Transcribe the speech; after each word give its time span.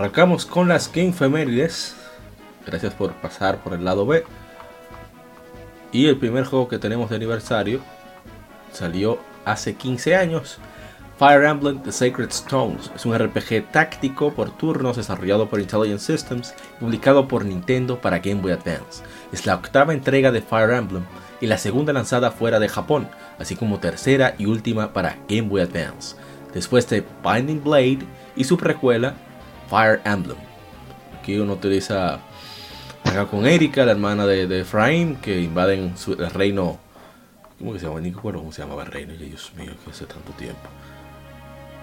Arrancamos 0.00 0.46
con 0.46 0.66
las 0.66 0.90
Game 0.90 1.12
Femérides. 1.12 1.94
Gracias 2.66 2.94
por 2.94 3.12
pasar 3.16 3.58
por 3.58 3.74
el 3.74 3.84
lado 3.84 4.06
B. 4.06 4.24
Y 5.92 6.06
el 6.06 6.16
primer 6.16 6.46
juego 6.46 6.68
que 6.68 6.78
tenemos 6.78 7.10
de 7.10 7.16
aniversario 7.16 7.80
salió 8.72 9.18
hace 9.44 9.74
15 9.74 10.16
años. 10.16 10.56
Fire 11.18 11.44
Emblem 11.44 11.82
The 11.82 11.92
Sacred 11.92 12.30
Stones 12.30 12.90
es 12.96 13.04
un 13.04 13.14
RPG 13.14 13.72
táctico 13.72 14.32
por 14.32 14.56
turnos 14.56 14.96
desarrollado 14.96 15.50
por 15.50 15.60
Intelligent 15.60 16.00
Systems 16.00 16.54
y 16.78 16.80
publicado 16.80 17.28
por 17.28 17.44
Nintendo 17.44 18.00
para 18.00 18.20
Game 18.20 18.40
Boy 18.40 18.52
Advance. 18.52 19.02
Es 19.32 19.44
la 19.44 19.56
octava 19.56 19.92
entrega 19.92 20.32
de 20.32 20.40
Fire 20.40 20.70
Emblem 20.70 21.04
y 21.42 21.46
la 21.46 21.58
segunda 21.58 21.92
lanzada 21.92 22.30
fuera 22.30 22.58
de 22.58 22.70
Japón, 22.70 23.06
así 23.38 23.54
como 23.54 23.80
tercera 23.80 24.34
y 24.38 24.46
última 24.46 24.94
para 24.94 25.18
Game 25.28 25.50
Boy 25.50 25.60
Advance. 25.60 26.16
Después 26.54 26.88
de 26.88 27.04
Binding 27.22 27.62
Blade 27.62 27.98
y 28.34 28.44
su 28.44 28.56
precuela 28.56 29.14
Fire 29.70 30.00
Emblem. 30.04 30.36
Aquí 31.18 31.38
uno 31.38 31.52
utiliza 31.52 32.18
acá 33.04 33.26
con 33.26 33.46
Erika, 33.46 33.84
la 33.84 33.92
hermana 33.92 34.26
de, 34.26 34.46
de 34.46 34.60
Efraín, 34.60 35.16
que 35.16 35.40
invaden 35.40 35.94
el 36.06 36.30
reino. 36.30 36.78
¿Cómo 37.58 37.72
que 37.72 37.78
se 37.78 37.86
llama? 37.86 38.00
Ni 38.00 38.10
cómo 38.10 38.52
se 38.52 38.62
llamaba 38.62 38.82
el 38.82 38.90
reino. 38.90 39.14
Dios 39.14 39.52
mío, 39.56 39.72
que 39.84 39.90
hace 39.90 40.06
tanto 40.06 40.32
tiempo. 40.32 40.68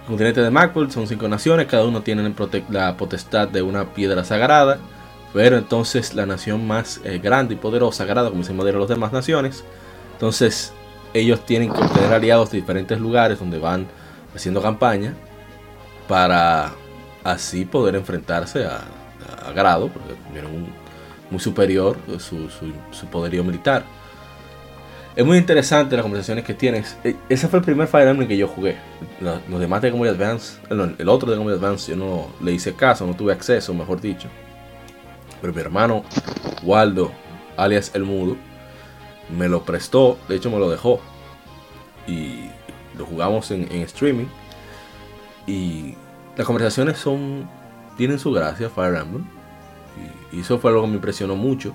El 0.02 0.08
continente 0.08 0.42
de 0.42 0.50
Macworld 0.50 0.92
son 0.92 1.08
cinco 1.08 1.28
naciones, 1.28 1.68
cada 1.68 1.86
uno 1.86 2.02
tiene 2.02 2.34
la 2.70 2.98
potestad 2.98 3.48
de 3.48 3.62
una 3.62 3.94
piedra 3.94 4.24
sagrada. 4.24 4.80
Pero 5.34 5.58
entonces 5.58 6.14
la 6.14 6.26
nación 6.26 6.66
más 6.66 7.02
eh, 7.04 7.20
grande 7.20 7.54
y 7.54 7.58
poderosa, 7.58 8.00
sagrada, 8.00 8.30
como 8.30 8.44
se 8.44 8.52
llama 8.54 8.64
de 8.64 8.74
las 8.74 8.88
demás 8.88 9.12
naciones. 9.12 9.64
Entonces 10.14 10.74
ellos 11.14 11.46
tienen 11.46 11.72
que 11.72 11.80
obtener 11.80 12.12
aliados 12.14 12.52
de 12.52 12.60
diferentes 12.60 13.00
lugares 13.00 13.40
donde 13.40 13.60
van 13.60 13.88
haciendo 14.34 14.62
campaña 14.62 15.14
para 16.08 16.72
así 17.28 17.66
poder 17.66 17.95
enfrentarse 17.95 18.66
a, 18.66 18.81
Grado, 19.53 19.88
porque 19.89 20.14
tuvieron 20.28 20.53
un, 20.53 20.67
muy 21.30 21.39
superior 21.39 21.97
su, 22.19 22.50
su, 22.50 22.72
su, 22.92 23.08
poderío 23.08 23.44
militar. 23.44 23.84
Es 25.16 25.25
muy 25.25 25.38
interesante 25.38 25.95
las 25.95 26.03
conversaciones 26.03 26.44
que 26.44 26.53
tienes. 26.53 26.97
E, 27.03 27.16
ese 27.30 27.47
fue 27.47 27.59
el 27.59 27.66
primer 27.66 27.88
Fire 27.88 28.08
Emblem 28.08 28.28
que 28.28 28.38
yo 28.38 28.47
jugué. 28.47 28.78
Los 29.22 29.59
demás 29.59 29.81
de 29.81 29.89
Game 29.89 30.00
Boy 30.00 30.09
Advance, 30.09 30.59
el 30.69 31.09
otro 31.09 31.31
de 31.31 31.38
Game 31.38 31.50
Boy 31.50 31.58
Advance, 31.58 31.92
yo 31.92 31.97
no 31.97 32.28
le 32.42 32.52
hice 32.52 32.73
caso, 32.73 33.08
no 33.08 33.16
tuve 33.16 33.34
acceso, 33.34 33.73
mejor 33.73 34.02
dicho. 34.02 34.28
Pero 35.41 35.53
mi 35.53 35.62
hermano 35.62 36.03
Waldo, 36.63 37.12
alias 37.56 37.91
El 37.94 38.03
Mudo, 38.03 38.38
me 39.35 39.47
lo 39.47 39.63
prestó, 39.63 40.18
de 40.28 40.35
hecho 40.35 40.52
me 40.52 40.59
lo 40.59 40.69
dejó. 40.69 41.00
Y 42.06 42.50
lo 42.97 43.06
jugamos 43.06 43.50
en, 43.52 43.72
en 43.72 43.81
streaming. 43.81 44.28
Y 45.47 45.96
las 46.38 46.46
conversaciones 46.46 46.98
son 46.98 47.50
tienen 47.98 48.20
su 48.20 48.31
gracia, 48.31 48.70
Fire 48.70 48.96
Emblem. 48.96 49.25
Y, 50.31 50.42
eso 50.42 50.59
fue 50.59 50.70
algo 50.72 50.84
que 50.84 50.90
me 50.90 50.96
impresionó 50.96 51.36
mucho. 51.36 51.74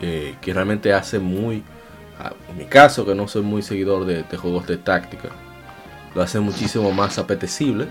Que, 0.00 0.36
que, 0.40 0.52
realmente 0.52 0.92
hace 0.92 1.18
muy, 1.18 1.62
en 2.48 2.56
mi 2.56 2.64
caso, 2.64 3.04
que 3.06 3.14
no 3.14 3.28
soy 3.28 3.42
muy 3.42 3.62
seguidor 3.62 4.06
de, 4.06 4.24
juegos 4.36 4.66
de 4.66 4.78
táctica, 4.78 5.28
lo 6.14 6.22
hace 6.22 6.40
muchísimo 6.40 6.90
más 6.92 7.18
apetecible. 7.18 7.88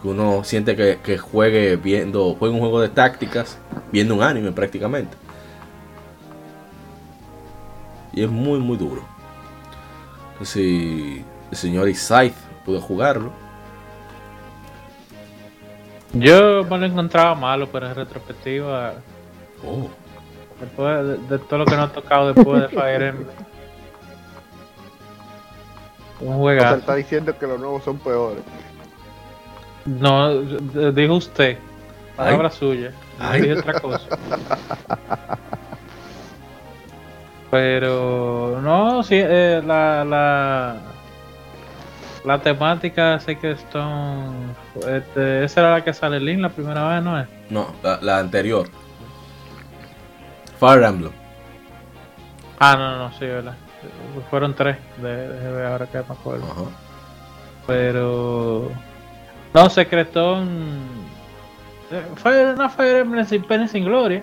Que 0.00 0.08
uno 0.08 0.42
siente 0.42 0.74
que, 0.74 1.18
juegue 1.18 1.76
viendo, 1.76 2.34
juegue 2.34 2.54
un 2.54 2.60
juego 2.60 2.80
de 2.80 2.88
tácticas, 2.88 3.58
viendo 3.92 4.14
un 4.14 4.22
anime 4.22 4.52
prácticamente. 4.52 5.16
Y 8.14 8.24
es 8.24 8.30
muy, 8.30 8.58
muy 8.58 8.76
duro. 8.76 9.04
Si 10.42 11.24
el 11.50 11.56
señor 11.56 11.88
Isaac 11.88 12.32
pudo 12.64 12.80
jugarlo, 12.80 13.32
yo 16.12 16.64
me 16.64 16.78
lo 16.78 16.86
encontraba 16.86 17.34
malo, 17.34 17.68
pero 17.70 17.88
en 17.88 17.94
retrospectiva. 17.94 18.94
Oh. 19.66 19.88
Después 20.60 21.06
de, 21.06 21.16
de, 21.28 21.38
todo 21.38 21.60
lo 21.60 21.66
que 21.66 21.76
nos 21.76 21.90
ha 21.90 21.92
tocado 21.92 22.32
después 22.32 22.62
de 22.62 22.68
Fire 22.68 23.02
Emblem. 23.02 23.28
Un 26.20 26.36
juegazo. 26.38 26.66
O 26.66 26.70
sea, 26.70 26.78
está 26.78 26.94
diciendo 26.94 27.36
que 27.36 27.46
los 27.46 27.58
nuevos 27.58 27.82
son 27.82 27.98
peores. 27.98 28.42
No, 29.84 30.40
dijo 30.92 31.14
usted. 31.14 31.58
Palabra 32.16 32.48
Ay. 32.48 32.56
suya. 32.56 32.92
No 33.18 33.32
dije 33.32 33.58
otra 33.58 33.80
cosa. 33.80 34.18
Pero 37.50 38.60
no, 38.62 39.02
sí, 39.02 39.16
eh, 39.16 39.60
la, 39.66 40.04
la, 40.04 40.76
la 42.24 42.38
temática 42.40 43.18
sé 43.18 43.36
que 43.36 43.50
Stone. 43.52 44.54
Este, 44.74 45.44
esa 45.44 45.60
era 45.60 45.70
la 45.72 45.84
que 45.84 45.92
sale 45.92 46.18
Link 46.18 46.40
la 46.40 46.48
primera 46.48 46.88
vez, 46.88 47.02
¿no 47.02 47.20
es? 47.20 47.28
No, 47.50 47.74
la, 47.82 47.98
la 48.00 48.18
anterior. 48.18 48.66
Fire 50.58 50.84
Emblem. 50.84 51.12
Ah, 52.58 52.76
no, 52.76 52.96
no, 52.96 53.12
sí, 53.18 53.26
verdad. 53.26 53.54
Fueron 54.30 54.54
tres 54.54 54.76
de, 54.98 55.28
de 55.28 55.66
ahora 55.66 55.86
que 55.86 55.98
me 55.98 56.04
acuerdo. 56.04 56.44
Ajá. 56.44 56.62
Pero. 57.66 58.70
No, 59.52 59.68
Secretón. 59.68 61.02
Fue 62.16 62.54
una 62.54 62.68
Fire 62.68 62.98
Emblem 62.98 63.26
sin 63.26 63.42
pena 63.42 63.64
y 63.64 63.68
sin 63.68 63.84
gloria. 63.84 64.22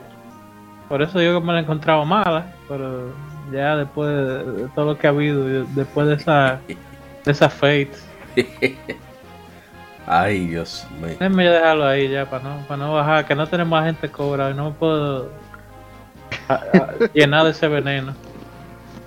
Por 0.87 1.01
eso 1.01 1.19
digo 1.19 1.39
que 1.39 1.45
me 1.45 1.53
la 1.53 1.59
he 1.59 1.63
encontrado 1.63 2.05
mala. 2.05 2.55
Pero 2.67 3.13
ya 3.51 3.75
después 3.75 4.09
de, 4.09 4.51
de 4.63 4.67
todo 4.69 4.85
lo 4.85 4.97
que 4.97 5.07
ha 5.07 5.09
habido, 5.11 5.43
después 5.43 6.07
de 6.07 6.15
esa. 6.15 6.59
de 7.25 7.31
esa 7.31 7.49
Fate. 7.49 7.91
Ay, 10.11 10.47
Dios 10.47 10.87
mío. 10.99 11.09
Déjenme 11.09 11.47
dejarlo 11.47 11.85
ahí 11.85 12.09
ya 12.09 12.27
para 12.27 12.43
no, 12.43 12.67
para 12.67 12.83
no 12.83 12.93
bajar, 12.93 13.27
que 13.27 13.35
no 13.35 13.45
tenemos 13.45 13.83
gente 13.83 14.09
cobra 14.09 14.49
y 14.49 14.55
no 14.55 14.71
me 14.71 14.75
puedo 14.75 15.29
a, 16.47 16.53
a, 16.55 16.93
llenar 17.13 17.43
de 17.45 17.51
ese 17.51 17.67
veneno. 17.67 18.15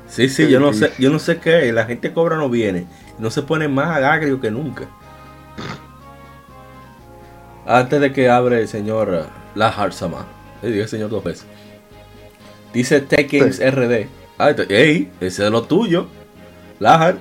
Sí, 0.06 0.28
sí, 0.28 0.48
yo 0.48 0.60
no 0.60 0.72
sé, 0.72 0.92
yo 1.00 1.10
no 1.10 1.18
sé 1.18 1.38
qué, 1.38 1.72
la 1.72 1.86
gente 1.86 2.12
cobra 2.12 2.36
no 2.36 2.48
viene, 2.48 2.86
no 3.18 3.32
se 3.32 3.42
pone 3.42 3.66
más 3.66 4.00
agrio 4.00 4.40
que 4.40 4.52
nunca. 4.52 4.84
Antes 7.66 8.00
de 8.00 8.12
que 8.12 8.30
abre 8.30 8.60
el 8.60 8.68
señor 8.68 9.26
Lahar 9.56 9.92
Sama, 9.92 10.24
le 10.62 10.70
digo 10.70 10.84
el 10.84 10.88
señor 10.88 11.10
dos 11.10 11.24
veces. 11.24 11.46
Dice 12.72 13.04
Games 13.10 13.56
sí. 13.56 13.68
RD. 13.68 14.06
Ah, 14.38 14.54
ey, 14.68 15.10
ese 15.20 15.46
es 15.46 15.50
lo 15.50 15.64
tuyo. 15.64 16.06
Lahar. 16.78 17.16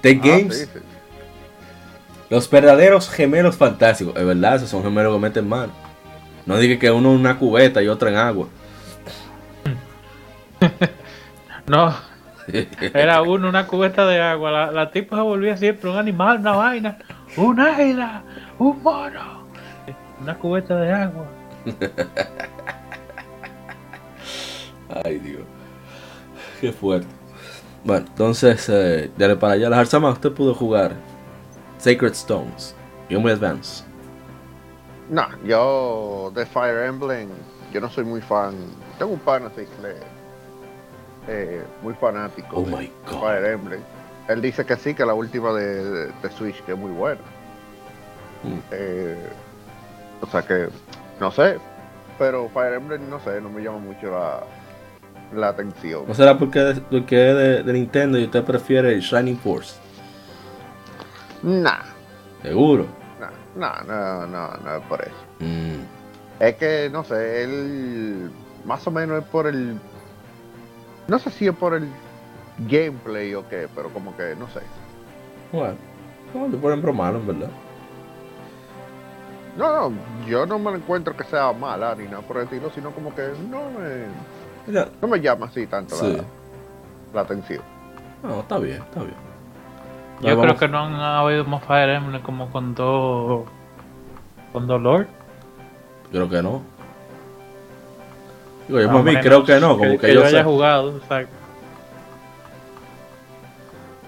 Tech 0.00 0.18
ah, 0.22 0.26
Games. 0.26 0.56
Sí, 0.56 0.64
sí. 0.64 0.89
Los 2.30 2.48
verdaderos 2.48 3.10
gemelos 3.10 3.56
fantásticos. 3.56 4.16
Es 4.16 4.24
verdad, 4.24 4.54
esos 4.54 4.70
son 4.70 4.84
gemelos 4.84 5.12
que 5.12 5.20
meten 5.20 5.48
mano. 5.48 5.72
No 6.46 6.56
diga 6.58 6.78
que 6.78 6.88
uno 6.90 7.12
en 7.12 7.18
una 7.18 7.36
cubeta 7.36 7.82
y 7.82 7.88
otro 7.88 8.08
en 8.08 8.16
agua. 8.16 8.46
no. 11.66 11.92
Era 12.94 13.22
uno 13.22 13.48
una 13.48 13.66
cubeta 13.66 14.06
de 14.06 14.20
agua. 14.20 14.52
La, 14.52 14.70
la 14.70 14.92
tipa 14.92 15.16
se 15.16 15.22
volvía 15.22 15.56
siempre 15.56 15.90
un 15.90 15.96
animal, 15.96 16.38
una 16.38 16.52
vaina. 16.52 16.98
Un 17.36 17.58
águila. 17.58 18.22
Un 18.60 18.80
mono. 18.80 19.46
Una 20.20 20.38
cubeta 20.38 20.76
de 20.76 20.92
agua. 20.92 21.26
Ay, 25.04 25.18
Dios. 25.18 25.42
Qué 26.60 26.72
fuerte. 26.72 27.08
Bueno, 27.82 28.06
entonces, 28.06 28.68
eh, 28.68 29.10
dale 29.18 29.34
para 29.34 29.54
allá. 29.54 29.68
La 29.68 29.80
Harzama, 29.80 30.10
usted 30.10 30.30
pudo 30.30 30.54
jugar 30.54 31.09
Sacred 31.80 32.12
Stones, 32.12 32.74
Game 33.08 33.22
Boy 33.22 33.32
Advance. 33.32 33.84
No, 35.08 35.26
yo 35.44 36.30
de 36.34 36.46
Fire 36.46 36.84
Emblem, 36.84 37.28
yo 37.72 37.80
no 37.80 37.88
soy 37.90 38.04
muy 38.04 38.20
fan. 38.20 38.54
Tengo 38.98 39.12
un 39.12 39.18
pan 39.18 39.44
así 39.46 39.62
que 39.66 39.94
eh, 41.28 41.62
muy 41.82 41.94
fanático 41.94 42.56
Oh 42.58 42.62
de 42.64 42.76
my 42.76 42.92
God. 43.10 43.20
Fire 43.20 43.44
Emblem. 43.46 43.80
Él 44.28 44.40
dice 44.40 44.64
que 44.64 44.76
sí, 44.76 44.94
que 44.94 45.04
la 45.04 45.14
última 45.14 45.52
de, 45.52 45.82
de- 45.84 46.06
de 46.22 46.30
Switch 46.36 46.62
que 46.64 46.72
es 46.72 46.78
muy 46.78 46.92
buena. 46.92 47.20
Mm. 48.44 48.58
Eh, 48.70 49.28
o 50.20 50.26
sea 50.26 50.42
que, 50.42 50.68
no 51.18 51.30
sé, 51.30 51.58
pero 52.18 52.48
Fire 52.50 52.74
Emblem, 52.74 53.08
no 53.10 53.18
sé, 53.20 53.40
no 53.40 53.48
me 53.50 53.62
llama 53.62 53.78
mucho 53.78 54.10
la, 54.12 54.40
la 55.34 55.48
atención. 55.48 56.04
¿No 56.06 56.14
será 56.14 56.38
porque, 56.38 56.80
porque 56.90 57.30
es 57.30 57.36
de, 57.36 57.62
de 57.64 57.72
Nintendo 57.72 58.18
y 58.18 58.24
usted 58.24 58.44
prefiere 58.44 59.00
Shining 59.00 59.38
Force? 59.38 59.76
Nah, 61.42 61.82
Seguro. 62.42 62.86
nah, 63.56 63.82
no, 63.86 64.26
no, 64.26 64.48
no 64.56 64.76
es 64.76 64.82
por 64.84 65.00
eso. 65.02 65.12
Mm. 65.40 65.80
Es 66.42 66.54
que, 66.56 66.88
no 66.90 67.04
sé, 67.04 67.44
él 67.44 68.30
más 68.64 68.86
o 68.86 68.90
menos 68.90 69.22
es 69.22 69.28
por 69.28 69.46
el... 69.46 69.78
No 71.08 71.18
sé 71.18 71.30
si 71.30 71.46
es 71.46 71.54
por 71.54 71.74
el 71.74 71.88
gameplay 72.68 73.34
o 73.34 73.46
qué, 73.48 73.68
pero 73.74 73.88
como 73.90 74.16
que, 74.16 74.34
no 74.36 74.48
sé. 74.48 74.60
Bueno, 75.52 75.74
no, 76.34 76.46
te 76.46 76.56
ponen 76.56 76.80
bromano, 76.80 77.18
en 77.18 77.26
verdad. 77.26 77.50
No, 79.58 79.90
no, 79.90 79.96
yo 80.26 80.46
no 80.46 80.58
me 80.58 80.70
encuentro 80.76 81.16
que 81.16 81.24
sea 81.24 81.52
mala 81.52 81.94
ni 81.96 82.04
nada 82.04 82.20
por 82.22 82.36
el 82.38 82.44
estilo, 82.44 82.70
sino 82.70 82.90
como 82.92 83.14
que 83.14 83.28
no 83.50 83.70
me, 83.70 84.04
Mira, 84.66 84.88
no 85.02 85.08
me 85.08 85.20
llama 85.20 85.46
así 85.46 85.66
tanto 85.66 85.96
Sí. 85.96 86.16
la, 86.16 86.24
la 87.14 87.20
atención. 87.22 87.62
no, 88.22 88.40
está 88.40 88.58
bien, 88.58 88.80
está 88.82 89.00
bien. 89.00 89.29
Yo 90.22 90.40
creo 90.40 90.56
que 90.56 90.68
no 90.68 90.78
han 90.80 90.94
habido 90.94 91.44
más 91.44 91.64
Fire 91.64 91.88
Emblem 91.90 92.20
como 92.22 92.50
con 92.50 92.74
dos. 92.74 93.44
con 94.52 94.66
dos 94.66 94.80
Lord. 94.82 95.06
Creo 96.12 96.28
que 96.28 96.42
no. 96.42 96.62
Digo, 98.68 98.80
yo 98.80 98.88
Ah, 98.88 98.92
para 98.92 98.98
mí 99.04 99.10
menos 99.10 99.24
creo 99.24 99.44
que 99.44 99.60
no, 99.60 99.78
como 99.78 99.98
que, 99.98 100.08
yo 100.08 100.20
yo 100.20 100.26
haya 100.26 100.38
sé. 100.38 100.44
jugado, 100.44 100.96
exacto. 100.96 101.32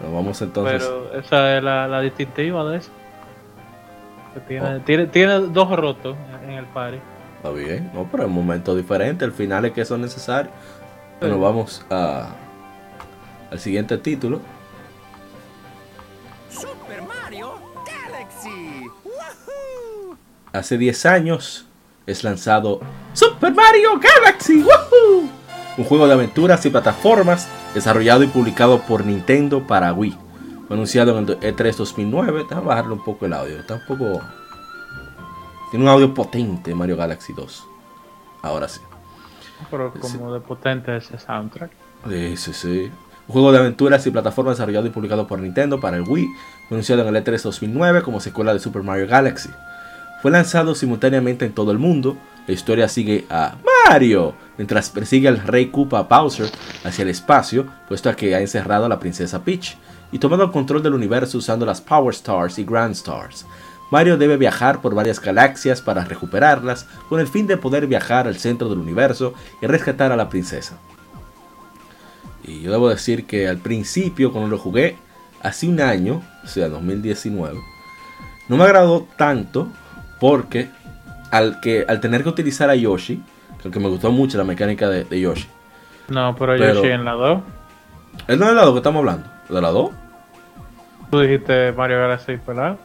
Pero 0.00 0.12
vamos 0.14 0.40
entonces. 0.42 0.82
Pero 0.82 1.20
esa 1.20 1.56
es 1.56 1.62
la, 1.62 1.86
la 1.88 2.00
distintiva 2.00 2.64
de 2.70 2.78
eso. 2.78 2.90
Que 4.34 4.40
tiene, 4.40 4.76
Oh. 4.76 4.80
tiene, 4.80 5.06
tiene 5.06 5.32
dos 5.40 5.70
rotos 5.76 6.16
en 6.44 6.50
el 6.52 6.64
party. 6.66 6.98
Está 7.36 7.50
bien, 7.50 7.90
no, 7.94 8.06
pero 8.10 8.24
en 8.24 8.30
momentos 8.30 8.76
diferentes, 8.76 9.26
al 9.26 9.32
final 9.34 9.64
es 9.64 9.72
que 9.72 9.84
son 9.84 10.00
necesarios. 10.00 10.52
Bueno, 11.20 11.36
Sí. 11.36 11.40
vamos 11.40 11.86
a, 11.90 12.28
al 13.50 13.58
siguiente 13.58 13.98
título. 13.98 14.40
Hace 20.52 20.76
10 20.76 21.06
años 21.06 21.64
es 22.06 22.24
lanzado 22.24 22.80
Super 23.14 23.54
Mario 23.54 23.98
Galaxy. 23.98 24.62
¡Woohoo! 24.62 25.30
Un 25.78 25.84
juego 25.84 26.06
de 26.06 26.12
aventuras 26.12 26.66
y 26.66 26.70
plataformas 26.70 27.48
desarrollado 27.72 28.22
y 28.22 28.26
publicado 28.26 28.82
por 28.82 29.06
Nintendo 29.06 29.66
para 29.66 29.94
Wii. 29.94 30.14
Fue 30.66 30.76
anunciado 30.76 31.18
en 31.18 31.26
el 31.26 31.40
E3 31.40 31.74
2009. 31.74 32.44
Déjame 32.50 32.66
bajarle 32.66 32.92
un 32.92 33.02
poco 33.02 33.24
el 33.24 33.32
audio. 33.32 33.60
Está 33.60 33.76
un 33.76 33.86
poco. 33.86 34.20
Tiene 35.70 35.86
un 35.86 35.90
audio 35.90 36.12
potente 36.12 36.74
Mario 36.74 36.98
Galaxy 36.98 37.32
2. 37.32 37.66
Ahora 38.42 38.68
sí. 38.68 38.82
Pero 39.70 39.94
como 39.94 40.34
de 40.34 40.40
potente 40.40 40.94
ese 40.94 41.18
soundtrack. 41.18 41.70
Sí, 42.10 42.36
sí, 42.36 42.52
sí. 42.52 42.92
Un 43.26 43.32
juego 43.32 43.52
de 43.52 43.58
aventuras 43.58 44.06
y 44.06 44.10
plataformas 44.10 44.56
desarrollado 44.56 44.86
y 44.86 44.90
publicado 44.90 45.26
por 45.26 45.38
Nintendo 45.38 45.80
para 45.80 45.96
el 45.96 46.02
Wii. 46.06 46.26
Fue 46.68 46.76
anunciado 46.76 47.08
en 47.08 47.16
el 47.16 47.24
E3 47.24 47.40
2009 47.40 48.02
como 48.02 48.20
secuela 48.20 48.52
de 48.52 48.58
Super 48.58 48.82
Mario 48.82 49.06
Galaxy. 49.06 49.48
Fue 50.22 50.30
lanzado 50.30 50.76
simultáneamente 50.76 51.44
en 51.44 51.52
todo 51.52 51.72
el 51.72 51.80
mundo. 51.80 52.16
La 52.46 52.54
historia 52.54 52.88
sigue 52.88 53.26
a 53.28 53.56
Mario 53.88 54.34
mientras 54.56 54.88
persigue 54.88 55.26
al 55.26 55.38
rey 55.38 55.66
Koopa 55.66 56.02
Bowser 56.02 56.48
hacia 56.84 57.02
el 57.02 57.08
espacio, 57.08 57.66
puesto 57.88 58.08
a 58.08 58.14
que 58.14 58.36
ha 58.36 58.40
encerrado 58.40 58.84
a 58.84 58.88
la 58.88 59.00
princesa 59.00 59.42
Peach 59.42 59.76
y 60.12 60.20
tomando 60.20 60.44
el 60.44 60.52
control 60.52 60.80
del 60.80 60.94
universo 60.94 61.38
usando 61.38 61.66
las 61.66 61.80
Power 61.80 62.14
Stars 62.14 62.60
y 62.60 62.64
Grand 62.64 62.92
Stars. 62.92 63.46
Mario 63.90 64.16
debe 64.16 64.36
viajar 64.36 64.80
por 64.80 64.94
varias 64.94 65.20
galaxias 65.20 65.82
para 65.82 66.04
recuperarlas 66.04 66.86
con 67.08 67.18
el 67.18 67.26
fin 67.26 67.48
de 67.48 67.56
poder 67.56 67.88
viajar 67.88 68.28
al 68.28 68.36
centro 68.36 68.68
del 68.68 68.78
universo 68.78 69.34
y 69.60 69.66
rescatar 69.66 70.12
a 70.12 70.16
la 70.16 70.28
princesa. 70.28 70.78
Y 72.44 72.62
yo 72.62 72.70
debo 72.70 72.88
decir 72.88 73.26
que 73.26 73.48
al 73.48 73.58
principio, 73.58 74.30
cuando 74.30 74.48
lo 74.48 74.58
jugué 74.58 74.96
hace 75.42 75.66
un 75.68 75.80
año, 75.80 76.22
o 76.44 76.46
sea, 76.46 76.68
2019, 76.68 77.58
no 78.48 78.56
me 78.56 78.64
agradó 78.64 79.08
tanto 79.16 79.68
porque 80.22 80.70
al, 81.32 81.58
que, 81.58 81.84
al 81.88 81.98
tener 81.98 82.22
que 82.22 82.28
utilizar 82.28 82.70
a 82.70 82.76
Yoshi, 82.76 83.20
que 83.72 83.80
me 83.80 83.88
gustó 83.88 84.12
mucho 84.12 84.38
la 84.38 84.44
mecánica 84.44 84.88
de, 84.88 85.02
de 85.02 85.20
Yoshi. 85.20 85.48
No, 86.06 86.36
pero, 86.36 86.52
Pero- 86.56 86.74
Yoshi 86.74 86.90
en 86.92 87.04
la 87.04 87.12
2. 87.14 87.40
¿Es 88.28 88.38
no 88.38 88.46
es 88.48 88.54
la 88.54 88.62
2 88.62 88.72
que 88.72 88.76
estamos 88.78 89.00
hablando? 89.00 89.28
¿De 89.48 89.60
la 89.60 89.70
2? 89.70 89.90
Tú 91.10 91.20
dijiste 91.20 91.72
Mario 91.72 91.98
Galaxy, 91.98 92.38
¿verdad? 92.46 92.76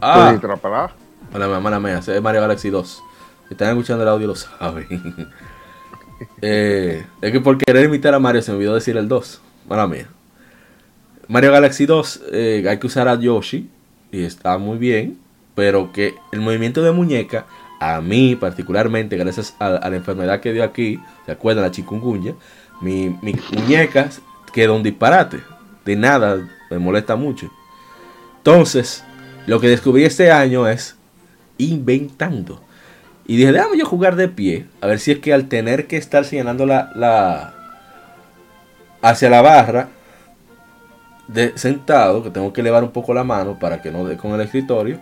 Ah, 0.00 0.14
¿Tú 0.16 0.24
dijiste 0.26 0.48
la 0.48 0.56
palabra? 0.56 0.92
Mala 1.32 1.46
mía, 1.46 1.60
mala 1.60 1.78
mía, 1.78 1.98
ese 1.98 2.16
es 2.16 2.22
Mario 2.22 2.40
Galaxy 2.40 2.70
2. 2.70 3.02
Si 3.46 3.54
están 3.54 3.68
escuchando 3.68 4.02
el 4.02 4.08
audio 4.08 4.26
lo 4.26 4.34
saben. 4.34 4.88
Eh, 6.42 7.02
es 7.22 7.32
que 7.32 7.40
por 7.40 7.56
querer 7.56 7.86
imitar 7.86 8.12
a 8.12 8.18
Mario 8.18 8.42
se 8.42 8.50
me 8.50 8.58
olvidó 8.58 8.74
decir 8.74 8.94
el 8.94 9.08
2. 9.08 9.40
Mala 9.66 9.86
mía. 9.86 10.06
Mario 11.28 11.50
Galaxy 11.50 11.86
2 11.86 12.22
eh, 12.30 12.66
hay 12.68 12.78
que 12.78 12.86
usar 12.86 13.08
a 13.08 13.14
Yoshi 13.14 13.70
y 14.12 14.24
está 14.24 14.58
muy 14.58 14.76
bien, 14.76 15.18
pero 15.54 15.92
que 15.92 16.14
el 16.32 16.40
movimiento 16.40 16.82
de 16.82 16.92
muñeca, 16.92 17.46
a 17.80 18.00
mí 18.00 18.36
particularmente, 18.36 19.16
gracias 19.16 19.54
a, 19.58 19.88
la 19.88 19.96
enfermedad 19.96 20.40
que 20.40 20.52
dio 20.52 20.64
aquí, 20.64 21.00
¿se 21.26 21.32
acuerdan? 21.32 21.64
La 21.64 21.70
chikungunya, 21.70 22.34
mi, 22.80 23.16
mi 23.22 23.34
muñeca 23.52 24.08
quedó 24.52 24.76
un 24.76 24.82
disparate. 24.82 25.40
De 25.84 25.96
nada, 25.96 26.48
me 26.70 26.78
molesta 26.78 27.16
mucho. 27.16 27.50
Entonces, 28.38 29.04
lo 29.46 29.60
que 29.60 29.68
descubrí 29.68 30.04
este 30.04 30.30
año 30.30 30.68
es 30.68 30.96
inventando. 31.58 32.60
Y 33.26 33.36
dije, 33.36 33.52
déjame 33.52 33.78
yo 33.78 33.86
jugar 33.86 34.16
de 34.16 34.28
pie. 34.28 34.66
A 34.80 34.86
ver 34.86 34.98
si 34.98 35.12
es 35.12 35.18
que 35.18 35.32
al 35.32 35.48
tener 35.48 35.86
que 35.86 35.96
estar 35.96 36.24
señalando 36.24 36.66
la, 36.66 36.90
la 36.94 37.54
hacia 39.02 39.30
la 39.30 39.40
barra 39.42 39.88
de 41.28 41.56
sentado, 41.56 42.22
que 42.22 42.30
tengo 42.30 42.52
que 42.52 42.60
elevar 42.60 42.82
un 42.82 42.90
poco 42.90 43.14
la 43.14 43.24
mano 43.24 43.58
para 43.58 43.80
que 43.80 43.90
no 43.90 44.04
dé 44.04 44.16
con 44.16 44.32
el 44.32 44.40
escritorio. 44.40 44.98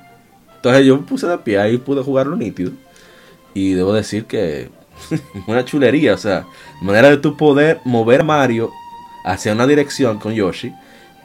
Entonces 0.59 0.85
yo 0.85 0.97
me 0.97 1.05
puse 1.05 1.27
de 1.27 1.39
pie, 1.39 1.59
ahí 1.59 1.79
pude 1.79 2.03
jugarlo 2.03 2.37
nítido. 2.37 2.73
Y 3.55 3.75
debo 3.75 3.93
decir 3.93 4.25
que 4.27 4.71
una 5.47 5.65
chulería, 5.65 6.15
o 6.15 6.19
sea, 6.19 6.47
manera 6.83 7.11
de 7.11 7.19
tu 7.19 7.37
poder 7.37 7.81
mover 7.85 8.23
a 8.23 8.25
Mario 8.25 8.71
hacia 9.25 9.53
una 9.53 9.67
dirección 9.67 10.19
con 10.19 10.35
Yoshi. 10.35 10.75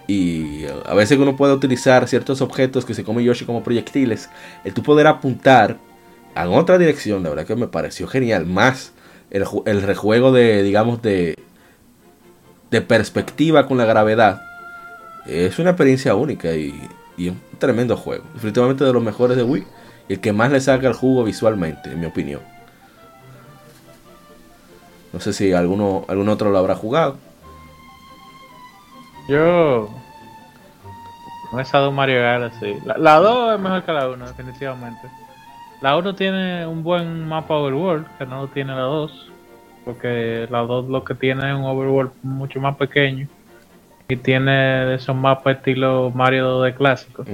Y 0.08 0.66
a 0.86 0.94
veces 0.94 1.18
uno 1.18 1.36
puede 1.36 1.54
utilizar 1.54 2.08
ciertos 2.08 2.42
objetos 2.42 2.86
que 2.86 2.94
se 2.94 3.04
come 3.04 3.24
Yoshi 3.24 3.46
como 3.46 3.64
proyectiles. 3.64 4.30
El 4.64 4.74
tu 4.74 4.84
poder 4.84 5.08
apuntar 5.08 5.78
en 6.36 6.48
otra 6.50 6.78
dirección, 6.78 7.24
la 7.24 7.30
verdad 7.30 7.46
que 7.46 7.56
me 7.56 7.68
pareció 7.68 8.08
genial. 8.08 8.46
Más 8.46 8.92
el, 9.32 9.46
el 9.66 9.82
rejuego 9.82 10.32
de, 10.32 10.62
digamos, 10.62 11.02
de, 11.02 11.40
de 12.70 12.82
perspectiva 12.82 13.66
con 13.66 13.78
la 13.78 13.86
gravedad. 13.86 14.42
Es 15.26 15.58
una 15.58 15.72
experiencia 15.72 16.16
única 16.16 16.54
y, 16.54 16.74
y 17.18 17.30
un 17.30 17.42
tremendo 17.60 17.98
juego. 17.98 18.24
Definitivamente 18.34 18.84
de 18.84 18.94
los 18.94 19.04
mejores 19.04 19.38
de 19.38 19.44
Wii. 19.44 19.66
Y 20.10 20.14
el 20.14 20.20
que 20.20 20.34
más 20.34 20.52
le 20.52 20.60
saca 20.60 20.88
el 20.88 20.94
jugo 20.94 21.24
visualmente, 21.24 21.92
en 21.92 22.00
mi 22.00 22.06
opinión. 22.06 22.42
No 25.14 25.20
sé 25.20 25.32
si 25.32 25.54
alguno, 25.54 26.06
algún 26.08 26.28
otro 26.28 26.50
lo 26.50 26.58
habrá 26.58 26.76
jugado. 26.76 27.18
Yo. 29.28 29.90
Con 31.52 31.60
esa 31.60 31.78
dos 31.78 31.94
Mario 31.94 32.22
Galaxy. 32.22 32.76
La, 32.84 32.98
la 32.98 33.16
2 33.20 33.56
es 33.56 33.60
mejor 33.60 33.84
que 33.84 33.92
la 33.92 34.10
1, 34.10 34.28
definitivamente. 34.28 35.08
La 35.82 35.96
1 35.98 36.16
tiene 36.16 36.66
un 36.66 36.84
buen 36.84 37.28
mapa 37.28 37.54
overworld, 37.56 38.08
que 38.18 38.26
no 38.26 38.42
lo 38.42 38.48
tiene 38.48 38.74
la 38.74 38.82
2. 38.82 39.32
Porque 39.86 40.48
la 40.50 40.60
2 40.60 40.90
lo 40.90 41.04
que 41.04 41.14
tiene 41.14 41.52
es 41.52 41.56
un 41.56 41.64
overworld 41.64 42.12
mucho 42.24 42.60
más 42.60 42.76
pequeño. 42.76 43.28
Y 44.10 44.18
tiene 44.18 44.96
esos 44.96 45.16
mapas 45.16 45.58
estilo 45.58 46.12
Mario 46.14 46.62
de 46.62 46.76
clásico. 46.76 47.26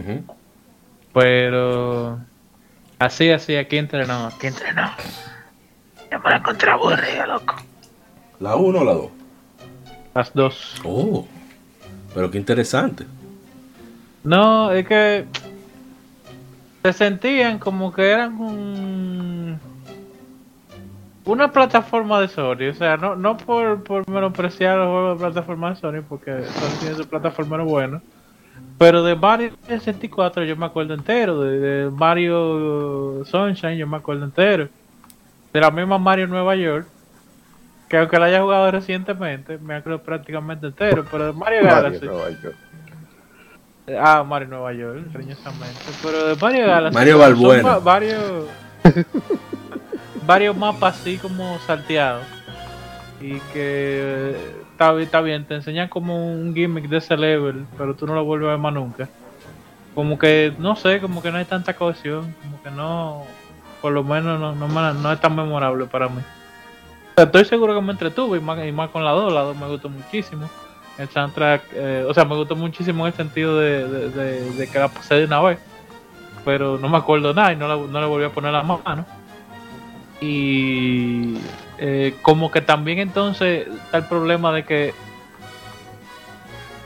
Pero. 1.13 2.19
Así, 2.99 3.29
así, 3.31 3.55
aquí 3.55 3.77
entrenó. 3.77 4.27
Aquí 4.27 4.47
entrenó. 4.47 4.89
Ya 6.11 6.19
me 6.19 6.29
la 6.29 6.37
encontré 6.37 6.69
aburrida, 6.71 7.25
loco. 7.27 7.55
¿La 8.39 8.55
1 8.55 8.79
o 8.79 8.83
la 8.83 8.93
2? 8.93 9.09
Las 10.15 10.33
dos. 10.33 10.75
Oh, 10.83 11.25
pero 12.13 12.31
qué 12.31 12.37
interesante. 12.37 13.05
No, 14.23 14.71
es 14.71 14.87
que 14.87 15.25
se 16.83 16.93
sentían 16.93 17.59
como 17.59 17.91
que 17.93 18.09
eran 18.09 18.35
un- 18.39 19.28
una 21.31 21.51
plataforma 21.51 22.19
de 22.21 22.27
Sony. 22.27 22.69
O 22.71 22.73
sea, 22.73 22.97
no, 22.97 23.15
no 23.15 23.37
por, 23.37 23.83
por 23.83 24.09
menospreciar 24.09 24.77
los 24.77 24.87
juegos 24.87 25.17
de 25.19 25.25
plataforma 25.25 25.69
de 25.71 25.75
Sony, 25.77 26.01
porque 26.07 26.31
Sony 26.43 26.79
tiene 26.79 26.95
su 26.95 27.07
plataforma 27.07 27.57
bueno. 27.63 28.01
Pero 28.77 29.03
de 29.03 29.15
Mario 29.15 29.51
64 29.67 30.43
yo 30.45 30.55
me 30.55 30.65
acuerdo 30.65 30.93
entero. 30.93 31.41
De, 31.41 31.59
de 31.59 31.89
Mario 31.91 33.23
Sunshine 33.25 33.77
yo 33.77 33.87
me 33.87 33.97
acuerdo 33.97 34.25
entero. 34.25 34.67
De 35.53 35.59
la 35.59 35.71
misma 35.71 35.97
Mario 35.97 36.27
Nueva 36.27 36.55
York. 36.55 36.87
que 37.89 37.97
aunque 37.97 38.17
lo 38.17 38.25
haya 38.25 38.41
jugado 38.41 38.69
recientemente, 38.71 39.57
me 39.57 39.75
acuerdo 39.75 39.99
prácticamente 40.03 40.67
entero, 40.67 41.03
pero 41.11 41.25
de 41.27 41.33
Mario 41.33 41.63
Mario 41.63 41.75
Galaxy. 41.75 42.05
Nueva 42.05 42.29
York. 42.29 42.55
Ah, 43.99 44.23
Mario 44.23 44.47
Nueva 44.49 44.73
York, 44.73 45.11
cariñosamente. 45.11 45.79
Pero 46.03 46.27
de 46.27 46.35
Mario 46.35 46.67
Galaxy. 46.67 46.95
Mario 46.97 47.17
Balbuena. 47.17 47.77
va- 47.79 47.99
varios. 50.25 50.55
mapas 50.55 50.99
así 50.99 51.17
como 51.17 51.57
salteados. 51.59 52.25
Y 53.21 53.39
que 53.53 54.35
está, 54.71 54.97
está 54.99 55.21
bien, 55.21 55.45
te 55.45 55.55
enseñan 55.55 55.89
como 55.89 56.31
un 56.31 56.53
gimmick 56.55 56.87
de 56.87 56.97
ese 56.97 57.17
level, 57.17 57.65
pero 57.77 57.93
tú 57.95 58.07
no 58.07 58.13
lo 58.15 58.23
vuelves 58.23 58.47
a 58.47 58.51
ver 58.51 58.59
más 58.59 58.73
nunca. 58.73 59.09
Como 59.93 60.17
que, 60.17 60.53
no 60.57 60.75
sé, 60.77 61.01
como 61.01 61.21
que 61.21 61.31
no 61.31 61.37
hay 61.37 61.45
tanta 61.45 61.73
cohesión, 61.75 62.33
como 62.41 62.63
que 62.63 62.71
no, 62.71 63.25
por 63.81 63.91
lo 63.91 64.03
menos 64.03 64.39
no, 64.39 64.55
no, 64.55 64.93
no 64.93 65.11
es 65.11 65.19
tan 65.19 65.35
memorable 65.35 65.85
para 65.85 66.07
mí. 66.07 66.21
Estoy 67.17 67.43
seguro 67.43 67.75
que 67.75 67.81
me 67.81 67.91
entretuve 67.91 68.37
y 68.37 68.41
más, 68.41 68.65
y 68.65 68.71
más 68.71 68.89
con 68.91 69.03
la 69.03 69.11
2, 69.11 69.33
la 69.33 69.41
2 69.41 69.57
me 69.57 69.67
gustó 69.67 69.89
muchísimo. 69.89 70.49
El 70.97 71.09
soundtrack, 71.09 71.63
eh, 71.73 72.05
o 72.07 72.13
sea, 72.13 72.23
me 72.23 72.35
gustó 72.35 72.55
muchísimo 72.55 73.05
en 73.05 73.11
el 73.11 73.17
sentido 73.17 73.59
de- 73.59 74.09
de 74.09 74.67
que 74.69 74.79
la 74.79 74.87
pasé 74.87 75.15
de 75.15 75.25
una 75.25 75.41
vez, 75.41 75.59
pero 76.45 76.77
no 76.77 76.87
me 76.87 76.97
acuerdo 76.97 77.33
nada 77.33 77.51
y 77.51 77.57
no, 77.57 77.67
la- 77.67 77.75
no 77.91 77.99
le 77.99 78.07
volví 78.07 78.23
a 78.23 78.29
poner 78.29 78.53
la 78.53 78.63
mano. 78.63 79.05
Y 80.21 81.37
eh, 81.77 82.15
como 82.21 82.51
que 82.51 82.61
también 82.61 82.99
entonces 82.99 83.67
está 83.67 83.97
el 83.97 84.05
problema 84.05 84.51
de 84.51 84.63
que 84.65 84.93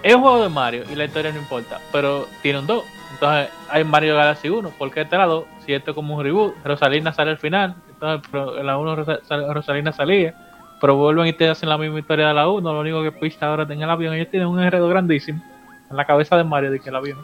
es 0.04 0.16
un 0.16 0.22
juego 0.22 0.44
de 0.44 0.50
Mario 0.50 0.84
y 0.92 0.96
la 0.96 1.06
historia 1.06 1.32
no 1.32 1.40
importa, 1.40 1.80
pero 1.92 2.28
tiene 2.42 2.60
un 2.60 2.68
2. 2.68 2.84
Entonces 3.14 3.50
hay 3.70 3.84
Mario 3.84 4.16
Galaxy 4.16 4.50
1, 4.50 4.70
¿por 4.72 4.92
qué 4.92 5.02
este 5.02 5.18
lado? 5.18 5.48
Si 5.66 5.74
esto 5.74 5.92
es 5.92 5.96
como 5.96 6.16
un 6.16 6.24
reboot, 6.24 6.56
Rosalina 6.66 7.14
sale 7.14 7.32
al 7.32 7.38
final, 7.38 7.76
entonces 7.90 8.30
en 8.60 8.66
la 8.66 8.78
1 8.78 8.96
Rosa- 8.96 9.20
sal- 9.28 9.54
Rosalina 9.54 9.92
salía, 9.94 10.34
pero 10.82 10.96
vuelven 10.96 11.28
y 11.28 11.34
te 11.34 11.48
hacen 11.48 11.70
la 11.70 11.78
misma 11.78 12.00
historia 12.00 12.28
de 12.28 12.34
la 12.34 12.50
1, 12.50 12.74
lo 12.74 12.80
único 12.82 13.02
que 13.04 13.12
Peach 13.12 13.42
ahora 13.42 13.66
tiene 13.66 13.84
el 13.84 13.90
avión, 13.90 14.14
ellos 14.14 14.30
tienen 14.30 14.48
un 14.50 14.60
enredo 14.62 14.88
grandísimo 14.90 15.42
en 15.90 15.96
la 15.96 16.06
cabeza 16.06 16.36
de 16.38 16.44
Mario 16.44 16.72
de 16.72 16.80
que 16.80 16.90
el 16.90 16.96
avión. 16.96 17.20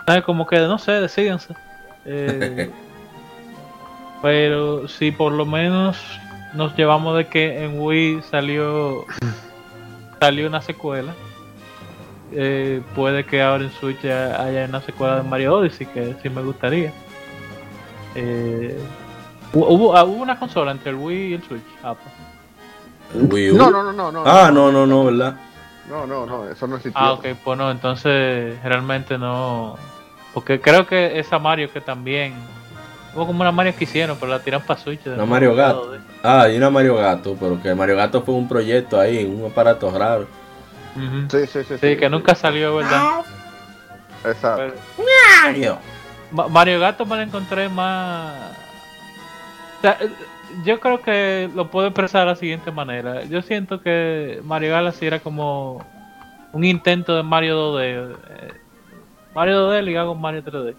Entonces 0.00 0.24
como 0.24 0.46
que 0.46 0.58
no 0.60 0.78
sé, 0.78 0.92
decídense. 0.92 1.54
Eh, 2.10 2.70
pero 4.22 4.88
si 4.88 5.10
por 5.12 5.32
lo 5.32 5.46
menos 5.46 5.96
nos 6.54 6.74
llevamos 6.76 7.16
de 7.16 7.26
que 7.26 7.64
en 7.64 7.80
Wii 7.80 8.22
salió 8.22 9.04
salió 10.20 10.46
una 10.48 10.60
secuela 10.62 11.14
eh, 12.32 12.82
puede 12.94 13.24
que 13.24 13.40
ahora 13.42 13.64
en 13.64 13.70
Switch 13.72 14.00
ya 14.02 14.42
haya 14.42 14.64
una 14.66 14.80
secuela 14.82 15.16
de 15.16 15.22
Mario 15.22 15.56
Odyssey 15.56 15.86
que 15.86 16.16
sí 16.22 16.28
me 16.28 16.42
gustaría 16.42 16.92
eh, 18.14 18.78
hu- 19.52 19.66
hubo, 19.68 19.96
ah, 19.96 20.04
hubo 20.04 20.22
una 20.22 20.38
consola 20.38 20.72
entre 20.72 20.90
el 20.90 20.96
Wii 20.96 21.30
y 21.30 21.34
el 21.34 21.42
Switch 21.44 21.62
ah, 21.82 21.94
pues. 21.94 23.32
Wii 23.32 23.52
U. 23.52 23.56
No, 23.56 23.70
no, 23.70 23.82
no, 23.82 23.92
no, 23.92 24.12
no. 24.12 24.22
Ah, 24.26 24.50
no, 24.52 24.70
no, 24.70 24.86
no, 24.86 25.04
¿verdad? 25.04 25.36
No, 25.88 26.06
no, 26.06 26.26
no, 26.26 26.48
eso 26.50 26.66
no 26.66 26.76
existió. 26.76 27.00
ah 27.00 27.12
ok 27.12 27.26
pues 27.42 27.56
no 27.56 27.70
entonces 27.70 28.62
realmente 28.62 29.16
no 29.16 29.76
porque 30.34 30.60
creo 30.60 30.86
que 30.86 31.18
esa 31.18 31.38
Mario 31.38 31.72
que 31.72 31.80
también 31.80 32.34
hubo 33.18 33.26
como 33.26 33.40
una 33.42 33.50
Mario 33.52 33.74
que 33.76 33.84
hicieron 33.84 34.16
pero 34.18 34.30
la 34.32 34.38
tiran 34.40 34.62
para 34.62 34.78
Switch 34.80 35.00
Una 35.06 35.26
Mario 35.26 35.54
Gato. 35.54 35.90
de- 35.90 35.98
Ah, 36.22 36.48
y 36.48 36.56
una 36.56 36.70
Mario 36.70 36.94
Gato, 36.96 37.36
pero 37.38 37.60
que 37.60 37.74
Mario 37.74 37.96
Gato 37.96 38.22
fue 38.22 38.34
un 38.34 38.48
proyecto 38.48 38.98
ahí, 38.98 39.24
un 39.24 39.50
aparato 39.50 39.90
raro. 39.96 40.26
Sí, 41.30 41.46
sí, 41.46 41.60
sí. 41.64 41.74
Sí, 41.80 41.96
que 41.96 42.08
nunca 42.08 42.34
salió, 42.34 42.76
¿verdad? 42.76 43.20
Exacto. 44.24 44.74
Pero- 45.44 45.78
Ma- 46.32 46.48
Mario 46.48 46.80
Gato 46.80 47.06
me 47.06 47.16
lo 47.16 47.22
encontré 47.22 47.68
más. 47.68 48.34
O 49.78 49.80
sea, 49.82 49.96
eh, 50.00 50.10
yo 50.64 50.80
creo 50.80 51.00
que 51.00 51.48
lo 51.54 51.70
puedo 51.70 51.86
expresar 51.88 52.22
de 52.22 52.26
la 52.26 52.36
siguiente 52.36 52.70
manera. 52.72 53.24
Yo 53.24 53.42
siento 53.42 53.80
que 53.80 54.40
Mario 54.44 54.72
Galaxy 54.72 55.06
era 55.06 55.20
como 55.20 55.84
un 56.52 56.64
intento 56.64 57.14
de 57.16 57.22
Mario 57.22 57.56
2D. 57.56 58.16
eh, 58.30 58.52
Mario 59.34 59.68
2D 59.70 59.82
ligado 59.82 60.08
con 60.08 60.20
Mario 60.20 60.42
3D. 60.42 60.74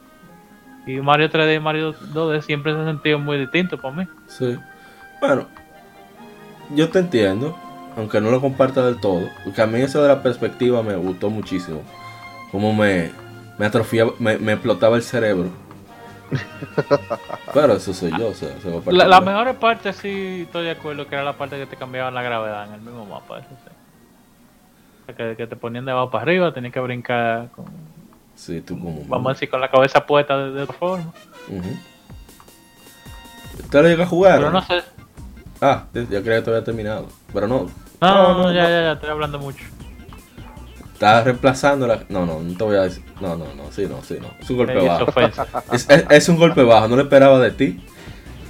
Y 0.85 1.01
Mario 1.01 1.29
3D 1.29 1.57
y 1.57 1.59
Mario 1.59 1.93
2D 1.93 2.41
siempre 2.41 2.73
se 2.73 2.79
han 2.79 2.85
sentido 2.85 3.19
muy 3.19 3.37
distintos 3.37 3.79
para 3.79 3.95
mí. 3.95 4.07
Sí. 4.27 4.57
Bueno, 5.19 5.47
yo 6.75 6.89
te 6.89 6.99
entiendo, 6.99 7.57
aunque 7.97 8.21
no 8.21 8.31
lo 8.31 8.41
comparta 8.41 8.85
del 8.85 8.99
todo, 8.99 9.29
porque 9.43 9.61
a 9.61 9.67
mí 9.67 9.79
eso 9.81 10.01
de 10.01 10.07
la 10.07 10.23
perspectiva 10.23 10.81
me 10.81 10.95
gustó 10.95 11.29
muchísimo. 11.29 11.81
Como 12.51 12.73
me, 12.73 13.11
me 13.57 13.65
atrofiaba, 13.65 14.13
me, 14.19 14.37
me 14.37 14.53
explotaba 14.53 14.95
el 14.95 15.03
cerebro. 15.03 15.49
Pero 17.53 17.73
eso 17.73 17.93
soy 17.93 18.11
yo, 18.17 18.29
o 18.29 18.33
sea, 18.33 18.49
a 18.49 18.91
La, 18.91 19.07
la 19.07 19.21
mejor 19.21 19.55
parte 19.55 19.93
sí 19.93 20.41
estoy 20.43 20.65
de 20.65 20.71
acuerdo 20.71 21.07
que 21.07 21.15
era 21.15 21.23
la 21.23 21.33
parte 21.33 21.57
que 21.57 21.65
te 21.65 21.75
cambiaban 21.75 22.13
la 22.13 22.21
gravedad 22.21 22.67
en 22.67 22.73
el 22.75 22.81
mismo 22.81 23.05
mapa. 23.05 23.39
Eso 23.39 23.49
sí. 23.49 23.71
O 25.01 25.05
sea, 25.05 25.15
Que, 25.15 25.35
que 25.35 25.47
te 25.47 25.55
ponían 25.55 25.85
de 25.85 25.91
abajo 25.91 26.11
para 26.11 26.23
arriba, 26.23 26.53
tenías 26.53 26.73
que 26.73 26.79
brincar 26.79 27.49
con, 27.51 27.65
Sí, 28.39 28.61
tú 28.61 28.79
como... 28.79 29.03
vamos 29.05 29.29
a 29.29 29.33
decir, 29.33 29.49
con 29.49 29.59
la 29.59 29.69
cabeza 29.69 30.05
puesta 30.05 30.37
de, 30.37 30.51
de 30.51 30.61
otra 30.63 30.75
forma. 30.77 31.11
¿Usted 33.61 33.81
lo 33.81 33.87
llega 33.89 34.03
a 34.05 34.07
jugar? 34.07 34.37
Pero 34.37 34.51
no 34.51 34.61
sé. 34.61 34.81
Ah, 35.61 35.85
yo 35.93 36.05
creía 36.05 36.21
que 36.37 36.41
te 36.41 36.49
había 36.51 36.63
terminado. 36.63 37.07
Pero 37.33 37.47
no. 37.47 37.69
No, 37.99 38.13
no, 38.33 38.37
no, 38.43 38.53
ya, 38.53 38.63
ya, 38.69 38.81
ya, 38.81 38.91
estoy 38.93 39.09
hablando 39.09 39.39
mucho. 39.39 39.65
Estás 40.93 41.25
reemplazando 41.25 41.85
la... 41.85 42.03
No, 42.07 42.25
no, 42.25 42.39
no 42.39 42.57
te 42.57 42.63
voy 42.63 42.77
a 42.77 42.81
decir... 42.83 43.03
No, 43.19 43.35
no, 43.35 43.53
no, 43.55 43.71
sí, 43.71 43.85
no, 43.89 44.01
sí, 44.03 44.17
no. 44.21 44.29
Es 44.39 44.49
un 44.49 44.57
golpe 44.57 44.75
bajo. 44.75 45.03
ofensa. 45.03 45.45
Es, 45.73 45.89
es- 45.89 46.05
es 46.09 46.29
un 46.29 46.37
golpe 46.37 46.63
bajo, 46.63 46.87
no 46.87 46.95
lo 46.95 47.01
esperaba 47.03 47.39
de 47.39 47.51
ti. 47.51 47.83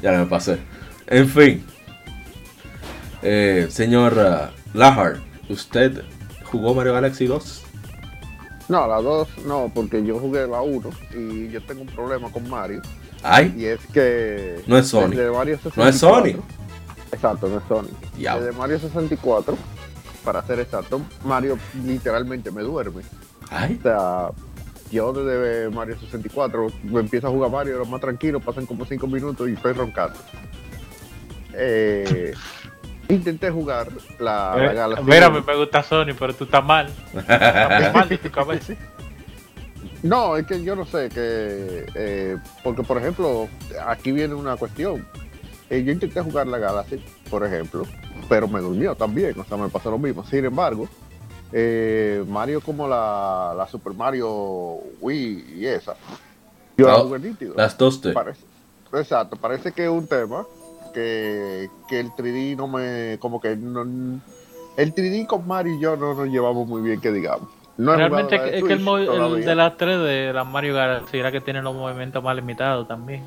Ya 0.04 0.12
me 0.12 0.26
pasé. 0.28 0.60
En 1.08 1.28
fin. 1.28 1.66
Eh, 3.24 3.68
señor 3.72 4.14
uh, 4.14 4.78
Lahar, 4.78 5.18
¿usted 5.50 6.04
jugó 6.44 6.74
Mario 6.76 6.94
Galaxy 6.94 7.26
2? 7.26 7.66
No, 8.70 8.88
la 8.88 9.02
2 9.02 9.28
no, 9.46 9.72
porque 9.74 10.04
yo 10.06 10.20
jugué 10.20 10.48
la 10.48 10.62
1 10.62 10.90
y 11.16 11.50
yo 11.50 11.62
tengo 11.66 11.82
un 11.82 11.88
problema 11.88 12.32
con 12.32 12.48
Mario. 12.50 12.82
Ay, 13.24 13.54
Y 13.58 13.66
es 13.66 13.80
que. 13.88 14.62
No 14.68 14.78
es 14.78 14.88
Sony. 14.88 15.10
Mario 15.34 15.60
no 15.76 15.84
es 15.88 15.96
64 15.96 16.32
Sony. 16.32 16.42
Exacto, 17.12 17.48
no 17.50 17.58
es 17.58 17.64
Sony. 17.68 17.90
Diablo. 18.16 18.46
Desde 18.46 18.58
Mario 18.58 18.80
64, 18.80 19.58
para 20.24 20.46
ser 20.46 20.60
exacto, 20.60 21.02
Mario 21.26 21.58
literalmente 21.84 22.52
me 22.52 22.62
duerme. 22.62 23.02
Ay, 23.50 23.78
O 23.80 23.82
sea, 23.82 24.30
yo 24.92 25.12
desde 25.14 25.70
Mario 25.72 26.00
64 26.00 26.68
me 26.84 27.00
empiezo 27.00 27.28
a 27.28 27.32
jugar 27.32 27.52
Mario, 27.52 27.80
lo 27.80 27.86
más 27.86 28.00
tranquilo, 28.00 28.40
pasan 28.40 28.66
como 28.68 28.86
5 28.86 29.08
minutos 29.08 29.50
y 29.50 29.54
estoy 29.54 29.74
roncando. 29.74 30.18
Eh, 31.54 32.34
intenté 33.10 33.50
jugar 33.50 33.88
la, 34.20 34.56
la 34.56 34.72
Eh, 34.72 34.76
Galaxy. 34.76 35.06
mira, 35.06 35.30
me, 35.30 35.56
gusta 35.56 35.84
Sony, 35.84 36.14
pero 36.18 36.34
tú 36.34 36.44
estás 36.46 36.64
mal. 36.64 36.88
Estás 37.14 37.94
mal 37.94 38.08
de 38.10 38.18
tu 38.18 38.30
cabeza. 38.32 38.74
No, 40.02 40.38
es 40.38 40.46
que 40.46 40.64
yo 40.64 40.76
no 40.76 40.86
sé, 40.86 41.10
que 41.10 41.86
eh, 41.94 42.38
porque 42.64 42.84
por 42.84 42.98
ejemplo, 42.98 43.50
aquí 43.86 44.12
viene 44.12 44.34
una 44.34 44.56
cuestión. 44.56 45.06
Eh, 45.70 45.84
yo 45.84 45.92
intenté 45.92 46.22
jugar 46.22 46.48
la 46.48 46.58
Galaxy, 46.58 47.04
por 47.30 47.46
ejemplo, 47.46 47.84
pero 48.30 48.48
me 48.48 48.60
durmió 48.62 48.96
también, 48.96 49.38
o 49.40 49.44
sea, 49.44 49.58
me 49.58 49.70
pasó 49.70 49.92
lo 49.92 49.98
mismo. 49.98 50.26
Sin 50.26 50.46
embargo, 50.46 50.88
eh, 51.52 52.24
Mario 52.28 52.62
como 52.62 52.88
la, 52.88 53.54
la 53.58 53.68
Super 53.68 53.94
Mario 53.94 54.30
Wii 55.02 55.56
y 55.58 55.66
esa, 55.66 55.96
yo 56.78 56.88
la 56.88 56.96
jugué 56.96 57.20
nítido. 57.20 57.54
las 57.58 57.78
dos 57.78 58.00
te. 58.02 58.14
Parece, 58.14 58.42
exacto, 58.94 59.36
parece 59.36 59.72
que 59.72 59.84
es 59.84 59.90
un 59.90 60.08
tema 60.08 60.46
que, 60.94 61.70
que 61.88 62.00
el 62.00 62.12
3D 62.12 62.56
no 62.58 62.68
me, 62.68 63.18
como 63.20 63.40
que 63.42 63.56
no, 63.56 63.82
el 64.78 64.96
3D 64.96 65.28
con 65.28 65.48
Mario 65.48 65.76
y 65.76 65.80
yo 65.80 65.96
no 65.96 66.14
nos 66.14 66.28
llevamos 66.28 66.68
muy 66.68 66.82
bien, 66.82 67.00
que 67.02 67.12
digamos. 67.12 67.48
No 67.78 67.96
Realmente 67.96 68.36
es 68.36 68.42
que, 68.42 68.52
de 68.52 68.58
es 68.58 68.64
que 68.66 68.74
el, 68.74 68.82
movi- 68.84 69.02
el 69.02 69.06
todavía. 69.08 69.46
de 69.46 69.56
las 69.56 69.78
3D, 69.78 70.34
la 70.34 70.44
Mario 70.44 70.74
Galaxy, 70.76 71.18
era 71.18 71.32
que 71.32 71.40
tiene 71.42 71.62
los 71.62 71.74
movimientos 71.76 72.22
más 72.24 72.36
limitados 72.36 72.88
también. 72.88 73.24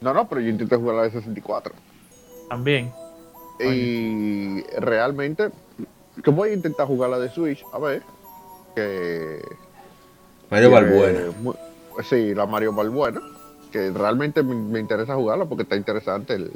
No, 0.00 0.12
no, 0.14 0.28
pero 0.28 0.40
yo 0.40 0.48
intenté 0.50 0.76
jugar 0.76 0.96
la 0.96 1.02
de 1.02 1.10
64. 1.12 1.72
También. 2.48 2.92
Y 3.60 4.62
realmente, 4.78 5.50
que 6.22 6.30
voy 6.30 6.50
a 6.50 6.54
intentar 6.54 6.86
jugar 6.86 7.10
la 7.10 7.18
de 7.18 7.28
Switch, 7.30 7.64
a 7.72 7.78
ver. 7.78 8.02
Que. 8.74 9.40
Mario 10.50 10.70
tiene 10.70 10.88
Balbuena. 10.90 11.20
mu- 11.42 11.54
Sí, 12.08 12.34
la 12.34 12.46
Mario 12.46 12.72
Balbuena. 12.72 13.20
Que 13.70 13.90
realmente 13.90 14.42
me, 14.42 14.54
me 14.54 14.80
interesa 14.80 15.14
jugarla 15.14 15.44
porque 15.44 15.62
está 15.62 15.76
interesante 15.76 16.34
el, 16.34 16.50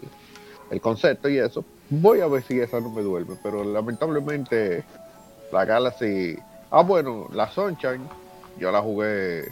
el 0.71 0.81
concepto 0.81 1.29
y 1.29 1.39
eso. 1.39 1.65
Voy 1.91 2.21
a 2.21 2.27
ver 2.27 2.43
si 2.43 2.59
esa 2.59 2.81
no 2.81 2.91
me 2.91 3.03
duerme, 3.03 3.37
pero 3.43 3.63
lamentablemente 3.63 4.85
la 5.53 5.65
Galaxy. 5.65 6.37
Ah, 6.71 6.83
bueno, 6.83 7.29
la 7.33 7.51
Sunshine, 7.51 8.09
yo 8.59 8.73
la 8.73 8.81
jugué 8.81 9.45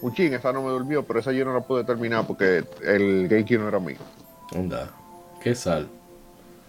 un 0.00 0.14
ching, 0.14 0.32
esa 0.32 0.52
no 0.52 0.62
me 0.62 0.70
durmió, 0.70 1.02
pero 1.02 1.20
esa 1.20 1.32
yo 1.32 1.44
no 1.44 1.52
la 1.52 1.60
pude 1.60 1.84
terminar 1.84 2.26
porque 2.26 2.64
el 2.82 3.28
GameCube 3.28 3.58
no 3.58 3.68
era 3.68 3.78
mío. 3.78 3.98
Anda. 4.54 4.88
Qué 5.42 5.54
sal. 5.54 5.88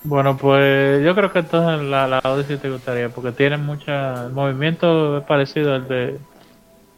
Bueno, 0.04 0.38
pues 0.38 1.04
yo 1.04 1.16
creo 1.16 1.32
que 1.32 1.40
entonces 1.40 1.88
la, 1.88 2.08
la 2.08 2.20
Odyssey 2.20 2.58
te 2.58 2.70
gustaría, 2.70 3.10
porque 3.10 3.32
tiene 3.32 3.58
mucha. 3.58 4.26
El 4.26 4.34
movimiento 4.34 5.18
es 5.18 5.24
parecido 5.24 5.74
al 5.74 5.88
de. 5.88 6.20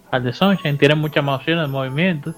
Al 0.10 0.24
de 0.24 0.34
Sunshine, 0.34 0.77
tiene 0.77 0.96
muchas 0.96 1.24
más 1.24 1.39
opciones 1.39 1.67
de 1.67 1.72
movimiento. 1.72 2.34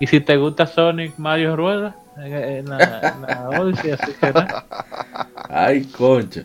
Y 0.00 0.06
si 0.06 0.20
te 0.20 0.36
gusta 0.36 0.66
Sonic, 0.66 1.18
Mario 1.18 1.56
Rueda, 1.56 1.96
en, 2.16 2.68
la, 2.68 3.00
en 3.00 3.22
la 3.22 3.48
Odyssey, 3.60 3.92
así 3.92 4.12
será. 4.20 4.66
Ay, 5.48 5.84
concha. 5.84 6.44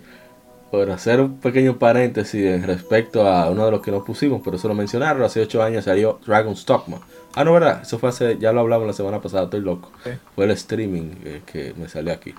Por 0.72 0.92
hacer 0.92 1.20
un 1.20 1.40
pequeño 1.40 1.80
paréntesis 1.80 2.46
en 2.46 2.64
respecto 2.64 3.28
a 3.28 3.50
uno 3.50 3.66
de 3.66 3.72
los 3.72 3.82
que 3.82 3.90
nos 3.90 4.04
pusimos, 4.04 4.42
pero 4.44 4.58
eso 4.58 4.68
lo 4.68 4.76
mencionaron, 4.76 5.24
hace 5.24 5.42
8 5.42 5.64
años 5.64 5.86
salió 5.86 6.20
Dragon's 6.26 6.64
Dogma. 6.64 7.00
Ah, 7.36 7.44
no, 7.44 7.54
¿verdad? 7.54 7.82
Eso 7.82 7.98
fue 7.98 8.10
hace, 8.10 8.38
ya 8.38 8.52
lo 8.52 8.60
hablamos 8.60 8.86
la 8.86 8.94
semana 8.94 9.20
pasada, 9.20 9.46
estoy 9.46 9.62
loco. 9.62 9.92
Sí. 10.04 10.12
Fue 10.36 10.46
el 10.46 10.52
streaming 10.52 11.12
eh, 11.26 11.42
que 11.46 11.74
me 11.76 11.88
salió 11.88 12.14
aquí. 12.14 12.36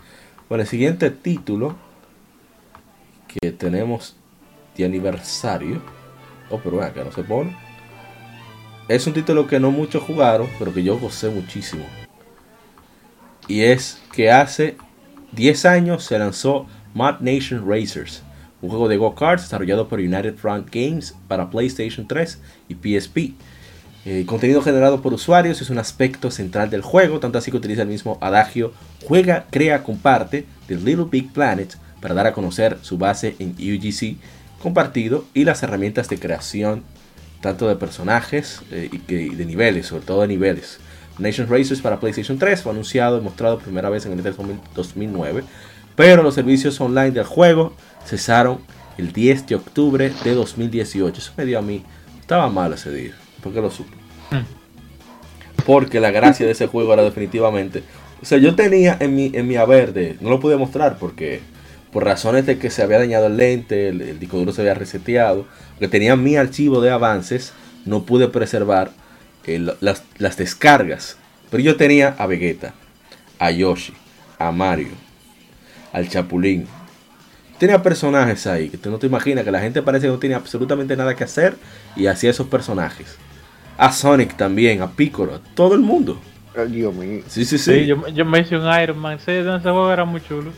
Bueno, 0.48 0.62
el 0.62 0.68
siguiente 0.68 1.10
título 1.10 1.74
que 3.26 3.52
tenemos 3.52 4.16
de 4.76 4.84
aniversario. 4.84 5.80
Oh, 6.50 6.58
pero 6.58 6.78
vean 6.78 6.92
que 6.92 7.04
no 7.04 7.12
se 7.12 7.22
pone. 7.22 7.56
Es 8.90 9.06
un 9.06 9.12
título 9.12 9.46
que 9.46 9.60
no 9.60 9.70
muchos 9.70 10.02
jugaron, 10.02 10.48
pero 10.58 10.74
que 10.74 10.82
yo 10.82 10.98
gocé 10.98 11.28
muchísimo. 11.28 11.84
Y 13.46 13.60
es 13.60 14.00
que 14.12 14.32
hace 14.32 14.78
10 15.30 15.64
años 15.66 16.02
se 16.02 16.18
lanzó 16.18 16.66
Mad 16.92 17.20
Nation 17.20 17.64
Racers, 17.64 18.24
un 18.60 18.68
juego 18.68 18.88
de 18.88 18.96
go-karts 18.96 19.44
desarrollado 19.44 19.86
por 19.86 20.00
United 20.00 20.34
Front 20.34 20.74
Games 20.74 21.14
para 21.28 21.50
PlayStation 21.50 22.08
3 22.08 22.40
y 22.68 22.74
PSP. 22.74 23.34
El 24.04 24.26
contenido 24.26 24.60
generado 24.60 25.00
por 25.00 25.14
usuarios 25.14 25.60
es 25.60 25.70
un 25.70 25.78
aspecto 25.78 26.32
central 26.32 26.68
del 26.68 26.82
juego, 26.82 27.20
tanto 27.20 27.38
así 27.38 27.52
que 27.52 27.58
utiliza 27.58 27.82
el 27.82 27.88
mismo 27.88 28.18
adagio 28.20 28.72
juega, 29.06 29.46
crea, 29.52 29.84
comparte 29.84 30.46
de 30.66 30.74
Little 30.74 31.06
Big 31.08 31.32
Planet 31.32 31.76
para 32.00 32.14
dar 32.14 32.26
a 32.26 32.32
conocer 32.32 32.76
su 32.82 32.98
base 32.98 33.36
en 33.38 33.50
UGC 33.50 34.16
compartido 34.60 35.26
y 35.32 35.44
las 35.44 35.62
herramientas 35.62 36.08
de 36.08 36.18
creación 36.18 36.82
tanto 37.40 37.68
de 37.68 37.76
personajes 37.76 38.62
eh, 38.70 38.88
y, 38.92 38.98
que, 38.98 39.22
y 39.22 39.30
de 39.30 39.44
niveles, 39.46 39.86
sobre 39.86 40.04
todo 40.04 40.22
de 40.22 40.28
niveles. 40.28 40.78
Nation 41.18 41.48
Racers 41.48 41.80
para 41.80 42.00
PlayStation 42.00 42.38
3 42.38 42.62
fue 42.62 42.72
anunciado 42.72 43.18
y 43.18 43.20
mostrado 43.20 43.56
por 43.56 43.64
primera 43.64 43.90
vez 43.90 44.06
en 44.06 44.12
el 44.12 44.20
E 44.20 44.22
E3 44.22 44.58
2009, 44.74 45.44
pero 45.96 46.22
los 46.22 46.34
servicios 46.34 46.80
online 46.80 47.10
del 47.10 47.24
juego 47.24 47.74
cesaron 48.06 48.60
el 48.96 49.12
10 49.12 49.46
de 49.46 49.54
octubre 49.54 50.12
de 50.24 50.34
2018. 50.34 51.18
Eso 51.18 51.32
me 51.36 51.44
dio 51.44 51.58
a 51.58 51.62
mí, 51.62 51.84
estaba 52.20 52.48
mal 52.48 52.72
ese 52.72 52.90
día, 52.90 53.12
porque 53.42 53.60
lo 53.60 53.70
supe. 53.70 53.92
Porque 55.66 56.00
la 56.00 56.10
gracia 56.10 56.46
de 56.46 56.52
ese 56.52 56.66
juego 56.66 56.94
era 56.94 57.02
definitivamente, 57.02 57.82
o 58.22 58.24
sea, 58.24 58.38
yo 58.38 58.54
tenía 58.54 58.96
en 59.00 59.14
mi, 59.14 59.30
en 59.34 59.46
mi 59.46 59.56
haber 59.56 59.92
de, 59.92 60.16
no 60.20 60.30
lo 60.30 60.40
pude 60.40 60.56
mostrar 60.56 60.98
porque 60.98 61.40
por 61.92 62.04
razones 62.04 62.46
de 62.46 62.58
que 62.58 62.70
se 62.70 62.82
había 62.82 62.98
dañado 62.98 63.26
el 63.26 63.36
lente, 63.36 63.88
el, 63.88 64.00
el 64.00 64.18
disco 64.18 64.38
duro 64.38 64.52
se 64.52 64.60
había 64.60 64.74
reseteado, 64.74 65.46
que 65.80 65.88
tenía 65.88 66.14
mi 66.14 66.36
archivo 66.36 66.80
de 66.80 66.90
avances, 66.90 67.52
no 67.84 68.04
pude 68.04 68.28
preservar 68.28 68.92
el- 69.46 69.74
las, 69.80 70.04
las 70.18 70.36
descargas. 70.36 71.16
Pero 71.50 71.62
yo 71.62 71.76
tenía 71.76 72.14
a 72.18 72.26
Vegeta, 72.26 72.74
a 73.40 73.50
Yoshi, 73.50 73.92
a 74.38 74.52
Mario, 74.52 74.92
al 75.92 76.08
Chapulín. 76.08 76.66
Tenía 77.58 77.82
personajes 77.82 78.46
ahí 78.46 78.68
que 78.70 78.78
tú 78.78 78.90
no 78.90 78.98
te 78.98 79.06
imaginas 79.06 79.44
que 79.44 79.50
la 79.50 79.60
gente 79.60 79.82
parece 79.82 80.06
que 80.06 80.12
no 80.12 80.18
tiene 80.18 80.34
absolutamente 80.34 80.96
nada 80.96 81.14
que 81.16 81.24
hacer 81.24 81.56
y 81.96 82.06
hacía 82.06 82.30
esos 82.30 82.46
personajes. 82.46 83.16
A 83.76 83.92
Sonic 83.92 84.36
también, 84.36 84.80
a 84.82 84.90
Piccolo, 84.90 85.34
a 85.34 85.40
todo 85.54 85.74
el 85.74 85.80
mundo. 85.80 86.20
Ay, 86.56 86.68
Dios 86.68 86.94
mío. 86.94 87.22
Sí, 87.26 87.44
sí, 87.44 87.58
sí. 87.58 87.80
Sí, 87.80 87.86
yo, 87.86 88.06
yo 88.08 88.24
me 88.24 88.40
hice 88.40 88.56
un 88.56 88.66
Iron 88.80 88.98
Man. 88.98 89.18
Sí, 89.18 89.30
ese 89.32 89.58
juego 89.60 89.92
era 89.92 90.04
muy 90.04 90.20
chulo. 90.22 90.52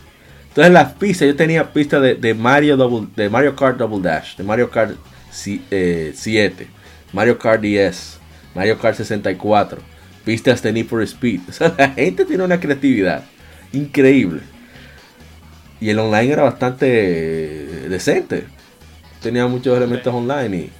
Entonces 0.48 0.72
las 0.72 0.92
pistas, 0.92 1.28
yo 1.28 1.34
tenía 1.36 1.72
pistas 1.72 2.02
de, 2.02 2.14
de 2.14 2.34
Mario 2.34 2.76
Double, 2.76 3.08
de 3.16 3.28
Mario 3.30 3.56
Kart 3.56 3.78
Double 3.78 4.00
Dash, 4.02 4.36
de 4.36 4.44
Mario 4.44 4.70
Kart 4.70 4.92
si- 5.32 5.62
eh, 5.70 6.12
7, 6.14 6.68
Mario 7.12 7.38
Kart 7.38 7.60
10, 7.60 8.18
Mario 8.54 8.78
Kart 8.78 8.96
64, 8.96 9.80
pistas 10.24 10.62
de 10.62 10.72
Need 10.72 10.86
for 10.86 11.02
Speed. 11.02 11.40
O 11.48 11.52
sea, 11.52 11.74
la 11.76 11.90
gente 11.90 12.24
tiene 12.24 12.44
una 12.44 12.60
creatividad 12.60 13.24
increíble. 13.72 14.42
Y 15.80 15.90
el 15.90 15.98
online 15.98 16.32
era 16.32 16.44
bastante 16.44 16.86
eh, 16.88 17.88
decente. 17.88 18.44
Tenía 19.20 19.46
muchos 19.48 19.76
elementos 19.76 20.14
online 20.14 20.70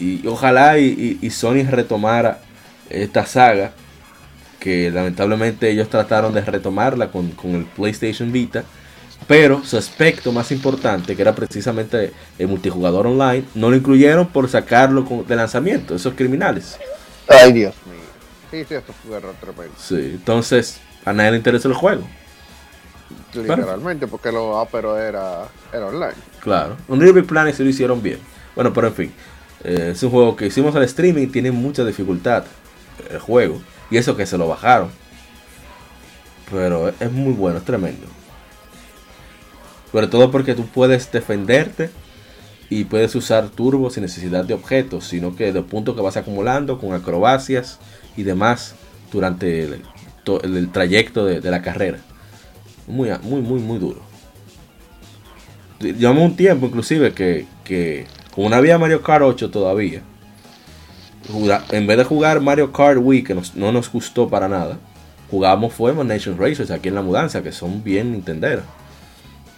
y, 0.00 0.06
y 0.22 0.26
ojalá 0.26 0.78
y, 0.78 1.18
y- 1.22 1.26
y 1.26 1.30
Sony 1.30 1.64
retomara 1.68 2.40
esta 2.90 3.26
saga 3.26 3.72
que 4.60 4.90
lamentablemente 4.90 5.70
ellos 5.70 5.88
trataron 5.88 6.32
de 6.34 6.40
retomarla 6.40 7.10
con, 7.10 7.30
con 7.32 7.54
el 7.54 7.64
PlayStation 7.64 8.32
Vita, 8.32 8.64
pero 9.28 9.62
su 9.62 9.76
aspecto 9.76 10.32
más 10.32 10.50
importante, 10.50 11.14
que 11.14 11.22
era 11.22 11.34
precisamente 11.34 12.14
el 12.38 12.48
multijugador 12.48 13.06
online, 13.06 13.44
no 13.54 13.70
lo 13.70 13.76
incluyeron 13.76 14.26
por 14.28 14.48
sacarlo 14.48 15.06
de 15.28 15.36
lanzamiento, 15.36 15.94
esos 15.94 16.14
criminales. 16.14 16.78
Ay, 17.28 17.52
Dios 17.52 17.74
mío. 17.86 17.98
Sí, 18.50 18.64
sí, 18.66 18.74
esto 18.74 18.94
fue 19.06 19.20
tremendo. 19.20 19.74
Sí, 19.76 20.12
entonces 20.14 20.80
a 21.04 21.12
nadie 21.12 21.32
le 21.32 21.36
interesa 21.36 21.68
el 21.68 21.74
juego, 21.74 22.08
Literalmente, 23.34 24.06
porque 24.06 24.32
lo 24.32 24.58
ah, 24.58 24.66
pero 24.70 24.98
era, 24.98 25.46
era 25.72 25.86
online. 25.86 26.14
claro. 26.40 26.76
Un 26.88 26.98
Big 26.98 27.26
Planet 27.26 27.54
sí 27.54 27.62
lo 27.62 27.70
hicieron 27.70 28.02
bien. 28.02 28.20
Bueno, 28.54 28.72
pero 28.72 28.88
en 28.88 28.94
fin, 28.94 29.12
eh, 29.64 29.90
es 29.92 30.02
un 30.02 30.10
juego 30.10 30.36
que 30.36 30.46
hicimos 30.46 30.74
al 30.74 30.84
streaming, 30.84 31.28
tiene 31.28 31.50
mucha 31.50 31.84
dificultad 31.84 32.44
el 33.10 33.18
juego, 33.18 33.60
y 33.90 33.98
eso 33.98 34.16
que 34.16 34.26
se 34.26 34.38
lo 34.38 34.48
bajaron. 34.48 34.90
Pero 36.50 36.88
es 36.88 37.12
muy 37.12 37.34
bueno, 37.34 37.58
es 37.58 37.64
tremendo. 37.64 38.06
Sobre 39.92 40.06
todo 40.08 40.30
porque 40.30 40.54
tú 40.54 40.66
puedes 40.66 41.10
defenderte 41.10 41.90
y 42.70 42.84
puedes 42.84 43.14
usar 43.14 43.48
turbo 43.48 43.90
sin 43.90 44.02
necesidad 44.02 44.44
de 44.44 44.54
objetos, 44.54 45.04
sino 45.06 45.34
que 45.36 45.52
de 45.52 45.62
puntos 45.62 45.94
que 45.96 46.02
vas 46.02 46.16
acumulando 46.16 46.78
con 46.78 46.92
acrobacias 46.92 47.78
y 48.16 48.24
demás 48.24 48.74
durante 49.12 49.64
el, 49.64 49.82
to- 50.24 50.42
el- 50.42 50.56
el 50.56 50.70
trayecto 50.70 51.24
de, 51.24 51.40
la 51.50 51.62
carrera. 51.62 51.98
Muy, 52.86 53.10
muy, 53.22 53.40
muy, 53.42 53.60
muy 53.60 53.78
duro. 53.78 54.00
Llevamos 55.80 56.24
un 56.24 56.36
tiempo 56.36 56.66
inclusive 56.66 57.12
que, 57.12 57.46
que 57.64 58.06
como 58.34 58.48
no 58.48 58.56
había 58.56 58.78
Mario 58.78 59.02
Kart 59.02 59.22
8 59.22 59.50
todavía, 59.50 60.02
en 61.70 61.86
vez 61.86 61.98
de 61.98 62.04
jugar 62.04 62.40
Mario 62.40 62.72
Kart 62.72 62.98
Wii, 63.00 63.22
que 63.24 63.34
no 63.54 63.72
nos 63.72 63.90
gustó 63.92 64.28
para 64.28 64.48
nada, 64.48 64.78
jugamos 65.30 65.74
fue 65.74 65.92
Nation 66.04 66.38
Racers 66.38 66.70
aquí 66.70 66.88
en 66.88 66.94
la 66.94 67.02
mudanza, 67.02 67.42
que 67.42 67.52
son 67.52 67.82
bien 67.84 68.12
nintenderas. 68.12 68.64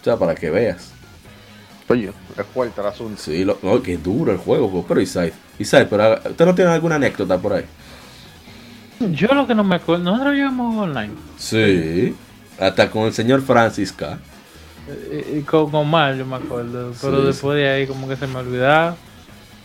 O 0.01 0.03
sea, 0.03 0.17
para 0.17 0.33
que 0.35 0.49
veas. 0.49 0.91
Oye, 1.87 2.11
es 2.37 2.45
fuerte 2.53 2.81
el 2.81 2.87
asunto. 2.87 3.21
Sí, 3.21 3.43
lo, 3.43 3.57
no, 3.61 3.81
que 3.81 3.97
duro 3.97 4.31
el 4.31 4.37
juego, 4.37 4.83
pero 4.87 5.01
Isai, 5.01 5.31
Isai, 5.59 5.87
pero 5.89 6.03
ah, 6.03 6.21
¿usted 6.29 6.45
no 6.45 6.55
tiene 6.55 6.71
alguna 6.71 6.95
anécdota 6.95 7.37
por 7.37 7.53
ahí? 7.53 7.65
Yo 9.11 9.27
lo 9.29 9.45
que 9.47 9.55
no 9.55 9.63
me 9.63 9.75
acuerdo, 9.75 10.03
nosotros 10.03 10.33
llegamos 10.33 10.75
online. 10.77 11.13
Sí, 11.37 12.15
hasta 12.59 12.89
con 12.89 13.03
el 13.03 13.13
señor 13.13 13.41
Francis 13.41 13.91
K. 13.91 14.17
Y, 15.11 15.39
y 15.39 15.41
con 15.41 15.73
Omar, 15.73 16.15
yo 16.15 16.25
me 16.25 16.35
acuerdo. 16.37 16.93
Pero 17.01 17.21
Sí, 17.21 17.27
después 17.27 17.57
de 17.57 17.69
ahí, 17.69 17.87
como 17.87 18.07
que 18.07 18.15
se 18.15 18.27
me 18.27 18.37
olvidaba. 18.37 18.95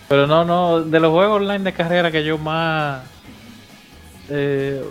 Pero 0.08 0.26
no, 0.26 0.44
no, 0.44 0.82
de 0.82 1.00
los 1.00 1.12
juegos 1.12 1.40
online 1.40 1.64
de 1.64 1.72
carrera 1.72 2.10
que 2.10 2.24
yo 2.24 2.38
más. 2.38 3.02
Eh, 4.28 4.82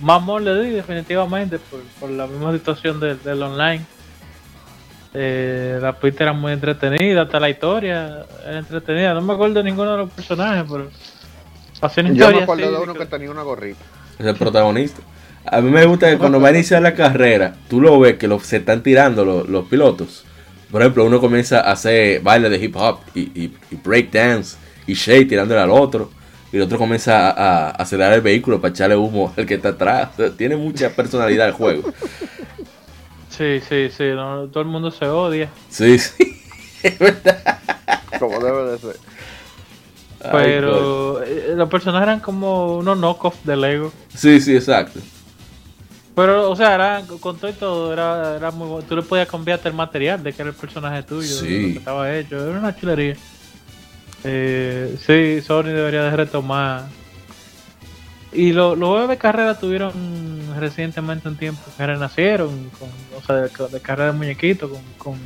más 0.00 0.16
amor 0.16 0.42
le 0.42 0.62
di, 0.62 0.70
definitivamente, 0.70 1.58
por, 1.58 1.80
por 2.00 2.10
la 2.10 2.26
misma 2.26 2.52
situación 2.52 3.00
del, 3.00 3.22
del 3.22 3.42
online. 3.42 3.84
Eh, 5.14 5.78
la 5.80 5.92
pista 5.98 6.24
era 6.24 6.32
muy 6.32 6.52
entretenida, 6.52 7.22
hasta 7.22 7.38
la 7.38 7.50
historia 7.50 8.24
era 8.46 8.58
entretenida. 8.58 9.14
No 9.14 9.20
me 9.20 9.34
acuerdo 9.34 9.54
de 9.56 9.64
ninguno 9.64 9.92
de 9.92 9.98
los 9.98 10.10
personajes, 10.10 10.64
pero. 10.70 10.88
Pasé 11.80 12.00
una 12.00 12.10
Yo 12.10 12.14
historia 12.14 12.36
me 12.38 12.42
acuerdo 12.44 12.64
así, 12.64 12.72
de 12.74 12.80
uno 12.82 12.92
que- 12.94 12.98
que 13.00 13.06
tenía 13.06 13.30
una 13.30 13.42
gorrita. 13.42 13.80
Es 14.18 14.26
el 14.26 14.36
protagonista. 14.36 15.02
A 15.44 15.60
mí 15.60 15.70
me 15.70 15.84
gusta 15.84 16.08
que 16.10 16.16
cuando 16.18 16.40
va 16.40 16.48
a 16.48 16.52
iniciar 16.52 16.80
la 16.82 16.94
carrera, 16.94 17.54
tú 17.68 17.80
lo 17.80 17.98
ves 17.98 18.16
que 18.16 18.28
lo- 18.28 18.38
se 18.40 18.58
están 18.58 18.82
tirando 18.82 19.24
los, 19.24 19.48
los 19.48 19.66
pilotos. 19.66 20.24
Por 20.70 20.80
ejemplo, 20.80 21.04
uno 21.04 21.20
comienza 21.20 21.60
a 21.60 21.72
hacer 21.72 22.20
baile 22.22 22.48
de 22.48 22.56
hip 22.64 22.76
hop 22.76 23.00
y, 23.14 23.20
y, 23.20 23.54
y 23.70 23.76
break 23.84 24.10
dance 24.12 24.56
y 24.86 24.94
shake 24.94 25.28
tirándole 25.28 25.60
al 25.60 25.70
otro. 25.70 26.10
Y 26.52 26.56
el 26.56 26.62
otro 26.62 26.78
comienza 26.78 27.30
a, 27.30 27.68
a 27.68 27.70
acelerar 27.70 28.12
el 28.12 28.20
vehículo 28.20 28.60
para 28.60 28.70
echarle 28.72 28.94
humo 28.96 29.32
al 29.36 29.44
que 29.44 29.54
está 29.54 29.70
atrás. 29.70 30.10
O 30.14 30.16
sea, 30.18 30.30
tiene 30.30 30.56
mucha 30.56 30.88
personalidad 30.90 31.48
el 31.48 31.52
juego. 31.54 31.92
Sí, 33.36 33.60
sí, 33.68 33.88
sí, 33.96 34.04
no, 34.14 34.46
todo 34.48 34.62
el 34.62 34.68
mundo 34.68 34.90
se 34.90 35.06
odia. 35.06 35.48
Sí, 35.68 35.98
sí. 35.98 36.38
Es 36.82 36.98
verdad. 36.98 37.58
Como 38.18 38.40
debe 38.40 38.72
de 38.72 38.78
ser. 38.78 38.96
Pero 40.30 41.22
eh, 41.22 41.52
los 41.56 41.68
personajes 41.68 42.06
eran 42.08 42.20
como 42.20 42.76
unos 42.78 42.98
knockoff 42.98 43.36
de 43.44 43.56
Lego. 43.56 43.92
Sí, 44.14 44.40
sí, 44.40 44.54
exacto. 44.54 45.00
Pero, 46.14 46.50
o 46.50 46.56
sea, 46.56 46.74
era, 46.74 47.02
con 47.20 47.38
todo 47.38 47.50
y 47.50 47.54
todo, 47.54 47.92
era, 47.92 48.36
era 48.36 48.50
muy 48.50 48.68
bueno. 48.68 48.86
Tú 48.86 48.96
le 48.96 49.02
podías 49.02 49.28
cambiarte 49.28 49.68
el 49.68 49.74
material 49.74 50.22
de 50.22 50.32
que 50.32 50.42
era 50.42 50.50
el 50.50 50.56
personaje 50.56 51.02
tuyo, 51.04 51.22
de 51.22 51.48
Sí. 51.48 51.60
lo 51.68 51.72
que 51.72 51.78
estaba 51.78 52.14
hecho. 52.14 52.48
Era 52.50 52.58
una 52.58 52.76
chulería. 52.76 53.16
Eh, 54.24 54.96
sí, 55.06 55.40
Sony 55.44 55.64
debería 55.72 56.02
de 56.02 56.16
retomar. 56.16 56.84
Y 58.32 58.52
lo- 58.52 58.76
los 58.76 58.88
juegos 58.90 59.08
de 59.08 59.18
carrera 59.18 59.58
tuvieron 59.58 60.31
recientemente 60.56 61.28
un 61.28 61.36
tiempo 61.36 61.60
que 61.76 61.86
renacieron, 61.86 62.70
con, 62.78 62.88
o 63.16 63.22
sea, 63.24 63.36
de, 63.36 63.50
de 63.68 63.80
carrera 63.80 64.12
de 64.12 64.18
muñequitos, 64.18 64.70
con, 64.70 64.80
con 64.98 65.18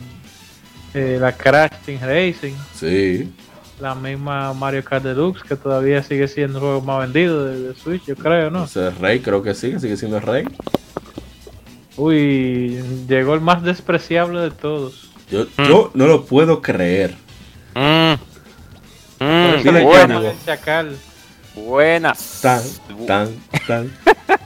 eh, 0.95 1.19
la 1.21 1.33
Crash 1.33 1.73
Team 1.85 2.01
Racing. 2.01 2.55
Sí. 2.75 3.33
la 3.81 3.95
misma 3.95 4.53
Mario 4.55 4.83
Kart 4.85 5.05
Deluxe, 5.05 5.43
que 5.43 5.57
todavía 5.57 6.03
sigue 6.03 6.29
siendo 6.29 6.59
el 6.59 6.65
juego 6.65 6.81
más 6.81 7.01
vendido 7.01 7.45
de, 7.45 7.61
de 7.61 7.75
Switch, 7.75 8.05
yo 8.07 8.17
creo, 8.17 8.51
¿no? 8.51 8.65
Es 8.65 8.99
rey, 8.99 9.21
creo 9.21 9.43
que 9.43 9.55
sí, 9.55 9.79
sigue 9.79 9.97
siendo 9.97 10.17
el 10.17 10.23
rey. 10.23 10.45
Uy, 11.97 12.83
llegó 13.09 13.35
el 13.35 13.41
más 13.41 13.63
despreciable 13.63 14.41
de 14.41 14.51
todos. 14.51 15.11
Yo, 15.31 15.47
yo 15.59 15.91
no 15.95 16.07
lo 16.07 16.25
puedo 16.25 16.63
creer. 16.63 17.15
Mm. 17.75 18.15
Mm, 19.19 19.63
buenas. 21.57 22.41
Tan, 22.43 22.63
tan, 23.07 23.35
tan, 23.67 23.93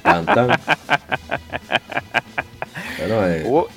tan, 0.03 0.27
tan. 0.27 0.61
Bueno, 2.99 3.27
eh, 3.27 3.45
Bu- 3.47 3.69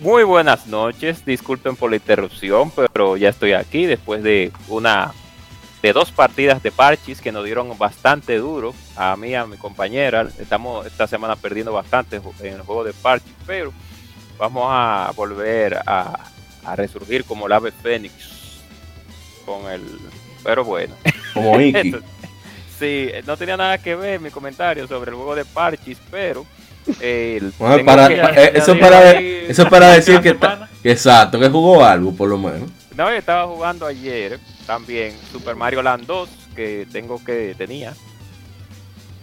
Muy 0.00 0.24
buenas 0.24 0.66
noches, 0.66 1.24
disculpen 1.24 1.76
por 1.76 1.90
la 1.90 1.96
interrupción, 1.96 2.72
pero 2.92 3.16
ya 3.16 3.28
estoy 3.28 3.52
aquí 3.52 3.86
después 3.86 4.22
de 4.22 4.50
una 4.68 5.12
de 5.82 5.92
dos 5.92 6.10
partidas 6.10 6.60
de 6.64 6.72
parchis 6.72 7.20
que 7.20 7.30
nos 7.30 7.44
dieron 7.44 7.78
bastante 7.78 8.36
duro 8.38 8.74
a 8.96 9.14
mí 9.16 9.34
a 9.36 9.46
mi 9.46 9.56
compañera. 9.56 10.26
Estamos 10.40 10.84
esta 10.86 11.06
semana 11.06 11.36
perdiendo 11.36 11.72
bastante 11.72 12.16
en 12.40 12.54
el 12.54 12.62
juego 12.62 12.82
de 12.82 12.92
parchis, 12.92 13.32
pero 13.46 13.72
vamos 14.36 14.64
a 14.68 15.12
volver 15.14 15.76
a, 15.86 16.18
a 16.64 16.74
resurgir 16.76 17.24
como 17.24 17.46
el 17.46 17.52
ave 17.52 17.70
fénix 17.70 18.12
con 19.46 19.70
el 19.70 19.82
pero 20.42 20.64
bueno. 20.64 20.94
como 21.34 21.60
Iki. 21.60 21.94
Sí, 22.78 23.10
no 23.26 23.36
tenía 23.36 23.56
nada 23.56 23.78
que 23.78 23.94
ver 23.96 24.20
mi 24.20 24.30
comentario 24.30 24.86
sobre 24.86 25.10
el 25.10 25.16
juego 25.16 25.34
de 25.34 25.44
parchis, 25.44 25.98
pero 26.10 26.46
eh, 27.00 27.50
Bueno, 27.58 27.84
para, 27.84 28.08
que- 28.08 28.14
eh, 28.14 28.52
eso, 28.54 28.72
digo 28.74 28.86
para, 28.86 28.98
ahí, 29.10 29.44
eso 29.48 29.62
es 29.62 29.68
para 29.68 29.92
decir 29.92 30.20
que 30.20 30.28
está, 30.30 30.68
que 30.82 30.90
exacto, 30.92 31.38
que 31.40 31.48
jugó 31.48 31.84
algo 31.84 32.14
por 32.14 32.28
lo 32.28 32.38
menos. 32.38 32.70
No, 32.96 33.08
yo 33.10 33.16
estaba 33.16 33.46
jugando 33.46 33.86
ayer 33.86 34.38
también 34.66 35.14
Super 35.32 35.54
Mario 35.56 35.82
Land 35.82 36.06
2, 36.06 36.28
que 36.56 36.86
tengo 36.90 37.22
que 37.24 37.54
tenía 37.58 37.94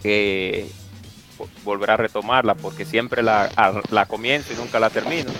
que 0.02 0.66
vo- 1.38 1.48
volver 1.64 1.90
a 1.90 1.96
retomarla 1.96 2.54
porque 2.54 2.84
siempre 2.84 3.22
la, 3.22 3.50
a- 3.56 3.80
la 3.90 4.06
comienzo 4.06 4.52
y 4.52 4.56
nunca 4.56 4.78
la 4.78 4.90
termino. 4.90 5.30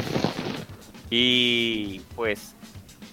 Y 1.11 2.01
pues 2.17 2.56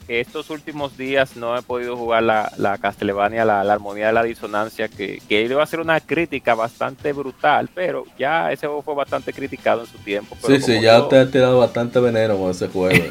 estos 0.07 0.49
últimos 0.49 0.97
días 0.97 1.35
no 1.35 1.57
he 1.57 1.61
podido 1.61 1.95
jugar 1.97 2.23
la, 2.23 2.51
la 2.57 2.77
Castlevania, 2.77 3.45
la, 3.45 3.63
la 3.63 3.73
armonía 3.73 4.07
de 4.07 4.13
la 4.13 4.23
disonancia, 4.23 4.87
que, 4.87 5.21
que 5.29 5.41
iba 5.43 5.61
a 5.63 5.65
ser 5.65 5.79
una 5.79 5.99
crítica 5.99 6.55
bastante 6.55 7.13
brutal, 7.13 7.69
pero 7.73 8.05
ya 8.17 8.51
ese 8.51 8.67
juego 8.67 8.81
fue 8.81 8.95
bastante 8.95 9.31
criticado 9.33 9.81
en 9.81 9.87
su 9.87 9.97
tiempo. 9.99 10.35
pero 10.41 10.55
Sí, 10.55 10.61
sí, 10.61 10.73
ya 10.81 10.97
yo- 10.97 11.03
usted 11.03 11.17
ha 11.17 11.31
tirado 11.31 11.59
bastante 11.59 11.99
veneno 11.99 12.37
con 12.37 12.51
ese 12.51 12.67
juego. 12.67 13.05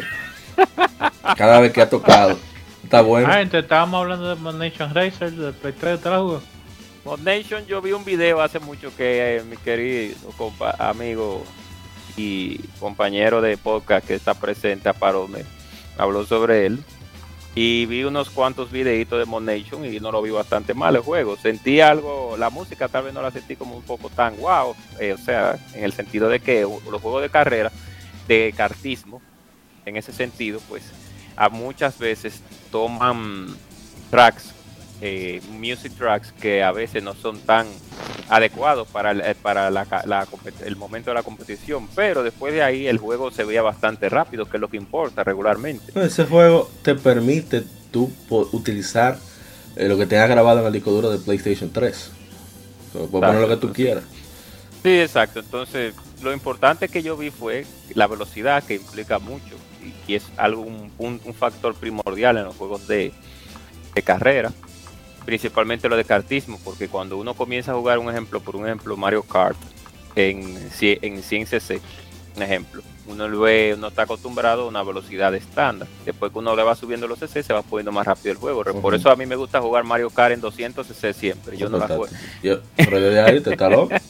Cada 1.36 1.60
vez 1.60 1.72
que 1.72 1.80
ha 1.82 1.88
tocado. 1.88 2.38
Está 2.84 3.00
bueno. 3.00 3.28
Ah, 3.30 3.40
entonces 3.40 3.62
estábamos 3.64 4.00
hablando 4.02 4.28
de 4.28 4.34
Mod 4.40 4.54
Nation 4.56 4.94
Racer, 4.94 5.30
de 5.32 5.52
Play 5.52 5.72
3, 5.78 6.00
¿te 6.00 6.10
la 6.10 6.18
jugó? 6.18 6.42
Mod 7.04 7.20
Nation, 7.20 7.64
yo 7.66 7.80
vi 7.80 7.92
un 7.92 8.04
video 8.04 8.40
hace 8.42 8.58
mucho 8.58 8.94
que 8.96 9.36
eh, 9.38 9.42
mi 9.48 9.56
querido 9.56 10.14
compa- 10.36 10.76
amigo 10.78 11.42
y 12.16 12.58
compañero 12.78 13.40
de 13.40 13.56
podcast 13.56 14.06
que 14.06 14.14
está 14.14 14.34
presente, 14.34 14.88
Aparo, 14.88 15.26
me 15.26 15.38
habló 15.98 16.24
sobre 16.26 16.66
él. 16.66 16.82
Y 17.54 17.84
vi 17.84 18.04
unos 18.04 18.30
cuantos 18.30 18.72
videitos 18.72 19.18
de 19.18 19.26
Mod 19.26 19.42
Nation 19.42 19.84
y 19.84 20.00
no 20.00 20.10
lo 20.10 20.22
vi 20.22 20.30
bastante 20.30 20.72
mal 20.72 20.96
el 20.96 21.02
juego. 21.02 21.36
Sentí 21.36 21.80
algo, 21.80 22.36
la 22.38 22.48
música 22.48 22.88
tal 22.88 23.04
vez 23.04 23.14
no 23.14 23.20
la 23.20 23.30
sentí 23.30 23.56
como 23.56 23.76
un 23.76 23.82
poco 23.82 24.08
tan 24.08 24.38
wow. 24.38 24.74
eh, 24.98 25.12
o 25.12 25.18
sea, 25.18 25.58
en 25.74 25.84
el 25.84 25.92
sentido 25.92 26.30
de 26.30 26.40
que 26.40 26.62
los 26.62 27.02
juegos 27.02 27.20
de 27.20 27.28
carrera, 27.28 27.70
de 28.26 28.54
cartismo, 28.56 29.20
en 29.84 29.96
ese 29.96 30.12
sentido, 30.12 30.60
pues 30.68 30.82
a 31.36 31.50
muchas 31.50 31.98
veces 31.98 32.40
toman 32.70 33.48
tracks 34.10 34.54
eh, 35.04 35.42
music 35.50 35.92
tracks 35.98 36.30
que 36.30 36.62
a 36.62 36.70
veces 36.70 37.02
no 37.02 37.14
son 37.14 37.40
tan 37.40 37.66
adecuados 38.28 38.86
para, 38.86 39.10
el, 39.10 39.20
eh, 39.20 39.34
para 39.34 39.68
la 39.68 39.84
la 40.06 40.28
el 40.64 40.76
momento 40.76 41.10
de 41.10 41.14
la 41.14 41.24
competición, 41.24 41.88
pero 41.94 42.22
después 42.22 42.54
de 42.54 42.62
ahí 42.62 42.86
el 42.86 42.98
juego 42.98 43.32
se 43.32 43.42
veía 43.42 43.62
bastante 43.62 44.08
rápido, 44.08 44.46
que 44.46 44.58
es 44.58 44.60
lo 44.60 44.68
que 44.68 44.76
importa 44.76 45.24
regularmente. 45.24 45.92
Ese 46.00 46.24
juego 46.24 46.70
te 46.82 46.94
permite 46.94 47.64
tú 47.90 48.12
utilizar 48.30 49.18
eh, 49.74 49.88
lo 49.88 49.98
que 49.98 50.06
tengas 50.06 50.28
grabado 50.28 50.60
en 50.60 50.66
el 50.66 50.72
disco 50.72 50.92
duro 50.92 51.10
de 51.10 51.18
PlayStation 51.18 51.70
3. 51.72 52.10
O 52.94 52.98
sea, 52.98 53.08
puedes 53.08 53.26
poner 53.26 53.40
lo 53.40 53.48
que 53.48 53.56
tú 53.56 53.72
quieras. 53.72 54.04
Sí, 54.84 55.00
exacto. 55.00 55.40
Entonces, 55.40 55.94
lo 56.22 56.32
importante 56.32 56.88
que 56.88 57.02
yo 57.02 57.16
vi 57.16 57.30
fue 57.30 57.66
la 57.94 58.06
velocidad, 58.06 58.62
que 58.62 58.74
implica 58.76 59.18
mucho, 59.18 59.56
y, 59.82 60.12
y 60.12 60.14
es 60.14 60.22
algo 60.36 60.62
un, 60.62 60.92
un 60.98 61.34
factor 61.34 61.74
primordial 61.74 62.38
en 62.38 62.44
los 62.44 62.54
juegos 62.54 62.86
de, 62.86 63.12
de 63.94 64.02
carrera, 64.02 64.52
principalmente 65.24 65.88
lo 65.88 65.96
de 65.96 66.04
cartismo, 66.04 66.58
porque 66.64 66.88
cuando 66.88 67.16
uno 67.16 67.34
comienza 67.34 67.72
a 67.72 67.74
jugar 67.74 67.98
un 67.98 68.10
ejemplo, 68.10 68.40
por 68.40 68.56
un 68.56 68.66
ejemplo, 68.66 68.96
Mario 68.96 69.22
Kart 69.22 69.56
en, 70.16 70.58
en 70.80 71.22
100 71.22 71.46
cc, 71.46 71.80
un 72.36 72.42
ejemplo, 72.42 72.82
uno 73.06 73.28
lo 73.28 73.40
ve, 73.40 73.74
uno 73.76 73.88
está 73.88 74.02
acostumbrado 74.02 74.62
a 74.62 74.68
una 74.68 74.82
velocidad 74.82 75.34
estándar. 75.34 75.88
Después 76.04 76.32
que 76.32 76.38
uno 76.38 76.54
le 76.54 76.62
va 76.62 76.74
subiendo 76.74 77.06
los 77.06 77.18
cc, 77.18 77.42
se 77.42 77.52
va 77.52 77.62
poniendo 77.62 77.92
más 77.92 78.06
rápido 78.06 78.32
el 78.32 78.38
juego. 78.38 78.64
Por 78.80 78.94
eso 78.94 79.10
a 79.10 79.16
mí 79.16 79.26
me 79.26 79.36
gusta 79.36 79.60
jugar 79.60 79.84
Mario 79.84 80.10
Kart 80.10 80.34
en 80.34 80.40
200 80.40 80.86
cc 80.86 81.12
siempre. 81.12 81.56
Yo 81.56 81.68
no 81.68 81.78
la 81.78 81.86
juego. 81.86 82.06
Yo, 82.42 82.60
pero 82.76 83.00
desde 83.00 83.20
ahí 83.20 83.40
te 83.40 83.50
está 83.50 83.68
loco. 83.68 83.94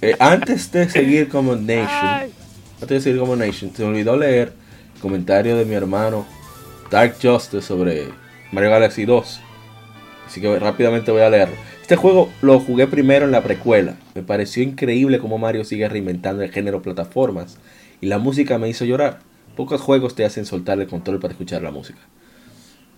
Eh, 0.00 0.16
antes 0.18 0.72
de 0.72 0.88
seguir 0.90 1.28
como 1.28 1.54
Nation, 1.54 1.88
Ay. 1.88 2.32
antes 2.74 2.88
de 2.88 3.00
seguir 3.00 3.20
como 3.20 3.36
Nation, 3.36 3.72
se 3.72 3.84
me 3.84 3.90
olvidó 3.90 4.16
leer 4.16 4.52
el 4.96 5.00
comentario 5.00 5.56
de 5.56 5.64
mi 5.64 5.74
hermano 5.74 6.26
Dark 6.90 7.16
Justice 7.22 7.62
sobre 7.62 8.08
Mario 8.52 8.70
Galaxy 8.70 9.04
2. 9.04 9.40
Así 10.26 10.40
que 10.40 10.58
rápidamente 10.58 11.10
voy 11.10 11.22
a 11.22 11.30
leerlo. 11.30 11.56
Este 11.80 11.96
juego 11.96 12.30
lo 12.42 12.60
jugué 12.60 12.86
primero 12.86 13.24
en 13.24 13.32
la 13.32 13.42
precuela. 13.42 13.96
Me 14.14 14.22
pareció 14.22 14.62
increíble 14.62 15.18
cómo 15.18 15.36
Mario 15.38 15.64
sigue 15.64 15.88
reinventando 15.88 16.42
el 16.42 16.50
género 16.52 16.80
plataformas. 16.80 17.58
Y 18.00 18.06
la 18.06 18.18
música 18.18 18.58
me 18.58 18.68
hizo 18.68 18.84
llorar. 18.84 19.18
Pocos 19.56 19.80
juegos 19.80 20.14
te 20.14 20.24
hacen 20.24 20.46
soltar 20.46 20.78
el 20.80 20.86
control 20.86 21.18
para 21.18 21.32
escuchar 21.32 21.62
la 21.62 21.70
música. 21.70 21.98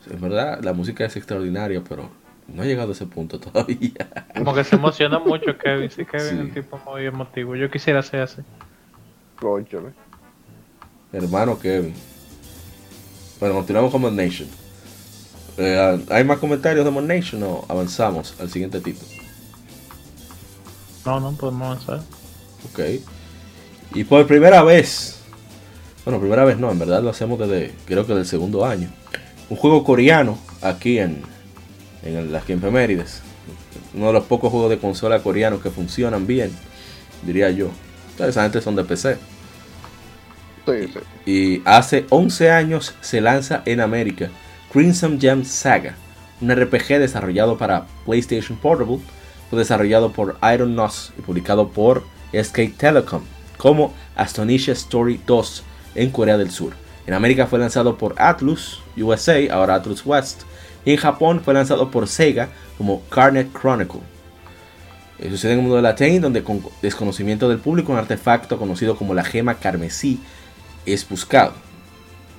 Es 0.09 0.21
verdad, 0.21 0.61
la 0.63 0.73
música 0.75 1.05
es 1.07 1.17
extraordinaria, 1.17 1.83
pero 1.89 2.11
no 2.47 2.63
he 2.63 2.67
llegado 2.67 2.91
a 2.91 2.93
ese 2.93 3.07
punto 3.07 3.41
todavía. 3.41 4.27
Como 4.37 4.55
que 4.55 4.63
se 4.65 4.77
emociona 4.77 5.19
mucho 5.19 5.57
Kevin, 5.59 5.91
sí, 5.91 6.05
Kevin 6.05 6.27
Sí. 6.29 6.35
es 6.35 6.41
un 6.41 6.51
tipo 6.53 6.79
muy 6.87 7.07
emotivo. 7.07 7.57
Yo 7.57 7.71
quisiera 7.71 8.03
ser 8.03 8.21
así. 8.21 8.43
Cónchale. 9.41 9.91
Hermano 11.13 11.59
Kevin. 11.59 11.95
Bueno, 13.41 13.57
continuamos 13.57 13.91
con 13.91 14.15
Nation. 14.15 14.49
Eh, 15.57 16.05
¿Hay 16.11 16.25
más 16.25 16.39
comentarios 16.39 16.85
de 16.85 16.91
Mod 16.91 17.05
Nation 17.05 17.43
o 17.43 17.65
avanzamos 17.69 18.35
al 18.41 18.51
siguiente 18.51 18.81
título? 18.81 19.07
No, 21.05 21.21
no 21.21 21.33
podemos 21.33 21.63
avanzar. 21.67 22.01
Ok. 22.71 22.81
Y 23.95 24.05
por 24.05 24.27
primera 24.27 24.63
vez, 24.63 25.19
bueno, 26.05 26.19
primera 26.19 26.45
vez 26.45 26.59
no, 26.59 26.71
en 26.71 26.79
verdad 26.79 27.03
lo 27.03 27.11
hacemos 27.11 27.39
desde, 27.39 27.73
creo 27.87 28.07
que 28.07 28.15
del 28.15 28.27
segundo 28.27 28.65
año. 28.65 28.91
Un 29.49 29.57
juego 29.57 29.85
coreano 29.85 30.39
aquí 30.63 30.99
en, 30.99 31.23
en 32.03 32.33
las 32.33 32.49
Efemérides. 32.49 33.21
Uno 33.95 34.09
de 34.09 34.13
los 34.15 34.25
pocos 34.25 34.51
juegos 34.51 34.71
de 34.71 34.79
consola 34.79 35.23
coreanos 35.23 35.61
que 35.63 35.71
funcionan 35.71 36.27
bien, 36.27 36.51
diría 37.23 37.51
yo. 37.51 37.69
Esa 38.19 38.43
gente 38.43 38.61
son 38.61 38.75
de 38.75 38.85
PC. 38.85 39.19
Sí, 40.67 40.89
sí. 40.93 41.31
Y 41.31 41.63
hace 41.65 42.07
11 42.09 42.51
años 42.51 42.95
se 43.01 43.21
lanza 43.21 43.63
en 43.67 43.81
América 43.81 44.31
Crimson 44.75 45.21
Gem 45.21 45.45
Saga, 45.45 45.95
un 46.41 46.53
RPG 46.53 46.99
desarrollado 46.99 47.57
para 47.57 47.87
PlayStation 48.05 48.59
Portable, 48.59 48.99
fue 49.49 49.61
desarrollado 49.61 50.11
por 50.11 50.37
Iron 50.53 50.75
Nos 50.75 51.13
y 51.17 51.23
publicado 51.23 51.69
por 51.69 52.03
SK 52.33 52.77
Telecom 52.77 53.23
como 53.57 53.95
Astonisha 54.17 54.73
Story 54.73 55.21
2 55.25 55.63
en 55.95 56.11
Corea 56.11 56.37
del 56.37 56.51
Sur. 56.51 56.73
En 57.07 57.15
América 57.15 57.47
fue 57.47 57.61
lanzado 57.61 57.97
por 57.97 58.17
Atlus 58.19 58.83
USA, 58.97 59.39
ahora 59.53 59.77
Atlus 59.77 60.05
West, 60.05 60.43
y 60.85 60.91
en 60.91 60.97
Japón 60.97 61.41
fue 61.45 61.55
lanzado 61.55 61.93
por 61.93 62.09
Sega 62.09 62.49
como 62.77 63.03
Carnet 63.11 63.53
Chronicle. 63.53 64.01
Eh, 65.21 65.31
Sucede 65.31 65.53
en 65.53 65.59
el 65.59 65.63
mundo 65.63 65.77
de 65.77 65.83
la 65.83 65.95
Tain, 65.95 66.21
donde 66.21 66.43
con 66.43 66.61
desconocimiento 66.83 67.49
del 67.49 67.59
público 67.59 67.93
un 67.93 67.99
artefacto 67.99 68.59
conocido 68.59 68.97
como 68.97 69.15
la 69.15 69.23
gema 69.23 69.55
carmesí 69.55 70.19
es 70.85 71.09
buscado. 71.09 71.64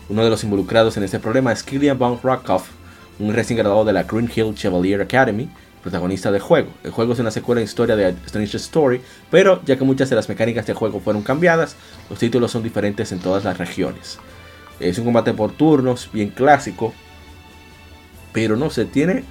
Uno 0.07 0.23
de 0.23 0.29
los 0.29 0.43
involucrados 0.43 0.97
en 0.97 1.03
este 1.03 1.17
problema 1.17 1.51
es 1.51 1.63
Killian 1.63 1.97
Von 1.97 2.19
Rockoff, 2.21 2.67
un 3.17 3.33
recién 3.33 3.57
graduado 3.57 3.85
de 3.85 3.93
la 3.93 4.03
Green 4.03 4.29
Hill 4.33 4.53
Chevalier 4.53 5.01
Academy, 5.01 5.49
protagonista 5.81 6.31
del 6.31 6.41
juego. 6.41 6.69
El 6.83 6.91
juego 6.91 7.13
es 7.13 7.19
una 7.19 7.31
secuela 7.31 7.57
de 7.57 7.65
historia 7.65 7.95
de 7.95 8.05
Astonishing 8.05 8.59
Story, 8.59 9.01
pero 9.31 9.63
ya 9.65 9.77
que 9.77 9.83
muchas 9.83 10.07
de 10.11 10.15
las 10.15 10.29
mecánicas 10.29 10.67
del 10.67 10.75
juego 10.75 10.99
fueron 10.99 11.23
cambiadas, 11.23 11.75
los 12.07 12.19
títulos 12.19 12.51
son 12.51 12.61
diferentes 12.61 13.11
en 13.11 13.19
todas 13.19 13.43
las 13.45 13.57
regiones. 13.57 14.19
Es 14.79 14.99
un 14.99 15.05
combate 15.05 15.33
por 15.33 15.53
turnos, 15.53 16.07
bien 16.13 16.29
clásico, 16.29 16.93
pero 18.31 18.55
no 18.57 18.69
se 18.69 18.85
tiene 18.85 19.23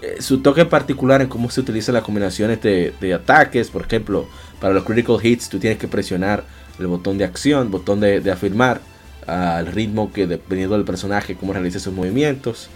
eh, 0.00 0.22
su 0.22 0.40
toque 0.40 0.64
particular 0.64 1.20
en 1.20 1.28
cómo 1.28 1.50
se 1.50 1.60
utilizan 1.60 1.96
las 1.96 2.04
combinaciones 2.04 2.62
de, 2.62 3.14
ataques. 3.14 3.68
Por 3.68 3.82
ejemplo, 3.82 4.26
para 4.58 4.72
los 4.72 4.84
critical 4.84 5.18
hits 5.22 5.50
tú 5.50 5.58
tienes 5.58 5.78
que 5.78 5.88
presionar 5.88 6.44
el 6.78 6.86
botón 6.86 7.18
de 7.18 7.24
acción, 7.24 7.70
botón 7.70 8.00
de 8.00 8.30
afirmar 8.30 8.80
al 9.26 9.66
ritmo 9.66 10.12
que 10.12 10.26
dependiendo 10.26 10.76
del 10.76 10.84
personaje, 10.84 11.36
cómo 11.36 11.52
realiza 11.52 11.78
sus 11.78 11.92
movimientos. 11.92 12.68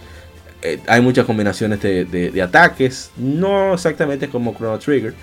Eh, 0.62 0.80
hay 0.88 1.00
muchas 1.00 1.24
combinaciones 1.24 1.80
de, 1.80 2.42
ataques, 2.42 3.10
no 3.16 3.74
exactamente 3.74 4.28
como 4.28 4.54
Chrono 4.54 4.78
Trigger, 4.78 5.14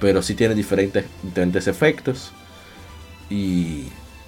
pero 0.00 0.22
sí 0.22 0.34
tiene 0.34 0.54
diferentes, 0.54 1.04
diferentes 1.22 1.66
efectos. 1.66 2.32
Y, 3.30 3.86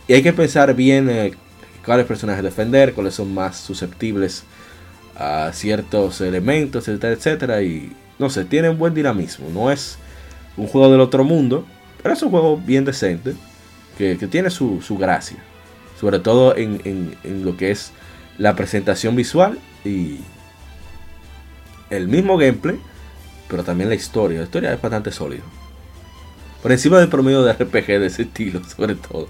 hay 0.08 0.22
que 0.22 0.32
pensar 0.32 0.74
bien 0.74 1.10
eh, 1.10 1.32
cuáles 1.84 2.06
personajes 2.06 2.42
defender, 2.42 2.94
cuáles 2.94 3.14
son 3.14 3.34
más 3.34 3.58
susceptibles 3.58 4.44
a 5.14 5.50
ciertos 5.52 6.20
elementos, 6.22 6.88
etcétera, 6.88 7.12
etcétera. 7.12 7.62
Y 7.62 7.92
no 8.18 8.30
sé, 8.30 8.44
tiene 8.44 8.70
un 8.70 8.78
buen 8.78 8.94
dinamismo. 8.94 9.48
No 9.52 9.70
es 9.70 9.98
un 10.56 10.66
juego 10.66 10.90
del 10.90 11.00
otro 11.00 11.24
mundo, 11.24 11.66
pero 12.02 12.14
es 12.14 12.22
un 12.22 12.30
juego 12.30 12.56
bien 12.56 12.84
decente, 12.84 13.34
que, 13.98 14.16
tiene 14.16 14.50
su 14.50 14.96
gracia. 14.98 15.44
Sobre 16.00 16.18
todo 16.20 16.56
en, 16.56 16.80
en- 16.84 17.16
en 17.24 17.44
lo 17.44 17.56
que 17.56 17.70
es 17.70 17.92
la 18.38 18.54
presentación 18.54 19.16
visual 19.16 19.58
y 19.84 20.20
el 21.90 22.08
mismo 22.08 22.36
gameplay, 22.36 22.78
pero 23.48 23.64
también 23.64 23.88
la 23.88 23.94
historia. 23.96 24.38
La 24.38 24.44
historia 24.44 24.72
es 24.72 24.80
bastante 24.80 25.10
sólida. 25.10 25.42
Por 26.62 26.72
encima 26.72 26.98
del 26.98 27.08
promedio 27.08 27.42
de 27.42 27.52
RPG 27.52 27.86
de 28.00 28.06
ese 28.06 28.22
estilo, 28.22 28.62
sobre 28.76 28.94
todo. 28.94 29.28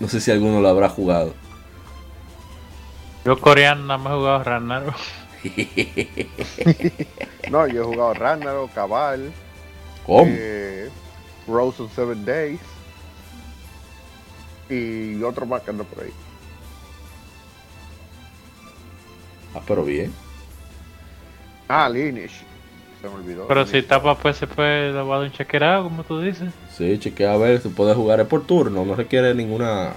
No 0.00 0.08
sé 0.08 0.20
si 0.20 0.30
alguno 0.30 0.60
lo 0.60 0.68
habrá 0.68 0.88
jugado. 0.88 1.34
Yo 3.24 3.40
coreano 3.40 3.86
nada 3.86 3.98
más 3.98 4.12
he 4.12 4.16
jugado 4.16 4.44
Ragnarok. 4.44 4.94
No, 7.50 7.66
yo 7.68 7.82
he 7.82 7.84
jugado 7.84 8.14
Ragnarok, 8.14 8.72
Cabal, 8.72 9.32
¿Cómo? 10.04 10.24
eh, 10.26 10.90
Rose 11.46 11.82
of 11.82 11.94
Seven 11.94 12.24
Days 12.24 12.60
y 14.68 15.22
otro 15.22 15.46
más 15.46 15.62
que 15.62 15.70
anda 15.70 15.84
por 15.84 16.04
ahí. 16.04 16.10
Ah, 19.54 19.60
pero 19.66 19.84
bien. 19.84 20.12
Ah, 21.68 21.88
Lineage. 21.88 22.44
Se 23.00 23.08
me 23.08 23.14
olvidó. 23.14 23.46
Pero 23.46 23.66
si 23.66 23.72
Lineage. 23.74 24.02
para 24.02 24.14
pues 24.14 24.36
se 24.36 24.46
puede 24.46 24.92
dar 24.92 25.04
un 25.04 25.32
chequeado, 25.32 25.84
como 25.84 26.04
tú 26.04 26.20
dices. 26.20 26.52
Sí, 26.76 26.98
chequea 26.98 27.32
a 27.32 27.36
ver 27.36 27.60
si 27.60 27.68
puedes 27.68 27.96
jugar 27.96 28.20
es 28.20 28.26
por 28.26 28.46
turno, 28.46 28.84
no 28.84 28.94
requiere 28.94 29.34
ninguna 29.34 29.94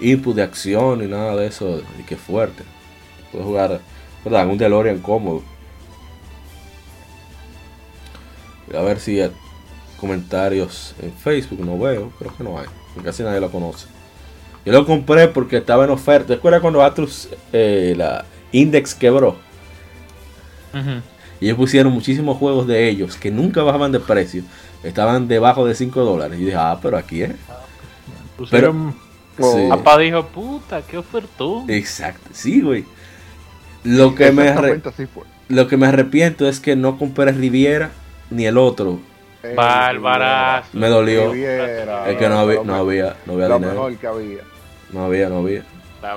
input 0.00 0.34
de 0.34 0.42
acción 0.42 1.00
ni 1.00 1.06
nada 1.06 1.36
de 1.36 1.46
eso, 1.46 1.82
y 1.98 2.02
que 2.04 2.16
fuerte. 2.16 2.64
Puedes 3.30 3.46
jugar, 3.46 3.80
¿verdad? 4.24 4.46
Un 4.46 4.58
DeLorean 4.58 4.98
cómodo. 5.00 5.42
A 8.76 8.82
ver 8.82 9.00
si 9.00 9.20
hay 9.20 9.32
comentarios 9.98 10.94
en 11.02 11.12
Facebook, 11.12 11.60
no 11.60 11.78
veo, 11.78 12.10
creo 12.18 12.34
que 12.36 12.44
no 12.44 12.58
hay, 12.58 12.66
porque 12.94 13.08
casi 13.08 13.22
nadie 13.22 13.40
lo 13.40 13.50
conoce. 13.50 13.86
Yo 14.64 14.72
lo 14.72 14.84
compré 14.84 15.28
porque 15.28 15.58
estaba 15.58 15.84
en 15.84 15.90
oferta. 15.90 16.28
¿Te 16.28 16.34
acuerdas 16.34 16.60
cuando 16.60 16.82
Atlus, 16.82 17.28
eh, 17.52 17.94
la 17.96 18.24
Index 18.52 18.94
quebró? 18.94 19.36
Y 21.40 21.46
ellos 21.46 21.56
pusieron 21.56 21.92
muchísimos 21.92 22.36
juegos 22.36 22.66
de 22.66 22.88
ellos 22.88 23.16
que 23.16 23.30
nunca 23.30 23.62
bajaban 23.62 23.92
de 23.92 24.00
precio. 24.00 24.42
Estaban 24.82 25.28
debajo 25.28 25.66
de 25.66 25.74
5 25.74 26.04
dólares. 26.04 26.38
Y 26.38 26.44
dije, 26.44 26.56
ah, 26.56 26.78
pero 26.80 26.98
aquí 26.98 27.22
es. 27.22 27.32
Pusieron. 28.36 28.94
Oh, 29.38 29.54
Sí. 29.56 29.68
Papá 29.68 29.96
dijo, 29.98 30.26
puta, 30.26 30.82
qué 30.82 30.98
ofertón. 30.98 31.70
Exacto, 31.70 32.28
sí, 32.32 32.60
güey. 32.60 32.84
Lo 33.84 34.14
que, 34.14 34.30
me 34.32 34.54
lo 35.48 35.66
que 35.66 35.76
me 35.78 35.86
arrepiento 35.86 36.46
es 36.46 36.60
que 36.60 36.76
no 36.76 36.98
compré 36.98 37.32
Riviera 37.32 37.90
ni 38.28 38.44
el 38.44 38.58
otro. 38.58 39.00
Eh, 39.42 39.54
Bárbarazo. 39.54 40.68
Me 40.72 40.88
dolió. 40.88 41.32
Riviera, 41.32 42.10
Es 42.10 42.16
que 42.18 42.28
no 42.28 42.38
había, 42.40 42.54
lo 42.56 42.64
no 42.64 42.74
había, 42.74 43.16
no 43.26 43.32
había 43.34 43.48
Lo 43.48 43.54
dinero. 43.58 43.72
mejor 43.74 43.96
que 43.96 44.06
había. 44.06 44.42
No 44.92 45.04
había, 45.04 45.28
no 45.28 45.38
había. 45.38 45.62
La 46.02 46.16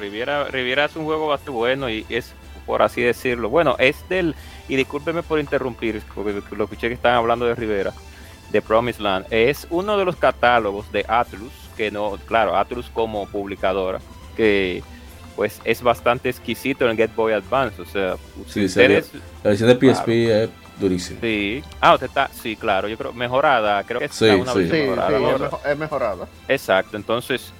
Riviera, 0.00 0.44
Riviera 0.48 0.86
es 0.86 0.96
un 0.96 1.04
juego 1.04 1.28
bastante 1.28 1.50
bueno 1.52 1.88
y 1.88 2.04
es, 2.08 2.32
por 2.66 2.82
así 2.82 3.00
decirlo, 3.02 3.48
bueno, 3.48 3.76
es 3.78 3.96
del, 4.08 4.34
y 4.68 4.76
discúlpeme 4.76 5.22
por 5.22 5.38
interrumpir, 5.38 6.02
porque 6.14 6.40
lo 6.56 6.64
escuché 6.64 6.88
que 6.88 6.94
estaban 6.94 7.18
hablando 7.18 7.46
de 7.46 7.54
Rivera, 7.54 7.92
de 8.50 8.60
Promised 8.62 9.00
Land, 9.00 9.26
es 9.30 9.66
uno 9.70 9.96
de 9.96 10.04
los 10.04 10.16
catálogos 10.16 10.90
de 10.90 11.04
Atlus, 11.06 11.52
que 11.76 11.90
no, 11.92 12.18
claro, 12.26 12.56
Atlus 12.56 12.90
como 12.92 13.26
publicadora, 13.26 14.00
que 14.36 14.82
pues 15.36 15.60
es 15.64 15.82
bastante 15.82 16.28
exquisito 16.28 16.88
en 16.88 16.96
Get 16.96 17.14
Boy 17.14 17.32
Advance, 17.32 17.80
o 17.82 17.84
sea, 17.84 18.16
si 18.46 18.52
Sí, 18.60 18.64
ustedes, 18.66 19.10
La 19.42 19.50
versión 19.50 19.68
de 19.68 19.74
PSP 19.94 20.08
es 20.08 20.50
durísima. 20.76 21.20
sí, 21.20 21.62
ah, 21.80 21.94
usted 21.94 22.06
está, 22.06 22.28
sí, 22.32 22.56
claro, 22.56 22.88
yo 22.88 22.96
creo, 22.98 23.12
mejorada, 23.12 23.82
creo 23.84 24.00
que 24.00 24.08
Sí, 24.08 24.26
está 24.26 24.36
una 24.36 24.52
sí. 24.52 24.58
versión 24.60 24.78
Sí, 24.78 24.82
sí, 24.82 24.88
mejorada, 24.88 25.50
es, 25.64 25.78
mejorada. 25.78 26.28
Exacto, 26.48 26.96
entonces, 26.96 27.52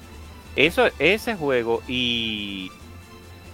eso, 0.56 0.88
ese 0.98 1.34
juego 1.36 1.82
y 1.88 2.70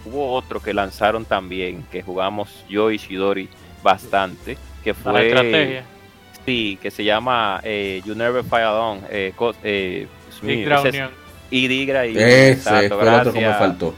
hubo 0.05 0.33
otro 0.33 0.61
que 0.61 0.73
lanzaron 0.75 1.25
también, 1.25 1.85
que 1.91 2.03
jugamos 2.03 2.65
yo 2.69 2.91
y 2.91 2.97
Shidori 2.99 3.49
bastante, 3.83 4.57
que 4.83 4.91
La 4.91 4.95
fue, 4.95 5.27
estrategia. 5.29 5.85
sí, 6.47 6.79
que 6.81 6.91
se 6.91 7.05
llama 7.05 7.61
eh, 7.63 8.03
You 8.05 8.15
Never 8.15 8.45
Fire 8.45 8.65
Alone, 8.65 9.03
eh, 9.11 9.35
eh, 9.63 10.09
y 11.51 11.69
Digra 11.69 12.07
y 12.07 12.17
Ese 12.17 12.53
exacto, 12.53 12.99
fue 12.99 13.11
otro 13.11 13.33
que 13.33 13.41
me 13.41 13.55
faltó. 13.55 13.95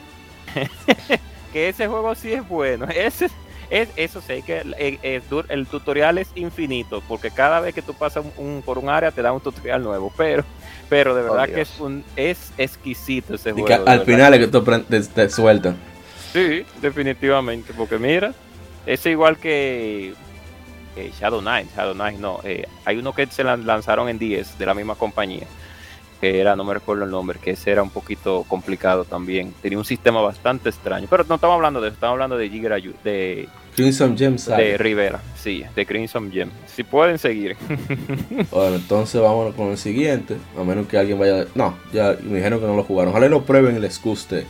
que 1.53 1.69
ese 1.69 1.87
juego 1.87 2.15
sí 2.15 2.33
es 2.33 2.47
bueno. 2.49 2.87
Ese, 2.95 3.29
es, 3.73 3.89
eso 3.97 4.21
sí, 4.21 4.43
que 4.43 4.59
el, 4.61 4.75
el- 5.03 5.23
el 5.49 5.67
tutorial 5.67 6.19
es 6.19 6.31
infinito, 6.35 7.03
porque 7.09 7.31
cada 7.31 7.59
vez 7.61 7.75
que 7.75 7.83
tú 7.83 7.95
pasas 7.95 8.25
un, 8.37 8.47
un- 8.57 8.63
por 8.63 8.79
un 8.79 8.89
área 8.89 9.11
te 9.11 9.23
da 9.23 9.33
un 9.33 9.41
tutorial 9.41 9.83
nuevo, 9.83 10.13
pero 10.17 10.45
pero 10.89 11.15
de 11.15 11.23
Oh, 11.23 11.33
verdad 11.35 11.49
que 11.55 11.63
es 11.63 11.81
un 11.81 12.05
es 12.17 12.53
exquisito 12.59 13.35
ese 13.35 13.51
Y 13.51 13.55
juego. 13.55 13.67
que 13.67 13.73
al 13.75 13.81
verdad. 13.81 14.05
final 14.05 14.35
es 14.35 14.41
que 14.41 14.49
tú 14.49 14.63
te, 14.63 15.01
te 15.01 15.29
sueltan. 15.31 15.77
Sí, 16.33 16.65
definitivamente, 16.81 17.73
porque 17.75 17.99
mira, 17.99 18.35
es 18.87 19.05
igual 19.07 19.39
que 19.39 20.15
eh, 20.97 21.13
Shadow 21.19 21.41
Knight, 21.41 21.69
Shadow 21.75 21.95
Knight 21.95 22.19
no, 22.19 22.41
eh, 22.45 22.65
hay 22.85 22.99
uno 22.99 23.15
que 23.15 23.27
se 23.27 23.45
lan- 23.45 23.65
lanzaron 23.65 24.09
en 24.09 24.19
10 24.19 24.59
de 24.59 24.67
la 24.67 24.75
misma 24.75 24.95
compañía, 24.95 25.47
que 26.21 26.41
era, 26.41 26.57
no 26.57 26.65
me 26.65 26.75
recuerdo 26.75 27.05
el 27.05 27.11
nombre, 27.11 27.39
que 27.39 27.53
ese 27.53 27.71
era 27.71 27.83
un 27.83 27.91
poquito 27.91 28.45
complicado 28.49 29.05
también, 29.05 29.55
tenía 29.63 29.79
un 29.79 29.85
sistema 29.85 30.21
bastante 30.21 30.69
extraño, 30.69 31.07
pero 31.11 31.25
no 31.29 31.37
estamos 31.37 31.55
hablando 31.55 31.81
de 31.81 31.89
eso, 31.89 31.95
estamos 31.95 32.13
hablando 32.15 32.37
de 32.37 32.51
Yu- 32.51 32.95
de, 33.03 33.49
Crimson 33.75 34.17
Gem 34.19 34.37
de 34.37 34.77
Rivera, 34.79 35.23
sí, 35.35 35.65
de 35.75 35.87
Crimson 35.87 36.31
Gem, 36.31 36.51
si 36.67 36.83
pueden 36.85 37.19
seguir. 37.19 37.57
Bueno, 38.51 38.77
entonces 38.77 39.21
vámonos 39.21 39.55
con 39.55 39.69
el 39.71 39.79
siguiente. 39.79 40.37
A 40.59 40.63
menos 40.65 40.87
que 40.87 40.99
alguien 40.99 41.19
vaya. 41.19 41.47
No, 41.55 41.77
ya 41.93 42.17
me 42.23 42.37
dijeron 42.37 42.61
que 42.61 42.67
no 42.67 42.77
lo 42.77 42.85
jugaron. 42.85 43.13
Ojalá 43.13 43.29
lo 43.29 43.45
prueben 43.45 43.77
y 43.77 43.81
les 43.81 44.01
guste 44.03 44.45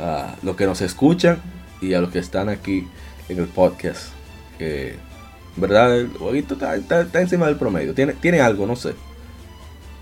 a 0.00 0.34
los 0.42 0.56
que 0.56 0.66
nos 0.66 0.80
escuchan 0.80 1.38
y 1.80 1.94
a 1.94 2.00
los 2.00 2.10
que 2.10 2.18
están 2.18 2.48
aquí 2.48 2.86
en 3.28 3.38
el 3.38 3.46
podcast. 3.46 4.08
Que, 4.58 4.94
verdad, 5.56 5.96
el 5.98 6.08
jueguito 6.08 6.54
está, 6.54 6.74
está- 6.76 7.02
está 7.02 7.20
encima 7.20 7.46
del 7.46 7.56
promedio. 7.56 7.94
Tiene, 7.94 8.14
tiene 8.14 8.40
algo, 8.40 8.66
no 8.66 8.74
sé. 8.76 8.94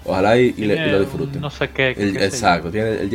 Ojalá 0.04 0.38
y, 0.38 0.54
y 0.56 0.64
le- 0.64 0.74
y 0.74 0.76
Tiene 0.76 0.92
lo 0.92 1.00
disfruten. 1.00 1.40
No 1.40 1.50
sé 1.50 1.68
qué. 1.70 1.90
El- 1.90 2.16
qué 2.16 2.24
exacto, 2.24 2.70
tiene 2.70 2.90
el 2.92 3.10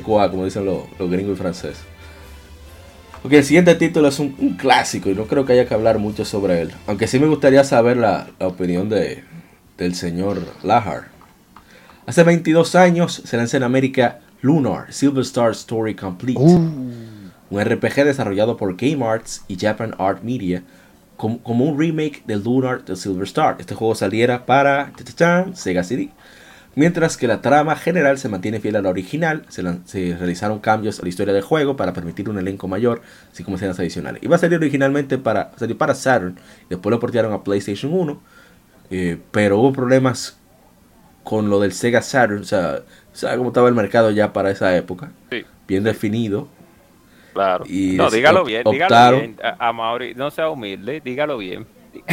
quoi, 0.00 0.28
como 0.30 0.44
dicen 0.44 0.64
los, 0.64 0.82
los 0.98 1.10
gringos 1.10 1.36
y 1.36 1.40
franceses. 1.40 1.82
Ok, 3.24 3.32
el 3.32 3.44
siguiente 3.44 3.74
título 3.74 4.08
es 4.08 4.18
un, 4.18 4.36
un 4.38 4.54
clásico 4.54 5.08
y 5.08 5.14
no 5.14 5.26
creo 5.26 5.46
que 5.46 5.54
haya 5.54 5.66
que 5.66 5.72
hablar 5.72 5.98
mucho 5.98 6.26
sobre 6.26 6.60
él. 6.60 6.72
Aunque 6.86 7.06
sí 7.06 7.18
me 7.18 7.26
gustaría 7.26 7.64
saber 7.64 7.96
la, 7.96 8.28
la 8.38 8.48
opinión 8.48 8.90
de, 8.90 9.24
del 9.78 9.94
señor 9.94 10.42
Lahar. 10.62 11.08
Hace 12.04 12.22
22 12.22 12.74
años 12.74 13.22
se 13.24 13.36
lanza 13.38 13.56
en 13.56 13.62
América 13.62 14.20
Lunar 14.42 14.92
Silver 14.92 15.22
Star 15.22 15.52
Story 15.52 15.94
Complete. 15.94 16.38
Un 16.38 17.32
RPG 17.50 18.04
desarrollado 18.04 18.58
por 18.58 18.76
Game 18.76 19.02
Arts 19.02 19.42
y 19.48 19.56
Japan 19.56 19.94
Art 19.98 20.22
Media 20.22 20.62
como, 21.16 21.38
como 21.38 21.64
un 21.64 21.78
remake 21.80 22.22
de 22.26 22.36
Lunar 22.36 22.84
de 22.84 22.94
Silver 22.94 23.24
Star. 23.24 23.56
Este 23.58 23.74
juego 23.74 23.94
saliera 23.94 24.44
para 24.44 24.92
Sega 25.54 25.82
CD. 25.82 26.10
Mientras 26.76 27.16
que 27.16 27.28
la 27.28 27.40
trama 27.40 27.76
general 27.76 28.18
se 28.18 28.28
mantiene 28.28 28.58
fiel 28.60 28.76
a 28.76 28.82
la 28.82 28.88
original, 28.88 29.44
se, 29.48 29.62
lan- 29.62 29.82
se 29.84 30.16
realizaron 30.16 30.58
cambios 30.58 30.98
a 30.98 31.02
la 31.02 31.08
historia 31.08 31.32
del 31.32 31.42
juego 31.42 31.76
para 31.76 31.92
permitir 31.92 32.28
un 32.28 32.38
elenco 32.38 32.66
mayor, 32.68 33.00
así 33.32 33.44
como 33.44 33.56
escenas 33.56 33.78
adicionales. 33.78 34.22
Iba 34.22 34.36
a 34.36 34.38
salir 34.38 34.58
originalmente 34.58 35.16
para, 35.18 35.52
salir 35.56 35.78
para 35.78 35.94
Saturn, 35.94 36.36
y 36.66 36.70
después 36.70 36.90
lo 36.90 36.98
portearon 36.98 37.32
a 37.32 37.44
PlayStation 37.44 37.92
1, 37.94 38.20
eh, 38.90 39.18
pero 39.30 39.58
hubo 39.58 39.72
problemas 39.72 40.38
con 41.22 41.48
lo 41.48 41.60
del 41.60 41.72
Sega 41.72 42.02
Saturn, 42.02 42.40
o 42.40 42.44
sea, 42.44 42.80
sea, 43.12 43.36
cómo 43.36 43.50
estaba 43.50 43.68
el 43.68 43.74
mercado 43.74 44.10
ya 44.10 44.32
para 44.32 44.50
esa 44.50 44.76
época, 44.76 45.12
Sí. 45.30 45.44
bien 45.68 45.84
definido. 45.84 46.48
Claro. 47.32 47.64
Y 47.68 47.92
no, 47.96 48.10
dígalo 48.10 48.44
bien, 48.44 48.62
dígalo 48.70 48.94
optaron- 48.94 49.20
bien. 49.20 49.36
A, 49.42 49.68
a 49.68 49.72
Mauri, 49.72 50.14
no 50.14 50.30
sea 50.30 50.50
humilde, 50.50 51.00
dígalo 51.04 51.38
bien. 51.38 51.66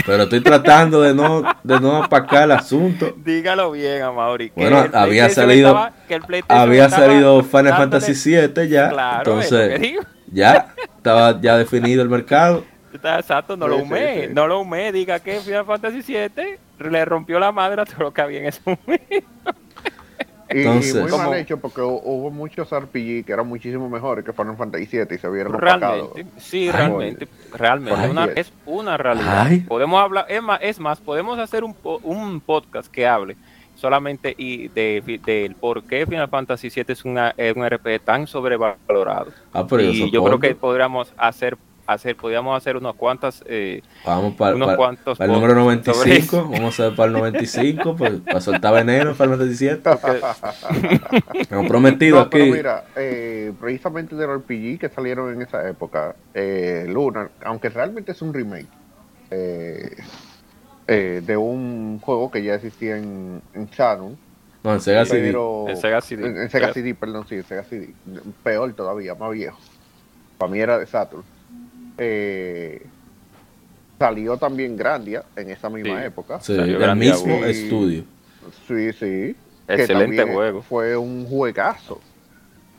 Pero 0.06 0.24
estoy 0.24 0.42
tratando 0.42 1.02
de 1.02 1.14
no, 1.14 1.44
de 1.64 1.80
no 1.80 2.04
apacar 2.04 2.44
el 2.44 2.52
asunto. 2.52 3.14
Dígalo 3.18 3.72
bien, 3.72 4.02
a 4.04 4.12
Mauri. 4.12 4.50
que 4.50 4.62
Bueno, 4.62 4.86
había 4.94 5.30
salido- 5.30 5.70
estaba- 5.70 5.94
que 6.08 6.14
el 6.16 6.22
PlayStation 6.22 6.62
Había 6.62 6.90
salido 6.90 7.44
Final 7.44 7.74
Fantasy 7.78 8.14
VII 8.30 8.70
ya, 8.70 8.90
Claro, 8.90 9.20
entonces 9.42 9.98
ya 10.32 10.74
estaba 10.96 11.40
ya 11.42 11.58
definido 11.58 12.02
el 12.02 12.10
mercado. 12.10 12.64
Exacto, 12.94 13.56
no 13.56 13.68
lo 13.68 13.78
sí, 13.78 13.82
humé, 13.84 14.28
sí. 14.28 14.34
no 14.34 14.48
lo 14.48 14.60
humé, 14.60 14.92
diga 14.92 15.20
que 15.20 15.40
Final 15.40 15.66
Fantasy 15.66 16.02
VII 16.06 16.90
le 16.90 17.06
rompió 17.06 17.40
la 17.40 17.52
madre 17.52 17.82
a 17.82 17.86
todo 17.86 18.04
lo 18.04 18.14
que 18.14 18.22
había 18.22 18.40
en 18.40 18.46
ese 18.48 18.62
momento. 18.66 19.28
Y, 20.54 20.94
muy 21.00 21.12
mal 21.12 21.34
hecho 21.36 21.58
porque 21.58 21.82
hu- 21.82 22.02
hubo 22.04 22.30
muchos 22.32 22.70
RPG 22.70 23.26
que 23.26 23.32
eran 23.34 23.48
muchísimo 23.48 23.90
mejores 23.90 24.24
que 24.26 24.34
Final 24.34 24.58
Fantasy 24.58 24.86
VII 24.92 25.16
y 25.16 25.18
se 25.18 25.30
vieron. 25.30 25.54
Realmente, 25.54 26.26
sí, 26.38 26.66
Ay. 26.68 26.72
realmente, 26.72 27.28
realmente, 27.54 28.10
una- 28.10 28.26
es 28.26 28.52
una 28.66 28.98
realidad. 28.98 29.46
Ay. 29.48 29.60
Podemos 29.62 30.02
hablar, 30.02 30.26
es 30.30 30.42
más, 30.42 30.60
es 30.62 30.80
más, 30.80 31.00
podemos 31.00 31.40
hacer 31.40 31.64
un, 31.64 31.74
po- 31.74 32.00
un 32.04 32.40
podcast 32.42 32.92
que 32.92 33.08
hable 33.08 33.36
solamente 33.76 34.36
y 34.38 34.68
de, 34.68 35.02
fi- 35.04 35.18
del 35.18 35.56
por 35.56 35.84
qué 35.84 36.06
Final 36.06 36.28
Fantasy 36.30 36.70
VII 36.70 36.86
es, 36.90 37.04
una, 37.06 37.34
es 37.36 37.56
un 37.56 37.68
RPG 37.68 38.02
tan 38.04 38.28
sobrevalorado. 38.28 39.32
Ah, 39.54 39.66
pero 39.68 39.82
y 39.82 40.12
yo 40.12 40.24
creo 40.24 40.40
que 40.40 40.54
podríamos 40.56 41.12
hacer, 41.18 41.58
hacer, 41.94 42.16
podríamos 42.16 42.56
hacer 42.58 42.78
unas 42.78 42.96
cuantas, 42.96 43.44
eh, 43.48 43.82
Vamos 44.06 44.36
para, 44.36 44.56
unos 44.56 44.68
para, 44.68 44.78
cuantos 44.78 45.18
para 45.18 45.32
el 45.34 45.40
número 45.40 45.64
podcasts 45.66 45.98
sobre 46.00 46.10
95. 46.12 46.50
Vamos 46.52 46.80
a 46.80 46.84
ver 46.84 46.96
para 46.96 47.08
el 47.08 47.14
95. 47.14 47.96
Pues, 47.96 48.12
para 48.22 48.42
soltar 48.42 48.74
veneno 48.74 49.14
para 49.14 49.32
el 49.34 49.38
97. 49.40 49.82
Hemos 51.50 51.68
prometido 51.68 52.18
No, 52.20 52.30
pero 52.30 52.44
aquí. 52.44 52.52
mira, 52.54 52.84
eh, 52.96 53.52
precisamente 53.60 54.16
de 54.16 54.28
los 54.28 54.38
RPG 54.42 54.80
que 54.80 54.90
salieron 54.90 55.34
en 55.34 55.42
esa 55.42 55.68
época, 55.68 56.16
eh, 56.34 56.86
Lunar, 56.88 57.32
aunque 57.44 57.70
realmente 57.70 58.12
es 58.14 58.22
un 58.22 58.34
remake 58.34 58.68
eh, 59.30 59.96
eh, 60.88 61.22
de 61.26 61.38
un 61.38 62.00
juego 62.02 62.30
que 62.32 62.44
ya 62.44 62.56
existía 62.56 62.98
en, 62.98 63.42
en 63.54 63.72
Saturn, 63.72 64.18
No, 64.64 64.74
en 64.74 64.82
Sega 64.82 65.06
CD. 65.06 65.28
pero 65.28 65.66
En 65.70 65.78
Sega 65.78 66.02
CD. 66.02 66.26
en- 66.28 66.38
en 66.38 66.50
Sega 66.50 66.74
CD, 66.74 66.94
perdón, 66.96 67.26
sí, 67.28 67.36
en 67.36 67.44
Sega 67.44 67.64
CD, 67.64 67.94
peor 68.44 68.74
todavía, 68.74 69.16
más 69.16 69.32
viejo. 69.32 69.58
Para 70.38 70.52
mí 70.52 70.60
era 70.60 70.78
de 70.80 70.86
Saturn. 70.88 71.24
Eh, 71.98 72.86
salió 74.00 74.38
también 74.38 74.76
Grandia 74.76 75.24
en 75.36 75.50
esa 75.52 75.70
misma 75.70 76.00
Sí. 76.00 76.06
época. 76.08 76.40
Sí, 76.42 76.56
Salió 76.56 76.84
el 76.84 76.96
mismo 76.96 77.46
estudio. 77.46 78.04
Sí, 78.68 78.92
sí. 78.94 79.36
excelente 79.68 80.24
juego. 80.24 80.62
Fue 80.64 80.98
un 80.98 81.26
juegazo. 81.26 82.02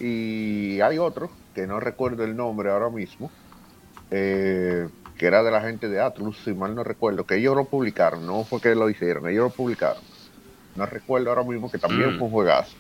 Y 0.01 0.81
hay 0.81 0.99
otro, 0.99 1.31
que 1.55 1.67
no 1.67 1.79
recuerdo 1.81 2.25
el 2.25 2.37
nombre 2.37 2.71
ahora 2.71 2.91
mismo, 2.91 3.31
eh, 4.11 4.89
que 5.17 5.27
era 5.27 5.43
de 5.43 5.51
la 5.51 5.61
gente 5.61 5.89
de 5.89 6.01
Atlus, 6.01 6.37
si 6.45 6.53
mal 6.53 6.75
no 6.75 6.83
recuerdo, 6.83 7.25
que 7.25 7.37
ellos 7.37 7.55
lo 7.57 7.65
publicaron, 7.67 8.27
no 8.27 8.43
fue 8.45 8.61
que 8.61 8.75
lo 8.75 8.91
hicieron, 8.91 9.29
ellos 9.29 9.45
lo 9.45 9.51
publicaron. 9.51 10.03
No 10.75 10.87
recuerdo 10.87 11.29
ahora 11.31 11.45
mismo 11.45 11.71
que 11.71 11.79
también 11.79 12.15
Mm. 12.15 12.19
fue 12.19 12.27
un 12.27 12.33
juegazo. 12.33 12.75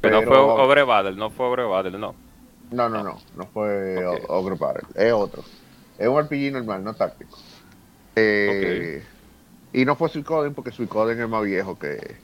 Pero 0.00 0.20
no 0.20 0.26
fue 0.26 0.38
Ogre 0.38 0.82
Battle, 0.84 1.16
no 1.16 1.30
fue 1.30 1.46
Ogre 1.46 1.64
Battle, 1.64 1.98
no. 1.98 2.14
No, 2.74 2.88
no, 2.88 3.02
no, 3.04 3.18
no 3.36 3.46
fue 3.46 4.04
Ogre 4.28 4.56
Battle, 4.56 4.88
es 4.94 5.12
otro. 5.12 5.42
Es 5.98 6.08
un 6.08 6.20
RPG 6.22 6.52
normal, 6.52 6.82
no 6.82 6.94
táctico. 6.94 7.38
Eh, 8.16 9.02
Y 9.72 9.84
no 9.84 9.96
fue 9.96 10.08
Suicoden 10.08 10.54
porque 10.54 10.70
Suicoden 10.72 11.20
es 11.20 11.28
más 11.28 11.44
viejo 11.44 11.78
que... 11.78 12.16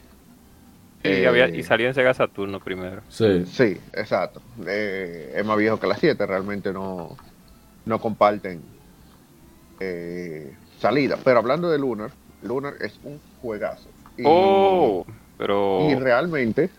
Y, 1.03 1.09
eh, 1.09 1.27
había, 1.27 1.49
y 1.49 1.63
salió 1.63 1.89
en 1.89 1.95
Sega 1.95 2.13
Saturno 2.15 2.61
primero. 2.61 3.01
Sí. 3.09 3.45
Sí, 3.47 3.79
exacto. 3.95 4.43
Eh, 4.67 5.35
es 5.37 5.45
más 5.47 5.57
viejo 5.57 5.81
que 5.81 5.87
las 5.87 5.99
7, 5.99 6.27
realmente 6.27 6.73
no, 6.73 7.17
no 7.87 7.99
comparten 8.01 8.61
eh, 9.81 10.53
salida. 10.79 11.17
Pero 11.25 11.39
hablando 11.39 11.71
de 11.71 11.79
Lunar, 11.79 12.11
Lunar 12.43 12.75
es 12.81 12.99
un 13.03 13.21
juegazo. 13.41 13.89
Y, 14.17 14.23
Oh, 14.27 15.07
pero 15.39 15.89
y 15.91 15.95
realmente, 15.95 16.71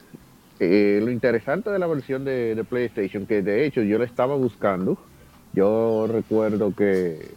eh, 0.63 1.01
lo 1.03 1.09
interesante 1.11 1.69
de 1.71 1.79
la 1.79 1.87
versión 1.87 2.23
de, 2.23 2.53
de 2.55 2.63
PlayStation, 2.63 3.25
que 3.25 3.41
de 3.41 3.65
hecho 3.65 3.81
yo 3.81 3.97
la 3.97 4.05
estaba 4.05 4.35
buscando, 4.35 4.97
yo 5.53 6.07
recuerdo 6.07 6.73
que 6.75 7.29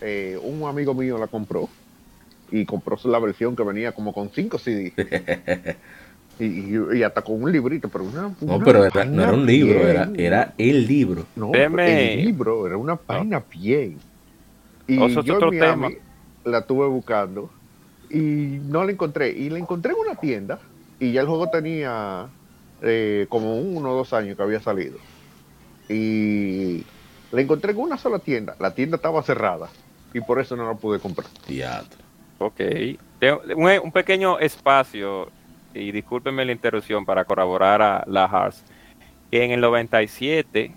eh, 0.00 0.38
un 0.42 0.66
amigo 0.66 0.94
mío 0.94 1.18
la 1.18 1.26
compró 1.26 1.68
y 2.50 2.64
compró 2.64 2.96
la 3.04 3.18
versión 3.18 3.54
que 3.54 3.62
venía 3.62 3.92
como 3.92 4.12
con 4.12 4.30
5 4.30 4.58
CD. 4.58 4.92
Y, 6.38 6.44
y- 6.46 6.96
y 6.96 7.02
hasta 7.02 7.20
con 7.20 7.42
un 7.42 7.52
librito, 7.52 7.90
pero 7.90 8.04
una, 8.04 8.22
No, 8.40 8.54
una 8.54 8.64
pero 8.64 8.86
era- 8.86 9.04
no 9.04 9.22
era 9.24 9.32
un 9.34 9.44
libro, 9.44 9.74
bien. 9.80 9.86
era, 9.90 10.10
era 10.16 10.54
el 10.56 10.86
libro. 10.86 11.26
No, 11.36 11.50
Deme- 11.52 12.14
el 12.14 12.24
libro 12.24 12.66
era 12.66 12.78
una 12.78 12.96
página 12.96 13.42
bien. 13.52 13.98
Y 14.88 15.02
es 15.04 15.14
yo 15.22 15.34
otro 15.34 15.52
en 15.52 15.58
Miami 15.58 15.88
tema. 15.88 16.00
la 16.46 16.58
estuve 16.60 16.86
buscando 16.86 17.50
y 18.08 18.58
no 18.64 18.84
la 18.84 18.92
encontré. 18.92 19.28
Y 19.32 19.50
la 19.50 19.58
encontré 19.58 19.92
en 19.92 19.98
una 19.98 20.14
tienda 20.18 20.58
y 21.00 21.12
ya 21.12 21.22
el 21.22 21.26
juego 21.26 21.48
tenía 21.48 22.28
eh, 22.82 23.26
como 23.28 23.58
uno 23.58 23.90
o 23.90 23.96
dos 23.96 24.12
años 24.12 24.36
que 24.36 24.42
había 24.42 24.60
salido. 24.60 24.98
Y 25.88 26.84
la 27.32 27.40
encontré 27.40 27.72
en 27.72 27.78
una 27.78 27.96
sola 27.96 28.18
tienda. 28.18 28.54
La 28.60 28.74
tienda 28.74 28.96
estaba 28.96 29.22
cerrada 29.22 29.68
y 30.12 30.20
por 30.20 30.38
eso 30.38 30.54
no 30.54 30.68
la 30.68 30.74
pude 30.74 31.00
comprar. 31.00 31.26
Teatro. 31.46 31.98
Ok. 32.38 32.60
Tengo 33.18 33.42
un, 33.56 33.80
un 33.82 33.92
pequeño 33.92 34.38
espacio, 34.38 35.30
y 35.74 35.90
discúlpenme 35.90 36.44
la 36.44 36.52
interrupción 36.52 37.04
para 37.04 37.24
corroborar 37.24 37.82
a 37.82 38.04
la 38.06 38.28
Hearts, 38.28 38.62
que 39.30 39.44
en 39.44 39.52
el 39.52 39.60
97 39.60 40.72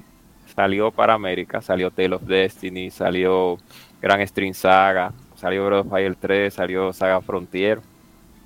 salió 0.56 0.92
para 0.92 1.14
América, 1.14 1.62
salió 1.62 1.92
Tale 1.92 2.16
of 2.16 2.24
Destiny, 2.24 2.92
salió 2.92 3.58
Grand 4.02 4.26
String 4.28 4.54
Saga, 4.54 5.14
salió 5.36 5.66
Breath 5.66 5.86
of 5.86 5.92
Fire 5.92 6.16
3, 6.16 6.54
salió 6.54 6.94
Saga 6.94 7.22
Frontier, 7.22 7.80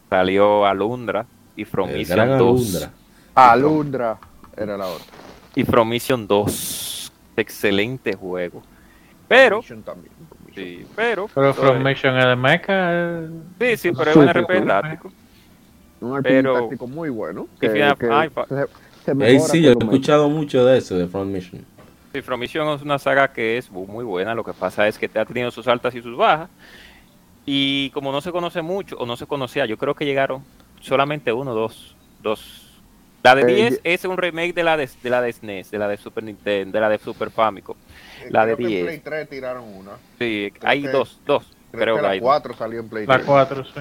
salió 0.10 0.66
Alundra 0.66 1.26
y 1.58 1.66
From 1.66 1.90
El 1.90 1.98
Mission 1.98 2.16
gran 2.16 2.38
2. 2.38 2.76
Alundra. 2.76 2.92
Alundra 3.36 4.18
era 4.56 4.78
la 4.78 4.88
otra. 4.88 5.06
Y 5.56 5.64
From 5.66 5.90
Mission 5.90 6.26
2. 6.28 7.12
Excelente 7.36 8.14
juego. 8.16 8.64
Pero, 9.28 9.58
Mission 9.58 9.84
también. 9.84 10.14
sí, 10.56 10.86
pero. 10.96 11.28
Pero 11.34 11.54
Formation 11.54 12.18
es 12.18 12.26
de 12.26 12.36
Mecha. 12.38 13.22
Sí, 13.60 13.78
sí, 13.78 13.92
pero 13.92 14.12
es 14.12 14.16
un 14.18 14.28
RPG 14.30 14.66
táctico. 14.68 15.12
Un 16.00 16.18
RPG 16.20 16.24
Pero- 16.24 16.54
táctico 16.54 16.88
muy 16.88 17.10
bueno. 17.10 17.48
Que, 17.60 17.70
que 17.74 18.30
fa- 18.34 18.46
se, 18.48 18.66
se 19.04 19.14
mejora 19.16 19.40
sí, 19.52 19.62
yo 19.62 19.72
he 19.72 19.74
escuchado 19.74 20.30
mucho 20.30 20.64
de 20.66 20.78
eso, 20.78 20.96
de 20.96 21.08
Front 21.08 21.32
Mission. 21.32 21.66
Sí, 22.14 22.22
From 22.22 22.40
Mission 22.40 22.68
es 22.70 22.82
una 22.82 22.98
saga 23.00 23.34
que 23.34 23.58
es 23.58 23.70
muy 23.72 24.06
buena. 24.06 24.34
Lo 24.34 24.44
que 24.44 24.54
pasa 24.54 24.88
es 24.88 24.98
que 24.98 25.10
te 25.10 25.20
ha 25.20 25.26
tenido 25.26 25.52
sus 25.52 25.68
altas 25.68 25.94
y 25.96 26.02
sus 26.02 26.16
bajas. 26.16 26.50
Y 27.46 27.90
como 27.92 28.12
no 28.12 28.22
se 28.22 28.32
conoce 28.32 28.62
mucho, 28.62 28.96
o 28.98 29.06
no 29.06 29.16
se 29.18 29.26
conocía, 29.26 29.66
yo 29.66 29.78
creo 29.78 29.96
que 29.96 30.06
llegaron 30.06 30.44
solamente 30.82 31.32
uno, 31.34 31.54
dos, 31.54 31.96
dos. 32.22 32.64
La 33.24 33.36
de 33.36 33.42
Eh, 33.42 33.56
10 33.56 33.74
yo- 33.76 33.80
es 33.84 34.06
un 34.06 34.16
remake 34.18 34.54
de 34.54 34.64
la 34.64 34.78
de, 34.78 34.90
de 35.04 35.10
la 35.10 35.22
de 35.22 35.34
SNES, 35.34 35.72
de 35.72 35.78
la 35.80 35.88
de 35.88 35.98
Super 35.98 36.24
Nintendo, 36.24 36.78
de 36.78 36.82
la 36.82 36.90
de 36.90 36.98
Super 36.98 37.30
Famicom. 37.30 37.76
La 38.30 38.46
de 38.46 38.56
Creo 38.56 38.58
que 38.58 38.64
en 38.64 38.70
10. 38.70 38.86
Play 38.86 39.00
3 39.00 39.30
tiraron 39.30 39.64
una. 39.66 39.92
Sí, 40.20 40.52
Creo 40.58 40.70
hay 40.70 40.82
que- 40.84 40.90
dos, 40.90 41.20
dos. 41.26 41.44
Creo, 41.72 41.82
Creo 41.84 41.96
que 41.98 42.02
la 42.04 42.10
hay. 42.12 42.20
4 42.22 42.54
salió 42.56 42.80
en 42.80 42.88
Play 42.90 43.06
La 43.06 43.16
3. 43.16 43.26
4, 43.26 43.66
sí. 43.66 43.72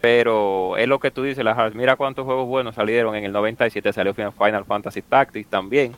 Pero 0.00 0.76
es 0.78 0.88
lo 0.88 0.98
que 0.98 1.10
tú 1.10 1.22
dices, 1.22 1.44
la 1.44 1.54
Hearts. 1.54 1.76
Mira 1.76 1.96
cuántos 1.96 2.24
juegos 2.24 2.46
buenos 2.48 2.74
salieron. 2.74 3.14
En 3.14 3.24
el 3.24 3.32
97 3.32 3.92
salió 3.92 4.14
Final 4.14 4.32
Final 4.32 4.64
Fantasy 4.64 5.02
Tactics 5.02 5.48
también. 5.50 5.94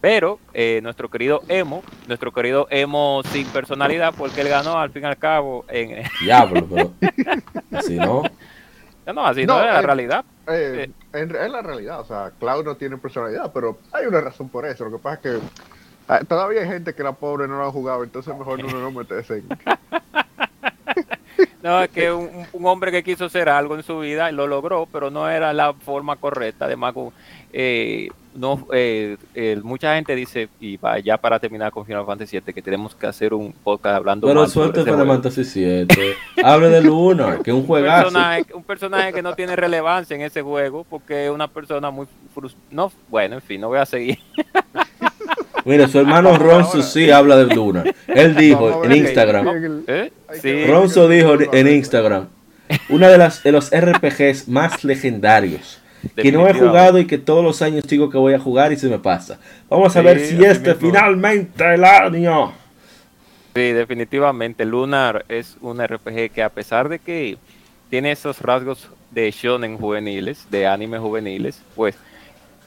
Pero 0.00 0.38
eh, 0.52 0.80
nuestro 0.82 1.10
querido 1.10 1.42
Emo, 1.48 1.82
nuestro 2.06 2.30
querido 2.32 2.68
Emo 2.70 3.22
sin 3.32 3.46
personalidad, 3.48 4.14
porque 4.16 4.42
él 4.42 4.48
ganó 4.48 4.78
al 4.78 4.90
fin 4.90 5.02
y 5.02 5.06
al 5.06 5.16
cabo. 5.18 5.64
En, 5.68 6.04
Diablo, 6.22 6.66
pero. 6.68 6.92
Si 7.82 7.96
no. 7.96 8.22
No, 9.12 9.26
así 9.26 9.44
no, 9.44 9.58
No, 9.58 9.64
es 9.64 9.72
la 9.72 9.82
realidad. 9.82 10.24
Eh, 10.46 10.90
la 11.12 11.62
realidad, 11.62 12.00
o 12.00 12.04
sea, 12.04 12.32
Cloud 12.38 12.64
no 12.64 12.76
tiene 12.76 12.96
personalidad, 12.96 13.50
pero 13.52 13.78
hay 13.92 14.06
una 14.06 14.20
razón 14.20 14.48
por 14.48 14.66
eso. 14.66 14.84
Lo 14.84 14.92
que 14.92 15.02
pasa 15.02 15.14
es 15.16 15.20
que 15.20 15.46
ah, 16.08 16.20
todavía 16.26 16.62
hay 16.62 16.68
gente 16.68 16.94
que 16.94 17.02
la 17.02 17.12
pobre 17.12 17.48
no 17.48 17.58
la 17.58 17.66
ha 17.66 17.70
jugado, 17.70 18.04
entonces 18.04 18.36
mejor 18.36 18.60
uno 18.64 18.78
no 18.78 18.90
meterse 18.90 19.38
en. 19.38 19.48
No, 21.62 21.82
es 21.82 21.88
que 21.88 22.12
un, 22.12 22.46
un 22.52 22.66
hombre 22.66 22.92
que 22.92 23.02
quiso 23.02 23.24
hacer 23.24 23.48
algo 23.48 23.74
en 23.74 23.82
su 23.82 23.98
vida 23.98 24.30
lo 24.32 24.46
logró, 24.46 24.86
pero 24.92 25.10
no 25.10 25.30
era 25.30 25.54
la 25.54 25.72
forma 25.72 26.16
correcta. 26.16 26.66
Además, 26.66 26.94
eh, 27.54 28.10
no, 28.34 28.66
eh, 28.72 29.16
eh, 29.34 29.58
mucha 29.62 29.94
gente 29.94 30.14
dice, 30.14 30.48
y 30.60 30.76
va 30.76 30.98
ya 30.98 31.16
para 31.16 31.38
terminar 31.38 31.70
con 31.72 31.86
Final 31.86 32.04
Fantasy 32.04 32.38
VII, 32.40 32.52
que 32.52 32.62
tenemos 32.62 32.94
que 32.94 33.06
hacer 33.06 33.32
un 33.32 33.52
podcast 33.52 33.96
hablando 33.96 34.26
Pero 34.26 34.40
sobre 34.46 34.52
suerte 34.52 34.80
ese 34.80 34.90
Final 34.90 35.06
juego. 35.06 35.12
Fantasy 35.22 35.44
7. 35.44 36.14
Hable 36.42 36.68
de 36.68 36.82
Lunar, 36.82 37.42
que 37.42 37.50
es 37.50 37.54
un 37.54 37.60
un 37.60 37.66
juegazo. 37.66 38.02
personaje, 38.04 38.46
un 38.54 38.62
personaje 38.64 39.12
que 39.12 39.22
no 39.22 39.34
tiene 39.34 39.54
relevancia 39.56 40.14
en 40.16 40.22
ese 40.22 40.42
juego 40.42 40.84
porque 40.88 41.26
es 41.26 41.30
una 41.30 41.48
persona 41.48 41.90
muy 41.90 42.06
frus- 42.34 42.54
no 42.70 42.90
bueno 43.08 43.36
en 43.36 43.42
fin 43.42 43.60
no 43.60 43.68
voy 43.68 43.78
a 43.78 43.86
seguir 43.86 44.18
Mira, 45.64 45.88
su 45.88 45.98
hermano 45.98 46.36
Ronzo 46.36 46.82
sí 46.82 47.10
habla 47.10 47.36
de 47.38 47.54
Lunar. 47.54 47.94
Él 48.06 48.34
Vamos 48.34 48.36
dijo 48.36 48.84
en 48.84 48.92
Instagram. 48.92 49.84
¿Eh? 49.86 50.12
Sí. 50.42 50.66
Ronzo 50.66 51.08
dijo 51.08 51.36
en 51.54 51.68
Instagram. 51.68 52.28
Una 52.90 53.08
de 53.08 53.16
las 53.18 53.42
de 53.42 53.52
los 53.52 53.70
RPGs 53.70 54.46
más 54.48 54.84
legendarios. 54.84 55.80
Que 56.16 56.30
no 56.32 56.46
he 56.46 56.54
jugado 56.54 56.98
y 56.98 57.06
que 57.06 57.18
todos 57.18 57.44
los 57.44 57.60
años 57.62 57.84
digo 57.86 58.10
que 58.10 58.18
voy 58.18 58.34
a 58.34 58.38
jugar 58.38 58.72
y 58.72 58.76
se 58.76 58.88
me 58.88 58.98
pasa. 58.98 59.38
Vamos 59.68 59.94
a 59.96 60.00
Sí, 60.00 60.04
ver 60.06 60.20
si 60.20 60.44
este 60.44 60.74
mismo. 60.74 60.88
finalmente 60.88 61.74
el 61.74 61.84
año. 61.84 62.52
Sí, 63.54 63.72
definitivamente 63.72 64.64
Lunar 64.64 65.24
es 65.28 65.56
un 65.60 65.80
RPG 65.80 66.30
que 66.32 66.42
a 66.42 66.48
pesar 66.48 66.88
de 66.88 66.98
que 66.98 67.38
tiene 67.90 68.10
esos 68.12 68.40
rasgos 68.40 68.88
de 69.12 69.30
shonen 69.30 69.78
juveniles, 69.78 70.46
de 70.50 70.66
anime 70.66 70.98
juveniles, 70.98 71.62
pues 71.76 71.96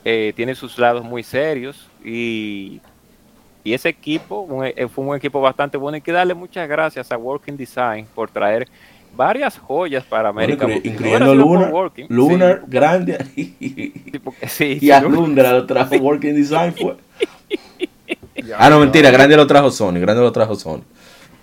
eh, 0.05 0.31
tiene 0.35 0.55
sus 0.55 0.77
lados 0.77 1.03
muy 1.03 1.23
serios 1.23 1.89
y, 2.05 2.79
y 3.65 3.73
ese 3.73 3.89
equipo 3.89 4.39
un- 4.41 4.65
eh, 4.65 4.87
fue 4.87 5.03
un 5.03 5.17
equipo 5.17 5.41
bastante 5.41 5.77
bueno. 5.77 5.95
Hay 5.95 6.01
que 6.01 6.13
darle 6.13 6.33
muchas 6.33 6.69
gracias 6.69 7.11
a 7.11 7.17
Working 7.17 7.57
Design 7.57 8.07
por 8.15 8.29
traer 8.29 8.69
varias 9.17 9.57
joyas 9.57 10.03
para 10.05 10.31
Bueno, 10.31 10.53
América. 10.53 10.65
inclu- 10.67 10.73
porque 10.75 10.81
si 10.81 10.89
no 10.89 10.93
incluyendo 10.93 11.35
Lunar, 11.35 11.73
Working, 11.73 12.05
Lunar, 12.09 12.61
grande 12.67 13.17
y, 13.35 13.43
sí, 13.59 14.19
porque- 14.23 14.47
sí, 14.47 14.77
y 14.79 14.91
a 14.91 15.01
sí, 15.01 15.09
Lundra 15.09 15.51
lo 15.51 15.65
trajo 15.65 15.95
Working 15.95 16.35
Design 16.35 16.73
fue. 16.73 16.95
Ya, 18.35 18.55
Ah, 18.59 18.69
no, 18.69 18.79
mentira, 18.79 19.09
grande 19.11 19.35
lo 19.35 19.45
trajo 19.47 19.71
Sony, 19.71 19.93
grande 19.99 20.21
lo 20.21 20.31
trajo 20.31 20.55
Sony. 20.55 20.81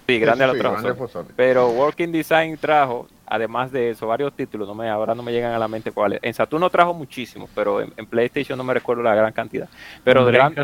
sí, 0.07 0.19
grande 0.19 0.45
Sí, 0.47 0.53
lo 0.53 0.59
trajo. 0.59 1.09
Sony. 1.09 1.25
Pero 1.37 1.69
Working 1.71 2.13
Design 2.13 2.57
trajo, 2.57 3.09
además 3.27 3.73
de 3.73 3.91
eso, 3.91 4.07
varios 4.07 4.33
títulos. 4.35 4.67
No 4.69 4.75
me, 4.75 4.89
ahora 4.89 5.15
no 5.15 5.23
me 5.23 5.33
llegan 5.33 5.53
a 5.53 5.59
la 5.59 5.69
mente 5.69 5.91
cuáles. 5.93 6.21
En 6.23 6.33
Saturno 6.33 6.71
trajo 6.71 6.95
muchísimos, 6.95 7.51
pero 7.55 7.81
en, 7.83 7.93
en 7.97 8.07
PlayStation 8.07 8.57
no 8.57 8.65
me 8.65 8.73
recuerdo 8.75 9.03
la 9.03 9.15
gran 9.15 9.33
cantidad. 9.33 9.69
Pero 10.05 10.25
de 10.25 10.33
gran-. 10.33 10.55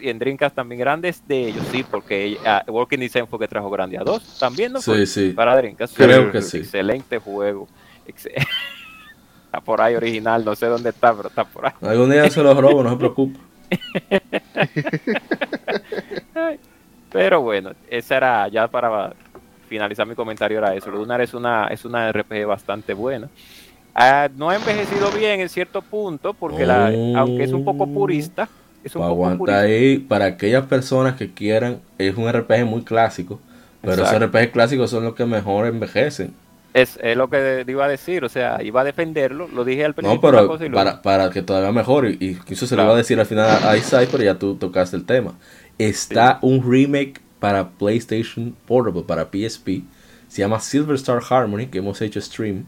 Y 0.00 0.08
en 0.08 0.18
Dreamcast 0.18 0.54
también 0.54 0.80
grandes 0.80 1.26
de 1.26 1.48
ellos, 1.48 1.64
sí, 1.70 1.84
porque 1.88 2.36
ah, 2.44 2.64
Working 2.66 3.00
Design 3.00 3.26
fue 3.26 3.38
que 3.38 3.48
trajo 3.48 3.68
Grandia 3.70 4.02
2. 4.04 4.38
También 4.38 4.72
no 4.72 4.80
fue 4.80 5.06
Sí, 5.06 5.28
sí. 5.28 5.32
para 5.34 5.56
Dreamcast. 5.56 5.96
Creo 5.96 6.30
que 6.32 6.42
sí. 6.42 6.58
Excelente 6.58 7.18
juego. 7.18 7.68
Está 8.06 9.60
por 9.64 9.80
ahí 9.80 9.94
original, 9.94 10.44
no 10.44 10.54
sé 10.54 10.66
dónde 10.66 10.90
está, 10.90 11.14
pero 11.14 11.28
está 11.28 11.42
por 11.44 11.64
ahí. 11.66 11.72
Algún 11.80 12.10
día 12.10 12.28
se 12.28 12.42
los 12.42 12.54
robo, 12.56 12.82
no 12.82 12.90
se 12.90 12.96
preocupe. 12.96 13.38
Pero 17.10 17.40
bueno, 17.40 17.70
esa 17.88 18.16
era 18.18 18.48
ya 18.48 18.68
para 18.68 19.14
finalizar 19.68 20.06
mi 20.06 20.14
comentario 20.14 20.58
era 20.58 20.74
eso. 20.74 20.90
Lunar 20.90 21.20
es 21.22 21.32
una 21.34 21.66
es 21.68 21.84
una 21.84 22.12
RPG 22.12 22.46
bastante 22.46 22.92
buena. 22.92 23.28
Ah, 23.94 24.28
no 24.36 24.50
ha 24.50 24.56
envejecido 24.56 25.10
bien 25.10 25.40
en 25.40 25.48
cierto 25.48 25.80
punto 25.82 26.34
porque 26.34 26.66
la, 26.66 26.86
aunque 27.16 27.44
es 27.44 27.52
un 27.52 27.64
poco 27.64 27.86
purista, 27.86 28.48
es 28.84 28.94
un 28.96 29.02
Aguanta 29.02 29.60
ahí 29.60 29.98
para 29.98 30.26
aquellas 30.26 30.66
personas 30.66 31.16
que 31.16 31.32
quieran. 31.32 31.80
Es 31.98 32.16
un 32.16 32.30
RPG 32.32 32.64
muy 32.66 32.82
clásico. 32.82 33.40
Pero 33.80 34.02
Exacto. 34.02 34.24
esos 34.24 34.28
RPG 34.30 34.52
clásicos 34.52 34.90
son 34.90 35.04
los 35.04 35.14
que 35.14 35.24
mejor 35.26 35.66
envejecen. 35.66 36.34
Es, 36.74 36.98
es 37.02 37.16
lo 37.16 37.30
que 37.30 37.64
iba 37.66 37.86
a 37.86 37.88
decir, 37.88 38.24
o 38.24 38.28
sea, 38.28 38.62
iba 38.62 38.82
a 38.82 38.84
defenderlo, 38.84 39.48
lo 39.48 39.64
dije 39.64 39.84
al 39.84 39.94
principio. 39.94 40.30
No, 40.30 40.48
pero 40.58 40.66
y 40.66 40.70
para, 40.70 41.00
para 41.02 41.30
que 41.30 41.42
todavía 41.42 41.72
mejore. 41.72 42.16
Y 42.20 42.30
incluso 42.32 42.66
se 42.66 42.74
lo 42.76 42.82
Claro. 42.82 42.90
iba 42.90 42.94
a 42.94 42.98
decir 42.98 43.18
al 43.18 43.26
final 43.26 43.48
a 43.64 43.76
Isai, 43.76 44.06
pero 44.10 44.22
ya 44.22 44.38
tú 44.38 44.54
tocaste 44.56 44.96
el 44.96 45.04
tema. 45.04 45.34
Está 45.78 46.38
un 46.42 46.62
remake 46.70 47.20
para 47.40 47.70
PlayStation 47.70 48.54
Portable, 48.66 49.02
para 49.02 49.24
PSP. 49.30 49.82
Se 50.28 50.40
llama 50.42 50.60
Silver 50.60 50.96
Star 50.96 51.20
Harmony, 51.28 51.66
que 51.66 51.78
hemos 51.78 52.00
hecho 52.02 52.20
stream 52.20 52.66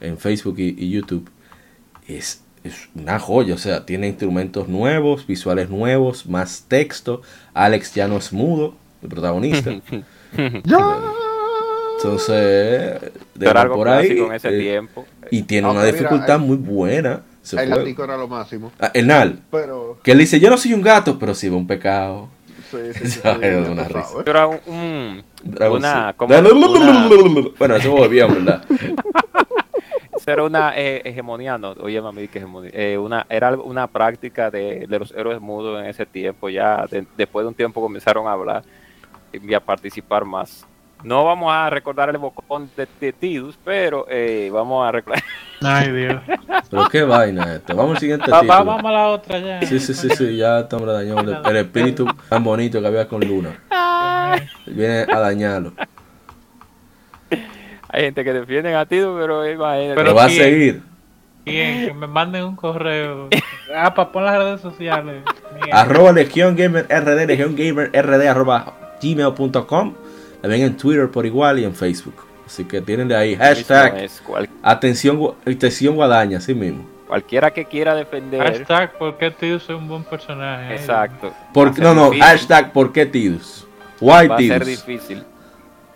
en 0.00 0.18
Facebook 0.18 0.56
y, 0.58 0.74
y 0.78 0.90
YouTube. 0.90 1.28
Es, 2.06 2.42
es 2.68 2.88
una 2.94 3.18
joya, 3.18 3.54
o 3.54 3.58
sea, 3.58 3.84
tiene 3.84 4.06
instrumentos 4.08 4.68
nuevos, 4.68 5.26
visuales 5.26 5.68
nuevos, 5.70 6.26
más 6.26 6.64
texto. 6.68 7.22
Alex 7.54 7.94
ya 7.94 8.08
no 8.08 8.16
es 8.16 8.32
mudo, 8.32 8.74
el 9.02 9.08
protagonista. 9.08 9.70
Entonces, 11.96 13.00
de 13.34 13.48
algo 13.48 13.74
por 13.76 13.88
ahí. 13.88 14.18
en 14.18 14.32
ese 14.32 14.48
eh, 14.48 14.60
tiempo. 14.60 15.04
y 15.30 15.42
tiene 15.42 15.66
No, 15.66 15.72
una 15.72 15.80
mira, 15.82 15.92
dificultad 15.92 16.36
el- 16.36 16.42
muy 16.42 16.56
buena. 16.56 17.22
ese 17.42 17.60
El 17.62 17.70
látigo 17.70 18.04
era 18.04 18.16
lo 18.16 18.28
máximo. 18.28 18.70
Ah, 18.78 18.90
el 18.94 19.06
Nal, 19.06 19.40
Pero. 19.50 19.98
que 20.02 20.12
él 20.12 20.18
dice, 20.18 20.38
yo 20.38 20.48
no 20.50 20.56
soy 20.56 20.74
un 20.74 20.82
gato, 20.82 21.18
pero 21.18 21.34
sí 21.34 21.48
un 21.48 21.66
pecado. 21.66 22.28
Sí, 22.70 22.76
sí, 22.94 23.08
sí, 23.10 23.20
una 23.24 23.84
risa. 23.88 24.08
Era 24.26 24.46
un, 24.46 24.58
un- 24.66 25.24
una, 25.72 26.12
como 26.16 26.38
una- 26.38 27.08
Bueno, 27.58 27.76
eso 27.76 28.08
bien, 28.08 28.28
¿verdad? 28.34 28.62
Eso 30.28 30.34
era 30.34 30.44
una 30.44 30.72
eh, 30.76 31.00
hegemonía, 31.06 31.56
no, 31.56 31.70
oye 31.80 32.02
mami, 32.02 32.28
que 32.28 32.36
hegemonía, 32.38 32.70
eh, 32.74 32.98
una, 32.98 33.24
era 33.30 33.52
una 33.52 33.86
práctica 33.86 34.50
de, 34.50 34.86
de 34.86 34.98
los 34.98 35.10
héroes 35.12 35.40
mudos 35.40 35.80
en 35.80 35.86
ese 35.86 36.04
tiempo, 36.04 36.50
ya 36.50 36.84
de- 36.90 37.06
después 37.16 37.44
de 37.44 37.48
un 37.48 37.54
tiempo 37.54 37.80
comenzaron 37.80 38.26
a 38.26 38.32
hablar 38.32 38.62
y 39.32 39.54
a 39.54 39.60
participar 39.60 40.26
más. 40.26 40.66
No 41.02 41.24
vamos 41.24 41.50
a 41.50 41.70
recordar 41.70 42.10
el 42.10 42.18
bocón 42.18 42.68
de, 42.76 42.86
de 43.00 43.12
Tidus, 43.14 43.58
pero 43.64 44.04
eh, 44.10 44.50
vamos 44.52 44.86
a 44.86 44.92
recordar. 44.92 45.22
Ay, 45.62 45.92
Dios. 45.92 46.20
Pero 46.68 46.88
qué 46.90 47.04
vaina 47.04 47.54
esto. 47.54 47.74
Vamos 47.74 47.92
al 47.94 48.00
siguiente 48.00 48.26
título. 48.26 48.64
vamos 48.64 48.84
a 48.84 48.92
la 48.92 49.08
otra 49.08 49.38
ya. 49.38 49.62
Sí, 49.62 49.78
sí, 49.80 49.94
sí, 49.94 50.10
sí, 50.10 50.36
ya 50.36 50.64
dañó 50.64 51.20
el, 51.20 51.38
el 51.42 51.56
espíritu 51.56 52.06
tan 52.28 52.44
bonito 52.44 52.82
que 52.82 52.86
había 52.86 53.08
con 53.08 53.20
Luna. 53.26 53.58
Viene 54.66 55.06
a 55.10 55.20
dañarlo. 55.20 55.72
Hay 57.88 58.02
gente 58.04 58.22
que 58.24 58.32
defiende 58.32 58.74
a 58.74 58.84
Tidus, 58.86 59.18
pero 59.20 59.46
imagínate. 59.48 59.94
Pero 59.94 60.02
Pero 60.02 60.14
va 60.14 60.24
a 60.24 60.28
seguir. 60.30 60.82
Bien, 61.44 61.86
que 61.86 61.94
me 61.94 62.06
manden 62.06 62.44
un 62.44 62.56
correo. 62.56 63.28
Ah, 63.76 63.92
para 63.94 64.10
poner 64.10 64.30
las 64.30 64.38
redes 64.44 64.60
sociales. 64.62 65.22
Bien. 65.62 65.76
Arroba 65.76 66.10
Legión 66.12 66.56
Gamer 66.56 66.86
RD, 66.88 67.26
Legión 67.26 67.54
Gamer 67.54 67.90
RD, 67.92 68.26
arroba 68.26 68.72
gmail.com. 69.02 69.94
También 70.40 70.62
en 70.62 70.76
Twitter 70.78 71.10
por 71.10 71.26
igual 71.26 71.58
y 71.58 71.64
en 71.64 71.74
Facebook. 71.74 72.14
Así 72.46 72.64
que 72.64 72.80
tienen 72.80 73.08
de 73.08 73.16
ahí 73.16 73.36
hashtag 73.36 73.98
Es 73.98 74.22
cual- 74.22 74.48
atención, 74.62 75.34
atención 75.46 75.96
guadaña, 75.96 76.38
así 76.38 76.54
mismo. 76.54 76.86
cualquiera 77.06 77.50
que 77.50 77.66
quiera 77.66 77.94
defender. 77.94 78.42
Hashtag, 78.42 78.96
¿por 78.96 79.18
qué 79.18 79.30
tío 79.30 79.56
es 79.56 79.68
un 79.68 79.86
buen 79.86 80.02
personaje? 80.04 80.74
Exacto. 80.74 81.30
Por- 81.52 81.78
no, 81.78 81.92
no, 81.94 82.04
difícil. 82.06 82.22
hashtag 82.24 82.72
¿por 82.72 82.90
qué 82.90 83.04
Tidus? 83.04 83.66
Why 84.00 84.28
Va 84.28 84.36
a 84.36 84.38
ser 84.38 84.64
Tidus? 84.64 84.86
difícil. 84.86 85.24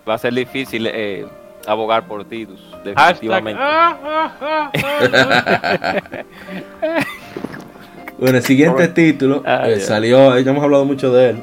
Va 0.07 0.15
a 0.15 0.19
ser 0.19 0.35
difícil 0.35 0.87
eh, 0.89 1.27
abogar 1.67 2.07
por 2.07 2.25
Tidus, 2.25 2.61
definitivamente. 2.85 3.61
ah, 3.63 3.99
ah, 4.05 4.73
ah. 4.81 6.33
Bueno, 8.19 8.39
el 8.39 8.45
siguiente 8.45 8.89
título 8.89 9.43
Ah, 9.45 9.69
eh, 9.69 9.81
salió, 9.81 10.39
ya 10.39 10.51
hemos 10.51 10.63
hablado 10.63 10.85
mucho 10.85 11.13
de 11.13 11.31
él. 11.31 11.43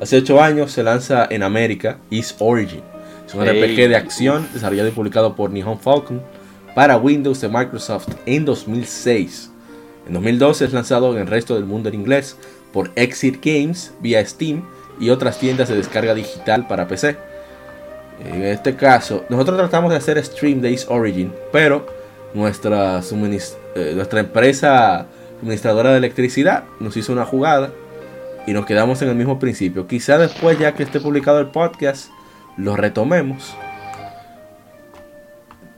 Hace 0.00 0.16
8 0.16 0.42
años 0.42 0.72
se 0.72 0.82
lanza 0.82 1.26
en 1.30 1.42
América 1.42 1.98
East 2.10 2.36
Origin. 2.40 2.82
Es 3.26 3.34
un 3.34 3.46
Ey. 3.46 3.62
RPG 3.62 3.88
de 3.88 3.96
acción 3.96 4.48
desarrollado 4.52 4.88
y 4.88 4.92
publicado 4.92 5.36
por 5.36 5.50
Nihon 5.50 5.78
Falcon 5.78 6.20
para 6.74 6.96
Windows 6.96 7.40
de 7.40 7.48
Microsoft 7.48 8.08
en 8.26 8.44
2006. 8.44 9.52
En 10.08 10.14
2012 10.14 10.64
es 10.64 10.72
lanzado 10.72 11.12
en 11.12 11.20
el 11.20 11.26
resto 11.28 11.54
del 11.54 11.64
mundo 11.66 11.88
en 11.88 11.94
inglés 11.94 12.36
por 12.72 12.90
Exit 12.96 13.44
Games 13.44 13.92
vía 14.00 14.24
Steam 14.26 14.62
y 14.98 15.10
otras 15.10 15.38
tiendas 15.38 15.68
de 15.68 15.76
descarga 15.76 16.14
digital 16.14 16.66
para 16.66 16.88
PC. 16.88 17.16
En 18.24 18.42
este 18.42 18.76
caso, 18.76 19.24
nosotros 19.28 19.56
tratamos 19.56 19.90
de 19.90 19.96
hacer 19.96 20.22
stream 20.24 20.64
East 20.64 20.90
Origin, 20.90 21.32
pero 21.52 21.86
nuestra, 22.34 23.00
eh, 23.00 23.92
nuestra 23.94 24.20
empresa 24.20 25.06
administradora 25.40 25.92
de 25.92 25.98
electricidad 25.98 26.64
nos 26.80 26.96
hizo 26.96 27.12
una 27.12 27.24
jugada 27.24 27.70
y 28.46 28.52
nos 28.52 28.66
quedamos 28.66 29.00
en 29.02 29.08
el 29.08 29.16
mismo 29.16 29.38
principio. 29.38 29.86
Quizá 29.86 30.18
después, 30.18 30.58
ya 30.58 30.74
que 30.74 30.82
esté 30.82 31.00
publicado 31.00 31.40
el 31.40 31.46
podcast, 31.46 32.10
lo 32.56 32.76
retomemos. 32.76 33.54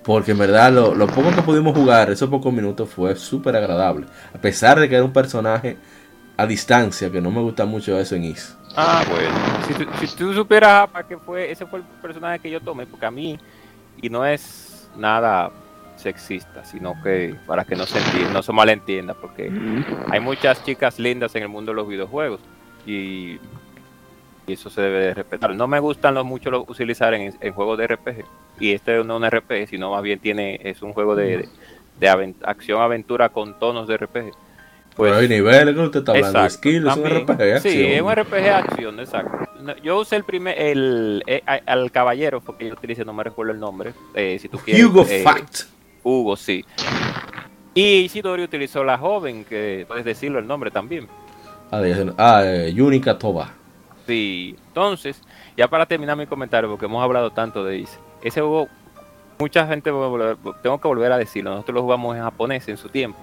Porque 0.02 0.32
en 0.32 0.38
verdad 0.38 0.72
lo, 0.72 0.96
lo 0.96 1.06
poco 1.06 1.30
que 1.30 1.42
pudimos 1.42 1.76
jugar, 1.76 2.10
esos 2.10 2.28
pocos 2.28 2.52
minutos, 2.52 2.88
fue 2.88 3.14
súper 3.14 3.54
agradable. 3.54 4.06
A 4.34 4.38
pesar 4.38 4.80
de 4.80 4.88
que 4.88 4.96
era 4.96 5.04
un 5.04 5.12
personaje 5.12 5.76
a 6.36 6.46
distancia, 6.46 7.10
que 7.10 7.20
no 7.20 7.30
me 7.30 7.40
gusta 7.40 7.66
mucho 7.66 7.98
eso 7.98 8.16
en 8.16 8.24
Is. 8.24 8.56
Ah, 8.76 9.04
bueno. 9.10 9.34
Si 9.66 9.74
tú, 9.74 10.06
si 10.06 10.16
tú 10.16 10.34
supieras 10.34 10.88
para 10.90 11.06
qué 11.06 11.16
fue, 11.18 11.50
ese 11.50 11.66
fue 11.66 11.80
el 11.80 11.84
personaje 12.00 12.38
que 12.38 12.50
yo 12.50 12.60
tomé, 12.60 12.86
porque 12.86 13.06
a 13.06 13.10
mí, 13.10 13.38
y 14.00 14.08
no 14.08 14.24
es 14.24 14.88
nada 14.96 15.50
sexista, 15.96 16.64
sino 16.64 17.00
que 17.02 17.36
para 17.46 17.64
que 17.64 17.76
no 17.76 17.86
se 17.86 17.98
entienda, 17.98 18.32
no 18.32 18.42
se 18.42 18.52
malentienda, 18.52 19.14
porque 19.14 19.50
hay 20.10 20.20
muchas 20.20 20.64
chicas 20.64 20.98
lindas 20.98 21.34
en 21.34 21.42
el 21.44 21.48
mundo 21.48 21.72
de 21.72 21.76
los 21.76 21.88
videojuegos 21.88 22.40
y, 22.86 23.38
y 24.46 24.52
eso 24.52 24.68
se 24.68 24.80
debe 24.80 24.98
de 24.98 25.14
respetar. 25.14 25.54
No 25.54 25.68
me 25.68 25.78
gustan 25.78 26.14
los 26.14 26.24
mucho 26.24 26.50
los 26.50 26.68
utilizar 26.68 27.14
en, 27.14 27.34
en 27.40 27.52
juegos 27.52 27.78
de 27.78 27.86
RPG 27.86 28.24
y 28.58 28.72
este 28.72 29.02
no 29.04 29.16
es 29.16 29.22
un 29.22 29.38
RPG, 29.38 29.68
sino 29.68 29.92
más 29.92 30.02
bien 30.02 30.18
tiene 30.18 30.60
es 30.62 30.82
un 30.82 30.92
juego 30.92 31.14
de, 31.14 31.48
de, 32.00 32.34
acción 32.42 32.80
aventura 32.80 33.28
con 33.28 33.58
tonos 33.58 33.86
de 33.86 33.96
RPG. 33.96 34.32
Pero 34.96 35.16
hay 35.16 35.28
niveles, 35.28 35.74
que 35.74 35.80
usted 35.80 36.00
está 36.00 36.12
hablando? 36.12 36.38
Pues, 36.38 36.54
Exacto, 36.54 36.68
Skill, 36.68 36.88
es 36.88 36.96
un. 36.96 37.22
RPG 37.22 37.36
de 37.38 37.54
acción. 37.54 37.72
Sí, 37.74 37.84
es 37.84 38.02
un 38.02 38.14
RPG 38.14 38.30
de 38.30 38.50
acción, 38.50 39.00
exacto. 39.00 39.38
Yo 39.82 40.00
usé 40.00 40.16
el 40.16 40.24
primer, 40.24 40.58
el, 40.60 41.22
eh, 41.26 41.42
al 41.66 41.90
caballero, 41.90 42.40
porque 42.40 42.66
yo 42.66 42.74
utilicé, 42.74 43.04
no 43.04 43.12
me 43.12 43.22
recuerdo 43.24 43.52
el 43.52 43.60
nombre. 43.60 43.94
eh, 44.14 44.38
si 44.40 44.48
tú 44.48 44.58
quieres. 44.58 44.84
Hugo 44.84 45.06
eh, 45.08 45.22
Fact. 45.22 45.62
Hugo, 46.02 46.36
sí. 46.36 46.64
Y 47.74 48.00
Isidori 48.00 48.42
utilizó 48.42 48.84
la 48.84 48.98
joven, 48.98 49.44
que 49.44 49.84
puedes 49.88 50.04
decirlo 50.04 50.38
el 50.38 50.46
nombre 50.46 50.70
también. 50.70 51.08
Ah, 51.70 51.80
ah, 52.18 52.42
eh, 52.44 52.72
Yunika 52.74 53.18
Toba. 53.18 53.50
Sí, 54.06 54.56
entonces, 54.68 55.22
ya 55.56 55.68
para 55.68 55.86
terminar 55.86 56.16
mi 56.16 56.26
comentario, 56.26 56.68
porque 56.68 56.84
hemos 56.84 57.02
hablado 57.02 57.30
tanto 57.30 57.64
de 57.64 57.82
ese, 57.82 57.98
ese 58.22 58.40
juego, 58.40 58.68
mucha 59.38 59.66
gente, 59.66 59.90
tengo 60.62 60.80
que 60.80 60.88
volver 60.88 61.12
a 61.12 61.18
decirlo, 61.18 61.50
nosotros 61.50 61.76
lo 61.76 61.82
jugamos 61.82 62.16
en 62.16 62.22
japonés 62.22 62.68
en 62.68 62.76
su 62.76 62.88
tiempo. 62.88 63.18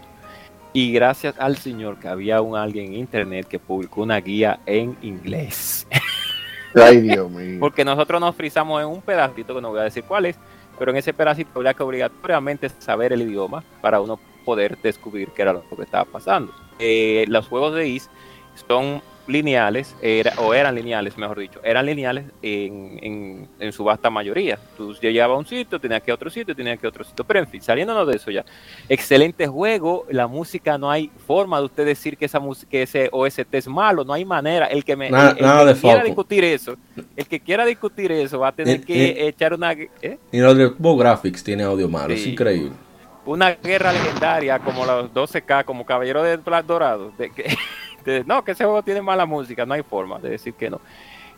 Y 0.71 0.91
gracias 0.93 1.35
al 1.39 1.57
señor 1.57 1.99
que 1.99 2.07
había 2.07 2.41
un 2.41 2.55
alguien 2.55 2.87
en 2.87 2.95
internet 2.95 3.47
que 3.47 3.57
publicó 3.59 4.01
una 4.01 4.19
guía 4.19 4.59
en 4.65 4.95
inglés. 5.01 5.87
Ay, 6.75 7.01
Dios 7.01 7.29
mío. 7.31 7.57
Porque 7.59 7.83
nosotros 7.83 8.21
nos 8.21 8.35
frizamos 8.35 8.81
en 8.81 8.87
un 8.87 9.01
pedacito, 9.01 9.55
que 9.55 9.61
no 9.61 9.69
voy 9.69 9.79
a 9.79 9.83
decir 9.83 10.03
cuál 10.03 10.27
es, 10.27 10.37
pero 10.77 10.91
en 10.91 10.97
ese 10.97 11.13
pedacito 11.13 11.49
había 11.59 11.73
que 11.73 11.81
obligatoriamente 11.81 12.69
saber 12.69 13.13
el 13.13 13.23
idioma 13.23 13.63
para 13.81 13.99
uno 13.99 14.19
poder 14.45 14.77
descubrir 14.81 15.29
qué 15.29 15.41
era 15.41 15.53
lo 15.53 15.63
que 15.67 15.81
estaba 15.81 16.05
pasando. 16.05 16.53
Eh, 16.77 17.25
los 17.27 17.47
juegos 17.47 17.73
de 17.73 17.87
Is 17.87 18.09
son 18.67 19.01
lineales, 19.29 19.95
era, 20.01 20.33
o 20.37 20.53
eran 20.53 20.75
lineales, 20.75 21.17
mejor 21.17 21.39
dicho, 21.39 21.59
eran 21.63 21.85
lineales 21.85 22.25
en, 22.41 22.99
en, 23.01 23.47
en 23.59 23.71
su 23.71 23.83
vasta 23.83 24.09
mayoría. 24.09 24.57
Tú 24.75 24.93
llegabas 24.95 25.35
a 25.35 25.39
un 25.39 25.45
sitio, 25.45 25.79
tenías 25.79 26.01
que 26.01 26.09
ir 26.09 26.13
a 26.13 26.15
otro 26.15 26.29
sitio, 26.29 26.55
tenías 26.55 26.77
que 26.79 26.85
ir 26.85 26.87
a 26.87 26.89
otro 26.89 27.03
sitio. 27.03 27.23
Pero 27.25 27.39
en 27.39 27.47
fin, 27.47 27.61
saliéndonos 27.61 28.07
de 28.07 28.15
eso 28.15 28.31
ya. 28.31 28.43
Excelente 28.87 29.47
juego, 29.47 30.05
la 30.09 30.27
música 30.27 30.77
no 30.77 30.89
hay 30.91 31.11
forma 31.27 31.59
de 31.59 31.65
usted 31.65 31.85
decir 31.85 32.17
que 32.17 32.25
esa 32.25 32.39
que 32.69 32.81
ese 32.83 33.09
OST 33.11 33.53
es 33.53 33.67
malo, 33.67 34.03
no 34.03 34.13
hay 34.13 34.25
manera. 34.25 34.65
El 34.65 34.83
que 34.83 34.95
me 34.95 35.09
Nada- 35.09 35.31
el, 35.31 35.37
el 35.37 35.43
nada 35.43 35.61
que 35.61 35.73
de 35.73 35.79
quiera 35.81 36.03
discutir 36.03 36.43
eso, 36.43 36.75
el 37.15 37.27
que 37.27 37.39
quiera 37.39 37.65
discutir 37.65 38.11
eso 38.11 38.39
va 38.39 38.49
a 38.49 38.51
tener 38.51 38.83
que 38.83 39.27
echar 39.27 39.53
una 39.53 39.73
¿eh? 39.73 40.17
Y 40.31 40.39
Xbox 40.39 40.99
Graphics 40.99 41.43
tiene 41.43 41.63
audio 41.63 41.87
malo, 41.87 42.13
es 42.13 42.25
increíble. 42.25 42.71
una 43.25 43.51
guerra 43.51 43.91
legendaria 43.93 44.57
como 44.59 44.85
los 44.85 45.11
12K, 45.13 45.63
como 45.65 45.85
Caballero 45.85 46.23
de 46.23 46.37
Dorado. 46.37 47.11
De 47.17 47.29
que, 47.29 47.55
de- 48.03 48.23
no, 48.25 48.43
que 48.43 48.51
ese 48.51 48.63
juego 48.63 48.83
tiene 48.83 49.01
mala 49.01 49.25
música, 49.25 49.65
no 49.65 49.73
hay 49.73 49.83
forma 49.83 50.19
de 50.19 50.29
decir 50.29 50.53
que 50.53 50.69
no. 50.69 50.81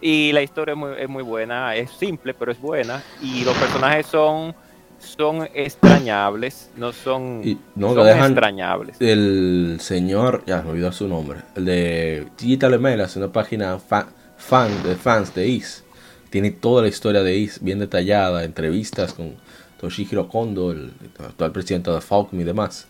Y 0.01 0.31
la 0.31 0.41
historia 0.41 0.73
es 0.73 0.77
muy, 0.77 0.91
es 0.97 1.09
muy 1.09 1.23
buena, 1.23 1.75
es 1.75 1.91
simple, 1.91 2.33
pero 2.33 2.51
es 2.51 2.59
buena. 2.59 3.03
Y 3.21 3.43
los 3.43 3.55
personajes 3.55 4.07
son, 4.07 4.55
son 4.99 5.47
extrañables, 5.53 6.71
no 6.75 6.91
son, 6.91 7.41
Y 7.43 7.57
no, 7.75 7.93
son 7.93 8.07
extrañables. 8.07 8.97
El 8.99 9.77
señor, 9.79 10.43
ya 10.45 10.61
me 10.63 10.71
olvidó 10.71 10.91
su 10.91 11.07
nombre, 11.07 11.39
el 11.55 11.65
de 11.65 12.27
Digital 12.37 12.73
Email, 12.73 12.99
es 13.01 13.15
una 13.15 13.31
página 13.31 13.77
fa- 13.79 14.07
fan 14.37 14.71
de 14.83 14.95
fans 14.95 15.33
de 15.35 15.47
Is. 15.47 15.83
Tiene 16.29 16.51
toda 16.51 16.81
la 16.81 16.87
historia 16.87 17.21
de 17.23 17.35
Is 17.35 17.61
bien 17.61 17.79
detallada, 17.79 18.43
entrevistas 18.43 19.13
con 19.13 19.35
Toshihiro 19.79 20.27
Kondo, 20.29 20.71
el 20.71 20.93
actual 21.19 21.51
presidente 21.51 21.91
de 21.91 22.01
Falcom 22.01 22.39
y 22.39 22.43
demás. 22.43 22.87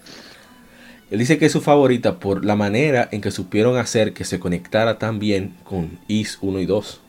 Él 1.12 1.20
dice 1.20 1.38
que 1.38 1.46
es 1.46 1.52
su 1.52 1.62
favorita 1.62 2.20
por 2.20 2.44
la 2.46 2.56
manera 2.56 3.08
en 3.12 3.22
que 3.22 3.30
supieron 3.32 3.78
hacer 3.78 4.14
que 4.14 4.24
se 4.24 4.40
conectara 4.40 4.98
tan 4.98 5.20
bien 5.20 5.56
con 5.66 6.00
Is 6.08 6.40
1 6.42 6.60
y 6.60 6.66
2. 6.66 7.02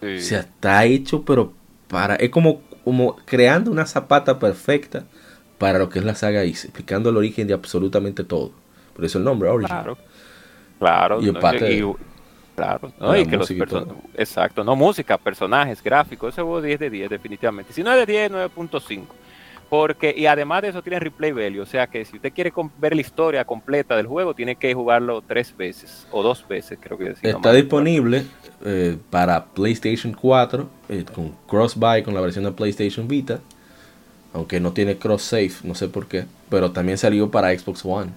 Sí. 0.00 0.06
O 0.16 0.20
sea, 0.20 0.40
está 0.40 0.84
hecho, 0.86 1.22
pero 1.24 1.52
para. 1.88 2.16
Es 2.16 2.30
como, 2.30 2.62
como 2.84 3.16
creando 3.26 3.70
una 3.70 3.86
zapata 3.86 4.38
perfecta 4.38 5.04
para 5.58 5.78
lo 5.78 5.88
que 5.90 5.98
es 5.98 6.04
la 6.04 6.14
saga 6.14 6.44
Is, 6.44 6.64
explicando 6.64 7.10
el 7.10 7.16
origen 7.18 7.46
de 7.46 7.54
absolutamente 7.54 8.24
todo. 8.24 8.50
Por 8.96 9.04
eso 9.04 9.18
el 9.18 9.24
nombre, 9.24 9.48
Origin. 9.48 9.68
Claro, 9.68 9.98
claro. 10.78 11.22
Y 11.22 11.26
¿no? 11.30 11.38
aparte 11.38 11.70
Y- 11.72 11.80
de- 11.80 11.94
claro. 12.56 12.92
Exacto, 14.16 14.64
no 14.64 14.74
música, 14.76 15.18
personajes, 15.18 15.82
gráficos, 15.82 16.32
ese 16.34 16.42
juego 16.42 16.62
10 16.62 16.78
de 16.80 16.90
10 16.90 17.10
definitivamente. 17.10 17.72
Si 17.72 17.82
no 17.82 17.92
es 17.92 18.06
de 18.06 18.06
10, 18.12 18.30
9.5. 18.30 19.02
Porque, 19.68 20.14
y 20.16 20.26
además 20.26 20.62
de 20.62 20.68
eso 20.68 20.82
tiene 20.82 21.00
replay 21.00 21.32
value, 21.32 21.60
o 21.60 21.66
sea 21.66 21.86
que 21.86 22.04
si 22.04 22.16
usted 22.16 22.32
quiere 22.32 22.52
ver 22.78 22.94
la 22.94 23.00
historia 23.00 23.44
completa 23.44 23.96
del 23.96 24.06
juego, 24.06 24.34
tiene 24.34 24.56
que 24.56 24.72
jugarlo 24.74 25.22
tres 25.22 25.56
veces, 25.56 26.06
o 26.10 26.22
dos 26.22 26.46
veces, 26.46 26.78
creo 26.80 26.98
que 26.98 27.04
decía. 27.04 27.30
Está 27.30 27.52
disponible 27.52 28.24
eh, 28.64 28.96
para 29.10 29.44
PlayStation 29.44 30.12
4 30.12 30.68
eh, 30.88 31.04
con 31.12 31.30
cross-buy 31.46 32.02
con 32.02 32.14
la 32.14 32.20
versión 32.20 32.44
de 32.44 32.52
PlayStation 32.52 33.08
Vita. 33.08 33.40
Aunque 34.32 34.58
no 34.58 34.72
tiene 34.72 34.96
cross-save, 34.98 35.52
no 35.62 35.74
sé 35.76 35.88
por 35.88 36.06
qué. 36.08 36.24
Pero 36.50 36.72
también 36.72 36.98
salió 36.98 37.30
para 37.30 37.56
Xbox 37.56 37.84
One. 37.84 38.10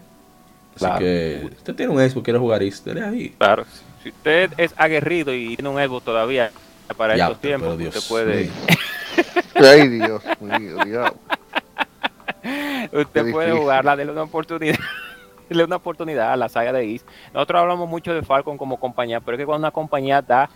Así 0.75 0.79
Claro. 0.85 0.99
que 0.99 1.49
usted 1.57 1.75
tiene 1.75 1.91
un 1.91 1.99
Xbox, 1.99 2.23
quiere 2.23 2.39
jugar 2.39 2.59
dele 2.59 3.03
ahí. 3.03 3.29
Claro, 3.37 3.65
si 4.01 4.09
usted 4.09 4.51
es 4.57 4.73
aguerrido 4.77 5.33
y 5.33 5.55
tiene 5.55 5.69
un 5.69 5.77
Xbox 5.77 6.05
todavía 6.05 6.51
para 6.95 7.15
Ya, 7.15 7.25
estos 7.25 7.41
tiempos, 7.41 7.79
usted 7.79 8.01
puede. 8.07 8.49
Ay, 9.55 9.87
Dios 9.87 10.21
mío, 10.39 10.77
Dios. 10.85 11.11
usted 12.93 13.31
puede 13.31 13.51
jugarla, 13.51 13.95
darle 13.95 14.11
una 14.11 14.23
oportunidad. 14.23 14.77
Una 15.49 15.77
oportunidad 15.77 16.33
a 16.33 16.35
la 16.35 16.49
saga 16.49 16.73
de 16.73 16.85
Is. 16.85 17.05
Nosotros 17.33 17.61
hablamos 17.61 17.87
mucho 17.87 18.13
de 18.13 18.21
Falcon 18.21 18.57
como 18.57 18.77
compañía, 18.77 19.21
pero 19.21 19.35
es 19.37 19.39
que 19.39 19.45
cuando 19.45 19.65
una 19.65 19.71
compañía 19.71 20.21
da 20.21 20.49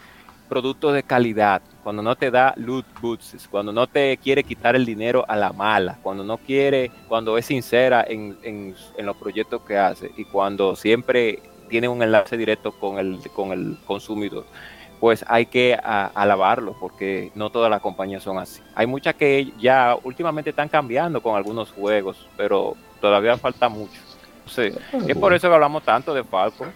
productos 0.49 0.93
de 0.93 1.01
calidad, 1.01 1.61
cuando 1.81 2.01
no 2.03 2.13
te 2.17 2.29
da 2.29 2.53
loot 2.57 2.85
boxes, 2.99 3.47
cuando 3.47 3.71
no 3.71 3.87
te 3.87 4.17
quiere 4.17 4.43
quitar 4.43 4.75
el 4.75 4.85
dinero 4.85 5.23
a 5.29 5.37
la 5.37 5.53
mala, 5.53 5.97
cuando 6.03 6.25
no 6.25 6.37
quiere, 6.37 6.91
cuando 7.07 7.37
es 7.37 7.45
sincera 7.45 8.03
en, 8.05 8.37
en- 8.43 8.75
en 8.97 9.05
los 9.05 9.15
proyectos 9.15 9.61
que 9.61 9.77
hace 9.77 10.11
y 10.17 10.25
cuando 10.25 10.75
siempre 10.75 11.39
tiene 11.69 11.87
un 11.87 12.03
enlace 12.03 12.35
directo 12.35 12.73
con 12.73 12.99
el, 12.99 13.19
con 13.33 13.53
el 13.53 13.77
consumidor, 13.87 14.45
pues 15.01 15.25
hay 15.27 15.47
que 15.47 15.73
a- 15.73 16.11
alabarlo 16.15 16.77
porque 16.79 17.31
no 17.35 17.49
todas 17.49 17.69
las 17.69 17.81
compañías 17.81 18.23
son 18.23 18.37
así. 18.37 18.61
Hay 18.75 18.87
muchas 18.87 19.15
que 19.15 19.51
ya 19.59 19.97
últimamente 20.03 20.51
están 20.51 20.69
cambiando 20.69 21.21
con 21.21 21.35
algunos 21.35 21.71
juegos, 21.71 22.25
pero 22.37 22.77
todavía 23.01 23.35
falta 23.37 23.67
mucho. 23.67 23.99
Sí. 24.45 24.69
Es 25.07 25.17
por 25.17 25.33
eso 25.33 25.49
que 25.49 25.53
hablamos 25.55 25.83
tanto 25.83 26.13
de 26.13 26.23
Falcon. 26.23 26.71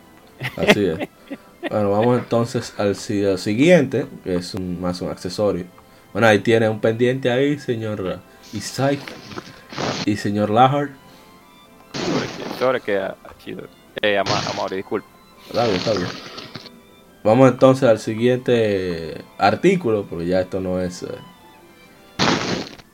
Así 0.57 0.85
es. 0.87 1.07
Bueno, 1.67 1.89
vamos 1.89 2.19
entonces 2.19 2.75
al, 2.77 2.95
si- 2.95 3.25
al 3.25 3.39
siguiente, 3.39 4.05
que 4.23 4.35
es 4.35 4.53
un, 4.53 4.79
más 4.79 5.01
un 5.01 5.09
accesorio. 5.09 5.65
Bueno, 6.13 6.27
ahí 6.27 6.37
tiene 6.37 6.69
un 6.69 6.79
pendiente 6.79 7.31
ahí, 7.31 7.57
señor 7.57 8.19
Isai 8.53 8.99
y 10.05 10.15
señor 10.15 10.51
Lahar. 10.51 10.89
Sobre 12.59 12.81
que 12.81 12.97
ah, 12.97 13.15
chido. 13.43 13.63
Eh, 13.99 14.15
ama- 14.15 14.67
disculpe. 14.69 15.07
Está 15.47 15.63
bien, 15.65 15.75
está 15.77 15.91
bien. 15.93 16.34
Vamos 17.25 17.51
entonces 17.51 17.89
al 17.89 17.99
siguiente 17.99 19.21
artículo, 19.37 20.05
porque 20.09 20.27
ya 20.27 20.39
esto 20.41 20.59
no 20.61 20.79
es... 20.79 21.03
eh, 21.03 21.07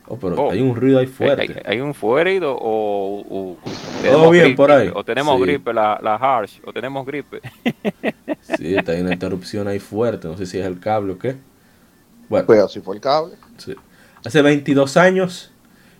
Oh, 0.08 0.18
pero 0.18 0.34
Oh. 0.36 0.50
hay 0.50 0.60
un 0.60 0.74
ruido 0.74 0.98
ahí 0.98 1.06
Hay, 1.06 1.10
fuerte. 1.12 1.62
hay 1.64 1.80
un 1.80 1.94
fuerido 1.94 2.54
o, 2.54 3.20
o- 3.20 3.52
o 3.52 3.58
Todo 4.04 4.30
bien 4.30 4.44
gripe, 4.44 4.56
por 4.56 4.70
ahí. 4.70 4.90
O 4.92 5.02
tenemos 5.04 5.36
Sí. 5.36 5.42
gripe, 5.42 5.72
la, 5.72 5.98
la 6.02 6.16
harsh, 6.16 6.60
o 6.64 6.72
tenemos 6.72 7.06
gripe. 7.06 7.40
Sí, 8.58 8.74
está 8.74 8.92
ahí 8.92 9.00
una 9.00 9.12
interrupción 9.12 9.68
ahí 9.68 9.78
fuerte. 9.78 10.26
No 10.28 10.36
sé 10.36 10.44
si 10.46 10.58
es 10.58 10.66
el 10.66 10.80
cable 10.80 11.12
o 11.12 11.18
qué. 11.18 11.36
Bueno, 12.28 12.44
Pues 12.46 12.60
así 12.60 12.80
fue 12.80 12.96
el 12.96 13.00
cable. 13.00 13.34
Sí. 13.56 13.74
Hace 14.24 14.42
22 14.42 14.96
años 14.96 15.52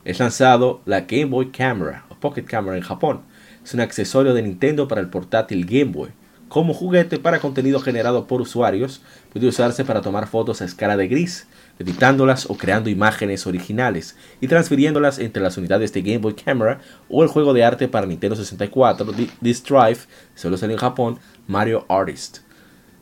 es 0.05 0.19
lanzado 0.19 0.81
la 0.85 1.03
Game 1.03 1.27
Boy 1.27 1.51
Camera 1.51 2.05
o 2.11 2.15
Pocket 2.17 2.43
Camera 2.45 2.77
en 2.77 2.83
Japón. 2.83 3.21
Es 3.65 3.73
un 3.75 3.81
accesorio 3.81 4.35
de 4.35 4.43
Nintendo 4.43 4.89
para 4.89 5.01
el 5.01 5.09
portátil 5.09 5.65
Game 5.65 5.93
Boy. 5.93 6.11
Como 6.53 6.75
juguete 6.75 7.19
para 7.19 7.41
contenido 7.41 7.81
generado 7.81 8.27
por 8.27 8.43
usuarios, 8.43 9.01
puede 9.33 9.47
usarse 9.47 9.87
para 9.87 10.03
tomar 10.03 10.27
fotos 10.27 10.61
a 10.61 10.67
escala 10.67 10.99
de 10.99 11.09
gris, 11.09 11.47
editándolas 11.79 12.45
o 12.51 12.59
creando 12.59 12.91
imágenes 12.91 13.47
originales 13.47 14.17
y 14.39 14.49
transfiriéndolas 14.49 15.19
entre 15.19 15.43
las 15.43 15.57
unidades 15.57 15.95
de 15.95 16.03
Game 16.03 16.19
Boy 16.19 16.35
Camera 16.35 16.83
o 17.09 17.23
el 17.23 17.31
juego 17.31 17.55
de 17.55 17.65
arte 17.65 17.89
para 17.89 18.05
Nintendo 18.05 18.37
64, 18.37 19.13
Di- 19.13 19.31
Disk 19.41 19.67
Drive, 19.67 20.01
solo 20.35 20.59
salió 20.59 20.75
en 20.75 20.81
Japón, 20.81 21.19
Mario 21.47 21.87
Artist. 21.89 22.41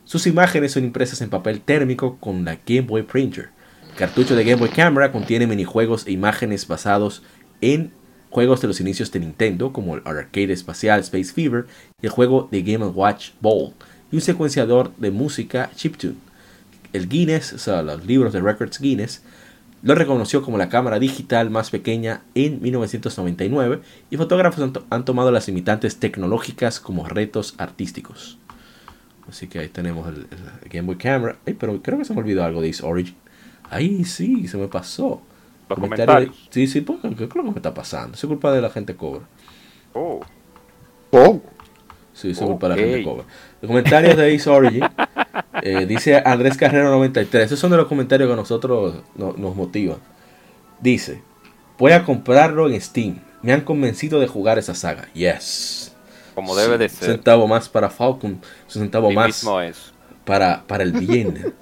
Sus 0.05 0.27
imágenes 0.27 0.71
son 0.71 0.85
impresas 0.85 1.19
en 1.19 1.29
papel 1.29 1.59
térmico 1.59 2.19
con 2.21 2.45
la 2.45 2.57
Game 2.65 2.87
Boy 2.87 3.01
Printer. 3.03 3.49
El 3.89 3.95
cartucho 3.97 4.33
de 4.33 4.45
Game 4.45 4.61
Boy 4.61 4.69
Camera 4.69 5.11
contiene 5.11 5.45
minijuegos 5.45 6.07
e 6.07 6.13
imágenes 6.13 6.69
basados 6.69 7.21
en 7.59 7.91
juegos 8.31 8.61
de 8.61 8.67
los 8.67 8.81
inicios 8.81 9.11
de 9.11 9.19
Nintendo, 9.19 9.71
como 9.71 9.95
el 9.95 10.01
arcade 10.05 10.53
espacial 10.53 11.01
Space 11.01 11.33
Fever 11.33 11.67
y 12.01 12.07
el 12.07 12.11
juego 12.11 12.49
de 12.51 12.63
Game 12.63 12.85
Watch 12.85 13.31
Ball, 13.39 13.73
y 14.11 14.15
un 14.15 14.21
secuenciador 14.21 14.95
de 14.97 15.11
música 15.11 15.69
chiptune. 15.75 16.15
El 16.93 17.07
Guinness, 17.07 17.53
o 17.53 17.59
sea, 17.59 17.83
los 17.83 18.05
libros 18.05 18.33
de 18.33 18.41
Records 18.41 18.79
Guinness, 18.79 19.21
lo 19.83 19.95
reconoció 19.95 20.41
como 20.41 20.57
la 20.57 20.69
cámara 20.69 20.99
digital 20.99 21.49
más 21.49 21.69
pequeña 21.69 22.21
en 22.35 22.61
1999 22.61 23.81
y 24.09 24.17
fotógrafos 24.17 24.63
han, 24.63 24.73
han 24.89 25.05
tomado 25.05 25.31
las 25.31 25.47
limitantes 25.47 25.97
tecnológicas 25.97 26.79
como 26.79 27.07
retos 27.07 27.55
artísticos. 27.57 28.37
Así 29.27 29.47
que 29.47 29.59
ahí 29.59 29.69
tenemos 29.69 30.07
el, 30.07 30.27
Game 30.69 30.85
Boy 30.85 30.97
Camera. 30.97 31.37
Ay, 31.45 31.53
pero 31.53 31.81
creo 31.81 31.97
que 31.97 32.05
se 32.05 32.13
me 32.13 32.19
olvidó 32.19 32.43
algo 32.43 32.61
de 32.61 32.75
Origin. 32.83 33.15
Ahí 33.69 34.03
sí, 34.03 34.47
se 34.47 34.57
me 34.57 34.67
pasó. 34.67 35.21
Los 35.75 35.79
comentarios. 35.79 36.47
Sí, 36.49 36.67
sí, 36.67 36.81
porque 36.81 37.15
¿qué 37.15 37.23
es 37.25 37.35
lo 37.35 37.43
que 37.43 37.49
me 37.51 37.55
está 37.55 37.73
pasando? 37.73 38.15
Es 38.15 38.21
culpa 38.25 38.51
de 38.51 38.61
la 38.61 38.69
gente 38.69 38.95
cobra. 38.95 39.21
Oh, 39.93 40.21
¿Cómo? 41.09 41.41
Sí, 42.13 42.31
es 42.31 42.39
culpa 42.39 42.69
de 42.69 42.75
la 42.75 42.81
gente 42.81 43.03
cobra. 43.03 43.23
Los 43.61 43.67
comentarios 43.69 44.15
de 44.17 44.35
Ace 44.35 44.49
Origin. 44.49 44.83
eh, 45.63 45.85
dice 45.85 46.21
Andrés 46.25 46.57
Carrero 46.57 46.89
93. 46.91 47.45
Esos 47.45 47.59
son 47.59 47.71
de 47.71 47.77
los 47.77 47.87
comentarios 47.87 48.27
que 48.27 48.33
a 48.33 48.35
nosotros 48.35 48.95
no- 49.15 49.33
nos 49.37 49.55
motivan. 49.55 49.97
Dice: 50.79 51.21
Voy 51.77 51.91
a 51.93 52.03
comprarlo 52.03 52.69
en 52.69 52.79
Steam. 52.79 53.19
Me 53.41 53.53
han 53.53 53.61
convencido 53.61 54.19
de 54.19 54.27
jugar 54.27 54.59
esa 54.59 54.75
saga. 54.75 55.07
Yes. 55.13 55.95
como 56.35 56.55
debe 56.55 56.77
de 56.77 56.87
Sí, 56.89 56.95
Un 56.95 56.99
ser. 57.05 57.15
centavo 57.15 57.47
más 57.47 57.67
para 57.69 57.89
Falcon. 57.89 58.31
Un 58.33 58.41
centavo 58.69 59.07
Así 59.07 59.15
más 59.15 59.27
mismo 59.27 59.61
es. 59.61 59.91
para, 60.25 60.63
para 60.67 60.83
el 60.83 60.91
bien. 60.93 61.53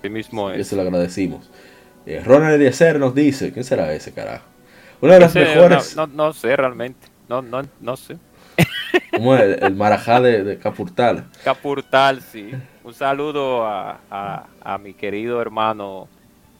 Así 0.00 0.10
mismo 0.10 0.50
es. 0.50 0.60
Eso 0.60 0.76
lo 0.76 0.82
agradecimos. 0.82 1.50
Eh, 2.06 2.22
Ronald 2.24 2.54
Eliezer 2.54 2.98
nos 2.98 3.14
dice, 3.14 3.52
¿quién 3.52 3.64
será 3.64 3.92
ese 3.94 4.12
carajo? 4.12 4.44
Una 5.00 5.14
de 5.14 5.20
las 5.20 5.34
Ese, 5.36 5.54
mejores, 5.54 5.96
No, 5.96 6.06
no, 6.06 6.26
no 6.26 6.32
sé 6.32 6.54
realmente. 6.56 7.08
No, 7.28 7.40
no, 7.42 7.62
no 7.80 7.96
sé. 7.96 8.16
como 9.12 9.34
el, 9.34 9.62
el 9.62 9.74
marajá 9.74 10.20
de, 10.20 10.44
de 10.44 10.58
Capurtal. 10.58 11.24
Capurtal, 11.42 12.20
sí. 12.20 12.50
Un 12.84 12.94
saludo 12.94 13.66
a, 13.66 14.00
a, 14.10 14.46
a 14.62 14.78
mi 14.78 14.92
querido 14.94 15.40
hermano 15.40 16.08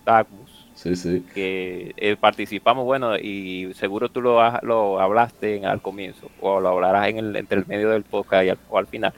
Dagmus. 0.05 0.65
Sí, 0.75 0.97
sí. 0.97 1.25
que 1.33 1.95
eh, 1.97 2.17
participamos, 2.17 2.85
bueno, 2.85 3.17
y 3.17 3.73
seguro 3.75 4.09
tú 4.09 4.21
lo, 4.21 4.41
lo 4.63 4.99
hablaste 5.01 5.57
en- 5.57 5.67
al 5.67 5.81
comienzo, 5.81 6.29
o 6.41 6.59
lo 6.59 6.69
hablarás 6.71 7.09
en 7.09 7.19
el, 7.19 7.37
entre 7.37 7.59
el 7.61 7.67
medio 7.67 7.91
del 7.91 8.03
podcast 8.03 8.45
y 8.45 8.49
al, 8.49 8.59
o 8.69 8.77
al 8.79 8.89
final, 8.89 9.13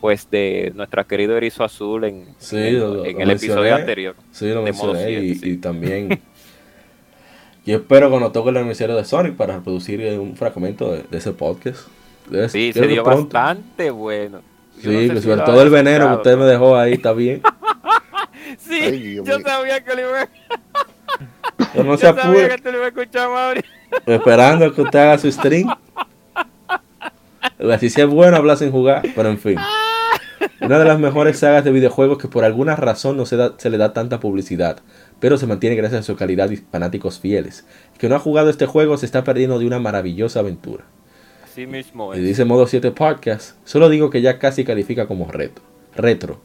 pues 0.00 0.28
de 0.30 0.72
nuestro 0.74 1.06
querido 1.06 1.36
Erizo 1.36 1.64
Azul 1.64 2.04
en, 2.04 2.26
Sí, 2.38 2.56
en, 2.56 2.80
lo- 2.80 3.04
en 3.04 3.16
lo 3.16 3.22
el 3.22 3.30
episodio 3.30 3.74
anterior. 3.74 4.14
Sí, 4.32 4.48
lo 4.50 4.62
mencioné 4.62 5.10
y, 5.12 5.34
siete, 5.34 5.38
sí. 5.40 5.50
y 5.52 5.56
también. 5.56 6.20
Yo 7.66 7.76
espero 7.78 8.10
cuando 8.10 8.30
toque 8.30 8.50
el 8.50 8.58
aniversario 8.58 8.94
de 8.94 9.04
Sonic 9.04 9.34
para 9.34 9.56
reproducir 9.56 10.00
un 10.20 10.36
fragmento 10.36 10.92
de, 10.92 11.02
de 11.10 11.18
ese 11.18 11.32
podcast. 11.32 11.80
Sí, 12.48 12.72
se 12.72 12.86
dio 12.86 13.02
pronto. 13.02 13.32
bastante 13.32 13.90
bueno. 13.90 14.40
Yo 14.80 14.92
no 14.92 14.98
Sí, 15.00 15.08
sé 15.08 15.14
que 15.14 15.20
si 15.20 15.22
sobre 15.24 15.36
lo 15.38 15.44
todo 15.44 15.62
el 15.62 15.70
veneno 15.70 16.08
que 16.08 16.14
usted 16.16 16.36
me 16.36 16.44
dejó 16.44 16.76
ahí, 16.76 16.92
está 16.94 17.12
bien. 17.12 17.42
Sí, 18.58 18.78
Ay, 18.80 19.14
yo 19.16 19.40
sabía 19.40 19.82
que 19.84 19.94
lo 19.96 20.00
iba 20.02 20.20
a, 20.22 20.28
Pero 21.72 21.84
no 21.84 21.96
se 21.96 22.04
yo 22.04 22.10
apure, 22.10 22.48
que 22.48 22.58
te 22.58 22.70
lo 22.70 22.76
iba 22.78 22.86
a 22.86 22.88
escuchar, 22.90 23.28
Mauri. 23.28 23.64
esperando 24.06 24.72
que 24.72 24.82
usted 24.82 24.98
haga 25.00 25.18
su 25.18 25.32
stream. 25.32 25.68
Así 27.72 27.90
si 27.90 28.00
es 28.00 28.06
bueno 28.06 28.36
hablar 28.36 28.56
sin 28.56 28.70
jugar, 28.70 29.02
pero 29.16 29.28
en 29.30 29.38
fin. 29.38 29.56
Una 30.60 30.78
de 30.78 30.84
las 30.84 30.98
mejores 30.98 31.38
sagas 31.38 31.64
de 31.64 31.70
videojuegos 31.70 32.18
que 32.18 32.28
por 32.28 32.44
alguna 32.44 32.76
razón 32.76 33.16
no 33.16 33.26
se, 33.26 33.36
da- 33.36 33.54
se 33.58 33.70
le 33.70 33.78
da 33.78 33.92
tanta 33.92 34.20
publicidad, 34.20 34.78
pero 35.20 35.36
se 35.38 35.46
mantiene 35.46 35.76
gracias 35.76 36.00
a 36.00 36.04
su 36.04 36.16
calidad 36.16 36.50
y 36.50 36.56
fanáticos 36.56 37.18
fieles. 37.20 37.64
El 37.92 37.98
que 37.98 38.08
no 38.08 38.16
ha 38.16 38.20
jugado 38.20 38.50
este 38.50 38.66
juego 38.66 38.96
se 38.96 39.06
está 39.06 39.24
perdiendo 39.24 39.58
de 39.58 39.66
una 39.66 39.78
maravillosa 39.78 40.40
aventura. 40.40 40.84
Así 41.44 41.66
mismo 41.66 42.14
Y 42.14 42.18
es. 42.18 42.24
dice 42.24 42.44
modo 42.44 42.66
7 42.66 42.90
podcast, 42.90 43.56
solo 43.64 43.88
digo 43.88 44.10
que 44.10 44.20
ya 44.22 44.38
casi 44.38 44.64
califica 44.64 45.06
como 45.06 45.30
reto. 45.30 45.62
Retro. 45.94 46.40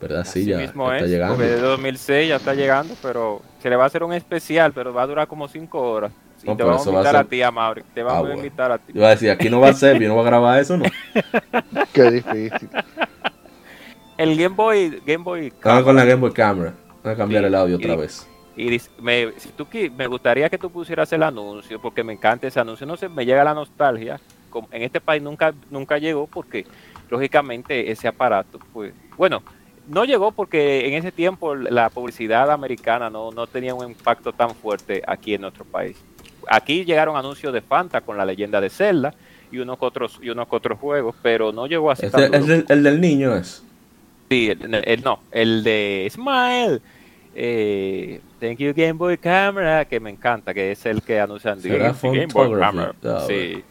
¿Verdad? 0.00 0.24
Sí, 0.24 0.40
Así 0.40 0.50
ya, 0.50 0.58
mismo 0.58 0.88
ya 0.88 0.94
está 0.96 1.04
es, 1.06 1.10
llegando. 1.12 1.34
porque 1.36 1.50
de 1.50 1.60
2006 1.60 2.28
ya 2.28 2.36
está 2.36 2.52
llegando, 2.54 2.94
pero 3.00 3.40
se 3.62 3.70
le 3.70 3.76
va 3.76 3.84
a 3.84 3.86
hacer 3.86 4.02
un 4.02 4.12
especial, 4.12 4.72
pero 4.74 4.92
va 4.92 5.02
a 5.02 5.06
durar 5.06 5.28
como 5.28 5.48
5 5.48 5.80
horas. 5.80 6.12
Y 6.44 6.48
No, 6.48 6.52
te 6.56 6.58
pero 6.58 6.68
vamos 6.68 6.80
a 6.80 6.82
eso 6.82 6.92
va 6.92 6.98
a 6.98 7.00
invitar 7.02 7.16
a, 7.16 7.18
ser- 7.20 7.28
ti, 7.30 7.42
a 7.42 7.50
Mauri. 7.50 7.82
Te 7.94 8.00
Ah, 8.02 8.04
vamos 8.04 8.20
bueno. 8.20 8.34
a 8.34 8.36
invitar 8.36 8.72
a 8.72 8.78
ti. 8.78 8.92
Iba 8.94 9.06
a 9.06 9.10
decir, 9.10 9.30
aquí 9.30 9.48
no 9.48 9.60
va 9.60 9.68
a 9.70 9.72
ser, 9.72 9.98
yo 9.98 10.08
no 10.08 10.14
voy 10.14 10.22
a 10.24 10.26
grabar 10.26 10.60
eso, 10.60 10.76
¿no? 10.76 10.84
Qué 11.92 12.10
difícil. 12.10 12.68
El 14.16 14.36
Game 14.36 14.54
Boy, 14.54 15.02
Game 15.04 15.24
Boy 15.24 15.46
Estaba 15.48 15.82
con 15.82 15.96
la 15.96 16.04
Game 16.04 16.20
Boy 16.20 16.32
Camera. 16.32 16.72
Voy 17.02 17.12
a 17.12 17.16
cambiar 17.16 17.42
Sí, 17.42 17.46
el 17.46 17.54
audio 17.54 17.76
otra 17.76 17.94
y- 17.94 17.96
vez. 17.96 18.28
Y 18.56 18.80
me, 19.00 19.32
si 19.38 19.48
tú 19.48 19.66
me 19.96 20.06
gustaría 20.06 20.48
que 20.48 20.58
tú 20.58 20.70
pusieras 20.70 21.12
el 21.12 21.24
anuncio, 21.24 21.80
porque 21.82 22.04
me 22.04 22.12
encanta 22.12 22.46
ese 22.46 22.60
anuncio. 22.60 22.86
No 22.86 22.96
sé, 22.96 23.08
me 23.08 23.26
llega 23.26 23.42
la 23.42 23.52
nostalgia. 23.54 24.20
Como 24.48 24.68
en 24.70 24.82
este 24.82 25.00
país 25.00 25.20
nunca, 25.20 25.52
nunca 25.70 25.98
llegó, 25.98 26.28
porque 26.28 26.64
lógicamente 27.10 27.90
ese 27.90 28.06
aparato, 28.06 28.60
pues, 28.72 28.94
bueno, 29.16 29.42
no 29.88 30.04
llegó 30.04 30.30
porque 30.30 30.86
en 30.86 30.94
ese 30.94 31.10
tiempo 31.10 31.56
la 31.56 31.90
publicidad 31.90 32.48
americana 32.52 33.10
no, 33.10 33.32
no 33.32 33.48
tenía 33.48 33.74
un 33.74 33.88
impacto 33.90 34.32
tan 34.32 34.54
fuerte 34.54 35.02
aquí 35.04 35.34
en 35.34 35.40
nuestro 35.40 35.64
país. 35.64 35.96
Aquí 36.48 36.84
llegaron 36.84 37.16
anuncios 37.16 37.52
de 37.52 37.60
Fanta 37.60 38.00
con 38.00 38.16
la 38.16 38.24
leyenda 38.24 38.60
de 38.60 38.70
Zelda 38.70 39.14
y 39.52 39.58
unos 39.58 39.76
otros, 39.80 40.18
y 40.22 40.30
unos 40.30 40.48
que 40.48 40.56
otros 40.56 40.78
juegos, 40.78 41.14
pero 41.22 41.52
no 41.52 41.66
llegó 41.66 41.90
así 41.90 42.08
tan 42.10 42.24
Este, 42.24 42.36
el, 42.36 42.46
del, 42.46 42.64
el 42.68 42.82
del 42.82 43.00
niño 43.00 43.34
es. 43.36 43.62
Sí, 44.30 44.50
el, 44.50 44.74
el- 44.84 45.02
no, 45.04 45.20
el 45.30 45.62
de 45.62 46.08
Smile. 46.10 46.80
Eh, 47.36 48.20
thank 48.40 48.58
you 48.58 48.72
Game 48.74 48.92
Boy 48.94 49.18
Camera, 49.18 49.84
que 49.84 49.98
me 50.00 50.10
encanta, 50.10 50.54
que 50.54 50.72
es 50.72 50.86
el 50.86 51.02
que 51.02 51.20
anuncian 51.20 51.60
de 51.60 51.68
Será 51.68 51.94
Game 52.02 52.26
Boy 52.26 52.28
photography. 52.28 52.76
Camera. 53.02 53.20
Sí. 53.26 53.64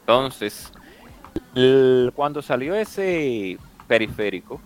Entonces, 0.00 0.72
el- 1.54 2.12
cuando 2.14 2.42
salió 2.42 2.74
ese 2.74 3.56
periférico, 3.86 4.60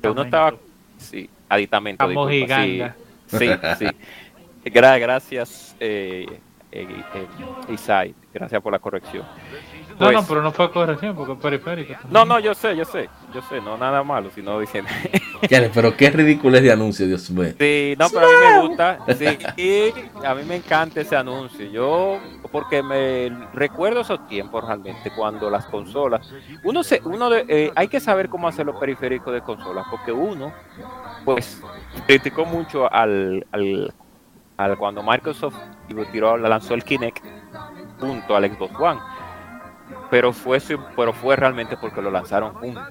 que 0.00 0.08
uno 0.08 0.22
estaba, 0.22 0.54
sí, 0.98 1.28
aditamento, 1.48 2.06
disculpa, 2.08 2.64
sí, 2.64 2.82
sí, 3.26 3.48
sí. 3.78 3.86
Gra- 4.70 5.00
gracias, 5.00 5.74
eh, 5.80 6.26
Isai, 7.68 8.14
gracias 8.32 8.62
por 8.62 8.72
la 8.72 8.78
corrección. 8.78 9.24
No, 9.92 10.06
Pues- 10.06 10.12
no, 10.14 10.26
pero 10.26 10.42
no 10.42 10.52
fue 10.52 10.70
corrección 10.70 11.14
porque 11.14 11.32
es 11.34 11.38
periférico. 11.38 11.94
No, 12.10 12.24
no, 12.24 12.38
yo 12.40 12.54
sé, 12.54 12.74
yo 12.76 12.84
sé, 12.84 13.08
yo 13.34 13.42
sé, 13.42 13.60
no 13.60 13.76
nada 13.76 14.02
malo, 14.02 14.30
sino 14.34 14.58
diciendo. 14.58 14.90
Ya, 15.50 15.68
Pero 15.74 15.96
qué 15.96 16.08
ridículo 16.08 16.56
es 16.56 16.62
de 16.62 16.70
anuncio, 16.70 17.04
Dios 17.04 17.28
mío. 17.30 17.52
Sí, 17.58 17.94
no, 17.98 18.06
pero 18.10 18.26
a 18.26 18.28
mí 18.28 18.34
me 18.62 18.68
gusta. 18.68 18.98
Sí, 19.18 19.38
y 19.56 20.24
a 20.24 20.36
mí 20.36 20.44
me 20.44 20.54
encanta 20.54 21.00
ese 21.00 21.16
anuncio. 21.16 21.68
Yo, 21.68 22.18
porque 22.52 22.80
me 22.80 23.28
recuerdo 23.52 24.02
esos 24.02 24.24
tiempos 24.28 24.64
realmente, 24.64 25.10
cuando 25.10 25.50
las 25.50 25.66
consolas. 25.66 26.32
Uno 26.62 26.84
se, 26.84 27.02
uno 27.04 27.28
de, 27.28 27.44
eh, 27.48 27.72
hay 27.74 27.88
que 27.88 27.98
saber 27.98 28.28
cómo 28.28 28.46
hacer 28.46 28.64
los 28.66 28.76
periféricos 28.76 29.34
de 29.34 29.40
consolas, 29.40 29.84
porque 29.90 30.12
uno, 30.12 30.52
pues, 31.24 31.60
criticó 32.06 32.44
mucho 32.44 32.90
al, 32.92 33.44
al, 33.50 33.92
al 34.56 34.76
cuando 34.76 35.02
Microsoft 35.02 35.56
tiró, 36.12 36.36
lanzó 36.36 36.74
el 36.74 36.84
Kinect 36.84 37.24
junto 38.00 38.36
al 38.36 38.50
Xbox 38.50 38.74
One. 38.78 39.00
Pero 40.10 40.32
fue, 40.32 40.58
pero 40.96 41.12
fue 41.12 41.36
realmente 41.36 41.76
porque 41.76 42.02
lo 42.02 42.10
lanzaron 42.10 42.52
juntos. 42.54 42.84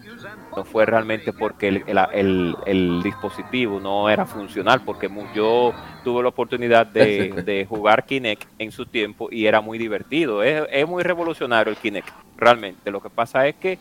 No 0.56 0.64
fue 0.66 0.86
realmente 0.86 1.32
porque 1.34 1.68
el, 1.70 1.84
el- 1.88 2.00
el- 2.14 2.56
el 2.66 3.04
dispositivo 3.04 3.80
no 3.80 4.10
era 4.10 4.26
funcional. 4.26 4.82
Porque 4.84 5.10
yo 5.34 5.72
tuve 6.04 6.24
la 6.24 6.30
oportunidad 6.30 6.86
de, 6.86 7.42
de 7.46 7.66
jugar 7.66 8.06
Kinect 8.06 8.44
en 8.60 8.72
su 8.72 8.86
tiempo 8.86 9.30
y 9.32 9.46
era 9.46 9.62
muy 9.62 9.78
divertido. 9.78 10.42
Es, 10.44 10.64
es 10.72 10.88
muy 10.88 11.04
revolucionario 11.04 11.72
el 11.72 11.78
Kinect, 11.78 12.10
realmente. 12.38 12.90
Lo 12.92 13.00
que 13.02 13.10
pasa 13.10 13.48
es 13.48 13.56
que, 13.56 13.78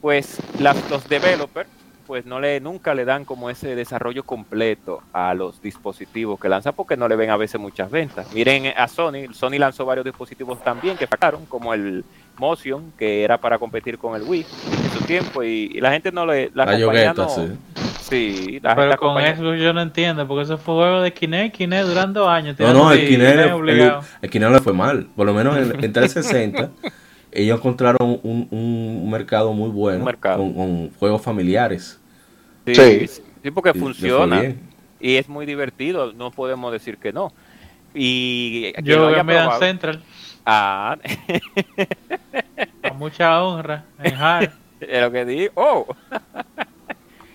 pues, 0.00 0.40
las- 0.60 0.90
los 0.90 1.08
developers 1.08 1.68
pues 2.06 2.26
no 2.26 2.40
le 2.40 2.60
nunca 2.60 2.94
le 2.94 3.04
dan 3.04 3.24
como 3.24 3.48
ese 3.50 3.74
desarrollo 3.74 4.24
completo 4.24 5.02
a 5.12 5.34
los 5.34 5.60
dispositivos 5.62 6.38
que 6.38 6.48
lanzan 6.48 6.74
porque 6.74 6.96
no 6.96 7.08
le 7.08 7.16
ven 7.16 7.30
a 7.30 7.36
veces 7.36 7.60
muchas 7.60 7.90
ventas. 7.90 8.32
Miren 8.34 8.72
a 8.76 8.88
Sony, 8.88 9.32
Sony 9.32 9.58
lanzó 9.58 9.84
varios 9.84 10.04
dispositivos 10.04 10.62
también 10.62 10.96
que 10.96 11.06
sacaron, 11.06 11.46
como 11.46 11.72
el 11.74 12.04
Motion, 12.36 12.92
que 12.98 13.22
era 13.22 13.38
para 13.38 13.58
competir 13.58 13.96
con 13.98 14.16
el 14.16 14.22
Wii 14.22 14.44
en 14.84 14.98
su 14.98 15.04
tiempo 15.04 15.42
y, 15.42 15.70
y 15.74 15.80
la 15.80 15.92
gente 15.92 16.10
no 16.12 16.26
le 16.26 16.50
la, 16.54 16.64
La 16.66 16.78
yogueta, 16.78 17.14
no- 17.14 17.28
sí. 17.28 17.48
sí, 18.00 18.60
la, 18.62 18.74
Pero 18.74 18.96
con 18.96 19.08
compañía- 19.10 19.30
eso 19.30 19.54
yo 19.54 19.72
no 19.72 19.80
entiendo, 19.80 20.26
porque 20.26 20.42
eso 20.42 20.58
fue 20.58 20.74
juego 20.74 21.00
de 21.00 21.12
Kinect, 21.12 21.56
Kinect 21.56 21.86
durando 21.86 22.28
años. 22.28 22.56
No, 22.58 22.72
no, 22.72 22.92
el 22.92 23.06
Kinect, 23.06 23.36
le- 23.36 23.42
el, 23.44 23.52
obligado. 23.52 24.02
el 24.20 24.30
Kinect 24.30 24.52
le 24.52 24.60
fue 24.60 24.72
mal. 24.72 25.06
Por 25.14 25.26
lo 25.26 25.32
menos 25.32 25.56
en, 25.56 25.84
en 25.84 25.92
360, 25.92 26.70
ellos 27.34 27.58
encontraron 27.58 28.20
un, 28.22 28.48
un 28.50 29.10
mercado 29.10 29.52
muy 29.52 29.68
bueno 29.70 30.04
mercado. 30.04 30.38
Con, 30.38 30.54
con 30.54 30.90
juegos 30.94 31.20
familiares. 31.22 32.00
sí, 32.66 32.74
Sí. 32.74 33.06
sí, 33.42 33.50
porque 33.50 33.72
Y 33.74 33.78
funciona 33.78 34.54
y 35.00 35.16
es 35.16 35.28
muy 35.28 35.44
divertido, 35.44 36.12
no 36.14 36.30
podemos 36.30 36.72
decir 36.72 36.96
que 36.98 37.12
no. 37.12 37.32
Y 37.92 38.72
Yo 38.82 39.08
a 39.08 39.22
Medan 39.22 39.48
probado- 39.48 39.58
Central, 39.60 40.02
Ah, 40.46 40.96
con 42.86 42.98
mucha 42.98 43.42
honra, 43.42 43.84
en 44.02 44.14
hard. 44.14 44.50
Es 44.80 45.00
lo 45.00 45.10
que 45.10 45.24
digo. 45.24 45.52
Oh. 45.54 45.86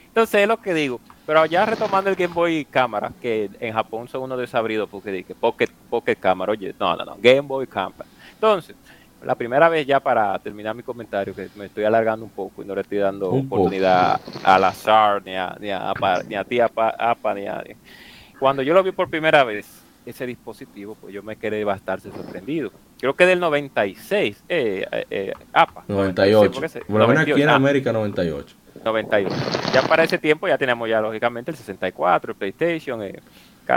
Entonces 0.09 0.41
es 0.41 0.47
lo 0.47 0.57
que 0.61 0.73
digo. 0.73 0.99
Pero 1.25 1.45
ya 1.47 1.65
retomando 1.65 2.09
el 2.09 2.15
Game 2.15 2.33
Boy 2.33 2.65
Cámara, 2.65 3.11
que 3.21 3.49
en 3.59 3.73
Japón 3.73 4.07
son 4.07 4.23
unos 4.23 4.37
desabridos 4.37 4.87
porque 4.89 5.11
dije 5.11 5.33
Pocket, 5.33 5.69
Pocket 5.89 6.15
Cámara. 6.15 6.51
Oye, 6.51 6.75
no, 6.79 6.95
no, 6.95 7.05
no, 7.05 7.15
Game 7.19 7.41
Boy 7.41 7.65
Cámara. 7.65 8.05
Entonces, 8.33 8.75
la 9.23 9.35
primera 9.35 9.67
vez 9.69 9.85
ya 9.85 9.99
para 9.99 10.37
terminar 10.39 10.75
mi 10.75 10.83
comentario, 10.83 11.35
que 11.35 11.49
me 11.55 11.65
estoy 11.65 11.83
alargando 11.83 12.25
un 12.25 12.31
poco 12.31 12.61
y 12.63 12.65
no 12.65 12.73
le 12.75 12.81
estoy 12.81 12.97
dando 12.99 13.31
Un 13.31 13.47
poco. 13.49 13.61
oportunidad 13.63 14.19
al 14.43 14.63
azar, 14.63 15.21
ni 15.25 15.35
a, 15.35 15.55
ni 15.59 15.69
a, 15.71 15.89
Apa- 15.91 16.23
ni 16.23 16.35
a 16.35 16.43
ti, 16.43 16.59
Apa- 16.59 16.95
Apa, 16.97 17.33
ni 17.33 17.45
a 17.45 17.55
nadie. 17.55 17.75
Cuando 18.39 18.61
yo 18.63 18.73
lo 18.73 18.81
vi 18.83 18.91
por 18.91 19.09
primera 19.09 19.43
vez, 19.43 19.67
ese 20.05 20.25
dispositivo, 20.25 20.95
pues 20.95 21.13
yo 21.13 21.21
me 21.21 21.35
quedé 21.35 21.63
bastante 21.63 22.09
sorprendido. 22.11 22.71
Creo 22.99 23.13
que 23.15 23.25
del 23.25 23.39
96, 23.39 24.43
eh, 24.49 24.85
eh, 24.91 25.05
eh, 25.09 25.33
APA. 25.53 25.83
98. 25.87 26.51
porque 26.51 26.69
se- 26.69 26.79
Por 26.81 26.99
lo 26.99 27.07
menos 27.07 27.21
aquí 27.23 27.31
en 27.31 27.37
98, 27.47 27.51
ah, 27.51 27.55
América, 27.55 27.91
98. 27.93 28.55
91. 28.83 29.35
Ya 29.73 29.81
para 29.83 30.03
ese 30.03 30.17
tiempo 30.17 30.47
ya 30.47 30.57
tenemos 30.57 30.87
ya 30.89 31.01
lógicamente 31.01 31.51
el 31.51 31.57
64, 31.57 32.31
el 32.31 32.37
PlayStation 32.37 33.03
eh, 33.03 33.19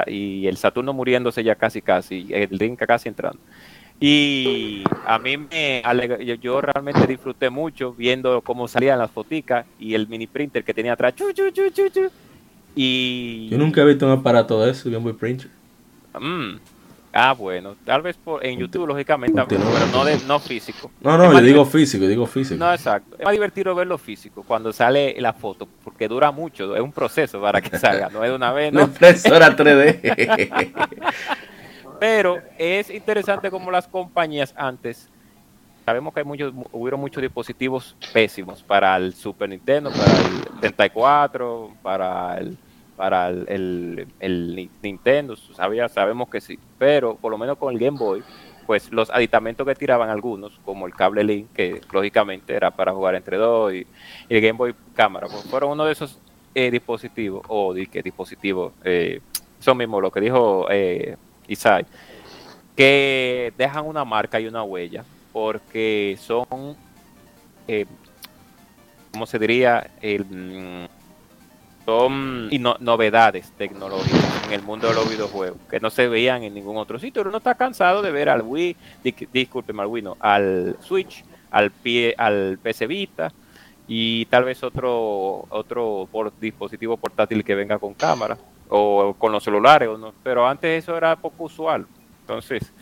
y 0.07 0.47
el 0.47 0.57
Saturno 0.57 0.93
muriéndose 0.93 1.43
ya 1.45 1.55
casi 1.57 1.82
casi, 1.82 2.26
el 2.32 2.49
Link 2.53 2.78
casi 2.86 3.09
entrando. 3.09 3.38
Y 4.05 4.82
a 5.07 5.18
mí 5.20 5.36
me 5.36 5.80
alegra- 5.84 6.18
yo, 6.20 6.34
yo 6.34 6.61
realmente 6.61 7.07
disfruté 7.07 7.50
mucho 7.50 7.92
viendo 7.92 8.40
cómo 8.40 8.66
salían 8.66 8.98
las 8.98 9.11
foticas 9.12 9.64
y 9.78 9.94
el 9.94 10.09
mini 10.09 10.26
printer 10.26 10.64
que 10.64 10.74
tenía 10.74 10.94
atrás. 10.94 11.14
chu. 11.14 11.26
Y 12.74 13.48
Yo 13.48 13.59
nunca 13.59 13.82
he 13.82 13.84
visto 13.84 14.05
un 14.07 14.12
aparato 14.12 14.61
de 14.61 14.72
eso, 14.72 14.90
Game 14.90 15.05
Boy 15.05 15.12
Printer. 15.12 15.48
Mm. 16.18 16.57
Ah, 17.12 17.32
bueno, 17.34 17.76
tal 17.84 18.00
vez 18.00 18.16
por, 18.16 18.44
en 18.44 18.59
YouTube 18.59 18.86
lógicamente, 18.86 19.40
pero 19.46 19.61
no 19.92 20.05
de, 20.05 20.18
no 20.26 20.40
físico. 20.40 20.90
No, 21.03 21.18
no, 21.18 21.30
yo 21.32 21.40
digo 21.42 21.64
físico, 21.66 22.03
yo 22.05 22.09
digo 22.09 22.26
físico. 22.26 22.59
No, 22.59 22.72
exacto. 22.72 23.16
Es 23.18 23.24
más 23.24 23.32
divertido 23.32 23.74
verlo 23.74 23.98
físico 23.98 24.42
cuando 24.42 24.72
sale 24.72 25.14
la 25.20 25.34
foto, 25.34 25.68
porque 25.84 26.09
dura 26.09 26.32
mucho, 26.32 26.74
es 26.74 26.80
un 26.80 26.90
proceso 26.90 27.40
para 27.40 27.61
que 27.61 27.78
salga, 27.78 28.09
no 28.09 28.24
es 28.24 28.30
de 28.30 28.36
una 28.36 28.50
vez, 28.53 28.72
Una 28.72 28.80
¿no? 28.80 28.86
impresora 28.88 29.55
3D. 29.55 30.72
Pero 32.03 32.42
es 32.59 32.90
interesante 32.90 33.48
como 33.48 33.70
las 33.70 33.86
compañías 33.86 34.53
antes, 34.57 35.09
sabemos 35.84 36.12
que 36.12 36.18
hay 36.18 36.26
muchos, 36.26 36.53
hubieron 36.72 36.98
muchos 36.98 37.22
dispositivos 37.22 37.94
pésimos 38.12 38.61
para 38.61 38.96
el 38.96 39.14
Super 39.14 39.48
Nintendo, 39.48 39.88
para 39.92 40.11
el 40.11 40.44
64, 40.57 41.70
para 41.80 42.38
el, 42.38 42.59
para 42.96 43.28
el, 43.28 43.46
el- 43.48 44.07
el 44.18 44.57
Ni- 44.57 44.70
Nintendo, 44.82 45.36
sabía, 45.36 45.88
sabemos 45.88 46.28
que 46.28 46.40
sí, 46.40 46.59
pero 46.76 47.14
por 47.14 47.30
lo 47.30 47.38
menos 47.38 47.57
con 47.57 47.72
el 47.72 47.78
Game 47.78 47.96
Boy, 47.96 48.24
pues 48.66 48.90
los 48.92 49.09
aditamentos 49.09 49.64
que 49.64 49.76
tiraban 49.76 50.11
algunos, 50.11 50.59
como 50.64 50.88
el 50.88 50.94
cable 50.96 51.22
Link, 51.22 51.53
que 51.55 51.80
lógicamente 51.92 52.53
era 52.53 52.72
para 52.72 52.92
jugar 52.92 53.14
entre 53.14 53.36
dos, 53.36 53.72
y, 53.72 53.86
el 54.28 54.40
Game 54.40 54.59
Boy 54.59 54.74
cámara, 54.96 55.28
pues 55.28 55.44
fueron 55.44 55.70
uno 55.70 55.84
de 55.84 55.92
esos 55.92 56.18
eh, 56.53 56.68
dispositivos, 56.68 57.42
o 57.46 57.72
di 57.72 57.86
que 57.86 58.03
dispositivos, 58.03 58.72
eh, 58.82 59.20
son 59.61 59.76
mismos 59.78 60.03
lo 60.03 60.11
que 60.11 60.20
dijo 60.20 60.66
eh, 60.68 61.16
Isai, 61.49 61.84
que 62.76 63.53
dejan 63.57 63.86
una 63.86 64.05
marca 64.05 64.40
y 64.40 64.47
una 64.47 64.62
huella, 64.62 65.05
porque 65.32 66.16
son, 66.20 66.76
eh, 67.68 67.86
¿cómo 69.12 69.26
se 69.26 69.38
diría? 69.38 69.90
El, 70.01 70.24
mm, 70.24 70.88
son 71.84 72.49
ino- 72.51 72.76
novedades 72.78 73.51
tecnológicas 73.59 74.47
en 74.47 74.53
el 74.53 74.62
mundo 74.62 74.88
de 74.88 74.95
los 74.95 75.11
videojuegos 75.11 75.59
que 75.68 75.80
no 75.80 75.90
se 75.90 76.07
veían 76.09 76.43
en 76.45 76.55
ningún 76.55 76.76
otro 76.76 76.99
sitio. 76.99 77.22
Uno 77.22 77.38
está 77.38 77.55
cansado 77.57 78.03
de 78.03 78.12
ver 78.12 78.28
al 78.28 78.43
Wii, 78.43 78.76
di- 79.03 79.28
discúlpeme, 79.32 79.82
al 79.82 80.05
no, 80.05 80.16
al 80.20 80.76
Switch, 80.80 81.24
al 81.51 81.70
pie, 81.72 82.14
al 82.16 82.59
PC 82.62 82.86
Vita 82.86 83.32
y 83.88 84.26
tal 84.26 84.45
vez 84.45 84.62
otro 84.62 85.45
otro 85.51 86.09
por, 86.11 86.32
dispositivo 86.38 86.97
portátil 86.97 87.43
que 87.45 87.55
venga 87.57 87.78
con 87.78 87.95
cámara 87.95 88.38
o 88.75 89.14
con 89.18 89.31
los 89.33 89.45
celulares, 89.45 89.89
o 89.89 89.99
no, 89.99 90.12
pero 90.23 90.47
antes 90.49 90.83
eso 90.83 90.97
era 90.97 91.14
poco 91.16 91.45
usual. 91.45 91.87
Entonces, 92.23 92.73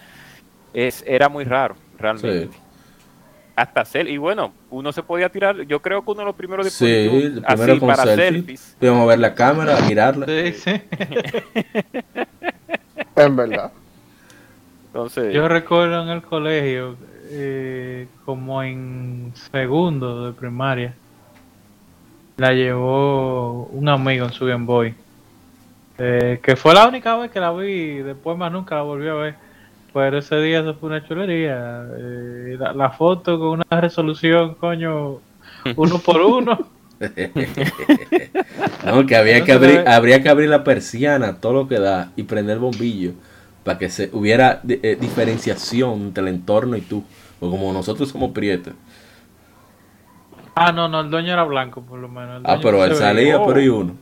es, 0.73 1.03
era 1.07 1.29
muy 1.29 1.45
raro, 1.45 1.75
realmente. 1.99 2.47
Sí. 2.47 2.61
Hasta 3.57 3.81
hacer, 3.81 4.09
y 4.09 4.17
bueno, 4.17 4.53
uno 4.71 4.93
se 4.93 5.03
podía 5.03 5.29
tirar, 5.29 5.63
yo 5.63 5.83
creo 5.83 6.03
que 6.05 6.11
uno 6.13 6.21
de 6.21 6.27
los 6.27 6.35
primeros 6.37 6.71
Sí, 6.73 6.87
dispositivos 6.87 7.45
primero 7.45 7.73
así 7.73 7.81
con 7.81 7.89
para 7.89 8.05
selfie. 8.05 8.31
selfies. 8.33 8.77
Podíamos 8.79 9.09
ver 9.09 9.19
la 9.19 9.35
cámara, 9.35 9.79
mirarla. 9.87 10.27
Sí, 10.27 10.53
sí. 10.53 10.81
En 13.17 13.37
verdad. 13.37 13.73
Entonces, 14.87 15.35
Yo 15.35 15.47
recuerdo 15.49 16.03
en 16.03 16.09
el 16.09 16.23
colegio, 16.23 16.97
eh, 17.31 18.09
como 18.25 18.63
en 18.63 19.33
segundo 19.53 20.27
de 20.27 20.33
primaria, 20.33 20.95
la 22.39 22.53
llevó 22.53 23.65
un 23.67 23.89
amigo 23.89 24.25
en 24.27 24.33
su 24.33 24.47
Game 24.47 24.65
Boy. 24.65 24.95
Eh, 26.03 26.41
que 26.43 26.57
fue 26.57 26.73
la 26.75 26.89
única 26.89 27.17
vez 27.17 27.31
que 27.31 27.41
la 27.41 27.53
vi, 27.53 27.99
después 27.99 28.37
más 28.39 28.51
nunca 28.51 28.75
la 28.77 28.83
volví 28.83 29.07
a 29.09 29.15
ver. 29.15 29.35
Pero 29.93 30.19
ese 30.19 30.37
día 30.41 30.61
eso 30.61 30.75
fue 30.75 30.89
una 30.89 31.07
chulería. 31.07 31.85
Eh, 31.99 32.57
la, 32.59 32.73
la 32.73 32.91
foto 32.91 33.39
con 33.39 33.61
una 33.69 33.81
resolución, 33.81 34.55
coño, 34.55 35.19
uno 35.77 35.99
por 35.99 36.21
uno. 36.23 36.59
No, 38.85 39.07
que 39.07 39.17
había 39.17 39.45
que 39.45 39.53
abrir, 39.53 39.85
habría 39.89 40.23
que 40.23 40.29
abrir 40.29 40.49
la 40.49 40.65
persiana, 40.65 41.39
todo 41.39 41.53
lo 41.53 41.69
que 41.69 41.79
da, 41.79 42.11
y 42.17 42.23
prender 42.25 42.55
el 42.55 42.61
bombillo, 42.61 43.13
para 43.65 43.79
que 43.79 43.89
se 43.89 44.11
hubiera 44.13 44.61
eh, 44.69 44.97
diferenciación 45.01 46.01
entre 46.03 46.23
el 46.23 46.29
entorno 46.29 46.77
y 46.77 46.81
tú. 46.83 47.05
Porque 47.39 47.57
como 47.57 47.73
nosotros 47.73 48.09
somos 48.11 48.33
prietos. 48.33 48.75
Ah, 50.55 50.73
no, 50.73 50.89
no, 50.89 51.01
el 51.01 51.11
dueño 51.11 51.33
era 51.33 51.45
blanco, 51.45 51.83
por 51.83 51.99
lo 51.99 52.09
menos. 52.09 52.39
el 52.41 52.51
Ah, 52.51 52.59
pero 52.61 52.83
él 52.85 52.91
veía. 52.91 53.01
salía, 53.01 53.39
Oh. 53.41 53.47
pero 53.47 53.61
y 53.61 53.69
uno. 53.69 53.95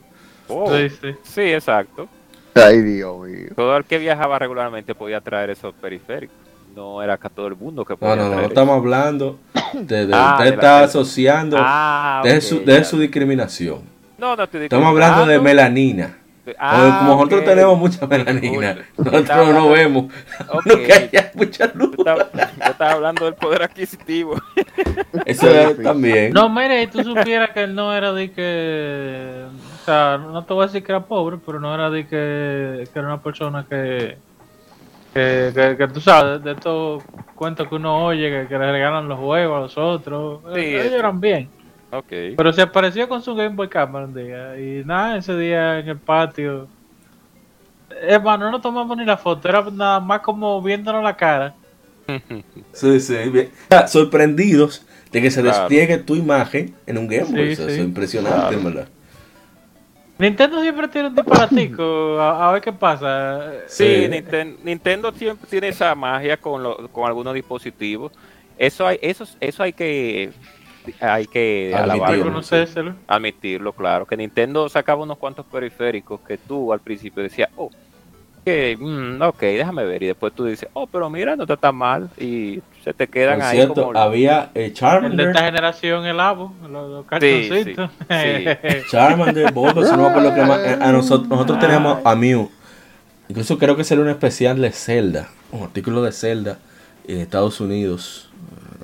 Oh, 0.48 0.76
Sí, 0.76 0.88
sí. 0.90 1.14
sí, 1.22 1.40
exacto. 1.42 2.08
Ay, 2.54 2.80
Dios 2.82 3.18
mío. 3.26 3.48
Todo 3.54 3.76
el 3.76 3.84
que 3.84 3.98
viajaba 3.98 4.38
regularmente 4.38 4.94
podía 4.94 5.20
traer 5.20 5.50
esos 5.50 5.74
periféricos. 5.74 6.36
No 6.74 7.02
era 7.02 7.14
acá 7.14 7.28
todo 7.28 7.46
el 7.48 7.56
mundo 7.56 7.84
que 7.84 7.94
No, 7.94 7.98
podía 7.98 8.16
no, 8.16 8.22
no, 8.22 8.28
no 8.28 8.34
traer 8.36 8.48
estamos 8.48 8.76
hablando 8.76 9.38
de, 9.74 10.06
de- 10.06 10.14
Ah, 10.14 10.32
usted 10.36 10.44
de 10.50 10.54
está 10.54 10.80
asociando 10.84 11.56
Ah, 11.60 12.20
de, 12.24 12.40
su, 12.40 12.64
de 12.64 12.84
su 12.84 12.98
discriminación. 12.98 13.80
No, 14.16 14.34
no 14.36 14.42
estoy 14.44 14.62
Estamos 14.64 14.88
hablando 14.88 15.26
de 15.26 15.38
melanina. 15.40 16.18
Ah, 16.58 17.00
Como- 17.00 17.14
nosotros 17.16 17.44
tenemos 17.44 17.78
mucha 17.78 18.06
melanina, 18.06 18.50
Uy, 18.78 18.84
nosotros 18.96 19.22
estaba 19.22 19.50
no 19.52 19.68
vemos, 19.68 20.06
Ok. 20.48 20.66
no 20.66 20.76
que 20.78 20.92
haya 20.94 21.30
mucha 21.34 21.70
luz. 21.74 21.90
Yo 21.96 22.02
estaba, 22.04 22.30
yo 22.32 22.64
estaba 22.70 22.92
hablando 22.92 23.24
del 23.26 23.34
poder 23.34 23.62
adquisitivo. 23.64 24.40
Eso 25.26 25.46
también. 25.82 26.32
No, 26.32 26.48
mire, 26.48 26.86
tú 26.86 27.04
supieras 27.04 27.50
que 27.50 27.64
él 27.64 27.74
no 27.74 27.94
era 27.94 28.12
de 28.12 28.30
que. 28.32 29.44
O 29.88 29.90
sea, 29.90 30.18
no 30.18 30.44
te 30.44 30.52
voy 30.52 30.64
a 30.64 30.66
decir 30.66 30.84
que 30.84 30.92
era 30.92 31.06
pobre, 31.06 31.38
pero 31.46 31.58
no 31.60 31.74
era 31.74 31.88
de 31.88 32.02
que, 32.06 32.86
que 32.92 32.98
era 32.98 33.08
una 33.08 33.22
persona 33.22 33.64
que. 33.66 34.18
Que, 35.14 35.50
que, 35.54 35.76
que 35.78 35.88
tú 35.88 35.98
sabes, 35.98 36.44
de 36.44 36.52
estos 36.52 37.02
cuentos 37.34 37.66
que 37.66 37.74
uno 37.76 38.04
oye, 38.04 38.28
que, 38.28 38.48
que 38.48 38.58
le 38.58 38.70
regalan 38.70 39.08
los 39.08 39.18
huevos 39.18 39.56
a 39.56 39.60
los 39.62 39.78
otros. 39.78 40.40
Sí, 40.54 40.60
ellos 40.60 40.84
eso. 40.86 40.96
eran 40.96 41.18
bien. 41.22 41.48
ok. 41.90 42.04
Pero 42.36 42.52
se 42.52 42.60
apareció 42.60 43.08
con 43.08 43.22
su 43.22 43.34
Game 43.34 43.56
Boy 43.56 43.68
Camera 43.68 44.04
un 44.04 44.12
día. 44.14 44.60
Y 44.60 44.84
nada, 44.84 45.16
ese 45.16 45.34
día 45.38 45.78
en 45.78 45.88
el 45.88 45.96
patio. 45.96 46.68
Hermano, 48.02 48.44
no 48.44 48.50
nos 48.52 48.60
tomamos 48.60 48.94
ni 48.98 49.06
la 49.06 49.16
foto, 49.16 49.48
era 49.48 49.64
nada 49.72 50.00
más 50.00 50.20
como 50.20 50.60
viéndonos 50.60 51.02
la 51.02 51.16
cara. 51.16 51.54
Sí, 52.72 53.00
sí, 53.00 53.16
bien. 53.32 53.48
Sorprendidos 53.86 54.84
de 55.10 55.22
que 55.22 55.30
se 55.30 55.40
Claro. 55.40 55.58
despliegue 55.60 55.96
tu 55.96 56.14
imagen 56.14 56.74
en 56.86 56.98
un 56.98 57.08
Game 57.08 57.24
Boy. 57.24 57.46
Sí, 57.46 57.52
Eso, 57.52 57.62
sí. 57.64 57.68
eso 57.72 57.80
es 57.80 57.86
impresionante, 57.86 58.38
Claro. 58.40 58.58
en 58.58 58.64
verdad. 58.64 58.88
Nintendo 60.18 60.60
siempre 60.60 60.88
tiene 60.88 61.08
un 61.08 61.14
disparatico, 61.14 62.18
a, 62.20 62.48
a 62.48 62.52
ver 62.52 62.60
qué 62.62 62.72
pasa. 62.72 63.52
Sí, 63.68 63.84
Sí. 63.84 64.06
Ninten- 64.08 64.56
Nintendo 64.64 65.12
siempre 65.12 65.48
tiene 65.48 65.68
esa 65.68 65.94
magia 65.94 66.36
con, 66.36 66.62
lo- 66.62 66.88
con 66.88 67.06
algunos 67.06 67.34
dispositivos. 67.34 68.12
Eso 68.58 68.86
hay, 68.86 68.98
eso, 69.00 69.24
eso 69.40 69.62
hay 69.62 69.72
que 69.72 70.32
hay 71.00 71.26
que 71.26 71.70
Admitirlo. 71.74 71.92
alabarlo, 71.92 72.24
Reconocérselo. 72.24 72.94
admitirlo, 73.06 73.72
claro. 73.74 74.06
Que 74.06 74.16
Nintendo 74.16 74.68
sacaba 74.68 75.02
unos 75.02 75.18
cuantos 75.18 75.44
periféricos 75.46 76.20
que 76.22 76.38
tú 76.38 76.72
al 76.72 76.80
principio 76.80 77.22
decías, 77.22 77.50
oh, 77.56 77.70
que, 78.48 78.76
mm, 78.78 79.20
ok, 79.22 79.40
déjame 79.40 79.84
ver. 79.84 80.02
Y 80.02 80.06
después 80.06 80.32
tú 80.32 80.44
dices, 80.46 80.68
oh, 80.72 80.86
pero 80.86 81.10
mira, 81.10 81.36
no 81.36 81.42
está 81.42 81.56
tan 81.56 81.76
mal. 81.76 82.08
Y 82.18 82.60
se 82.82 82.94
te 82.94 83.06
quedan 83.06 83.38
Por 83.38 83.46
ahí 83.46 83.56
cierto, 83.56 83.84
como... 83.84 83.98
había 83.98 84.50
eh, 84.54 84.64
El 84.64 84.70
de 84.70 84.72
Charmander, 84.72 85.28
esta 85.28 85.44
generación, 85.44 86.06
el 86.06 86.18
Abo, 86.18 86.54
los, 86.62 87.06
los 87.10 87.20
Sí, 87.20 87.74
Charmander, 88.90 89.52
Bulbasaur, 89.52 89.98
no 89.98 90.04
me 90.04 90.08
acuerdo 90.08 90.34
qué 90.34 90.42
más. 90.42 90.60
Eh, 90.60 90.78
A 90.80 90.92
nosotros, 90.92 91.28
nosotros 91.28 91.58
teníamos 91.58 91.98
a 92.04 92.14
Mew. 92.14 92.50
Incluso 93.28 93.58
creo 93.58 93.76
que 93.76 93.84
sería 93.84 94.02
un 94.02 94.10
especial 94.10 94.58
de 94.60 94.70
Zelda, 94.70 95.28
un 95.52 95.64
artículo 95.64 96.02
de 96.02 96.12
Zelda 96.12 96.58
en 97.06 97.18
Estados 97.18 97.60
Unidos. 97.60 98.30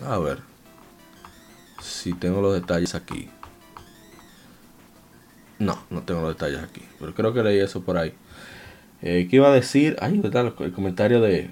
A 0.07 0.19
ver 0.19 0.39
si 1.81 2.13
tengo 2.13 2.43
los 2.43 2.53
detalles 2.53 2.95
aquí. 2.95 3.31
No, 5.59 5.79
no 5.89 6.03
tengo 6.03 6.21
los 6.21 6.31
detalles 6.37 6.63
aquí, 6.63 6.83
pero 7.01 7.15
creo 7.15 7.33
que 7.33 7.43
leí 7.43 7.61
eso 7.61 7.81
por 7.81 7.97
ahí. 7.97 8.13
Eh, 9.07 9.29
¿Qué 9.29 9.37
iba 9.37 9.49
a 9.49 9.55
decir? 9.55 9.97
Ay, 10.01 10.13
¿dónde 10.13 10.29
está 10.29 10.41
el, 10.41 10.73
comentario 10.73 11.21
de 11.21 11.51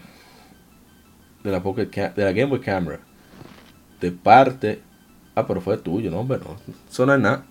de 1.45 1.51
la 1.51 1.63
Pocket 1.63 1.85
de 1.87 2.25
la 2.25 2.33
Game 2.33 2.47
Boy 2.47 2.61
Camera? 2.61 3.01
De 4.01 4.11
parte. 4.11 4.81
Ah, 5.35 5.47
pero 5.47 5.61
fue 5.61 5.77
tuyo, 5.77 6.11
no, 6.11 6.21
hombre, 6.21 6.39
no. 6.39 6.57
Eso 6.91 7.05
no 7.05 7.15
es 7.15 7.21
nada. 7.21 7.45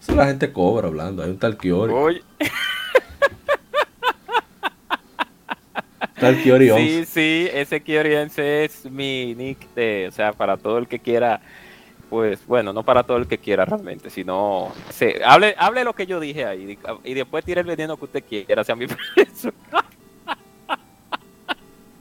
Eso 0.00 0.14
la 0.14 0.26
gente 0.26 0.50
cobra 0.50 0.88
hablando. 0.88 1.22
Hay 1.22 1.28
un 1.28 1.38
tal 1.38 1.58
Kiori. 1.58 1.92
Oye, 1.92 2.22
Tal 6.18 6.42
Kiori 6.42 6.70
11. 6.70 6.84
sí, 6.84 7.04
sí, 7.04 7.48
ese 7.52 7.82
Kioriense 7.82 8.64
es 8.64 8.90
mi 8.90 9.34
nick 9.34 9.58
de, 9.74 10.08
o 10.08 10.12
sea, 10.12 10.32
para 10.32 10.56
todo 10.56 10.78
el 10.78 10.88
que 10.88 11.00
quiera, 11.00 11.42
pues, 12.08 12.46
bueno, 12.46 12.72
no 12.72 12.82
para 12.82 13.02
todo 13.02 13.16
el 13.16 13.26
que 13.26 13.38
quiera 13.38 13.64
realmente, 13.64 14.10
sino, 14.10 14.72
se, 14.90 15.22
hable, 15.24 15.54
hable 15.58 15.84
lo 15.84 15.92
que 15.94 16.06
yo 16.06 16.20
dije 16.20 16.44
ahí 16.44 16.78
y 17.04 17.14
después 17.14 17.44
tire 17.44 17.60
el 17.60 17.66
veneno 17.66 17.96
que 17.96 18.04
usted 18.04 18.24
quiera 18.24 18.62
hacia 18.62 18.76
mi 18.76 18.86
preso. 19.14 19.50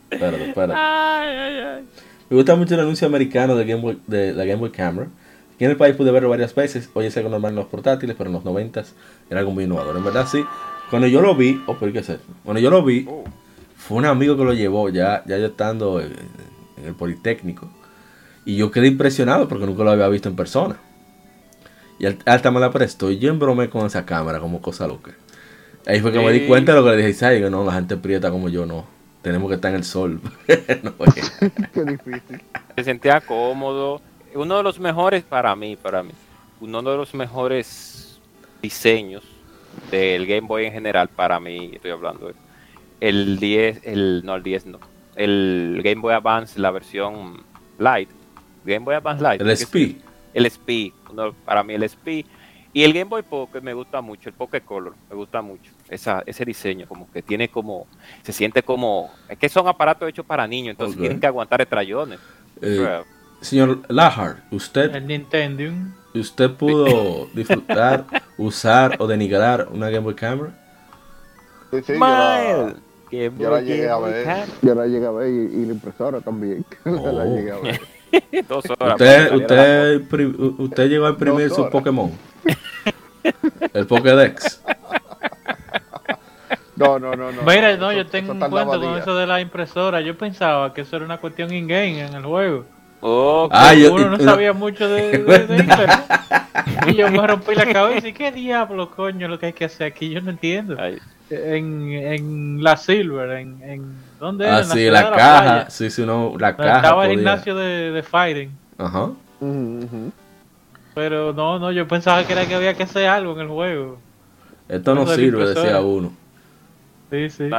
Espérate, 0.10 0.48
espérate. 0.50 0.74
Ay, 0.76 1.30
ay, 1.30 1.60
ay. 1.60 1.86
Me 2.30 2.38
gusta 2.38 2.56
mucho 2.56 2.76
el 2.76 2.82
anuncio 2.82 3.08
americano 3.08 3.56
de, 3.56 3.66
Game 3.66 3.82
Boy, 3.82 4.00
de 4.08 4.34
la 4.34 4.46
Game 4.46 4.60
Boy 4.60 4.72
Camera. 4.72 5.08
Aquí 5.56 5.66
en 5.66 5.72
el 5.72 5.78
país 5.78 5.96
pude 5.96 6.12
verlo 6.12 6.30
varias 6.30 6.54
veces. 6.56 6.90
Hoy 6.94 7.06
es 7.06 7.18
algo 7.18 7.30
normal 7.30 7.52
en 7.52 7.58
los 7.58 7.68
portátiles, 7.68 8.16
pero 8.18 8.30
en 8.30 8.34
los 8.34 8.46
90 8.46 8.84
era 9.30 9.40
algo 9.40 9.52
muy 9.52 9.66
innovador. 9.66 9.96
En 9.98 10.04
verdad, 10.04 10.28
sí. 10.28 10.44
Cuando 10.90 11.08
yo 11.08 11.22
lo 11.22 11.36
vi, 11.36 11.62
o 11.68 11.76
por 11.76 11.92
qué 11.92 12.04
sé, 12.04 12.20
cuando 12.44 12.60
yo 12.60 12.70
lo 12.70 12.84
vi, 12.84 13.06
Oh, 13.10 13.24
fue 13.76 13.98
un 13.98 14.06
amigo 14.06 14.38
que 14.38 14.44
lo 14.44 14.54
llevó, 14.54 14.90
ya, 14.90 15.24
ya 15.26 15.38
yo 15.38 15.48
estando 15.48 16.00
en, 16.00 16.14
en 16.78 16.86
el 16.86 16.94
Politécnico. 16.94 17.70
Y 18.46 18.56
yo 18.58 18.72
quedé 18.72 18.88
impresionado 18.88 19.48
porque 19.48 19.66
nunca 19.66 19.84
lo 19.84 19.92
había 19.92 20.08
visto 20.08 20.30
en 20.30 20.36
persona. 20.36 20.78
Y 22.00 22.06
hasta 22.26 22.52
me 22.52 22.60
la 22.60 22.72
prestó. 22.72 23.12
Y 23.12 23.20
yo 23.20 23.30
embromé 23.30 23.70
con 23.70 23.86
esa 23.86 24.06
cámara 24.06 24.40
como 24.40 24.62
cosa 24.62 24.88
loca. 24.88 25.12
Ahí 25.86 26.00
fue 26.00 26.12
que 26.12 26.20
me 26.20 26.32
di 26.32 26.48
cuenta 26.48 26.74
de 26.74 26.80
lo 26.80 26.86
que 26.86 26.92
le 26.92 26.98
dije, 26.98 27.14
¿sabes? 27.14 27.42
Que 27.42 27.50
no, 27.50 27.64
la 27.64 27.74
gente 27.74 27.98
prieta 27.98 28.32
como 28.32 28.50
yo 28.50 28.66
no. 28.66 28.86
Tenemos 29.22 29.50
que 29.50 29.56
estar 29.56 29.72
en 29.72 29.78
el 29.78 29.84
sol. 29.84 30.20
No. 30.84 30.94
Qué 31.74 31.84
difícil. 31.84 32.42
se 32.76 32.84
sentía 32.84 33.22
cómodo. 33.22 34.02
Uno 34.36 34.58
de 34.58 34.64
los 34.64 34.80
mejores 34.80 35.24
para 35.24 35.56
mí, 35.56 35.76
para 35.76 36.04
mí, 36.04 36.12
uno 36.60 36.82
de 36.82 36.98
los 36.98 37.14
mejores 37.14 38.20
diseños 38.62 39.24
del 39.92 40.26
Game 40.26 40.48
Boy 40.48 40.66
en 40.66 40.74
general, 40.74 41.08
para 41.10 41.40
mí, 41.40 41.72
estoy 41.74 41.92
hablando 41.92 42.28
de 42.28 42.34
el 43.00 43.38
10, 43.38 43.82
el, 43.84 44.22
no 44.24 44.36
el 44.36 44.44
10, 44.44 44.66
no, 44.68 44.80
el 45.16 45.82
Game 45.84 46.02
Boy 46.02 46.14
Advance, 46.14 46.60
la 46.60 46.72
versión 46.72 47.44
Lite, 47.78 48.14
Game 48.66 48.86
Boy 48.86 48.96
Advance 48.96 49.24
Lite. 49.24 49.44
el 49.44 49.50
SP. 49.52 49.98
el 50.34 50.46
SP, 50.50 50.92
uno- 51.12 51.34
para 51.46 51.64
mí 51.64 51.74
el 51.74 51.84
SP 51.84 52.26
Y 52.76 52.84
el 52.84 52.92
Game 52.94 53.06
Boy 53.06 53.22
Pocket 53.22 53.62
me 53.62 53.74
gusta 53.76 54.02
mucho, 54.02 54.30
el 54.30 54.34
Pocket 54.36 54.62
Color, 54.62 54.96
me 55.10 55.16
gusta 55.16 55.44
mucho. 55.44 55.72
Esa, 55.90 56.24
ese 56.26 56.44
diseño, 56.44 56.88
como 56.88 57.08
que 57.12 57.22
tiene 57.22 57.48
como, 57.50 57.86
se 58.24 58.34
siente 58.34 58.64
como, 58.64 59.12
es 59.30 59.38
que 59.38 59.48
son 59.48 59.68
aparatos 59.68 60.10
hechos 60.10 60.26
para 60.26 60.48
niños, 60.48 60.72
entonces 60.72 60.96
Ok. 60.96 61.02
tienen 61.02 61.20
que 61.20 61.28
aguantar 61.28 61.62
estrellones. 61.62 62.20
Eh, 62.64 63.04
señor 63.42 63.82
Lahar, 63.90 64.44
usted, 64.50 64.96
El 64.96 65.06
Nintendo. 65.06 65.66
usted 66.16 66.50
pudo 66.50 67.28
disfrutar, 67.36 68.06
usar 68.40 68.96
o 68.98 69.06
denigrar 69.06 69.68
una 69.72 69.90
Game 69.92 70.04
Boy 70.06 70.16
Camera. 70.16 70.52
Sí, 71.70 71.78
sí, 71.86 71.94
yo 71.94 72.00
la, 72.00 72.74
yo 73.12 73.50
la 73.52 73.62
llegué 73.62 73.90
a 73.90 73.98
ver. 74.00 74.46
Yo 74.64 74.74
la 74.74 74.88
llegué 74.88 75.06
a 75.06 75.12
ver 75.12 75.30
y, 75.30 75.62
y 75.62 75.66
la 75.68 75.74
impresora 75.74 76.22
también. 76.22 76.66
la 76.86 76.92
Oh. 76.92 77.36
llegué 77.36 77.52
a 77.52 77.58
ver. 77.60 77.82
Dos 78.48 78.66
horas. 78.80 78.94
Usted, 78.94 79.34
usted, 79.34 80.02
usted 80.60 80.90
llegó 80.90 81.06
a 81.08 81.10
imprimir 81.10 81.50
su. 81.50 81.70
Pokémon. 81.70 82.12
El 83.74 83.88
Pokédex. 83.88 84.62
No, 86.76 86.98
no, 87.00 87.16
no, 87.16 87.32
no. 87.32 87.42
Mira, 87.44 87.78
no, 87.78 87.92
eso- 87.92 87.98
yo 88.02 88.08
tengo 88.08 88.34
un 88.34 88.40
cuento 88.40 88.80
con 88.82 88.98
eso 88.98 89.16
de 89.16 89.28
la 89.28 89.40
impresora. 89.42 90.02
Yo 90.02 90.18
pensaba 90.18 90.74
que 90.74 90.82
eso 90.82 90.96
era 90.96 91.06
una 91.06 91.18
cuestión 91.18 91.54
in-game 91.54 92.02
en 92.02 92.14
el 92.14 92.24
juego. 92.26 92.66
Ok. 93.02 93.52
Ah, 93.54 93.74
yo- 93.74 93.94
Uno 93.94 94.10
no 94.12 94.18
y- 94.18 94.24
sabía 94.24 94.54
mucho 94.54 94.88
de, 94.90 95.20
de- 95.20 95.58
internet. 95.58 96.00
Y 96.88 96.96
yo 96.96 97.12
me 97.12 97.26
rompí 97.28 97.54
la 97.56 97.72
cabeza. 97.72 98.08
¿Y 98.08 98.14
qué 98.14 98.32
diablo, 98.32 98.90
coño, 98.90 99.28
lo 99.28 99.38
que 99.40 99.48
hay 99.48 99.54
que 99.54 99.66
hacer 99.66 99.88
aquí? 99.88 100.10
Yo 100.10 100.22
no 100.22 100.32
entiendo. 100.32 100.76
En, 101.30 101.92
en 101.92 102.64
la 102.64 102.76
Silver, 102.78 103.30
en, 103.32 103.62
en 103.64 103.96
¿dónde 104.24 104.46
era? 104.48 104.58
Ah, 104.58 104.64
sí, 104.64 104.90
la 104.90 105.02
caja. 105.12 105.42
playa, 105.44 105.70
Sí, 105.70 105.90
sí, 105.92 106.06
no, 106.06 106.34
la 106.40 106.54
donde 106.54 106.64
caja. 106.64 106.76
estaba 106.78 107.04
el 107.06 107.10
podía- 107.12 107.18
gimnasio 107.18 107.56
de, 107.56 107.92
de 107.92 108.04
Fighting. 108.04 108.52
Ajá. 108.78 109.10
Pero 110.96 111.34
no, 111.34 111.60
no, 111.60 111.72
yo 111.72 111.88
pensaba 111.88 112.24
que 112.26 112.34
era 112.34 112.46
que 112.48 112.56
había 112.56 112.74
que 112.76 112.84
hacer 112.84 113.08
algo 113.08 113.34
en 113.34 113.40
el 113.42 113.48
juego. 113.48 113.98
Esto 114.70 114.94
no 114.96 115.06
sirve, 115.08 115.48
decía 115.50 115.82
uno. 115.82 116.14
Sí, 117.12 117.30
sí. 117.30 117.50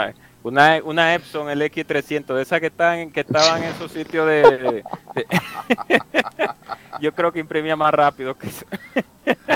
Una, 0.42 0.78
una 0.84 1.14
Epson 1.14 1.48
el 1.48 1.62
X300, 1.62 2.34
de 2.34 2.42
esas 2.42 2.60
que 2.60 2.66
están 2.66 3.10
que 3.10 3.20
estaban 3.20 3.62
en 3.62 3.70
esos 3.70 3.90
sitios 3.90 4.26
de, 4.26 4.42
de- 4.42 4.84
de- 5.14 5.26
Yo 7.00 7.12
creo 7.12 7.32
que 7.32 7.40
imprimía 7.40 7.76
más 7.76 7.92
rápido 7.94 8.34
que 8.36 8.48
eso. 8.48 8.66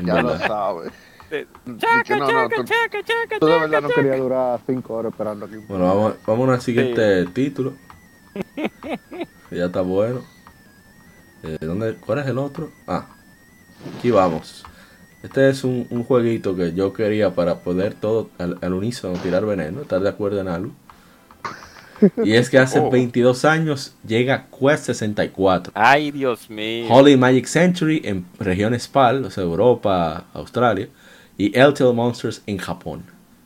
Ya 0.03 0.23
lo 0.23 0.37
sabes. 0.39 0.93
De- 1.31 1.47
Dice, 1.67 2.17
no, 2.17 2.31
no, 2.31 2.49
tú, 2.49 2.65
chaca, 2.65 3.03
chaca, 3.05 3.39
tú 3.39 3.47
de 3.47 3.53
chaca, 3.53 3.67
verdad 3.67 3.83
no 3.83 3.89
querías 3.91 4.19
durar 4.19 4.61
cinco 4.67 4.95
horas 4.95 5.13
esperando 5.13 5.47
aquí. 5.47 5.57
Bueno, 5.69 5.85
vamos, 5.87 6.15
vamos 6.27 6.49
al 6.51 6.61
siguiente 6.63 7.27
título. 7.27 7.75
Que 8.55 8.71
Ya 9.57 9.67
está 9.67 9.81
bueno. 9.83 10.23
Eh, 11.43 11.59
¿dónde, 11.61 11.95
¿Cuál 11.97 12.19
es 12.21 12.27
el 12.27 12.39
otro? 12.39 12.71
Ah, 12.87 13.07
aquí 13.97 14.11
vamos. 14.11 14.65
Este 15.23 15.49
es 15.51 15.65
un, 15.65 15.87
un 15.91 16.05
jueguito 16.05 16.55
que 16.57 16.73
yo 16.75 16.93
quería 16.93 17.35
para 17.35 17.57
poder 17.61 17.95
todo 17.95 18.31
al, 18.39 18.59
al 18.63 18.73
unísono 18.73 19.19
tirar 19.19 19.45
veneno, 19.45 19.83
estar 19.83 20.01
de 20.01 20.09
acuerdo 20.09 20.41
en 20.41 20.49
algo. 20.49 20.73
Y 22.25 22.35
es 22.35 22.49
que 22.51 22.59
hace 22.59 22.79
Oh. 22.83 22.91
22 22.91 23.45
años 23.45 23.95
llega 24.07 24.47
Quest 24.51 24.85
64. 24.87 25.73
Ay, 25.75 26.11
Dios 26.13 26.49
mío. 26.49 26.87
Holy 26.89 27.17
Magic 27.17 27.47
Century 27.47 28.01
en 28.05 28.25
regiones 28.39 28.87
PAL, 28.87 29.25
o 29.25 29.31
sea, 29.31 29.43
Europa, 29.43 30.25
Australia, 30.35 30.89
y 31.39 31.59
LTL 31.59 31.95
Monsters 31.95 32.43
en 32.47 32.59
Japón. 32.59 33.05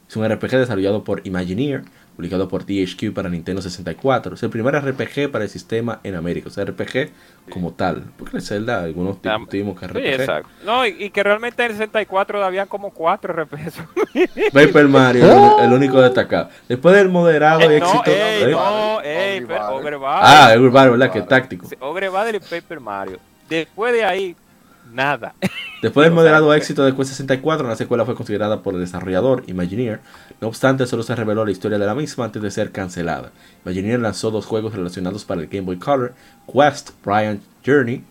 Es 0.09 0.17
un 0.17 0.29
RPG 0.29 0.51
desarrollado 0.51 1.05
por 1.05 1.25
Imagineer, 1.25 1.85
publicado 2.17 2.47
por 2.49 2.65
THQ 2.65 3.15
para 3.15 3.31
Nintendo 3.31 3.63
64. 3.63 4.35
Es 4.35 4.43
el 4.43 4.51
primer 4.51 4.75
RPG 4.75 5.31
para 5.31 5.45
el 5.45 5.51
sistema 5.51 6.01
en 6.05 6.15
América, 6.15 6.49
o 6.49 6.51
sea, 6.51 6.65
RPG 6.67 7.11
como 7.51 7.73
tal. 7.73 8.05
Porque 8.19 8.37
el 8.37 8.43
Zelda, 8.43 8.83
algunos 8.83 9.23
discutimos 9.23 9.79
que 9.81 9.87
es 9.87 9.93
Sí, 9.93 9.99
RPG. 9.99 10.21
exacto. 10.21 10.49
No, 10.67 10.87
y, 10.87 10.91
y 11.05 11.09
que 11.11 11.23
realmente 11.23 11.65
en 11.65 11.71
el 11.71 11.77
64 11.79 12.45
había 12.45 12.67
como 12.67 12.91
4 12.91 13.33
RPS. 13.45 13.79
Paper 14.53 14.89
Mario, 14.89 15.59
el, 15.61 15.65
el 15.67 15.73
único 15.73 16.01
destacado. 16.03 16.51
Después 16.69 16.95
del 16.95 17.09
moderado 17.09 17.63
Eh, 17.63 17.79
éxito. 17.79 18.03
no, 18.07 18.13
ey, 18.13 18.43
¿eh? 18.43 18.51
no, 18.51 19.01
ey, 19.01 19.39
Ogre 19.43 19.47
Battle. 19.55 19.77
Ogre 19.79 19.97
Battle. 19.97 20.21
Ah, 20.29 20.53
el 20.53 20.71
Battle, 20.71 20.91
¿verdad? 20.91 21.11
Que 21.13 21.23
táctico. 21.23 21.67
Ogre 21.81 22.09
Battle 22.11 22.37
y 22.37 22.41
Paper 22.41 22.81
Mario. 22.81 23.19
Después 23.49 23.93
de 23.95 24.05
ahí, 24.05 24.37
nada. 24.93 25.35
Después 25.83 26.07
del 26.07 26.15
moderado 26.15 26.55
éxito 26.55 26.85
de 26.85 26.95
Quest 26.95 27.11
64, 27.11 27.67
la 27.67 27.77
secuela 27.77 28.05
fue 28.05 28.15
considerada 28.15 28.63
por 28.63 28.75
el 28.75 28.81
desarrollador 28.81 29.43
Imagineer. 29.47 30.01
No 30.41 30.49
obstante, 30.49 30.87
solo 30.87 31.03
se 31.03 31.17
reveló 31.17 31.45
la 31.45 31.51
historia 31.51 31.79
de 31.79 31.87
la 31.87 31.95
misma 31.95 32.27
antes 32.27 32.41
de 32.41 32.51
ser 32.51 32.71
cancelada. 32.71 33.33
Imagineer 33.65 34.01
lanzó 34.01 34.31
dos 34.31 34.47
juegos 34.47 34.75
relacionados 34.75 35.25
para 35.25 35.41
el 35.41 35.49
Game 35.49 35.67
Boy 35.67 35.79
Color, 35.79 36.15
Quest 36.47 36.91
Brian 37.05 37.41
Journey, 37.67 38.05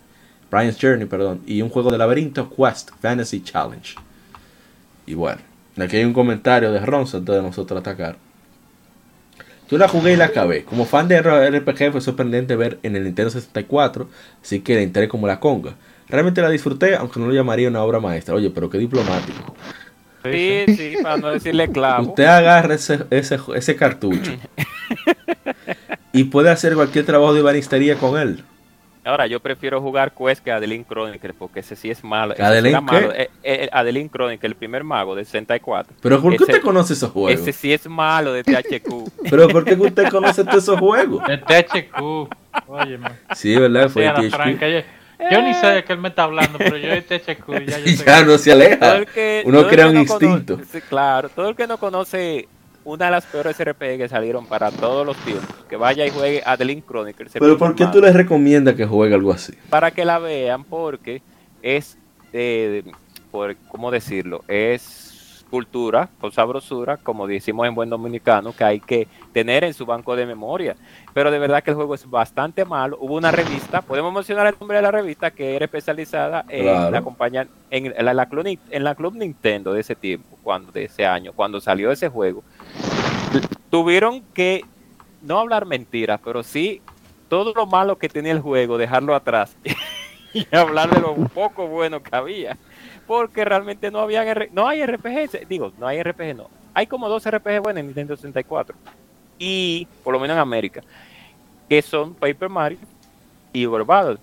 Brian's 0.52 0.78
Journey, 0.80 1.06
perdón, 1.06 1.42
y 1.46 1.62
un 1.62 1.70
juego 1.70 1.92
de 1.92 1.98
laberinto, 1.98 2.50
Quest 2.50 2.92
Fantasy 3.02 3.42
Challenge. 3.42 3.96
Y 5.06 5.14
bueno, 5.14 5.42
aquí 5.78 5.98
hay 5.98 6.04
un 6.04 6.14
comentario 6.14 6.72
de 6.72 6.80
Ronzo 6.86 7.18
antes 7.18 7.36
de 7.36 7.42
nosotros 7.42 7.80
atacar. 7.80 8.18
Yo 9.70 9.78
la 9.78 9.88
jugué 9.88 10.12
y 10.12 10.16
la 10.18 10.26
acabé. 10.26 10.66
Como 10.66 10.84
fan 10.86 11.08
de 11.08 11.22
RPG 11.22 11.94
fue 11.94 12.02
sorprendente 12.02 12.58
ver 12.58 12.78
en 12.84 12.98
el 12.98 13.06
Nintendo 13.06 13.32
64, 13.32 14.10
así 14.44 14.60
que 14.60 14.76
la 14.76 14.82
entré 14.82 15.08
como 15.08 15.28
la 15.28 15.40
conga. 15.40 15.76
Realmente 16.12 16.42
la 16.42 16.50
disfruté, 16.50 16.96
aunque 16.96 17.20
no 17.20 17.28
lo 17.28 17.34
llamaría 17.34 17.68
una 17.70 17.82
obra 17.84 18.00
maestra. 18.00 18.36
Oye, 18.36 18.50
pero 18.50 18.70
qué 18.70 18.78
diplomático. 18.78 19.56
Sí, 20.24 20.66
sí, 20.68 20.94
para 21.02 21.18
no 21.18 21.30
decirle 21.30 21.68
clavo. 21.72 22.10
Usted 22.10 22.26
agarra 22.26 22.76
ese, 22.76 23.06
ese, 23.10 23.40
ese 23.56 23.76
cartucho 23.76 24.34
y 26.14 26.26
puede 26.26 26.50
hacer 26.50 26.76
cualquier 26.76 27.06
trabajo 27.06 27.34
de 27.34 27.42
banistería 27.42 27.96
con 27.96 28.20
él. 28.20 28.44
Ahora, 29.04 29.26
yo 29.26 29.40
prefiero 29.40 29.82
jugar 29.82 30.14
Quest 30.14 30.44
que 30.44 30.52
Adeline 30.52 30.86
Chronicle, 30.86 31.34
porque 31.34 31.62
ese 31.62 31.76
sí 31.76 31.90
es 31.90 32.04
malo. 32.04 32.36
¿Que 32.36 32.44
Ese 32.44 32.52
sí 32.52 32.58
Adeline 32.60 32.84
malo. 32.84 33.10
qué? 33.12 33.22
Eh, 33.24 33.30
eh, 33.42 33.70
Adeline 33.72 34.10
Chronicle, 34.12 34.48
el 34.48 34.54
primer 34.56 34.84
mago 34.84 35.16
del 35.16 35.26
64. 35.26 35.96
Pero 36.00 36.22
¿por 36.22 36.30
qué 36.32 36.36
Ese- 36.36 36.44
usted 36.52 36.62
conoce 36.62 36.94
esos 36.94 37.10
juegos? 37.10 37.42
Ese 37.42 37.52
sí 37.52 37.74
es 37.74 37.88
malo 37.90 38.32
de 38.32 38.44
THQ. 38.44 39.10
Pero 39.30 39.48
¿por 39.48 39.66
qué 39.66 39.74
usted 39.74 40.08
conoce 40.10 40.44
todos 40.44 40.62
esos 40.62 40.78
juegos? 40.78 41.24
El 41.28 41.42
THQ. 41.42 42.30
Oye, 42.68 42.98
man. 43.00 43.18
Sí, 43.36 43.56
¿verdad? 43.56 43.88
Sí, 43.88 43.94
Fue 43.94 44.08
THQ. 44.30 45.01
Yo, 45.30 45.42
ni 45.42 45.54
sé 45.54 45.68
de 45.68 45.84
qué 45.84 45.94
él 45.94 46.00
me 46.00 46.10
está 46.10 46.24
hablando, 46.24 46.58
pero 46.58 46.78
yo 46.78 46.90
de 46.90 47.02
THQ 47.02 47.66
ya 47.68 47.80
yo 47.80 47.88
sé 47.98 48.04
ya 48.06 48.24
no 48.24 48.38
se 48.38 48.52
aleja. 48.52 49.06
que- 49.06 49.44
Uno 49.46 49.68
crea 49.68 49.88
un 49.88 49.94
no 49.96 50.02
instinto. 50.02 50.60
claro, 50.90 51.30
todo 51.30 51.50
el 51.50 51.56
que 51.56 51.68
no 51.68 51.78
conoce 51.78 52.48
una 52.84 53.06
de 53.06 53.12
las 53.12 53.26
peores 53.28 53.56
RPG 53.64 53.98
que 53.98 54.08
salieron 54.10 54.48
para 54.48 54.72
todos 54.72 55.06
los 55.06 55.16
tiempos, 55.18 55.48
que 55.70 55.76
vaya 55.76 56.06
y 56.06 56.10
juegue 56.10 56.42
Adeline 56.46 56.82
Chronicle. 56.84 57.28
ese 57.28 57.40
Pero 57.40 57.58
¿por 57.58 57.76
qué 57.76 57.86
tú 57.88 58.02
les 58.02 58.16
recomiendas 58.16 58.74
que 58.76 58.86
juegue 58.86 59.14
algo 59.14 59.32
así? 59.32 59.54
para 59.70 59.92
que 59.92 60.04
la 60.06 60.18
vean 60.18 60.64
porque 60.64 61.22
es, 61.62 61.98
eh, 62.34 62.84
por, 63.30 63.56
¿cómo 63.68 63.92
decirlo? 63.92 64.44
Es 64.48 65.01
cultura 65.52 66.10
con 66.20 66.32
sabrosura, 66.32 66.98
como 66.98 67.28
decimos 67.28 67.68
en 67.68 67.76
buen 67.76 67.90
dominicano, 67.90 68.54
que 68.54 68.64
hay 68.64 68.80
que 68.80 69.08
tener 69.34 69.64
en 69.66 69.74
su 69.76 69.86
banco 69.86 70.16
de 70.16 70.26
memoria. 70.26 70.76
Pero 71.14 71.30
de 71.30 71.38
verdad 71.38 71.62
que 71.62 71.70
el 71.72 71.76
juego 71.76 71.94
es 71.94 72.10
bastante 72.10 72.66
malo. 72.66 72.98
Hubo 73.00 73.16
una 73.16 73.30
revista, 73.32 73.82
podemos 73.82 74.12
mencionar 74.14 74.48
el 74.48 74.56
nombre 74.60 74.78
de 74.78 74.82
la 74.84 74.92
revista, 74.92 75.30
que 75.30 75.56
era 75.56 75.66
especializada 75.66 76.46
en 76.48 76.64
Claro. 76.64 76.92
la 76.92 77.02
compañía, 77.02 77.48
en 77.70 77.94
la, 78.06 78.14
la 78.14 78.26
Club, 78.28 78.46
Ni- 78.46 78.60
en 78.72 78.84
la 78.84 78.96
Club 78.96 79.14
Nintendo 79.16 79.74
de 79.74 79.82
ese 79.82 79.94
tiempo, 79.96 80.38
cuando, 80.42 80.72
de 80.72 80.86
ese 80.86 81.06
año, 81.06 81.34
cuando 81.34 81.60
salió 81.62 81.92
ese 81.92 82.08
juego. 82.10 82.44
Tuvieron 83.70 84.22
que 84.34 84.64
no 85.22 85.38
hablar 85.40 85.66
mentiras, 85.66 86.20
pero 86.24 86.44
sí 86.44 86.82
todo 87.30 87.54
lo 87.54 87.66
malo 87.66 87.98
que 87.98 88.10
tenía 88.10 88.32
el 88.32 88.40
juego, 88.42 88.78
dejarlo 88.78 89.16
atrás 89.16 89.56
y 90.34 90.46
hablar 90.56 90.90
de 90.90 91.00
lo 91.02 91.14
poco 91.16 91.68
bueno 91.68 92.02
que 92.02 92.16
había. 92.16 92.58
Porque 93.08 93.44
realmente 93.46 93.92
no 93.92 94.00
había 94.00 94.24
no 94.52 94.68
hay 94.68 94.86
RPG, 94.86 95.48
digo, 95.48 95.72
no 95.78 95.88
hay 95.88 96.02
RPG, 96.02 96.36
no. 96.36 96.50
Hay 96.74 96.88
como 96.88 97.10
dos 97.10 97.30
RPG 97.30 97.60
buenos 97.62 97.80
en 97.82 97.88
Nintendo 97.88 98.16
64. 98.16 98.76
Y, 99.38 99.88
por 100.04 100.14
lo 100.14 100.20
menos 100.20 100.36
en 100.36 100.42
América, 100.42 100.82
que 101.68 101.82
son 101.82 102.14
Paper 102.14 102.48
Mario 102.50 102.78
y 103.52 103.66
Ogre 103.66 103.84
Battle. 103.84 104.18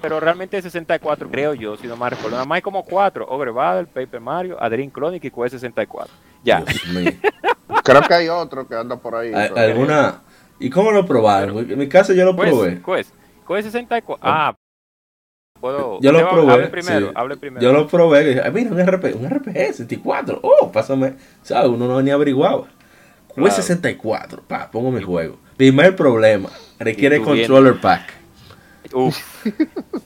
Pero 0.00 0.20
realmente 0.20 0.56
el 0.56 0.62
64, 0.62 1.28
creo 1.30 1.54
yo, 1.54 1.76
si 1.76 1.86
no 1.86 1.96
me 1.96 2.08
recuerdo, 2.10 2.32
nada 2.32 2.44
más 2.44 2.56
hay 2.56 2.62
como 2.62 2.84
cuatro. 2.84 3.26
Ogre 3.28 3.50
Battle, 3.50 3.86
Paper 3.86 4.20
Mario, 4.20 4.56
Adrien 4.60 4.90
Chronic 4.90 5.24
y 5.24 5.30
Quest 5.30 5.52
64. 5.54 6.12
Ya. 6.44 6.60
Dios 6.60 6.86
mío. 6.88 7.12
Creo 7.84 8.02
que 8.02 8.14
hay 8.14 8.28
otro 8.28 8.66
que 8.66 8.74
anda 8.74 8.96
por 8.96 9.14
ahí. 9.14 9.32
¿Al- 9.32 9.52
pero- 9.54 9.60
¿Alguna? 9.60 10.22
¿Y 10.58 10.70
cómo 10.70 10.92
lo 10.92 11.04
probaron? 11.06 11.58
En 11.70 11.78
mi 11.78 11.88
caso 11.88 12.12
yo 12.12 12.24
lo 12.24 12.36
probé. 12.36 12.74
Quest, 12.74 12.84
Quest, 12.84 13.14
Quest 13.48 13.64
64. 13.68 14.18
Ah, 14.22 14.54
puedo. 15.62 15.98
Yo 16.02 16.12
lo 16.12 16.28
probé, 16.28 16.52
Hable 16.52 16.66
primero, 16.68 17.06
sí. 17.06 17.12
hable 17.14 17.36
primero. 17.38 17.62
Yo 17.62 17.72
lo 17.72 17.86
probé 17.88 18.22
y 18.22 18.26
dije, 18.26 18.42
"Ah, 18.44 18.50
mira, 18.50 18.70
un 18.70 18.78
RPG, 18.86 19.16
un 19.16 19.30
RPG 19.30 19.54
64. 19.68 20.40
Oh, 20.42 20.70
pásame. 20.70 21.14
¿Sabes? 21.42 21.70
Uno 21.70 21.86
no 21.88 22.02
ni 22.02 22.10
averiguaba. 22.10 22.64
Claro. 23.34 23.44
Quest 23.44 23.56
64. 23.56 24.42
Pa, 24.46 24.70
pongo 24.70 24.90
mi 24.90 25.00
juego. 25.02 25.38
Primer 25.56 25.96
problema. 25.96 26.50
Requiere 26.78 27.18
viendo- 27.18 27.30
controller 27.34 27.80
pack. 27.80 28.02
Uf. 28.94 29.16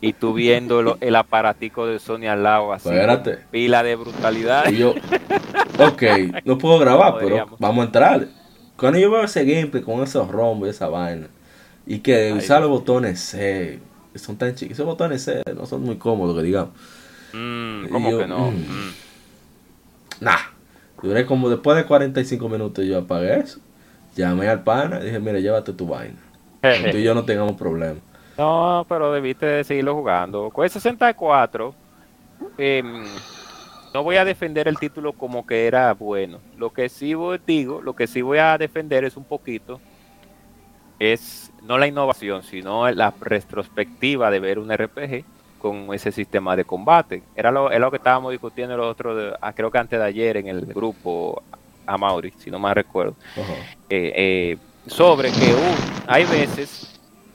y 0.00 0.12
tú 0.12 0.32
viendo 0.34 0.80
lo- 0.82 0.98
el 1.00 1.16
aparatico 1.16 1.86
de 1.86 1.98
Sony 1.98 2.26
al 2.28 2.42
lado 2.44 2.72
así. 2.72 2.88
Espérate. 2.88 3.32
con 3.36 3.44
Pila 3.50 3.82
de 3.82 3.96
brutalidad. 3.96 4.68
Y 4.70 4.76
yo, 4.76 4.94
ok, 5.78 6.02
no 6.44 6.59
puedo 6.59 6.78
grabar, 6.78 7.16
pero 7.18 7.46
vamos 7.59 7.82
a 7.82 7.86
entrar. 7.86 8.28
Cuando 8.76 8.98
yo 8.98 9.11
veo 9.11 9.22
ese 9.24 9.44
gameplay 9.44 9.82
con 9.82 10.02
esos 10.02 10.28
rombos 10.30 10.68
y 10.68 10.70
esa 10.70 10.88
vaina, 10.88 11.28
y 11.86 12.00
que 12.00 12.26
Ay, 12.26 12.32
usar 12.34 12.61
los 12.61 12.70
botones 12.70 13.18
C, 13.20 13.80
son 14.19 14.37
tan 14.37 14.55
chiquitos, 14.55 14.79
esos 14.79 14.87
botones 14.87 15.23
C 15.23 15.43
no 15.55 15.67
son 15.67 15.83
muy 15.83 15.97
cómodos, 15.97 16.37
que 16.37 16.43
digamos. 16.43 16.71
Mm, 17.33 17.89
¿Cómo 17.89 18.11
yo, 18.11 18.19
que 18.19 18.27
no? 18.27 18.51
mm. 18.51 18.55
Mm. 18.55 18.95
Nah. 20.21 20.39
Duré 21.03 21.27
como 21.27 21.51
después 21.51 21.77
de 21.77 21.85
45 21.85 22.49
minutos 22.49 22.85
yo 22.85 22.99
apagué 22.99 23.41
eso. 23.41 23.61
Llamé 24.17 24.49
al 24.49 24.62
pana 24.62 24.99
y 25.01 25.07
dije, 25.07 25.21
mira, 25.21 25.39
llévate 25.39 25.73
tu 25.73 25.87
vaina. 25.87 26.19
Tú 26.91 26.97
y 26.97 27.03
yo 27.03 27.14
no 27.14 27.25
tengamos 27.25 27.55
problemas. 27.57 28.03
No, 28.39 28.85
pero 28.89 29.12
debiste 29.12 29.47
de 29.47 29.64
seguirlo 29.64 29.95
jugando. 29.95 30.51
Con 30.51 30.64
el 30.64 30.71
64, 30.71 31.75
em, 32.59 33.05
no 33.95 34.03
voy 34.03 34.17
a 34.17 34.25
defender 34.25 34.69
el 34.69 34.79
título 34.79 35.12
como 35.12 35.47
que 35.47 35.67
era 35.67 35.93
bueno. 35.95 36.41
Lo 36.57 36.73
que 36.73 36.89
sí 36.89 37.14
voy, 37.14 37.41
digo, 37.47 37.81
lo 37.81 37.95
que 37.95 38.07
sí 38.07 38.23
voy 38.23 38.39
a 38.39 38.59
defender 38.59 39.05
es 39.05 39.17
un 39.17 39.25
poquito, 39.25 39.81
es 40.99 41.51
no 41.67 41.79
la 41.79 41.87
innovación, 41.89 42.43
sino 42.43 42.91
la 42.93 43.17
retrospectiva 43.21 44.31
de 44.31 44.41
ver 44.41 44.59
un 44.59 44.71
RPG 44.73 45.27
con 45.59 45.95
ese 45.95 46.12
sistema 46.12 46.57
de 46.57 46.64
combate. 46.67 47.29
Era 47.35 47.51
lo, 47.53 47.71
es 47.71 47.81
lo 47.81 47.91
que 47.91 47.97
estábamos 47.99 48.33
discutiendo 48.33 48.77
los 48.77 48.87
otros, 48.91 49.35
ah, 49.41 49.53
creo 49.55 49.71
que 49.71 49.79
antes 49.79 49.99
de 49.99 50.05
ayer 50.07 50.37
en 50.39 50.49
el 50.49 50.67
grupo 50.67 51.45
a 51.87 51.99
Mauri, 51.99 52.33
si 52.39 52.51
no 52.51 52.59
mal 52.59 52.75
recuerdo 52.75 53.17
eh, 53.89 54.12
eh, 54.17 54.59
sobre 54.87 55.35
que 55.35 55.57
hay 56.07 56.27
veces, 56.27 56.83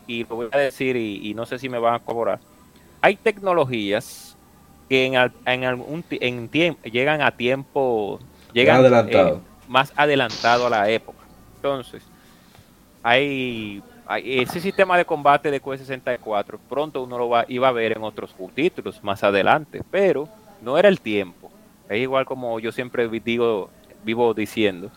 y 0.06 0.26
lo 0.26 0.36
voy 0.38 0.50
a 0.52 0.58
decir 0.60 0.96
y, 0.96 1.30
y 1.30 1.34
no 1.34 1.46
sé 1.46 1.60
si 1.60 1.70
me 1.70 1.80
van 1.80 1.96
a 1.96 2.00
cobrar, 2.00 2.42
hay 3.02 3.18
tecnologías 3.18 4.40
que 4.90 5.06
en, 5.08 5.18
al- 5.18 5.36
en 5.46 5.64
algún 5.66 6.06
en 6.12 6.50
tiempo 6.50 6.82
llegan 6.84 7.22
a 7.22 7.32
tiempo, 7.34 8.20
llegan 8.54 8.82
adelantado. 8.82 9.04
eh, 9.06 9.44
más 9.66 9.94
adelantado 9.98 10.68
a 10.68 10.70
la 10.72 10.90
época. 10.92 11.30
Entonces, 11.58 12.12
hay 13.04 13.84
ese 14.18 14.60
sistema 14.60 14.98
de 14.98 15.06
combate 15.06 15.52
de 15.52 15.62
QE64, 15.62 16.58
pronto 16.70 17.04
uno 17.04 17.18
lo 17.18 17.30
va, 17.30 17.46
iba 17.48 17.68
a 17.68 17.72
ver 17.72 17.94
en 17.94 18.04
otros 18.04 18.36
títulos 18.54 19.04
más 19.04 19.24
adelante, 19.24 19.82
pero 19.90 20.28
no 20.62 20.78
era 20.78 20.90
el 20.90 21.00
tiempo. 21.00 21.52
Es 21.90 22.00
igual 22.00 22.26
como 22.26 22.60
yo 22.60 22.72
siempre 22.72 23.08
digo, 23.08 23.70
vivo 24.04 24.34
diciendo, 24.34 24.92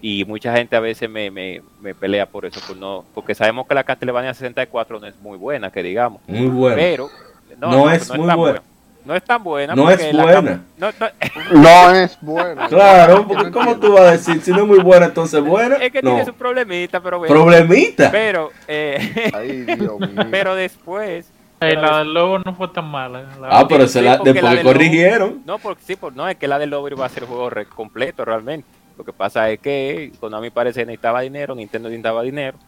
y 0.00 0.24
mucha 0.24 0.54
gente 0.56 0.76
a 0.76 0.80
veces 0.80 1.10
me, 1.10 1.30
me, 1.30 1.60
me 1.80 1.94
pelea 1.94 2.26
por 2.26 2.46
eso, 2.46 2.60
por 2.66 2.76
no, 2.76 3.04
porque 3.14 3.34
sabemos 3.34 3.66
que 3.66 3.74
la 3.74 3.84
Castlevania 3.84 4.32
64 4.32 5.00
no 5.00 5.06
es 5.06 5.16
muy 5.20 5.36
buena, 5.36 5.70
que 5.70 5.82
digamos, 5.82 6.20
Muy 6.26 6.46
bueno. 6.46 6.76
pero 6.76 7.10
No 7.58 7.90
es 7.90 8.08
muy 8.10 8.26
tan 8.26 8.36
buena. 8.36 8.62
No 9.08 9.14
es 9.16 9.24
tan 9.24 9.42
buena. 9.42 9.74
No 9.74 9.84
porque 9.86 10.08
es 10.10 10.14
la 10.14 10.22
buena. 10.22 10.40
cam- 10.40 10.60
no- 10.76 10.90
no- 11.00 11.60
No 11.62 11.90
es 11.94 12.18
bueno. 12.22 12.68
Claro, 12.68 13.26
porque 13.26 13.50
¿cómo 13.50 13.76
tú 13.78 13.92
vas 13.94 14.02
a 14.02 14.10
decir? 14.12 14.40
Si 14.42 14.50
no 14.52 14.58
es 14.60 14.66
muy 14.66 14.78
buena, 14.80 15.06
entonces 15.06 15.42
buena. 15.42 15.76
es 15.76 15.90
que 15.90 16.02
no. 16.02 16.10
tiene 16.10 16.26
su 16.26 16.34
problemita, 16.34 17.00
pero 17.00 17.18
bueno. 17.18 17.34
Problemita. 17.34 18.10
Pero, 18.10 18.50
eh, 18.68 19.30
Ay, 19.34 19.62
Dios 19.78 19.98
mío. 19.98 20.10
pero 20.30 20.54
después. 20.54 21.26
Eh, 21.26 21.32
pero 21.60 21.80
la 21.80 21.98
del 22.00 22.14
lobo 22.14 22.38
no 22.38 22.54
fue 22.54 22.68
tan 22.68 22.84
mala. 22.84 23.22
La- 23.40 23.48
Ah, 23.50 23.66
pero 23.66 23.88
se 23.88 24.00
la, 24.02 24.18
porque 24.18 24.34
después 24.34 24.54
la 24.54 24.62
lobo- 24.62 24.72
corrigieron. 24.72 25.42
No, 25.46 25.58
porque 25.58 25.82
sí, 25.84 25.96
por, 25.96 26.14
no, 26.14 26.28
es 26.28 26.36
que 26.36 26.46
la 26.46 26.58
del 26.58 26.70
Lover 26.70 26.92
iba 26.92 27.04
a 27.04 27.08
ser 27.08 27.24
el 27.24 27.28
juego 27.30 27.50
re- 27.50 27.66
completo 27.66 28.24
realmente. 28.24 28.68
Lo 28.98 29.04
que 29.04 29.12
pasa 29.14 29.50
es 29.50 29.58
que, 29.60 30.12
cuando 30.20 30.36
a 30.36 30.40
mí 30.42 30.50
parece 30.50 30.80
necesitaba 30.84 31.22
dinero, 31.22 31.54
Nintendo 31.54 31.88
necesitaba 31.88 32.22
dinero. 32.22 32.58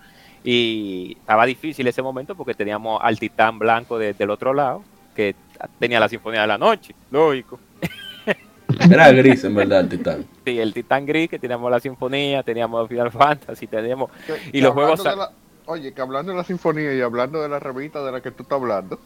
Y 0.43 1.17
estaba 1.21 1.45
difícil 1.45 1.87
ese 1.87 2.01
momento 2.03 2.35
porque 2.35 2.55
teníamos 2.55 2.99
al 3.05 3.19
titán 3.19 3.59
blanco 3.59 3.99
de- 3.99 4.15
del 4.15 4.31
otro 4.31 4.55
lado, 4.55 4.83
que 5.15 5.35
tenía 5.79 6.01
la 6.01 6.09
Sinfonía 6.09 6.43
de 6.43 6.47
la 6.47 6.59
Noche, 6.59 6.95
lógico. 7.11 7.59
Era 8.91 9.11
gris, 9.13 9.43
en 9.45 9.55
verdad, 9.55 9.81
el 9.81 9.89
titán. 9.89 10.25
Sí, 10.45 10.59
el 10.59 10.73
titán 10.73 11.05
gris, 11.05 11.29
que 11.29 11.39
teníamos 11.39 11.71
la 11.71 11.81
Sinfonía, 11.81 12.43
teníamos 12.43 12.89
Final 12.89 13.11
Fantasy, 13.13 13.67
teníamos 13.67 14.11
Y 14.53 14.61
los 14.61 14.73
juegos 14.73 15.05
la- 15.05 15.33
oye, 15.67 15.93
que 15.93 16.01
hablando 16.01 16.33
de 16.33 16.39
la 16.39 16.45
sinfonía 16.45 16.93
y 16.95 17.01
hablando 17.01 17.41
de 17.43 17.49
la 17.49 17.61
revista 17.61 18.03
de 18.05 18.11
la 18.11 18.21
que 18.21 18.31
tú 18.33 18.43
estás 18.43 18.61
hablando, 18.61 18.99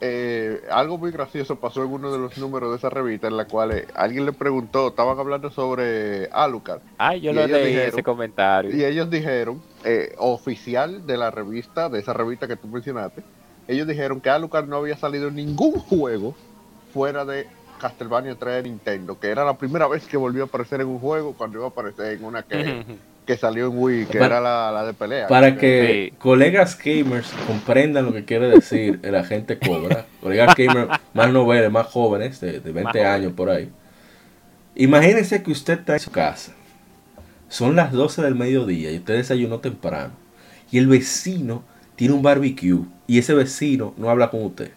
eh, 0.00 0.60
algo 0.70 0.96
muy 0.98 1.10
gracioso 1.10 1.56
pasó 1.56 1.82
en 1.82 1.90
uno 1.92 2.12
de 2.12 2.18
los 2.18 2.36
números 2.38 2.70
de 2.70 2.76
esa 2.76 2.88
revista 2.90 3.26
en 3.26 3.36
la 3.36 3.46
cual 3.46 3.72
eh, 3.72 3.86
alguien 3.94 4.26
le 4.26 4.32
preguntó, 4.32 4.88
estaban 4.88 5.18
hablando 5.18 5.50
sobre 5.50 6.28
Alucard, 6.30 6.80
Ay, 6.98 7.20
yo 7.22 7.32
lo 7.32 7.46
leí 7.46 7.66
dijeron- 7.72 7.88
ese 7.88 8.02
comentario. 8.02 8.76
y 8.76 8.84
ellos 8.84 9.10
dijeron, 9.10 9.62
eh, 9.84 10.14
oficial 10.18 11.06
de 11.06 11.16
la 11.16 11.30
revista, 11.30 11.88
de 11.88 11.98
esa 12.00 12.12
revista 12.12 12.46
que 12.46 12.56
tú 12.56 12.68
mencionaste, 12.68 13.22
ellos 13.68 13.86
dijeron 13.86 14.20
que 14.20 14.30
Alucard 14.30 14.66
no 14.66 14.76
había 14.76 14.96
salido 14.96 15.28
en 15.28 15.36
ningún 15.36 15.72
juego 15.78 16.34
fuera 16.92 17.24
de 17.24 17.46
Castlevania 17.80 18.34
3 18.34 18.56
de 18.56 18.62
Nintendo, 18.70 19.20
que 19.20 19.28
era 19.28 19.44
la 19.44 19.56
primera 19.56 19.86
vez 19.86 20.04
que 20.06 20.16
volvió 20.16 20.42
a 20.42 20.46
aparecer 20.46 20.80
en 20.80 20.88
un 20.88 20.98
juego 20.98 21.34
cuando 21.34 21.58
iba 21.58 21.66
a 21.66 21.70
aparecer 21.70 22.14
en 22.18 22.24
una 22.24 22.42
que, 22.42 22.82
que 23.24 23.36
salió 23.36 23.66
en 23.66 23.78
Wii, 23.78 24.06
que 24.06 24.18
Para- 24.18 24.38
era 24.38 24.40
la, 24.40 24.72
la 24.72 24.84
de 24.86 24.94
pelea. 24.94 25.28
Para 25.28 25.56
que 25.56 26.08
Sí. 26.10 26.16
colegas 26.18 26.76
gamers 26.82 27.30
comprendan 27.46 28.06
lo 28.06 28.12
que 28.12 28.24
quiere 28.24 28.48
decir 28.48 28.98
el 29.02 29.14
agente 29.14 29.58
Cobra, 29.58 30.06
colegas 30.20 30.56
gamers 30.56 30.88
más 31.14 31.30
noveles, 31.32 31.70
más 31.70 31.86
jóvenes, 31.86 32.40
de, 32.40 32.52
de 32.54 32.72
20 32.72 32.82
Más 32.82 32.92
jóvenes. 32.94 33.12
años 33.12 33.32
por 33.34 33.50
ahí. 33.50 33.70
Imagínense 34.74 35.42
que 35.42 35.50
usted 35.50 35.80
está 35.80 35.94
en 35.94 36.00
su 36.00 36.10
casa, 36.10 36.52
son 37.48 37.74
las 37.76 37.92
12 37.92 38.22
del 38.22 38.34
mediodía 38.34 38.90
y 38.92 38.96
usted 38.96 39.16
desayunó 39.16 39.58
temprano, 39.60 40.12
y 40.70 40.78
el 40.78 40.86
vecino 40.86 41.64
tiene 41.96 42.14
un 42.14 42.22
barbecue 42.22 42.80
y 43.08 43.18
ese 43.18 43.34
vecino 43.34 43.92
no 43.96 44.08
habla 44.08 44.30
con 44.30 44.44
usted. 44.44 44.70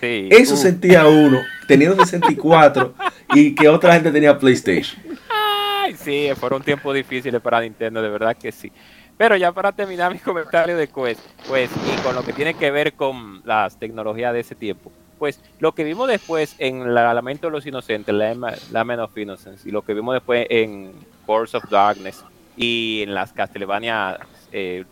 Sí. 0.00 0.28
Eso 0.30 0.56
sentía 0.56 1.06
uno 1.06 1.38
teniendo 1.68 2.02
64 2.02 2.94
y 3.34 3.54
que 3.54 3.68
otra 3.68 3.92
gente 3.94 4.10
tenía 4.10 4.38
PlayStation. 4.38 5.00
Ay, 5.30 5.94
sí, 5.96 6.28
fueron 6.36 6.62
tiempos 6.62 6.94
difíciles 6.94 7.40
para 7.42 7.60
Nintendo, 7.60 8.00
de 8.00 8.08
verdad 8.08 8.34
que 8.36 8.50
sí. 8.50 8.72
Pero 9.18 9.36
ya 9.36 9.52
para 9.52 9.70
terminar 9.72 10.12
mi 10.12 10.18
comentario 10.18 10.76
de 10.76 10.88
Quest, 10.88 11.20
pues, 11.46 11.70
y 11.86 12.00
con 12.02 12.14
lo 12.14 12.24
que 12.24 12.32
tiene 12.32 12.54
que 12.54 12.70
ver 12.70 12.94
con 12.94 13.42
las 13.44 13.78
tecnologías 13.78 14.32
de 14.32 14.40
ese 14.40 14.54
tiempo, 14.54 14.90
pues, 15.18 15.38
lo 15.60 15.72
que 15.72 15.84
vimos 15.84 16.08
después 16.08 16.56
en 16.58 16.94
la 16.94 17.12
Lamento 17.14 17.46
de 17.48 17.52
los 17.52 17.66
Inocentes, 17.66 18.12
la 18.14 18.32
Ema- 18.32 18.54
Lament 18.72 19.00
of 19.00 19.16
Innocence, 19.16 19.68
y 19.68 19.70
lo 19.72 19.82
que 19.82 19.94
vimos 19.94 20.14
después 20.14 20.46
en 20.50 20.92
Force 21.26 21.56
of 21.56 21.68
Darkness 21.70 22.24
y 22.56 23.02
en 23.02 23.14
las 23.14 23.32
Castlevania 23.32 24.18
eh, 24.50 24.84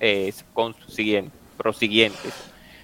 eh, 0.00 0.32
consiguientes, 0.54 1.38
prosiguientes, 1.62 2.32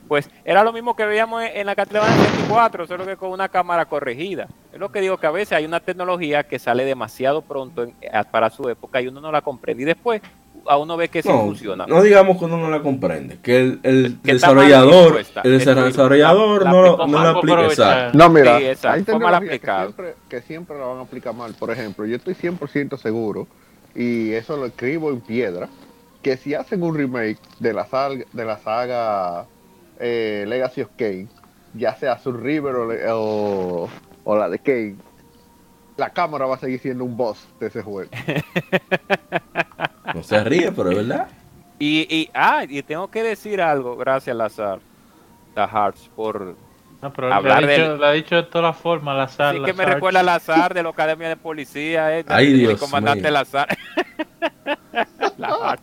pues 0.07 0.31
era 0.45 0.63
lo 0.65 0.73
mismo 0.73 0.95
que 0.95 1.05
veíamos 1.05 1.43
en 1.53 1.67
la 1.67 1.75
Castlevania 1.75 2.17
64, 2.17 2.87
solo 2.87 3.05
que 3.05 3.17
con 3.17 3.31
una 3.31 3.49
cámara 3.49 3.85
corregida. 3.87 4.47
Es 4.73 4.79
lo 4.79 4.91
que 4.91 5.01
digo 5.01 5.17
que 5.19 5.27
a 5.27 5.31
veces 5.33 5.53
hay 5.53 5.65
una 5.67 5.81
tecnología 5.81 6.45
que 6.45 6.59
sale 6.59 6.85
demasiado 6.85 7.43
pronto 7.43 7.83
en- 7.83 7.95
para 8.31 8.49
su 8.51 8.69
época 8.69 9.01
y 9.03 9.09
uno 9.09 9.21
no 9.21 9.33
la 9.33 9.43
comprende 9.43 9.83
y 9.83 9.87
después 9.87 10.23
a 10.67 10.77
uno 10.77 10.97
ve 10.97 11.09
que 11.09 11.23
sí 11.23 11.29
No, 11.29 11.41
funciona. 11.43 11.87
no 11.87 12.03
digamos 12.03 12.39
que 12.39 12.45
uno 12.45 12.57
no 12.59 12.71
la 12.71 12.81
comprende, 12.83 13.39
que 13.43 13.59
el, 13.59 13.81
el 13.83 14.19
Que 14.25 14.35
desarrollador, 14.35 15.21
el 15.45 15.59
desarrollador 15.59 16.65
la- 16.65 16.71
no, 16.71 16.83
la 16.83 17.07
no 17.07 17.07
la 17.07 17.07
mal, 17.07 17.37
aplica. 17.37 17.65
exacto. 17.67 18.19
No, 18.19 18.29
mira, 18.31 18.59
Sí, 18.59 18.65
exacto, 18.67 19.13
hay 19.13 19.19
mal 19.19 19.41
que 19.49 19.59
siempre, 19.59 20.15
que 20.29 20.41
siempre 20.43 20.79
la 20.79 20.87
van 20.87 20.99
a 20.99 21.03
aplicar 21.03 21.35
mal. 21.35 21.55
Por 21.55 21.71
ejemplo, 21.71 22.07
yo 22.07 22.17
estoy 22.17 22.35
100% 22.35 22.97
seguro, 22.99 23.47
y 23.95 24.33
eso 24.33 24.57
lo 24.57 24.67
escribo 24.67 25.11
en 25.11 25.21
piedra, 25.21 25.69
que 26.29 26.37
si 26.37 26.53
hacen 26.53 26.83
un 26.83 26.95
remake 26.95 27.39
de 27.59 27.73
la 27.73 27.87
saga, 27.87 28.23
de 28.35 28.45
la 28.45 28.59
saga 28.59 29.47
eh, 29.99 30.45
Legacy 30.47 30.83
of 30.83 30.91
Kane, 30.99 31.27
ya 31.73 31.95
sea 31.95 32.19
Soul 32.19 32.43
River 32.43 32.77
o, 33.09 33.89
o 34.25 34.37
la 34.37 34.51
de 34.51 34.59
Kane, 34.59 34.97
la 35.97 36.11
cámara 36.11 36.45
va 36.45 36.57
a 36.57 36.59
seguir 36.59 36.81
siendo 36.81 37.05
un 37.05 37.17
boss 37.17 37.49
de 37.59 37.69
ese 37.69 37.83
juego. 37.83 38.11
No 40.15 40.23
se 40.23 40.43
ríe, 40.43 40.73
pero 40.73 40.91
es 40.91 40.97
verdad. 40.97 41.29
Y, 41.79 42.07
y, 42.09 42.31
ah, 42.33 42.65
y 42.67 42.83
tengo 42.83 43.09
que 43.09 43.23
decir 43.23 43.61
algo, 43.61 43.95
gracias 43.95 44.35
Lazar, 44.35 44.81
The 45.55 45.67
Hearts, 45.67 46.11
por... 46.17 46.57
No, 47.01 47.13
pero 47.13 47.33
Hablar 47.33 47.63
le, 47.63 47.75
ha 47.75 47.77
dicho, 47.77 47.91
del- 47.93 48.01
le 48.01 48.07
ha 48.07 48.11
dicho 48.13 48.35
de 48.37 48.43
todas 48.43 48.77
formas, 48.77 49.17
Lazar. 49.17 49.55
Sí 49.55 49.63
que 49.63 49.73
me 49.73 49.85
recuerda 49.85 50.21
a 50.21 50.23
Lazar 50.25 50.75
de 50.75 50.83
la 50.83 50.89
Academia 50.89 51.29
de 51.29 51.37
Policía, 51.37 52.19
eh, 52.19 52.25
Ay, 52.27 52.49
el 52.53 52.59
Dios 52.59 52.81
comandante 52.81 53.23
mío. 53.23 53.31
Lazar. 53.31 53.69
Lazar. 55.39 55.79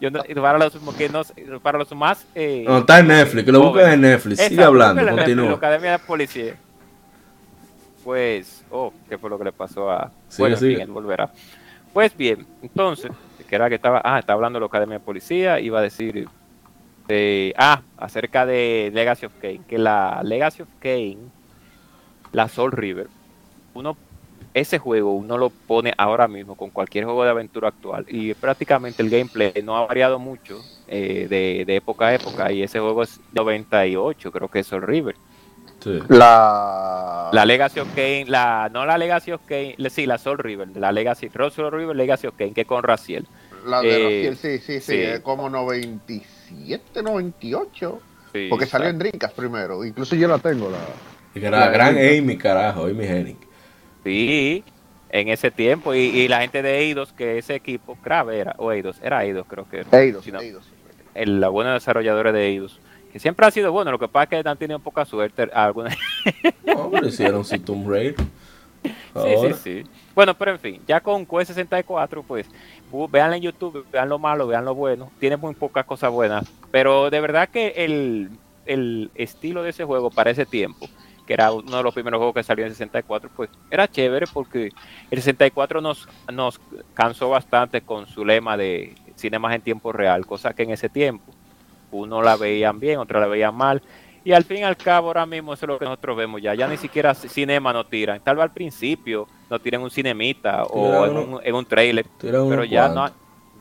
Yo 0.00 0.10
no- 0.10 0.22
para 0.40 0.58
los 0.58 0.72
que 0.96 1.08
no, 1.10 1.22
para 1.60 1.78
los 1.78 1.92
más... 1.94 2.26
eh, 2.34 2.64
No, 2.66 2.78
está 2.78 3.00
en 3.00 3.08
Netflix, 3.08 3.44
que 3.44 3.52
lo 3.52 3.60
busquen 3.60 3.88
en 3.90 4.00
Netflix. 4.00 4.38
Sigue 4.38 4.48
Exacto, 4.54 4.68
hablando, 4.68 5.02
Netflix, 5.02 5.24
continúa. 5.24 5.52
Academia 5.56 5.92
de 5.92 5.98
Policía. 5.98 6.54
Pues, 8.02 8.64
oh, 8.70 8.92
¿qué 9.08 9.18
fue 9.18 9.30
lo 9.30 9.38
que 9.38 9.44
le 9.44 9.52
pasó 9.52 9.90
a... 9.90 10.10
Sigue, 10.28 10.42
bueno, 10.42 10.56
sigue. 10.56 10.86
volverá. 10.86 11.30
Pues 11.92 12.16
bien, 12.16 12.46
entonces, 12.62 13.12
que 13.48 13.54
era 13.54 13.68
que 13.68 13.74
estaba... 13.76 14.00
Ah, 14.02 14.18
estaba 14.18 14.36
hablando 14.38 14.56
de 14.58 14.60
la 14.62 14.66
Academia 14.66 14.98
de 14.98 15.04
Policía, 15.04 15.60
iba 15.60 15.78
a 15.78 15.82
decir... 15.82 16.26
eh, 17.08 17.52
ah, 17.56 17.82
acerca 17.96 18.46
de 18.46 18.90
Legacy 18.92 19.26
of 19.26 19.32
Kane, 19.40 19.60
que 19.68 19.78
la 19.78 20.22
Legacy 20.22 20.62
of 20.62 20.68
Kane, 20.80 21.18
la 22.32 22.48
Soul 22.48 22.72
River, 22.72 23.08
uno 23.74 23.96
ese 24.54 24.78
juego 24.78 25.12
uno 25.14 25.38
lo 25.38 25.50
pone 25.50 25.94
ahora 25.96 26.28
mismo 26.28 26.56
con 26.56 26.70
cualquier 26.70 27.04
juego 27.04 27.24
de 27.24 27.30
aventura 27.30 27.68
actual 27.68 28.04
y 28.08 28.34
prácticamente 28.34 29.02
el 29.02 29.08
gameplay 29.08 29.52
no 29.64 29.76
ha 29.76 29.86
variado 29.86 30.18
mucho 30.18 30.60
eh, 30.88 31.26
de, 31.28 31.64
de 31.64 31.76
época 31.76 32.08
a 32.08 32.14
época 32.14 32.52
y 32.52 32.62
ese 32.62 32.78
juego 32.78 33.02
es 33.02 33.18
98 33.32 34.30
creo 34.30 34.48
que 34.48 34.58
es 34.60 34.66
Soul 34.66 34.82
River 34.82 35.16
Sí. 35.82 35.98
La, 36.10 37.28
la 37.32 37.44
Legacy 37.44 37.80
of 37.80 37.88
Kane 37.92 38.26
la 38.28 38.70
no 38.72 38.86
la 38.86 38.96
Legacy 38.96 39.32
of 39.32 39.40
Kane 39.48 39.74
sí 39.90 40.06
la 40.06 40.16
Soul 40.16 40.38
River 40.38 40.68
la 40.76 40.92
Legacy 40.92 41.28
Soul 41.28 41.72
River 41.72 41.96
Legacy 41.96 42.28
of 42.28 42.36
Kane 42.36 42.52
que 42.52 42.64
con 42.64 42.84
Raciel 42.84 43.26
la 43.66 43.80
de 43.80 43.88
eh, 43.88 44.30
Raciel, 44.30 44.36
sí, 44.36 44.64
sí, 44.64 44.80
sí, 44.80 44.92
sí. 44.92 45.00
es 45.00 45.20
como 45.20 45.50
97, 46.52 47.02
98. 47.02 48.00
Sí, 48.32 48.46
Porque 48.48 48.66
salió 48.66 48.88
en. 48.88 48.98
Dreamcast 48.98 49.36
primero. 49.36 49.84
Incluso 49.84 50.16
yo 50.16 50.28
la 50.28 50.38
tengo, 50.38 50.70
la, 50.70 50.78
Gran, 51.34 51.72
gran 51.72 51.96
Amy, 51.98 52.36
carajo, 52.36 52.84
Amy 52.84 53.04
Hennig. 53.06 53.36
Sí, 54.04 54.64
en 55.10 55.28
ese 55.28 55.50
tiempo. 55.50 55.94
Y, 55.94 55.98
y 56.00 56.28
la 56.28 56.40
gente 56.40 56.62
de 56.62 56.78
Eidos, 56.78 57.12
que 57.12 57.38
ese 57.38 57.54
equipo, 57.54 57.96
Crave 58.02 58.38
era, 58.38 58.54
o 58.58 58.72
Eidos, 58.72 58.98
era 59.02 59.24
Eidos 59.24 59.46
creo 59.48 59.68
que 59.68 59.80
era. 59.80 60.00
Eidos, 60.00 60.24
Si 60.24 60.32
no, 60.32 60.40
Eidos. 60.40 60.64
el, 61.14 61.40
la 61.40 61.48
buena 61.48 61.74
desarrolladora 61.74 62.32
de 62.32 62.46
Eidos. 62.46 62.80
Que 63.12 63.18
siempre 63.18 63.44
ha 63.46 63.50
sido 63.50 63.72
bueno, 63.72 63.90
lo 63.90 63.98
que 63.98 64.08
pasa 64.08 64.24
es 64.24 64.42
que 64.42 64.48
han 64.48 64.56
tenido 64.56 64.78
poca 64.78 65.04
suerte. 65.04 65.50
Algunas... 65.52 65.96
No, 66.64 66.90
pero 66.90 67.06
hicieron 67.06 67.44
su 67.44 67.58
Tomb 67.60 67.88
Raider. 67.88 68.16
Sí, 69.14 69.34
sí, 69.42 69.54
sí. 69.62 69.84
Bueno, 70.14 70.34
pero 70.36 70.50
en 70.52 70.58
fin, 70.60 70.84
ya 70.86 71.00
con 71.00 71.26
Quest 71.26 71.48
64, 71.48 72.22
pues, 72.24 72.50
bu- 72.86 73.10
vean 73.10 73.32
en 73.34 73.40
YouTube, 73.42 73.86
vean 73.90 74.08
lo 74.08 74.18
malo, 74.18 74.46
vean 74.46 74.64
lo 74.64 74.74
bueno. 74.74 75.14
Tiene 75.18 75.36
muy 75.38 75.54
pocas 75.54 75.84
cosas 75.86 76.10
buenas. 76.10 76.44
Pero 76.70 77.08
de 77.10 77.20
verdad 77.20 77.48
que 77.50 77.68
el, 77.76 78.38
el 78.64 79.10
estilo 79.14 79.62
de 79.62 79.70
ese 79.70 79.84
juego 79.84 80.10
para 80.12 80.30
ese 80.30 80.44
tiempo, 80.46 80.90
que 81.24 81.32
era 81.34 81.52
uno 81.52 81.76
de 81.78 81.82
los 81.82 81.94
primeros 81.94 82.18
juegos 82.18 82.34
que 82.34 82.42
salió 82.42 82.64
en 82.66 82.72
64, 82.72 83.30
pues 83.34 83.50
era 83.70 83.88
chévere 83.88 84.28
porque 84.28 84.74
el 85.10 85.18
64 85.18 85.80
nos, 85.80 86.06
nos 86.30 86.60
cansó 86.92 87.30
bastante 87.30 87.82
con 87.82 88.06
su 88.06 88.24
lema 88.24 88.56
de 88.56 88.98
cinemas 89.16 89.54
en 89.54 89.62
tiempo 89.62 89.92
real, 89.92 90.26
cosa 90.26 90.52
que 90.52 90.64
en 90.64 90.70
ese 90.70 90.90
tiempo 90.90 91.36
uno 91.90 92.22
la 92.22 92.36
veían 92.36 92.80
bien, 92.80 92.98
otra 92.98 93.20
la 93.20 93.26
veían 93.26 93.54
mal. 93.54 93.82
Y 94.24 94.32
al 94.32 94.44
fin 94.44 94.58
y 94.58 94.62
al 94.62 94.76
cabo, 94.76 95.08
ahora 95.08 95.26
mismo 95.26 95.52
eso 95.52 95.64
es 95.66 95.68
lo 95.68 95.78
que 95.78 95.84
nosotros 95.84 96.16
vemos 96.16 96.40
ya. 96.40 96.54
Ya 96.54 96.68
ni 96.68 96.76
siquiera 96.76 97.12
cinema 97.14 97.72
nos 97.72 97.88
tiran. 97.90 98.20
Tal 98.20 98.36
vez 98.36 98.44
al 98.44 98.52
principio 98.52 99.26
nos 99.50 99.60
tiran 99.60 99.82
un 99.82 99.90
cinemita 99.90 100.62
o 100.64 101.04
en 101.06 101.10
uno- 101.16 101.36
un, 101.38 101.40
en 101.44 101.54
un 101.54 101.64
trailer. 101.66 102.06
Pero 102.20 102.62
ya 102.64 102.88
no, 102.88 103.10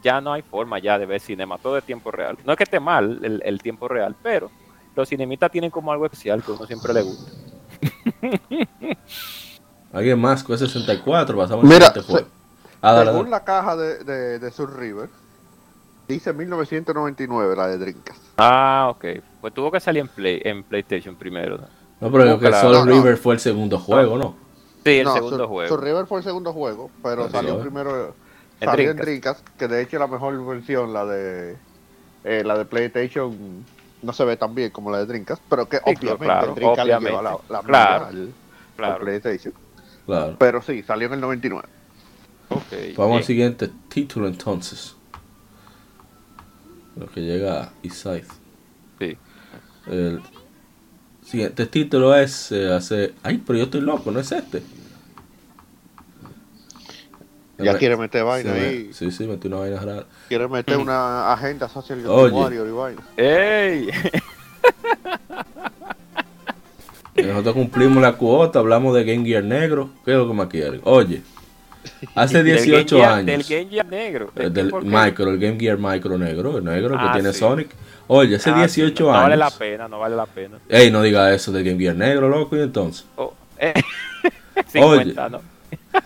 ya 0.03 0.22
no 0.22 0.34
hay 0.34 0.43
forma 0.43 0.78
ya 0.80 0.99
de 0.99 1.05
ver 1.07 1.20
cinema. 1.20 1.57
Todo 1.57 1.78
es 1.80 1.84
tiempo 1.84 2.12
real. 2.12 2.38
No 2.45 2.51
es 2.53 2.57
que 2.57 2.64
esté 2.66 2.80
mal 2.80 3.20
el, 3.24 3.41
el 3.43 3.59
tiempo 3.62 3.88
real, 3.88 4.16
pero 4.22 4.51
los 4.95 5.09
cinemitas 5.09 5.49
tienen 5.49 5.72
como 5.72 5.91
algo 5.91 6.05
especial 6.05 6.43
que 6.43 6.51
a 6.51 6.55
uno 6.55 6.66
siempre 6.68 6.93
le 6.93 7.01
gusta. 7.01 7.32
Alguien 9.93 10.20
más 10.20 10.43
con 10.43 10.57
64, 10.57 11.36
pasamos 11.38 11.64
Mira, 11.66 11.88
al 11.88 11.93
siguiente 11.93 12.12
juego. 12.12 12.28
Ah, 12.82 12.93
dale, 12.93 13.05
Según 13.12 13.24
dale. 13.26 13.30
la 13.32 13.43
caja 13.43 13.76
de, 13.76 14.03
de, 14.03 14.39
de 14.39 14.51
Sur 14.51 14.78
River, 14.78 15.09
dice 16.14 16.34
1999 16.34 17.55
la 17.55 17.68
de 17.68 17.78
Drinkas. 17.78 18.18
Ah, 18.38 18.88
ok. 18.89 19.05
Pues 19.41 19.53
tuvo 19.53 19.72
que 19.72 19.80
salir 19.80 20.01
en, 20.01 20.07
Play, 20.07 20.41
en 20.43 20.64
PlayStation 20.64 21.16
primero. 21.16 21.57
¿no? 21.57 21.68
No, 21.99 22.12
pero 22.12 22.24
creo 22.24 22.39
que. 22.39 22.51
Soul 22.53 22.74
No, 22.74 22.86
no. 22.86 22.91
River 22.91 23.18
fue 23.18 23.34
el 23.36 23.39
segundo 23.39 23.78
juego, 23.80 24.18
¿no? 24.18 24.36
Sí, 24.84 24.97
el 24.99 25.03
No, 25.05 25.14
segundo 25.14 25.47
juego. 25.47 25.70
Sur 25.70 25.84
River 25.84 26.05
fue 26.07 26.18
el 26.20 26.24
segundo 26.24 26.53
juego, 26.53 26.89
pero 27.03 27.26
Sí, 27.28 27.32
salió 27.34 27.55
¿eh? 27.55 27.62
primero 27.62 28.16
En 28.59 28.68
salió 28.68 28.91
en 28.91 28.97
Dreamcast. 28.97 29.39
Dreamcast, 29.45 29.57
que 29.59 29.68
de 29.68 29.82
hecho 29.84 29.99
la 29.99 30.07
mejor 30.07 30.43
versión, 30.45 30.91
la 30.93 31.05
de 31.05 31.55
eh, 32.24 32.43
la 32.43 32.57
de 32.57 32.66
PlayStation, 32.66 33.64
no 34.01 34.14
se 34.14 34.26
ve 34.26 34.38
tan 34.38 34.55
bien 34.55 34.72
como 34.72 34.89
la 34.91 34.97
de 34.99 35.05
Dreamcast, 35.05 35.41
pero 35.49 35.68
que 35.70 35.78
Sí, 35.78 35.84
obviamente 35.86 36.26
claro, 36.26 36.47
el 36.49 36.55
Dreamcast 36.55 36.88
le 36.88 36.93
lleva 36.99 37.20
obviamente. 37.20 37.43
la, 37.49 37.57
la 37.57 37.64
Claro, 37.64 38.05
al, 38.05 38.18
al 38.22 38.34
Claro. 38.76 39.03
PlayStation. 39.03 39.53
Claro. 40.07 40.36
Pero 40.39 40.62
sí, 40.64 40.82
salió 40.84 41.07
en 41.07 41.14
el 41.14 41.22
99. 41.22 41.68
Ok, 42.49 42.97
Vamos 42.97 43.18
al 43.18 43.24
siguiente 43.24 43.70
título 43.88 44.28
entonces. 44.28 44.95
Lo 46.96 47.08
que 47.08 47.22
llega 47.22 47.64
a. 47.64 47.72
Sí. 47.84 49.18
El 49.88 50.22
siguiente 51.26 51.66
título 51.66 52.16
es 52.16 52.52
eh, 52.52 52.72
hace. 52.74 53.14
Ay, 53.24 53.42
pero 53.46 53.58
yo 53.60 53.66
estoy 53.66 53.82
loco, 53.82 54.12
no 54.12 54.20
es 54.20 54.32
este. 54.32 54.62
Ya 57.58 57.74
Me- 57.74 57.80
quiere 57.80 57.96
meter 57.96 58.24
vaina 58.24 58.54
ahí, 58.54 58.89
Sí, 58.92 59.12
sí, 59.12 59.28
metí 59.28 59.48
una 59.48 59.58
vaina 59.58 59.80
rara. 59.80 60.06
quiere 60.28 60.48
meter 60.48 60.78
una 60.80 61.32
agenda 61.32 61.70
social 61.70 62.04
Oye. 62.08 62.34
Warrior 62.34 62.68
y 62.68 62.72
vaina. 62.72 63.02
¡Ey! 63.18 63.89
Nosotros 67.16 67.54
cumplimos 67.54 68.02
la 68.02 68.14
cuota, 68.14 68.60
hablamos 68.60 68.96
de 68.96 69.04
Game 69.04 69.26
Gear 69.26 69.44
negro. 69.44 69.92
¿Qué 70.04 70.12
es 70.12 70.18
lo 70.18 70.28
que 70.28 70.34
más 70.34 70.48
quieren? 70.48 70.82
Oye, 70.86 71.22
hace 72.16 72.44
Del 72.44 72.58
18 72.58 72.98
Game 72.98 73.06
Gear- 73.08 73.14
años. 73.14 73.26
Del 73.26 73.44
Game 73.60 73.70
Gear 73.72 73.86
negro. 73.88 74.32
del 74.36 74.70
¿Por 74.70 74.84
qué? 74.84 74.90
Micro, 74.90 75.30
el 75.32 75.40
Game 75.40 75.60
Gear 75.60 75.78
Micro 75.78 76.18
negro, 76.18 76.58
el 76.58 76.64
negro 76.64 76.98
que 76.98 77.04
Ah, 77.06 77.12
tiene 77.14 77.34
sí. 77.34 77.40
Sonic. 77.40 77.70
Oye, 78.08 78.36
hace 78.36 78.50
Ah, 78.50 78.68
sí, 78.68 78.82
18 78.82 79.04
no, 79.06 79.10
no 79.12 79.16
años. 79.16 79.24
vale 79.24 79.38
la 79.38 79.50
pena, 79.52 79.88
no 79.88 80.00
vale 80.00 80.16
la 80.16 80.26
pena. 80.26 80.58
Ey, 80.68 80.92
no 80.92 81.02
diga 81.02 81.34
eso 81.34 81.52
del 81.52 81.64
Game 81.64 81.80
Gear 81.80 81.96
negro, 81.96 82.28
loco, 82.30 82.58
y 82.58 82.62
entonces. 82.62 83.06
Oh, 83.16 83.34
eh, 83.58 83.74
50, 84.68 85.30
¿no? 85.30 85.42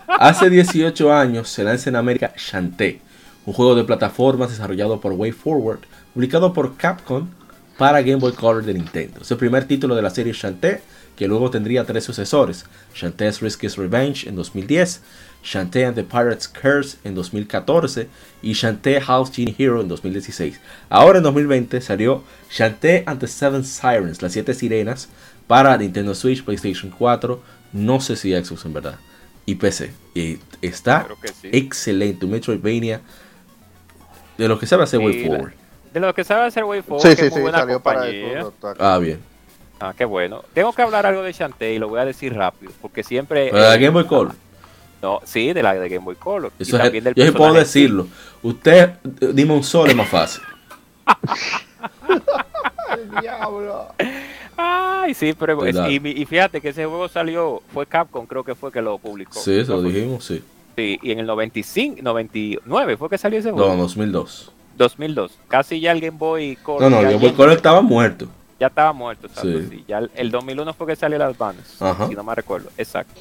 Hace 0.08 0.50
18 0.50 1.12
años 1.12 1.48
se 1.48 1.64
lanza 1.64 1.90
en 1.90 1.96
América 1.96 2.32
Shantae, 2.36 3.00
un 3.44 3.52
juego 3.52 3.74
de 3.74 3.84
plataformas 3.84 4.50
desarrollado 4.50 5.00
por 5.00 5.12
WayForward, 5.12 5.80
publicado 6.14 6.52
por 6.52 6.76
Capcom 6.76 7.28
para 7.76 8.00
Game 8.00 8.16
Boy 8.16 8.32
Color 8.32 8.64
de 8.64 8.74
Nintendo. 8.74 9.20
Es 9.22 9.30
el 9.30 9.36
primer 9.36 9.64
título 9.66 9.94
de 9.94 10.02
la 10.02 10.10
serie 10.10 10.32
Shantae, 10.32 10.80
que 11.16 11.28
luego 11.28 11.50
tendría 11.50 11.84
tres 11.84 12.04
sucesores: 12.04 12.66
Shantae's 12.94 13.40
Riskiest 13.40 13.78
Revenge 13.78 14.28
en 14.28 14.36
2010, 14.36 15.02
Shantae 15.44 15.86
and 15.86 15.94
the 15.94 16.02
Pirate's 16.02 16.48
Curse 16.48 16.98
en 17.04 17.14
2014 17.14 18.08
y 18.42 18.52
Shantae 18.52 19.00
House 19.00 19.30
Genie 19.30 19.54
Hero 19.56 19.80
en 19.80 19.88
2016. 19.88 20.60
Ahora 20.88 21.18
en 21.18 21.24
2020 21.24 21.80
salió 21.80 22.22
Shantae 22.50 23.04
and 23.06 23.20
the 23.20 23.26
Seven 23.28 23.64
Sirens, 23.64 24.22
las 24.22 24.32
siete 24.32 24.54
sirenas, 24.54 25.08
para 25.46 25.76
Nintendo 25.76 26.14
Switch, 26.14 26.44
PlayStation 26.44 26.90
4, 26.90 27.40
no 27.72 28.00
sé 28.00 28.16
si 28.16 28.32
Xbox 28.34 28.64
en 28.64 28.72
verdad, 28.72 28.98
y 29.44 29.54
PC. 29.54 29.92
Y 30.14 30.38
está 30.62 31.06
sí. 31.40 31.50
excelente, 31.52 32.24
un 32.24 32.32
Metroidvania 32.32 33.00
de 34.36 34.48
lo 34.48 34.58
que 34.58 34.66
sabe 34.66 34.82
hacer 34.84 35.00
Sí, 35.00 35.06
Way 35.06 35.26
Forward. 35.26 35.52
De 35.92 36.00
lo 36.00 36.14
que 36.14 36.24
sabe 36.24 36.46
hacer 36.46 36.64
Way 36.64 36.82
Forward, 36.82 37.02
Sí, 37.02 37.16
que 37.16 37.22
sí, 37.22 37.26
es 37.26 37.30
muy 37.30 37.38
sí, 37.38 37.42
buena 37.42 37.58
salió 37.58 37.80
para 37.80 38.00
compañía. 38.00 38.46
Ah, 38.78 38.98
bien. 38.98 39.20
Ah, 39.78 39.94
qué 39.96 40.04
bueno. 40.04 40.42
Tengo 40.54 40.72
que 40.72 40.82
hablar 40.82 41.06
algo 41.06 41.22
de 41.22 41.32
Shantae 41.32 41.74
y 41.74 41.78
lo 41.78 41.88
voy 41.88 42.00
a 42.00 42.04
decir 42.04 42.34
rápido, 42.34 42.72
porque 42.82 43.02
siempre... 43.02 43.48
Eh, 43.48 43.78
Game 43.78 43.90
Boy 43.90 44.04
Color. 44.04 44.34
No, 45.02 45.20
sí, 45.24 45.52
de 45.52 45.62
la 45.62 45.74
de 45.74 45.88
Game 45.88 46.04
Boy 46.04 46.16
Color. 46.16 46.52
y 46.58 46.62
Eso 46.62 46.76
es- 46.76 46.82
también 46.82 47.04
del 47.04 47.14
yo 47.14 47.24
sí 47.26 47.30
puedo 47.32 47.52
decirlo. 47.52 48.06
Usted, 48.42 48.94
dime 49.32 49.52
un 49.54 49.62
solo 49.62 49.90
es 49.90 49.96
más 49.96 50.08
fácil. 50.08 50.42
El 52.98 53.10
diablo. 53.20 53.88
Ay, 54.56 55.14
sí, 55.14 55.34
pero 55.38 55.64
es- 55.66 55.76
y, 55.90 55.96
y 56.22 56.24
fíjate 56.24 56.60
que 56.60 56.70
ese 56.70 56.86
juego 56.86 57.08
salió, 57.08 57.62
fue 57.72 57.86
Capcom, 57.86 58.26
creo 58.26 58.42
que 58.42 58.54
fue 58.54 58.72
que 58.72 58.80
lo 58.80 58.98
publicó. 58.98 59.38
Sí, 59.38 59.58
eso 59.58 59.76
¿No 59.76 59.82
lo 59.82 59.88
dijimos, 59.88 60.24
sí. 60.24 60.42
Sí, 60.76 60.98
y 61.02 61.12
en 61.12 61.20
el 61.20 61.26
95, 61.26 62.00
99 62.02 62.96
fue 62.96 63.08
que 63.08 63.18
salió 63.18 63.38
ese 63.38 63.50
No, 63.50 63.56
juego. 63.56 63.76
2002. 63.76 64.52
2002. 64.76 65.32
Casi 65.48 65.80
ya 65.80 65.92
el 65.92 66.00
Game 66.00 66.18
Boy 66.18 66.56
Color. 66.56 66.82
No, 66.82 66.90
no, 66.90 66.98
el 67.00 67.06
Game 67.06 67.18
Boy 67.18 67.32
Color 67.32 67.52
estaba 67.56 67.80
muerto. 67.80 68.28
ya 68.58 68.66
estaba 68.68 68.92
muerto, 68.92 69.28
Sí. 69.40 69.66
sí. 69.70 69.84
Ya 69.86 69.98
el, 69.98 70.10
el 70.14 70.30
2001 70.30 70.72
fue 70.74 70.86
que 70.86 70.96
salió 70.96 71.16
el 71.16 71.22
Advance, 71.22 71.62
Ajá. 71.84 72.08
si 72.08 72.14
no 72.14 72.24
me 72.24 72.34
recuerdo. 72.34 72.70
Exacto. 72.78 73.20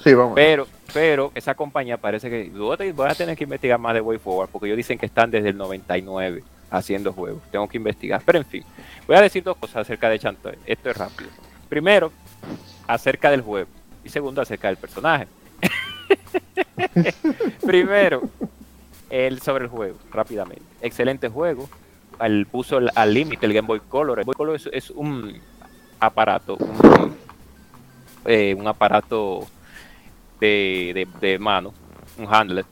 Pero, 0.34 0.66
pero 0.92 1.32
esa 1.34 1.54
compañía 1.54 1.96
parece 1.96 2.28
que 2.30 2.50
voy 2.50 2.76
a- 3.08 3.14
tener 3.14 3.36
que 3.36 3.44
investigar 3.44 3.78
más 3.78 3.94
de 3.94 4.00
Way 4.00 4.18
Forward 4.18 4.48
porque 4.50 4.66
ellos 4.66 4.76
dicen 4.76 4.98
que 4.98 5.06
están 5.06 5.30
desde 5.30 5.50
el 5.50 5.56
99 5.56 6.42
haciendo 6.70 7.12
juegos. 7.12 7.42
Tengo 7.50 7.68
que 7.68 7.76
investigar. 7.76 8.22
Pero 8.24 8.38
en 8.38 8.44
fin, 8.44 8.64
voy 9.06 9.16
a 9.16 9.20
decir 9.20 9.42
dos 9.42 9.56
cosas 9.56 9.78
acerca 9.78 10.08
de 10.08 10.18
Chantoy. 10.18 10.56
Esto 10.66 10.90
es 10.90 10.96
rápido. 10.96 11.30
Primero, 11.68 12.12
acerca 12.86 13.30
del 13.30 13.42
juego. 13.42 13.68
Y 14.04 14.08
segundo, 14.08 14.40
acerca 14.40 14.68
del 14.68 14.76
personaje. 14.76 15.26
Primero, 17.66 18.22
el 19.10 19.40
sobre 19.40 19.64
el 19.64 19.70
juego, 19.70 19.96
rápidamente. 20.12 20.62
Excelente 20.80 21.28
juego. 21.28 21.68
Al, 22.18 22.46
puso 22.46 22.80
al 22.94 23.14
límite 23.14 23.46
el 23.46 23.54
Game 23.54 23.66
Boy 23.66 23.80
Color. 23.80 24.18
El 24.18 24.24
Game 24.24 24.26
Boy 24.26 24.34
Color 24.34 24.60
es, 24.72 24.90
un 24.90 25.40
aparato, 25.98 26.56
un, 26.56 27.14
eh, 28.26 28.54
un 28.58 28.66
aparato 28.68 29.46
de, 30.40 31.06
de, 31.20 31.28
de 31.28 31.38
mano, 31.38 31.72
un 32.18 32.32
handler, 32.32 32.64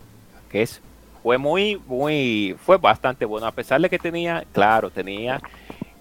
que 0.51 0.63
es 0.63 0.81
fue 1.23 1.37
muy, 1.37 1.81
muy, 1.87 2.57
fue 2.65 2.79
bastante 2.79 3.27
bueno, 3.27 3.47
a 3.47 3.53
pesar 3.53 3.81
de 3.81 3.91
que 3.91 3.99
tenía, 3.99 4.45
claro, 4.53 4.89
tenía 4.91 5.43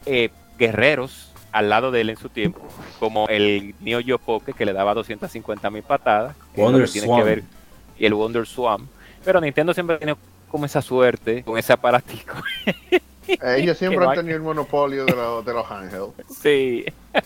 eh, 0.06 0.30
guerreros 0.58 1.34
al 1.52 1.70
lado 1.70 1.92
de 1.92 2.02
él 2.02 2.12
en 2.12 2.16
su 2.18 2.30
tiempo, 2.30 2.62
como 3.00 3.28
el 3.28 3.76
Neo 3.82 4.20
Pocket 4.20 4.54
que 4.54 4.66
le 4.66 4.72
daba 4.72 4.94
250 4.94 5.70
mil 5.70 5.84
patadas, 5.84 6.36
que 6.56 6.64
es 6.64 6.72
lo 6.72 6.80
Wonder 6.80 6.86
que 6.86 6.92
tiene 6.94 7.08
Swan. 7.08 7.20
que 7.20 7.26
ver, 7.26 7.44
y 8.00 8.06
el 8.06 8.14
Wonder 8.14 8.46
Swan, 8.46 8.88
pero 9.26 9.42
Nintendo 9.42 9.74
siempre 9.74 9.98
tiene 9.98 10.16
como 10.50 10.66
esa 10.66 10.82
suerte 10.82 11.44
con 11.44 11.58
ese 11.58 11.74
aparatico. 11.74 12.36
Ellos 13.28 13.78
siempre 13.80 14.06
han 14.06 14.16
tenido 14.16 14.38
el 14.38 14.44
monopolio 14.44 15.06
de, 15.06 15.16
los- 15.16 15.46
de 15.46 15.54
los 15.54 15.70
handhelds. 15.70 16.14
Sí. 16.42 16.86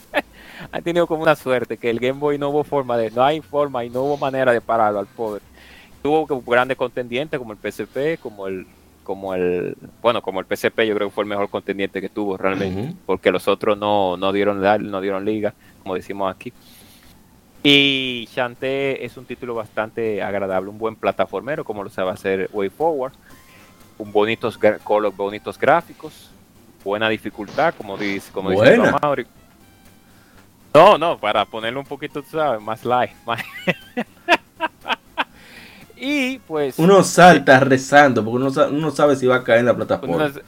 Han 0.72 0.84
tenido 0.84 1.08
como 1.08 1.24
una 1.24 1.36
suerte 1.36 1.76
que 1.78 1.90
el 1.90 2.00
Game 2.00 2.20
Boy 2.20 2.38
no 2.38 2.50
hubo 2.50 2.64
forma 2.64 2.96
de, 2.96 3.10
no 3.10 3.24
hay 3.24 3.42
forma 3.42 3.84
y 3.84 3.90
no 3.90 4.04
hubo 4.04 4.18
manera 4.18 4.52
de 4.54 4.62
pararlo 4.62 5.00
al 5.00 5.08
poder. 5.08 5.42
Tuvo 6.04 6.28
grandes 6.44 6.78
contendientes 6.78 7.40
como 7.40 7.52
el 7.54 7.58
PSP, 7.58 8.20
como 8.22 8.46
el, 8.48 8.68
como 9.04 9.34
el, 9.34 9.76
bueno, 10.04 10.22
como 10.22 10.40
el 10.40 10.46
PSP 10.46 10.82
yo 10.86 10.94
creo 10.96 11.10
que 11.10 11.16
fue 11.16 11.24
el 11.24 11.30
mejor 11.30 11.50
contendiente 11.50 12.00
que 12.00 12.10
tuvo 12.10 12.38
realmente, 12.38 12.94
porque 13.08 13.32
los 13.32 13.48
otros 13.48 13.76
no, 13.76 14.18
no 14.18 14.32
dieron 14.32 14.62
la- 14.62 14.78
no 14.78 15.02
dieron 15.02 15.26
liga, 15.26 15.54
como 15.82 15.96
decimos 15.96 16.32
aquí. 16.34 16.54
Y 17.64 18.28
Shantae 18.32 19.04
es 19.06 19.18
un 19.18 19.26
título 19.26 19.54
bastante 19.56 20.22
agradable, 20.24 20.70
un 20.70 20.78
buen 20.78 20.96
plataformero, 20.96 21.64
como 21.64 21.84
lo 21.84 21.90
sabe 21.90 22.12
hacer 22.12 22.50
Way 22.54 22.70
Forward, 22.70 23.14
un 24.02 24.12
bonitos 24.12 24.60
gra- 24.60 24.80
color, 24.80 25.14
bonitos 25.16 25.58
gráficos, 25.60 26.30
buena 26.84 27.08
dificultad, 27.08 27.74
como 27.78 27.98
dice, 27.98 28.32
como 28.32 28.50
dice 28.50 28.78
Mauri. 29.02 29.28
No, 30.74 30.98
no, 30.98 31.18
para 31.20 31.46
ponerlo 31.46 31.80
un 31.82 31.86
poquito, 31.86 32.24
sabes, 32.24 32.62
más 32.62 32.84
light. 32.84 33.12
más- 33.26 33.44
y 35.96 36.40
pues. 36.40 36.80
Uno 36.80 37.04
salta 37.04 37.60
rezando 37.60 38.24
porque 38.26 38.38
uno, 38.44 38.50
uno 38.70 38.80
no 38.88 38.92
sabe 38.92 39.16
si 39.16 39.28
va 39.28 39.36
a 39.38 39.44
caer 39.44 39.60
en 39.60 39.66
la 39.68 39.76
plataforma. 39.76 40.16
unos- 40.16 40.42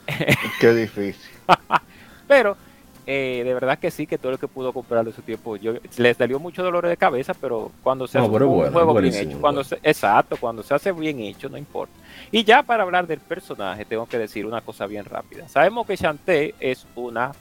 Qué 0.59 0.73
difícil. 0.73 1.29
pero 2.27 2.57
eh, 3.05 3.43
de 3.45 3.53
verdad 3.53 3.77
que 3.77 3.91
sí, 3.91 4.07
que 4.07 4.17
todo 4.17 4.31
el 4.31 4.39
que 4.39 4.47
pudo 4.47 4.73
comprarlo 4.73 5.11
en 5.11 5.15
su 5.15 5.21
tiempo, 5.21 5.55
yo, 5.57 5.73
les 5.97 6.17
salió 6.17 6.39
mucho 6.39 6.63
dolor 6.63 6.87
de 6.87 6.97
cabeza, 6.97 7.35
pero 7.35 7.71
cuando 7.83 8.07
se 8.07 8.17
No, 8.17 8.23
hace 8.23 8.33
un 8.33 8.49
bueno, 8.49 8.71
juego 8.71 8.93
bien 8.95 9.13
hecho, 9.13 9.39
cuando 9.39 9.61
bueno. 9.61 9.63
se- 9.63 9.79
exacto, 9.83 10.37
cuando 10.37 10.63
se 10.63 10.73
hace 10.73 10.91
bien 10.91 11.19
hecho, 11.19 11.49
no 11.49 11.57
importa. 11.57 11.93
Y 12.35 12.43
ya 12.45 12.63
para 12.63 12.81
hablar 12.81 13.05
del 13.05 13.19
personaje, 13.19 13.85
tengo 13.85 14.07
que 14.07 14.17
decir 14.17 14.47
una 14.47 14.59
cosa 14.61 14.87
bien 14.87 15.05
rápida. 15.05 15.47
Sabemos 15.47 15.85
que 15.85 15.95
Shantae 15.95 16.55
es 16.59 16.87
una, 16.95 17.31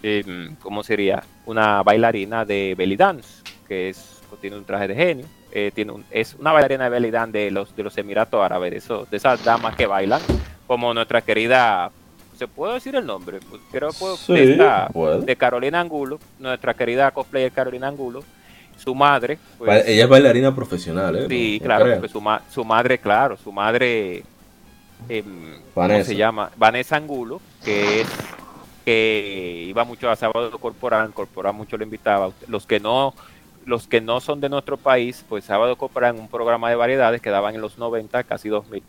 em, 0.00 0.54
¿cómo 0.62 0.84
sería? 0.84 1.24
Una 1.44 1.82
bailarina 1.82 2.44
de 2.44 2.76
belly 2.78 2.94
dance, 2.94 3.42
que 3.66 3.88
es 3.88 4.20
tiene 4.40 4.56
un 4.56 4.64
traje 4.64 4.86
de 4.88 4.94
genio. 4.94 5.26
eh, 5.54 5.70
tiene 5.74 5.92
un- 5.92 6.04
es 6.10 6.34
una 6.40 6.50
bailarina 6.52 6.84
de 6.84 6.90
belly 6.90 7.10
dance 7.10 7.36
de 7.36 7.50
los, 7.50 7.76
de 7.76 7.82
los 7.82 7.98
Emiratos 7.98 8.42
Árabes, 8.42 8.70
de, 8.70 8.78
esos- 8.78 9.10
de 9.10 9.16
esas 9.18 9.44
damas 9.44 9.76
que 9.76 9.86
bailan, 9.86 10.22
como 10.66 10.94
nuestra 10.94 11.20
querida, 11.20 11.90
¿se 12.38 12.46
puede 12.48 12.72
decir 12.74 12.96
el 12.96 13.04
nombre? 13.04 13.38
Pues 13.50 13.60
creo 13.70 13.90
que 13.90 13.98
puedo, 13.98 14.16
Sí, 14.16 14.32
de 14.32 14.52
esta- 14.52 14.88
de 15.20 15.36
Carolina 15.36 15.78
Angulo, 15.80 16.18
nuestra 16.38 16.72
querida 16.72 17.10
cosplayer 17.10 17.52
Carolina 17.52 17.88
Angulo, 17.88 18.24
su 18.82 18.94
madre, 18.94 19.38
pues, 19.58 19.86
Ella 19.86 20.04
es 20.04 20.08
bailarina 20.08 20.54
profesional, 20.54 21.16
¿eh? 21.16 21.26
sí, 21.28 21.58
No- 21.60 21.66
claro, 21.66 21.92
porque 21.94 22.08
su, 22.08 22.20
ma- 22.20 22.42
su 22.50 22.64
madre, 22.64 22.98
claro, 22.98 23.36
su 23.36 23.52
madre, 23.52 24.24
em, 25.08 25.24
¿cómo 25.24 25.60
Vanessa. 25.88 26.04
se 26.08 26.16
llama? 26.16 26.50
Vanessa 26.56 26.96
Angulo, 26.96 27.40
que 27.64 28.00
es 28.02 28.08
que 28.84 29.64
iba 29.68 29.84
mucho 29.84 30.10
a 30.10 30.16
sábado 30.16 30.58
corporal, 30.58 31.12
corporal 31.12 31.54
mucho 31.54 31.76
lo 31.76 31.84
invitaba, 31.84 32.30
los 32.48 32.66
que 32.66 32.80
no 32.80 33.14
los 33.64 33.86
que 33.86 34.00
no 34.00 34.18
son 34.20 34.40
de 34.40 34.48
nuestro 34.48 34.76
país, 34.76 35.24
pues 35.28 35.44
sábado 35.44 35.76
corporal 35.76 36.16
un 36.16 36.26
programa 36.26 36.68
de 36.68 36.74
variedades 36.74 37.22
que 37.22 37.30
daban 37.30 37.54
en 37.54 37.60
los 37.60 37.78
90, 37.78 38.24
casi 38.24 38.48
2000. 38.48 38.82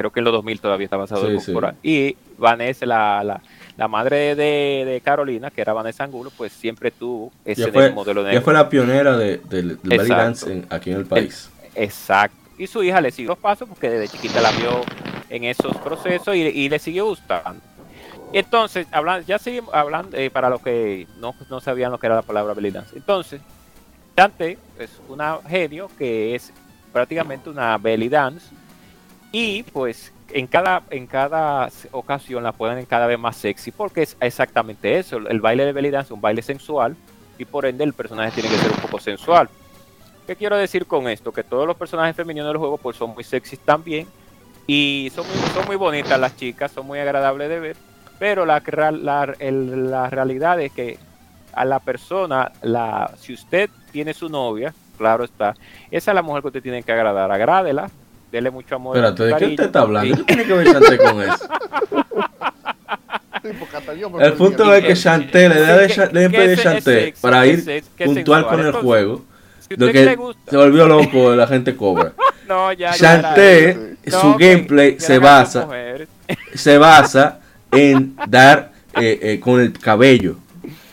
Creo 0.00 0.10
que 0.10 0.20
en 0.20 0.24
los 0.24 0.32
2000 0.32 0.60
todavía 0.60 0.84
estaba 0.86 1.06
sábado 1.06 1.28
Sí, 1.38 1.44
corporal. 1.52 1.76
Y 1.82 2.16
Vanessa, 2.38 2.86
la, 2.86 3.22
la, 3.22 3.42
la 3.76 3.86
madre 3.86 4.34
de, 4.34 4.84
de 4.86 5.00
Carolina, 5.04 5.50
que 5.50 5.60
era 5.60 5.74
Vanessa 5.74 6.04
Angulo, 6.04 6.30
pues 6.34 6.52
siempre 6.54 6.90
tuvo 6.90 7.30
ese 7.44 7.70
fue, 7.70 7.90
modelo 7.90 8.22
de 8.24 8.30
ella 8.32 8.40
fue 8.40 8.54
la 8.54 8.66
pionera 8.70 9.18
de, 9.18 9.36
del 9.44 9.72
Exacto. 9.90 10.14
dance 10.16 10.52
en- 10.52 10.66
aquí 10.70 10.90
en 10.90 10.96
el 10.96 11.04
país. 11.04 11.50
Exacto. 11.74 12.34
Y 12.56 12.66
su 12.66 12.82
hija 12.82 12.98
le 13.02 13.10
siguió 13.10 13.32
los 13.32 13.38
pasos 13.38 13.68
porque 13.68 13.90
desde 13.90 14.08
chiquita 14.08 14.40
la 14.40 14.50
vio 14.52 14.80
en 15.28 15.44
esos 15.44 15.76
procesos 15.76 16.34
y, 16.34 16.40
y 16.40 16.68
le 16.70 16.78
siguió 16.78 17.04
gustando. 17.04 17.60
Entonces, 18.32 18.86
hablando, 18.92 19.26
ya 19.26 19.38
seguimos 19.38 19.74
hablando, 19.74 20.16
eh, 20.16 20.30
para 20.30 20.48
los 20.48 20.62
que 20.62 21.06
no, 21.18 21.34
no 21.50 21.60
sabían 21.60 21.90
lo 21.92 21.98
que 21.98 22.06
era 22.06 22.14
la 22.16 22.22
palabra 22.22 22.54
belly 22.54 22.70
dance. 22.70 22.96
Entonces, 22.96 23.42
Dante 24.16 24.56
es 24.78 24.90
una 25.08 25.38
genio 25.46 25.90
que 25.98 26.34
es 26.34 26.52
prácticamente 26.90 27.50
una 27.50 27.76
belly 27.76 28.08
dance 28.08 28.46
y 29.32 29.62
pues 29.64 30.12
en 30.32 30.46
cada, 30.46 30.82
en 30.90 31.06
cada 31.06 31.68
ocasión 31.92 32.42
la 32.42 32.52
ponen 32.52 32.84
cada 32.86 33.06
vez 33.06 33.18
más 33.18 33.36
sexy 33.36 33.70
porque 33.70 34.02
es 34.02 34.16
exactamente 34.20 34.98
eso. 34.98 35.16
El 35.18 35.40
baile 35.40 35.64
de 35.64 35.72
belly 35.72 35.90
dance 35.90 36.08
es 36.08 36.12
un 36.12 36.20
baile 36.20 36.42
sensual 36.42 36.96
y 37.38 37.44
por 37.44 37.66
ende 37.66 37.84
el 37.84 37.92
personaje 37.92 38.32
tiene 38.32 38.48
que 38.48 38.62
ser 38.62 38.70
un 38.70 38.78
poco 38.78 39.00
sensual. 39.00 39.48
¿Qué 40.26 40.36
quiero 40.36 40.56
decir 40.56 40.86
con 40.86 41.08
esto? 41.08 41.32
Que 41.32 41.42
todos 41.42 41.66
los 41.66 41.76
personajes 41.76 42.14
femeninos 42.14 42.48
del 42.48 42.58
juego 42.58 42.78
pues 42.78 42.96
son 42.96 43.14
muy 43.14 43.24
sexys 43.24 43.58
también 43.60 44.06
y 44.66 45.10
son 45.14 45.26
muy, 45.26 45.36
son 45.54 45.66
muy 45.66 45.76
bonitas 45.76 46.20
las 46.20 46.36
chicas, 46.36 46.70
son 46.70 46.86
muy 46.86 46.98
agradables 46.98 47.48
de 47.48 47.58
ver, 47.58 47.76
pero 48.18 48.46
la, 48.46 48.62
la, 48.92 49.34
la 49.40 50.10
realidad 50.10 50.60
es 50.60 50.70
que 50.72 50.98
a 51.52 51.64
la 51.64 51.80
persona, 51.80 52.52
la, 52.62 53.12
si 53.18 53.32
usted 53.32 53.70
tiene 53.90 54.14
su 54.14 54.28
novia, 54.28 54.72
claro 54.98 55.24
está, 55.24 55.56
esa 55.90 56.10
es 56.10 56.14
la 56.14 56.22
mujer 56.22 56.42
que 56.42 56.48
usted 56.48 56.62
tiene 56.62 56.82
que 56.82 56.92
agradar, 56.92 57.32
agrádela, 57.32 57.90
dele 58.30 58.50
mucho 58.50 58.74
amor. 58.76 58.96
Espérate, 58.96 59.24
¿de 59.24 59.36
qué 59.36 59.46
usted 59.46 59.64
está 59.64 59.80
hablando? 59.80 60.16
¿Qué 60.16 60.22
tiene 60.24 60.44
que 60.44 60.52
ver 60.52 60.66
Chanté 60.72 60.98
con 60.98 61.22
eso? 61.22 61.48
El 64.20 64.32
punto 64.34 64.74
es 64.74 64.84
que 64.84 64.94
Chanté, 64.94 65.48
la 65.48 65.54
idea 65.58 65.76
de, 65.78 65.86
¿Qué- 65.86 65.94
Cha- 65.94 66.06
de 66.08 66.12
qué 66.20 66.24
impedir 66.26 66.50
es- 66.50 66.58
es 66.58 66.62
Chanté 66.64 67.14
para 67.20 67.42
¿Qué 67.42 67.48
ir 67.48 67.84
puntual 68.04 68.46
con 68.46 68.60
el 68.60 68.72
juego, 68.72 69.24
lo 69.70 69.86
que 69.92 70.16
se 70.48 70.56
volvió 70.56 70.86
loco 70.86 71.34
la 71.34 71.46
gente 71.46 71.74
cobra. 71.76 72.12
no, 72.48 72.72
ya, 72.72 72.92
ya, 72.92 72.96
Chanté, 72.96 73.96
su 74.06 74.34
gameplay 74.36 74.96
se 74.98 75.18
basa, 75.18 75.66
se 76.54 76.78
basa 76.78 77.40
en 77.72 78.14
dar 78.28 78.72
eh, 78.94 79.18
eh, 79.22 79.40
con 79.40 79.60
el 79.60 79.72
cabello. 79.72 80.36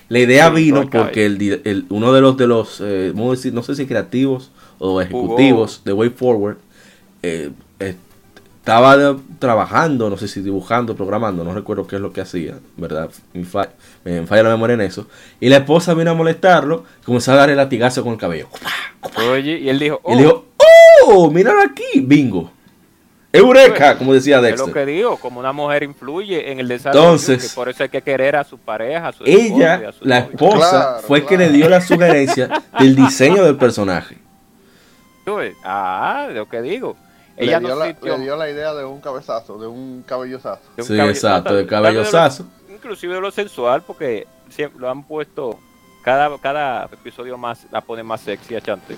La 0.09 0.19
idea 0.19 0.47
Sí, 0.49 0.55
vino 0.55 0.89
porque 0.89 1.25
el, 1.25 1.85
uno 1.89 2.13
de 2.13 2.21
los 2.21 2.37
de 2.37 2.47
los 2.47 2.81
eh, 2.81 3.11
no 3.13 3.35
sé 3.63 3.75
si 3.75 3.85
creativos 3.85 4.51
o 4.79 5.01
ejecutivos 5.01 5.81
de 5.83 5.91
Way 5.91 6.09
Forward 6.11 6.57
eh, 7.23 7.51
estaba 7.79 8.97
de- 8.97 9.17
trabajando, 9.39 10.09
no 10.09 10.17
sé 10.17 10.27
si 10.27 10.41
dibujando, 10.41 10.95
programando, 10.95 11.43
no 11.43 11.53
recuerdo 11.53 11.87
qué 11.87 11.95
es 11.95 12.01
lo 12.01 12.11
que 12.11 12.21
hacía, 12.21 12.55
¿verdad? 12.75 13.09
Me, 13.33 13.45
fa- 13.45 13.69
me 14.03 14.25
falla 14.27 14.43
la 14.43 14.49
memoria 14.49 14.73
en 14.73 14.81
eso. 14.81 15.07
Y 15.39 15.47
la 15.49 15.57
esposa 15.57 15.93
vino 15.93 16.11
a 16.11 16.13
molestarlo, 16.13 16.83
y 17.01 17.05
comenzó 17.05 17.31
a 17.31 17.35
darle 17.35 17.55
latigazo 17.55 18.03
con 18.03 18.13
el 18.13 18.19
cabello. 18.19 18.49
Oye, 19.31 19.59
y 19.59 19.69
él 19.69 19.79
dijo, 19.79 20.01
Y 20.05 20.13
oh, 20.13 20.17
dijo, 20.17 20.45
¡Oh! 21.07 21.31
¡Míralo 21.31 21.61
aquí! 21.61 22.01
¡Bingo! 22.01 22.51
¡Eureka! 23.31 23.97
Como 23.97 24.13
decía 24.13 24.37
es 24.37 24.41
lo 24.41 24.47
Dexter. 24.47 24.73
que 24.73 24.85
digo, 24.85 25.17
como 25.17 25.39
una 25.39 25.53
mujer 25.53 25.83
influye 25.83 26.51
en 26.51 26.59
el 26.59 26.67
desarrollo, 26.67 27.03
Entonces- 27.03 27.49
que 27.49 27.55
por 27.55 27.69
eso 27.69 27.83
hay 27.83 27.89
que 27.89 28.01
querer 28.01 28.35
a 28.35 28.43
su 28.43 28.57
pareja, 28.57 29.09
a 29.09 29.13
su 29.13 29.23
y 29.25 29.29
Ella, 29.31 29.89
a 29.89 29.91
su 29.93 30.03
la 30.05 30.21
novio. 30.21 30.31
esposa, 30.33 30.69
Claro, 30.69 30.99
fue 31.07 31.21
que 31.21 31.35
claro. 31.37 31.43
le 31.51 31.57
dio 31.57 31.69
la 31.69 31.79
sugerencia 31.81 32.49
del 32.79 32.95
diseño 32.95 33.43
del 33.45 33.55
personaje. 33.55 34.17
Ah, 35.63 36.29
lo 36.33 36.47
que 36.47 36.61
digo. 36.61 36.95
Le 37.37 37.45
Ella 37.45 37.59
dio, 37.59 37.69
no 37.69 37.75
la, 37.75 37.85
sintió 37.87 38.17
le 38.17 38.23
dio 38.23 38.35
la 38.35 38.49
idea 38.49 38.73
de 38.73 38.83
un 38.83 38.99
cabezazo, 38.99 39.57
de 39.59 39.67
un 39.67 40.03
cabellozazo. 40.07 40.61
de 40.75 40.81
un 40.81 40.87
Sí, 40.87 40.99
exacto, 40.99 41.53
de 41.53 41.63
vez 41.63 41.69
de 41.69 41.81
lo- 41.81 42.73
Inclusive 42.73 43.13
de 43.15 43.21
lo 43.21 43.31
sensual, 43.31 43.81
porque 43.83 44.27
siempre 44.49 44.79
lo 44.81 44.89
han 44.89 45.03
puesto, 45.03 45.59
cada, 46.03 46.35
cada 46.39 46.85
episodio 46.85 47.37
más 47.37 47.67
la 47.71 47.81
pone 47.81 48.01
más 48.03 48.21
sexy 48.21 48.55
a 48.55 48.61
Chante. 48.61 48.97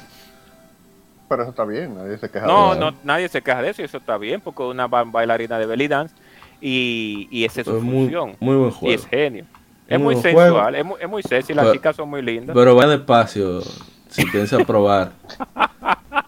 Pero 1.28 1.44
eso 1.44 1.52
está 1.52 1.64
bien, 1.66 1.96
nadie 1.96 2.18
se 2.18 2.30
queja 2.30 2.46
No, 2.48 2.74
de 2.74 2.80
eso. 2.80 2.92
no, 2.92 2.98
nadie 3.04 3.28
se 3.30 3.42
queja 3.42 3.62
de 3.62 3.70
eso 3.70 3.82
y 3.82 3.86
eso 3.86 3.98
está 3.98 4.18
bien, 4.18 4.42
porque 4.42 4.64
es 4.64 4.70
una 4.70 4.88
ba- 4.88 5.04
bailarina 5.04 5.60
de 5.60 5.66
belly 5.66 5.88
dance 5.88 6.16
y, 6.62 7.28
y 7.32 7.46
esa 7.46 7.62
es 7.62 7.68
su 7.68 7.76
Es 7.78 7.84
función. 7.84 8.36
muy 8.40 8.56
buen 8.56 8.70
Y 8.70 8.74
juego. 8.74 8.96
es 8.96 9.06
genio. 9.06 9.46
Es 9.88 10.00
Muy 10.00 10.16
sensual, 10.18 10.76
es 10.76 10.86
muy, 10.86 10.98
es 11.02 11.10
muy 11.10 11.24
sexy, 11.24 11.54
las 11.54 11.66
Pero- 11.66 11.74
chicas 11.74 11.96
son 11.96 12.10
muy 12.10 12.22
lindas. 12.22 12.54
Pero 12.56 12.76
vaya 12.76 12.90
despacio 12.92 13.62
si 14.10 14.26
piensa 14.26 14.58
probar. 14.60 15.12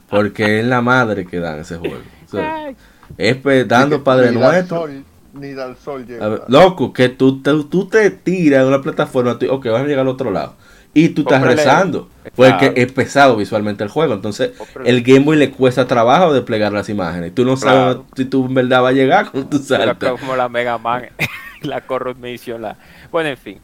Porque 0.10 0.60
es 0.60 0.66
la 0.66 0.82
madre 0.82 1.26
que 1.26 1.40
dan 1.40 1.60
ese 1.60 1.78
juego. 1.78 1.98
O 2.28 2.30
sea, 2.30 2.66
Ay, 2.66 2.76
es 3.18 3.36
pe- 3.38 3.66
dando 3.66 4.04
Padre 4.04 4.32
Nuestro. 4.32 4.80
sol, 4.82 5.04
ni 5.34 5.54
da 5.54 5.66
el 5.68 5.78
sol 5.78 6.06
llega. 6.06 6.28
Ver, 6.28 6.42
loco, 6.48 6.92
que 6.94 7.10
tú 7.10 7.42
te, 7.42 7.52
tú 7.70 7.88
te 7.88 8.10
tiras 8.12 8.64
de 8.64 8.68
una 8.68 8.82
plataforma, 8.82 9.38
tú, 9.40 9.50
ok, 9.52 9.66
vas 9.68 9.82
a 9.82 9.86
llegar 9.86 10.00
al 10.02 10.08
otro 10.10 10.32
lado. 10.32 10.56
Y 10.94 11.10
tú 11.10 11.22
estás 11.22 11.42
rezando. 11.42 12.10
Claro. 12.36 12.58
Porque 12.60 12.74
es 12.82 12.92
pesado 12.92 13.38
visualmente 13.38 13.82
el 13.82 13.90
juego. 13.90 14.14
Entonces, 14.14 14.52
el 14.84 15.02
Game 15.04 15.22
Boy 15.22 15.38
le 15.38 15.52
cuesta 15.52 15.88
trabajo 15.88 16.34
desplegar 16.34 16.74
las 16.74 16.90
imágenes. 16.90 17.34
Tú 17.34 17.46
no 17.46 17.56
sabes 17.56 17.96
Claro. 17.96 18.06
si 18.18 18.26
tú 18.26 18.46
en 18.48 18.54
verdad 18.54 18.82
vas 18.82 18.90
a 18.92 18.94
llegar 18.96 19.32
cuando 19.32 19.50
tú 19.50 19.60
saltas. 19.60 20.20
como 20.20 20.36
la 20.36 20.50
Mega 20.50 20.78
Man, 20.78 21.06
la 21.62 21.80
Corrupt 21.82 22.20
Mission, 22.20 22.62
la... 22.62 22.76
Bueno, 23.10 23.30
en 23.30 23.38
fin. 23.38 23.60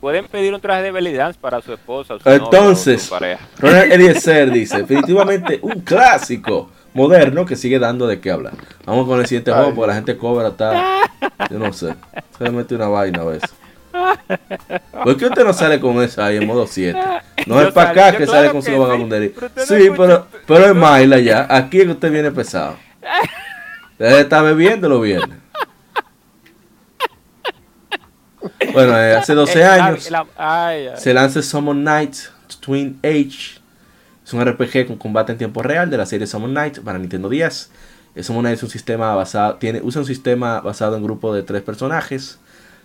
Pueden 0.00 0.26
pedir 0.28 0.54
un 0.54 0.60
traje 0.60 0.84
de 0.84 0.92
belly 0.92 1.12
dance 1.12 1.38
para 1.38 1.60
su 1.60 1.74
esposa, 1.74 2.18
su 2.18 2.28
novio 2.28 2.44
Entonces, 2.44 3.02
su 3.02 3.10
pareja. 3.10 3.46
Ronald 3.58 3.92
Eliezer 3.92 4.50
dice, 4.50 4.78
definitivamente 4.78 5.58
un 5.60 5.80
clásico 5.80 6.70
moderno 6.94 7.44
que 7.44 7.54
sigue 7.54 7.78
dando 7.78 8.06
de 8.06 8.18
qué 8.18 8.30
hablar. 8.30 8.54
Vamos 8.86 9.06
con 9.06 9.20
el 9.20 9.26
siguiente 9.26 9.52
juego 9.52 9.74
porque 9.74 9.88
la 9.88 9.94
gente 9.94 10.16
cobra 10.16 10.48
está, 10.48 11.02
yo 11.50 11.58
no 11.58 11.72
sé, 11.72 11.94
se 12.38 12.44
le 12.44 12.50
mete 12.50 12.74
una 12.74 12.88
vaina 12.88 13.20
a 13.20 13.24
veces. 13.26 13.50
¿Por 15.04 15.16
qué 15.16 15.26
usted 15.26 15.44
no 15.44 15.52
sale 15.52 15.78
con 15.78 16.00
eso 16.02 16.22
ahí 16.22 16.36
en 16.38 16.46
modo 16.46 16.66
7? 16.66 16.98
No 17.46 17.60
Yo 17.60 17.68
es 17.68 17.74
para 17.74 17.90
acá 17.90 18.12
yo 18.12 18.18
que 18.18 18.24
claro 18.24 18.40
sale 18.40 18.52
con 18.52 18.62
su 18.62 18.78
vagabundería. 18.78 19.30
no 19.38 19.66
Sí, 19.66 19.90
pero, 19.96 20.26
pero 20.46 20.66
es 20.66 20.74
Maila 20.74 21.18
ya. 21.18 21.46
Aquí 21.48 21.80
es 21.80 21.84
que 21.84 21.90
usted 21.90 22.12
viene 22.12 22.30
pesado. 22.30 22.76
Usted 23.92 24.20
está 24.20 24.42
bebiéndolo 24.42 25.00
bien. 25.00 25.20
Bueno, 28.72 28.96
eh, 28.98 29.14
hace 29.14 29.34
12 29.34 29.58
Eh, 29.60 29.62
la- 29.64 29.74
años 29.86 30.10
la- 30.10 30.26
ay, 30.36 30.86
ay. 30.88 30.94
se 30.96 31.12
lanza 31.14 31.42
Summon 31.42 31.80
Knights 31.82 32.30
Twin 32.60 32.98
Age. 33.02 33.60
Es 34.24 34.32
un 34.32 34.40
RPG 34.44 34.86
con 34.86 34.96
combate 34.96 35.32
en 35.32 35.38
tiempo 35.38 35.62
real 35.62 35.90
de 35.90 35.96
la 35.96 36.06
serie 36.06 36.26
Summon 36.26 36.50
Knights 36.50 36.80
para 36.80 36.98
Nintendo 36.98 37.28
10. 37.28 37.70
Eh, 38.14 38.22
Summon 38.22 38.42
Knights 38.42 38.58
es 38.60 38.62
un 38.64 38.70
sistema 38.70 39.14
basado, 39.14 39.56
tiene, 39.56 39.80
usa 39.82 40.00
un 40.00 40.06
sistema 40.06 40.60
basado 40.60 40.96
en 40.96 41.02
grupo 41.02 41.34
de 41.34 41.42
tres 41.42 41.62
personajes 41.62 42.38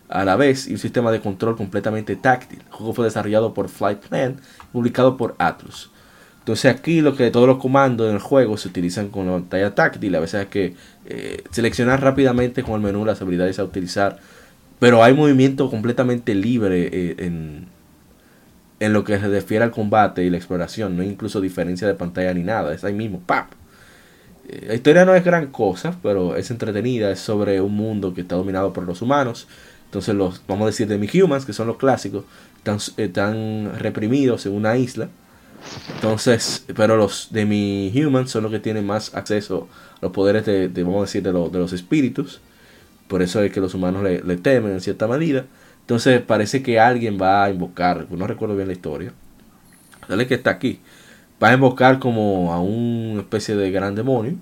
a 0.09 0.23
la 0.25 0.35
vez 0.35 0.67
y 0.67 0.73
un 0.73 0.77
sistema 0.79 1.11
de 1.11 1.19
control 1.19 1.55
completamente 1.57 2.15
táctil. 2.15 2.59
El 2.67 2.71
juego 2.73 2.93
fue 2.93 3.05
desarrollado 3.05 3.53
por 3.53 3.69
Flight 3.69 3.99
Plan 3.99 4.37
y 4.61 4.65
publicado 4.71 5.17
por 5.17 5.35
Atlus. 5.39 5.89
Entonces 6.39 6.71
aquí 6.75 7.01
lo 7.01 7.15
que 7.15 7.31
todos 7.31 7.47
los 7.47 7.57
comandos 7.57 8.07
en 8.07 8.13
el 8.15 8.21
juego 8.21 8.55
se 8.57 8.67
utilizan 8.67 9.09
con 9.09 9.25
la 9.25 9.33
pantalla 9.33 9.73
táctil. 9.73 10.13
A 10.15 10.19
veces 10.19 10.41
hay 10.41 10.45
que 10.47 10.75
eh, 11.07 11.43
seleccionar 11.49 12.01
rápidamente 12.03 12.61
con 12.63 12.75
el 12.75 12.81
menú 12.81 13.03
las 13.03 13.19
habilidades 13.21 13.57
a 13.57 13.63
utilizar. 13.63 14.19
Pero 14.79 15.03
hay 15.03 15.13
movimiento 15.13 15.69
completamente 15.69 16.35
libre 16.35 16.89
eh, 16.91 17.15
en, 17.19 17.67
en 18.79 18.93
lo 18.93 19.03
que 19.03 19.17
se 19.19 19.27
refiere 19.27 19.63
al 19.63 19.71
combate 19.71 20.23
y 20.23 20.29
la 20.29 20.37
exploración. 20.37 20.95
No 20.95 21.01
hay 21.03 21.09
incluso 21.09 21.41
diferencia 21.41 21.87
de 21.87 21.93
pantalla 21.95 22.33
ni 22.33 22.43
nada. 22.43 22.73
Es 22.73 22.83
ahí 22.83 22.93
mismo, 22.93 23.21
¡pap! 23.25 23.51
Eh, 24.47 24.65
La 24.67 24.75
historia 24.75 25.05
no 25.05 25.15
es 25.15 25.23
gran 25.23 25.47
cosa, 25.47 25.97
pero 26.03 26.35
es 26.35 26.51
entretenida. 26.51 27.11
Es 27.11 27.19
sobre 27.19 27.61
un 27.61 27.75
mundo 27.75 28.13
que 28.13 28.21
está 28.21 28.35
dominado 28.35 28.73
por 28.73 28.85
los 28.85 29.01
humanos. 29.01 29.47
Entonces 29.85 30.15
los, 30.15 30.41
vamos 30.47 30.63
a 30.63 30.67
decir, 30.67 30.87
de 30.87 30.97
mi 30.97 31.07
humans, 31.21 31.45
que 31.45 31.53
son 31.53 31.67
los 31.67 31.77
clásicos, 31.77 32.25
están, 32.57 32.79
están 32.97 33.73
reprimidos 33.79 34.45
en 34.45 34.53
una 34.53 34.77
isla. 34.77 35.09
Entonces, 35.95 36.65
pero 36.75 36.97
los 36.97 37.29
de 37.31 37.45
mi 37.45 37.91
humans 37.95 38.31
son 38.31 38.43
los 38.43 38.51
que 38.51 38.59
tienen 38.59 38.85
más 38.85 39.15
acceso 39.15 39.67
a 39.97 39.99
los 40.03 40.11
poderes 40.11 40.45
de, 40.45 40.69
de, 40.69 40.83
vamos 40.83 40.99
a 40.99 41.01
decir, 41.03 41.23
de, 41.23 41.31
lo- 41.33 41.49
de 41.49 41.59
los 41.59 41.73
espíritus. 41.73 42.41
Por 43.07 43.21
eso 43.21 43.41
es 43.43 43.51
que 43.51 43.61
los 43.61 43.73
humanos 43.73 44.03
le, 44.03 44.37
temen 44.37 44.73
en 44.73 44.81
cierta 44.81 45.07
medida. 45.07 45.45
Entonces 45.81 46.21
parece 46.21 46.63
que 46.63 46.79
alguien 46.79 47.19
va 47.21 47.43
a 47.43 47.49
invocar, 47.49 48.07
no 48.09 48.25
recuerdo 48.25 48.55
bien 48.55 48.67
la 48.67 48.73
historia. 48.73 49.13
Dale 50.07 50.27
que 50.27 50.35
está 50.35 50.51
aquí. 50.51 50.79
Va 51.41 51.49
a 51.49 51.53
invocar 51.53 51.99
como 51.99 52.53
a 52.53 52.59
una 52.59 53.21
especie 53.21 53.55
de 53.55 53.69
gran 53.71 53.93
demonio. 53.93 54.35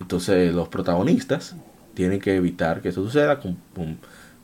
Entonces 0.00 0.54
los 0.54 0.68
protagonistas 0.68 1.56
tienen 1.94 2.20
que 2.20 2.34
evitar 2.36 2.80
que 2.80 2.88
eso 2.88 3.04
suceda 3.04 3.38
con, 3.38 3.58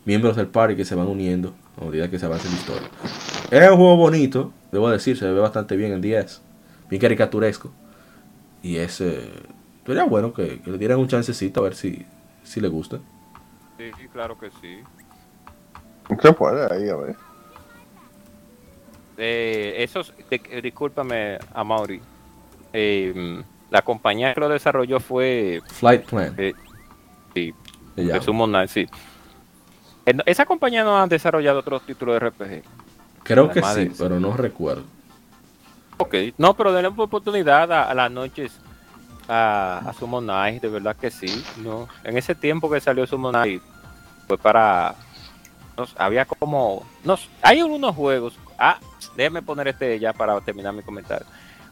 miembros 0.05 0.37
del 0.37 0.47
party 0.47 0.77
que 0.77 0.85
se 0.85 0.95
van 0.95 1.07
uniendo 1.07 1.55
a 1.81 1.85
medida 1.87 2.11
que 2.11 2.19
se 2.19 2.27
avanza 2.27 2.47
en 2.49 2.55
la 2.55 2.61
historia. 2.61 2.89
Es 3.51 3.71
un 3.71 3.77
juego 3.77 3.97
bonito, 3.97 4.53
debo 4.71 4.91
decir, 4.91 5.17
se 5.17 5.25
ve 5.31 5.41
bastante 5.41 5.77
bien 5.77 5.93
en 5.93 6.01
10. 6.01 6.43
Bien 6.91 7.01
caricaturesco. 7.01 7.73
Y 8.63 8.77
es... 8.77 9.01
eh, 9.01 9.31
sería 9.87 10.05
bueno 10.05 10.35
que, 10.35 10.61
que 10.61 10.71
le 10.71 10.79
dieran 10.79 10.99
un 10.99 11.09
chancecito 11.09 11.61
a 11.61 11.65
ver 11.65 11.75
si, 11.75 12.05
si 12.45 12.61
le 12.61 12.69
gusta. 12.69 12.99
Sí, 13.79 13.91
sí, 13.97 14.09
claro 14.09 14.37
que 14.39 14.51
sí. 14.61 14.83
Se 16.21 16.33
puede 16.33 16.67
ahí, 16.75 16.89
a 16.89 16.97
ver. 16.97 17.17
Eh, 19.17 19.75
esos, 19.79 20.13
de- 20.31 20.43
eh, 20.51 20.61
discúlpame, 20.63 21.39
a 21.55 21.65
Mauri. 21.65 22.01
Eh, 22.73 23.43
la 23.71 23.83
compañía 23.83 24.35
que 24.35 24.41
lo 24.41 24.49
desarrolló 24.49 25.01
fue. 25.01 25.61
Flight 25.69 26.05
Plan. 26.07 26.35
eh, 26.39 26.55
sí, 27.35 27.55
de 27.95 28.21
Summon 28.21 28.51
Knight, 28.51 28.71
sí. 28.71 28.87
Eh, 30.07 30.17
Esa 30.27 30.45
compañía 30.47 30.83
no 30.85 30.99
ha 30.99 31.07
desarrollado 31.07 31.61
otros 31.61 31.83
títulos 31.83 32.15
de 32.15 32.29
RPG. 32.29 32.63
Creo 33.23 33.51
que 33.51 33.63
sí, 33.63 33.93
pero 33.99 34.19
no 34.19 34.37
recuerdo. 34.37 34.85
Ok, 35.99 36.15
no, 36.39 36.55
pero 36.55 36.73
denle 36.73 36.89
una 36.89 37.03
oportunidad 37.05 37.71
a, 37.73 37.91
a 37.91 37.95
las 37.95 38.11
noches 38.11 38.61
a, 39.29 39.83
a 39.87 40.51
de 40.51 40.69
verdad 40.69 40.97
que 40.97 41.11
sí. 41.11 41.45
No, 41.59 41.89
en 42.05 42.17
ese 42.17 42.35
tiempo 42.35 42.71
que 42.71 42.81
salió 42.81 43.07
Summon 43.07 43.33
Knight 43.33 43.63
fue 44.27 44.39
para, 44.39 44.95
había 45.97 46.25
como, 46.25 46.85
no, 47.05 47.17
hay 47.43 47.61
algunos 47.61 47.95
juegos. 47.95 48.39
Ah, 48.59 48.79
déjame 49.17 49.43
poner 49.43 49.69
este 49.69 49.99
ya 49.99 50.13
para 50.13 50.41
terminar 50.41 50.75
mi 50.75 50.83
comentario. 50.83 51.27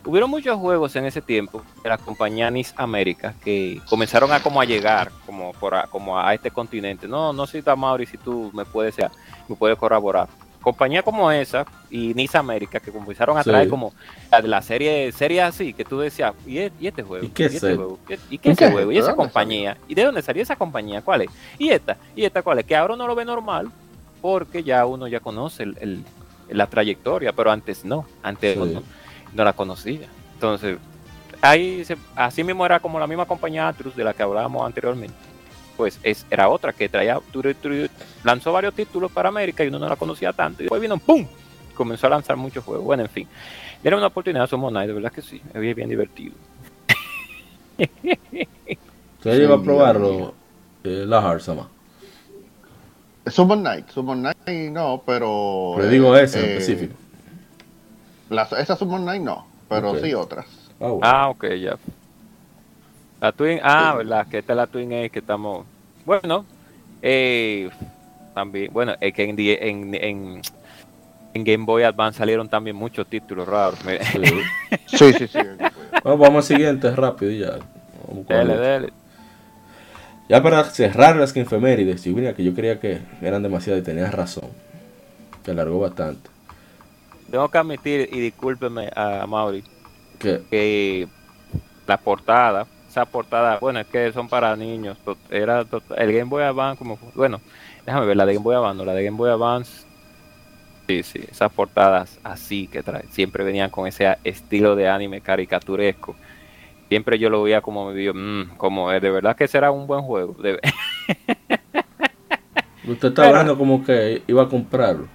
Hubieron 0.04 0.30
muchos 0.30 0.56
juegos 0.56 0.94
en 0.94 1.04
ese 1.04 1.20
tiempo 1.20 1.64
de 1.82 1.88
la 1.88 1.98
compañía 1.98 2.48
NIS 2.48 2.74
América 2.76 3.34
que 3.42 3.80
comenzaron 3.88 4.30
a 4.32 4.40
como 4.40 4.60
a 4.60 4.64
llegar 4.64 5.10
como 5.26 5.52
por 5.54 5.74
a, 5.74 5.88
como 5.88 6.16
a 6.16 6.32
este 6.32 6.52
continente. 6.52 7.08
No, 7.08 7.32
no 7.32 7.44
sé, 7.44 7.60
Mauri, 7.76 8.06
si 8.06 8.16
tú 8.16 8.52
me 8.54 8.64
puedes, 8.64 8.96
me 9.48 9.56
puedes 9.56 9.76
corroborar. 9.76 10.28
Compañía 10.66 11.00
como 11.00 11.30
esa 11.30 11.64
y 11.88 12.12
NIS 12.14 12.34
América 12.34 12.80
que 12.80 12.90
comenzaron 12.90 13.38
a 13.38 13.44
Sí. 13.44 13.50
traer 13.50 13.68
como 13.68 13.92
la 14.32 14.40
la 14.40 14.62
serie 14.62 15.12
serie 15.12 15.40
así 15.40 15.72
que 15.72 15.84
tú 15.84 16.00
decías 16.00 16.34
y, 16.44 16.58
e- 16.58 16.72
y 16.80 16.88
este 16.88 17.04
juego 17.04 17.24
¿Y 17.24 17.28
qué 17.28 17.44
es 17.44 17.54
este 17.54 17.76
juego 17.76 18.00
¿Y, 18.08 18.34
y 18.34 18.38
qué 18.38 18.48
¿Y 18.48 18.52
ese 18.52 18.64
es 18.64 18.72
juego 18.72 18.90
y 18.90 18.96
esa 18.98 19.06
¿De 19.06 19.12
dónde 19.12 19.22
compañía 19.22 19.76
y 19.86 19.94
de 19.94 20.02
dónde 20.04 20.22
salió 20.22 20.42
esa 20.42 20.56
compañía 20.56 21.02
cuál 21.02 21.22
es 21.22 21.28
y 21.56 21.68
esta 21.70 21.96
y 22.16 22.24
esta 22.24 22.42
cuál 22.42 22.58
es 22.58 22.64
que 22.64 22.74
ahora 22.74 22.94
uno 22.94 23.06
lo 23.06 23.14
ve 23.14 23.24
normal 23.24 23.70
porque 24.20 24.64
ya 24.64 24.84
uno 24.86 25.06
ya 25.06 25.20
conoce 25.20 25.62
el, 25.62 25.76
el- 25.80 26.04
la 26.48 26.66
trayectoria 26.66 27.32
pero 27.32 27.52
antes 27.52 27.84
no 27.84 28.04
antes 28.24 28.54
Sí. 28.54 28.58
uno 28.60 28.82
no 29.34 29.44
la 29.44 29.52
conocía. 29.52 30.08
Entonces 30.34 30.78
ahí 31.42 31.84
se- 31.84 31.96
así 32.16 32.42
mismo 32.42 32.66
era 32.66 32.80
como 32.80 32.98
la 32.98 33.06
misma 33.06 33.24
compañía 33.24 33.68
Atrus 33.68 33.94
de 33.94 34.02
la 34.02 34.12
que 34.14 34.24
hablábamos 34.24 34.66
anteriormente 34.66 35.14
pues 35.76 35.98
es, 36.02 36.24
era 36.30 36.48
otra 36.48 36.72
que 36.72 36.88
traía 36.88 37.18
lanzó 38.24 38.52
varios 38.52 38.74
títulos 38.74 39.12
para 39.12 39.28
América 39.28 39.62
y 39.64 39.68
uno 39.68 39.78
no 39.78 39.88
la 39.88 39.96
conocía 39.96 40.32
tanto 40.32 40.62
y 40.62 40.64
después 40.64 40.80
vino 40.80 40.96
¡pum! 40.98 41.26
comenzó 41.74 42.06
a 42.06 42.10
lanzar 42.10 42.36
muchos 42.36 42.64
juegos 42.64 42.84
bueno 42.84 43.02
en 43.04 43.10
fin 43.10 43.28
era 43.84 43.96
una 43.96 44.06
oportunidad 44.06 44.44
a 44.44 44.46
Summon 44.46 44.72
Knight, 44.72 44.88
de 44.88 44.94
verdad 44.94 45.12
que 45.12 45.22
sí 45.22 45.40
es 45.52 45.60
bien, 45.60 45.74
bien 45.76 45.88
divertido 45.88 46.34
¿Usted 47.78 49.32
Sí, 49.32 49.38
llegó 49.38 49.54
a 49.54 49.58
ya, 49.58 49.62
probarlo? 49.64 50.34
Eh, 50.84 51.04
la 51.06 51.18
Harsama. 51.18 51.68
Summon 53.26 53.60
Knight, 53.60 53.88
Summon 53.90 54.20
Knight 54.20 54.70
no, 54.70 55.02
pero. 55.04 55.72
Pero 55.76 55.88
digo 55.88 56.16
eh, 56.16 56.22
esa 56.22 56.38
en 56.38 56.44
eh, 56.44 56.48
específico. 56.58 56.94
las- 58.30 58.52
esa 58.52 58.76
Summon 58.76 59.02
Knight 59.02 59.22
no, 59.22 59.46
pero 59.68 59.98
sí 60.00 60.14
otras. 60.14 60.46
Ah, 60.80 60.86
bueno. 60.90 61.00
Ah, 61.02 61.28
ok, 61.30 61.44
ya. 61.60 61.76
La 63.20 63.32
Twin, 63.32 63.60
ah, 63.62 63.94
verdad, 63.96 64.26
que 64.28 64.38
esta 64.38 64.52
es 64.52 64.56
la 64.56 64.66
Twin 64.66 64.92
A 64.92 65.08
que 65.08 65.18
estamos. 65.20 65.64
Bueno, 66.04 66.44
eh, 67.02 67.70
también, 68.34 68.72
bueno, 68.72 68.94
es 69.00 69.12
que 69.14 69.24
en, 69.24 69.38
en, 69.38 69.94
en, 69.94 70.42
en 71.34 71.44
Game 71.44 71.64
Boy 71.64 71.82
Advance 71.84 72.18
salieron 72.18 72.48
también 72.48 72.76
muchos 72.76 73.06
títulos 73.06 73.48
raros. 73.48 73.78
Sí. 73.80 74.20
Sí, 74.86 75.12
sí, 75.14 75.26
sí. 75.28 75.38
Bueno, 76.02 76.18
vamos 76.18 76.36
al 76.50 76.56
siguiente 76.56 76.90
rápido 76.94 77.30
y 77.32 77.38
ya. 77.38 77.58
El- 78.28 78.48
dele. 78.48 78.92
Ya 80.28 80.42
para 80.42 80.64
cerrar 80.64 81.16
las 81.16 81.34
efemérides, 81.36 82.04
y 82.06 82.10
mira 82.10 82.34
que 82.34 82.42
yo 82.42 82.52
creía 82.54 82.80
que 82.80 83.00
eran 83.22 83.42
demasiadas 83.42 83.82
y 83.82 83.84
tenías 83.84 84.12
razón. 84.12 84.50
Que 85.44 85.52
alargó 85.52 85.78
bastante. 85.80 86.28
Tengo 87.30 87.48
que 87.48 87.58
admitir, 87.58 88.08
y 88.12 88.20
discúlpeme 88.20 88.90
a 88.94 89.24
Mauri, 89.26 89.62
que 90.18 91.08
la 91.86 91.96
portada, 91.96 92.66
esa 92.96 93.04
portada, 93.04 93.58
bueno, 93.60 93.78
es 93.80 93.86
que 93.88 94.10
son 94.12 94.26
para 94.26 94.56
niños. 94.56 94.96
Era 95.30 95.60
el 95.96 96.12
Game 96.12 96.24
Boy 96.24 96.42
Advance, 96.44 96.78
como 96.78 96.98
bueno, 97.14 97.42
déjame 97.84 98.06
ver, 98.06 98.16
la 98.16 98.24
de 98.24 98.32
Game 98.32 98.42
Boy 98.44 98.56
Advance, 98.56 98.78
no, 98.78 98.84
la 98.86 98.94
de 98.94 99.04
Game 99.04 99.18
Boy 99.18 99.28
Advance. 99.30 99.84
Sí, 100.86 101.02
sí, 101.02 101.20
esas 101.30 101.52
portadas 101.52 102.18
así 102.24 102.68
que 102.68 102.82
trae, 102.82 103.04
siempre 103.10 103.44
venían 103.44 103.68
con 103.68 103.86
ese 103.86 104.16
estilo 104.24 104.76
de 104.76 104.88
anime 104.88 105.20
caricaturesco. 105.20 106.16
Siempre 106.88 107.18
yo 107.18 107.28
lo 107.28 107.42
veía 107.42 107.60
como 107.60 107.88
me 107.90 107.94
digo, 107.94 108.14
"Mm, 108.14 108.56
como 108.56 108.90
eh, 108.92 109.00
de 109.00 109.10
verdad 109.10 109.36
que 109.36 109.46
será 109.46 109.70
un 109.72 109.86
buen 109.86 110.00
juego. 110.02 110.34
de- 110.42 110.58
usted 112.88 113.08
está 113.08 113.22
Pero- 113.22 113.28
hablando 113.28 113.58
como 113.58 113.84
que 113.84 114.22
iba 114.26 114.44
a 114.44 114.48
comprarlo. 114.48 115.06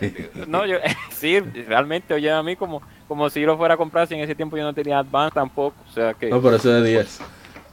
no, 0.48 0.66
yo 0.66 0.76
sí, 1.10 1.40
realmente 1.40 2.14
oye 2.14 2.30
a 2.30 2.42
mí 2.42 2.56
como, 2.56 2.82
como 3.08 3.30
si 3.30 3.40
yo 3.40 3.46
lo 3.46 3.56
fuera 3.56 3.74
a 3.74 3.76
comprar, 3.76 4.06
si 4.06 4.14
en 4.14 4.20
ese 4.20 4.34
tiempo 4.34 4.56
yo 4.56 4.62
no 4.64 4.74
tenía 4.74 4.98
Advance 4.98 5.34
tampoco. 5.34 5.76
O 5.88 5.92
sea 5.92 6.14
que 6.14 6.28
No, 6.28 6.40
pero 6.40 6.56
eso 6.56 6.76
es 6.76 6.82
de 6.82 6.90
10. 6.90 7.20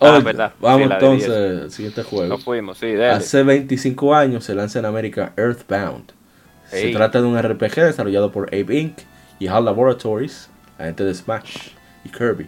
Ah, 0.04 0.14
Oye, 0.16 0.24
verdad. 0.24 0.54
Vamos 0.60 0.88
Sí, 0.88 0.94
entonces 0.94 1.62
al 1.62 1.72
siguiente 1.72 2.04
juego. 2.04 2.28
no 2.28 2.38
fuimos, 2.40 2.78
sí, 2.80 2.94
dale. 2.94 3.12
Hace 3.12 3.44
25 3.44 4.16
años 4.16 4.44
se 4.44 4.56
lanza 4.56 4.80
en 4.80 4.86
América 4.86 5.34
Earthbound. 5.38 6.12
Se 6.66 6.90
trata 6.92 7.22
de 7.22 7.28
un 7.28 7.40
RPG 7.40 7.76
desarrollado 7.76 8.32
por 8.32 8.48
Ape 8.48 8.80
Inc. 8.80 9.00
y 9.40 9.48
HAL 9.48 9.66
Laboratories, 9.66 10.50
la 10.80 10.86
gente 10.86 11.04
de 11.04 11.14
Smash 11.14 11.70
y 12.06 12.10
Kirby. 12.10 12.48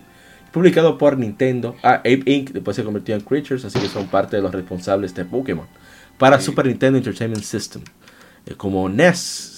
Publicado 0.52 0.98
por 0.98 1.18
Nintendo. 1.18 1.76
Ah, 1.84 1.96
Ape 1.96 2.24
Inc. 2.26 2.52
después 2.52 2.76
se 2.76 2.84
convirtió 2.84 3.16
en 3.16 3.22
Creatures, 3.22 3.66
así 3.66 3.80
que 3.80 3.88
son 3.88 4.08
parte 4.08 4.38
de 4.38 4.42
los 4.42 4.52
responsables 4.52 5.14
de 5.14 5.26
Pokémon. 5.26 5.68
Para. 6.18 6.40
Super 6.40 6.66
Nintendo 6.68 6.98
Entertainment 6.98 7.44
System. 7.44 7.84
Eh, 8.46 8.56
como 8.56 8.88
NES 8.90 9.53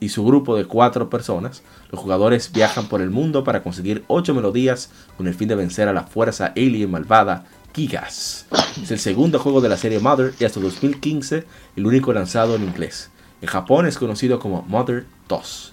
y 0.00 0.10
su 0.10 0.24
grupo 0.24 0.56
de 0.56 0.64
cuatro 0.66 1.10
personas, 1.10 1.62
los 1.90 2.00
jugadores 2.00 2.52
viajan 2.52 2.86
por 2.88 3.00
el 3.02 3.10
mundo 3.10 3.42
para 3.44 3.62
conseguir 3.62 4.04
ocho 4.06 4.34
melodías 4.34 4.90
con 5.16 5.26
el 5.26 5.34
fin 5.34 5.48
de 5.48 5.54
vencer 5.56 5.88
a 5.88 5.92
la 5.92 6.04
fuerza 6.04 6.52
alien 6.56 6.90
malvada 6.90 7.46
Gigas. 7.74 8.46
Es 8.82 8.90
el 8.90 8.98
segundo 8.98 9.38
juego 9.38 9.60
de 9.60 9.68
la 9.68 9.76
serie 9.76 9.98
Mother 10.00 10.34
y 10.38 10.44
hasta 10.44 10.58
2015 10.60 11.44
el 11.76 11.86
único 11.86 12.12
lanzado 12.12 12.56
en 12.56 12.62
inglés. 12.64 13.10
En 13.40 13.48
Japón 13.48 13.86
es 13.86 13.98
conocido 13.98 14.38
como 14.40 14.62
Mother 14.62 15.04
2. 15.28 15.72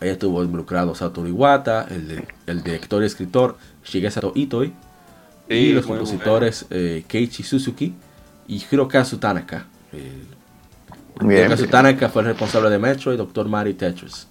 Ahí 0.00 0.08
estuvo 0.08 0.42
involucrado 0.42 0.94
Satoru 0.94 1.28
Iwata, 1.28 1.86
el, 1.90 2.08
de- 2.08 2.28
el 2.46 2.62
director 2.62 3.02
y 3.02 3.06
escritor 3.06 3.56
Shigesato 3.84 4.32
Itoi, 4.34 4.72
y 5.48 5.72
los 5.72 5.86
compositores 5.86 6.66
eh, 6.70 7.04
Keiichi 7.08 7.42
Suzuki 7.42 7.94
y 8.48 8.62
Hirokazu 8.70 9.18
Tanaka. 9.18 9.66
Bien. 11.28 11.70
Tanaka 11.70 12.08
fue 12.08 12.22
el 12.22 12.28
responsable 12.28 12.70
de 12.70 12.78
Metro 12.78 13.12
y 13.12 13.16
Dr. 13.16 13.48
Mario 13.48 13.76
Tetris. 13.76 14.28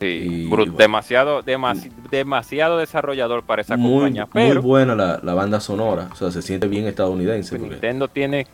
Sí, 0.00 0.06
Y 0.06 0.44
bru- 0.46 0.48
bueno. 0.58 0.72
demasiado, 0.76 1.42
demasi- 1.42 1.90
demasiado 2.10 2.78
desarrollador 2.78 3.42
para 3.42 3.62
esa 3.62 3.76
Muy, 3.76 3.94
compañía. 3.94 4.28
muy 4.32 4.48
Pero 4.48 4.62
buena 4.62 4.94
la, 4.94 5.20
la 5.22 5.34
banda 5.34 5.58
sonora, 5.58 6.08
o 6.12 6.14
sea, 6.14 6.30
se 6.30 6.40
siente 6.40 6.68
bien 6.68 6.86
estadounidense. 6.86 7.50
pues, 7.50 7.60
porque- 7.62 7.74
Nintendo 7.74 8.06
tiene 8.08 8.46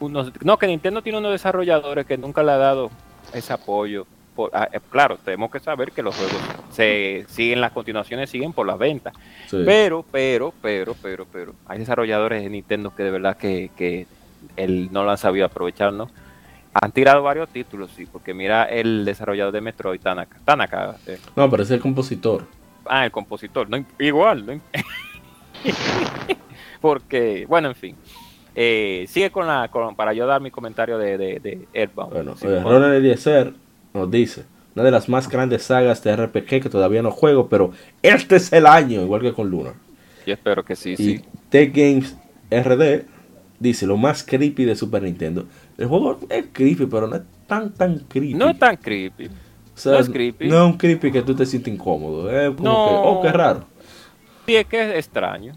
unos. 0.00 0.32
No, 0.44 0.58
que 0.58 0.66
Nintendo 0.66 1.00
tiene 1.02 1.18
unos 1.18 1.32
desarrolladores 1.32 2.04
que 2.04 2.18
nunca 2.18 2.42
le 2.42 2.52
ha 2.52 2.58
dado 2.58 2.90
ese 3.32 3.52
apoyo. 3.54 4.06
Por- 4.34 4.50
ah, 4.52 4.68
eh, 4.70 4.80
claro, 4.90 5.16
tenemos 5.24 5.50
que 5.50 5.60
saber 5.60 5.92
que 5.92 6.02
los 6.02 6.14
juegos 6.14 6.36
se 6.70 7.24
siguen, 7.30 7.62
las 7.62 7.72
continuaciones 7.72 8.28
siguen 8.28 8.52
por 8.52 8.66
las 8.66 8.76
ventas. 8.78 9.14
Sí. 9.48 9.62
Pero, 9.64 10.04
pero, 10.12 10.52
pero, 10.60 10.94
pero, 11.02 11.24
pero, 11.32 11.54
hay 11.66 11.78
desarrolladores 11.78 12.42
de 12.42 12.50
Nintendo 12.50 12.94
que 12.94 13.02
de 13.02 13.10
verdad 13.12 13.38
que, 13.38 13.70
que 13.78 14.06
él 14.56 14.90
no 14.92 15.04
lo 15.04 15.10
han 15.10 15.16
sabido 15.16 15.46
aprovechar, 15.46 15.94
¿no? 15.94 16.10
Han 16.82 16.92
tirado 16.92 17.22
varios 17.22 17.48
títulos, 17.48 17.90
sí, 17.96 18.06
porque 18.06 18.34
mira 18.34 18.64
el 18.64 19.04
desarrollador 19.04 19.52
de 19.52 19.60
Metroid, 19.60 20.00
Tanaka. 20.00 20.36
Tanaka. 20.44 20.96
eh. 21.06 21.18
No, 21.34 21.48
pero 21.50 21.62
es 21.62 21.70
el 21.70 21.80
compositor. 21.80 22.44
Ah, 22.84 23.04
el 23.04 23.10
compositor. 23.10 23.68
No, 23.68 23.84
igual. 23.98 24.46
no 24.46 24.60
porque, 26.80 27.46
bueno, 27.48 27.68
en 27.68 27.74
fin. 27.74 27.96
Eh, 28.54 29.04
sigue 29.08 29.30
con 29.30 29.46
la. 29.46 29.68
Con, 29.68 29.94
para 29.96 30.12
yo 30.12 30.26
dar 30.26 30.40
mi 30.40 30.50
comentario 30.50 30.98
de, 30.98 31.18
de, 31.18 31.40
de 31.40 31.68
Earthbound. 31.74 32.12
Bueno, 32.12 32.36
Sí, 32.36 32.46
eh, 32.46 32.60
Ronald 32.62 32.94
Eliezer 32.94 33.52
nos 33.92 34.10
dice, 34.10 34.44
una 34.74 34.84
de 34.84 34.90
las 34.90 35.08
más 35.08 35.28
grandes 35.28 35.62
sagas 35.64 36.02
de 36.02 36.14
RPG 36.16 36.46
que 36.62 36.68
todavía 36.70 37.02
no 37.02 37.10
juego, 37.10 37.48
pero 37.48 37.72
este 38.02 38.36
es 38.36 38.52
el 38.52 38.66
año, 38.66 39.02
igual 39.02 39.20
que 39.22 39.32
con 39.32 39.50
Luna. 39.50 39.72
yo 40.26 40.32
espero 40.34 40.64
que 40.64 40.76
sí, 40.76 40.92
Y 40.92 40.96
sí. 40.96 41.24
Tech 41.50 41.74
Games 41.74 42.16
RD 42.50 43.04
dice, 43.58 43.86
lo 43.86 43.96
más 43.96 44.22
creepy 44.22 44.64
de 44.64 44.76
Super 44.76 45.02
Nintendo. 45.02 45.46
El 45.78 45.86
juego 45.86 46.18
es 46.28 46.46
creepy, 46.52 46.86
pero 46.86 47.06
no 47.06 47.16
es 47.16 47.22
tan, 47.46 47.72
tan 47.72 47.98
creepy. 48.00 48.34
No 48.34 48.48
es 48.48 48.58
tan 48.58 48.76
creepy. 48.76 49.26
O 49.26 49.30
sea, 49.78 49.92
no 49.92 49.98
es 49.98 50.08
creepy. 50.08 50.48
No 50.48 50.56
es 50.64 50.72
un 50.72 50.78
creepy 50.78 51.12
que 51.12 51.22
tú 51.22 51.34
te 51.34 51.44
sientes 51.44 51.72
incómodo. 51.72 52.30
Es 52.30 52.50
como 52.56 52.62
No. 52.68 52.86
que, 52.88 52.94
oh, 52.94 53.22
qué 53.22 53.32
raro. 53.32 53.64
Sí, 54.46 54.56
es 54.56 54.66
que 54.66 54.82
es 54.90 54.96
extraño. 54.96 55.52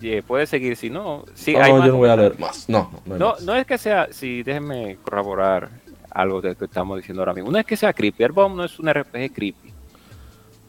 Sí, 0.00 0.20
puede 0.22 0.46
seguir, 0.46 0.76
si 0.76 0.90
no. 0.90 1.24
Sí, 1.34 1.54
No, 1.54 1.62
hay 1.62 1.72
no, 1.72 1.78
más 1.78 1.86
yo 1.86 1.92
no 1.92 1.98
voy 1.98 2.08
a 2.10 2.16
leer 2.16 2.38
más. 2.38 2.68
No, 2.68 2.90
no, 3.06 3.16
no 3.18 3.34
más. 3.46 3.60
es 3.60 3.66
que 3.66 3.78
sea, 3.78 4.08
sí, 4.10 4.42
déjenme 4.42 4.96
corroborar 5.02 5.70
algo 6.10 6.40
de 6.40 6.50
lo 6.50 6.54
que 6.56 6.66
estamos 6.66 6.98
diciendo 6.98 7.22
ahora 7.22 7.32
mismo. 7.34 7.50
No 7.50 7.58
es 7.58 7.64
que 7.66 7.76
sea 7.76 7.92
creepy, 7.92 8.22
Earthbound 8.22 8.56
no 8.56 8.64
es 8.64 8.78
un 8.78 8.88
RPG 8.92 9.32
creepy. 9.32 9.72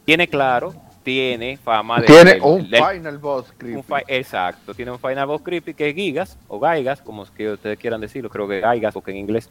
Tiene 0.04 0.26
claro, 0.28 0.74
tiene 1.06 1.56
fama 1.56 2.00
de... 2.00 2.06
Tiene 2.08 2.40
un 2.40 2.66
final 2.66 3.18
boss 3.18 3.52
creepy. 3.56 3.76
un 3.76 3.84
fi- 3.84 4.02
exacto, 4.08 4.74
tiene 4.74 4.90
un 4.90 4.98
final 4.98 5.24
boss 5.24 5.40
creepy 5.40 5.72
que 5.72 5.90
es 5.90 5.94
Gigas, 5.94 6.36
o 6.48 6.58
Gaigas, 6.58 7.00
como 7.00 7.22
es 7.22 7.30
que 7.30 7.52
ustedes 7.52 7.78
quieran 7.78 8.00
decirlo, 8.00 8.28
creo 8.28 8.48
que 8.48 8.58
Gaigas, 8.58 8.92
porque 8.92 9.12
en 9.12 9.18
inglés, 9.18 9.48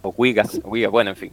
o 0.00 0.10
Gigas, 0.10 0.58
o 0.64 0.72
Gigas, 0.72 0.90
bueno, 0.90 1.10
en 1.10 1.16
fin. 1.16 1.30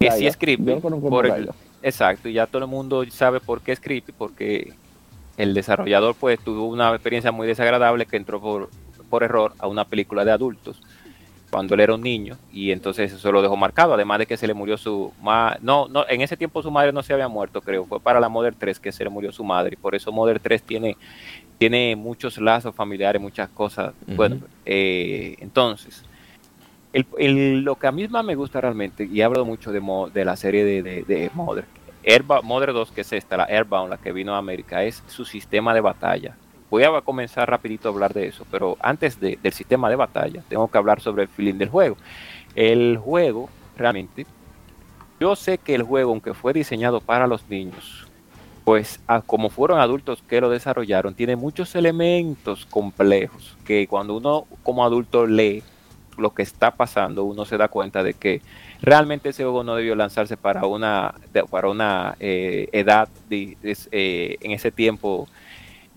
Que 0.00 0.06
sí 0.06 0.10
Gaigas. 0.10 0.30
es 0.30 0.36
creepy. 0.36 0.74
Por 0.80 1.54
exacto, 1.84 2.28
y 2.28 2.32
ya 2.32 2.48
todo 2.48 2.64
el 2.64 2.68
mundo 2.68 3.04
sabe 3.12 3.38
por 3.38 3.60
qué 3.60 3.70
es 3.70 3.78
creepy, 3.78 4.10
porque 4.10 4.72
el 5.36 5.54
desarrollador 5.54 6.16
pues 6.16 6.40
tuvo 6.40 6.66
una 6.66 6.90
experiencia 6.90 7.30
muy 7.30 7.46
desagradable 7.46 8.06
que 8.06 8.16
entró 8.16 8.40
por, 8.40 8.70
por 9.08 9.22
error 9.22 9.52
a 9.60 9.68
una 9.68 9.84
película 9.84 10.24
de 10.24 10.32
adultos 10.32 10.82
cuando 11.50 11.74
él 11.74 11.80
era 11.80 11.94
un 11.94 12.00
niño 12.02 12.36
y 12.52 12.70
entonces 12.70 13.12
eso 13.12 13.32
lo 13.32 13.42
dejó 13.42 13.56
marcado, 13.56 13.94
además 13.94 14.20
de 14.20 14.26
que 14.26 14.36
se 14.36 14.46
le 14.46 14.54
murió 14.54 14.76
su 14.76 15.12
ma 15.20 15.56
no, 15.60 15.88
no, 15.88 16.04
en 16.08 16.20
ese 16.20 16.36
tiempo 16.36 16.62
su 16.62 16.70
madre 16.70 16.92
no 16.92 17.02
se 17.02 17.12
había 17.12 17.28
muerto, 17.28 17.60
creo, 17.60 17.84
fue 17.86 17.98
para 18.00 18.20
la 18.20 18.28
Model 18.28 18.54
3 18.56 18.78
que 18.78 18.92
se 18.92 19.02
le 19.04 19.10
murió 19.10 19.32
su 19.32 19.42
madre, 19.44 19.74
y 19.74 19.76
por 19.76 19.94
eso 19.94 20.12
Model 20.12 20.40
3 20.40 20.62
tiene, 20.62 20.96
tiene 21.58 21.96
muchos 21.96 22.38
lazos 22.38 22.74
familiares, 22.74 23.20
muchas 23.20 23.48
cosas, 23.48 23.92
bueno, 24.16 24.36
eh, 24.64 25.36
entonces, 25.40 26.04
el, 26.92 27.06
el- 27.18 27.60
lo 27.62 27.76
que 27.76 27.86
a 27.86 27.92
mí 27.92 28.06
más 28.08 28.24
me 28.24 28.34
gusta 28.34 28.60
realmente, 28.60 29.08
y 29.10 29.20
he 29.20 29.24
hablado 29.24 29.44
mucho 29.44 29.72
de, 29.72 29.80
Mo- 29.80 30.08
de 30.10 30.24
la 30.24 30.36
serie 30.36 30.64
de, 30.64 30.82
de, 30.82 31.02
de 31.02 31.30
Mother, 31.34 31.64
Airba- 32.04 32.42
Mother 32.42 32.72
2, 32.72 32.92
que 32.92 33.02
es 33.02 33.12
esta, 33.12 33.36
la 33.36 33.44
Airbound, 33.44 33.90
la 33.90 33.98
que 33.98 34.12
vino 34.12 34.34
a 34.34 34.38
América, 34.38 34.82
es 34.84 35.02
su 35.06 35.24
sistema 35.24 35.74
de 35.74 35.80
batalla. 35.80 36.36
Voy 36.70 36.84
a 36.84 37.00
comenzar 37.00 37.50
rapidito 37.50 37.88
a 37.88 37.92
hablar 37.92 38.14
de 38.14 38.28
eso, 38.28 38.46
pero 38.50 38.76
antes 38.80 39.18
de- 39.18 39.38
del 39.42 39.52
sistema 39.52 39.90
de 39.90 39.96
batalla, 39.96 40.42
tengo 40.48 40.68
que 40.68 40.78
hablar 40.78 41.00
sobre 41.00 41.22
el 41.24 41.28
feeling 41.28 41.54
del 41.54 41.68
juego. 41.68 41.96
El 42.54 42.96
juego, 42.96 43.48
realmente, 43.76 44.24
yo 45.18 45.34
sé 45.36 45.58
que 45.58 45.74
el 45.74 45.82
juego, 45.82 46.12
aunque 46.12 46.32
fue 46.32 46.52
diseñado 46.52 47.00
para 47.00 47.26
los 47.26 47.48
niños, 47.48 48.06
pues 48.64 49.00
como 49.26 49.50
fueron 49.50 49.80
adultos 49.80 50.22
que 50.28 50.40
lo 50.40 50.48
desarrollaron, 50.48 51.14
tiene 51.14 51.34
muchos 51.34 51.74
elementos 51.74 52.66
complejos 52.66 53.56
que 53.64 53.86
cuando 53.88 54.16
uno 54.16 54.46
como 54.62 54.84
adulto 54.84 55.26
lee 55.26 55.62
lo 56.18 56.34
que 56.34 56.42
está 56.42 56.70
pasando, 56.70 57.24
uno 57.24 57.44
se 57.44 57.56
da 57.56 57.68
cuenta 57.68 58.02
de 58.02 58.14
que 58.14 58.42
realmente 58.80 59.30
ese 59.30 59.42
juego 59.42 59.64
no 59.64 59.74
debió 59.74 59.94
lanzarse 59.94 60.36
para 60.36 60.66
una 60.66 61.14
para 61.50 61.68
una 61.68 62.16
eh, 62.20 62.68
edad 62.72 63.08
eh, 63.30 64.36
en 64.40 64.50
ese 64.52 64.70
tiempo 64.70 65.26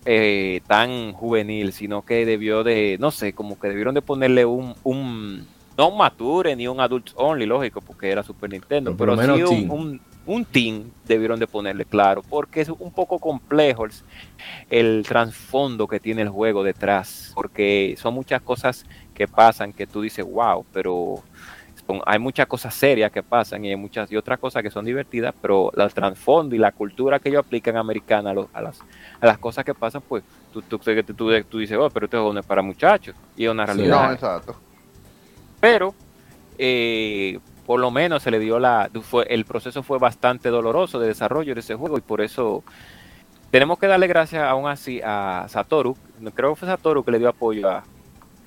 eh, 0.05 0.61
tan 0.67 1.13
juvenil, 1.13 1.73
sino 1.73 2.03
que 2.03 2.25
debió 2.25 2.63
de, 2.63 2.97
no 2.99 3.11
sé, 3.11 3.33
como 3.33 3.59
que 3.59 3.69
debieron 3.69 3.95
de 3.95 4.01
ponerle 4.01 4.45
un, 4.45 4.75
un 4.83 5.47
no 5.77 5.89
un 5.89 5.97
mature 5.97 6.55
ni 6.55 6.67
un 6.67 6.79
adult 6.79 7.11
only, 7.15 7.45
lógico, 7.45 7.81
porque 7.81 8.09
era 8.09 8.23
Super 8.23 8.49
Nintendo, 8.49 8.95
Pero 8.95 9.17
sí 9.17 9.43
un, 9.43 9.69
un, 9.71 10.01
un 10.25 10.45
teen 10.45 10.91
debieron 11.05 11.39
de 11.39 11.47
ponerle, 11.47 11.85
claro, 11.85 12.21
porque 12.21 12.61
es 12.61 12.69
un 12.69 12.91
poco 12.91 13.19
complejo 13.19 13.85
el, 13.85 13.91
el 14.69 15.05
trasfondo 15.07 15.87
que 15.87 15.99
tiene 15.99 16.21
el 16.21 16.29
juego 16.29 16.63
detrás, 16.63 17.31
porque 17.33 17.95
son 17.97 18.13
muchas 18.13 18.41
cosas 18.41 18.85
que 19.13 19.27
pasan 19.27 19.73
que 19.73 19.87
tú 19.87 20.01
dices, 20.01 20.25
wow, 20.25 20.65
pero 20.71 21.23
son- 21.87 22.01
hay 22.05 22.19
muchas 22.19 22.47
cosas 22.47 22.73
serias 22.73 23.11
que 23.11 23.21
pasan 23.23 23.63
y 23.65 23.69
hay 23.69 23.75
muchas 23.75 24.11
y 24.11 24.15
otras 24.17 24.39
cosas 24.39 24.63
que 24.63 24.69
son 24.71 24.85
divertidas, 24.85 25.33
pero 25.41 25.71
el 25.75 25.93
trasfondo 25.93 26.55
y 26.55 26.57
la 26.59 26.71
cultura 26.71 27.19
que 27.19 27.29
ellos 27.29 27.45
aplican 27.45 27.77
americana 27.77 28.31
a, 28.31 28.33
los- 28.33 28.47
a 28.53 28.61
las, 28.61 28.79
a 29.19 29.25
las 29.25 29.37
cosas 29.37 29.63
que 29.65 29.73
pasan, 29.73 30.01
pues 30.07 30.23
tú, 30.51 30.61
tú, 30.61 30.77
tú, 30.79 31.13
tú- 31.13 31.43
tú 31.49 31.57
dices, 31.59 31.77
oh, 31.79 31.89
pero 31.89 32.05
este 32.05 32.17
juego 32.17 32.33
no 32.33 32.39
es 32.39 32.45
para 32.45 32.61
muchachos, 32.61 33.15
y 33.35 33.45
es 33.45 33.51
una 33.51 33.65
Sí. 33.67 33.73
realidad. 33.73 34.07
No, 34.07 34.13
exacto. 34.13 34.55
Pero 35.59 35.93
eh, 36.57 37.39
por 37.65 37.79
lo 37.79 37.89
menos 37.91 38.21
se 38.23 38.29
le 38.31 38.39
dio 38.39 38.59
la. 38.59 38.89
Fue, 39.01 39.25
el 39.29 39.45
proceso 39.45 39.81
fue 39.83 39.97
bastante 39.97 40.49
doloroso 40.49 40.99
de 40.99 41.07
desarrollo 41.07 41.53
de 41.53 41.61
ese 41.61 41.75
juego 41.75 41.97
y 41.97 42.01
por 42.01 42.21
eso 42.21 42.63
tenemos 43.51 43.79
que 43.79 43.87
darle 43.87 44.07
gracias 44.07 44.43
aún 44.43 44.67
así 44.67 44.99
a 45.03 45.45
Satoru. 45.47 45.95
Creo 46.35 46.51
que 46.51 46.55
fue 46.59 46.67
Satoru 46.67 47.03
que 47.03 47.11
le 47.11 47.19
dio 47.19 47.29
apoyo 47.29 47.69
a. 47.69 47.83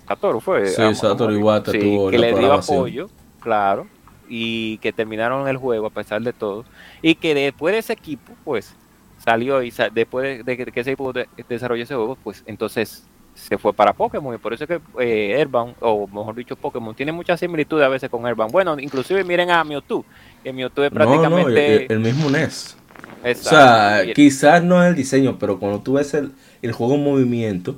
Satoru 0.06 0.40
fue. 0.40 0.66
Sí, 0.68 0.82
a- 0.82 0.88
a- 0.88 0.94
Satoru 0.94 1.32
Iwata 1.32 1.72
sí, 1.72 1.78
tuvo 1.80 2.10
que 2.10 2.18
la 2.18 2.26
le 2.30 2.38
dio 2.38 2.52
apoyo, 2.52 3.08
claro, 3.46 3.86
y 4.28 4.78
que 4.78 4.92
terminaron 4.92 5.46
el 5.48 5.56
juego 5.56 5.86
a 5.86 5.90
pesar 5.90 6.20
de 6.22 6.32
todo. 6.32 6.64
Y 7.02 7.14
que 7.16 7.34
después 7.34 7.72
de 7.74 7.78
ese 7.78 7.92
equipo, 7.92 8.32
pues 8.44 8.76
salió 9.18 9.62
y 9.62 9.70
sa- 9.70 9.88
después 9.90 10.44
de, 10.44 10.56
de 10.56 10.72
que 10.72 10.80
ese 10.80 10.90
equipo 10.92 11.12
de- 11.12 11.28
desarrolló 11.48 11.82
ese 11.84 11.94
juego, 11.94 12.16
pues 12.22 12.42
entonces 12.46 13.08
se 13.34 13.58
fue 13.58 13.72
para 13.74 13.92
Pokémon 13.92 14.34
y 14.34 14.38
por 14.38 14.54
eso 14.54 14.64
es 14.64 14.68
que 14.68 14.80
eh, 15.00 15.36
Airbound, 15.38 15.76
o 15.80 16.06
mejor 16.08 16.34
dicho 16.34 16.56
Pokémon, 16.56 16.94
tiene 16.94 17.12
mucha 17.12 17.36
similitud 17.36 17.80
a 17.82 17.88
veces 17.88 18.10
con 18.10 18.26
Airbound. 18.26 18.50
Bueno, 18.52 18.76
inclusive 18.80 19.24
miren 19.24 19.50
a 19.50 19.62
Mewtwo, 19.64 20.04
que 20.42 20.52
Mewtwo 20.52 20.84
es 20.84 20.90
No, 20.90 21.28
no, 21.30 21.44
prácticamente... 21.44 21.84
el, 21.86 21.92
el 21.92 22.00
mismo 22.00 22.30
NES. 22.30 22.76
O 23.22 23.26
Exacto, 23.28 23.48
sea, 23.50 24.04
y- 24.04 24.14
quizás 24.14 24.62
no 24.64 24.82
es 24.82 24.88
el 24.90 24.96
diseño, 24.96 25.38
pero 25.38 25.58
cuando 25.58 25.82
tú 25.82 25.94
ves 25.94 26.14
el, 26.14 26.32
el 26.62 26.72
juego 26.72 26.94
en 26.94 27.04
movimiento, 27.04 27.76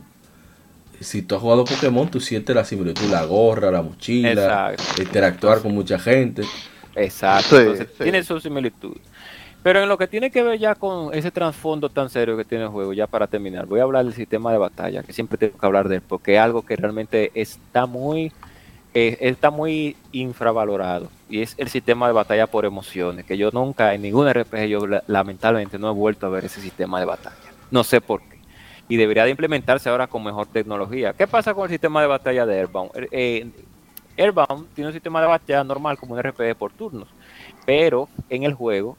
si 1.00 1.22
tú 1.22 1.34
has 1.36 1.40
jugado 1.42 1.64
Pokémon, 1.64 2.10
tú 2.10 2.20
sientes 2.20 2.54
la 2.54 2.64
similitud, 2.64 3.08
la 3.10 3.24
gorra, 3.24 3.70
la 3.70 3.82
mochila, 3.82 4.74
Exacto. 4.74 5.02
interactuar 5.02 5.62
con 5.62 5.72
mucha 5.74 5.98
gente. 5.98 6.42
Exacto, 6.94 7.50
Sí, 7.50 7.56
entonces 7.56 7.88
sí. 7.96 8.02
tiene 8.04 8.22
su 8.22 8.40
similitud. 8.40 8.96
Pero 9.62 9.82
en 9.82 9.88
lo 9.88 9.98
que 9.98 10.06
tiene 10.06 10.30
que 10.30 10.42
ver 10.42 10.58
ya 10.58 10.74
con 10.74 11.12
ese 11.14 11.30
trasfondo 11.30 11.88
tan 11.90 12.08
serio 12.10 12.36
que 12.36 12.44
tiene 12.44 12.64
el 12.64 12.70
juego, 12.70 12.92
ya 12.92 13.06
para 13.06 13.26
terminar, 13.26 13.66
voy 13.66 13.80
a 13.80 13.82
hablar 13.82 14.04
del 14.04 14.14
sistema 14.14 14.52
de 14.52 14.58
batalla, 14.58 15.02
que 15.02 15.12
siempre 15.12 15.36
tengo 15.38 15.58
que 15.58 15.66
hablar 15.66 15.88
de 15.88 15.96
él, 15.96 16.02
porque 16.06 16.34
es 16.34 16.40
algo 16.40 16.62
que 16.62 16.76
realmente 16.76 17.30
está 17.34 17.86
muy, 17.86 18.32
eh, 18.94 19.18
está 19.20 19.50
muy 19.50 19.96
infravalorado, 20.12 21.10
y 21.28 21.42
es 21.42 21.54
el 21.58 21.68
sistema 21.68 22.06
de 22.06 22.12
batalla 22.14 22.46
por 22.46 22.64
emociones, 22.64 23.24
que 23.26 23.36
yo 23.36 23.50
nunca 23.52 23.94
en 23.94 24.02
ningún 24.02 24.28
RPG, 24.28 24.68
yo 24.68 24.86
la- 24.86 25.02
lamentablemente 25.06 25.78
no 25.78 25.90
he 25.90 25.94
vuelto 25.94 26.26
a 26.26 26.30
ver 26.30 26.44
ese 26.44 26.60
sistema 26.60 27.00
de 27.00 27.06
batalla. 27.06 27.36
No 27.70 27.84
sé 27.84 28.00
por 28.00 28.22
qué. 28.22 28.38
Y 28.89 28.97
debería 28.97 29.24
de 29.24 29.31
implementarse 29.31 29.89
ahora 29.89 30.06
con 30.06 30.24
mejor 30.24 30.47
tecnología. 30.47 31.12
¿Qué 31.12 31.27
pasa 31.27 31.55
con 31.55 31.65
el 31.65 31.70
sistema 31.70 32.01
de 32.01 32.06
batalla 32.06 32.47
de 32.47 32.59
Airbound? 32.59 32.90
Eh, 32.97 33.09
eh, 33.12 33.51
Airbound 34.16 34.66
tiene 34.74 34.89
un 34.89 34.94
sistema 34.94 35.20
de 35.20 35.28
batalla 35.28 35.62
normal 35.62 35.98
como 35.98 36.15
un 36.15 36.23
RPG 36.23 36.56
por 36.56 36.73
turnos, 36.73 37.09
pero 37.65 38.09
en 38.28 38.43
el 38.43 38.55
juego 38.55 38.97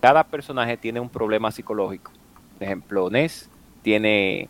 cada 0.00 0.22
personaje 0.22 0.76
tiene 0.76 1.00
un 1.00 1.08
problema 1.08 1.50
psicológico. 1.50 2.12
Por 2.54 2.62
ejemplo, 2.62 3.10
Ness 3.10 3.48
tiene, 3.82 4.48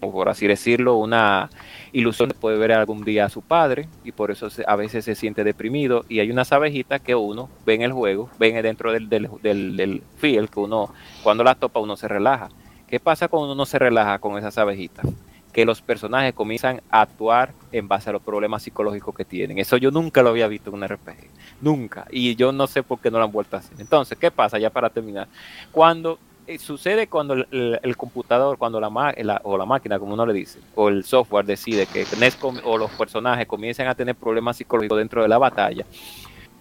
por 0.00 0.28
así 0.28 0.46
decirlo, 0.46 0.94
una 0.94 1.50
ilusión 1.92 2.28
de 2.28 2.34
poder 2.36 2.58
ver 2.58 2.72
algún 2.72 3.04
día 3.04 3.24
a 3.24 3.28
su 3.28 3.42
padre 3.42 3.88
y 4.04 4.12
por 4.12 4.30
eso 4.30 4.48
a 4.66 4.76
veces 4.76 5.04
se 5.04 5.14
siente 5.14 5.44
deprimido 5.44 6.04
y 6.08 6.20
hay 6.20 6.30
unas 6.30 6.52
abejitas 6.52 7.00
que 7.00 7.14
uno 7.14 7.50
ve 7.66 7.74
en 7.74 7.82
el 7.82 7.92
juego, 7.92 8.30
ven 8.38 8.62
dentro 8.62 8.92
del, 8.92 9.08
del, 9.08 9.28
del, 9.42 9.76
del 9.76 10.02
field 10.18 10.48
que 10.48 10.60
uno 10.60 10.94
cuando 11.22 11.44
las 11.44 11.58
topa 11.58 11.80
uno 11.80 11.96
se 11.96 12.08
relaja. 12.08 12.48
¿Qué 12.94 13.00
pasa 13.00 13.26
cuando 13.26 13.52
uno 13.54 13.66
se 13.66 13.76
relaja 13.76 14.20
con 14.20 14.38
esas 14.38 14.56
abejitas? 14.56 15.04
Que 15.52 15.64
los 15.64 15.82
personajes 15.82 16.32
comienzan 16.32 16.80
a 16.88 17.00
actuar 17.00 17.50
en 17.72 17.88
base 17.88 18.08
a 18.08 18.12
los 18.12 18.22
problemas 18.22 18.62
psicológicos 18.62 19.12
que 19.16 19.24
tienen. 19.24 19.58
Eso 19.58 19.76
yo 19.78 19.90
nunca 19.90 20.22
lo 20.22 20.28
había 20.28 20.46
visto 20.46 20.70
en 20.70 20.76
un 20.76 20.84
RPG. 20.86 21.28
Nunca. 21.60 22.06
Y 22.12 22.36
yo 22.36 22.52
no 22.52 22.68
sé 22.68 22.84
por 22.84 23.00
qué 23.00 23.10
no 23.10 23.18
lo 23.18 23.24
han 23.24 23.32
vuelto 23.32 23.56
a 23.56 23.58
hacer. 23.58 23.80
Entonces, 23.80 24.16
¿qué 24.16 24.30
pasa? 24.30 24.60
Ya 24.60 24.70
para 24.70 24.90
terminar. 24.90 25.26
Cuando 25.72 26.20
eh, 26.46 26.56
sucede 26.56 27.08
cuando 27.08 27.34
el, 27.34 27.96
computador, 27.96 28.58
cuando 28.58 28.78
la, 28.80 28.88
la- 29.24 29.40
o 29.42 29.58
la 29.58 29.64
máquina, 29.66 29.98
como 29.98 30.14
uno 30.14 30.24
le 30.24 30.32
dice, 30.32 30.60
o 30.76 30.88
el 30.88 31.02
software 31.02 31.46
decide 31.46 31.86
que 31.86 32.06
NES 32.20 32.36
com- 32.36 32.60
o 32.62 32.78
los 32.78 32.92
personajes 32.92 33.48
comienzan 33.48 33.88
a 33.88 33.96
tener 33.96 34.14
problemas 34.14 34.56
psicológicos 34.58 34.98
dentro 34.98 35.20
de 35.20 35.26
la 35.26 35.38
batalla, 35.38 35.84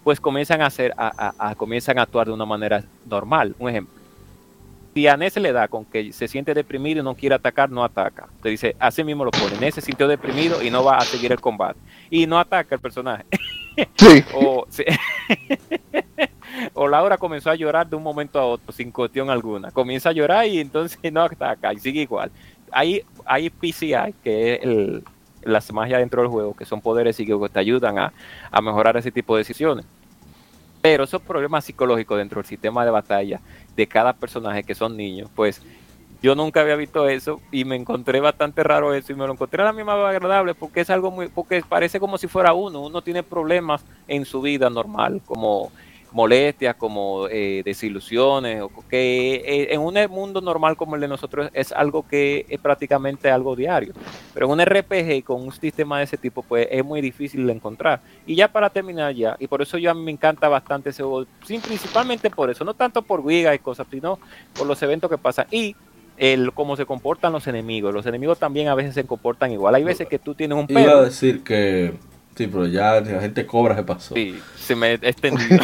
pues 0.03 0.19
comienzan 0.19 0.63
a 0.63 0.65
hacer, 0.65 0.95
a- 0.97 1.53
comienzan 1.57 1.99
a 1.99 2.01
actuar 2.01 2.25
de 2.25 2.33
una 2.33 2.45
manera 2.47 2.83
normal. 3.07 3.55
Un 3.59 3.69
ejemplo. 3.69 4.02
Si 4.93 5.07
a 5.07 5.17
Ness 5.17 5.37
le 5.37 5.51
da 5.51 5.67
con 5.67 5.85
que 5.85 6.13
se 6.13 6.27
siente 6.27 6.53
deprimido 6.53 7.01
y 7.01 7.03
no 7.03 7.15
quiere 7.15 7.35
atacar, 7.35 7.69
no 7.69 7.83
ataca. 7.83 8.27
Te 8.41 8.49
dice, 8.49 8.75
así 8.79 9.03
mismo 9.03 9.25
lo 9.25 9.31
pone. 9.31 9.57
Ness 9.59 9.75
se 9.75 9.81
sintió 9.81 10.07
deprimido 10.07 10.61
y 10.61 10.69
no 10.69 10.83
va 10.83 10.97
a 10.97 11.01
seguir 11.01 11.31
el 11.31 11.41
combate. 11.41 11.79
Y 12.11 12.27
no 12.27 12.37
ataca 12.39 12.75
el 12.75 12.81
personaje. 12.81 13.25
Sí. 13.95 14.23
O, 14.35 14.67
sí. 14.69 14.83
o 16.75 16.87
Laura 16.87 17.17
comenzó 17.17 17.49
a 17.49 17.55
llorar 17.55 17.89
de 17.89 17.95
un 17.95 18.03
momento 18.03 18.39
a 18.39 18.45
otro, 18.45 18.71
sin 18.71 18.91
cuestión 18.91 19.31
alguna. 19.31 19.71
Comienza 19.71 20.09
a 20.09 20.11
llorar 20.11 20.45
y 20.45 20.59
entonces 20.59 20.99
no 21.11 21.23
ataca 21.23 21.73
y 21.73 21.79
sigue 21.79 22.01
igual. 22.01 22.29
Hay, 22.71 23.01
hay 23.25 23.49
PCI, 23.49 24.13
que 24.23 24.53
es 24.53 24.59
el, 24.61 25.03
las 25.41 25.71
magias 25.73 26.01
dentro 26.01 26.21
del 26.21 26.29
juego, 26.29 26.53
que 26.55 26.65
son 26.65 26.81
poderes 26.81 27.15
psíquicos 27.15 27.47
que 27.47 27.53
te 27.53 27.59
ayudan 27.59 27.97
a, 27.97 28.13
a 28.51 28.61
mejorar 28.61 28.95
ese 28.97 29.11
tipo 29.11 29.35
de 29.35 29.39
decisiones. 29.39 29.85
Pero 30.83 31.05
esos 31.05 31.21
problemas 31.21 31.63
psicológicos 31.63 32.17
dentro 32.17 32.41
del 32.41 32.45
sistema 32.45 32.83
de 32.83 32.91
batalla 32.91 33.39
de 33.73 33.87
cada 33.87 34.11
personaje 34.11 34.65
que 34.65 34.75
son 34.75 34.97
niños, 34.97 35.29
pues 35.33 35.61
yo 36.21 36.35
nunca 36.35 36.59
había 36.59 36.75
visto 36.75 37.07
eso 37.07 37.39
y 37.53 37.63
me 37.63 37.77
encontré 37.77 38.19
bastante 38.19 38.63
raro 38.63 38.93
eso 38.93 39.13
y 39.13 39.15
me 39.15 39.25
lo 39.25 39.31
encontré 39.31 39.61
a 39.61 39.65
la 39.67 39.71
misma 39.71 39.93
agradable 40.09 40.53
porque 40.53 40.81
es 40.81 40.89
algo 40.89 41.09
muy, 41.09 41.29
porque 41.29 41.63
parece 41.67 42.01
como 42.01 42.17
si 42.17 42.27
fuera 42.27 42.51
uno, 42.51 42.81
uno 42.81 43.01
tiene 43.01 43.23
problemas 43.23 43.85
en 44.09 44.25
su 44.25 44.41
vida 44.41 44.69
normal, 44.69 45.21
como 45.25 45.71
molestias, 46.13 46.75
como 46.75 47.27
eh, 47.29 47.61
desilusiones, 47.65 48.61
o 48.61 48.69
que 48.89 49.35
eh, 49.35 49.73
en 49.73 49.81
un 49.81 49.95
mundo 50.09 50.41
normal 50.41 50.77
como 50.77 50.95
el 50.95 51.01
de 51.01 51.07
nosotros 51.07 51.49
es 51.53 51.71
algo 51.71 52.07
que 52.07 52.45
es 52.47 52.59
prácticamente 52.59 53.29
algo 53.29 53.55
diario. 53.55 53.93
Pero 54.33 54.45
en 54.45 54.51
un 54.53 54.65
RPG 54.65 55.23
con 55.23 55.41
un 55.41 55.51
sistema 55.51 55.97
de 55.97 56.05
ese 56.05 56.17
tipo, 56.17 56.43
pues 56.43 56.67
es 56.71 56.85
muy 56.85 57.01
difícil 57.01 57.45
de 57.45 57.53
encontrar. 57.53 58.01
Y 58.25 58.35
ya 58.35 58.47
para 58.51 58.69
terminar 58.69 59.13
ya, 59.13 59.35
y 59.39 59.47
por 59.47 59.61
eso 59.61 59.77
yo 59.77 59.91
a 59.91 59.93
mí 59.93 60.01
me 60.03 60.11
encanta 60.11 60.47
bastante 60.47 60.91
ese 60.91 61.03
juego, 61.03 61.25
sí, 61.45 61.59
principalmente 61.59 62.29
por 62.29 62.49
eso, 62.49 62.63
no 62.63 62.73
tanto 62.73 63.01
por 63.01 63.19
Wiga 63.19 63.53
y 63.53 63.59
cosas, 63.59 63.87
sino 63.89 64.19
por 64.57 64.67
los 64.67 64.81
eventos 64.81 65.09
que 65.09 65.17
pasan. 65.17 65.47
Y 65.51 65.75
el 66.17 66.53
cómo 66.53 66.75
se 66.75 66.85
comportan 66.85 67.33
los 67.33 67.47
enemigos. 67.47 67.93
Los 67.93 68.05
enemigos 68.05 68.37
también 68.37 68.67
a 68.67 68.75
veces 68.75 68.93
se 68.93 69.03
comportan 69.03 69.51
igual. 69.51 69.75
Hay 69.75 69.83
veces 69.83 70.07
que 70.07 70.19
tú 70.19 70.35
tienes 70.35 70.57
un 70.57 70.67
Iba 70.69 70.81
a 70.81 70.83
perro. 70.85 71.01
decir 71.03 71.43
que. 71.43 71.93
Sí, 72.35 72.47
pero 72.47 72.65
ya 72.65 72.99
la 73.01 73.21
gente 73.21 73.45
cobra, 73.45 73.75
se 73.75 73.83
pasó. 73.83 74.15
Sí, 74.15 74.39
se 74.57 74.75
me 74.75 74.93
extendió. 74.93 75.59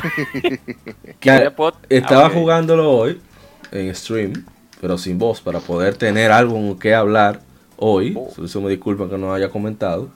Estaba 1.90 2.28
ah, 2.28 2.30
jugándolo 2.30 2.92
hoy 2.92 3.20
en 3.72 3.94
stream, 3.96 4.46
pero 4.80 4.98
sin 4.98 5.18
voz, 5.18 5.42
para 5.42 5.60
poder 5.60 5.96
tener 5.96 6.32
algo 6.32 6.58
en 6.58 6.78
que 6.78 6.94
hablar 6.94 7.42
hoy. 7.78 8.14
Oh. 8.16 8.34
Por 8.34 8.46
Eso 8.46 8.62
me 8.62 8.70
disculpa 8.70 9.10
que 9.10 9.18
no 9.18 9.34
haya 9.34 9.50
comentado. 9.50 10.10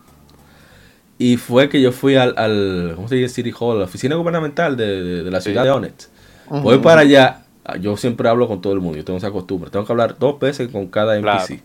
Y 1.17 1.37
fue 1.37 1.69
que 1.69 1.81
yo 1.81 1.91
fui 1.91 2.15
al, 2.15 2.33
al 2.37 2.93
¿cómo 2.95 3.07
se 3.07 3.15
dice? 3.15 3.33
City 3.33 3.53
Hall, 3.57 3.79
la 3.79 3.85
oficina 3.85 4.15
gubernamental 4.15 4.75
de, 4.75 5.03
de- 5.03 5.23
de 5.23 5.31
la 5.31 5.41
ciudad 5.41 5.63
de 5.63 5.71
Onet. 5.71 6.09
Voy 6.49 6.79
para 6.79 7.01
allá. 7.01 7.45
Yo 7.79 7.95
siempre 7.95 8.27
hablo 8.27 8.47
con 8.47 8.61
todo 8.61 8.73
el 8.73 8.81
mundo, 8.81 8.97
yo 8.97 9.05
tengo 9.05 9.17
esa 9.17 9.31
costumbre. 9.31 9.69
Tengo 9.69 9.85
que 9.85 9.93
hablar 9.93 10.17
dos 10.19 10.37
veces 10.39 10.67
con 10.69 10.87
cada 10.87 11.15
NPC. 11.17 11.61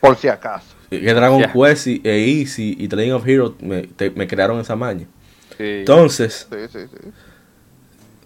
Por 0.00 0.16
si 0.16 0.28
acaso. 0.28 0.75
Que 1.00 1.14
Dragon. 1.14 1.42
Quest 1.52 1.86
y, 1.86 2.00
e 2.04 2.40
Easy 2.40 2.76
y 2.78 2.88
The 2.88 2.96
Legend 2.96 3.14
of 3.16 3.26
Heroes 3.28 3.52
me, 3.60 3.82
te- 3.82 4.10
me 4.10 4.26
crearon 4.26 4.60
esa 4.60 4.76
maña. 4.76 5.06
Sí. 5.56 5.64
Entonces, 5.64 6.46
Sí, 6.50 6.58
sí, 6.70 6.78
sí. 6.90 7.08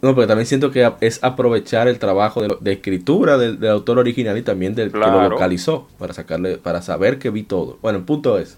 no, 0.03 0.15
pero 0.15 0.27
también 0.27 0.47
siento 0.47 0.71
que 0.71 0.91
es 1.01 1.23
aprovechar 1.23 1.87
el 1.89 1.99
trabajo 1.99 2.43
de, 2.43 2.73
escritura 2.73 3.37
del, 3.39 3.61
del 3.61 3.71
autor 3.71 3.99
original 3.99 4.37
y 4.39 4.43
también 4.43 4.75
del 4.75 4.91
que 4.91 4.99
lo 4.99 5.07
localizó 5.29 5.89
para 5.99 6.15
sacarle, 6.15 6.57
para 6.59 6.83
saber 6.83 7.19
que 7.19 7.31
vi 7.31 7.43
todo. 7.43 7.79
Bueno, 7.83 7.99
el 7.99 8.05
punto 8.05 8.39
es, 8.39 8.57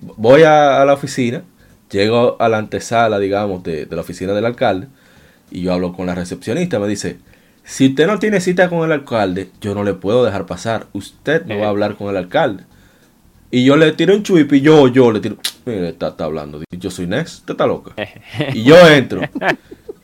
voy 0.00 0.42
a, 0.42 0.82
a 0.82 0.84
la 0.84 0.92
oficina, 0.94 1.42
llego 1.90 2.36
a 2.40 2.48
la 2.48 2.58
antesala, 2.58 3.18
digamos, 3.18 3.62
de, 3.62 3.86
de 3.86 3.96
la 3.96 4.02
oficina 4.02 4.32
del 4.32 4.44
alcalde 4.44 4.88
y 5.50 5.62
yo 5.62 5.72
hablo 5.72 5.92
con 5.92 6.06
la 6.06 6.14
recepcionista, 6.16 6.78
me 6.80 6.88
dice, 6.88 7.18
si 7.62 7.88
usted 7.90 8.06
no 8.08 8.18
tiene 8.18 8.40
cita 8.40 8.68
con 8.68 8.84
el 8.84 8.92
alcalde, 8.92 9.50
yo 9.60 9.74
no 9.74 9.84
le 9.84 9.94
puedo 9.94 10.24
dejar 10.24 10.46
pasar, 10.46 10.86
usted 10.92 11.46
no 11.46 11.58
va 11.60 11.66
a 11.66 11.70
hablar 11.70 11.96
con 11.96 12.08
el 12.10 12.16
alcalde. 12.16 12.64
Y 13.50 13.64
yo 13.64 13.76
le 13.76 13.92
tiro 13.92 14.14
un 14.14 14.22
chuip 14.22 14.52
y 14.54 14.60
yo, 14.60 14.88
yo 14.88 15.12
le 15.12 15.20
tiro, 15.20 15.36
mire, 15.64 15.90
está, 15.90 16.08
está 16.08 16.24
hablando, 16.24 16.62
yo 16.70 16.90
soy 16.90 17.06
Ness, 17.06 17.36
usted 17.36 17.52
está 17.52 17.66
loca. 17.66 17.92
Y 18.52 18.64
yo 18.64 18.76
entro. 18.88 19.20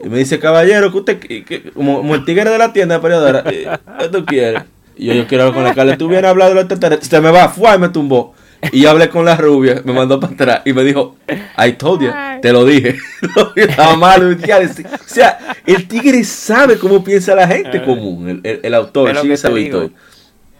Y 0.04 0.08
me 0.08 0.18
dice, 0.18 0.38
caballero, 0.38 0.90
que 0.92 0.98
usted, 0.98 1.18
que- 1.18 1.70
como, 1.74 1.98
como 1.98 2.14
el 2.14 2.24
tigre 2.24 2.48
de 2.50 2.58
la 2.58 2.72
tienda 2.72 2.96
de 2.96 3.00
periodera, 3.00 3.44
eh, 3.46 3.66
¿qué 3.98 4.08
tú 4.08 4.24
quieres? 4.24 4.62
Y 4.96 5.06
yo, 5.06 5.14
yo 5.14 5.26
quiero 5.26 5.44
hablar 5.44 5.54
con 5.54 5.62
el 5.64 5.68
alcalde. 5.70 5.96
Tú 5.96 6.06
vienes 6.08 6.26
a 6.26 6.30
hablar 6.30 6.48
de 6.50 6.54
los 6.54 6.68
teteres. 6.68 7.00
Se 7.06 7.20
me 7.20 7.30
va, 7.30 7.48
fue 7.48 7.74
y 7.74 7.78
me 7.78 7.88
tumbó. 7.88 8.34
Y 8.70 8.82
yo 8.82 8.90
hablé 8.90 9.08
con 9.08 9.24
la 9.24 9.36
rubia, 9.36 9.82
me 9.84 9.92
mandó 9.92 10.20
para 10.20 10.34
atrás 10.34 10.62
y 10.64 10.72
me 10.72 10.84
dijo, 10.84 11.16
I 11.58 11.72
told 11.72 12.02
you, 12.02 12.10
te 12.40 12.52
lo 12.52 12.64
dije. 12.64 12.96
Estaba 13.56 13.96
malo. 13.96 14.30
O 14.30 14.98
sea, 15.06 15.56
el 15.66 15.88
tigre 15.88 16.22
sabe 16.22 16.78
cómo 16.78 17.02
piensa 17.02 17.34
la 17.34 17.48
gente 17.48 17.82
común, 17.82 18.28
el, 18.28 18.40
el, 18.44 18.60
el 18.62 18.74
autor, 18.74 19.08
Es 19.10 19.14
lo 19.16 19.22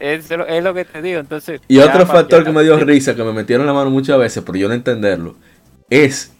Es, 0.03 0.29
lo- 0.31 0.47
es 0.47 0.65
lo 0.65 0.75
que 0.75 0.85
te 0.85 1.01
digo, 1.01 1.21
entonces. 1.21 1.61
Y 1.69 1.79
otro 1.79 2.05
factor 2.07 2.43
que 2.45 2.51
me 2.51 2.63
dio 2.65 2.77
risa, 2.79 3.15
que 3.15 3.23
me 3.23 3.33
metieron 3.33 3.67
la 3.67 3.73
mano 3.73 3.89
muchas 3.91 4.19
veces, 4.19 4.43
pero 4.45 4.59
yo 4.59 4.67
no 4.69 4.75
entenderlo, 4.75 5.37
es 5.89 6.33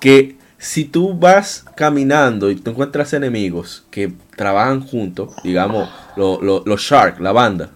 que 0.00 0.36
si 0.56 0.84
tú 0.86 1.12
vas 1.14 1.64
caminando 1.76 2.50
y 2.50 2.56
tú 2.56 2.70
encuentras 2.70 3.12
enemigos 3.12 3.84
que 3.90 4.12
trabajan 4.36 4.80
juntos, 4.80 5.34
digamos, 5.44 5.88
lo- 6.16 6.40
lo- 6.40 6.62
los 6.64 6.80
Shark, 6.80 7.20
la 7.20 7.32
banda, 7.32 7.70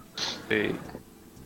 Sí. 0.48 0.74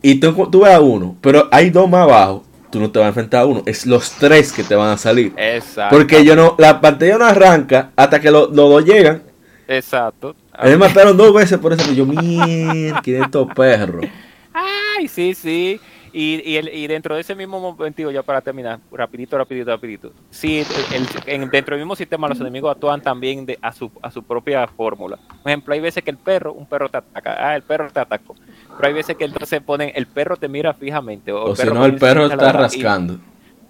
y 0.01 0.15
tú, 0.19 0.33
tú 0.49 0.61
ves 0.61 0.73
a 0.73 0.79
uno, 0.81 1.17
pero 1.21 1.47
hay 1.51 1.69
dos 1.69 1.89
más 1.89 2.03
abajo, 2.03 2.43
tú 2.71 2.79
no 2.79 2.89
te 2.91 2.99
vas 2.99 3.05
a 3.05 3.09
enfrentar 3.09 3.41
a 3.41 3.45
uno, 3.45 3.63
es 3.65 3.85
los 3.85 4.11
tres 4.11 4.51
que 4.53 4.63
te 4.63 4.75
van 4.75 4.89
a 4.89 4.97
salir. 4.97 5.33
Exacto. 5.37 5.95
Porque 5.95 6.23
yo 6.23 6.35
no, 6.35 6.55
la 6.57 6.79
pantalla 6.81 7.17
no 7.17 7.25
arranca 7.25 7.91
hasta 7.95 8.19
que 8.19 8.31
lo- 8.31 8.47
los 8.47 8.69
dos 8.69 8.85
llegan. 8.85 9.23
Exacto. 9.67 10.35
A 10.53 10.65
mí 10.65 10.71
me 10.71 10.77
mataron 10.77 11.15
dos 11.17 11.33
veces 11.33 11.57
por 11.59 11.73
eso. 11.73 11.91
Yo, 11.93 12.05
mierda, 12.05 13.01
estos 13.05 13.47
perros. 13.53 14.05
Ay, 14.53 15.07
sí, 15.07 15.33
sí. 15.33 15.79
Y, 16.13 16.41
y, 16.49 16.55
el- 16.55 16.73
y 16.73 16.87
dentro 16.87 17.13
de 17.13 17.21
ese 17.21 17.35
mismo 17.35 17.59
momento, 17.59 18.09
ya 18.09 18.23
para 18.23 18.41
terminar, 18.41 18.79
rapidito, 18.91 19.37
rapidito, 19.37 19.69
rapidito. 19.69 20.11
Sí, 20.31 20.59
el- 20.93 21.03
el- 21.03 21.07
en- 21.43 21.49
dentro 21.49 21.75
del 21.75 21.83
mismo 21.83 21.95
sistema 21.95 22.27
los 22.27 22.39
enemigos 22.39 22.71
actúan 22.71 23.01
también 23.01 23.45
de, 23.45 23.59
a, 23.61 23.71
su, 23.71 23.91
a 24.01 24.09
su 24.09 24.23
propia 24.23 24.65
fórmula. 24.67 25.17
Por 25.43 25.51
ejemplo, 25.51 25.73
hay 25.75 25.79
veces 25.81 26.03
que 26.03 26.09
el 26.09 26.17
perro, 26.17 26.53
un 26.53 26.65
perro 26.65 26.89
te 26.89 26.97
ataca, 26.97 27.35
ah, 27.37 27.55
el 27.55 27.61
perro 27.61 27.91
te 27.91 27.99
atacó. 27.99 28.35
Pero 28.77 28.87
hay 28.87 28.93
veces 28.93 29.15
que 29.17 29.25
entonces 29.25 29.61
ponen, 29.61 29.91
el 29.93 30.07
perro 30.07 30.37
te 30.37 30.47
mira 30.47 30.73
fijamente. 30.73 31.31
O, 31.31 31.51
O 31.51 31.55
si 31.55 31.67
no, 31.67 31.85
el 31.85 31.95
perro 31.97 32.25
está 32.25 32.49
y- 32.49 32.53
rascando. 32.53 33.19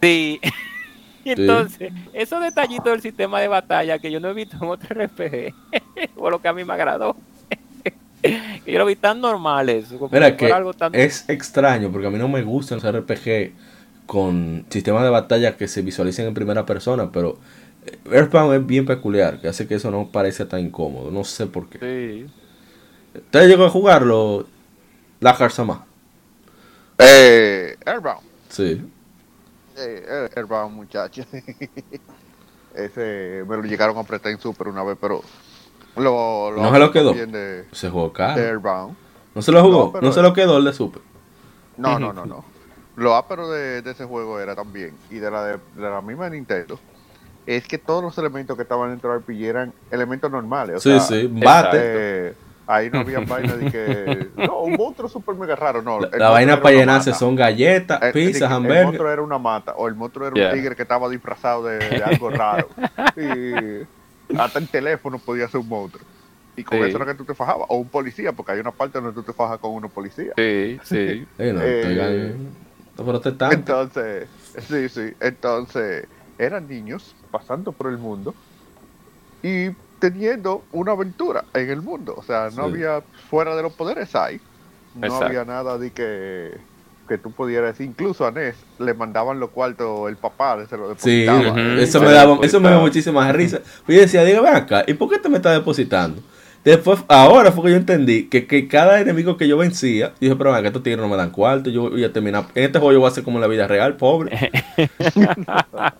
Sí. 0.01 0.39
Y 1.37 1.41
entonces, 1.41 1.91
esos 2.13 2.41
detallitos 2.41 2.85
del 2.85 3.01
sistema 3.01 3.39
de 3.41 3.47
batalla 3.47 3.99
que 3.99 4.11
yo 4.11 4.19
no 4.19 4.29
he 4.29 4.33
visto 4.33 4.57
en 4.61 4.69
otro 4.69 4.95
RPG, 4.95 5.53
fue 6.15 6.31
lo 6.31 6.41
que 6.41 6.47
a 6.47 6.53
mí 6.53 6.63
me 6.63 6.73
agradó. 6.73 7.15
que 8.23 8.61
yo 8.71 8.79
lo 8.79 8.85
vi 8.85 8.95
tan 8.95 9.19
normales. 9.21 9.87
Mira 10.11 10.27
si 10.27 10.31
que 10.33 10.39
fuera 10.39 10.55
algo 10.57 10.73
tan- 10.73 10.95
es 10.95 11.27
extraño 11.29 11.91
porque 11.91 12.07
a 12.07 12.09
mí 12.09 12.17
no 12.17 12.27
me 12.27 12.43
gustan 12.43 12.79
los 12.81 12.95
RPG 12.95 13.51
con 14.05 14.65
sistemas 14.69 15.03
de 15.03 15.09
batalla 15.09 15.57
que 15.57 15.67
se 15.67 15.81
visualicen 15.81 16.27
en 16.27 16.33
primera 16.33 16.65
persona, 16.65 17.11
pero 17.11 17.37
eh, 17.85 17.97
Earthbound 18.11 18.53
es 18.55 18.65
bien 18.65 18.85
peculiar, 18.85 19.41
que 19.41 19.49
hace 19.49 19.67
que 19.67 19.75
eso 19.75 19.91
no 19.91 20.07
parece 20.07 20.45
tan 20.45 20.61
incómodo. 20.61 21.11
No 21.11 21.23
sé 21.23 21.47
por 21.47 21.67
qué. 21.69 21.79
Sí. 21.79 22.31
¿Usted 23.19 23.47
llegó 23.47 23.65
a 23.65 23.69
jugarlo? 23.69 24.45
La 25.19 25.33
Sama. 25.49 25.85
Eh, 26.99 27.75
Airbound. 27.85 28.21
Sí. 28.49 28.81
Eh, 29.77 30.29
Airbound, 30.35 30.75
muchacho. 30.75 31.23
Ese 32.75 33.43
me 33.47 33.57
lo 33.57 33.63
llegaron 33.63 33.97
a 33.97 34.03
prestar 34.03 34.31
en 34.31 34.39
Super 34.39 34.67
una 34.67 34.83
vez, 34.83 34.97
pero 34.99 35.21
lo, 35.95 36.51
¿No 36.55 36.71
se 36.71 36.79
lo 36.79 36.91
quedó? 36.91 37.13
De, 37.13 37.65
Se 37.71 37.89
jugó 37.89 38.13
caro. 38.13 38.93
¿No 39.33 39.41
se 39.41 39.51
lo 39.51 39.63
jugó? 39.63 39.99
No, 40.01 40.11
se 40.11 40.21
lo 40.21 40.33
quedó 40.33 40.57
el 40.57 40.65
de 40.65 40.73
Super. 40.73 41.01
No, 41.77 41.97
no, 41.99 42.13
no, 42.13 42.25
no. 42.25 42.45
Lo 42.95 43.15
ápero 43.15 43.49
de, 43.49 43.81
de 43.83 43.91
ese 43.91 44.05
juego 44.05 44.39
era 44.39 44.55
también, 44.55 44.95
y 45.11 45.15
de 45.15 45.29
la, 45.29 45.43
de, 45.45 45.53
de 45.75 45.89
la 45.89 46.01
misma 46.01 46.29
Nintendo, 46.29 46.79
es 47.45 47.67
que 47.67 47.77
todos 47.77 48.03
los 48.03 48.17
elementos 48.17 48.55
que 48.57 48.63
estaban 48.63 48.89
dentro 48.89 49.11
del 49.11 49.19
RPG 49.21 49.43
eran 49.43 49.73
elementos 49.91 50.31
normales. 50.31 50.77
O 50.77 50.79
Sí, 50.79 50.89
sea, 50.89 50.99
sí. 51.01 51.27
Bate. 51.31 51.77
eh, 51.79 52.33
ahí 52.67 52.89
no 52.91 52.99
había 52.99 53.19
vaina 53.27 53.55
de 53.55 53.71
que. 53.71 54.27
No, 54.35 54.59
un 54.61 54.73
monstruo 54.73 55.09
súper 55.09 55.35
mega 55.35 55.55
raro, 55.55 55.81
no. 55.81 55.99
La, 56.01 56.29
vaina 56.29 56.61
para 56.61 56.75
llenarse 56.75 57.13
son 57.13 57.35
galletas, 57.35 58.01
El- 58.03 58.13
pizzas, 58.13 58.41
el- 58.41 58.47
El 58.47 58.53
hamburguesas. 58.53 58.85
monstruo 58.85 59.11
era 59.11 59.21
una 59.21 59.37
mata, 59.39 59.73
o 59.77 59.87
el 59.87 59.95
monstruo 59.95 60.27
era 60.27 60.35
Yeah. 60.35 60.49
un 60.49 60.53
tigre 60.55 60.75
que 60.75 60.81
estaba 60.83 61.09
disfrazado 61.09 61.63
de, 61.65 61.77
de 61.79 62.03
algo 62.03 62.29
raro. 62.29 62.67
Y 64.29 64.37
hasta 64.37 64.59
el 64.59 64.67
teléfono 64.67 65.17
podía 65.19 65.47
ser 65.47 65.61
un 65.61 65.69
monstruo. 65.69 66.03
Y 66.55 66.63
con 66.63 66.77
Sí. 66.79 66.83
eso 66.85 66.97
era 66.97 67.05
que 67.05 67.13
tú 67.13 67.23
te 67.23 67.33
fajabas. 67.33 67.67
O 67.69 67.77
un 67.77 67.87
policía, 67.87 68.31
porque 68.33 68.51
hay 68.51 68.59
una 68.59 68.71
parte 68.71 68.99
donde 68.99 69.13
tú 69.13 69.23
te 69.23 69.31
fajas 69.33 69.57
con 69.59 69.71
uno 69.71 69.87
policía. 69.89 70.33
Sí, 70.37 70.79
sí. 70.83 71.25
Eh, 71.37 71.53
no, 71.53 71.61
Eh, 71.61 72.35
estoy. 73.21 73.49
Entonces, 73.51 74.27
sí, 74.67 74.89
sí. 74.89 75.13
Entonces, 75.19 76.07
eran 76.39 76.67
niños 76.67 77.15
pasando 77.31 77.71
por 77.71 77.87
el 77.91 77.97
mundo 77.97 78.33
y 79.43 79.69
teniendo 79.99 80.63
una 80.71 80.91
aventura 80.93 81.43
en 81.53 81.69
el 81.69 81.81
mundo. 81.81 82.13
O 82.17 82.23
sea, 82.23 82.45
no 82.55 82.67
Sí. 82.67 82.73
había, 82.73 83.01
fuera 83.29 83.55
de 83.55 83.63
los 83.63 83.73
poderes 83.73 84.15
hay, 84.15 84.39
no 84.95 85.05
Exacto. 85.07 85.25
había 85.25 85.45
nada 85.45 85.77
de 85.77 85.91
que, 85.91 86.57
que 87.07 87.17
tú 87.17 87.31
pudieras 87.31 87.71
decir. 87.73 87.87
Incluso 87.87 88.25
a 88.25 88.31
Ness 88.31 88.55
le 88.79 88.93
mandaban 88.93 89.39
los 89.39 89.49
cuartos, 89.51 90.09
el 90.09 90.17
papá 90.17 90.57
se 90.67 90.77
lo 90.77 90.95
Sí, 90.97 91.21
depositaba. 91.25 91.51
ujú. 91.51 91.79
eso 91.81 91.99
me 91.99 92.05
lo 92.05 92.11
daba, 92.11 92.33
eso 92.33 92.39
me 92.59 92.69
depositaba. 92.69 92.79
muchísima 92.81 93.31
risa. 93.31 93.59
Yo 93.87 93.99
decía, 93.99 94.23
diga, 94.23 94.41
ven 94.41 94.55
acá, 94.55 94.83
¿y 94.87 94.93
por 94.93 95.09
qué 95.09 95.19
te 95.19 95.29
me 95.29 95.37
estás 95.37 95.53
depositando? 95.53 96.21
Después, 96.67 96.99
ahora 97.07 97.53
fue 97.53 97.63
que 97.63 97.69
yo 97.69 97.77
entendí 97.77 98.25
que, 98.25 98.45
que 98.45 98.67
cada 98.67 98.99
enemigo 98.99 99.37
que 99.37 99.47
yo 99.47 99.55
vencía, 99.55 100.11
dije, 100.19 100.35
pero 100.35 100.49
venga, 100.49 100.63
que 100.63 100.67
estos 100.67 100.83
tigres 100.83 100.99
no 100.99 101.07
me 101.07 101.15
dan 101.15 101.29
cuarto, 101.29 101.69
yo 101.69 101.89
voy 101.89 102.03
a 102.03 102.11
terminar. 102.11 102.47
En 102.55 102.65
este 102.65 102.77
juego 102.77 102.91
yo 102.91 102.99
voy 102.99 103.07
a 103.07 103.11
hacer 103.11 103.23
como 103.23 103.37
en 103.37 103.41
la 103.43 103.47
vida 103.47 103.67
real, 103.67 103.95
pobre. 103.95 104.51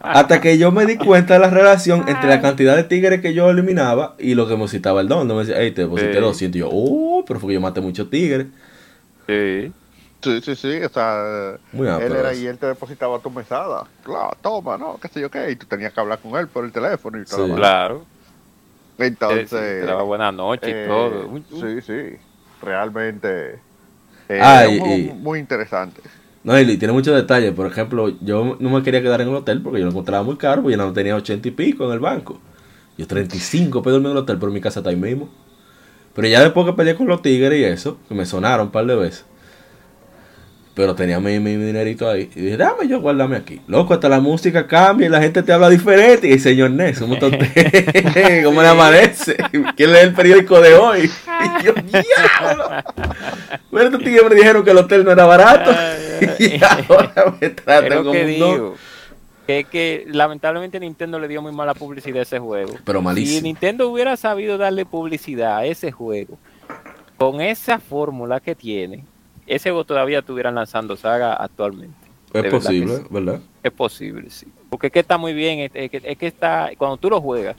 Hasta 0.02 0.42
que 0.42 0.58
yo 0.58 0.74
me 0.74 0.86
di 0.86 0.98
cuenta 0.98 1.36
de 1.36 1.40
la 1.40 1.50
relación 1.50 2.04
entre 2.10 2.28
la 2.28 2.42
cantidad 2.42 2.76
de 2.76 2.84
tigres 2.84 3.22
que 3.22 3.34
yo 3.34 3.50
eliminaba 3.50 4.16
y 4.20 4.36
lo 4.36 4.46
que 4.46 4.58
me 4.58 4.68
citaba 4.68 5.00
el 5.00 5.08
don. 5.08 5.26
No 5.30 5.36
me 5.36 5.46
decía, 5.46 5.56
hey, 5.58 5.72
te 5.72 5.84
deposité 5.84 6.16
Sí. 6.16 6.20
200. 6.20 6.56
Y 6.58 6.60
yo, 6.60 6.70
oh, 6.70 7.24
pero 7.26 7.40
fue 7.40 7.48
que 7.48 7.54
yo 7.54 7.62
maté 7.62 7.80
muchos 7.80 8.10
tigres. 8.10 8.48
Sí. 9.26 9.72
Sí, 10.22 10.42
sí, 10.42 10.56
sí, 10.58 10.84
o 10.84 10.90
sea, 10.90 11.56
Muy 11.72 11.88
él 11.88 12.14
era 12.14 12.34
y 12.34 12.46
él 12.46 12.58
te 12.58 12.66
depositaba 12.66 13.20
tu 13.20 13.30
mesada. 13.30 13.86
Claro, 14.04 14.32
toma, 14.42 14.78
¿no? 14.78 15.00
Qué 15.02 15.08
sé 15.08 15.22
yo 15.22 15.32
qué. 15.32 15.50
Y 15.50 15.56
tú 15.56 15.66
tenías 15.66 15.94
que 15.94 16.00
hablar 16.02 16.20
con 16.20 16.38
él 16.38 16.50
por 16.50 16.66
el 16.66 16.74
teléfono 16.74 17.22
y 17.22 17.24
todo. 17.24 17.48
Sí. 17.48 17.54
Claro. 17.54 18.17
Entonces, 18.98 19.50
Te 19.50 19.86
daba 19.86 20.04
buenas 20.04 20.34
noches 20.34 20.70
eh, 20.74 20.84
y 20.84 20.88
todo. 20.88 21.28
Un- 21.28 21.46
un- 21.52 21.62
Sí, 21.62 21.82
sí. 21.82 22.18
Realmente. 22.62 23.60
eh, 24.30 24.40
Ah, 24.42 24.66
es 24.66 24.72
y- 24.72 24.82
un 24.82 24.92
y- 24.92 25.14
muy 25.14 25.40
interesante. 25.40 26.02
No, 26.44 26.60
y 26.60 26.78
tiene 26.78 26.94
muchos 26.94 27.16
detalles. 27.16 27.54
Por 27.54 27.68
ejemplo, 27.68 28.10
yo 28.22 28.56
no 28.60 28.70
me 28.70 28.82
quería 28.82 29.02
quedar 29.02 29.22
en 29.22 29.30
el 29.30 29.36
hotel 29.36 29.62
porque 29.62 29.80
yo 29.80 29.86
lo 29.86 29.92
encontraba 29.92 30.24
muy 30.24 30.38
caro, 30.38 30.62
porque 30.62 30.78
yo 30.78 30.84
no 30.84 30.94
tenía 30.94 31.16
80 31.16 31.48
y 31.50 31.52
pico 31.52 31.86
en 31.86 31.92
el 31.92 32.00
banco. 32.00 32.40
Yo 32.98 33.06
35 33.06 33.82
pesos 33.84 34.00
en 34.00 34.08
el 34.08 34.18
hotel, 34.18 34.38
pero 34.40 34.52
mi 34.52 34.62
casa 34.62 34.80
está 34.80 34.90
ahí 34.90 34.96
mismo. 34.96 35.30
Pero 36.16 36.28
ya 36.28 36.42
después 36.42 36.66
que 36.66 36.74
peleé 36.74 36.96
con 36.96 37.08
los 37.08 37.22
tigres 37.22 37.60
y 37.60 37.64
eso, 37.64 37.98
que 38.08 38.16
me 38.16 38.26
sonaron 38.26 38.68
un 38.68 38.72
par 38.72 38.86
de 38.86 38.96
veces. 38.96 39.26
Pero 40.78 40.94
tenía 40.94 41.20
mi, 41.20 41.40
mi 41.40 41.56
dinerito 41.56 42.08
ahí. 42.08 42.30
Y 42.36 42.40
dije, 42.42 42.56
dame 42.56 42.88
yo, 42.88 43.02
guárdame 43.02 43.36
aquí. 43.36 43.60
Loco, 43.66 43.96
hasta 43.96 44.08
la 44.08 44.20
música 44.20 44.68
cambia 44.68 45.08
y 45.08 45.10
la 45.10 45.20
gente 45.20 45.42
te 45.42 45.52
habla 45.52 45.70
diferente. 45.70 46.28
Y 46.30 46.38
señor 46.38 46.70
Ness, 46.70 47.00
¿cómo? 47.00 47.16
¿Cómo 48.44 48.62
le 48.62 48.68
amanece? 48.68 49.36
¿Quién 49.76 49.92
lee 49.92 50.00
el 50.04 50.14
periódico 50.14 50.62
de 50.62 50.76
hoy? 50.76 51.10
Y 51.10 51.66
yo, 51.66 51.74
diablo. 51.74 52.70
Bueno, 53.72 53.88
estos 53.88 54.04
tigres 54.04 54.30
me 54.30 54.36
dijeron 54.36 54.64
que 54.64 54.70
el 54.70 54.78
hotel 54.78 55.04
no 55.04 55.12
era 55.12 55.26
barato. 55.26 55.72
Y 56.40 56.60
ahora 56.64 57.36
me 57.42 57.48
Es 57.48 57.56
tratan 57.56 57.98
como 58.00 58.12
que 58.12 58.22
un 58.22 58.28
digo. 58.28 58.58
no. 58.58 58.74
Que, 59.48 59.64
que 59.64 60.06
lamentablemente 60.08 60.80
Nintendo 60.80 61.20
le 61.20 61.28
dio 61.28 61.42
muy 61.42 61.54
mala 61.54 61.74
publicidad 61.74 62.20
a 62.20 62.22
ese 62.22 62.38
juego. 62.38 62.74
Pero 62.86 63.00
Si 63.00 63.06
malísimo. 63.06 63.42
Nintendo 63.42 63.90
hubiera 63.90 64.16
sabido 64.16 64.60
darle 64.60 64.86
publicidad 64.86 65.58
a 65.58 65.66
ese 65.66 65.92
juego, 65.92 66.38
con 67.18 67.42
esa 67.42 67.80
fórmula 67.80 68.40
que 68.40 68.54
tiene, 68.56 69.06
ese 69.48 69.70
juego 69.70 69.86
todavía 69.86 70.20
estuvieran 70.20 70.56
lanzando 70.56 70.96
saga 70.96 71.34
actualmente. 71.34 71.96
Es 72.34 72.44
verdad 72.44 72.52
posible, 72.60 72.98
sí. 72.98 73.04
¿verdad? 73.10 73.40
Es 73.64 73.72
posible, 73.72 74.30
sí. 74.30 74.48
Porque 74.70 74.88
es 74.88 74.94
que 74.94 75.00
está 75.00 75.18
muy 75.18 75.34
bien, 75.34 75.60
es, 75.60 75.72
es 75.74 75.90
que, 75.90 76.02
es 76.04 76.18
que 76.18 76.28
está, 76.28 76.70
cuando 76.78 76.98
tú 76.98 77.10
lo 77.10 77.22
juegas, 77.22 77.56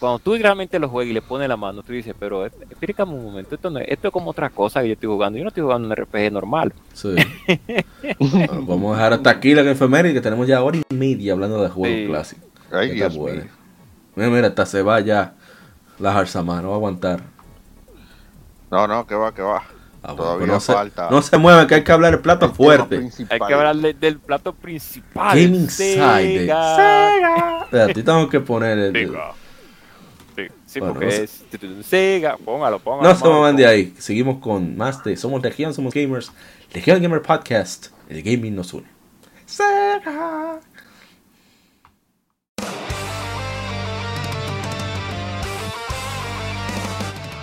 cuando 0.00 0.18
tú 0.18 0.34
realmente 0.34 0.78
lo 0.78 0.88
juegas 0.88 1.10
y 1.10 1.14
le 1.14 1.22
pones 1.22 1.48
la 1.48 1.56
mano, 1.56 1.82
tú 1.82 1.92
dices, 1.92 2.14
pero 2.18 2.44
eh, 2.44 2.50
explícame 2.68 3.14
un 3.14 3.24
momento, 3.24 3.54
esto, 3.54 3.70
no 3.70 3.78
es, 3.78 3.86
esto 3.88 4.08
es 4.08 4.12
como 4.12 4.30
otra 4.30 4.50
cosa 4.50 4.82
que 4.82 4.88
yo 4.88 4.92
estoy 4.94 5.08
jugando. 5.08 5.38
Yo 5.38 5.44
no 5.44 5.48
estoy 5.48 5.62
jugando 5.62 5.88
un 5.88 5.94
RPG 5.96 6.32
normal. 6.32 6.72
Sí. 6.92 7.14
Bueno, 8.18 8.62
vamos 8.66 8.92
a 8.92 8.96
dejar 8.98 9.12
hasta 9.14 9.30
aquí 9.30 9.54
la 9.54 9.62
enfermería 9.62 10.12
que 10.12 10.20
tenemos 10.20 10.46
ya 10.46 10.62
hora 10.62 10.78
y 10.78 10.94
media 10.94 11.32
hablando 11.32 11.62
de 11.62 11.68
juegos 11.68 11.98
Sí. 11.98 12.06
clásicos. 12.06 12.44
Ay, 12.72 12.90
Dios 12.90 13.16
mío. 13.16 13.44
Mira, 14.14 14.30
mira, 14.30 14.46
hasta 14.48 14.66
se 14.66 14.82
va 14.82 15.00
ya 15.00 15.34
la 15.98 16.12
Jarzama, 16.12 16.60
no 16.60 16.68
va 16.68 16.74
a 16.74 16.76
aguantar. 16.76 17.20
No, 18.70 18.86
no, 18.86 19.06
que 19.06 19.14
va, 19.14 19.32
que 19.34 19.42
va. 19.42 19.62
Ah, 20.08 20.12
bueno, 20.12 20.22
Todavía 20.22 20.40
pero 20.46 20.52
no, 20.54 20.60
falta. 20.60 21.08
se, 21.08 21.14
no 21.14 21.22
se 21.22 21.66
que 21.66 21.74
hay 21.74 21.82
que 21.82 21.90
hablar 21.92 22.14
el 22.14 22.20
plato 22.20 22.46
el 22.46 22.52
fuerte. 22.52 23.10
Hay 23.28 23.40
que 23.40 23.54
hablar 23.54 23.74
de- 23.76 23.94
del 23.94 24.18
plato 24.20 24.54
principal. 24.54 25.36
Gaming 25.36 25.68
Side. 25.68 26.38
Sega. 26.46 27.62
Espérate, 27.64 28.02
tengo 28.04 28.28
que 28.28 28.38
poner 28.38 28.78
el. 28.78 28.92
Sega. 28.92 29.32
Sí, 30.36 30.42
sí, 30.64 30.78
Bueno, 30.80 30.94
porque 30.94 31.28
no 31.60 31.78
es 31.80 31.86
Sega. 31.86 32.36
Póngalo, 32.36 32.78
póngalo. 32.78 33.08
No 33.08 33.16
se 33.16 33.24
muevan 33.24 33.56
de 33.56 33.66
ahí. 33.66 33.94
Seguimos 33.98 34.38
con 34.38 34.76
más 34.76 35.02
de 35.02 35.16
Somos 35.16 35.42
Legión, 35.42 35.74
Somos 35.74 35.92
Gamers. 35.92 36.30
Legión 36.72 37.02
Gamer 37.02 37.22
Podcast. 37.22 37.86
El 38.08 38.22
gaming 38.22 38.54
nos 38.54 38.72
une. 38.74 38.86
Sega. 39.44 40.60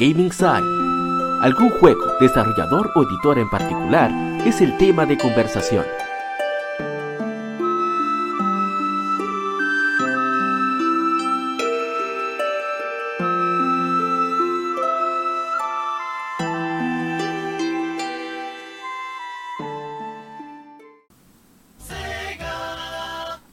Gaming 0.00 0.30
Side. 0.30 0.62
Algún 1.40 1.70
juego, 1.70 2.14
desarrollador 2.20 2.92
o 2.94 3.02
editor 3.02 3.36
en 3.36 3.50
particular 3.50 4.12
es 4.46 4.60
el 4.60 4.76
tema 4.78 5.04
de 5.06 5.18
conversación. 5.18 5.84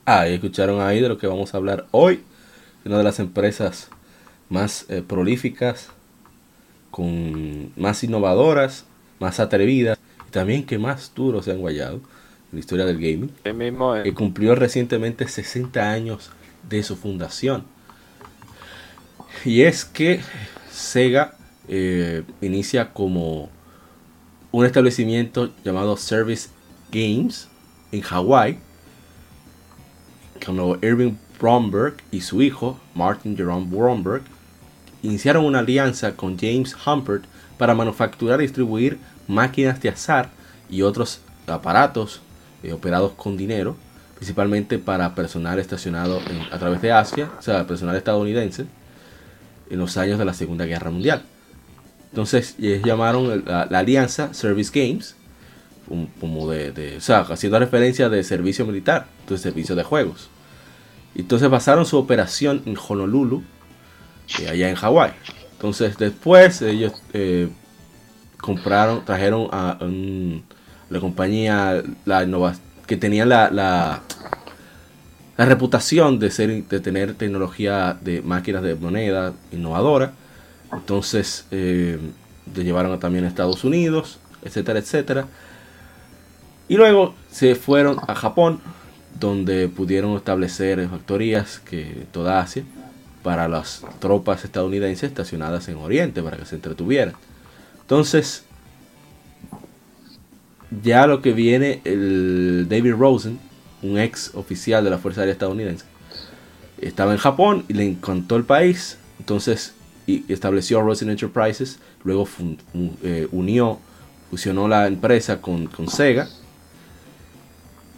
Ah, 0.05 0.27
y 0.27 0.35
escucharon 0.35 0.79
ahí 0.79 1.01
de 1.01 1.09
lo 1.09 1.17
que 1.17 1.25
vamos 1.25 1.55
a 1.55 1.57
hablar 1.57 1.87
hoy. 1.89 2.23
Una 2.85 2.99
de 2.99 3.03
las 3.03 3.19
empresas 3.19 3.89
más 4.49 4.85
eh, 4.89 5.01
prolíficas, 5.01 5.89
con 6.95 7.73
más 7.75 8.05
innovadoras, 8.05 8.85
más 9.19 9.41
atrevidas 9.41 9.99
y 10.29 10.31
también 10.31 10.65
que 10.65 10.77
más 10.77 11.11
duro 11.13 11.43
se 11.43 11.51
han 11.51 11.59
guayado 11.59 11.95
en 11.95 12.01
la 12.53 12.59
historia 12.61 12.85
del 12.85 12.95
gaming. 12.95 13.29
Sí 13.43 13.51
mismo 13.51 13.97
es. 13.97 14.05
que 14.05 14.13
cumplió 14.13 14.55
recientemente 14.55 15.27
60 15.27 15.91
años 15.91 16.31
de 16.69 16.81
su 16.83 16.95
fundación. 16.95 17.65
Y 19.43 19.63
es 19.63 19.83
que 19.83 20.21
Sega 20.71 21.35
eh, 21.67 22.23
inicia 22.39 22.93
como 22.93 23.49
un 24.53 24.65
establecimiento 24.65 25.51
llamado 25.65 25.97
Service 25.97 26.47
Games 26.93 27.49
en 27.91 27.99
Hawái, 27.99 28.57
cuando 30.45 30.79
Irving 30.81 31.17
Bromberg 31.41 31.97
y 32.09 32.21
su 32.21 32.41
hijo, 32.41 32.79
Martin 32.93 33.35
Jerome 33.35 33.67
Bromberg, 33.69 34.23
iniciaron 35.05 35.45
una 35.45 35.59
alianza 35.59 36.15
con 36.15 36.37
James 36.37 36.75
Humpert 36.85 37.23
para 37.57 37.73
manufacturar 37.73 38.39
y 38.39 38.43
distribuir 38.43 38.97
máquinas 39.27 39.81
de 39.81 39.89
azar 39.89 40.29
y 40.69 40.81
otros 40.81 41.21
aparatos 41.47 42.21
eh, 42.63 42.73
operados 42.73 43.13
con 43.13 43.37
dinero 43.37 43.75
principalmente 44.15 44.79
para 44.79 45.13
personal 45.13 45.59
estacionado 45.59 46.21
a 46.51 46.57
través 46.57 46.81
de 46.81 46.91
Asia, 46.91 47.29
o 47.37 47.41
sea, 47.41 47.67
personal 47.67 47.95
estadounidense, 47.95 48.65
en 49.69 49.77
los 49.77 49.97
años 49.97 50.17
de 50.17 50.25
la 50.25 50.33
Segunda 50.33 50.65
Guerra 50.65 50.89
Mundial. 50.89 51.23
Entonces, 52.11 52.55
ellos 52.57 52.81
llamaron 52.83 53.43
la, 53.45 53.63
alianza 53.63 54.33
Service 54.33 54.71
Games, 54.73 55.15
como 56.19 56.49
de, 56.49 56.71
de- 56.71 56.97
o 56.97 57.01
sea, 57.01 57.19
haciendo 57.19 57.59
referencia 57.59 58.07
de 58.09 58.23
servicio 58.23 58.65
militar, 58.65 59.07
entonces 59.19 59.43
servicio 59.43 59.75
de 59.75 59.83
juegos. 59.83 60.29
Entonces 61.13 61.49
basaron 61.49 61.85
su 61.85 61.97
operación 61.97 62.61
en 62.65 62.77
Honolulu, 62.77 63.43
eh, 64.39 64.49
allá 64.49 64.69
en 64.69 64.75
Hawái. 64.75 65.11
Entonces 65.53 65.97
después 65.97 66.61
ellos 66.61 66.93
eh, 67.13 67.49
compraron, 68.39 69.03
trajeron 69.05 69.47
a 69.51 69.77
la 70.89 70.99
compañía 70.99 71.81
la 72.05 72.23
innova- 72.23 72.57
que 72.85 72.97
tenía 72.97 73.25
la, 73.25 73.49
la, 73.49 74.01
la 75.37 75.45
reputación 75.45 76.19
de 76.19 76.29
ser 76.29 76.63
de 76.65 76.79
tener 76.79 77.15
tecnología 77.15 77.97
de 78.01 78.21
máquinas 78.21 78.61
de 78.61 78.75
moneda 78.75 79.33
innovadora. 79.51 80.13
Entonces 80.71 81.45
eh, 81.51 81.99
le 82.55 82.63
llevaron 82.63 82.99
también 82.99 83.25
a 83.25 83.27
Estados 83.27 83.63
Unidos, 83.63 84.19
etcétera, 84.43 84.79
etcétera. 84.79 85.27
Y 86.67 86.75
luego 86.75 87.15
se 87.31 87.55
fueron 87.55 87.97
a 88.07 88.15
Japón, 88.15 88.59
donde 89.19 89.67
pudieron 89.69 90.15
establecer 90.17 90.87
factorías 90.89 91.59
que 91.59 92.05
toda 92.11 92.39
Asia 92.41 92.63
para 93.25 93.47
las 93.47 93.81
tropas 93.97 94.45
estadounidenses 94.45 95.09
estacionadas 95.09 95.67
en 95.67 95.77
Oriente 95.77 96.21
para 96.21 96.37
que 96.37 96.45
se 96.45 96.53
entretuvieran. 96.53 97.15
Entonces, 97.81 98.43
ya 100.83 101.07
lo 101.07 101.23
que 101.23 101.33
viene, 101.33 101.81
el 101.85 102.67
David 102.69 102.93
Rosen, 102.93 103.39
un 103.81 103.97
ex 103.97 104.35
oficial 104.35 104.83
de 104.83 104.91
la 104.91 104.99
Fuerza 104.99 105.21
Aérea 105.21 105.33
estadounidense, 105.33 105.85
estaba 106.79 107.13
en 107.13 107.17
Japón 107.17 107.65
y 107.67 107.73
le 107.73 107.87
encantó 107.87 108.35
el 108.35 108.43
país. 108.43 108.99
Entonces, 109.17 109.73
y 110.05 110.31
estableció 110.31 110.83
Rosen 110.83 111.09
Enterprises. 111.09 111.79
Luego 112.03 112.27
eh, 113.01 113.27
unió, 113.31 113.79
fusionó 114.29 114.67
la 114.67 114.85
empresa 114.85 115.41
con, 115.41 115.65
con 115.65 115.87
Sega. 115.87 116.29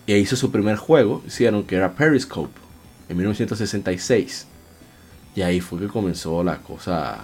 Y 0.05 0.13
hizo 0.13 0.37
su 0.37 0.51
primer 0.51 0.77
juego, 0.77 1.21
hicieron 1.27 1.65
que 1.65 1.75
era 1.75 1.95
Periscope, 1.95 2.57
en 3.09 3.17
1966. 3.17 4.47
Y 5.37 5.43
ahí 5.43 5.61
fue 5.61 5.77
que 5.77 5.87
comenzó 5.87 6.43
la 6.43 6.57
cosa 6.57 7.19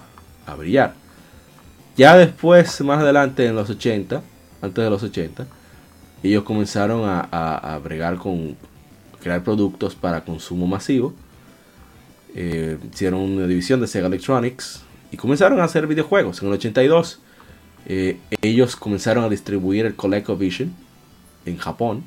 a, 0.46 0.56
brillar. 0.56 0.94
Ya 1.98 2.16
después, 2.16 2.80
más 2.82 3.00
adelante, 3.00 3.48
en 3.48 3.56
los 3.56 3.68
80, 3.72 4.22
antes 4.62 4.84
de 4.84 4.90
los 4.92 5.02
80, 5.02 5.48
ellos 6.22 6.44
comenzaron 6.44 7.02
a, 7.10 7.80
bregar 7.84 8.18
con 8.18 8.56
crear 9.20 9.44
productos 9.44 9.96
para 9.96 10.24
consumo 10.24 10.68
masivo. 10.68 11.12
Eh, 12.36 12.78
hicieron 12.94 13.22
una 13.22 13.48
división 13.48 13.82
de 13.82 13.88
Sega 13.88 14.06
Electronics 14.06 14.84
y 15.12 15.18
comenzaron 15.18 15.60
a 15.60 15.64
hacer 15.64 15.88
videojuegos. 15.88 16.40
En 16.44 16.50
el 16.50 16.54
82, 16.54 17.20
eh, 17.88 18.20
ellos 18.44 18.76
comenzaron 18.76 19.24
a 19.24 19.30
distribuir 19.30 19.88
el 19.88 19.96
ColecoVision 19.96 20.72
en 21.48 21.58
Japón. 21.58 22.04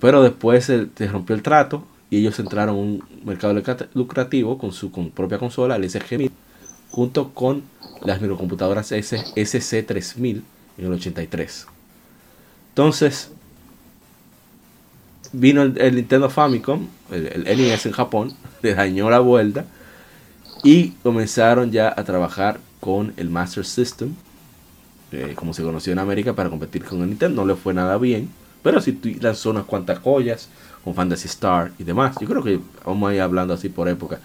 Pero 0.00 0.22
después 0.22 0.64
se 0.64 0.88
rompió 1.08 1.36
el 1.36 1.42
trato 1.42 1.84
y 2.10 2.18
ellos 2.18 2.38
entraron 2.38 2.74
a 2.76 2.78
un 2.78 3.04
mercado 3.24 3.54
lucrat- 3.54 3.88
lucrativo 3.94 4.58
con 4.58 4.72
su 4.72 4.90
con 4.90 5.10
propia 5.10 5.38
consola, 5.38 5.76
el 5.76 5.84
SG-1000, 5.84 6.30
junto 6.90 7.30
con 7.34 7.64
las 8.02 8.20
microcomputadoras 8.20 8.92
S- 8.92 9.28
SC-3000 9.36 10.42
en 10.78 10.84
el 10.86 10.92
83. 10.92 11.66
Entonces, 12.70 13.30
vino 15.32 15.62
el, 15.62 15.94
Nintendo 15.96 16.30
Famicom, 16.30 16.86
el, 17.10 17.26
el 17.26 17.46
NES 17.46 17.86
en 17.86 17.92
Japón, 17.92 18.32
le 18.62 18.74
dañó 18.74 19.10
la 19.10 19.20
vuelta 19.20 19.66
y 20.62 20.90
comenzaron 21.02 21.70
ya 21.72 21.92
a 21.96 22.04
trabajar 22.04 22.60
con 22.80 23.12
el 23.16 23.30
Master 23.30 23.64
System, 23.64 24.14
eh, 25.12 25.32
como 25.36 25.54
se 25.54 25.62
conoció 25.62 25.92
en 25.92 25.98
América, 25.98 26.34
para 26.34 26.50
competir 26.50 26.84
con 26.84 27.02
el 27.02 27.08
Nintendo. 27.10 27.42
No 27.42 27.48
le 27.48 27.54
fue 27.56 27.74
nada 27.74 27.98
bien, 27.98 28.30
pero 28.62 28.80
sí 28.80 28.98
lanzó 29.20 29.50
unas 29.50 29.64
cuantas 29.64 29.98
joyas 30.00 30.48
con 30.88 30.94
Fantasy 30.94 31.28
Star 31.28 31.70
y 31.78 31.84
demás. 31.84 32.16
Yo 32.18 32.26
creo 32.26 32.42
que 32.42 32.58
vamos 32.84 33.10
a 33.10 33.14
ir 33.14 33.20
hablando 33.20 33.52
así 33.52 33.68
por 33.68 33.88
época. 33.88 34.18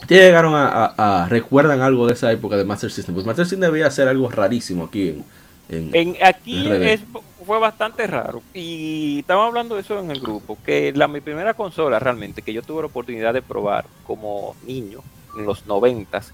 ¿Ustedes 0.00 0.22
llegaron 0.26 0.54
a, 0.54 0.66
a- 0.96 1.22
a- 1.24 1.28
recuerdan 1.28 1.80
algo 1.80 2.06
de 2.06 2.14
esa 2.14 2.32
época 2.32 2.56
de 2.56 2.64
Master 2.64 2.90
System? 2.90 3.14
Pues 3.14 3.26
Master 3.26 3.44
System 3.44 3.60
debía 3.60 3.88
ser 3.90 4.08
algo 4.08 4.28
rarísimo 4.30 4.84
aquí 4.84 5.10
en, 5.10 5.24
en- 5.68 5.94
En, 5.94 6.16
aquí 6.24 6.66
es- 6.84 7.00
fue 7.46 7.58
bastante 7.60 8.06
raro. 8.06 8.42
Y 8.54 9.20
estamos 9.20 9.46
hablando 9.46 9.74
de 9.76 9.82
eso 9.82 9.98
en 10.00 10.10
el 10.10 10.20
grupo. 10.20 10.58
Que 10.64 10.92
la, 10.94 11.06
mi 11.06 11.20
primera 11.20 11.54
consola 11.54 11.98
realmente 12.00 12.42
que 12.42 12.52
yo 12.52 12.62
tuve 12.62 12.80
la 12.82 12.86
oportunidad 12.86 13.32
de 13.34 13.42
probar 13.42 13.84
como 14.06 14.56
niño 14.66 15.00
en 15.38 15.44
los 15.46 15.66
noventas. 15.66 16.32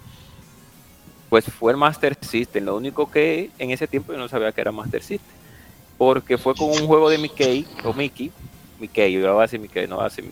Pues 1.28 1.44
fue 1.44 1.73
el 1.73 1.78
Master 1.78 2.16
System. 2.20 2.65
Lo 2.65 2.77
único 2.77 3.10
que 3.10 3.51
en 3.59 3.70
ese 3.70 3.86
tiempo 3.86 4.12
yo 4.12 4.19
no 4.19 4.28
sabía 4.28 4.52
que 4.52 4.60
era 4.62 4.73
Master 4.73 5.02
System. 5.02 5.36
Porque 5.98 6.39
fue 6.39 6.55
con 6.55 6.70
un 6.70 6.86
juego 6.86 7.10
de 7.10 7.19
Mickey 7.19 7.66
o 7.85 7.93
Mickey. 7.93 8.31
Mickey, 8.80 9.12
yo 9.12 9.32
voy 9.32 9.40
a 9.40 9.42
decir 9.42 9.60
Mickey, 9.60 9.86
no 9.86 9.96
voy 9.96 10.06
a 10.06 10.09
decir 10.09 10.30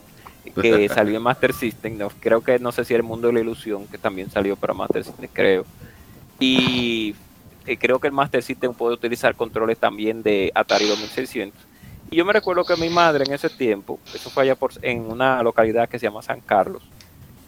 Que 0.61 0.89
salió 0.95 1.17
en 1.17 1.23
Master 1.23 1.53
System. 1.53 1.99
No, 1.99 2.09
creo 2.21 2.43
que 2.43 2.59
no 2.59 2.73
sé 2.73 2.85
si 2.85 2.95
el 2.95 3.03
mundo 3.03 3.29
de 3.29 3.35
la 3.35 3.41
ilusión, 3.41 3.87
que 3.87 3.99
también 3.99 4.31
salió 4.31 4.57
para 4.57 4.75
Master 4.75 5.05
System, 5.05 5.29
creo. 5.33 5.65
Y 6.39 7.15
eh, 7.67 7.77
creo 7.77 7.99
que 7.99 8.07
el 8.07 8.13
Master 8.13 8.43
System 8.43 8.75
puede 8.75 8.95
utilizar 8.95 9.35
controles 9.35 9.79
también 9.79 10.23
de 10.23 10.53
Atari 10.55 10.87
2600. 10.87 11.61
Y 12.11 12.17
yo 12.17 12.25
me 12.25 12.33
recuerdo 12.33 12.65
que 12.65 12.77
mi 12.77 12.89
madre 12.89 13.25
en 13.25 13.33
ese 13.33 13.51
tiempo, 13.51 13.99
eso 14.15 14.31
fue 14.31 14.45
allá 14.45 14.55
por, 14.55 14.73
en 14.83 15.01
una 15.11 15.43
localidad 15.43 15.89
que 15.89 15.99
se 15.99 16.07
llama 16.07 16.23
San 16.23 16.41
Carlos, 16.41 16.83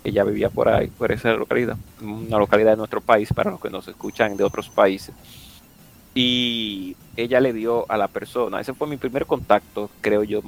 ella 0.02 0.24
vivía 0.24 0.50
por 0.50 0.68
ahí, 0.68 0.88
por 0.88 1.12
esa 1.12 1.32
localidad, 1.34 1.76
una 2.00 2.38
localidad 2.38 2.72
de 2.72 2.76
nuestro 2.76 3.00
país 3.00 3.32
para 3.32 3.50
los 3.50 3.60
que 3.60 3.70
nos 3.70 3.86
escuchan 3.86 4.36
de 4.36 4.42
otros 4.42 4.68
países. 4.68 5.14
Y 6.14 6.96
ella 7.16 7.40
le 7.40 7.52
dio 7.52 7.86
a 7.88 7.96
la 7.96 8.08
persona, 8.08 8.60
ese 8.60 8.74
fue 8.74 8.88
mi 8.88 8.96
primer 8.96 9.26
contacto, 9.26 9.90
creo 10.00 10.24
yo, 10.24 10.42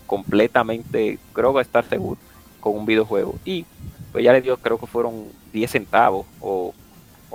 completamente, 0.00 1.18
creo 1.32 1.54
que 1.54 1.60
estar 1.60 1.88
seguro, 1.88 2.20
con 2.60 2.76
un 2.76 2.86
videojuego. 2.86 3.36
Y 3.44 3.64
pues 4.12 4.22
ella 4.22 4.32
le 4.32 4.42
dio, 4.42 4.56
creo 4.56 4.78
que 4.78 4.86
fueron 4.86 5.26
10 5.52 5.70
centavos 5.70 6.26
o 6.40 6.74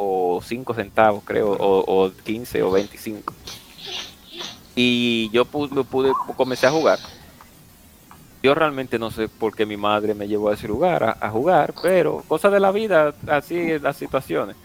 o 0.02 0.40
5 0.41 0.73
centavos, 0.73 1.23
creo, 1.26 1.52
o, 1.52 2.06
o 2.06 2.11
15 2.23 2.64
o 2.64 2.72
25. 2.72 3.34
Y 4.73 5.30
yo 5.31 5.44
pude, 5.44 5.84
pude, 5.84 6.14
comencé 6.38 6.68
a 6.68 6.72
jugar. 6.72 6.99
Yo 8.41 8.56
realmente 8.56 8.98
no 8.98 9.11
sé 9.11 9.27
por 9.27 9.53
qué 9.53 9.65
mi 9.65 9.76
madre 9.76 10.14
me 10.14 10.30
llevó 10.30 10.49
a 10.49 10.53
ese 10.53 10.69
lugar 10.69 11.03
a, 11.03 11.18
a 11.19 11.30
jugar, 11.30 11.73
pero 11.81 12.23
cosas 12.30 12.53
de 12.53 12.61
la 12.61 12.72
vida, 12.72 13.14
así 13.27 13.57
es 13.57 13.81
las 13.81 13.98
situaciones. 13.98 14.56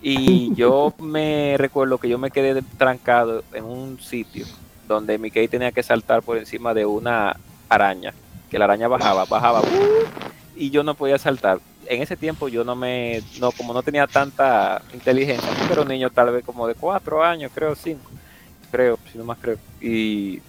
Y 0.00 0.54
yo 0.54 0.94
me 1.00 1.56
recuerdo 1.58 1.98
que 1.98 2.08
yo 2.08 2.16
me 2.16 2.30
quedé 2.30 2.62
trancado 2.78 3.42
en 3.52 3.64
un 3.64 3.98
sitio 3.98 4.46
donde 4.86 5.18
Mickey 5.18 5.48
tenía 5.48 5.72
que 5.72 5.82
saltar 5.82 6.22
por 6.22 6.38
encima 6.38 6.74
de 6.74 6.86
una 6.86 7.36
araña, 7.68 8.12
que 8.50 8.58
la 8.58 8.66
araña 8.66 8.88
bajaba, 8.88 9.24
bajaba, 9.24 9.60
¡uh! 9.60 10.54
y 10.56 10.70
yo 10.70 10.82
no 10.82 10.94
podía 10.94 11.18
saltar 11.18 11.58
en 11.88 12.02
ese 12.02 12.16
tiempo 12.16 12.48
yo 12.48 12.64
no 12.64 12.74
me, 12.76 13.22
no, 13.40 13.52
como 13.52 13.72
no 13.72 13.82
tenía 13.82 14.06
tanta 14.06 14.82
inteligencia, 14.92 15.50
pero 15.68 15.82
un 15.82 15.88
niño 15.88 16.10
tal 16.10 16.30
vez 16.30 16.44
como 16.44 16.66
de 16.66 16.74
cuatro 16.74 17.22
años, 17.22 17.50
creo, 17.54 17.74
cinco, 17.74 18.10
creo, 18.70 18.98
si 19.10 19.18
no 19.18 19.24
más 19.24 19.38
creo, 19.40 19.58
y 19.80 20.40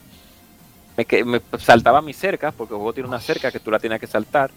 me, 0.97 1.23
me 1.23 1.41
saltaba 1.59 2.01
mi 2.01 2.13
cerca, 2.13 2.51
porque 2.51 2.73
el 2.73 2.77
juego 2.77 2.93
tiene 2.93 3.09
una 3.09 3.19
cerca 3.19 3.51
que 3.51 3.59
tú 3.59 3.71
la 3.71 3.79
tienes 3.79 3.99
que 3.99 4.07
saltar, 4.07 4.51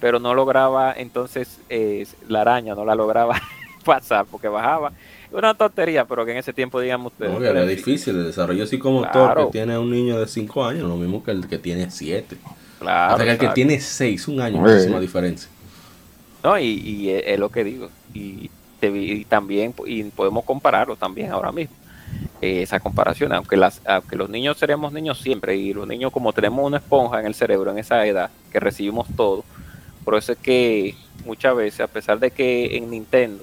pero 0.00 0.18
no 0.18 0.34
lograba, 0.34 0.92
entonces 0.96 1.60
eh, 1.68 2.06
la 2.28 2.42
araña 2.42 2.74
no 2.74 2.84
la 2.84 2.94
lograba 2.94 3.40
pasar, 3.84 4.26
porque 4.26 4.48
bajaba, 4.48 4.92
una 5.38 5.54
tontería, 5.54 6.04
pero 6.04 6.24
que 6.24 6.32
en 6.32 6.38
ese 6.38 6.52
tiempo, 6.52 6.80
digamos 6.80 7.12
ustedes, 7.12 7.32
No, 7.32 7.38
que 7.40 7.46
era 7.48 7.64
difícil 7.66 8.16
el 8.16 8.24
desarrollo 8.26 8.66
psicomotor 8.66 9.10
Claro. 9.12 9.46
que 9.46 9.52
tiene 9.52 9.76
un 9.78 9.90
niño 9.90 10.18
de 10.18 10.26
5 10.26 10.64
años, 10.64 10.88
lo 10.88 10.96
mismo 10.96 11.22
que 11.24 11.30
el 11.32 11.46
que 11.48 11.58
tiene 11.58 11.90
7. 11.90 12.36
claro, 12.78 13.12
Hasta 13.12 13.24
que 13.24 13.30
el 13.32 13.38
que 13.38 13.48
tiene 13.48 13.80
6, 13.80 14.28
un 14.28 14.40
año, 14.40 14.56
Sí. 14.56 14.72
muchísima 14.72 15.00
diferencia. 15.00 15.48
No, 16.42 16.58
y, 16.58 16.64
y 16.66 17.10
es, 17.10 17.22
es 17.26 17.38
lo 17.38 17.48
que 17.48 17.64
digo. 17.64 17.88
Y, 18.12 18.50
y 18.82 19.24
también 19.24 19.72
y 19.86 20.02
podemos 20.04 20.44
compararlo 20.44 20.94
también 20.96 21.30
ahora 21.32 21.50
mismo. 21.52 21.74
eh, 22.42 22.62
esa 22.62 22.78
comparación, 22.80 23.32
aunque 23.32 23.56
las 23.56 23.80
aunque 23.86 24.14
los 24.16 24.28
niños 24.28 24.58
seremos 24.58 24.92
niños 24.92 25.18
siempre 25.18 25.56
y 25.56 25.72
los 25.72 25.88
niños 25.88 26.12
como 26.12 26.32
tenemos 26.34 26.64
una 26.66 26.76
esponja 26.76 27.18
en 27.18 27.26
el 27.26 27.34
cerebro 27.34 27.70
en 27.70 27.78
esa 27.78 28.06
edad 28.06 28.28
que 28.52 28.60
recibimos 28.60 29.06
todo, 29.16 29.42
por 30.04 30.14
eso 30.16 30.32
es 30.32 30.38
que 30.38 30.94
muchas 31.24 31.56
veces 31.56 31.80
a 31.80 31.86
pesar 31.86 32.18
de 32.20 32.30
que 32.30 32.76
en 32.76 32.90
Nintendo 32.90 33.42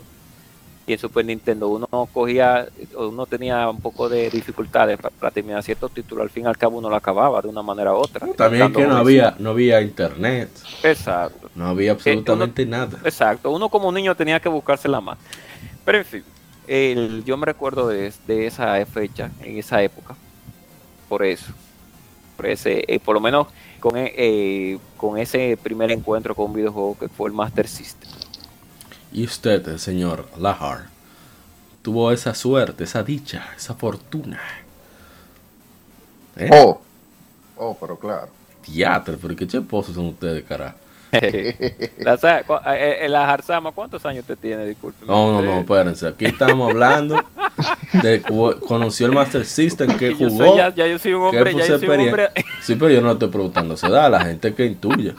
y 0.87 0.93
en 0.93 0.99
Super 0.99 1.23
Nintendo 1.23 1.67
uno 1.69 1.87
cogía 2.11 2.67
uno 2.97 3.25
tenía 3.25 3.69
un 3.69 3.79
poco 3.79 4.09
de 4.09 4.29
dificultades 4.29 4.97
para, 4.97 5.15
para 5.15 5.31
terminar 5.31 5.61
ciertos 5.63 5.91
títulos, 5.91 6.23
al 6.23 6.29
fin 6.29 6.43
y 6.45 6.47
al 6.47 6.57
cabo 6.57 6.79
uno 6.79 6.89
lo 6.89 6.95
acababa 6.95 7.41
de 7.41 7.47
una 7.47 7.61
manera 7.61 7.93
u 7.93 7.97
otra. 7.97 8.27
También 8.35 8.73
que 8.73 8.85
no 8.87 8.97
había, 8.97 9.35
no 9.39 9.51
había 9.51 9.81
internet. 9.81 10.49
Exacto. 10.83 11.49
no 11.55 11.67
había 11.67 11.91
absolutamente 11.91 12.65
nada. 12.65 12.99
Exacto, 13.03 13.51
uno 13.51 13.69
como 13.69 13.91
niño 13.91 14.15
tenía 14.15 14.39
que 14.39 14.49
buscarse 14.49 14.87
la 14.87 15.01
más. 15.01 15.17
Pero 15.85 15.99
en 15.99 16.05
fin, 16.05 16.23
el- 16.67 17.23
yo 17.25 17.37
me 17.37 17.45
recuerdo 17.45 17.87
de, 17.87 18.11
de 18.27 18.47
esa 18.47 18.83
fecha, 18.85 19.29
en 19.41 19.57
esa 19.57 19.81
época, 19.83 20.15
por 21.07 21.23
eso. 21.23 21.53
siempre 22.41 22.53
ese, 22.53 22.83
eh, 22.87 22.99
por 22.99 23.13
lo 23.13 23.21
menos 23.21 23.47
con, 23.79 23.95
eh, 23.97 24.11
eh, 24.15 24.79
con 24.97 25.17
ese 25.19 25.57
primer 25.61 25.91
encuentro 25.91 26.33
con 26.33 26.47
un 26.47 26.53
videojuego 26.53 26.97
que 26.97 27.07
fue 27.07 27.29
el 27.29 27.35
Master 27.35 27.67
System. 27.67 28.09
Y 29.11 29.25
usted, 29.25 29.67
el 29.67 29.79
señor 29.79 30.27
Lahar, 30.37 30.85
tuvo 31.81 32.11
esa 32.11 32.33
suerte, 32.33 32.83
esa 32.85 33.03
dicha, 33.03 33.45
esa 33.57 33.73
fortuna. 33.75 34.39
¿Eh? 36.37 36.49
Oh, 36.51 36.81
oh, 37.57 37.77
pero 37.79 37.97
claro. 37.97 38.29
Teatro, 38.65 39.17
pero 39.21 39.35
qué 39.35 39.47
cheposos 39.47 39.95
son 39.95 40.07
ustedes, 40.07 40.43
carajo. 40.43 40.77
la, 41.97 42.43
cu- 42.47 42.53
eh, 42.67 42.99
eh, 43.01 43.09
¿cuántos 43.73 44.05
años 44.05 44.23
te 44.23 44.37
tiene? 44.37 44.65
Disculpe. 44.65 45.05
No, 45.05 45.33
no, 45.33 45.41
no, 45.41 45.59
espérense. 45.59 46.07
Aquí 46.07 46.23
estamos 46.25 46.69
hablando 46.71 47.21
de 48.01 48.21
conoció 48.21 49.07
el 49.07 49.11
Master 49.11 49.45
System, 49.45 49.97
que 49.97 50.11
Yo 50.11 50.29
jugó. 50.29 50.45
soy, 50.45 50.57
ya, 50.57 50.73
ya 50.73 50.87
yo 50.87 50.97
soy 50.97 51.13
un 51.13 51.29
que 51.31 51.37
hombre, 51.37 51.51
ya 51.53 51.59
puso 51.59 51.67
yo 51.67 51.79
soy 51.79 51.89
un 51.89 51.93
experiencia. 51.95 52.27
hombre. 52.27 52.45
Sí, 52.61 52.75
pero 52.75 52.91
yo 52.91 53.01
no 53.01 53.11
estoy 53.11 53.27
preguntando 53.27 53.75
se 53.75 53.89
da, 53.89 54.07
la 54.09 54.23
gente 54.23 54.53
que 54.53 54.65
intuye. 54.65 55.13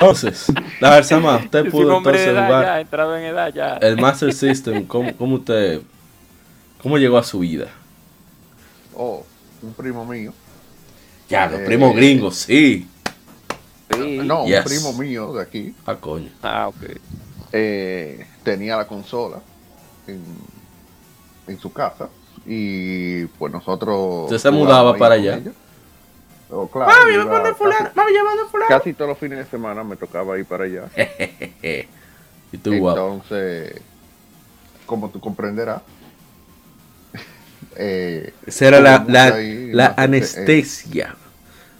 Entonces, 0.00 0.46
la 0.80 0.90
verdad 0.90 1.20
más, 1.20 1.44
usted 1.44 1.70
pudo 1.70 1.98
entonces 1.98 2.26
edad 2.26 2.46
jugar 2.46 2.64
ya, 2.64 2.80
entrado 2.80 3.16
en 3.18 3.24
edad 3.24 3.52
ya. 3.52 3.74
el 3.82 3.96
Master 3.98 4.32
System, 4.32 4.86
¿cómo, 4.86 5.14
cómo 5.14 5.34
usted, 5.36 5.82
cómo 6.82 6.96
llegó 6.96 7.18
a 7.18 7.22
su 7.22 7.40
vida? 7.40 7.66
Oh, 8.96 9.24
un 9.62 9.74
primo 9.74 10.06
mío. 10.06 10.32
Ya, 11.28 11.46
los 11.50 11.60
Eh, 11.60 11.64
primos 11.66 11.94
gringos, 11.94 12.36
sí. 12.36 12.88
Sí. 13.94 14.20
No, 14.24 14.46
Yes. 14.46 14.60
un 14.60 14.64
primo 14.64 14.92
mío 14.94 15.32
de 15.34 15.42
aquí. 15.42 15.74
Ah, 15.84 15.96
coño. 15.96 16.30
Ah, 16.42 16.68
ok. 16.68 16.82
eh, 17.52 18.26
tenía 18.42 18.76
la 18.78 18.86
consola 18.86 19.40
en, 20.06 20.22
en 21.46 21.60
su 21.60 21.70
casa 21.72 22.08
y 22.46 23.26
pues 23.26 23.52
nosotros 23.52 24.24
Usted 24.24 24.38
se 24.38 24.50
mudaba 24.50 24.96
para 24.96 25.16
allá. 25.16 25.36
ella. 25.36 25.52
Oh, 26.52 26.66
claro, 26.68 26.90
yo 27.08 27.22
iba 27.22 27.42
casi, 27.42 27.64
casi 28.68 28.92
todos 28.94 29.10
los 29.10 29.18
fines 29.18 29.38
de 29.38 29.44
semana 29.44 29.84
me 29.84 29.96
tocaba 29.96 30.36
ir 30.38 30.44
para 30.46 30.64
allá. 30.64 30.84
y 32.52 32.58
tú, 32.58 32.76
guapo. 32.76 33.00
Entonces, 33.00 33.80
como 34.86 35.08
tú 35.10 35.20
comprenderás, 35.20 35.82
eh, 37.76 38.32
Esa 38.46 38.68
era 38.68 38.80
la, 38.80 39.24
ahí, 39.26 39.72
eh, 39.72 39.88
anestesia 39.96 41.14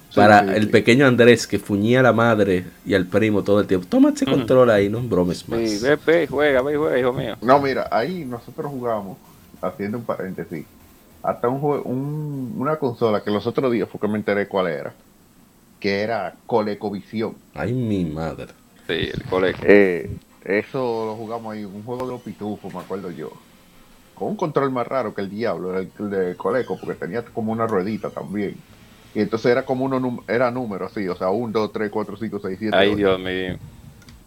sí, 0.08 0.14
para 0.14 0.40
sí, 0.40 0.50
el 0.54 0.64
sí. 0.64 0.68
pequeño 0.68 1.06
Andrés 1.06 1.46
que 1.46 1.58
fuñía 1.58 2.00
a 2.00 2.02
la 2.04 2.12
madre 2.12 2.64
y 2.84 2.94
al 2.94 3.06
primo 3.06 3.42
todo 3.42 3.60
el 3.60 3.66
tiempo. 3.66 3.86
Toma 3.88 4.10
ese 4.10 4.24
Ujú. 4.24 4.36
control 4.36 4.70
ahí, 4.70 4.88
no 4.88 5.00
bromes 5.00 5.48
más. 5.48 5.58
Sí, 5.58 5.78
ve, 5.78 5.96
ve, 6.06 6.26
juega, 6.28 6.62
ve, 6.62 6.76
juega, 6.76 6.98
hijo 6.98 7.12
mío. 7.12 7.36
No, 7.42 7.60
mira, 7.60 7.88
ahí 7.90 8.24
nosotros 8.24 8.70
jugamos, 8.70 9.18
haciendo 9.60 9.98
un 9.98 10.04
paréntesis, 10.04 10.64
hasta 11.22 11.48
un, 11.48 11.60
jue- 11.60 11.82
un- 11.84 12.54
una 12.56 12.76
consola 12.78 13.22
que 13.22 13.30
los 13.30 13.46
otros 13.46 13.70
días 13.72 13.88
fue 13.88 14.00
que 14.00 14.08
me 14.08 14.18
enteré 14.18 14.48
cuál 14.48 14.68
era, 14.68 14.94
que 15.80 16.02
era 16.02 16.36
ColecoVision. 16.46 17.36
Ay, 17.54 17.72
mi 17.72 18.04
madre. 18.04 18.48
Sí, 18.86 19.10
el 19.12 19.24
colegio. 19.28 19.64
Eh, 19.68 20.18
eso 20.44 21.06
lo 21.06 21.16
jugamos 21.16 21.52
ahí, 21.54 21.64
un 21.64 21.82
juego 21.84 22.06
de 22.06 22.12
los 22.12 22.22
pitufos, 22.22 22.72
me 22.72 22.80
acuerdo 22.80 23.10
yo. 23.10 23.30
Con 24.14 24.28
un 24.28 24.36
control 24.36 24.70
más 24.70 24.86
raro 24.86 25.14
que 25.14 25.22
el 25.22 25.30
diablo, 25.30 25.78
el, 25.78 25.90
el 25.98 26.10
de 26.10 26.36
Coleco, 26.36 26.78
porque 26.80 26.98
tenía 26.98 27.24
como 27.24 27.52
una 27.52 27.66
ruedita 27.66 28.10
también. 28.10 28.56
Y 29.14 29.20
entonces 29.20 29.50
era 29.50 29.64
como 29.64 29.84
uno 29.84 29.98
num- 29.98 30.22
era 30.28 30.50
número 30.50 30.86
así, 30.86 31.06
o 31.08 31.16
sea, 31.16 31.30
1, 31.30 31.52
2, 31.52 31.72
3, 31.72 31.90
4, 31.90 32.16
5, 32.16 32.38
6, 32.40 32.58
7. 32.58 32.76
Ay, 32.76 32.94
Dios 32.94 33.18
mío. 33.18 33.56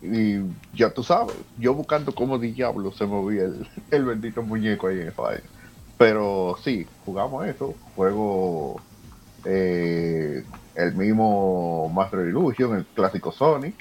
Y 0.02 0.40
ya 0.78 0.90
tú 0.94 1.03
sabes, 1.03 1.34
yo 1.57 1.74
buscando 1.74 2.14
cómo 2.14 2.38
diablo 2.38 2.91
se 2.91 3.06
movía 3.06 3.44
el, 3.44 3.68
el 3.91 4.06
bendito 4.06 4.41
muñeco 4.41 4.88
ahí 4.88 4.99
en 4.99 5.07
esa 5.07 5.22
vaina. 5.22 5.44
Pero 5.98 6.57
sí, 6.64 6.88
jugamos 7.06 7.45
eso, 7.45 7.74
juego 7.95 8.82
eh, 9.45 10.44
el 10.76 10.95
mismo 10.95 11.90
Master 11.90 12.28
Illusion, 12.28 12.78
el 12.78 12.86
clásico 12.86 13.32
Sonic. 13.32 13.76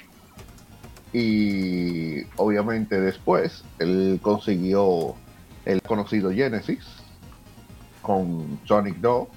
Y 1.12 2.22
obviamente 2.36 3.00
después 3.00 3.64
él 3.78 4.18
consiguió 4.22 5.14
el 5.64 5.82
conocido 5.82 6.32
Genesis 6.32 6.84
con 8.00 8.58
Sonic 8.64 8.96
2. 8.96 9.28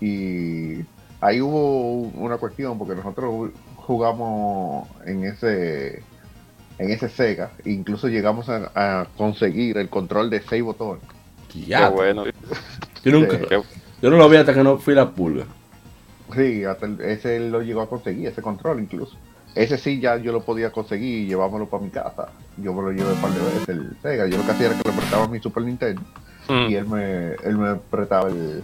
Y 0.00 0.84
ahí 1.20 1.40
hubo 1.40 2.08
una 2.18 2.38
cuestión 2.38 2.78
porque 2.78 2.94
nosotros 2.94 3.50
jugamos 3.76 4.88
en 5.06 5.24
ese 5.24 6.02
en 6.78 6.90
ese 6.90 7.08
Sega 7.08 7.52
incluso 7.64 8.08
llegamos 8.08 8.48
a, 8.48 9.06
conseguir 9.16 9.76
el 9.78 9.88
control 9.88 10.30
de 10.30 10.40
6 10.40 10.62
botones 10.62 11.02
Qué 11.52 11.86
bueno. 11.88 12.24
yo, 13.04 13.12
nunca, 13.12 13.38
Sí. 13.38 13.44
Qué- 13.48 13.62
yo 14.02 14.10
no 14.10 14.16
lo 14.16 14.28
vi 14.28 14.36
hasta 14.38 14.52
que 14.54 14.62
no 14.64 14.78
fui 14.78 14.94
la 14.94 15.10
pulga. 15.10 15.44
sí 16.34 16.64
hasta 16.64 16.86
el- 16.86 17.00
ese 17.00 17.38
lo 17.40 17.60
llegó 17.62 17.82
a 17.82 17.88
conseguir 17.88 18.26
ese 18.28 18.40
control 18.42 18.80
incluso 18.80 19.16
ese 19.54 19.76
sí 19.76 20.00
ya 20.00 20.16
yo 20.16 20.32
lo 20.32 20.42
podía 20.42 20.70
conseguir 20.72 21.18
y 21.18 21.26
llevármelo 21.26 21.66
para 21.68 21.82
mi 21.82 21.90
casa 21.90 22.28
yo 22.56 22.72
me 22.72 22.80
lo 22.82 22.90
llevé 22.90 23.12
un 23.12 23.20
par 23.20 23.30
de 23.32 23.40
veces 23.44 23.68
el 23.68 23.96
Sega 24.00 24.26
yo 24.26 24.38
lo 24.38 24.44
que 24.46 24.50
hacía 24.52 24.66
era 24.68 24.78
que 24.78 24.88
le 24.88 24.96
prestaba 24.96 25.28
mi 25.28 25.38
Super 25.40 25.62
Nintendo 25.64 26.00
Mm, 26.48 26.70
y 26.70 26.74
él 26.74 26.86
me 26.88 27.32
él 27.44 27.56
me 27.56 27.74
prestaba 27.76 28.28
el, 28.28 28.62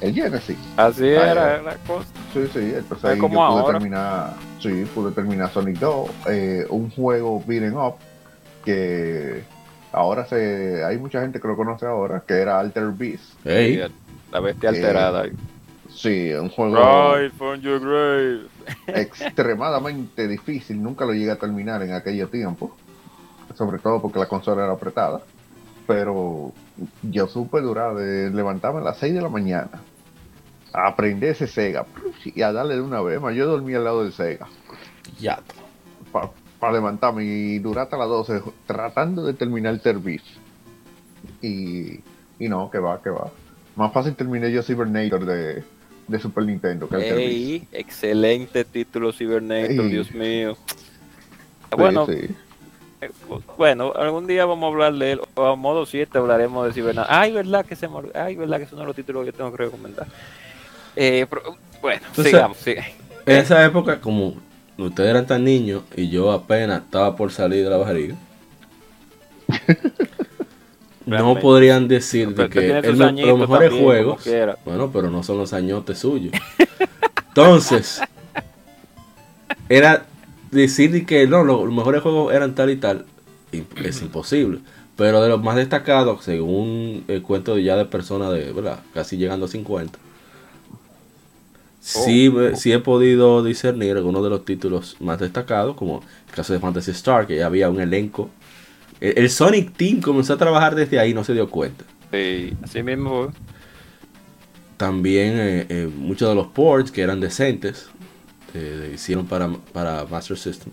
el 0.00 0.12
Genesis 0.14 0.56
Así 0.76 1.04
Ah, 1.14 1.30
era 1.30 1.62
la 1.62 1.74
cosa. 1.86 2.06
Sí, 2.32 2.40
sí, 2.52 2.58
entonces 2.76 2.98
Es 2.98 3.04
ahí 3.04 3.20
yo 3.20 3.28
pude 3.28 3.38
ahora. 3.38 3.78
terminar, 3.78 4.34
sí, 4.60 4.84
pude 4.92 5.12
terminar 5.12 5.48
Sonic 5.52 5.78
2, 5.78 6.10
eh, 6.28 6.66
un 6.70 6.90
juego 6.90 7.40
beating 7.46 7.76
up 7.76 7.94
que 8.64 9.44
ahora 9.92 10.26
se, 10.26 10.84
hay 10.84 10.98
mucha 10.98 11.20
gente 11.20 11.40
que 11.40 11.48
lo 11.48 11.56
conoce 11.56 11.86
ahora, 11.86 12.22
que 12.26 12.34
era 12.34 12.58
Alter 12.58 12.90
Beast. 12.92 13.34
Ey, 13.46 13.76
Sí, 13.86 13.94
La 14.32 14.40
bestia 14.40 14.70
Eh, 14.70 14.76
alterada. 14.76 15.24
Sí, 15.90 16.32
un 16.32 16.48
juego 16.48 17.14
Right 17.16 17.32
from 17.34 17.60
your 17.60 17.78
grave. 17.78 18.46
extremadamente 18.86 20.26
difícil, 20.26 20.82
nunca 20.82 21.04
lo 21.04 21.12
llegué 21.12 21.30
a 21.30 21.36
terminar 21.36 21.82
en 21.82 21.92
aquellos 21.92 22.30
tiempos, 22.30 22.70
sobre 23.54 23.78
todo 23.78 24.00
porque 24.00 24.18
la 24.18 24.26
consola 24.26 24.64
era 24.64 24.72
apretada, 24.72 25.20
pero 25.86 26.52
yo 27.02 27.26
supe 27.26 27.60
durar 27.60 27.94
de 27.94 28.30
levantarme 28.30 28.80
a 28.80 28.84
las 28.84 28.96
6 28.98 29.14
de 29.14 29.20
la 29.20 29.28
mañana, 29.28 29.82
a 30.72 30.86
aprender 30.88 31.30
ese 31.30 31.46
Sega 31.46 31.84
y 32.24 32.40
a 32.40 32.52
darle 32.52 32.76
de 32.76 32.80
una 32.80 33.02
vez, 33.02 33.20
más 33.20 33.34
yo 33.34 33.46
dormía 33.46 33.76
al 33.78 33.84
lado 33.84 34.02
del 34.04 34.12
Sega. 34.12 34.46
ya. 35.20 35.40
Para 36.62 36.74
levantarme 36.74 37.24
y 37.24 37.58
durar 37.58 37.86
hasta 37.86 37.96
las 37.96 38.06
12 38.06 38.40
tratando 38.68 39.24
de 39.24 39.34
terminar 39.34 39.74
el 39.74 39.80
service. 39.80 40.22
Y, 41.40 41.98
y 42.38 42.48
no, 42.48 42.70
que 42.70 42.78
va, 42.78 43.02
que 43.02 43.10
va. 43.10 43.32
Más 43.74 43.92
fácil 43.92 44.14
terminé 44.14 44.52
yo 44.52 44.62
Cybernator 44.62 45.26
de, 45.26 45.64
de 46.06 46.18
Super 46.20 46.44
Nintendo 46.44 46.88
que 46.88 46.94
el 46.94 47.02
service. 47.02 47.26
Ey, 47.26 47.68
excelente 47.72 48.64
título 48.64 49.12
Cybernator, 49.12 49.72
Ey. 49.72 49.88
Dios 49.88 50.12
mío. 50.14 50.56
Sí, 50.68 51.76
bueno, 51.76 52.06
sí. 52.06 52.28
eh, 53.00 53.10
bueno, 53.58 53.92
algún 53.96 54.28
día 54.28 54.44
vamos 54.46 54.62
a 54.62 54.68
hablar 54.72 54.94
de 54.94 55.12
él. 55.14 55.20
O 55.34 55.44
a 55.46 55.56
modo 55.56 55.84
7 55.84 56.16
hablaremos 56.16 56.64
de 56.68 56.74
Cybernator. 56.74 57.12
Ay, 57.12 57.32
verdad 57.32 57.66
que 57.66 57.74
se 57.74 57.88
me 57.88 57.96
Ay, 58.14 58.36
verdad 58.36 58.58
que 58.58 58.64
es 58.66 58.72
uno 58.72 58.82
de 58.82 58.86
los 58.86 58.94
títulos 58.94 59.24
que 59.24 59.32
tengo 59.32 59.50
que 59.50 59.64
recomendar. 59.64 60.06
Eh, 60.94 61.26
pero, 61.28 61.56
bueno, 61.80 62.02
Entonces- 62.06 62.32
sigamos, 62.32 62.56
sigue. 62.58 62.84
En 63.26 63.38
esa 63.38 63.64
época, 63.64 64.00
como 64.00 64.36
ustedes 64.78 65.10
eran 65.10 65.26
tan 65.26 65.44
niños 65.44 65.82
y 65.96 66.08
yo 66.08 66.32
apenas 66.32 66.82
estaba 66.82 67.16
por 67.16 67.30
salir 67.32 67.64
de 67.64 67.70
la 67.70 67.76
barriga, 67.76 68.16
no 71.06 71.38
podrían 71.38 71.88
decir 71.88 72.34
de 72.34 72.48
que 72.48 72.78
el 72.78 72.98
los 72.98 73.38
mejores 73.38 73.70
también, 73.70 73.84
juegos, 73.84 74.24
bueno, 74.64 74.90
pero 74.92 75.10
no 75.10 75.22
son 75.22 75.38
los 75.38 75.52
añotes 75.52 75.98
suyos. 75.98 76.32
Entonces, 77.28 78.00
era 79.68 80.06
decir 80.50 80.92
de 80.92 81.06
que 81.06 81.26
no, 81.26 81.44
los, 81.44 81.70
mejores 81.72 82.02
juegos 82.02 82.34
eran 82.34 82.54
tal 82.54 82.70
y 82.70 82.76
tal, 82.76 83.06
es 83.52 84.02
imposible. 84.02 84.60
Pero 84.96 85.22
de 85.22 85.28
los 85.30 85.42
más 85.42 85.56
destacados, 85.56 86.22
según 86.22 87.04
el 87.08 87.22
cuento 87.22 87.58
ya 87.58 87.76
de 87.76 87.86
personas 87.86 88.30
de, 88.32 88.52
¿verdad? 88.52 88.80
Casi 88.92 89.16
llegando 89.16 89.46
a 89.46 89.48
50. 89.48 89.98
Sí, 91.84 92.28
ve- 92.28 92.54
sí 92.56 92.72
he 92.72 92.78
podido 92.78 93.42
discernir 93.42 93.96
algunos 93.96 94.22
de 94.22 94.30
los 94.30 94.44
títulos 94.44 94.96
más 95.00 95.18
destacados, 95.18 95.74
como 95.76 96.02
el 96.28 96.34
caso 96.34 96.52
de 96.52 96.60
Fantasy 96.60 96.92
Star, 96.92 97.26
que 97.26 97.36
ya 97.36 97.46
había 97.46 97.68
un 97.68 97.80
elenco. 97.80 98.30
El, 99.00 99.18
el 99.18 99.30
Sonic 99.30 99.72
Team 99.74 100.00
comenzó 100.00 100.34
a 100.34 100.36
trabajar 100.38 100.74
desde 100.76 100.98
ahí, 101.00 101.12
no 101.12 101.24
se 101.24 101.34
dio 101.34 101.50
cuenta. 101.50 101.84
Sí, 102.12 102.52
así 102.62 102.82
mismo. 102.82 103.32
También 104.76 105.34
eh, 105.38 105.66
eh, 105.68 105.90
muchos 105.94 106.28
de 106.28 106.34
los 106.34 106.48
ports 106.48 106.90
que 106.90 107.02
eran 107.02 107.20
decentes, 107.20 107.88
eh, 108.54 108.92
hicieron 108.94 109.26
para, 109.26 109.48
para 109.72 110.04
Master 110.04 110.36
System. 110.36 110.72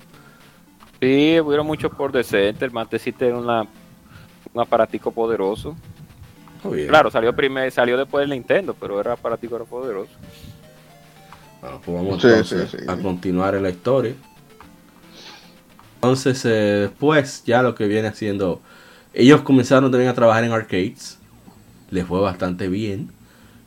Sí, 0.99 1.40
hubieron 1.40 1.65
muchos 1.65 1.91
por 1.94 2.11
decente. 2.11 2.65
El 2.65 2.72
Mantecito 2.72 3.26
era 3.26 3.38
una, 3.38 3.61
un 4.53 4.61
aparatico 4.61 5.11
poderoso. 5.11 5.76
Oh. 6.64 6.72
Claro, 6.88 7.10
salió 7.10 7.34
primero, 7.36 7.72
salió 7.72 7.98
después 7.98 8.23
del 8.23 8.31
Nintendo, 8.31 8.76
pero 8.77 8.99
era 8.99 9.14
aparatico 9.14 9.56
era 9.56 9.65
poderoso. 9.65 10.11
Bueno, 11.61 11.81
pues 11.84 11.98
vamos 11.98 12.22
Sí, 12.22 12.27
entonces 12.27 12.69
sí, 12.72 12.77
sí, 12.80 12.86
a 12.88 12.95
continuar 12.98 13.56
en 13.56 13.64
la 13.64 13.69
historia. 13.69 14.14
Entonces, 15.95 16.45
eh, 16.45 16.88
después, 16.88 17.44
ya 17.45 17.61
lo 17.61 17.76
que 17.76 17.88
viene 17.88 18.07
haciendo. 18.07 18.61
Ellos 19.14 19.41
comenzaron 19.41 19.91
también 19.91 20.10
a 20.10 20.14
trabajar 20.14 20.44
en 20.44 20.52
arcades. 20.52 21.18
Les 21.91 22.06
fue 22.06 22.22
bastante 22.22 22.69
bien. 22.69 23.11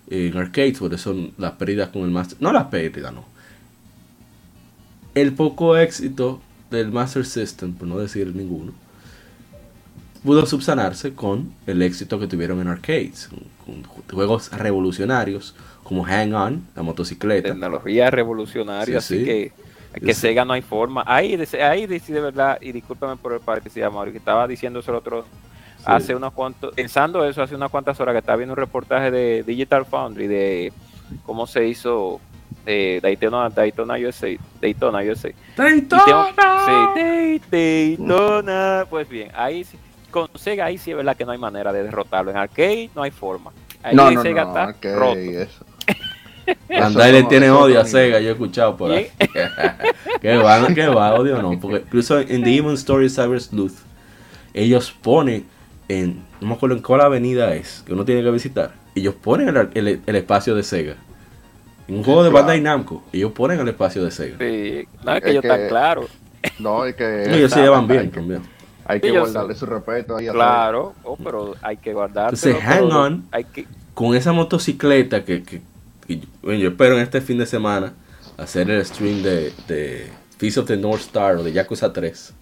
en 0.08 0.36
arcades, 0.36 0.78
por 0.78 0.94
eso 0.94 1.14
las 1.38 1.52
pérdidas 1.52 1.90
con 1.90 2.02
el 2.02 2.10
Master. 2.10 2.38
No 2.40 2.52
las 2.52 2.66
pérdidas, 2.66 3.12
no. 3.12 3.24
El 5.14 5.34
poco 5.34 5.76
éxito 5.76 6.40
del 6.70 6.90
Master 6.90 7.26
System, 7.26 7.74
por 7.74 7.86
no 7.86 7.98
decir 7.98 8.34
ninguno, 8.34 8.72
pudo 10.24 10.46
subsanarse 10.46 11.14
con 11.14 11.52
el 11.66 11.82
éxito 11.82 12.18
que 12.18 12.26
tuvieron 12.26 12.60
en 12.60 12.68
arcades, 12.68 13.28
con, 13.66 13.82
con 13.82 14.06
juegos 14.10 14.50
revolucionarios 14.52 15.54
como 15.82 16.04
Hang 16.04 16.32
On, 16.34 16.66
la 16.74 16.82
motocicleta. 16.82 17.48
Tecnología 17.48 18.10
revolucionaria, 18.10 19.00
Sí, 19.00 19.14
así 19.14 19.18
sí. 19.20 19.24
que 19.24 19.52
que 20.00 20.14
Sí. 20.14 20.22
Sega 20.22 20.44
no 20.46 20.54
hay 20.54 20.62
forma. 20.62 21.04
Ahí, 21.06 21.38
ahí 21.62 21.86
de, 21.86 21.98
sí, 22.00 22.12
de 22.14 22.20
verdad, 22.22 22.56
y 22.62 22.72
discúlpame 22.72 23.16
por 23.16 23.34
el 23.34 23.40
paréntesis, 23.40 23.82
Mauri, 23.92 24.10
que 24.12 24.16
estaba 24.18 24.48
diciendo 24.48 24.78
eso 24.80 24.90
el 24.90 24.96
otro 24.96 25.22
Sí. 25.22 25.82
hace 25.84 26.14
unos 26.14 26.32
cuantos, 26.32 26.72
pensando 26.74 27.22
eso 27.26 27.42
hace 27.42 27.54
unas 27.54 27.70
cuantas 27.70 28.00
horas 28.00 28.14
que 28.14 28.20
estaba 28.20 28.36
viendo 28.36 28.54
un 28.54 28.56
reportaje 28.56 29.10
de 29.10 29.42
Digital 29.42 29.84
Foundry 29.84 30.28
de 30.28 30.72
cómo 31.26 31.46
se 31.46 31.66
hizo 31.66 32.20
eh, 32.64 33.00
Daytona, 33.02 33.48
Daytona 33.50 33.94
USA, 33.98 34.28
Daytona 34.62 35.00
USA. 35.00 35.28
Y 35.28 35.82
tengo- 35.82 36.26
sí, 36.64 36.72
Day- 37.50 37.96
Daytona. 37.96 38.86
Pues 38.88 39.08
bien, 39.08 39.30
ahí 39.34 39.64
sí, 39.64 39.76
con 40.10 40.28
Sega 40.36 40.66
ahí 40.66 40.78
sí 40.78 40.90
es 40.92 40.96
verdad 40.96 41.16
que 41.16 41.24
no 41.24 41.32
hay 41.32 41.38
manera 41.38 41.72
de 41.72 41.82
derrotarlo. 41.82 42.30
En 42.30 42.36
arcade 42.36 42.88
no 42.94 43.02
hay 43.02 43.10
forma. 43.10 43.50
Ahí 43.82 43.94
No, 43.96 44.10
no, 44.10 44.22
Sega 44.22 44.44
no, 44.44 44.70
está 44.70 44.94
roto. 44.96 45.18
eso. 45.18 45.64
Bandai 46.68 47.12
le 47.12 47.22
tiene 47.24 47.50
odio 47.50 47.80
a 47.80 47.84
Sega, 47.84 48.20
yo 48.20 48.28
he 48.30 48.32
escuchado 48.32 48.76
por 48.76 48.90
ahí. 48.92 49.08
que 50.20 50.36
va, 50.36 50.66
que 50.74 50.86
va, 50.88 51.14
odio 51.14 51.40
no. 51.42 51.58
Porque 51.60 51.78
incluso 51.78 52.18
en 52.20 52.42
Demon 52.42 52.74
Story 52.74 53.08
Cyber 53.10 53.40
Sleuth, 53.40 53.74
ellos 54.54 54.92
ponen 55.02 55.44
en, 55.88 56.22
no 56.40 56.48
me 56.48 56.54
acuerdo 56.54 56.76
en 56.76 56.82
cuál 56.82 57.00
avenida 57.02 57.54
es, 57.54 57.82
que 57.86 57.92
uno 57.92 58.04
tiene 58.04 58.22
que 58.22 58.30
visitar. 58.30 58.72
Ellos 58.94 59.14
ponen 59.14 59.48
el, 59.56 59.68
el- 59.74 60.00
el 60.06 60.16
espacio 60.16 60.54
de 60.54 60.62
Sega. 60.62 60.96
En 61.88 61.96
un 61.96 62.04
juego 62.04 62.22
de 62.22 62.30
Claro. 62.30 62.46
Bandai 62.46 62.60
Namco, 62.60 63.02
ellos 63.12 63.32
ponen 63.32 63.60
el 63.60 63.68
espacio 63.68 64.04
de 64.04 64.10
Sega. 64.10 64.36
Sí, 64.38 64.86
no 65.04 65.14
es 65.16 65.22
que 65.22 65.68
claro. 65.68 66.06
No, 66.58 66.84
es 66.84 66.94
que. 66.96 67.34
ellos 67.34 67.50
se 67.52 67.60
llevan 67.60 67.82
hay 67.82 67.86
bien 67.88 68.10
que- 68.10 68.16
también. 68.16 68.42
Hay 68.84 69.00
que 69.00 69.12
guardarle 69.12 69.54
su 69.54 69.64
respeto 69.64 70.16
ahí 70.16 70.26
a 70.26 70.32
Claro, 70.32 70.94
oh, 71.04 71.16
pero 71.16 71.54
hay 71.62 71.76
que 71.76 71.92
guardar. 71.92 72.24
Entonces, 72.34 72.56
hang 72.60 72.90
on. 72.90 73.24
Hay 73.30 73.44
que, 73.44 73.64
Con 73.94 74.16
esa 74.16 74.32
motocicleta 74.32 75.24
que, 75.24 75.42
que- 75.44 75.62
bueno, 76.42 76.58
yo 76.58 76.70
espero 76.70 76.96
en 76.96 77.02
este 77.02 77.20
fin 77.20 77.38
de 77.38 77.46
semana 77.46 77.94
hacer 78.36 78.70
el 78.70 78.84
stream 78.84 79.22
de, 79.22 79.52
de 79.68 80.08
Feast 80.38 80.58
of 80.58 80.66
the 80.66 80.76
North 80.76 81.02
Star 81.02 81.36
o 81.36 81.42
de 81.42 81.52
Yakuza 81.52 81.92
3. 81.92 82.34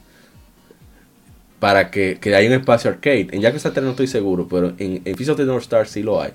Para 1.58 1.90
que, 1.90 2.18
que 2.20 2.34
haya 2.34 2.48
un 2.48 2.54
espacio 2.54 2.90
arcade. 2.90 3.28
En 3.32 3.42
Yakuza 3.42 3.72
3 3.72 3.84
no 3.84 3.90
estoy 3.90 4.06
seguro, 4.06 4.48
pero 4.48 4.72
en, 4.78 5.02
en 5.04 5.16
Feast 5.16 5.30
of 5.30 5.36
the 5.36 5.44
North 5.44 5.62
Star 5.62 5.86
sí 5.86 6.02
lo 6.02 6.20
hay. 6.20 6.32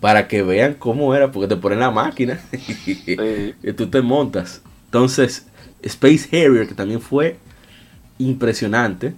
Para 0.00 0.26
que 0.26 0.42
vean 0.42 0.74
cómo 0.74 1.14
era, 1.14 1.30
porque 1.30 1.48
te 1.48 1.56
ponen 1.56 1.78
la 1.80 1.90
máquina 1.90 2.40
y 2.52 3.72
tú 3.72 3.88
te 3.88 4.02
montas. 4.02 4.60
Entonces, 4.86 5.46
Space 5.82 6.28
Harrier, 6.32 6.66
que 6.66 6.74
también 6.74 7.00
fue 7.00 7.36
impresionante. 8.18 9.14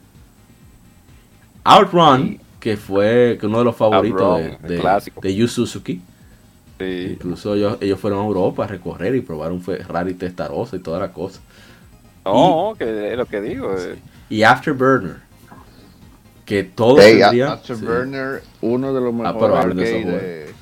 Outrun, 1.65 2.39
que 2.61 2.77
fue 2.77 3.39
uno 3.43 3.59
de 3.59 3.65
los 3.65 3.77
favoritos 3.77 4.41
Outrun, 4.41 4.69
de, 4.69 5.13
de 5.23 5.35
Yu 5.35 5.49
Suzuki. 5.49 6.01
Sí. 6.79 7.09
Incluso 7.13 7.55
ellos, 7.55 7.79
ellos 7.81 7.99
fueron 8.01 8.21
a 8.21 8.25
Europa 8.27 8.65
a 8.65 8.67
recorrer 8.67 9.15
y 9.15 9.21
probar 9.21 9.53
un 9.53 9.63
Ferrari 9.63 10.15
Testarossa 10.15 10.77
y 10.77 10.81
toda 10.81 10.99
la 11.01 11.13
cosa. 11.13 11.41
No, 12.25 12.75
que 12.77 13.13
es 13.13 13.17
lo 13.17 13.27
que 13.27 13.41
digo. 13.41 13.75
eh. 13.79 13.99
Y 14.29 14.43
Afterburner, 14.43 15.17
que 16.45 16.65
todos 16.65 17.01
Hey, 17.03 17.19
tendrían- 17.21 17.51
Afterburner, 17.51 18.43
uno 18.61 18.93
de 18.93 19.01
los 19.01 19.11
Ah, 19.15 19.17
mejores 19.17 19.41
pero 19.41 19.57
hablen 19.57 19.77
de 19.77 19.85
arcade 19.85 20.01
esos 20.01 20.13
de- 20.23 20.55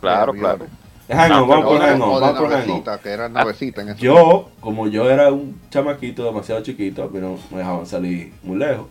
Claro, 0.00 0.32
de 0.32 0.38
claro. 0.38 0.66
No, 1.08 1.46
vamos 1.46 1.66
o 1.66 1.78
de 1.78 1.78
vamos 2.20 3.06
era 3.06 3.28
navecita 3.28 3.80
en 3.82 3.94
Yo, 3.96 4.50
como 4.60 4.88
yo 4.88 5.08
era 5.08 5.30
un 5.32 5.58
chamaquito 5.70 6.24
demasiado 6.24 6.62
chiquito, 6.62 7.04
a 7.04 7.08
mí 7.08 7.20
no 7.20 7.38
me 7.52 7.58
dejaban 7.58 7.86
salir 7.86 8.32
muy 8.42 8.56
lejos. 8.58 8.86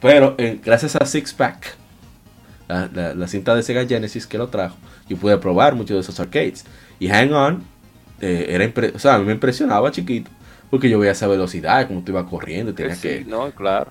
Pero 0.00 0.34
eh, 0.38 0.60
gracias 0.64 0.94
a 0.96 1.04
Six 1.04 1.32
Pack, 1.34 1.74
la, 2.68 2.88
la- 2.92 3.14
la 3.14 3.26
cinta 3.26 3.54
de 3.54 3.62
Sega 3.62 3.84
Genesis 3.86 4.26
que 4.26 4.38
lo 4.38 4.48
trajo, 4.48 4.76
yo 5.10 5.16
pude 5.16 5.36
probar 5.38 5.74
muchos 5.74 5.94
de 5.96 6.00
esos 6.00 6.18
arcades. 6.20 6.64
Y 6.98 7.08
Hang 7.08 7.32
On, 7.32 7.64
eh, 8.20 8.46
era 8.48 8.90
o 8.94 8.98
sea, 8.98 9.14
a 9.14 9.18
mí 9.18 9.24
me 9.24 9.32
impresionaba 9.32 9.90
chiquito, 9.90 10.30
porque 10.70 10.88
yo 10.88 10.98
veía 10.98 11.12
esa 11.12 11.26
velocidad, 11.26 11.86
como 11.86 12.02
tú 12.02 12.12
ibas 12.12 12.24
corriendo, 12.24 12.72
y 12.72 12.74
tenías 12.74 12.98
Sí, 12.98 13.08
que, 13.08 13.24
no, 13.26 13.50
claro. 13.50 13.90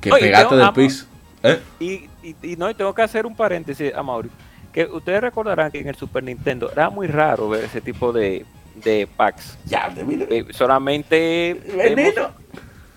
que 0.00 0.12
Oye, 0.12 0.20
pegarte 0.22 0.56
del 0.56 0.72
piso. 0.72 1.06
¿Eh? 1.42 1.58
Y, 1.80 2.08
y, 2.22 2.34
y 2.42 2.56
no, 2.56 2.68
y 2.68 2.74
tengo 2.74 2.94
que 2.94 3.02
hacer 3.02 3.26
un 3.26 3.34
paréntesis 3.34 3.94
a 3.94 4.02
Mauri. 4.02 4.28
Que 4.72 4.84
ustedes 4.84 5.20
recordarán 5.20 5.70
que 5.70 5.80
en 5.80 5.88
el 5.88 5.94
Super 5.94 6.22
Nintendo 6.22 6.70
era 6.70 6.90
muy 6.90 7.06
raro 7.06 7.48
ver 7.48 7.64
ese 7.64 7.80
tipo 7.80 8.12
de, 8.12 8.44
de 8.84 9.08
packs. 9.16 9.56
Ya, 9.64 9.88
de 9.88 10.26
Eh, 10.30 10.46
solamente. 10.50 11.60
Veneno. 11.76 12.30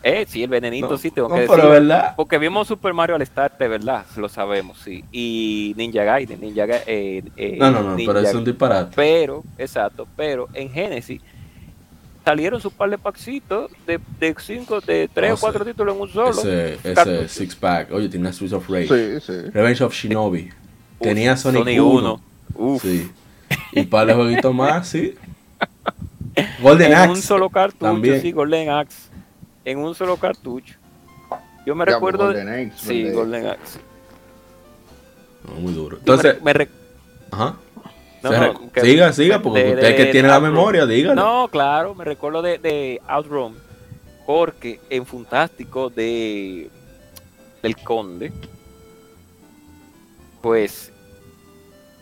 Eh, 0.03 0.25
sí, 0.27 0.41
el 0.41 0.49
venenito, 0.49 0.89
No, 0.89 0.97
sí, 0.97 1.11
tengo 1.11 1.29
no, 1.29 1.35
que 1.35 1.41
pero 1.41 1.55
decir. 1.57 1.69
verdad. 1.69 2.13
Porque 2.15 2.37
vimos 2.39 2.67
Super 2.67 2.91
Mario 2.93 3.15
al 3.15 3.21
Star, 3.21 3.55
de 3.57 3.67
verdad, 3.67 4.03
lo 4.17 4.29
sabemos, 4.29 4.79
sí. 4.79 5.03
Y 5.11 5.73
Ninja 5.77 6.03
Gaiden, 6.03 6.41
Ninja 6.41 6.65
Ga- 6.65 6.81
eh, 6.87 7.21
eh, 7.37 7.55
No, 7.59 7.69
no, 7.69 7.83
no, 7.83 7.95
Ninja- 7.95 8.07
pero 8.07 8.19
es 8.19 8.33
un 8.33 8.43
disparate. 8.43 8.93
Pero, 8.95 9.43
exacto, 9.59 10.07
pero 10.15 10.47
en 10.53 10.71
Genesis 10.71 11.21
salieron 12.25 12.59
su 12.61 12.71
par 12.71 12.89
de 12.89 12.97
packsitos 12.97 13.69
de, 13.85 13.99
de 14.19 14.35
cinco, 14.39 14.79
de 14.81 15.07
tres 15.13 15.33
o 15.33 15.37
cuatro 15.37 15.63
títulos 15.65 15.95
en 15.95 16.01
un 16.01 16.09
solo. 16.09 16.29
Ese, 16.31 16.77
ese. 16.83 17.27
Six 17.27 17.55
Pack. 17.55 17.91
Oye, 17.91 18.09
tenía 18.09 18.31
Streets 18.33 18.53
of 18.53 18.67
Rage. 18.69 18.87
Sí, 18.87 19.25
sí. 19.25 19.49
Revenge 19.53 19.81
of 19.83 19.93
Shinobi. 19.93 20.49
Uf, 20.99 21.07
tenía 21.07 21.37
Sonic, 21.37 21.61
Sonic 21.63 21.79
1. 21.79 21.89
uno. 21.91 22.21
Uf. 22.55 22.81
Sí. 22.81 23.09
Y 23.73 23.83
para 23.83 24.05
de 24.07 24.13
jueguitos 24.15 24.53
más, 24.53 24.87
sí. 24.87 25.13
Golden 26.61 26.91
en 26.91 26.97
Axe. 26.97 27.09
un 27.11 27.21
solo 27.21 27.49
cartucho, 27.49 27.85
también. 27.85 28.21
sí, 28.21 28.31
Golden 28.31 28.69
Axe. 28.69 29.10
En 29.65 29.77
un 29.79 29.93
solo 29.95 30.17
cartucho. 30.17 30.75
Yo 31.65 31.75
me 31.75 31.85
Ya, 31.85 31.93
recuerdo 31.93 32.29
de... 32.29 32.43
Golden 32.43 32.67
Axe, 32.71 32.87
sí. 32.87 33.11
Golden 33.11 33.47
Axe. 33.47 33.79
No, 35.47 35.53
muy 35.55 35.73
duro. 35.73 35.97
Entonces, 35.97 36.41
me 36.41 36.53
re- 36.53 36.69
ajá. 37.31 37.55
No, 38.23 38.29
Se 38.31 38.37
no, 38.37 38.53
recu- 38.53 38.71
que- 38.71 38.81
siga, 38.81 39.13
siga, 39.13 39.41
porque 39.41 39.63
de- 39.63 39.69
usted 39.73 39.87
de- 39.87 39.95
que 39.95 40.05
de 40.05 40.11
tiene 40.11 40.27
la 40.27 40.35
Outrun. 40.35 40.53
memoria, 40.53 40.85
dígalo. 40.85 41.15
No, 41.15 41.47
claro, 41.49 41.95
me 41.95 42.05
recuerdo 42.05 42.41
de, 42.41 42.57
de 42.59 43.01
Outrun. 43.07 43.55
Porque 44.27 44.79
en 44.89 45.05
Fantástico 45.05 45.89
de 45.89 46.69
del 47.63 47.75
Conde, 47.77 48.31
pues 50.41 50.91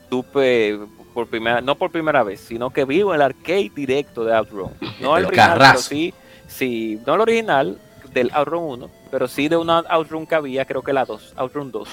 supe 0.09 0.79
por 1.13 1.27
primera, 1.27 1.61
no 1.61 1.75
por 1.75 1.91
primera 1.91 2.23
vez, 2.23 2.39
sino 2.41 2.69
que 2.69 2.85
vivo 2.85 3.13
el 3.13 3.21
arcade 3.21 3.71
directo 3.75 4.23
de 4.23 4.33
Outrun. 4.35 4.71
No 5.01 5.17
el, 5.17 5.25
El 5.25 5.31
pero 5.31 5.77
sí, 5.77 6.13
sí, 6.49 6.99
no 7.05 7.15
el 7.15 7.21
original 7.21 7.77
del 8.13 8.31
Outrun 8.33 8.63
1, 8.63 8.89
pero 9.11 9.27
sí 9.27 9.47
de 9.47 9.55
una 9.57 9.79
Outrun 9.79 10.25
que 10.25 10.35
había, 10.35 10.65
creo 10.65 10.81
que 10.81 10.91
la 10.93 11.05
2, 11.05 11.33
Outrun 11.37 11.71
2. 11.71 11.89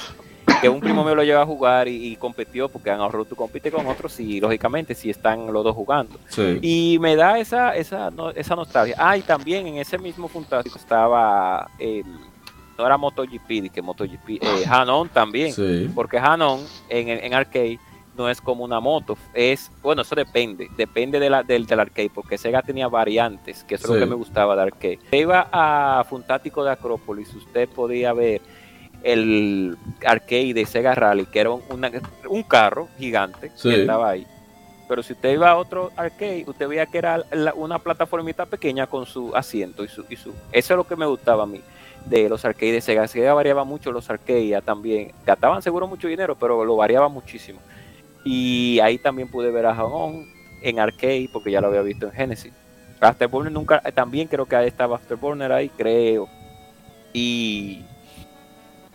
Que 0.63 0.69
un 0.71 0.81
primo 0.81 1.05
mío 1.05 1.15
lo 1.15 1.23
lleva 1.25 1.43
a 1.43 1.47
jugar 1.47 1.87
y, 1.89 2.13
y 2.13 2.17
competió, 2.17 2.69
porque 2.71 2.89
en 2.91 3.01
Outrun 3.01 3.27
tú 3.27 3.37
compites 3.37 3.73
con 3.75 3.87
otros 3.87 4.19
y 4.21 4.41
lógicamente 4.41 4.95
si 4.95 5.11
están 5.11 5.53
los 5.53 5.63
dos 5.65 5.75
jugando. 5.75 6.19
Sí. 6.29 6.59
Y 6.63 6.99
me 7.01 7.15
da 7.17 7.39
esa, 7.39 7.77
esa, 7.77 8.11
no- 8.11 8.31
esa 8.31 8.57
nostalgia. 8.57 8.95
Ah, 8.99 9.17
y 9.19 9.23
también 9.23 9.67
en 9.67 9.77
ese 9.77 9.99
mismo 9.99 10.29
Fantástico 10.29 10.79
estaba, 10.79 11.69
el, 11.79 12.05
no 12.79 12.87
era 12.87 12.97
MotoGP, 12.97 13.71
que 13.73 13.83
MotoGP, 13.83 14.29
eh, 14.41 14.65
Hanon 14.67 15.09
también. 15.11 15.53
Sí. 15.53 15.91
Porque 15.95 16.17
Hanon 16.17 16.61
en, 16.89 17.09
en 17.09 17.35
arcade 17.35 17.79
no 18.17 18.29
es 18.31 18.41
como 18.41 18.65
una 18.65 18.81
moto, 18.81 19.17
es, 19.35 19.71
bueno, 19.83 20.03
eso 20.03 20.15
depende, 20.15 20.69
depende 20.77 21.19
de 21.21 21.29
la, 21.31 21.43
del, 21.43 21.67
del 21.67 21.81
arcade, 21.81 22.11
porque 22.15 22.39
Sega 22.39 22.63
tenía 22.63 22.89
variantes, 22.89 23.63
que 23.65 23.75
eso 23.77 23.85
es 23.89 23.91
lo 23.95 23.99
que 23.99 24.07
me 24.11 24.15
gustaba 24.17 24.57
de 24.57 24.63
arcade. 24.63 24.99
Usted 25.05 25.19
iba 25.19 25.49
a 25.53 26.05
Fantástico 26.09 26.65
de 26.65 26.71
Acrópolis, 26.73 27.33
usted 27.35 27.69
podía 27.69 28.13
ver 28.13 28.41
el 29.03 29.77
arcade 30.05 30.55
de 30.55 30.67
Sega 30.67 30.95
Rally, 30.95 31.27
que 31.27 31.41
era 31.41 31.51
un, 31.51 31.63
una- 31.71 31.91
un 32.29 32.43
carro 32.43 32.89
gigante 32.99 33.51
Sí. 33.55 33.69
que 33.71 33.81
estaba 33.83 34.11
ahí. 34.11 34.27
Pero 34.89 35.03
si 35.03 35.13
usted 35.15 35.33
iba 35.33 35.51
a 35.51 35.57
otro 35.57 35.91
arcade, 35.97 36.45
usted 36.47 36.69
veía 36.69 36.87
que 36.87 36.99
era 36.99 37.23
la- 37.33 37.55
una 37.55 37.79
plataformita 37.79 38.47
pequeña 38.47 38.87
con 38.87 39.05
su 39.05 39.35
asiento 39.35 39.85
y 39.85 39.89
su, 39.89 40.05
y 40.09 40.17
su. 40.17 40.31
Eso 40.53 40.75
es 40.75 40.77
lo 40.77 40.85
que 40.87 40.97
me 40.97 41.07
gustaba 41.07 41.43
a 41.43 41.47
mí 41.47 41.61
de 42.05 42.29
los 42.29 42.45
arcades 42.45 42.73
de 42.75 42.81
Sega. 42.81 43.09
Sega 43.09 43.35
variaba 43.35 43.65
mucho 43.65 43.91
los 43.91 44.09
arcades 44.09 44.63
también. 44.65 45.13
Gastaban 45.25 45.61
seguro 45.61 45.87
mucho 45.89 46.07
dinero, 46.09 46.37
pero 46.37 46.65
lo 46.65 46.77
variaba 46.77 47.09
muchísimo. 47.09 47.59
Y 48.29 48.81
ahí 48.81 48.99
también 48.99 49.29
pude 49.29 49.53
ver 49.53 49.67
a 49.67 49.75
Jamón 49.75 50.27
en 50.61 50.81
arcade, 50.81 51.31
porque 51.33 51.53
ya 51.53 51.61
lo 51.61 51.69
había 51.69 51.83
visto 51.83 52.07
en 52.07 52.13
Genesis. 52.13 52.53
Afterburner 53.01 53.53
nunca, 53.53 53.81
también 53.95 54.27
creo 54.27 54.47
que 54.47 54.67
estaba 54.67 54.97
Afterburner 54.97 55.53
ahí, 55.53 55.69
creo. 55.69 56.29
Y 57.13 57.85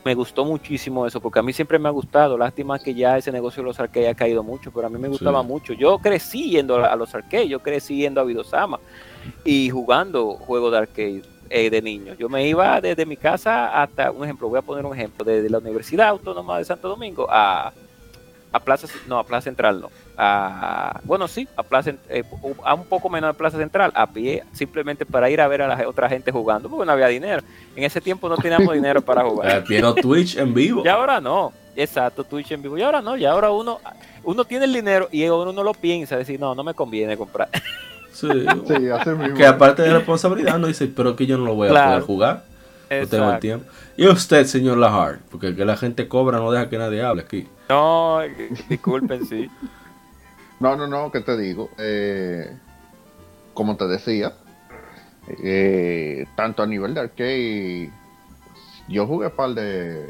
me 0.04 0.16
gustó 0.16 0.44
muchísimo 0.44 1.06
eso, 1.06 1.22
porque 1.22 1.40
a 1.40 1.44
mí 1.44 1.54
siempre 1.54 1.80
me 1.80 1.88
ha 1.88 1.92
gustado. 1.92 2.38
Lástima 2.38 2.78
que 2.78 2.94
ya 2.94 3.18
ese 3.18 3.32
negocio 3.32 3.64
de 3.64 3.68
los 3.68 3.80
arcades 3.80 4.10
ha 4.10 4.16
caído 4.16 4.44
mucho, 4.44 4.70
pero 4.72 4.88
a 4.88 4.90
mí 4.90 4.98
me 5.00 5.08
gustaba 5.08 5.42
Sí. 5.42 5.48
mucho. 5.48 5.74
Yo 5.74 5.98
crecí 6.00 6.50
yendo 6.50 6.76
a 6.84 6.88
a 6.92 6.96
los 6.98 7.16
arcades, 7.16 7.48
yo 7.48 7.60
crecí 7.60 7.98
yendo 7.98 8.20
a 8.20 8.26
Vidosama 8.26 8.80
y 9.46 9.70
jugando 9.70 10.34
juegos 10.34 10.72
de 10.74 10.78
arcade 10.78 11.22
eh, 11.50 11.70
de 11.70 11.82
niño. 11.82 12.16
Yo 12.16 12.28
me 12.28 12.46
iba 12.48 12.82
desde 12.82 13.06
mi 13.06 13.16
casa 13.16 13.82
hasta, 13.82 14.12
un 14.12 14.24
ejemplo, 14.26 14.50
voy 14.50 14.60
a 14.60 14.62
poner 14.62 14.86
un 14.86 14.94
ejemplo, 14.98 15.24
desde 15.24 15.50
la 15.50 15.60
Universidad 15.60 16.10
Autónoma 16.10 16.58
de 16.58 16.66
Santo 16.66 16.90
Domingo 16.90 17.28
a, 17.30 17.72
a 18.52 18.60
Plaza, 18.60 18.88
no, 19.08 19.18
a 19.18 19.24
Plaza 19.26 19.46
Central 19.46 19.82
no. 19.82 19.90
A, 20.18 21.00
bueno, 21.04 21.28
sí, 21.28 21.48
a 21.56 21.64
Plaza, 21.64 21.94
eh, 22.10 22.24
a 22.66 22.74
un 22.76 22.86
poco 22.86 23.10
menos 23.10 23.30
de 23.30 23.34
Plaza 23.38 23.58
Central, 23.58 23.92
a 23.96 24.08
pie, 24.08 24.44
simplemente 24.52 25.06
para 25.06 25.30
ir 25.30 25.40
a 25.42 25.48
ver 25.48 25.62
a 25.62 25.68
la 25.68 25.88
otra 25.88 26.10
gente 26.10 26.32
jugando, 26.32 26.70
porque 26.70 26.86
no 26.86 26.92
había 26.92 27.08
dinero. 27.08 27.42
En 27.76 27.84
ese 27.84 28.02
tiempo 28.02 28.28
no 28.30 28.38
teníamos 28.38 28.74
dinero 28.74 29.02
para 29.02 29.24
jugar. 29.24 29.64
Pero 29.68 29.94
Twitch 29.96 30.38
en 30.38 30.54
vivo. 30.54 30.84
Y 30.86 30.88
ahora 30.90 31.22
no, 31.22 31.54
exacto, 31.76 32.24
Twitch 32.24 32.52
en 32.52 32.62
vivo. 32.62 32.78
Y 32.78 32.82
ahora 32.82 33.02
no, 33.02 33.16
y 33.18 33.26
ahora 33.26 33.50
uno, 33.52 33.80
uno 34.24 34.46
tiene 34.46 34.66
el 34.66 34.74
dinero 34.74 35.08
y 35.12 35.24
uno 35.28 35.52
no 35.54 35.64
lo 35.64 35.74
piensa, 35.74 36.18
decir, 36.18 36.40
no, 36.40 36.54
no 36.54 36.64
me 36.64 36.74
conviene 36.74 37.16
comprar. 37.18 37.50
Sí, 38.14 38.28
Sí, 38.68 38.74
que 39.38 39.46
aparte 39.46 39.84
de 39.84 39.94
responsabilidad, 39.94 40.60
no 40.60 40.68
dice, 40.68 40.86
pero 40.88 41.16
que 41.16 41.26
yo 41.26 41.38
no 41.38 41.46
lo 41.46 41.56
voy 41.56 41.70
a 41.70 41.72
Claro. 41.72 41.90
poder 41.92 42.04
jugar. 42.04 42.44
No 42.92 43.08
tengo 43.08 43.32
el 43.32 43.40
tiempo. 43.40 43.66
Y 43.96 44.06
usted, 44.06 44.46
señor 44.46 44.78
Lahard, 44.78 45.20
porque 45.32 45.56
que 45.56 45.64
la 45.64 45.78
gente 45.78 46.10
cobra 46.10 46.38
no 46.40 46.52
deja 46.52 46.70
que 46.70 46.78
nadie 46.78 47.02
hable 47.02 47.22
aquí. 47.22 47.48
No, 47.72 48.20
disculpen, 48.68 49.26
sí. 49.26 49.50
No, 50.60 50.76
no, 50.76 50.86
no, 50.86 51.12
¿qué 51.12 51.22
te 51.22 51.36
digo? 51.38 51.72
Eh, 51.80 52.56
como 53.56 53.78
te 53.78 53.88
decía, 53.88 54.34
eh, 55.44 56.28
tanto 56.36 56.62
a 56.62 56.68
nivel 56.68 56.94
de 56.94 57.00
arcade, 57.00 57.92
yo 58.88 59.08
jugué 59.08 59.26
un 59.26 59.36
par 59.36 59.56
de 59.56 60.06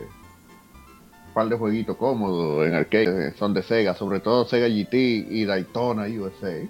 par 1.33 1.47
de 1.47 1.55
jueguitos 1.55 1.95
cómodos 1.95 2.67
en 2.67 2.73
arcade, 2.73 3.33
son 3.37 3.53
de 3.53 3.63
Sega, 3.63 3.95
sobre 3.95 4.19
todo 4.19 4.43
Sega 4.43 4.67
GT 4.67 4.93
y 5.29 5.45
Daytona 5.45 6.07
USA. 6.07 6.67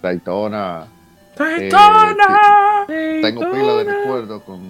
Daytona, 0.00 0.86
eh, 1.40 1.68
sí, 2.86 3.22
tengo 3.22 3.40
pila 3.50 3.74
de 3.74 3.84
recuerdos 3.92 4.42
con 4.44 4.62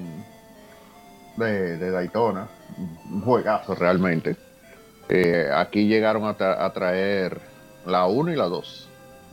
de, 1.37 1.77
de 1.77 1.91
Daytona, 1.91 2.49
un 3.11 3.21
juegazo 3.21 3.75
realmente. 3.75 4.35
Eh, 5.09 5.49
aquí 5.55 5.87
llegaron 5.87 6.25
a, 6.25 6.37
tra- 6.37 6.57
a 6.61 6.73
traer 6.73 7.39
la 7.87 8.07
1 8.07 8.33
y 8.33 8.37
la 8.37 8.45
2. 8.45 8.89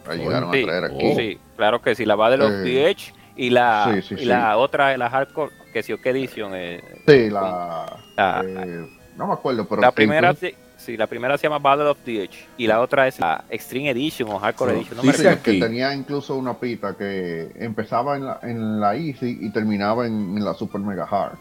La 0.08 0.16
llegaron 0.16 0.52
Sí, 0.52 0.62
a 0.62 0.66
traer 0.66 0.84
aquí. 0.86 1.16
sí, 1.16 1.40
claro 1.56 1.82
que 1.82 1.96
sí, 1.96 2.06
la 2.06 2.16
Battle 2.16 2.44
of 2.46 2.52
Eh, 2.52 2.64
the 2.64 2.90
Edge 2.90 3.14
y 3.38 3.50
la, 3.50 3.92
sí, 3.94 4.02
sí, 4.02 4.16
y 4.16 4.18
sí. 4.20 4.26
la 4.26 4.58
otra, 4.58 4.98
la 4.98 5.10
Hardcore, 5.10 5.52
que 5.72 5.82
sí, 5.84 5.94
¿qué 6.04 6.10
edición? 6.10 6.52
Eh, 6.56 6.82
Sí, 7.08 7.30
la. 7.30 7.98
la, 8.18 8.44
eh, 8.46 8.88
no 9.16 9.28
me 9.28 9.34
acuerdo, 9.34 9.66
pero. 9.68 9.82
la 9.82 9.90
sí, 9.90 9.96
primera, 9.96 10.34
sí, 10.34 10.54
sí, 10.78 10.98
la 10.98 11.08
primera 11.08 11.38
se 11.38 11.44
llama 11.44 11.60
Battle 11.60 11.86
of 11.86 11.98
the 12.04 12.24
Edge 12.24 12.46
y 12.58 12.68
la 12.68 12.82
otra 12.82 13.08
es 13.08 13.20
la 13.20 13.44
Extreme 13.50 13.92
Edition 13.92 14.28
o 14.30 14.40
Hardcore 14.40 14.74
Edition. 14.74 14.98
No 14.98 15.04
me 15.04 15.12
dice 15.12 15.24
recuerdo. 15.30 15.44
que 15.44 15.60
tenía 15.60 15.94
incluso 15.94 16.36
una 16.36 16.56
pista 16.56 16.96
que 16.98 17.52
empezaba 17.60 18.18
en 18.18 18.26
la, 18.26 18.40
en 18.44 18.80
la 18.82 18.96
Easy 18.96 19.38
y 19.40 19.50
terminaba 19.52 20.06
en, 20.08 20.36
en 20.38 20.44
la 20.44 20.54
Super 20.56 20.82
Mega 20.82 21.06
Hard. 21.10 21.38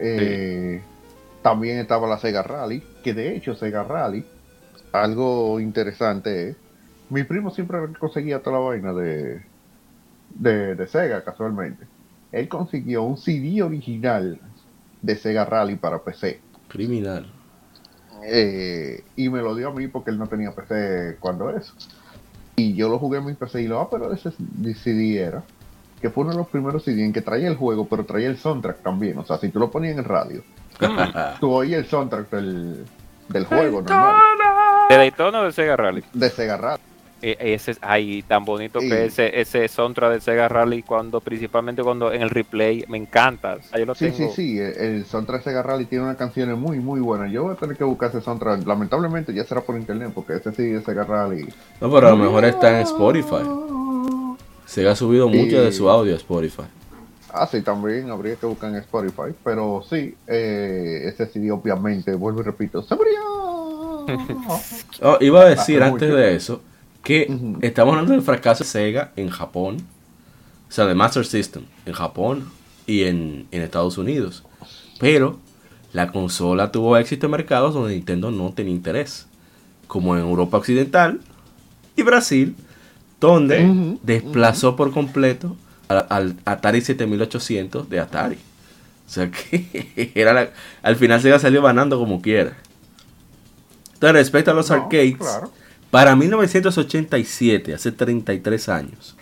Eh, 0.00 0.80
También 1.48 1.78
estaba 1.78 2.06
la 2.06 2.18
Sega 2.18 2.42
Rally, 2.42 2.82
que 3.02 3.14
de 3.14 3.34
hecho 3.34 3.54
Sega 3.54 3.82
Rally, 3.82 4.22
algo 4.92 5.58
interesante 5.60 6.50
es, 6.50 6.56
mi 7.08 7.24
primo 7.24 7.50
siempre 7.50 7.78
conseguía 7.98 8.42
toda 8.42 8.58
la 8.58 8.66
vaina 8.66 8.92
de, 8.92 9.40
de, 10.34 10.74
de 10.74 10.86
Sega 10.86 11.24
casualmente. 11.24 11.86
Él 12.32 12.48
consiguió 12.48 13.02
un 13.02 13.16
CD 13.16 13.62
original 13.62 14.38
de 15.00 15.16
Sega 15.16 15.46
Rally 15.46 15.76
para 15.76 16.00
PC. 16.00 16.38
Criminal. 16.68 17.26
Eh, 18.26 19.02
y 19.16 19.30
me 19.30 19.40
lo 19.40 19.54
dio 19.54 19.68
a 19.68 19.72
mí 19.72 19.88
porque 19.88 20.10
él 20.10 20.18
no 20.18 20.26
tenía 20.26 20.52
PC 20.52 21.16
cuando 21.18 21.48
eso. 21.48 21.72
Y 22.56 22.74
yo 22.74 22.90
lo 22.90 22.98
jugué 22.98 23.20
en 23.20 23.24
mi 23.24 23.32
PC 23.32 23.62
y 23.62 23.68
lo, 23.68 23.80
ah, 23.80 23.88
pero 23.90 24.12
ese 24.12 24.32
CD 24.74 25.16
era. 25.16 25.42
Que 26.02 26.10
fue 26.10 26.24
uno 26.24 26.32
de 26.32 26.40
los 26.40 26.48
primeros 26.48 26.84
CD 26.84 27.06
en 27.06 27.14
que 27.14 27.22
traía 27.22 27.48
el 27.48 27.56
juego, 27.56 27.88
pero 27.88 28.04
traía 28.04 28.28
el 28.28 28.36
soundtrack 28.36 28.82
también. 28.82 29.16
O 29.16 29.24
sea, 29.24 29.38
si 29.38 29.48
tú 29.48 29.58
lo 29.58 29.70
ponías 29.70 29.94
en 29.94 30.00
el 30.00 30.04
radio, 30.04 30.42
tú 31.40 31.50
oías 31.52 31.80
el 31.80 31.86
soundtrack 31.86 32.30
del, 32.30 32.84
del 33.28 33.44
juego 33.46 33.82
normal. 33.82 34.16
¿De 34.88 34.96
Daytona 34.96 35.40
o 35.40 35.44
de 35.44 35.52
Sega 35.52 35.76
Rally? 35.76 36.02
De 36.12 36.30
Sega 36.30 36.56
Rally. 36.56 36.82
Eh, 37.20 37.36
ese 37.40 37.72
es 37.72 37.78
ay, 37.80 38.22
tan 38.22 38.44
bonito 38.44 38.80
Sí. 38.80 38.88
que 38.88 39.06
ese 39.06 39.40
ese 39.40 39.66
soundtrack 39.66 40.12
de 40.12 40.20
Sega 40.20 40.48
Rally 40.48 40.84
cuando 40.84 41.20
principalmente 41.20 41.82
cuando 41.82 42.12
en 42.12 42.22
el 42.22 42.30
replay 42.30 42.84
me 42.88 42.96
encanta. 42.96 43.56
O 43.56 43.62
sea, 43.62 43.78
yo 43.80 43.86
lo 43.86 43.94
Sí, 43.96 44.10
tengo. 44.12 44.30
sí, 44.30 44.34
sí. 44.36 44.58
El, 44.60 44.76
el 44.78 45.04
soundtrack 45.04 45.40
de 45.42 45.50
Sega 45.50 45.62
Rally 45.64 45.86
tiene 45.86 46.04
unas 46.04 46.16
canciones 46.16 46.56
muy, 46.56 46.78
muy 46.78 47.00
buenas. 47.00 47.32
Yo 47.32 47.42
voy 47.42 47.54
a 47.54 47.56
tener 47.56 47.76
que 47.76 47.82
buscar 47.82 48.10
ese 48.10 48.20
soundtrack. 48.20 48.64
Lamentablemente 48.64 49.34
ya 49.34 49.42
será 49.44 49.62
por 49.62 49.76
internet, 49.76 50.12
porque 50.14 50.34
ese 50.34 50.52
sí 50.52 50.62
de 50.62 50.80
Sega 50.80 51.02
Rally. 51.02 51.48
No, 51.80 51.90
pero 51.92 52.06
a 52.06 52.10
lo 52.10 52.16
mejor 52.18 52.44
está 52.44 52.70
en 52.76 52.82
Spotify. 52.86 53.42
Se 54.64 54.88
ha 54.88 54.94
subido 54.94 55.28
mucho 55.28 55.60
de 55.60 55.72
su 55.72 55.90
audio 55.90 56.14
a 56.14 56.18
Spotify. 56.18 56.62
Ah, 57.32 57.46
sí, 57.46 57.60
también 57.62 58.10
habría 58.10 58.36
que 58.36 58.46
buscar 58.46 58.70
en 58.70 58.76
Spotify. 58.76 59.34
Pero 59.44 59.82
sí, 59.88 60.14
eh, 60.26 61.02
ese 61.04 61.26
CD 61.26 61.50
obviamente, 61.50 62.14
vuelvo 62.14 62.40
y 62.40 62.44
repito, 62.44 62.82
se. 62.82 62.94
Oh, 65.02 65.18
iba 65.20 65.42
a 65.42 65.48
decir 65.50 65.82
antes 65.82 66.10
de 66.10 66.34
eso 66.34 66.62
que 67.02 67.30
estamos 67.60 67.92
hablando 67.92 68.12
del 68.12 68.22
fracaso 68.22 68.64
de 68.64 68.70
Sega 68.70 69.12
en 69.16 69.28
Japón, 69.28 69.76
o 70.68 70.72
sea, 70.72 70.86
de 70.86 70.94
Master 70.94 71.24
System 71.24 71.64
en 71.84 71.92
Japón 71.92 72.50
y 72.86 73.04
en, 73.04 73.46
en 73.50 73.62
Estados 73.62 73.98
Unidos. 73.98 74.44
Pero 74.98 75.38
la 75.92 76.10
consola 76.10 76.72
tuvo 76.72 76.96
éxito 76.96 77.26
en 77.26 77.32
mercados 77.32 77.74
donde 77.74 77.94
Nintendo 77.94 78.30
no 78.30 78.52
tenía 78.52 78.74
interés, 78.74 79.26
como 79.86 80.16
en 80.16 80.22
Europa 80.22 80.58
Occidental 80.58 81.20
y 81.96 82.02
Brasil, 82.02 82.56
donde 83.20 83.98
desplazó 84.02 84.76
por 84.76 84.92
completo 84.92 85.56
al, 85.88 86.36
Atari 86.44 86.80
7800 86.80 87.88
de 87.88 88.00
Atari. 88.00 88.36
O 89.06 89.10
sea 89.10 89.30
que 89.30 90.12
era 90.14 90.32
la- 90.32 90.50
al 90.82 90.96
final 90.96 91.20
Sega 91.20 91.38
salió 91.38 91.62
ganando 91.62 91.98
como 91.98 92.20
quiera. 92.20 92.56
Entonces, 93.94 94.12
respecto 94.14 94.50
a 94.50 94.54
los 94.54 94.68
No, 94.70 94.76
arcades, 94.76 95.16
claro. 95.16 95.50
para 95.90 96.14
1987, 96.14 97.74
hace 97.74 97.90
33 97.90 98.68
años, 98.68 99.16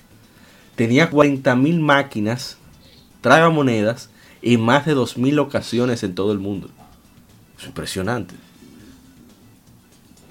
tenía 0.74 1.10
40.000 1.10 1.80
máquinas, 1.80 2.58
tragamonedas 3.22 4.10
y 4.42 4.58
más 4.58 4.84
de 4.84 4.94
2.000 4.94 5.32
locaciones 5.32 6.02
en 6.02 6.14
todo 6.14 6.32
el 6.32 6.38
mundo. 6.38 6.68
Es 7.58 7.64
impresionante. 7.66 8.34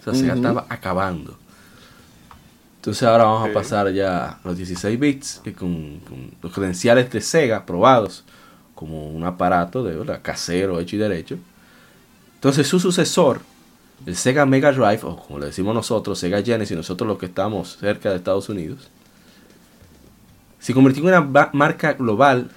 O 0.06 0.14
sea, 0.14 0.14
Ujú. 0.14 0.36
estaba 0.38 0.66
acabando. 0.70 1.38
Entonces 2.86 3.02
ahora 3.02 3.24
vamos 3.24 3.50
a 3.50 3.52
pasar 3.52 3.92
ya 3.92 4.28
a 4.28 4.40
los 4.44 4.58
16 4.58 5.00
bits 5.00 5.42
que 5.44 5.54
con, 5.54 6.02
con 6.02 6.30
los 6.40 6.54
credenciales 6.54 7.10
de 7.10 7.20
Sega 7.20 7.66
probados 7.66 8.24
como 8.76 9.10
un 9.10 9.24
aparato 9.24 9.84
de 9.84 9.96
¿verdad? 9.96 10.20
casero 10.22 10.80
hecho 10.80 10.96
y 10.96 11.00
derecho. 11.00 11.40
Entonces 12.36 12.68
su 12.68 12.80
sucesor, 12.80 13.42
el 14.06 14.16
Sega 14.16 14.46
Mega 14.46 14.72
Drive, 14.72 15.00
o 15.02 15.18
como 15.18 15.40
le 15.40 15.48
decimos 15.48 15.74
nosotros, 15.74 16.20
Sega 16.20 16.44
Genesis, 16.44 16.78
nosotros 16.78 17.08
los 17.08 17.18
que 17.18 17.26
estamos 17.26 17.76
cerca 17.80 18.12
de 18.12 18.18
Estados 18.18 18.50
Unidos, 18.50 18.88
se 20.60 20.72
convirtió 20.76 21.02
en 21.02 21.10
una 21.10 21.50
marca 21.54 21.94
global 21.94 22.52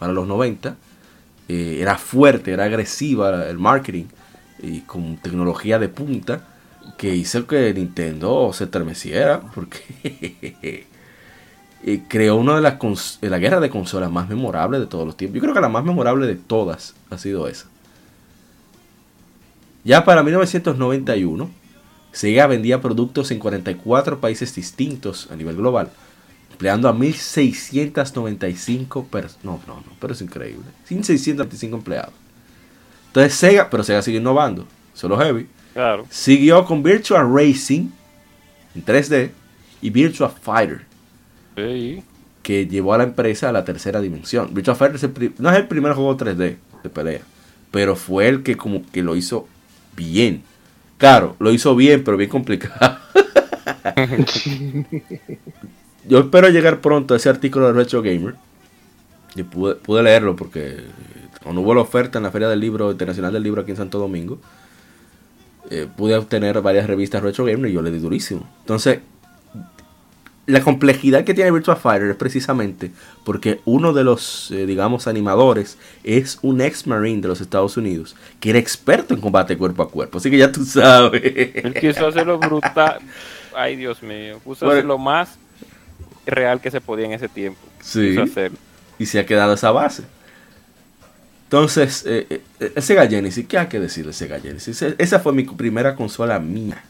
para 0.00 0.12
los 0.12 0.26
90. 0.26 0.76
eh, 1.46 1.78
era 1.80 1.96
fuerte, 1.98 2.50
era 2.50 2.64
agresiva 2.64 3.46
el 3.48 3.60
marketing 3.60 4.06
y 4.60 4.80
con 4.80 5.18
tecnología 5.18 5.78
de 5.78 5.88
punta 5.88 6.48
que 7.02 7.14
hizo 7.16 7.48
que 7.48 7.74
Nintendo 7.74 8.52
se 8.52 8.62
estremeciera 8.62 9.40
porque 9.56 9.80
eh, 11.82 12.02
creó 12.06 12.36
una 12.36 12.54
de 12.54 12.60
las 12.60 12.78
la 13.20 13.40
guerra 13.40 13.58
de 13.58 13.70
consolas 13.70 14.08
más 14.08 14.28
memorables 14.28 14.80
de 14.80 14.86
todos 14.86 15.04
los 15.04 15.16
tiempos. 15.16 15.34
Yo 15.34 15.40
creo 15.40 15.52
que 15.52 15.60
la 15.60 15.68
más 15.68 15.84
memorable 15.84 16.28
de 16.28 16.36
todas 16.36 16.94
ha 17.10 17.18
sido 17.18 17.48
esa. 17.48 17.66
Ya 19.82 20.04
para 20.04 20.22
1991, 20.22 21.50
Sega 22.12 22.46
vendía 22.46 22.80
productos 22.80 23.32
en 23.32 23.40
44 23.40 24.20
países 24.20 24.54
distintos 24.54 25.28
a 25.32 25.34
nivel 25.34 25.56
global, 25.56 25.90
empleando 26.52 26.88
a 26.88 26.92
1695 26.92 29.06
personas. 29.06 29.44
No, 29.44 29.60
no, 29.66 29.74
no, 29.74 29.96
pero 29.98 30.12
es 30.12 30.22
increíble. 30.22 30.66
1695 30.88 31.78
empleados. 31.78 32.14
Entonces 33.08 33.34
Sega, 33.34 33.70
pero 33.70 33.82
Sega 33.82 34.02
sigue 34.02 34.18
innovando, 34.18 34.68
solo 34.94 35.18
heavy. 35.18 35.48
Claro. 35.74 36.06
Siguió 36.10 36.64
con 36.64 36.82
Virtua 36.82 37.22
Racing 37.22 37.88
en 38.74 38.84
3D 38.84 39.30
y 39.80 39.90
Virtua 39.90 40.28
Fighter, 40.28 40.82
Sí. 41.56 42.02
que 42.42 42.66
llevó 42.66 42.94
a 42.94 42.98
la 42.98 43.04
empresa 43.04 43.48
a 43.48 43.52
la 43.52 43.64
tercera 43.64 44.00
dimensión. 44.00 44.52
Virtua 44.52 44.74
Fighter 44.74 44.96
es 44.96 45.02
el 45.04 45.10
pri- 45.10 45.34
no 45.38 45.50
es 45.50 45.56
el 45.56 45.66
primer 45.68 45.92
juego 45.94 46.16
3D 46.16 46.56
de 46.82 46.90
pelea, 46.90 47.20
pero 47.70 47.96
fue 47.96 48.28
el 48.28 48.42
que 48.42 48.56
como 48.56 48.82
que 48.90 49.02
lo 49.02 49.16
hizo 49.16 49.46
bien. 49.96 50.42
Claro, 50.98 51.36
lo 51.40 51.50
hizo 51.52 51.74
bien, 51.74 52.04
pero 52.04 52.16
bien 52.16 52.30
complicado. 52.30 52.98
Yo 56.08 56.18
espero 56.20 56.48
llegar 56.48 56.80
pronto 56.80 57.14
a 57.14 57.16
ese 57.16 57.28
artículo 57.28 57.66
de 57.68 57.72
Retro 57.74 58.02
Gamer. 58.02 58.34
Y 59.34 59.42
pude, 59.44 59.76
pude 59.76 60.02
leerlo 60.02 60.36
porque 60.36 60.76
cuando 61.42 61.60
hubo 61.62 61.74
la 61.74 61.80
oferta 61.80 62.18
en 62.18 62.24
la 62.24 62.30
Feria 62.30 62.48
del 62.48 62.60
Libro 62.60 62.90
Internacional 62.90 63.32
del 63.32 63.42
Libro 63.42 63.62
aquí 63.62 63.70
en 63.70 63.76
Santo 63.78 63.98
Domingo, 63.98 64.38
eh, 65.70 65.86
pude 65.96 66.16
obtener 66.16 66.60
varias 66.60 66.86
revistas 66.86 67.22
Retro 67.22 67.44
Gamer 67.44 67.70
y 67.70 67.74
yo 67.74 67.82
le 67.82 67.90
di 67.90 67.98
durísimo. 67.98 68.48
Entonces, 68.60 69.00
la 70.46 70.60
complejidad 70.60 71.22
que 71.24 71.34
tiene 71.34 71.52
Virtua 71.52 71.76
Fighter 71.76 72.10
es 72.10 72.16
precisamente 72.16 72.90
porque 73.24 73.60
uno 73.64 73.92
de 73.92 74.02
los, 74.02 74.50
eh, 74.50 74.66
digamos, 74.66 75.06
animadores 75.06 75.78
es 76.02 76.38
un 76.42 76.60
ex 76.60 76.86
marine 76.88 77.22
de 77.22 77.28
los 77.28 77.40
Estados 77.40 77.76
Unidos 77.76 78.16
que 78.40 78.50
era 78.50 78.58
experto 78.58 79.14
en 79.14 79.20
combate 79.20 79.56
cuerpo 79.56 79.84
a 79.84 79.88
cuerpo. 79.90 80.18
Así 80.18 80.30
que 80.30 80.38
ya 80.38 80.50
tú 80.50 80.64
sabes. 80.66 81.22
Él 81.24 81.74
quiso 81.80 82.08
hacerlo 82.08 82.38
brutal. 82.38 82.98
Ay, 83.54 83.76
Dios 83.76 84.02
mío. 84.02 84.40
Puso 84.42 84.66
Bueno. 84.66 84.82
lo 84.82 84.98
más 84.98 85.38
real 86.26 86.60
que 86.60 86.70
se 86.72 86.80
podía 86.80 87.06
en 87.06 87.12
ese 87.12 87.28
tiempo. 87.28 87.60
Sí. 87.80 88.08
Quiso 88.10 88.22
hacerlo. 88.22 88.58
y 88.98 89.06
se 89.06 89.20
ha 89.20 89.26
quedado 89.26 89.52
esa 89.54 89.70
base. 89.70 90.02
Entonces, 91.52 92.04
eh, 92.06 92.26
eh, 92.30 92.72
el 92.74 92.82
Sega 92.82 93.06
Genesis, 93.06 93.46
¿qué 93.46 93.58
hay 93.58 93.66
que 93.66 93.78
decir 93.78 94.06
del 94.06 94.14
Sega 94.14 94.40
Genesis? 94.40 94.80
E- 94.80 94.94
Esa 94.96 95.20
fue 95.20 95.34
mi 95.34 95.42
primera 95.44 95.94
consola 95.94 96.38
mía. 96.38 96.82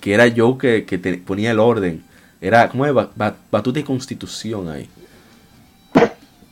Que 0.00 0.12
era 0.12 0.26
yo 0.26 0.58
que, 0.58 0.84
que 0.86 0.98
te- 0.98 1.18
ponía 1.18 1.52
el 1.52 1.60
orden. 1.60 2.02
Era 2.40 2.68
como 2.68 2.84
de 2.86 2.90
ba- 2.90 3.12
ba- 3.14 3.36
batuta 3.48 3.78
y 3.78 3.84
constitución 3.84 4.68
ahí. 4.68 4.88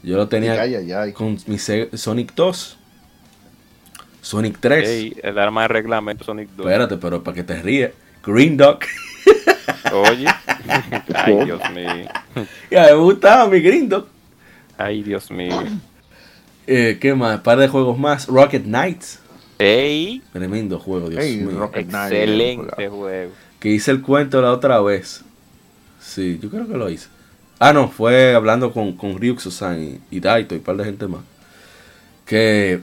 Yo 0.05 0.17
lo 0.17 0.29
tenía 0.29 0.53
Ay, 0.63 0.77
ay, 0.77 0.93
ay. 0.93 1.13
con 1.13 1.33
mi 1.49 1.57
Sega- 1.59 1.89
Sonic 1.97 2.33
2, 2.37 2.79
Sonic 4.23 4.59
3. 4.61 4.89
Ey, 4.89 5.17
el 5.21 5.41
arma 5.41 5.63
de 5.63 5.69
reglamento 5.69 6.23
Sonic 6.23 6.51
2. 6.51 6.67
Espérate, 6.67 6.99
pero 6.99 7.25
para 7.25 7.35
que 7.35 7.43
te 7.43 7.61
ríes. 7.61 7.91
Green 8.25 8.57
Dog. 8.57 8.79
Oye. 9.93 10.27
Ay, 11.17 11.35
Dios 11.45 11.61
mío. 11.75 12.09
ya 12.71 12.83
me 12.85 12.95
gustaba 12.95 13.49
mi 13.49 13.59
Green 13.61 13.89
Dog. 13.89 14.07
Ay, 14.77 15.03
Dios 15.03 15.33
mío. 15.33 15.65
Eh, 16.71 16.99
¿Qué 17.01 17.15
más? 17.15 17.39
Un 17.39 17.43
par 17.43 17.59
de 17.59 17.67
juegos 17.69 17.99
más. 17.99 18.27
Rocket 18.27 18.63
Knights. 18.65 19.21
Ey, 19.59 20.23
Tremendo 20.33 20.79
juego, 20.79 21.09
Dios 21.09 21.25
Ey, 21.25 21.39
mío. 21.39 21.59
Rocket 21.59 21.87
excelente 21.87 22.89
juego. 22.89 23.33
Que 23.59 23.71
hice 23.71 23.91
el 23.91 24.03
cuento 24.03 24.41
la 24.43 24.53
otra 24.53 24.81
vez. 24.83 25.25
Sí, 25.99 26.39
yo 26.41 26.51
creo 26.51 26.69
que 26.69 26.77
lo 26.77 26.91
hice. 26.91 27.09
Ah, 27.59 27.73
no, 27.73 27.89
fue 27.89 28.35
hablando 28.35 28.71
con, 28.73 28.93
con 28.93 29.19
Ryuxo-san 29.19 29.83
y, 29.83 30.01
y 30.11 30.21
Daito 30.21 30.55
y 30.55 30.59
un 30.59 30.65
par 30.65 30.77
de 30.77 30.85
gente 30.85 31.09
más. 31.09 31.23
Que 32.27 32.81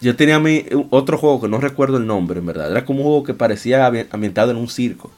yo 0.00 0.14
tenía 0.14 0.38
mi, 0.38 0.64
otro 0.90 1.18
juego 1.18 1.40
que 1.40 1.48
no 1.48 1.58
recuerdo 1.58 1.96
el 1.96 2.06
nombre, 2.06 2.38
en 2.40 2.46
verdad. 2.46 2.70
Era 2.70 2.84
como 2.84 3.00
un 3.00 3.06
juego 3.06 3.24
que 3.24 3.34
parecía 3.34 3.88
ambi- 3.90 4.06
ambientado 4.10 4.50
en 4.50 4.58
un 4.58 4.68
circo. 4.68 5.10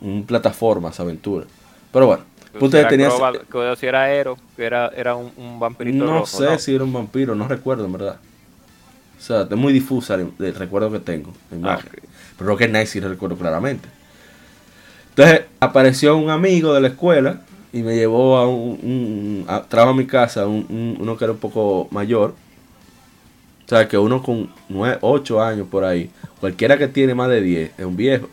Un 0.00 0.24
plataformas, 0.24 1.00
aventura. 1.00 1.46
Pero 1.92 2.06
bueno, 2.06 2.24
punto 2.58 2.76
Era 2.76 2.88
tenía... 2.88 3.08
acroba- 3.08 3.32
que 3.50 3.76
si 3.76 3.86
era 3.86 4.02
Aero, 4.02 4.36
que 4.56 4.64
era, 4.64 4.88
era 4.88 5.14
un, 5.16 5.32
un 5.36 5.58
vampirito 5.60 6.04
No 6.04 6.12
rojo, 6.20 6.26
sé 6.26 6.44
¿no? 6.44 6.58
si 6.58 6.74
era 6.74 6.84
un 6.84 6.92
vampiro, 6.92 7.34
no 7.34 7.48
recuerdo, 7.48 7.84
en 7.84 7.92
verdad. 7.92 8.16
O 9.18 9.22
sea, 9.22 9.42
es 9.42 9.56
muy 9.56 9.72
difusa 9.72 10.14
el, 10.14 10.32
el 10.38 10.54
recuerdo 10.54 10.90
que 10.90 10.98
tengo, 10.98 11.32
la 11.50 11.56
imagen. 11.56 11.88
Ah, 11.92 11.96
ok. 11.96 12.04
Pero 12.38 12.50
Rocket 12.50 12.70
Knight 12.70 12.88
sí 12.88 13.00
lo 13.00 13.08
recuerdo 13.08 13.36
claramente. 13.36 13.88
Entonces 15.10 15.42
apareció 15.60 16.16
un 16.16 16.30
amigo 16.30 16.74
de 16.74 16.80
la 16.80 16.88
escuela 16.88 17.40
y 17.72 17.82
me 17.82 17.94
llevó 17.94 18.36
a 18.36 18.48
un. 18.48 18.78
un- 18.82 19.44
a- 19.48 19.62
trajo 19.62 19.90
a 19.90 19.94
mi 19.94 20.06
casa 20.06 20.46
un- 20.46 20.66
un- 20.68 20.96
uno 21.00 21.16
que 21.16 21.24
era 21.24 21.32
un 21.32 21.38
poco 21.38 21.88
mayor. 21.90 22.34
O 23.64 23.68
sea, 23.68 23.88
que 23.88 23.96
uno 23.96 24.22
con 24.22 24.50
8 25.00 25.40
años 25.42 25.66
por 25.68 25.84
ahí, 25.84 26.10
cualquiera 26.40 26.76
que 26.76 26.88
tiene 26.88 27.14
más 27.14 27.28
de 27.30 27.40
10, 27.40 27.70
es 27.78 27.84
un 27.84 27.96
viejo. 27.96 28.28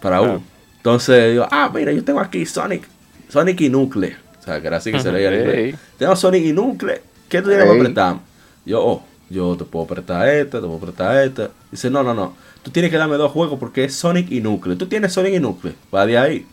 Para 0.00 0.20
uno. 0.20 0.42
Entonces 0.78 1.32
digo, 1.32 1.46
ah, 1.50 1.70
mira, 1.74 1.92
yo 1.92 2.02
tengo 2.02 2.20
aquí 2.20 2.46
Sonic, 2.46 2.88
Sonic 3.28 3.60
y 3.60 3.68
Nucle. 3.68 4.16
O 4.40 4.42
sea, 4.42 4.60
que 4.60 4.66
era 4.66 4.78
así 4.78 4.90
que 4.90 5.00
se 5.00 5.12
leía 5.12 5.28
en 5.28 5.40
inglés. 5.40 5.56
Ey. 5.56 5.74
Tengo 5.98 6.16
Sonic 6.16 6.44
y 6.44 6.52
Nucle. 6.52 7.02
¿Qué 7.28 7.42
tú 7.42 7.48
tienes 7.48 7.66
Ey. 7.66 7.78
apretar? 7.78 8.16
Yo, 8.64 8.84
oh, 8.84 9.02
yo 9.28 9.56
te 9.56 9.64
puedo 9.64 9.84
apretar 9.84 10.28
esta, 10.28 10.58
te 10.58 10.66
puedo 10.66 10.76
apretar 10.76 11.24
esta. 11.24 11.50
Dice, 11.70 11.90
no, 11.90 12.02
no, 12.02 12.14
no. 12.14 12.34
Tú 12.62 12.70
tienes 12.70 12.90
que 12.90 12.96
darme 12.96 13.16
dos 13.16 13.32
juegos 13.32 13.58
porque 13.58 13.84
es 13.84 13.94
Sonic 13.94 14.30
y 14.30 14.40
Nucle. 14.40 14.76
Tú 14.76 14.86
tienes 14.86 15.12
Sonic 15.12 15.34
y 15.34 15.40
Nucle. 15.40 15.74
Va 15.94 16.06
de 16.06 16.18
ahí. 16.18 16.46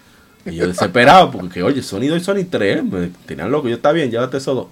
Y 0.45 0.55
yo 0.55 0.67
desesperado 0.67 1.31
porque, 1.31 1.49
que, 1.49 1.63
oye, 1.63 1.81
Sonic 1.81 2.09
2 2.11 2.21
y 2.21 2.23
Sonic 2.23 2.49
3. 2.49 2.83
Me 2.83 3.09
tenían 3.25 3.51
loco. 3.51 3.67
Yo, 3.67 3.75
está 3.75 3.91
bien, 3.91 4.11
llévate 4.11 4.37
esos 4.37 4.55
dos. 4.55 4.67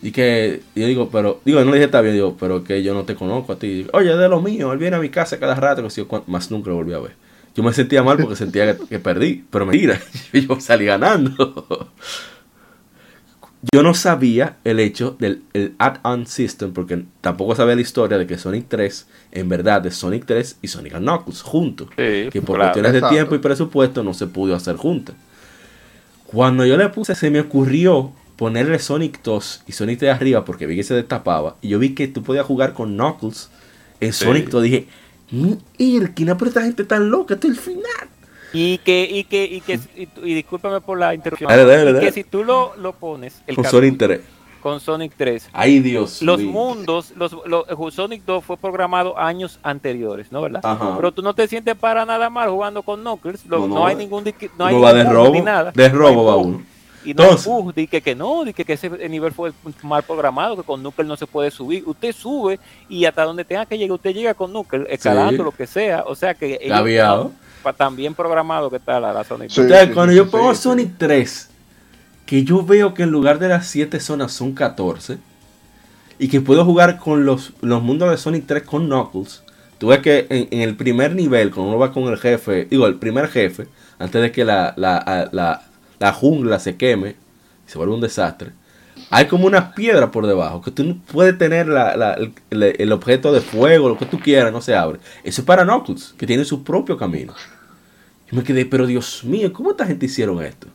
Y 0.00 0.12
que 0.12 0.62
y 0.74 0.80
yo 0.80 0.86
digo, 0.86 1.10
pero, 1.10 1.40
digo, 1.44 1.58
no 1.60 1.66
le 1.66 1.78
dije 1.78 1.86
está 1.86 2.00
bien, 2.00 2.14
digo, 2.14 2.36
pero 2.38 2.62
que 2.62 2.82
yo 2.82 2.94
no 2.94 3.04
te 3.04 3.14
conozco 3.14 3.52
a 3.52 3.58
ti. 3.58 3.68
Digo, 3.68 3.90
Oye, 3.92 4.12
es 4.12 4.18
de 4.18 4.28
lo 4.28 4.40
mío, 4.40 4.72
él 4.72 4.78
viene 4.78 4.96
a 4.96 5.00
mi 5.00 5.10
casa 5.10 5.38
cada 5.38 5.54
rato, 5.54 5.82
que 5.82 5.90
si 5.90 6.04
yo, 6.04 6.24
más 6.28 6.50
nunca 6.50 6.70
lo 6.70 6.76
volví 6.76 6.94
a 6.94 7.00
ver. 7.00 7.12
Yo 7.58 7.64
me 7.64 7.72
sentía 7.72 8.04
mal 8.04 8.16
porque 8.18 8.36
sentía 8.36 8.78
que, 8.78 8.86
que 8.86 8.98
perdí, 9.00 9.44
pero 9.50 9.66
mentira, 9.66 10.00
yo 10.32 10.60
salí 10.60 10.84
ganando. 10.84 11.90
Yo 13.72 13.82
no 13.82 13.94
sabía 13.94 14.58
el 14.62 14.78
hecho 14.78 15.16
del 15.18 15.42
el 15.54 15.74
add-on 15.78 16.28
system, 16.28 16.72
porque 16.72 17.02
tampoco 17.20 17.56
sabía 17.56 17.74
la 17.74 17.80
historia 17.80 18.16
de 18.16 18.28
que 18.28 18.38
Sonic 18.38 18.66
3, 18.68 19.08
en 19.32 19.48
verdad, 19.48 19.84
es 19.86 19.96
Sonic 19.96 20.24
3 20.24 20.58
y 20.62 20.68
Sonic 20.68 20.98
Knuckles 20.98 21.42
juntos. 21.42 21.88
Sí, 21.96 22.28
que 22.30 22.40
por 22.40 22.58
claro. 22.58 22.66
cuestiones 22.70 22.92
de 22.92 22.98
Exacto. 22.98 23.14
tiempo 23.16 23.34
y 23.34 23.38
presupuesto 23.38 24.04
no 24.04 24.14
se 24.14 24.28
pudo 24.28 24.54
hacer 24.54 24.76
juntas. 24.76 25.16
Cuando 26.26 26.64
yo 26.64 26.76
le 26.76 26.88
puse, 26.90 27.16
se 27.16 27.28
me 27.30 27.40
ocurrió 27.40 28.12
ponerle 28.36 28.78
Sonic 28.78 29.20
2 29.24 29.64
y 29.66 29.72
Sonic 29.72 29.98
3 29.98 30.14
arriba 30.14 30.44
porque 30.44 30.66
vi 30.66 30.76
que 30.76 30.84
se 30.84 30.94
destapaba. 30.94 31.56
Y 31.60 31.70
yo 31.70 31.80
vi 31.80 31.96
que 31.96 32.06
tú 32.06 32.22
podías 32.22 32.46
jugar 32.46 32.72
con 32.72 32.94
Knuckles 32.94 33.50
en 33.98 34.12
Sí. 34.12 34.24
Sonic 34.26 34.48
2. 34.50 34.62
Dije, 34.62 34.86
Irkina, 35.78 36.36
pero 36.36 36.48
esta 36.48 36.62
gente 36.62 36.84
tan 36.84 37.10
loca, 37.10 37.34
esto 37.34 37.46
es 37.48 37.54
el 37.54 37.58
final. 37.60 38.08
Y 38.52 38.78
que, 38.78 39.04
y 39.10 39.24
que, 39.24 39.44
y 39.44 39.60
que, 39.60 39.78
y, 39.96 40.08
y 40.22 40.34
discúlpame 40.34 40.80
por 40.80 40.98
la 40.98 41.14
interrupción. 41.14 41.50
Dale, 41.50 41.64
dale, 41.66 41.82
y 41.90 41.92
dale. 41.92 42.06
que 42.06 42.12
si 42.12 42.24
tú 42.24 42.44
lo, 42.44 42.74
lo 42.76 42.92
pones, 42.94 43.42
el 43.46 43.56
Con 43.56 43.64
Sonic 43.66 43.98
3. 43.98 44.20
con 44.62 44.80
Sonic 44.80 45.12
3, 45.16 45.50
Ay, 45.52 45.80
Dios 45.80 46.22
los 46.22 46.40
mundos, 46.40 47.12
los, 47.16 47.36
los- 47.46 47.66
el 47.68 47.92
Sonic 47.92 48.24
2 48.24 48.42
fue 48.44 48.56
programado 48.56 49.18
años 49.18 49.60
anteriores, 49.62 50.32
¿no 50.32 50.40
verdad? 50.40 50.60
Ajá. 50.64 50.96
Pero 50.96 51.12
tú 51.12 51.20
no 51.22 51.34
te 51.34 51.46
sientes 51.46 51.76
para 51.76 52.06
nada 52.06 52.30
mal 52.30 52.48
jugando 52.48 52.82
con 52.82 53.00
Knuckles, 53.02 53.44
lo- 53.46 53.60
No, 53.60 53.68
no, 53.68 53.74
no, 53.76 53.86
hay 53.86 53.94
eh. 53.94 53.98
ningún 53.98 54.24
no 54.58 54.64
hay 54.66 54.74
Uno 54.74 54.82
va 54.82 54.94
de 54.94 55.04
robo, 55.04 55.32
ni 55.34 55.40
nada. 55.42 55.70
de 55.72 55.88
No 55.90 55.98
robo 55.98 56.24
va 56.24 56.36
uno. 56.36 56.62
Y 57.10 57.14
no 57.14 57.22
Entonces- 57.22 57.46
hay 57.46 57.52
bug, 57.52 57.74
di 57.74 57.86
que, 57.86 58.02
que 58.02 58.14
no, 58.14 58.44
di 58.44 58.52
que, 58.52 58.64
que 58.64 58.74
ese 58.74 58.90
nivel 59.08 59.32
fue 59.32 59.52
mal 59.82 60.02
programado, 60.02 60.56
que 60.56 60.62
con 60.62 60.80
Knuckles 60.80 61.08
no 61.08 61.16
se 61.16 61.26
puede 61.26 61.50
subir. 61.50 61.82
Usted 61.86 62.12
sube 62.12 62.60
y 62.88 63.04
hasta 63.06 63.22
donde 63.24 63.44
tenga 63.44 63.64
que 63.64 63.78
llegar, 63.78 63.94
usted 63.94 64.12
llega 64.12 64.34
con 64.34 64.50
Knuckles, 64.50 64.86
escalando 64.90 65.32
Sí. 65.32 65.42
lo 65.42 65.50
que 65.52 65.66
sea. 65.66 66.04
O 66.06 66.14
sea 66.14 66.34
que 66.34 66.58
ellos 66.60 67.30
bien 67.96 68.14
programado 68.14 68.70
que 68.70 68.76
está 68.76 69.00
la, 69.00 69.12
la 69.12 69.24
Sonic 69.24 69.50
Sí. 69.50 69.60
2. 69.62 69.70
Entonces, 69.70 69.94
cuando 69.94 70.12
yo 70.14 70.24
sí, 70.24 70.30
pongo 70.30 70.54
sí. 70.54 70.62
Sonic 70.62 70.92
3, 70.98 71.50
que 72.26 72.44
yo 72.44 72.62
veo 72.64 72.92
que 72.94 73.04
en 73.04 73.10
lugar 73.10 73.38
de 73.38 73.48
las 73.48 73.66
7 73.68 74.00
zonas 74.00 74.32
son 74.32 74.52
14, 74.52 75.18
y 76.18 76.28
que 76.28 76.40
puedo 76.40 76.64
jugar 76.64 76.98
con 76.98 77.24
los, 77.24 77.52
los 77.60 77.82
mundos 77.82 78.10
de 78.10 78.16
Sonic 78.18 78.44
3 78.46 78.64
con 78.64 78.86
Knuckles, 78.86 79.42
tú 79.78 79.88
ves 79.88 80.00
que 80.00 80.26
en, 80.30 80.48
en 80.50 80.60
el 80.68 80.76
primer 80.76 81.14
nivel, 81.14 81.50
cuando 81.52 81.70
uno 81.70 81.78
va 81.78 81.92
con 81.92 82.04
el 82.04 82.18
jefe, 82.18 82.66
digo, 82.66 82.86
el 82.86 82.96
primer 82.96 83.28
jefe, 83.28 83.68
antes 83.98 84.20
de 84.20 84.32
que 84.32 84.44
la, 84.44 84.74
la, 84.76 84.96
a- 84.98 85.28
la- 85.32 85.62
la 85.98 86.12
jungla 86.12 86.58
se 86.58 86.76
queme 86.76 87.16
y 87.66 87.70
se 87.70 87.78
vuelva 87.78 87.94
un 87.94 88.00
desastre, 88.00 88.52
hay 89.10 89.26
como 89.26 89.46
una 89.46 89.74
piedra 89.74 90.10
por 90.10 90.26
debajo, 90.26 90.60
que 90.60 90.70
tú 90.70 90.98
puedes 91.12 91.36
tener 91.38 91.68
la- 91.68 92.18
el, 92.50 92.92
objeto 92.92 93.32
de 93.32 93.40
fuego, 93.40 93.88
lo 93.88 93.98
que 93.98 94.06
tú 94.06 94.18
quieras, 94.18 94.52
no 94.52 94.60
se 94.60 94.74
abre. 94.74 94.98
Eso 95.24 95.40
es 95.42 95.46
para 95.46 95.66
que 96.16 96.26
tiene 96.26 96.44
su 96.44 96.62
propio 96.64 96.96
camino. 96.96 97.34
Yo 98.30 98.36
me 98.36 98.44
quedé, 98.44 98.66
pero 98.66 98.86
Dios 98.86 99.24
mío, 99.24 99.52
¿cómo 99.52 99.70
esta 99.70 99.86
gente 99.86 100.06
hicieron 100.06 100.42
esto? 100.42 100.66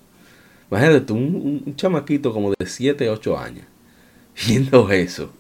Imagínate 0.71 1.01
tú, 1.01 1.13
un- 1.15 1.63
un 1.65 1.75
chamaquito 1.75 2.33
como 2.33 2.51
de 2.57 2.65
7, 2.65 3.09
8 3.09 3.37
años, 3.37 3.65
viendo 4.47 4.89
eso. 4.89 5.31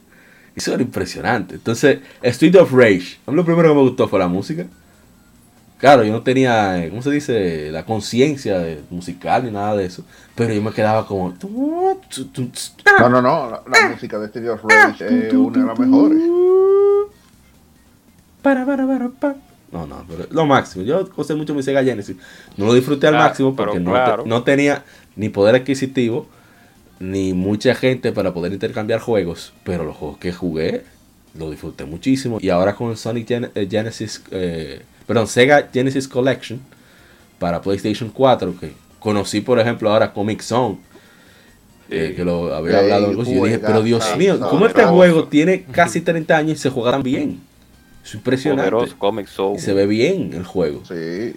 Eso 0.55 0.73
era 0.73 0.83
impresionante. 0.83 1.55
Entonces, 1.55 1.99
Street 2.21 2.55
of 2.55 2.71
Rage, 2.71 3.17
a 3.25 3.31
mí 3.31 3.37
lo 3.37 3.45
primero 3.45 3.69
que 3.69 3.75
me 3.75 3.81
gustó 3.81 4.07
fue 4.07 4.19
la 4.19 4.27
música. 4.27 4.67
Claro, 5.83 6.05
yo 6.05 6.13
no 6.13 6.21
tenía, 6.23 6.81
eh, 6.81 6.89
¿cómo 6.89 7.01
se 7.01 7.11
dice? 7.11 7.69
La 7.69 7.83
conciencia 7.85 8.77
musical 8.89 9.43
ni 9.43 9.51
nada 9.51 9.75
de 9.75 9.83
eso. 9.83 10.05
Pero 10.33 10.53
yo 10.53 10.61
me 10.61 10.71
quedaba 10.71 11.05
como... 11.05 11.33
No, 13.01 13.09
no, 13.09 13.21
no. 13.21 13.49
La, 13.49 13.61
la 13.69 13.89
música 13.89 14.17
de 14.17 14.29
Studio 14.29 14.55
Rage 14.63 15.05
es 15.27 15.33
una 15.33 15.59
de 15.59 15.65
las 15.67 15.77
mejores. 15.77 16.19
Para, 18.41 18.65
para, 18.65 18.87
para, 18.87 19.09
pa. 19.09 19.35
No, 19.73 19.85
no, 19.85 20.05
pero 20.07 20.25
lo 20.31 20.45
máximo. 20.45 20.85
Yo 20.85 21.05
gocé 21.07 21.35
mucho 21.35 21.53
mi 21.53 21.61
Sega 21.63 21.83
Genesis. 21.83 22.15
No 22.55 22.67
lo 22.67 22.73
disfruté 22.75 23.07
al 23.07 23.15
Ah, 23.15 23.19
máximo 23.19 23.53
porque 23.53 23.81
no, 23.81 23.91
te- 23.91 24.29
no 24.29 24.43
tenía 24.43 24.85
ni 25.17 25.27
poder 25.27 25.55
adquisitivo 25.55 26.27
ni 27.01 27.33
mucha 27.33 27.75
gente 27.75 28.13
para 28.13 28.33
poder 28.33 28.53
intercambiar 28.53 29.01
juegos. 29.01 29.51
Pero 29.65 29.83
los 29.83 29.97
juegos 29.97 30.17
que 30.17 30.31
jugué 30.31 30.85
lo 31.37 31.51
disfruté 31.51 31.83
muchísimo. 31.83 32.37
Y 32.39 32.47
ahora 32.51 32.73
con 32.73 32.89
el 32.91 32.95
Sonic 32.95 33.27
Gen- 33.27 33.51
eh, 33.53 33.67
Genesis, 33.69 34.23
eh, 34.31 34.83
perdón, 35.05 35.27
Sega 35.27 35.69
Genesis 35.71 36.07
Collection 36.07 36.59
para 37.39 37.61
PlayStation 37.61 38.09
4, 38.09 38.55
que 38.59 38.73
conocí 38.99 39.41
por 39.41 39.59
ejemplo 39.59 39.91
ahora 39.91 40.13
Comic 40.13 40.41
Zone. 40.41 40.77
eh, 41.89 42.13
que 42.15 42.23
lo 42.25 42.53
había 42.55 42.79
hablado 42.79 43.05
algo 43.07 43.21
así. 43.21 43.35
Yo 43.35 43.43
dije, 43.45 43.59
pero 43.59 43.81
Dios 43.83 44.17
mío, 44.17 44.39
¿cómo 44.49 44.65
este 44.65 44.83
juego 44.85 45.25
tiene 45.25 45.63
casi 45.63 46.01
30 46.01 46.35
años 46.37 46.57
y 46.57 46.61
se 46.61 46.69
juega 46.69 46.91
tan 46.91 47.03
bien? 47.03 47.41
Es 48.03 48.13
impresionante. 48.15 48.71
Poderoso 48.71 48.97
Comic 48.97 49.27
Soul. 49.27 49.57
Y 49.57 49.59
se 49.59 49.73
ve 49.73 49.85
bien 49.85 50.31
el 50.33 50.43
juego. 50.45 50.81
Sí. 50.85 51.35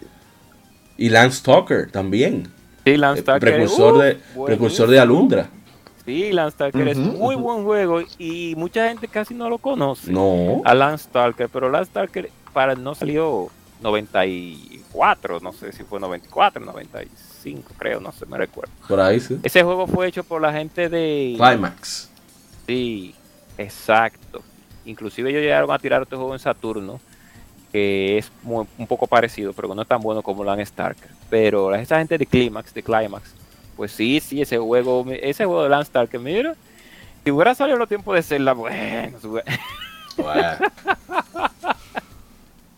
Y 0.97 1.09
Lance 1.11 1.43
Tucker 1.43 1.91
también. 1.91 2.49
Sí, 2.85 2.97
Lance 2.97 3.21
eh, 3.21 3.25
Tucker, 3.25 3.41
precursor, 3.41 3.95
uh, 3.97 4.01
de, 4.01 4.19
precursor 4.47 4.89
de. 4.89 4.99
Alundra. 5.01 5.49
Sí, 6.07 6.33
Lance 6.33 6.57
Tucker 6.57 6.89
es 6.89 6.97
Ujú, 6.97 7.19
muy 7.19 7.35
buen 7.35 7.65
juego 7.65 8.01
y 8.19 8.55
mucha 8.57 8.89
gente 8.89 9.09
casi 9.09 9.35
no 9.35 9.51
lo 9.51 9.59
conoce. 9.59 10.11
No. 10.11 10.63
A 10.65 10.75
Lance 10.75 11.09
Tucker, 11.13 11.49
pero 11.53 11.69
Lance 11.71 11.91
Tucker 11.93 12.31
para 12.53 12.75
no 12.75 12.95
salió 12.95 13.49
90 13.49 13.53
y 13.53 13.56
94, 13.81 15.41
no 15.41 15.53
sé 15.53 15.73
si 15.73 15.83
fue 15.85 16.01
94, 16.01 16.65
95, 16.65 17.73
creo, 17.79 18.01
no 18.01 18.13
sé, 18.13 18.27
me 18.27 18.39
recuerdo. 18.39 18.73
Por 18.89 19.01
ahí 19.01 19.21
sí. 19.21 19.39
Ese 19.43 19.63
juego 19.63 19.87
fue 19.87 20.07
hecho 20.09 20.25
por 20.25 20.41
la 20.43 20.53
gente 20.53 20.89
de... 20.89 21.35
Climax. 21.39 22.11
Sí, 22.67 23.15
exacto. 23.59 24.43
Inclusive 24.85 25.31
ellos 25.31 25.43
llegaron 25.43 25.71
a 25.71 25.79
tirar 25.79 26.03
otro 26.03 26.19
juego 26.19 26.33
en 26.33 26.39
Saturno, 26.39 27.01
que 27.73 28.19
es 28.19 28.31
muy- 28.43 28.67
un 28.79 28.87
poco 28.87 29.07
parecido, 29.07 29.53
pero 29.53 29.75
no 29.75 29.83
es 29.83 29.89
tan 29.89 30.01
bueno 30.01 30.23
como 30.23 30.45
Land 30.45 30.65
Starker. 30.65 31.11
Pero 31.29 31.75
esa 31.75 31.99
gente 31.99 32.17
de 32.19 32.27
Climax, 32.27 32.73
de 32.73 32.83
Climax, 32.83 33.33
pues 33.77 33.93
sí, 33.93 34.21
sí, 34.21 34.41
ese 34.41 34.59
juego, 34.59 35.05
ese 35.11 35.45
juego 35.45 35.65
de 35.65 35.69
Land 35.69 35.87
Starker, 35.87 36.21
mira, 36.21 36.55
si 37.25 37.31
hubiera 37.31 37.55
salido 37.55 37.77
los 37.79 37.89
tiempos 37.89 38.15
de 38.15 38.23
Zelda, 38.23 38.53
bueno, 38.53 39.19
Bueno, 40.17 40.57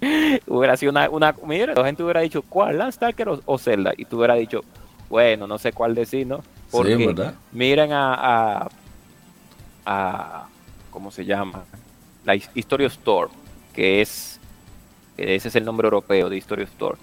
hubiera 0.47 0.77
sido 0.77 0.91
una, 0.93 1.09
una 1.11 1.35
mira, 1.45 1.75
la 1.75 1.85
gente 1.85 2.03
hubiera 2.03 2.20
dicho, 2.20 2.43
¿cuál? 2.43 2.79
Land 2.79 2.93
Starker 2.93 3.29
o, 3.29 3.41
o 3.45 3.59
Zelda? 3.59 3.93
Y 3.97 4.05
tú 4.05 4.19
hubieras 4.19 4.39
dicho, 4.39 4.62
bueno, 5.09 5.47
no 5.47 5.59
sé 5.59 5.73
cuál 5.73 5.95
decir, 5.95 6.27
¿no? 6.27 6.43
Porque 6.70 6.97
sí, 6.97 7.07
¿verdad? 7.07 7.35
miren 7.53 7.93
a, 7.93 8.15
a, 8.65 8.69
a- 9.87 10.47
¿cómo 10.91 11.11
se 11.11 11.25
llama? 11.25 11.65
La 12.25 12.35
His- 12.35 12.51
History 12.55 12.85
Store, 12.87 13.31
que 13.75 14.01
es, 14.03 14.39
ese 15.16 15.49
es 15.49 15.57
el 15.57 15.65
nombre 15.65 15.87
europeo 15.87 16.29
de 16.29 16.37
History 16.37 16.65
Store. 16.65 16.97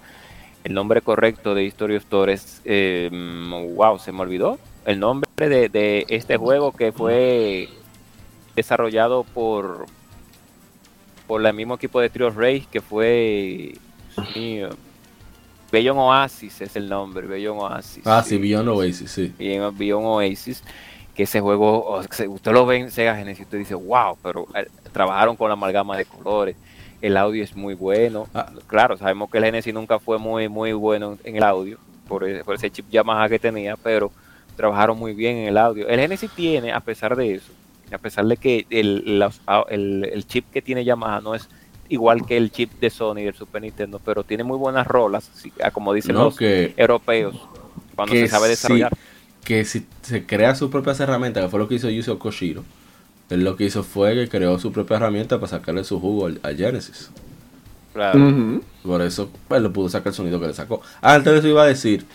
El 0.64 0.74
nombre 0.74 1.00
correcto 1.00 1.54
de 1.54 1.64
History 1.64 1.96
Store 1.96 2.32
es, 2.32 2.60
eh, 2.64 3.08
wow, 3.74 3.98
se 3.98 4.12
me 4.12 4.22
olvidó. 4.22 4.58
El 4.84 5.00
nombre 5.00 5.28
de, 5.48 5.68
de 5.68 6.06
este 6.08 6.36
juego 6.36 6.72
que 6.72 6.92
fue 6.92 7.68
desarrollado 8.54 9.24
por 9.24 9.86
por 11.26 11.44
el 11.44 11.52
mismo 11.54 11.74
equipo 11.74 12.00
de 12.00 12.10
Trio 12.10 12.30
Race 12.30 12.66
que 12.70 12.80
fue 12.80 13.74
mío, 14.34 14.70
Beyond 15.72 15.98
Oasis 15.98 16.60
es 16.60 16.76
el 16.76 16.88
nombre, 16.88 17.26
Beyond 17.26 17.60
Oasis. 17.60 18.06
Ah, 18.06 18.22
sí, 18.24 18.38
Beyond 18.38 18.68
Oasis, 18.68 19.10
sí. 19.10 19.32
y 19.38 19.52
en 19.52 19.76
Beyond 19.76 20.06
Oasis, 20.06 20.62
que 21.14 21.24
ese 21.24 21.40
juego, 21.40 21.98
usted 22.28 22.52
lo 22.52 22.66
ve 22.66 22.76
en 22.76 22.90
Sega 22.90 23.16
Genesis 23.16 23.40
y 23.40 23.42
usted 23.44 23.58
dice, 23.58 23.74
wow, 23.74 24.16
pero 24.22 24.46
eh, 24.54 24.66
trabajaron 24.92 25.36
con 25.36 25.48
la 25.48 25.54
amalgama 25.54 25.96
de 25.96 26.04
colores, 26.04 26.56
el 27.02 27.16
audio 27.16 27.42
es 27.42 27.54
muy 27.56 27.74
bueno. 27.74 28.26
Ah. 28.32 28.50
Claro, 28.68 28.96
sabemos 28.96 29.28
que 29.30 29.38
el 29.38 29.44
Genesis 29.44 29.74
nunca 29.74 29.98
fue 29.98 30.18
muy, 30.18 30.48
muy 30.48 30.72
bueno 30.72 31.18
en 31.24 31.36
el 31.36 31.42
audio, 31.42 31.78
por, 32.08 32.26
e- 32.28 32.44
por 32.44 32.54
ese 32.54 32.70
chip 32.70 32.86
Yamaha 32.90 33.28
que 33.28 33.38
tenía, 33.38 33.76
pero 33.76 34.10
trabajaron 34.56 34.98
muy 34.98 35.12
bien 35.12 35.36
en 35.38 35.48
el 35.48 35.58
audio. 35.58 35.88
El 35.88 35.98
Genesis 36.00 36.30
tiene, 36.34 36.72
a 36.72 36.80
pesar 36.80 37.16
de 37.16 37.34
eso, 37.34 37.52
a 37.92 37.98
pesar 37.98 38.26
de 38.26 38.36
que 38.36 38.66
el, 38.70 39.18
los- 39.18 39.40
ah, 39.46 39.64
el- 39.68 40.04
el 40.12 40.26
chip 40.26 40.50
que 40.50 40.62
tiene 40.62 40.84
Yamaha 40.84 41.20
no 41.20 41.34
es 41.34 41.48
igual 41.88 42.26
que 42.26 42.36
el 42.36 42.50
chip 42.50 42.72
de 42.80 42.90
Sony 42.90 43.16
del 43.24 43.34
Super 43.34 43.62
Nintendo, 43.62 44.00
pero 44.04 44.24
tiene 44.24 44.44
muy 44.44 44.58
buenas 44.58 44.86
rolas, 44.86 45.30
ah, 45.62 45.70
como 45.70 45.92
dicen 45.92 46.16
No, 46.16 46.20
los 46.20 46.36
que, 46.36 46.74
europeos, 46.76 47.48
cuando 47.94 48.14
que 48.14 48.16
se 48.16 48.28
sabe 48.28 48.48
desarrollar. 48.48 48.92
que 49.44 49.64
si 49.64 49.86
se 50.02 50.26
crea 50.26 50.54
sus 50.54 50.70
propias 50.70 51.00
herramientas, 51.00 51.44
que 51.44 51.50
fue 51.50 51.60
lo 51.60 51.68
que 51.68 51.76
hizo 51.76 51.88
Yuzo 51.90 52.18
Koshiro, 52.18 52.64
él 53.30 53.44
lo 53.44 53.56
que 53.56 53.64
hizo 53.64 53.82
fue 53.84 54.14
que 54.14 54.28
creó 54.28 54.58
su 54.58 54.72
propia 54.72 54.96
herramienta 54.98 55.36
para 55.38 55.48
sacarle 55.48 55.84
su 55.84 56.00
jugo 56.00 56.26
al, 56.26 56.40
al 56.42 56.56
Genesis. 56.56 57.10
Claro. 57.92 58.32
Por 58.82 59.02
eso, 59.02 59.30
pues, 59.48 59.62
le 59.62 59.68
pudo 59.70 59.88
sacar 59.88 60.08
el 60.08 60.14
sonido 60.14 60.40
que 60.40 60.46
le 60.48 60.54
sacó. 60.54 60.80
Ah, 61.02 61.14
Antes 61.14 61.32
de 61.32 61.38
eso 61.40 61.48
iba 61.48 61.62
a 61.62 61.66
decir 61.66 62.06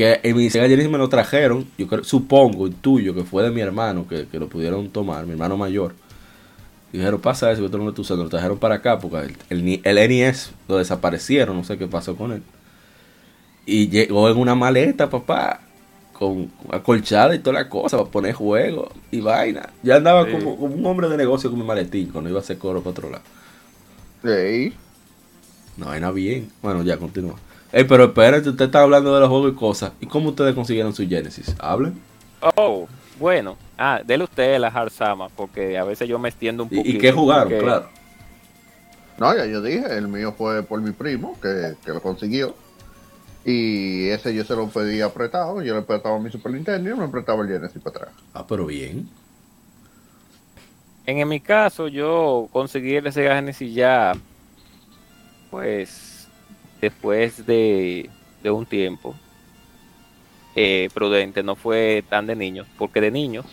que 0.00 0.18
en 0.22 0.34
mi 0.34 0.48
Sega 0.48 0.66
Genesis 0.66 0.90
me 0.90 0.96
lo 0.96 1.10
trajeron, 1.10 1.66
yo 1.76 1.86
creo, 1.86 2.02
supongo, 2.04 2.66
intuyo 2.66 3.14
que 3.14 3.22
fue 3.22 3.42
de 3.42 3.50
mi 3.50 3.60
hermano, 3.60 4.08
que, 4.08 4.26
que 4.28 4.38
lo 4.38 4.48
pudieron 4.48 4.88
tomar, 4.88 5.26
mi 5.26 5.32
hermano 5.32 5.58
mayor. 5.58 5.92
Dijeron, 6.90 7.20
pasa 7.20 7.52
eso, 7.52 7.60
que 7.60 7.68
tú 7.68 7.76
no 7.76 7.84
lo 7.84 7.90
estás 7.90 8.06
usando, 8.06 8.24
lo 8.24 8.30
trajeron 8.30 8.56
para 8.58 8.76
acá, 8.76 8.98
porque 8.98 9.34
el, 9.50 9.60
el, 9.60 9.80
el 9.84 10.08
NES 10.08 10.52
lo 10.68 10.78
desaparecieron, 10.78 11.54
no 11.54 11.64
sé 11.64 11.76
qué 11.76 11.86
pasó 11.86 12.16
con 12.16 12.32
él. 12.32 12.42
Y 13.66 13.90
llegó 13.90 14.30
en 14.30 14.38
una 14.38 14.54
maleta, 14.54 15.10
papá, 15.10 15.60
con 16.14 16.50
acolchada 16.72 17.34
y 17.34 17.40
toda 17.40 17.60
la 17.60 17.68
cosa, 17.68 17.98
para 17.98 18.10
poner 18.10 18.32
juego 18.32 18.90
y 19.10 19.20
vaina. 19.20 19.68
Ya 19.82 19.96
andaba 19.96 20.24
Sí. 20.24 20.30
como, 20.32 20.56
como 20.56 20.74
un 20.76 20.86
hombre 20.86 21.10
de 21.10 21.18
negocio 21.18 21.50
con 21.50 21.58
mi 21.58 21.66
maletín, 21.66 22.06
cuando 22.08 22.30
iba 22.30 22.38
a 22.38 22.42
hacer 22.42 22.56
coro 22.56 22.80
para 22.80 22.90
otro 22.92 23.10
lado. 23.10 23.24
Sí. 24.24 24.72
No, 25.76 25.86
vaina 25.88 26.10
bien. 26.10 26.48
Bueno, 26.62 26.82
ya 26.84 26.96
continúa. 26.96 27.34
Ey, 27.72 27.84
pero 27.84 28.04
espérate, 28.04 28.48
usted 28.48 28.64
está 28.64 28.82
hablando 28.82 29.14
de 29.14 29.20
los 29.20 29.28
juegos 29.28 29.52
y 29.52 29.54
cosas. 29.54 29.92
¿Y 30.00 30.06
cómo 30.06 30.30
ustedes 30.30 30.54
consiguieron 30.54 30.92
su 30.94 31.06
Genesis? 31.08 31.54
Hablen. 31.60 31.94
Oh, 32.56 32.88
bueno. 33.18 33.56
Ah, 33.78 34.00
dele 34.04 34.24
usted 34.24 34.58
la 34.58 34.68
Harsama, 34.68 35.28
porque 35.28 35.78
a 35.78 35.84
veces 35.84 36.08
yo 36.08 36.18
me 36.18 36.28
extiendo 36.28 36.64
un 36.64 36.68
¿Y, 36.72 36.76
poquito. 36.78 36.96
y 36.96 37.00
qué 37.00 37.12
jugaron? 37.12 37.44
porque- 37.48 37.64
Claro. 37.64 37.88
No, 39.18 39.36
ya 39.36 39.44
yo 39.46 39.60
dije, 39.60 39.84
el 39.96 40.08
mío 40.08 40.34
fue 40.36 40.62
por 40.62 40.80
mi 40.80 40.92
primo, 40.92 41.38
que, 41.42 41.74
que 41.84 41.92
lo 41.92 42.00
consiguió. 42.00 42.54
Y 43.44 44.08
ese 44.08 44.34
yo 44.34 44.44
se 44.44 44.56
lo 44.56 44.66
pedí 44.68 45.00
apretado, 45.02 45.62
yo 45.62 45.74
le 45.74 45.80
apretaba 45.80 46.18
mi 46.18 46.30
Super 46.30 46.52
Nintendo 46.52 46.90
y 46.90 46.94
me 46.94 47.04
apretaba 47.04 47.42
el 47.42 47.48
Genesis 47.48 47.80
para 47.82 47.96
atrás. 47.98 48.14
Ah, 48.34 48.44
pero 48.46 48.66
bien. 48.66 49.08
En, 51.06 51.18
en 51.18 51.28
mi 51.28 51.40
caso, 51.40 51.88
yo 51.88 52.48
conseguí 52.52 52.96
el 52.96 53.12
Sega 53.12 53.34
Genesis 53.36 53.74
ya, 53.74 54.12
pues, 55.50 56.09
después 56.80 57.46
de, 57.46 58.10
de 58.42 58.50
un 58.50 58.66
tiempo 58.66 59.14
eh, 60.56 60.88
prudente, 60.92 61.42
no 61.42 61.54
fue 61.54 62.04
tan 62.08 62.26
de 62.26 62.34
niño, 62.34 62.64
porque 62.78 63.00
de 63.00 63.10
niño, 63.10 63.44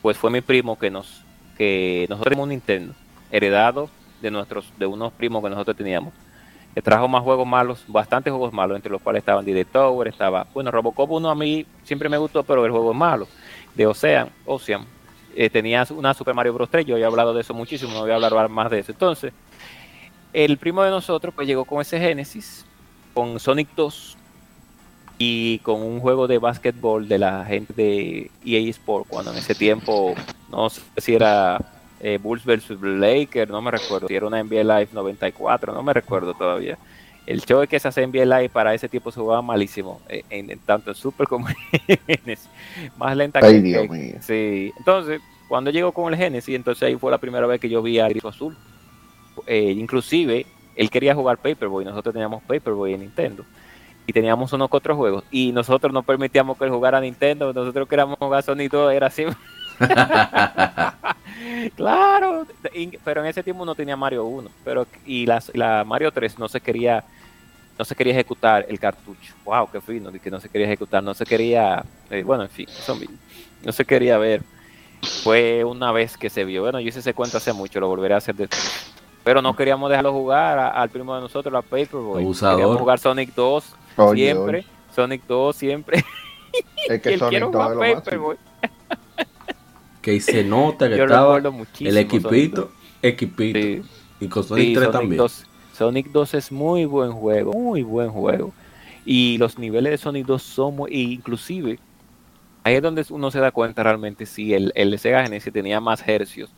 pues 0.00 0.16
fue 0.16 0.30
mi 0.30 0.40
primo 0.40 0.78
que 0.78 0.90
nos, 0.90 1.22
que 1.56 2.06
nosotros 2.08 2.30
tenemos 2.30 2.44
un 2.44 2.50
Nintendo, 2.50 2.94
heredado 3.30 3.88
de 4.20 4.30
nuestros, 4.30 4.72
de 4.78 4.86
unos 4.86 5.12
primos 5.12 5.42
que 5.42 5.50
nosotros 5.50 5.76
teníamos, 5.76 6.12
que 6.74 6.82
trajo 6.82 7.06
más 7.06 7.22
juegos 7.22 7.46
malos, 7.46 7.84
bastantes 7.86 8.32
juegos 8.32 8.52
malos, 8.52 8.76
entre 8.76 8.90
los 8.90 9.02
cuales 9.02 9.20
estaban 9.20 9.44
The 9.44 9.64
Tower, 9.66 10.08
estaba, 10.08 10.46
bueno, 10.54 10.70
Robocop 10.70 11.10
1 11.10 11.30
a 11.30 11.34
mí 11.34 11.66
siempre 11.84 12.08
me 12.08 12.18
gustó, 12.18 12.42
pero 12.42 12.64
el 12.64 12.70
juego 12.70 12.92
es 12.92 12.96
malo, 12.96 13.28
de 13.74 13.86
Ocean, 13.86 14.28
Ocean, 14.46 14.86
eh, 15.34 15.48
tenía 15.48 15.86
una 15.90 16.12
Super 16.12 16.34
Mario 16.34 16.52
Bros. 16.52 16.68
3, 16.70 16.84
yo 16.84 16.94
había 16.94 17.06
hablado 17.06 17.32
de 17.32 17.40
eso 17.40 17.54
muchísimo, 17.54 17.92
no 17.92 18.00
voy 18.00 18.10
a 18.10 18.16
hablar 18.16 18.48
más 18.48 18.70
de 18.70 18.80
eso. 18.80 18.92
Entonces, 18.92 19.32
el 20.32 20.56
primo 20.56 20.82
de 20.82 20.90
nosotros 20.90 21.34
pues 21.34 21.46
llegó 21.46 21.64
con 21.64 21.80
ese 21.80 21.98
Genesis, 21.98 22.64
con 23.14 23.38
Sonic 23.38 23.68
2 23.76 24.16
y 25.18 25.58
con 25.60 25.82
un 25.82 26.00
juego 26.00 26.26
de 26.26 26.38
básquetbol 26.38 27.06
de 27.08 27.18
la 27.18 27.44
gente 27.44 27.72
de 27.74 28.30
EA 28.44 28.70
Sport, 28.70 29.06
cuando 29.08 29.32
en 29.32 29.38
ese 29.38 29.54
tiempo, 29.54 30.14
no 30.50 30.70
sé 30.70 30.80
si 30.96 31.14
era 31.14 31.60
eh, 32.00 32.18
Bulls 32.20 32.44
vs 32.44 32.80
Lakers, 32.80 33.50
no 33.50 33.62
me 33.62 33.70
recuerdo, 33.70 34.08
si 34.08 34.14
era 34.14 34.26
una 34.26 34.42
NBA 34.42 34.64
Live 34.64 34.88
94, 34.92 35.72
no 35.72 35.82
me 35.82 35.92
recuerdo 35.92 36.34
todavía. 36.34 36.78
El 37.24 37.40
show 37.42 37.62
es 37.62 37.68
que 37.68 37.78
se 37.78 37.86
hace 37.86 38.04
NBA 38.04 38.24
Live 38.24 38.48
para 38.48 38.74
ese 38.74 38.88
tiempo 38.88 39.12
se 39.12 39.20
jugaba 39.20 39.42
malísimo, 39.42 40.00
eh, 40.08 40.24
en, 40.28 40.50
en 40.50 40.58
tanto 40.58 40.90
en 40.90 40.96
Super 40.96 41.28
como 41.28 41.48
en 41.48 41.98
Genesis. 42.06 42.48
Más 42.96 43.16
lenta 43.16 43.38
Ay, 43.42 43.54
que, 43.54 43.60
Dios 43.60 43.88
mío. 43.88 44.16
Sí, 44.20 44.72
entonces, 44.76 45.20
cuando 45.46 45.70
llegó 45.70 45.92
con 45.92 46.12
el 46.12 46.18
Genesis, 46.18 46.56
entonces 46.56 46.82
ahí 46.82 46.96
fue 46.96 47.12
la 47.12 47.18
primera 47.18 47.46
vez 47.46 47.60
que 47.60 47.68
yo 47.68 47.80
vi 47.80 48.00
a 48.00 48.08
Grifo 48.08 48.28
Azul. 48.28 48.56
Eh, 49.46 49.74
inclusive, 49.76 50.46
él 50.76 50.90
quería 50.90 51.14
jugar 51.14 51.38
Paperboy, 51.38 51.84
nosotros 51.84 52.12
teníamos 52.12 52.42
Paperboy 52.42 52.94
en 52.94 53.00
Nintendo. 53.00 53.44
Y 54.06 54.12
teníamos 54.12 54.52
unos 54.52 54.68
otros 54.72 54.96
juegos. 54.96 55.24
Y 55.30 55.52
nosotros 55.52 55.92
no 55.92 56.02
permitíamos 56.02 56.58
que 56.58 56.64
él 56.64 56.70
jugara 56.70 56.98
a 56.98 57.00
Nintendo, 57.00 57.52
nosotros 57.52 57.88
queríamos 57.88 58.18
jugar 58.18 58.42
Sonic 58.42 58.72
2, 58.72 58.92
era 58.92 59.06
así. 59.06 59.24
claro, 61.76 62.46
pero 63.04 63.20
en 63.22 63.26
ese 63.26 63.42
tiempo 63.42 63.64
no 63.64 63.74
tenía 63.74 63.96
Mario 63.96 64.24
1, 64.24 64.50
pero 64.64 64.86
y 65.06 65.26
las- 65.26 65.50
la 65.54 65.84
Mario 65.84 66.10
3 66.12 66.38
no 66.38 66.48
se 66.48 66.60
quería 66.60 67.04
no 67.78 67.84
se 67.86 67.94
quería 67.96 68.12
ejecutar 68.12 68.66
el 68.68 68.78
cartucho. 68.78 69.34
Wow, 69.44 69.68
qué 69.72 69.80
fino, 69.80 70.12
que 70.12 70.30
no 70.30 70.38
se 70.38 70.48
quería 70.48 70.66
ejecutar, 70.66 71.02
no 71.02 71.14
se 71.14 71.24
quería, 71.24 71.82
eh, 72.10 72.22
bueno, 72.22 72.44
en 72.44 72.50
fin, 72.50 72.66
mismo. 73.00 73.16
no 73.64 73.72
se 73.72 73.84
quería 73.84 74.18
ver. 74.18 74.42
Fue 75.24 75.64
una 75.64 75.90
vez 75.90 76.16
que 76.16 76.30
se 76.30 76.44
vio, 76.44 76.62
bueno, 76.62 76.78
yo 76.80 76.88
hice 76.88 77.00
ese 77.00 77.14
cuento 77.14 77.38
hace 77.38 77.52
mucho, 77.52 77.80
lo 77.80 77.88
volveré 77.88 78.14
a 78.14 78.18
hacer 78.18 78.34
después. 78.36 78.91
Pero 79.24 79.40
no 79.42 79.54
queríamos 79.54 79.88
dejarlo 79.90 80.12
jugar 80.12 80.58
a- 80.58 80.68
al 80.68 80.90
primo 80.90 81.14
de 81.14 81.20
nosotros, 81.20 81.52
la 81.52 81.62
Paperboy. 81.62 82.22
Abusador. 82.22 82.56
Queríamos 82.56 82.78
jugar 82.78 82.98
Sonic 82.98 83.34
2 83.34 83.76
Oye, 83.96 84.24
siempre, 84.24 84.58
oye, 84.58 84.66
Sonic 84.94 85.22
2 85.28 85.56
siempre. 85.56 86.04
es 86.88 87.00
que 87.00 87.08
él 87.14 87.18
Sonic 87.18 87.30
quiere 87.30 87.44
2 87.46 87.52
jugar 87.52 87.68
es 87.70 87.74
lo 87.74 87.80
máximo. 87.80 88.02
Paperboy. 88.04 88.36
Que 90.00 90.20
se 90.20 90.42
nota 90.42 90.88
que 90.88 90.96
Yo 90.96 91.04
estaba 91.04 91.26
recuerdo 91.36 91.52
muchísimo 91.52 91.90
el 91.90 91.96
equipito, 91.98 92.72
equipito. 93.00 93.58
Sí. 93.58 93.82
Y 94.20 94.26
con 94.28 94.42
Sonic 94.42 94.64
Sí, 94.66 94.74
3 94.74 94.84
Sonic 94.86 94.92
también. 95.00 95.18
2. 95.18 95.46
Sonic 95.72 96.06
2 96.10 96.34
es 96.34 96.52
muy 96.52 96.84
buen 96.86 97.12
juego, 97.12 97.52
muy 97.52 97.82
buen 97.82 98.10
juego. 98.10 98.52
Y 99.04 99.38
los 99.38 99.58
niveles 99.58 99.92
de 99.92 99.98
Sonic 99.98 100.26
2 100.26 100.42
son 100.42 100.74
muy, 100.76 100.90
y 100.92 101.12
inclusive, 101.12 101.78
ahí 102.64 102.74
es 102.74 102.82
donde 102.82 103.04
uno 103.10 103.30
se 103.30 103.38
da 103.38 103.52
cuenta 103.52 103.82
realmente 103.84 104.26
si 104.26 104.54
el, 104.54 104.72
el 104.74 104.98
Sega 104.98 105.22
Genesis 105.22 105.52
tenía 105.52 105.80
más 105.80 106.02
hercios 106.06 106.50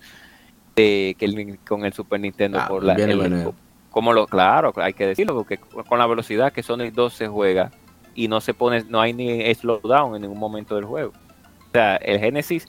de, 0.76 1.14
que 1.18 1.24
el, 1.24 1.58
con 1.66 1.84
el 1.84 1.92
Super 1.92 2.20
Nintendo 2.20 2.58
Ah, 2.60 2.68
por 2.68 2.82
la 2.84 2.94
el- 2.94 3.52
como 3.90 4.12
lo 4.12 4.26
claro, 4.26 4.72
hay 4.76 4.92
que 4.92 5.06
decirlo, 5.06 5.34
porque 5.34 5.56
con 5.58 5.98
la 6.00 6.06
velocidad 6.06 6.52
que 6.52 6.62
Sonic 6.64 6.92
2 6.94 7.12
se 7.14 7.28
juega 7.28 7.70
y 8.16 8.26
no 8.26 8.40
se 8.40 8.52
pone, 8.52 8.82
no 8.88 9.00
hay 9.00 9.12
ni 9.12 9.54
slowdown 9.54 10.16
en 10.16 10.22
ningún 10.22 10.38
momento 10.38 10.74
del 10.74 10.84
juego. 10.84 11.12
O 11.68 11.70
sea, 11.72 11.96
el 11.96 12.18
Genesis, 12.18 12.66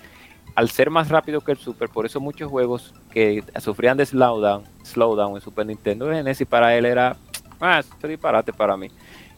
al 0.53 0.69
ser 0.69 0.91
más 0.91 1.09
rápido 1.09 1.41
que 1.41 1.51
el 1.53 1.57
Super, 1.57 1.89
por 1.89 2.05
eso 2.05 2.19
muchos 2.19 2.49
juegos 2.51 2.93
que 3.11 3.43
sufrían 3.59 3.97
de 3.97 4.05
slowdown, 4.05 4.63
slowdown 4.83 5.35
en 5.35 5.41
Super 5.41 5.65
Nintendo, 5.65 6.07
el 6.09 6.15
Genesis 6.17 6.45
para 6.47 6.75
él 6.77 6.85
era 6.85 7.15
Ah, 7.59 7.79
es 7.79 7.89
disparate 8.07 8.51
para 8.53 8.75
mí. 8.77 8.89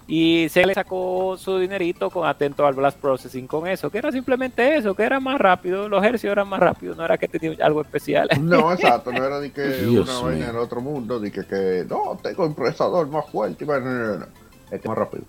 Y 0.09 0.47
se 0.49 0.65
le 0.65 0.73
sacó 0.73 1.35
su 1.37 1.57
dinerito 1.59 2.09
con 2.09 2.25
atento 2.25 2.65
al 2.65 2.73
Blast 2.75 2.97
Processing 2.97 3.45
con 3.45 3.67
eso, 3.67 3.89
que 3.89 3.97
era 3.97 4.09
simplemente 4.11 4.77
eso, 4.77 4.95
que 4.95 5.03
era 5.03 5.19
más 5.19 5.37
rápido, 5.37 5.89
los 5.89 6.01
hercios 6.03 6.31
eran 6.31 6.47
más 6.47 6.61
rápidos, 6.61 6.95
no 6.95 7.03
era 7.03 7.17
que 7.17 7.27
tenía 7.27 7.57
algo 7.65 7.81
especial. 7.81 8.29
No, 8.41 8.71
exacto, 8.71 9.11
no 9.11 9.25
era 9.25 9.39
de 9.41 9.51
que 9.51 9.63
Dios 9.67 10.07
una 10.09 10.21
vaina 10.21 10.45
en 10.45 10.55
el 10.55 10.61
otro 10.61 10.79
mundo, 10.79 11.19
de 11.19 11.29
que, 11.31 11.45
que 11.45 11.85
no, 11.89 12.17
tengo 12.23 12.45
el 12.45 12.53
procesador 12.55 13.07
más 13.09 13.29
fuerte, 13.29 13.65
no, 13.65 13.79
no, 13.81 14.17
no, 14.19 14.25
es 14.71 14.81
que 14.81 14.87
más 14.87 14.97
rápido. 14.97 15.25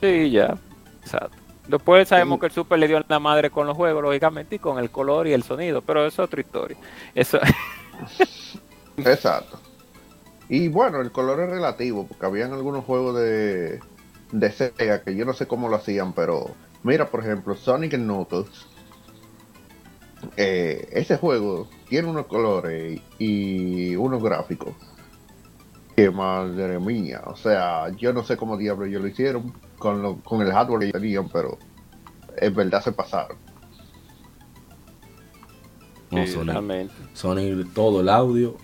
Sí, 0.00 0.30
ya, 0.32 0.58
exacto. 1.02 1.36
Después 1.68 2.08
sabemos 2.08 2.36
Sí. 2.36 2.40
que 2.40 2.46
el 2.46 2.52
Super 2.52 2.78
le 2.78 2.88
dio 2.88 3.04
la 3.08 3.18
madre 3.20 3.50
con 3.50 3.66
los 3.66 3.76
juegos, 3.76 4.02
lógicamente, 4.02 4.56
y 4.56 4.58
con 4.58 4.78
el 4.78 4.90
color 4.90 5.26
y 5.28 5.32
el 5.32 5.42
sonido, 5.44 5.82
pero 5.82 6.06
eso 6.06 6.22
es 6.22 6.26
otra 6.26 6.40
historia. 6.40 6.76
Eso, 7.14 7.38
Exacto. 8.96 9.60
Y 10.48 10.68
bueno, 10.68 11.00
el 11.00 11.10
color 11.12 11.40
es 11.40 11.50
relativo, 11.50 12.06
porque 12.06 12.26
habían 12.26 12.52
algunos 12.52 12.84
juegos 12.84 13.16
de, 13.16 13.80
de 14.32 14.50
Sega 14.50 15.02
que 15.02 15.14
yo 15.14 15.24
no 15.24 15.32
sé 15.32 15.46
cómo 15.46 15.68
lo 15.68 15.76
hacían, 15.76 16.12
pero 16.12 16.50
mira, 16.82 17.10
por 17.10 17.20
ejemplo, 17.20 17.54
Sonic 17.54 17.94
and 17.94 18.04
Knuckles. 18.04 18.66
eh, 20.36 20.88
ese 20.92 21.16
juego 21.18 21.68
tiene 21.88 22.08
unos 22.08 22.26
colores 22.26 23.00
y 23.18 23.94
unos 23.96 24.22
gráficos. 24.22 24.74
Que 25.94 26.10
madre 26.10 26.78
mía, 26.78 27.22
o 27.26 27.36
sea, 27.36 27.88
yo 27.96 28.12
no 28.12 28.22
sé 28.24 28.36
cómo 28.36 28.56
diablos 28.58 28.88
ellos 28.88 29.00
lo 29.02 29.08
hicieron 29.08 29.52
con, 29.78 30.02
lo- 30.02 30.16
con 30.22 30.42
el 30.42 30.52
hardware 30.52 30.86
que 30.86 30.92
tenían, 30.98 31.28
pero 31.30 31.56
en 32.36 32.54
verdad 32.54 32.82
se 32.82 32.92
pasaron. 32.92 33.38
No, 36.10 36.26
sí, 36.26 36.32
Sonic. 36.34 36.90
Sonic, 37.14 37.72
todo 37.72 38.00
el 38.02 38.08
audio, 38.10 38.56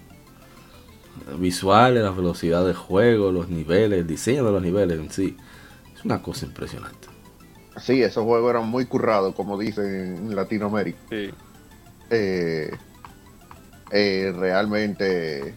visuales, 1.38 2.02
la 2.02 2.10
velocidad 2.10 2.66
de 2.66 2.74
juego, 2.74 3.32
los 3.32 3.48
niveles, 3.48 4.00
el 4.00 4.06
diseño 4.06 4.44
de 4.44 4.52
los 4.52 4.62
niveles 4.62 4.98
en 4.98 5.10
sí. 5.10 5.36
Una 6.04 6.20
cosa 6.22 6.46
impresionante. 6.46 7.08
Sí, 7.80 8.02
esos 8.02 8.24
juegos 8.24 8.50
eran 8.50 8.68
muy 8.68 8.86
currados, 8.86 9.34
como 9.34 9.58
dicen 9.58 9.84
en 9.86 10.36
Latinoamérica. 10.36 10.98
Sí. 11.10 11.30
eh, 12.10 12.70
eh, 13.90 14.32
realmente 14.36 15.54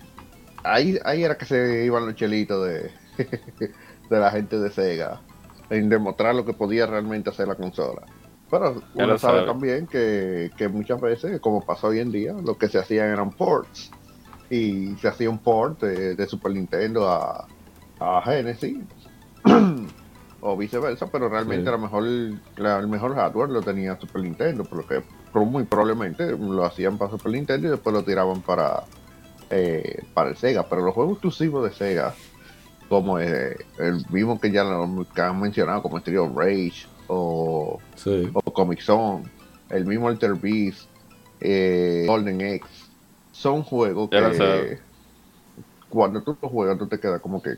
ahí, 0.64 0.98
ahí 1.06 1.24
era 1.24 1.38
que 1.38 1.46
se 1.46 1.86
iban 1.86 2.06
los 2.06 2.16
chelitos 2.16 2.66
de, 2.68 2.92
de 4.10 4.20
la 4.20 4.32
gente 4.32 4.60
de 4.60 4.70
Sega 4.72 5.22
en 5.70 5.90
demostrar 5.90 6.36
lo 6.36 6.46
que 6.46 6.54
podía 6.54 6.86
realmente 6.86 7.30
hacer 7.30 7.48
la 7.48 7.56
consola. 7.56 8.04
Pero 8.52 8.82
Ya 8.94 9.06
uno 9.06 9.18
sabe. 9.18 9.46
también 9.46 9.88
que, 9.88 10.52
que 10.58 10.68
muchas 10.68 11.02
veces, 11.02 11.40
como 11.42 11.66
pasa 11.66 11.88
hoy 11.88 12.00
en 12.00 12.12
día, 12.12 12.34
lo 12.34 12.58
que 12.58 12.68
se 12.70 12.78
hacían 12.78 13.10
eran 13.10 13.32
ports. 13.32 13.92
Y 14.50 14.96
se 14.98 15.08
hacía 15.08 15.30
un 15.30 15.40
port 15.40 15.82
de, 15.82 16.16
de 16.16 16.28
Super 16.28 16.52
Nintendo 16.52 17.10
a, 17.10 17.48
a 18.00 18.22
Genesis. 18.24 18.78
o 20.48 20.56
viceversa, 20.56 21.08
pero 21.08 21.28
realmente 21.28 21.72
Sí. 21.72 21.78
mejor, 21.78 22.04
la- 22.58 22.78
el 22.78 22.88
mejor 22.88 23.16
hardware 23.16 23.50
lo 23.50 23.64
tenía 23.64 24.00
Super 24.00 24.22
Nintendo, 24.22 24.64
por 24.64 24.78
lo 24.80 24.88
que 24.88 25.02
muy 25.34 25.64
probablemente 25.64 26.38
lo 26.38 26.64
hacían 26.64 26.98
para 27.00 27.10
Super 27.12 27.32
Nintendo 27.32 27.68
y 27.68 27.72
después 27.72 27.94
lo 27.96 28.04
tiraban 28.04 28.42
para, 28.42 28.84
eh, 29.50 30.04
para 30.14 30.30
el 30.30 30.38
Sega. 30.38 30.70
Pero 30.70 30.84
los 30.84 30.94
juegos 30.94 31.14
exclusivos 31.14 31.64
de 31.64 31.76
Sega, 31.76 32.14
como 32.88 33.20
eh, 33.20 33.58
el 33.80 34.06
mismo 34.12 34.40
que 34.40 34.52
ya 34.52 34.64
lo 34.64 35.06
que 35.14 35.22
han 35.22 35.42
mencionado, 35.42 35.82
como 35.82 35.98
Street 35.98 36.20
of 36.20 36.36
Rage 36.36 36.86
o, 37.08 37.80
Sí. 37.96 38.30
o 38.32 38.42
Comic 38.54 38.82
Zone, 38.82 39.24
el 39.70 39.86
mismo 39.86 40.08
Alter 40.08 40.36
Beast, 40.36 40.88
eh, 41.42 42.06
Golden 42.08 42.40
X, 42.42 42.70
son 43.32 43.64
juegos 43.64 44.12
que 44.12 44.80
cuando 45.90 46.22
tú 46.22 46.38
los 46.40 46.52
juegas 46.52 46.78
tú 46.78 46.88
te 46.88 47.00
quedas 47.00 47.20
como 47.20 47.42
que, 47.42 47.56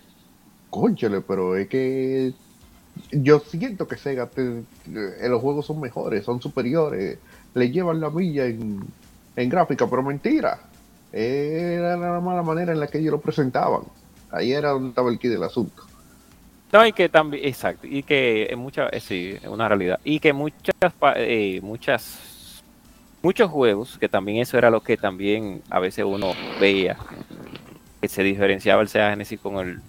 conchale, 0.70 1.20
pero 1.22 1.58
es 1.58 1.68
que 1.68 2.34
yo 3.12 3.40
siento 3.40 3.88
que 3.88 3.98
Sega, 3.98 4.28
te- 4.28 4.60
eh, 4.94 5.30
los 5.30 5.42
juegos 5.42 5.66
son 5.66 5.80
mejores, 5.80 6.26
son 6.26 6.42
superiores, 6.42 7.18
le 7.54 7.72
llevan 7.72 8.00
la 8.00 8.10
milla 8.10 8.46
en, 8.46 8.80
en 9.36 9.50
gráfica, 9.50 9.88
pero 9.90 10.04
mentira. 10.04 10.60
Era 11.12 11.96
la 11.98 12.20
mala 12.20 12.42
manera 12.44 12.74
en 12.74 12.80
la 12.80 12.88
que 12.88 12.98
ellos 13.00 13.12
lo 13.12 13.22
presentaban. 13.22 13.82
Ahí 14.32 14.52
era 14.52 14.70
donde 14.72 14.90
estaba 14.90 15.10
el 15.10 15.18
key 15.20 15.30
del 15.30 15.44
asunto. 15.44 15.84
No, 16.72 16.86
y 16.86 16.92
que 16.92 17.08
también, 17.08 17.46
exacto, 17.46 17.88
y 17.88 18.04
que 18.04 18.48
en 18.50 18.60
muchas, 18.60 18.92
eh, 18.92 19.00
sí, 19.00 19.38
es 19.42 19.48
una 19.48 19.70
realidad, 19.70 20.00
y 20.04 20.20
que 20.20 20.34
muchas, 20.34 20.76
eh, 21.16 21.62
muchas, 21.64 22.62
muchos 23.24 23.50
juegos, 23.50 23.98
que 23.98 24.10
también 24.10 24.40
eso 24.40 24.58
era 24.58 24.70
lo 24.70 24.82
que 24.82 24.98
también 24.98 25.62
a 25.70 25.80
veces 25.80 26.04
uno 26.04 26.34
veía, 26.60 26.98
que 28.02 28.10
se 28.10 28.22
diferenciaba 28.22 28.82
el 28.82 28.90
Sega 28.90 29.12
Genesis 29.12 29.40
con 29.40 29.56
el, 29.66 29.80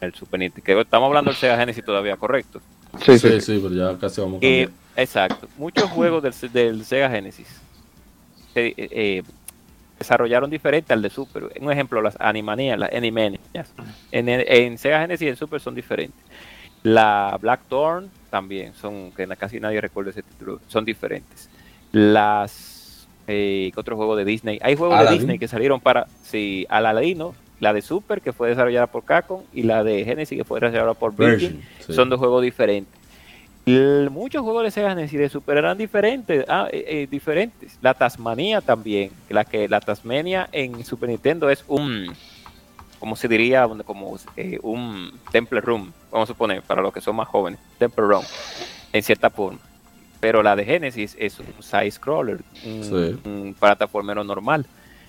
el 0.00 0.14
Super 0.14 0.40
Nintendo, 0.40 0.64
que 0.64 0.80
estamos 0.80 1.06
hablando 1.06 1.30
del 1.30 1.38
Sega 1.38 1.56
Genesis 1.56 1.84
todavía, 1.84 2.16
correcto. 2.16 2.60
Sí, 3.04 3.18
sí, 3.18 3.60
pero 3.62 3.74
ya 3.74 3.98
casi 3.98 4.20
vamos 4.20 4.38
a 4.38 4.40
cambiar. 4.40 4.70
exacto, 4.96 5.48
muchos 5.56 5.90
juegos 5.90 6.22
del, 6.22 6.52
del 6.52 6.84
Sega 6.84 7.10
Genesis 7.10 7.48
se, 8.56 8.68
eh, 8.68 8.74
eh, 8.78 9.22
desarrollaron 9.98 10.48
diferente 10.50 10.92
al 10.92 11.02
de 11.02 11.10
Super. 11.10 11.50
Un 11.60 11.70
ejemplo, 11.70 12.00
las 12.00 12.16
Animanias, 12.20 12.78
las 12.78 12.92
Animanias. 12.92 13.40
En, 14.10 14.28
en 14.28 14.78
Sega 14.78 15.00
Genesis 15.00 15.26
y 15.26 15.28
en 15.28 15.36
Super 15.36 15.60
son 15.60 15.74
diferentes. 15.74 16.18
La 16.82 17.36
Blackthorn 17.40 18.10
también 18.30 18.74
son, 18.74 19.12
que 19.12 19.26
casi 19.36 19.60
nadie 19.60 19.80
recuerda 19.80 20.10
ese 20.10 20.22
título, 20.22 20.60
son 20.68 20.84
diferentes. 20.84 21.50
Las, 21.92 23.06
eh, 23.26 23.70
¿qué 23.74 23.80
otro 23.80 23.96
juego 23.96 24.16
de 24.16 24.24
Disney? 24.24 24.58
Hay 24.62 24.76
juegos 24.76 24.96
Aladdin. 24.96 25.12
de 25.12 25.18
Disney 25.18 25.38
que 25.38 25.48
salieron 25.48 25.80
para, 25.80 26.06
sí, 26.22 26.66
Aladino, 26.68 27.34
la 27.60 27.72
de 27.72 27.82
Super 27.82 28.20
que 28.20 28.32
fue 28.32 28.48
desarrollada 28.50 28.86
por 28.86 29.04
Capcom 29.04 29.42
y 29.52 29.62
la 29.62 29.82
de 29.84 30.04
Genesis 30.04 30.36
que 30.38 30.44
fue 30.44 30.60
desarrollada 30.60 30.94
por 30.94 31.14
Virgin 31.16 31.62
sí. 31.84 31.92
son 31.92 32.08
dos 32.08 32.18
juegos 32.18 32.42
diferentes. 32.42 32.94
El- 33.64 34.10
muchos 34.10 34.42
juegos 34.42 34.62
de 34.62 34.70
Sega 34.70 34.90
Genesis 34.90 35.14
y 35.14 35.16
de 35.16 35.28
Super 35.28 35.56
eran 35.56 35.76
diferentes, 35.76 36.44
ah, 36.48 36.68
eh, 36.70 36.84
eh, 36.86 37.08
diferentes. 37.10 37.78
La 37.82 37.94
Tasmania 37.94 38.60
también, 38.60 39.10
la 39.28 39.44
que 39.44 39.68
la 39.68 39.80
Tasmania 39.80 40.48
en 40.52 40.84
Super 40.84 41.08
Nintendo 41.08 41.50
es 41.50 41.64
un, 41.66 42.12
como 43.00 43.16
se 43.16 43.26
diría, 43.26 43.66
Un- 43.66 43.82
como 43.82 44.16
eh, 44.36 44.58
un 44.62 45.10
Temple 45.32 45.60
Room, 45.60 45.92
vamos 46.12 46.30
a 46.30 46.32
suponer, 46.32 46.62
para 46.62 46.80
los 46.82 46.92
que 46.92 47.00
son 47.00 47.16
más 47.16 47.26
jóvenes, 47.26 47.58
Temple 47.78 48.04
Room, 48.06 48.24
en 48.92 49.02
cierta 49.02 49.30
forma. 49.30 49.58
Pero 50.20 50.42
la 50.42 50.54
de 50.56 50.64
Genesis 50.64 51.16
es 51.18 51.38
un 51.40 51.46
side 51.60 51.90
scroller, 51.90 52.38
un, 52.64 52.84
Sí. 52.84 53.20
un 53.28 53.54
plataformero 53.58 54.22
normal. 54.22 54.64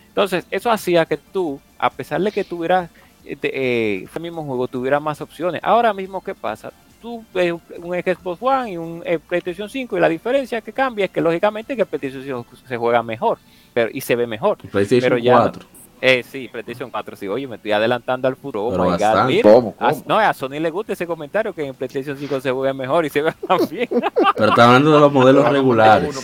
Entonces, 0.09 0.45
eso 0.49 0.71
hacía 0.71 1.05
que 1.05 1.17
tú, 1.17 1.61
a 1.79 1.89
pesar 1.89 2.21
de 2.21 2.31
que 2.31 2.43
tuvieras 2.43 2.89
eh, 3.25 3.37
eh, 3.43 4.05
ese 4.09 4.19
mismo 4.19 4.43
juego 4.43 4.67
tuviera 4.67 4.99
más 4.99 5.19
opciones. 5.21 5.61
Ahora 5.63 5.93
mismo, 5.93 6.23
¿qué 6.23 6.33
pasa? 6.33 6.71
Tú 7.01 7.23
ves 7.33 7.53
un 7.77 7.93
Xbox 7.95 8.41
One 8.41 8.71
y 8.71 8.77
un 8.77 9.03
eh, 9.05 9.19
PlayStation 9.19 9.69
5 9.69 9.97
y 9.97 9.99
la 9.99 10.09
diferencia 10.09 10.61
que 10.61 10.73
cambia 10.73 11.05
es 11.05 11.11
que 11.11 11.21
lógicamente 11.21 11.75
que 11.75 11.83
el 11.83 11.87
PlayStation 11.87 12.23
5 12.43 12.45
se 12.67 12.77
juega 12.77 13.03
mejor 13.03 13.37
pero, 13.73 13.89
y 13.93 14.01
se 14.01 14.15
ve 14.15 14.25
mejor. 14.25 14.57
PlayStation 14.57 15.01
pero 15.09 15.17
ya- 15.17 15.37
4. 15.37 15.65
Eh, 15.99 16.23
sí, 16.29 16.47
PlayStation 16.47 16.91
4, 16.91 17.15
sí. 17.15 17.27
Oye, 17.27 17.47
me 17.47 17.55
estoy 17.55 17.71
adelantando 17.71 18.27
al 18.27 18.35
futuro. 18.35 18.65
Oh 18.65 18.71
Pero 18.71 18.83
my 18.83 18.91
God, 18.91 19.25
mira. 19.25 19.51
¿Cómo? 19.51 19.75
A- 19.79 19.89
¿Cómo? 19.89 20.03
no, 20.05 20.19
a 20.19 20.33
Sony 20.33 20.59
le 20.59 20.69
gusta 20.69 20.93
ese 20.93 21.07
comentario 21.07 21.53
que 21.53 21.65
en 21.65 21.73
PlayStation 21.73 22.15
5 22.15 22.39
se 22.39 22.51
juega 22.51 22.71
mejor 22.73 23.05
y 23.05 23.09
se 23.09 23.21
ve 23.23 23.33
más 23.49 23.69
bien. 23.69 23.89
Pero 24.35 24.49
está 24.49 24.65
hablando 24.65 24.91
de 24.93 24.99
los 24.99 25.11
modelos 25.11 25.49
regulares. 25.49 26.13
Si 26.15 26.21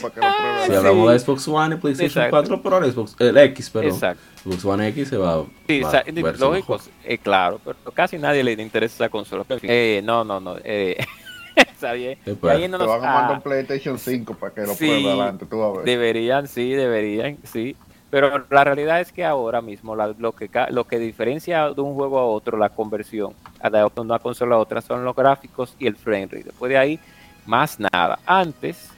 sí. 0.69 0.75
hablamos 0.75 1.11
de 1.11 1.19
Xbox 1.19 1.47
One 1.47 1.75
y 1.75 1.77
PlayStation 1.79 2.23
Exacto. 2.25 2.59
4, 2.59 2.61
pero 2.61 2.77
el 2.85 2.91
Xbox, 2.91 3.15
el 3.19 3.37
X, 3.37 3.69
perdón. 3.71 3.91
Exacto. 3.91 4.21
Xbox 4.43 4.65
One 4.65 4.87
X 4.89 5.07
se 5.09 5.17
va, 5.17 5.43
Sí, 5.67 5.81
va 5.81 5.87
o 5.87 5.91
sea, 5.91 5.99
a 6.01 6.03
verse 6.11 6.39
lógico, 6.41 6.73
mejor. 6.73 6.91
eh, 7.05 7.17
claro, 7.17 7.59
pero 7.63 7.77
casi 7.93 8.17
nadie 8.19 8.43
le 8.43 8.51
interesa 8.53 9.05
esa 9.05 9.09
consola. 9.09 9.43
Pero, 9.47 9.59
eh, 9.63 10.01
no, 10.03 10.23
no, 10.23 10.39
no. 10.39 10.55
Eh, 10.63 10.97
está 11.55 11.93
bien. 11.93 12.19
Sí, 12.25 12.33
pues. 12.39 12.51
ahí 12.51 12.57
Te 12.57 12.61
yéndonos 12.63 12.87
van 12.87 12.97
a 12.99 13.01
mandar 13.13 13.31
a- 13.31 13.33
un 13.37 13.41
PlayStation 13.41 13.97
5 13.97 14.35
para 14.35 14.53
que 14.53 14.61
lo 14.61 14.73
Sí. 14.75 14.85
pruebe 14.85 15.07
adelante, 15.09 15.45
tú 15.47 15.57
vas 15.59 15.69
a 15.69 15.77
ver. 15.77 15.85
Deberían, 15.85 16.47
sí, 16.47 16.69
deberían, 16.73 17.37
sí. 17.43 17.75
Pero 18.13 18.45
la 18.51 18.63
realidad 18.63 19.01
es 19.01 19.11
que 19.11 19.25
ahora 19.25 19.59
mismo 19.59 19.95
la- 19.95 20.13
lo, 20.19 20.33
que, 20.33 20.47
lo 20.69 20.83
que 20.83 20.99
diferencia 20.99 21.71
de 21.71 21.81
un 21.81 21.95
juego 21.95 22.19
a 22.19 22.27
otro, 22.27 22.59
la 22.59 22.69
conversión 22.69 23.33
de 23.63 23.89
una 24.01 24.19
consola 24.19 24.53
a 24.53 24.59
otra, 24.59 24.81
son 24.81 25.03
los 25.03 25.15
gráficos 25.15 25.75
y 25.79 25.87
el 25.87 25.95
frame 25.95 26.25
rate. 26.27 26.43
Después 26.43 26.69
de 26.69 26.77
ahí, 26.77 26.99
más 27.47 27.79
nada. 27.79 28.19
Antes, 28.27 28.91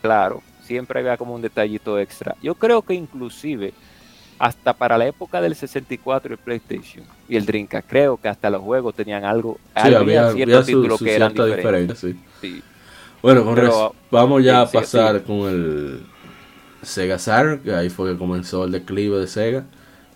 claro, 0.00 0.40
siempre 0.62 1.00
había 1.00 1.16
como 1.16 1.34
un 1.34 1.42
detallito 1.42 1.98
extra. 1.98 2.36
Yo 2.40 2.54
creo 2.54 2.80
que 2.82 2.94
inclusive, 2.94 3.74
hasta 4.38 4.72
para 4.72 4.96
la 4.96 5.08
época 5.08 5.40
del 5.40 5.56
64 5.56 6.30
y 6.30 6.34
el 6.34 6.38
PlayStation 6.38 7.04
y 7.28 7.34
el 7.34 7.44
Dreamcast, 7.46 7.88
creo 7.90 8.18
que 8.18 8.28
hasta 8.28 8.50
los 8.50 8.62
juegos 8.62 8.94
tenían 8.94 9.24
algo, 9.24 9.58
Sí, 9.74 9.80
había 9.80 9.96
había, 10.28 10.30
ciertos 10.30 10.66
títulos 10.66 11.02
que 11.02 11.16
eran 11.16 11.32
diferentes. 11.34 11.56
diferencia, 11.56 11.96
sí. 11.96 12.16
Sí. 12.40 12.62
Bueno, 13.20 13.44
con 13.44 13.56
Pero, 13.56 13.96
vamos 14.12 14.44
ya 14.44 14.60
a 14.60 14.70
pasar 14.70 15.24
con 15.24 15.38
el 15.48 16.06
Sega 16.82 17.18
Saturn, 17.18 17.60
que 17.62 17.74
ahí 17.74 17.90
fue 17.90 18.12
que 18.12 18.18
comenzó 18.18 18.64
el 18.64 18.72
declive 18.72 19.18
de 19.18 19.26
Sega. 19.26 19.66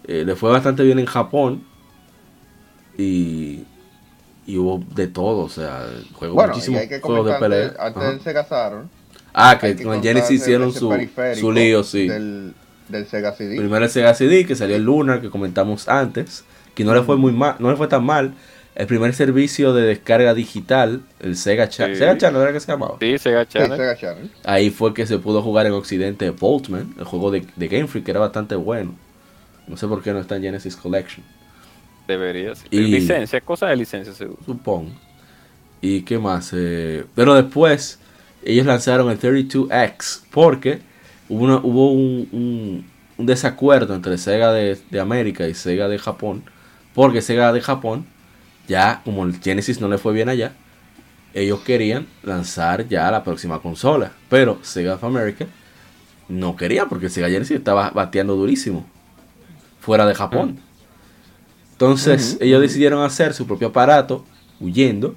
Eh, 0.05 0.25
le 0.27 0.37
fue 0.37 0.51
bastante 0.51 0.83
bien 0.85 0.99
en 0.99 1.07
Japón 1.07 1.65
y, 2.97 3.67
y 4.47 4.59
hubo 4.59 4.85
de 4.95 5.09
todo, 5.09 5.45
o 5.45 5.49
sea, 5.49 5.87
juegos, 6.13 6.35
Bueno, 6.35 6.53
y 6.55 6.57
muchísimos 6.57 6.81
hay 6.81 6.89
que 6.89 7.01
juegos 7.01 7.27
de 7.27 7.35
pelea. 7.35 7.75
antes, 7.79 8.03
del 8.03 8.21
Sega 8.21 8.45
Saturn. 8.45 8.91
Ah, 9.33 9.59
que 9.61 9.77
que 9.77 9.85
con 9.85 10.03
Genesis 10.03 10.43
hicieron 10.43 10.73
su, 10.73 11.09
su 11.33 11.53
lío, 11.53 11.83
sí. 11.83 12.09
Del, 12.09 12.55
del 12.89 13.07
Sega 13.07 13.33
CD. 13.33 13.57
Primero 13.57 13.85
el 13.85 13.91
Sega 13.91 14.15
CD, 14.15 14.47
que 14.47 14.55
salió 14.55 14.77
el 14.77 14.85
Lunar, 14.85 15.21
que 15.21 15.31
comentamos 15.31 15.89
antes, 15.89 16.45
que 16.75 16.85
no 16.85 16.95
le 16.95 17.03
fue 17.03 17.17
muy 17.17 17.33
mal, 17.33 17.57
no 17.59 17.71
le 17.71 17.77
fue 17.77 17.89
tan 17.89 18.05
mal. 18.05 18.35
El 18.77 18.87
primer 18.87 19.15
servicio 19.15 19.73
de 19.73 19.83
descarga 19.83 20.35
digital, 20.35 21.03
el 21.21 21.37
Sega 21.37 21.69
Channel. 21.69 21.95
Sí. 21.97 22.01
¿Sega 22.01 22.19
Channel 22.19 22.43
era 22.43 22.53
que 22.53 22.61
se 22.61 22.73
llamaba? 22.73 22.97
Sí, 23.01 23.19
Sega 23.19 23.43
Sí, 23.45 23.51
Channel. 23.53 23.77
Sega 23.79 23.97
Channel. 23.97 24.31
Ahí 24.45 24.71
fue 24.71 24.93
que 24.95 25.07
se 25.07 25.19
pudo 25.19 25.43
jugar 25.43 25.67
en 25.67 25.73
Occidente 25.73 26.31
Boltman, 26.31 26.95
el 26.99 27.05
juego 27.05 27.31
de, 27.31 27.47
de 27.57 27.69
Game 27.69 27.87
Freak, 27.87 28.05
que 28.05 28.11
era 28.11 28.21
bastante 28.21 28.55
bueno. 28.57 28.95
No 29.69 29.77
sé 29.77 29.87
por 29.87 30.03
qué 30.03 30.13
no 30.13 30.19
está 30.21 30.37
en 30.37 30.43
Genesis 30.43 30.77
Collection, 30.77 31.25
Debería 32.07 32.55
ser. 32.55 32.67
Y- 32.71 32.81
Licencia, 32.81 33.41
cosa 33.41 33.67
de 33.69 33.77
licencia 33.77 34.13
seguro. 34.13 34.39
supongo. 34.45 34.91
¿Y 35.81 36.03
qué 36.03 36.19
más? 36.19 36.51
Eh, 36.55 37.05
pero 37.15 37.35
después, 37.35 37.99
ellos 38.45 38.67
lanzaron 38.67 39.11
el 39.11 39.19
32X, 39.19 40.23
porque 40.31 40.81
hubo, 41.29 41.45
una- 41.45 41.57
hubo 41.59 41.93
un, 41.93 42.29
un- 42.33 42.87
un 43.17 43.27
desacuerdo 43.27 43.95
entre 43.95 44.19
Sega 44.19 44.53
de, 44.53 44.77
de 44.91 45.01
América 45.01 45.47
y 45.49 45.55
Sega 45.55 45.89
de 45.89 45.99
Japón, 45.99 46.43
porque 46.95 47.23
Sega 47.23 47.53
de 47.53 47.61
Japón, 47.61 48.07
ya 48.69 49.01
como 49.05 49.25
el 49.25 49.39
Genesis 49.41 49.81
no 49.81 49.89
le 49.89 49.99
fue 49.99 50.13
bien 50.13 50.29
allá, 50.29 50.53
ellos 51.35 51.61
querían 51.61 52.07
lanzar 52.23 52.89
ya 52.89 53.11
la 53.11 53.25
próxima 53.25 53.61
consola, 53.61 54.13
pero 54.29 54.59
Sega 54.63 54.95
of 54.95 55.05
America 55.05 55.47
no 56.29 56.57
quería 56.57 56.87
porque 56.87 57.09
Sega 57.09 57.29
Genesis 57.29 57.57
estaba 57.59 57.91
bateando 57.91 58.37
durísimo 58.37 58.87
fuera 59.81 60.07
de 60.07 60.15
Japón. 60.15 60.59
Entonces 61.73 62.39
ellos 62.41 62.61
decidieron 62.61 63.03
hacer 63.05 63.35
su 63.35 63.47
propio 63.47 63.69
aparato 63.69 64.25
huyendo. 64.61 65.15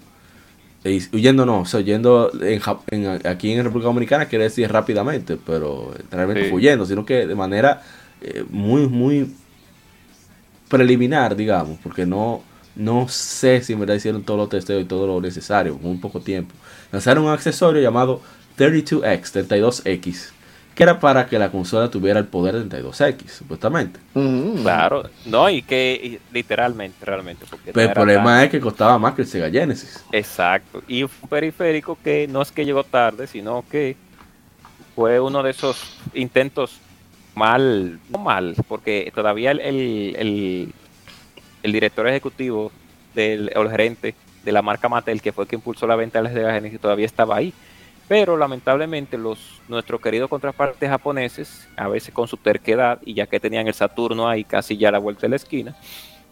E- 0.84 1.02
huyendo 1.14 1.46
no, 1.46 1.62
o 1.62 1.66
sea, 1.66 1.80
huyendo 1.82 2.32
en, 2.42 2.62
en- 2.92 3.28
aquí 3.28 3.52
en 3.52 3.64
República 3.64 3.88
Dominicana 3.88 4.26
quiere 4.26 4.46
decir 4.46 4.72
rápidamente, 4.72 5.38
pero 5.38 5.94
realmente 6.12 6.48
Sí. 6.50 6.54
huyendo, 6.54 6.86
sino 6.86 7.06
que 7.06 7.28
de 7.28 7.36
manera 7.36 7.84
eh, 8.22 8.44
muy, 8.50 8.88
muy 8.88 9.32
preliminar, 10.68 11.36
digamos, 11.36 11.78
porque 11.84 12.06
no, 12.06 12.42
no 12.78 13.08
sé 13.10 13.62
si 13.62 13.74
en 13.74 13.80
verdad 13.80 13.96
hicieron 13.96 14.24
todos 14.24 14.40
los 14.40 14.50
testeos 14.50 14.82
y 14.82 14.86
todo 14.86 15.08
lo 15.08 15.20
necesario, 15.22 15.74
con 15.74 15.84
muy 15.92 15.98
poco 15.98 16.20
tiempo. 16.22 16.54
Lanzaron 16.92 17.26
un 17.26 17.32
accesorio 17.32 17.82
llamado 17.82 18.22
32X, 18.58 19.32
32X, 19.34 20.30
que 20.76 20.84
era 20.84 21.00
para 21.00 21.26
que 21.28 21.40
la 21.40 21.50
consola 21.52 21.90
tuviera 21.90 22.20
el 22.20 22.26
poder 22.28 22.56
de 22.64 22.66
32X, 22.84 23.30
supuestamente. 23.30 24.00
Ujú. 24.14 24.62
Claro. 24.62 25.10
No, 25.26 25.50
y 25.50 25.62
que 25.64 26.00
y- 26.02 26.34
literalmente, 26.34 27.04
realmente. 27.04 27.46
Porque 27.50 27.74
Pero 27.74 27.86
no 27.86 27.90
el 27.90 27.94
problema 27.96 28.24
tan- 28.36 28.44
es 28.46 28.50
que 28.52 28.60
costaba 28.60 28.98
más 29.00 29.16
que 29.16 29.24
el 29.24 29.28
Sega 29.28 29.50
Genesis. 29.50 30.04
Exacto. 30.12 30.84
Y 30.88 31.02
fue 31.04 31.18
un 31.24 31.30
periférico 31.30 31.98
que 32.04 32.28
no 32.28 32.42
es 32.42 32.52
que 32.52 32.64
llegó 32.66 32.84
tarde, 32.84 33.26
sino 33.28 33.66
que 33.70 33.96
fue 34.96 35.20
uno 35.20 35.44
de 35.44 35.52
esos 35.52 35.78
intentos 36.14 36.78
mal, 37.36 38.00
no 38.10 38.20
mal, 38.20 38.56
porque 38.68 39.12
todavía 39.14 39.52
el, 39.52 39.60
el, 39.62 40.16
el- 40.18 40.74
el 41.68 41.74
director 41.74 42.08
ejecutivo 42.08 42.72
del, 43.14 43.52
o 43.56 43.62
el 43.62 43.70
gerente 43.70 44.16
de 44.44 44.52
la 44.52 44.62
marca 44.62 44.90
Mattel, 44.90 45.22
que 45.22 45.32
fue 45.32 45.46
que 45.48 45.56
impulsó 45.56 45.86
la 45.86 45.96
venta 45.96 46.22
de 46.22 46.42
la 46.42 46.54
Genesis, 46.54 46.80
todavía 46.80 47.06
estaba 47.06 47.36
ahí. 47.36 47.54
Pero 48.08 48.38
lamentablemente 48.38 49.18
los 49.18 49.60
nuestros 49.68 50.00
queridos 50.00 50.30
contrapartes 50.30 50.90
japoneses, 50.90 51.68
a 51.76 51.90
veces 51.90 52.14
con 52.14 52.28
su 52.28 52.38
terquedad, 52.38 53.00
y 53.04 53.14
ya 53.14 53.28
que 53.28 53.40
tenían 53.40 53.68
el 53.68 53.74
Saturno 53.74 54.30
ahí 54.30 54.46
casi 54.46 54.78
ya 54.78 54.88
a 54.90 54.92
la 54.94 55.00
vuelta 55.00 55.22
de 55.24 55.30
la 55.30 55.36
esquina, 55.36 55.76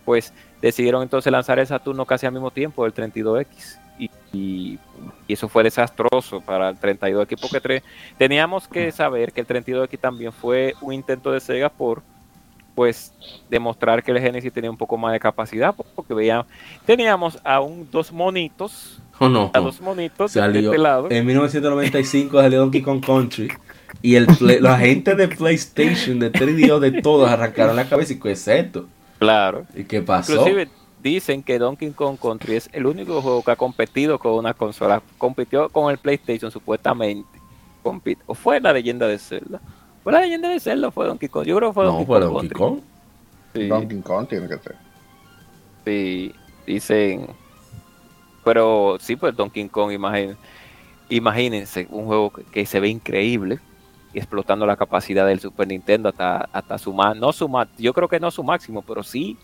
pues 0.06 0.32
decidieron 0.62 1.03
entonces 1.03 1.30
lanzar 1.32 1.60
el 1.60 1.68
Saturno 1.68 2.06
casi 2.06 2.26
al 2.26 2.32
mismo 2.32 2.49
tiempo, 2.52 2.86
el 2.86 2.94
32X. 2.94 3.80
Y, 3.98 4.10
y- 4.34 4.80
y 5.28 5.34
eso 5.34 5.48
fue 5.49 5.64
desastroso 5.64 6.40
para 6.41 6.70
el 6.70 6.78
32X, 6.80 7.38
porque 7.41 7.84
teníamos 8.18 8.68
que 8.70 8.91
saber 8.94 9.34
que 9.34 9.41
el 9.41 9.48
32X 9.48 9.99
también 9.99 10.32
fue 10.32 10.76
un 10.82 10.94
intento 10.94 11.32
de 11.32 11.40
Sega 11.41 11.70
por 11.70 12.03
pues 12.76 13.14
demostrar 13.49 14.03
que 14.03 14.11
el 14.11 14.19
Genesis 14.19 14.52
tenía 14.53 14.69
un 14.69 14.77
poco 14.77 14.97
más 14.97 15.14
de 15.14 15.19
capacidad, 15.19 15.73
porque 15.95 16.14
veían, 16.14 16.43
teníamos 16.85 17.39
a 17.43 17.61
un, 17.61 17.88
dos 17.89 18.11
monitos, 18.11 18.99
¿O 19.18 19.30
no? 19.30 19.49
a 19.53 19.60
dos 19.60 19.80
monitos 19.81 20.34
de 20.34 20.41
Salió, 20.41 20.72
este 20.72 20.77
lado. 20.81 21.07
en 21.10 21.26
1995 21.26 22.41
salió 22.41 22.60
Donkey 22.60 22.81
Kong 22.81 23.03
Country 23.03 23.47
y 24.02 24.15
el 24.15 24.27
play- 24.27 24.60
los 24.60 24.72
agentes 24.72 25.15
de 25.18 25.27
PlayStation, 25.30 26.19
de 26.19 26.31
3DO, 26.31 26.80
de 26.80 27.02
todos 27.02 27.30
arrancaron 27.30 27.76
la 27.77 27.88
cabeza 27.88 28.14
y 28.14 28.19
qué 28.19 28.31
es 28.34 28.47
esto. 28.47 28.85
Claro. 29.19 29.65
¿Y 29.73 29.85
qué 29.85 30.02
pasó? 30.02 30.34
Inclusive 30.34 30.68
dicen 31.02 31.41
que 31.43 31.57
Donkey 31.57 31.91
Kong 31.91 32.18
Country 32.22 32.56
es 32.57 32.69
el 32.73 32.85
único 32.85 33.22
juego 33.22 33.41
que 33.41 33.52
ha 33.52 33.56
competido 33.56 34.19
con 34.19 34.34
una 34.34 34.53
consola. 34.53 35.02
Compitió 35.18 35.69
con 35.69 35.89
el 35.89 35.97
PlayStation 35.97 36.52
supuestamente. 36.52 37.30
Compit- 37.84 38.18
¿O 38.26 38.34
fue 38.35 38.60
la 38.60 38.73
leyenda 38.73 39.07
de 39.07 39.18
Zelda? 39.18 39.61
¿Fue 40.06 40.14
la 40.14 40.22
leyenda 40.22 40.49
de 40.49 40.60
Zelda 40.60 40.91
fue 40.91 41.07
Donkey 41.07 41.27
Kong? 41.30 41.45
Yo 41.48 41.57
creo 41.57 41.69
que 41.72 41.73
fue 41.73 41.84
no, 41.86 41.90
Donkey 41.94 42.06
fue 42.06 42.19
Kong 42.19 42.30
Donkey 42.32 42.49
Country. 42.49 42.60
Kong. 42.60 42.80
Sí, 43.56 43.68
Donkey 43.68 44.02
Kong 44.02 44.27
tiene 44.27 44.48
que 44.48 44.57
ser. 44.60 44.76
sí, 45.84 46.32
dicen. 46.68 47.27
Pero 48.44 48.98
sí, 48.99 49.15
pues 49.15 49.36
Donkey 49.36 49.68
Kong, 49.69 49.91
imagín- 49.91 50.38
imagínense, 51.10 51.88
un 51.90 52.06
juego 52.06 52.32
que, 52.32 52.44
que 52.44 52.65
se 52.68 52.80
ve 52.80 52.90
increíble. 52.90 53.60
y 54.14 54.19
explotando 54.19 54.65
la 54.68 54.77
capacidad 54.77 55.26
del 55.27 55.40
Super 55.41 55.68
Nintendo 55.68 56.07
hasta, 56.07 56.48
hasta 56.53 56.77
su 56.77 56.94
ma- 56.94 57.14
no 57.15 57.34
su 57.34 57.49
yo 57.77 57.91
creo 57.94 58.07
que 58.07 58.19
no 58.19 58.30
su 58.32 58.44
máximo, 58.45 58.82
pero 58.84 59.03
sí 59.03 59.38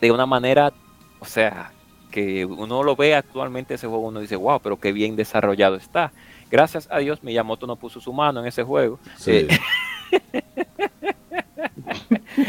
de 0.00 0.10
una 0.10 0.26
manera, 0.26 0.72
o 1.20 1.24
sea, 1.24 1.70
que 2.10 2.44
uno 2.44 2.82
lo 2.82 2.96
ve 2.96 3.14
actualmente 3.14 3.74
ese 3.74 3.86
juego, 3.86 4.08
uno 4.08 4.18
dice, 4.20 4.34
wow, 4.36 4.58
pero 4.60 4.80
qué 4.80 4.90
bien 4.92 5.14
desarrollado 5.14 5.76
está. 5.76 6.10
Gracias 6.52 6.86
a 6.90 6.98
Dios, 6.98 7.22
Miyamoto 7.24 7.66
no 7.66 7.74
puso 7.76 7.98
su 8.00 8.12
mano 8.12 8.40
en 8.40 8.46
ese 8.46 8.62
juego 8.62 8.98
Sí. 9.16 9.48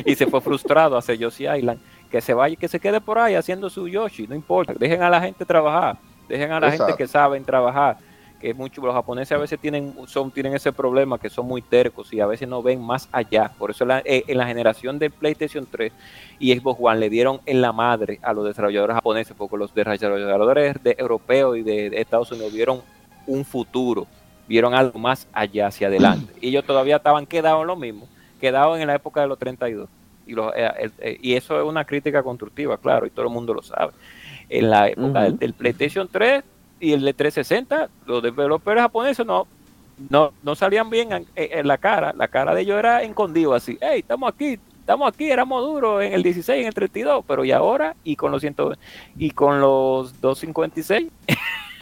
y 0.05 0.15
se 0.15 0.27
fue 0.27 0.41
frustrado 0.41 0.97
hacia 0.97 1.15
Yoshi 1.15 1.47
Island. 1.47 1.79
Que 2.11 2.21
se 2.21 2.33
vaya, 2.33 2.55
que 2.55 2.67
se 2.67 2.79
quede 2.79 3.01
por 3.01 3.17
ahí 3.17 3.35
haciendo 3.35 3.69
su 3.69 3.87
Yoshi, 3.87 4.27
no 4.27 4.35
importa. 4.35 4.73
Dejen 4.77 5.01
a 5.01 5.09
la 5.09 5.19
gente 5.21 5.45
trabajar, 5.45 5.97
dejen 6.29 6.51
a 6.51 6.59
la 6.59 6.71
gente 6.71 6.93
que 6.97 7.07
saben 7.07 7.43
trabajar. 7.43 7.97
Que 8.39 8.53
muchos 8.53 8.83
los 8.83 8.93
japoneses 8.93 9.31
a 9.31 9.37
veces 9.39 9.57
tienen, 9.57 9.95
son, 10.05 10.29
tienen 10.29 10.53
ese 10.53 10.73
problema 10.73 11.17
que 11.17 11.29
son 11.29 11.47
muy 11.47 11.61
tercos 11.61 12.11
y 12.13 12.19
a 12.19 12.27
veces 12.27 12.45
no 12.47 12.61
ven 12.61 12.81
más 12.83 13.07
allá. 13.13 13.51
Por 13.57 13.71
eso 13.71 13.85
la- 13.85 14.01
eh, 14.03 14.25
en 14.27 14.37
la 14.37 14.45
generación 14.45 14.99
del 14.99 15.11
PlayStation 15.11 15.65
3 15.65 15.93
y 16.39 16.53
Xbox 16.53 16.77
One 16.83 16.99
le 16.99 17.09
dieron 17.09 17.39
en 17.45 17.61
la 17.61 17.71
madre 17.71 18.19
a 18.21 18.33
los 18.33 18.43
desarrolladores 18.45 18.95
japoneses 18.95 19.33
porque 19.37 19.55
los 19.55 19.73
desarrolladores 19.73 20.83
de 20.83 20.93
europeos 20.99 21.57
y 21.57 21.63
de, 21.63 21.89
de 21.89 22.01
Estados 22.01 22.33
Unidos 22.33 22.51
vieron 22.51 22.81
un 23.27 23.45
futuro, 23.45 24.07
vieron 24.47 24.73
algo 24.73 24.99
más 24.99 25.27
allá 25.33 25.67
hacia 25.67 25.87
adelante. 25.87 26.33
Y 26.41 26.49
ellos 26.49 26.65
todavía 26.65 26.97
estaban 26.97 27.25
quedados 27.25 27.61
en 27.61 27.67
lo 27.67 27.75
mismo, 27.75 28.07
quedados 28.39 28.79
en 28.79 28.87
la 28.87 28.95
época 28.95 29.21
de 29.21 29.27
los 29.27 29.37
32. 29.39 29.87
Y, 30.25 30.33
los, 30.33 30.53
eh, 30.55 30.69
el- 30.79 30.93
eh, 30.99 31.17
y 31.21 31.33
eso 31.33 31.59
es 31.59 31.65
una 31.65 31.83
crítica 31.85 32.23
constructiva, 32.23 32.77
claro, 32.77 33.05
y 33.05 33.09
todo 33.09 33.25
el 33.25 33.31
mundo 33.31 33.53
lo 33.53 33.61
sabe. 33.61 33.91
En 34.49 34.69
la 34.69 34.87
época 34.89 35.23
del, 35.23 35.37
del 35.37 35.53
PlayStation 35.53 36.07
3 36.11 36.43
y 36.79 36.91
el 36.93 37.01
de 37.03 37.13
360, 37.13 37.89
los 38.05 38.21
developers 38.23 38.81
japoneses 38.81 39.25
no, 39.25 39.47
no, 40.09 40.33
no 40.43 40.55
salían 40.55 40.89
bien 40.89 41.11
en, 41.13 41.25
en 41.35 41.67
la 41.67 41.77
cara. 41.77 42.13
La 42.15 42.27
cara 42.27 42.53
de 42.53 42.61
ellos 42.61 42.77
era 42.79 43.01
escondido 43.03 43.53
así. 43.53 43.77
Hey, 43.81 43.99
estamos 43.99 44.31
aquí, 44.33 44.59
estamos 44.79 45.07
aquí, 45.07 45.29
éramos 45.31 45.63
duros 45.63 46.03
en 46.03 46.13
el 46.13 46.23
16, 46.23 46.61
en 46.61 46.67
el 46.67 46.73
32, 46.73 47.23
pero 47.27 47.45
y 47.45 47.51
ahora, 47.51 47.95
y 48.03 48.15
con 48.17 48.31
los 48.31 48.41
100, 48.41 48.55
y 49.17 49.31
con 49.31 49.59
los 49.61 50.19
256, 50.21 51.07
Con 51.27 51.35
Bueno, 51.35 51.37
los 51.37 51.72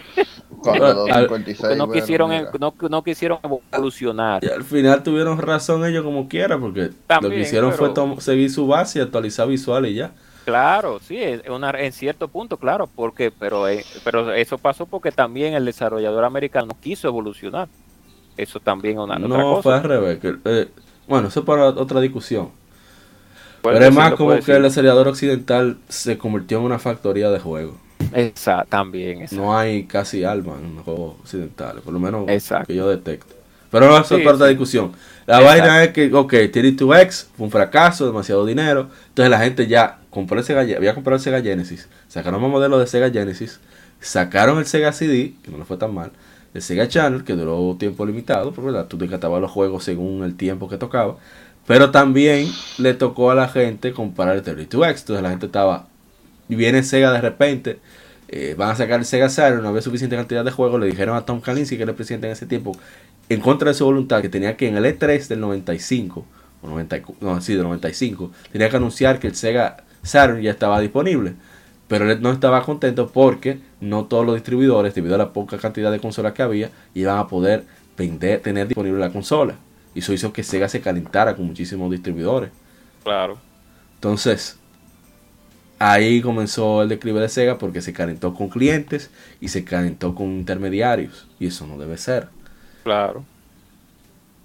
al- 0.65 0.95
256. 0.95 1.57
porque 1.59 1.75
no 1.75 1.87
bueno, 1.87 2.01
quisieron, 2.01 2.31
no, 2.59 2.73
no 2.89 3.03
quisieron 3.03 3.39
evolucionar. 3.43 4.43
Y 4.43 4.47
al 4.49 4.63
final 4.63 5.03
tuvieron 5.03 5.37
razón 5.39 5.85
ellos 5.85 6.03
como 6.03 6.27
quiera, 6.27 6.57
porque 6.57 6.91
lo 7.21 7.29
que 7.29 7.39
hicieron 7.39 7.71
fue 7.71 7.89
pero- 7.89 7.93
tom- 7.93 8.19
seguir 8.19 8.49
su 8.51 8.67
base 8.67 8.99
y 8.99 9.01
actualizar 9.01 9.47
visual 9.47 9.85
y 9.87 9.95
ya. 9.95 10.11
Claro, 10.45 10.99
sí, 10.99 11.19
una, 11.49 11.69
en 11.71 11.91
cierto 11.93 12.27
punto, 12.27 12.57
claro, 12.57 12.89
porque, 12.95 13.31
pero, 13.31 13.67
eh, 13.67 13.85
pero 14.03 14.33
eso 14.33 14.57
pasó 14.57 14.87
porque 14.87 15.11
también 15.11 15.53
el 15.53 15.65
desarrollador 15.65 16.23
americano 16.25 16.75
quiso 16.81 17.07
evolucionar. 17.07 17.67
Eso 18.37 18.59
también 18.59 18.97
es 18.97 19.03
una 19.03 19.17
otra 19.17 19.27
No, 19.27 19.61
fue 19.61 19.75
al 19.75 19.83
revés. 19.83 20.19
que, 20.19 20.35
eh, 20.45 20.67
bueno, 21.07 21.27
eso 21.27 21.41
es 21.41 21.45
para 21.45 21.67
otra 21.67 21.99
discusión. 22.01 22.49
Pero 23.61 23.77
es 23.77 23.93
más 23.93 24.13
como 24.13 24.29
que 24.31 24.35
el 24.37 24.41
decirlo. 24.41 24.67
acelerador 24.67 25.07
occidental 25.09 25.77
se 25.87 26.17
convirtió 26.17 26.57
en 26.57 26.63
una 26.63 26.79
factoría 26.79 27.29
de 27.29 27.39
juegos. 27.39 27.75
Exacto, 28.13 28.69
también. 28.69 29.21
exacto. 29.21 29.37
No 29.37 29.57
hay 29.57 29.85
casi 29.87 30.23
alma 30.23 30.57
en 30.59 30.75
los 30.75 30.83
juegos 30.83 31.19
occidentales, 31.21 31.83
por 31.83 31.93
lo 31.93 31.99
menos 31.99 32.27
Exacto. 32.27 32.67
que 32.67 32.75
yo 32.75 32.89
detecto. 32.89 33.35
Pero 33.69 33.87
no, 33.87 33.97
eso 33.99 34.15
Sí, 34.15 34.15
es 34.15 34.21
para 34.21 34.35
otra 34.35 34.47
sí. 34.47 34.49
discusión. 34.49 34.91
La 35.25 35.39
Exacto. 35.39 35.41
vaina 35.41 35.83
es 35.83 35.91
que, 35.93 36.13
ok, 36.13 36.33
TD2X 36.51 37.29
fue 37.37 37.45
un 37.45 37.51
fracaso, 37.51 38.05
demasiado 38.05 38.45
dinero. 38.45 38.89
Entonces 39.09 39.29
la 39.31 39.39
gente 39.39 39.67
ya 39.67 40.01
compró 40.09 40.37
el 40.39 40.43
Sega, 40.45 40.61
había 40.61 40.93
comprado 40.93 41.15
el 41.17 41.21
Sega 41.23 41.41
Genesis, 41.41 41.87
sacaron 42.09 42.41
más 42.41 42.51
modelos 42.51 42.79
de 42.81 42.87
Sega 42.87 43.09
Genesis, 43.09 43.61
sacaron 44.01 44.57
el 44.59 44.65
Sega 44.65 44.91
CD, 44.91 45.35
que 45.43 45.51
no 45.51 45.57
le 45.57 45.63
fue 45.65 45.77
tan 45.77 45.93
mal, 45.93 46.11
el 46.53 46.61
Sega 46.61 46.87
Channel, 46.89 47.23
que 47.23 47.33
duró 47.33 47.77
tiempo 47.79 48.05
limitado, 48.05 48.51
porque 48.51 48.71
¿verdad? 48.71 48.87
tú 48.87 48.97
te 48.97 49.07
catabas 49.07 49.39
los 49.41 49.51
juegos 49.51 49.85
según 49.85 50.23
el 50.25 50.35
tiempo 50.35 50.67
que 50.67 50.77
tocaba. 50.77 51.15
Pero 51.67 51.91
también 51.91 52.49
le 52.77 52.93
tocó 52.93 53.31
a 53.31 53.35
la 53.35 53.47
gente 53.47 53.93
comprar 53.93 54.35
el 54.35 54.43
32X. 54.43 55.01
Entonces 55.01 55.23
la 55.23 55.29
gente 55.29 55.45
estaba. 55.45 55.87
Y 56.49 56.55
viene 56.55 56.83
Sega 56.83 57.11
de 57.11 57.21
repente. 57.21 57.79
Eh, 58.31 58.55
van 58.57 58.69
a 58.69 58.75
sacar 58.75 58.99
el 58.99 59.05
Sega 59.05 59.29
Saturn. 59.29 59.61
No 59.61 59.69
había 59.69 59.81
suficiente 59.81 60.15
cantidad 60.15 60.43
de 60.43 60.51
juegos. 60.51 60.79
Le 60.79 60.87
dijeron 60.87 61.17
a 61.17 61.25
Tom 61.25 61.41
Kalinske, 61.41 61.75
que 61.75 61.83
era 61.83 61.91
el 61.91 61.95
presidente 61.95 62.27
en 62.27 62.33
ese 62.33 62.45
tiempo, 62.45 62.71
en 63.29 63.41
contra 63.41 63.69
de 63.69 63.73
su 63.73 63.85
voluntad, 63.85 64.21
que 64.21 64.29
tenía 64.29 64.55
que 64.55 64.67
en 64.67 64.77
el 64.77 64.85
E3 64.85 65.27
del 65.27 65.41
95, 65.41 66.25
o 66.61 66.67
94, 66.67 67.15
no, 67.19 67.41
sí, 67.41 67.53
del 67.53 67.63
95, 67.63 68.31
tenía 68.51 68.69
que 68.69 68.77
anunciar 68.77 69.19
que 69.19 69.27
el 69.27 69.35
Sega 69.35 69.83
Saturn 70.01 70.41
ya 70.41 70.51
estaba 70.51 70.79
disponible. 70.79 71.33
Pero 71.89 72.09
él 72.09 72.21
no 72.21 72.31
estaba 72.31 72.63
contento 72.63 73.11
porque 73.11 73.59
no 73.81 74.05
todos 74.05 74.25
los 74.25 74.35
distribuidores, 74.35 74.95
debido 74.95 75.15
a 75.15 75.17
la 75.17 75.33
poca 75.33 75.57
cantidad 75.57 75.91
de 75.91 75.99
consolas 75.99 76.31
que 76.31 76.41
había, 76.41 76.69
iban 76.93 77.17
a 77.17 77.27
poder 77.27 77.65
vender, 77.97 78.39
tener 78.39 78.69
disponible 78.69 78.97
la 78.97 79.11
consola. 79.11 79.55
Y 79.93 79.99
eso 79.99 80.13
hizo 80.13 80.31
que 80.31 80.41
Sega 80.41 80.69
se 80.69 80.79
calentara 80.79 81.35
con 81.35 81.45
muchísimos 81.47 81.91
distribuidores. 81.91 82.51
Claro. 83.03 83.37
Entonces, 83.95 84.57
ahí 85.89 86.21
comenzó 86.21 86.81
el 86.83 86.89
declive 86.89 87.19
de 87.21 87.29
Sega 87.29 87.57
porque 87.57 87.81
se 87.81 87.93
calentó 87.93 88.33
con 88.33 88.49
clientes 88.49 89.11
y 89.39 89.47
se 89.49 89.63
calentó 89.63 90.13
con 90.15 90.27
intermediarios. 90.27 91.27
Y 91.39 91.47
eso 91.47 91.65
no 91.67 91.77
debe 91.77 91.97
ser. 91.97 92.29
Claro. 92.83 93.23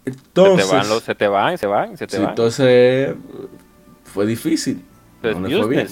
Entonces, 0.04 0.66
se, 0.66 0.70
te 0.70 0.76
van 0.76 0.88
los- 0.88 1.02
se 1.02 1.14
te 1.14 1.28
van, 1.28 1.58
se 1.58 1.66
van, 1.66 1.96
se 1.96 2.06
te 2.06 2.16
sí, 2.16 2.22
van. 2.22 2.30
entonces 2.30 3.14
fue 4.04 4.26
difícil. 4.26 4.84
Entonces, 5.16 5.40
no 5.40 5.48
le 5.48 5.56
fue 5.56 5.68
bien. 5.68 5.86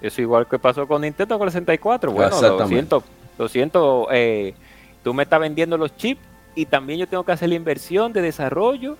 Eso 0.00 0.22
igual 0.22 0.46
que 0.48 0.58
pasó 0.58 0.86
con 0.88 1.02
Nintendo 1.02 1.38
con 1.38 1.46
el 1.48 1.52
64. 1.52 2.10
Bueno, 2.10 2.40
lo 2.40 2.66
siento, 2.66 3.04
lo 3.38 3.48
siento. 3.48 4.08
eh, 4.10 4.54
tú 5.02 5.12
me 5.12 5.24
estás 5.24 5.40
vendiendo 5.40 5.76
los 5.76 5.94
chips 5.96 6.20
y 6.54 6.66
también 6.66 6.98
yo 7.00 7.06
tengo 7.06 7.24
que 7.24 7.32
hacer 7.32 7.48
la 7.50 7.54
inversión 7.54 8.12
de 8.12 8.22
desarrollo 8.22 8.96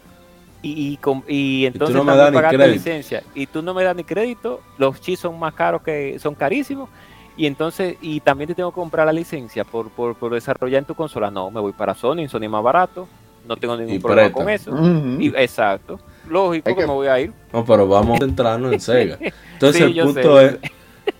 y, 0.62 0.98
y, 0.98 0.98
y 1.28 1.66
entonces 1.66 1.96
no 1.96 2.04
me 2.04 2.12
crédito. 2.58 2.74
licencia 2.74 3.22
y 3.34 3.46
tú 3.46 3.62
no 3.62 3.72
me 3.74 3.82
das 3.84 3.96
ni 3.96 4.04
crédito. 4.04 4.60
Los 4.78 5.00
chips 5.00 5.20
son 5.20 5.38
más 5.38 5.54
caros 5.54 5.82
que 5.82 6.18
son 6.18 6.34
carísimos 6.34 6.88
y 7.36 7.46
entonces 7.46 7.96
y 8.02 8.20
también 8.20 8.48
te 8.48 8.54
tengo 8.54 8.70
que 8.70 8.74
comprar 8.74 9.06
la 9.06 9.12
licencia 9.12 9.64
por, 9.64 9.88
por, 9.90 10.14
por 10.16 10.32
desarrollar 10.34 10.80
en 10.80 10.84
tu 10.84 10.94
consola. 10.94 11.30
No, 11.30 11.50
me 11.50 11.60
voy 11.60 11.72
para 11.72 11.94
Sony, 11.94 12.28
Sony 12.28 12.42
es 12.44 12.50
más 12.50 12.62
barato. 12.62 13.08
No 13.46 13.56
tengo 13.56 13.74
ningún 13.76 13.94
Y 13.94 13.98
problema 13.98 14.30
con 14.32 14.48
eso. 14.50 14.70
Ujú. 14.70 15.16
Y, 15.18 15.28
exacto. 15.28 15.98
Lógico 16.28 16.66
que 16.70 16.74
que- 16.76 16.86
me 16.86 16.92
voy 16.92 17.06
a 17.06 17.18
ir. 17.20 17.32
No, 17.52 17.64
pero 17.64 17.88
vamos 17.88 18.16
a 18.20 18.24
centrarnos 18.24 18.72
en 18.72 18.80
Sega. 18.80 19.18
Entonces 19.54 19.82
Sí, 19.86 19.98
el 19.98 20.04
punto 20.04 20.38
sé. 20.38 20.46
es 20.46 20.58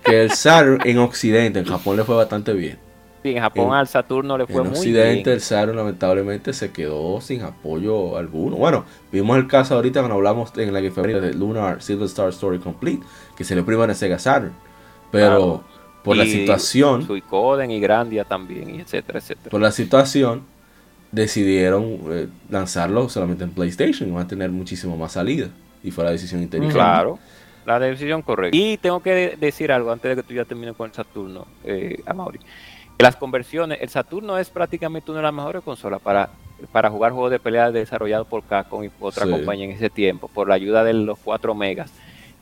que 0.03 0.21
el 0.21 0.31
Saturn 0.31 0.79
en 0.87 0.99
Occidente, 0.99 1.59
en 1.59 1.65
Japón 1.65 1.97
le 1.97 2.03
fue 2.03 2.15
bastante 2.15 2.53
bien. 2.53 2.77
Sí, 3.23 3.29
en 3.35 3.41
Japón 3.41 3.67
En- 3.67 3.73
al 3.73 3.87
Saturno 3.87 4.37
le 4.37 4.47
fue 4.47 4.61
En 4.61 4.69
muy 4.69 4.77
Occidente 4.77 5.23
bien. 5.29 5.35
el 5.35 5.41
Saturn 5.41 5.77
lamentablemente 5.77 6.53
se 6.53 6.71
quedó 6.71 7.21
sin 7.21 7.43
apoyo 7.43 8.17
alguno. 8.17 8.55
Bueno, 8.55 8.85
vimos 9.11 9.37
el 9.37 9.47
caso 9.47 9.75
ahorita 9.75 9.99
cuando 10.01 10.15
hablamos 10.15 10.51
en 10.57 10.73
la 10.73 10.81
que 10.81 10.89
fue 10.91 11.07
de 11.07 11.33
Lunar 11.33 11.81
Silver 11.83 12.05
Star 12.07 12.29
Story 12.29 12.57
Complete, 12.59 13.03
que 13.37 13.43
se 13.43 13.55
le 13.55 13.61
priva 13.63 13.85
en 13.85 13.93
Sega 13.95 14.17
Saturn. 14.17 14.53
Pero 15.11 15.27
Claro. 15.27 15.63
por 16.03 16.17
la 16.17 16.25
situación, 16.25 17.05
Suicoden 17.05 17.69
y 17.69 17.79
Grandia 17.79 18.23
también, 18.23 18.73
y 18.75 18.79
etcétera, 18.81 19.19
etcétera. 19.19 19.49
por 19.51 19.61
la 19.61 19.71
situación, 19.71 20.43
decidieron 21.11 21.99
eh, 22.09 22.27
lanzarlo 22.49 23.09
solamente 23.09 23.43
en 23.43 23.51
PlayStation 23.51 24.09
y 24.09 24.11
van 24.13 24.23
a 24.23 24.27
tener 24.27 24.49
muchísimo 24.49 24.95
más 24.97 25.11
salida. 25.13 25.49
Y 25.83 25.91
fue 25.91 26.03
la 26.05 26.11
decisión 26.11 26.41
inteligente. 26.41 26.73
Claro, 26.73 27.19
la 27.65 27.79
decisión 27.79 28.21
correcta. 28.21 28.55
Y 28.57 28.77
tengo 28.77 29.01
que 29.01 29.11
de- 29.11 29.37
decir 29.39 29.71
algo 29.71 29.91
antes 29.91 30.09
de 30.15 30.21
que 30.21 30.27
tú 30.27 30.33
ya 30.33 30.45
termines 30.45 30.75
con 30.75 30.87
el 30.89 30.93
Saturno, 30.95 31.45
eh, 31.63 32.01
Amaury. 32.05 32.39
Que 33.01 33.05
Las 33.05 33.15
conversiones, 33.15 33.79
el 33.81 33.89
Saturno 33.89 34.37
es 34.37 34.51
prácticamente 34.51 35.09
una 35.09 35.21
de 35.21 35.23
las 35.23 35.33
mejores 35.33 35.63
consolas 35.63 35.99
para, 35.99 36.29
para 36.71 36.87
jugar 36.91 37.11
juegos 37.11 37.31
de 37.31 37.39
pelea 37.39 37.71
desarrollados 37.71 38.27
por 38.27 38.43
Capcom 38.43 38.83
y 38.83 38.91
otra 38.99 39.25
Sí. 39.25 39.31
compañía 39.31 39.65
en 39.65 39.71
ese 39.71 39.89
tiempo, 39.89 40.27
por 40.27 40.47
la 40.47 40.53
ayuda 40.53 40.83
de 40.83 40.93
los 40.93 41.17
4 41.17 41.55
megas. 41.55 41.91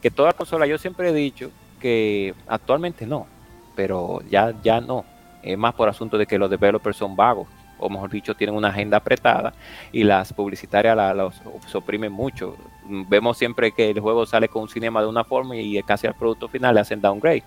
Que 0.02 0.12
toda 0.12 0.34
consola, 0.34 0.68
yo 0.68 0.78
siempre 0.78 1.12
he 1.12 1.14
dicho 1.14 1.50
que 1.80 2.34
actualmente 2.46 3.06
no, 3.08 3.26
pero 3.74 4.20
ya, 4.30 4.54
ya 4.62 4.82
no. 4.82 5.06
Es 5.42 5.58
más 5.58 5.74
por 5.76 5.88
asunto 5.88 6.18
de 6.18 6.26
que 6.26 6.38
los 6.38 6.50
developers 6.50 6.98
son 6.98 7.16
vagos, 7.16 7.48
o 7.78 7.90
mejor 7.90 8.10
dicho, 8.10 8.36
tienen 8.36 8.54
una 8.54 8.68
agenda 8.68 8.98
apretada 8.98 9.54
y 9.94 10.04
las 10.04 10.34
publicitarias 10.34 10.94
la, 10.94 11.14
los 11.14 11.34
oprimen 11.74 12.12
mucho. 12.12 12.58
Vemos 12.86 13.38
siempre 13.38 13.72
que 13.72 13.92
el 13.92 14.02
juego 14.02 14.26
sale 14.26 14.50
con 14.50 14.64
un 14.64 14.68
cinema 14.68 15.00
de 15.02 15.08
una 15.08 15.24
forma 15.24 15.56
y 15.56 15.82
casi 15.84 16.06
al 16.06 16.16
producto 16.16 16.50
final 16.50 16.76
le 16.76 16.82
hacen 16.82 17.00
downgrade. 17.00 17.44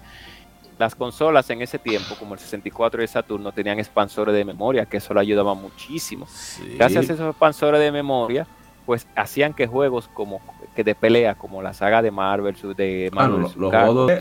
Las 0.78 0.94
consolas 0.94 1.48
en 1.50 1.62
ese 1.62 1.78
tiempo, 1.78 2.14
como 2.18 2.34
el 2.34 2.40
64 2.40 3.00
y 3.00 3.04
el 3.04 3.08
Saturno, 3.08 3.52
tenían 3.52 3.78
expansores 3.78 4.34
de 4.34 4.44
memoria, 4.44 4.86
que 4.86 4.96
eso 4.96 5.14
le 5.14 5.20
ayudaba 5.20 5.54
muchísimo. 5.54 6.26
Sí. 6.28 6.74
Gracias 6.76 7.08
a 7.10 7.12
esos 7.14 7.28
expansores 7.30 7.80
de 7.80 7.92
memoria, 7.92 8.46
pues 8.86 9.06
hacían 9.14 9.54
que 9.54 9.66
juegos 9.66 10.08
como 10.12 10.40
que 10.74 10.82
de 10.82 10.94
pelea, 10.94 11.34
como 11.36 11.62
la 11.62 11.72
saga 11.72 12.02
de 12.02 12.10
Marvel, 12.10 12.56
de 12.76 13.10
Ah, 13.12 13.14
Marvel 13.14 13.42
los 13.42 13.52
juegos 13.54 14.12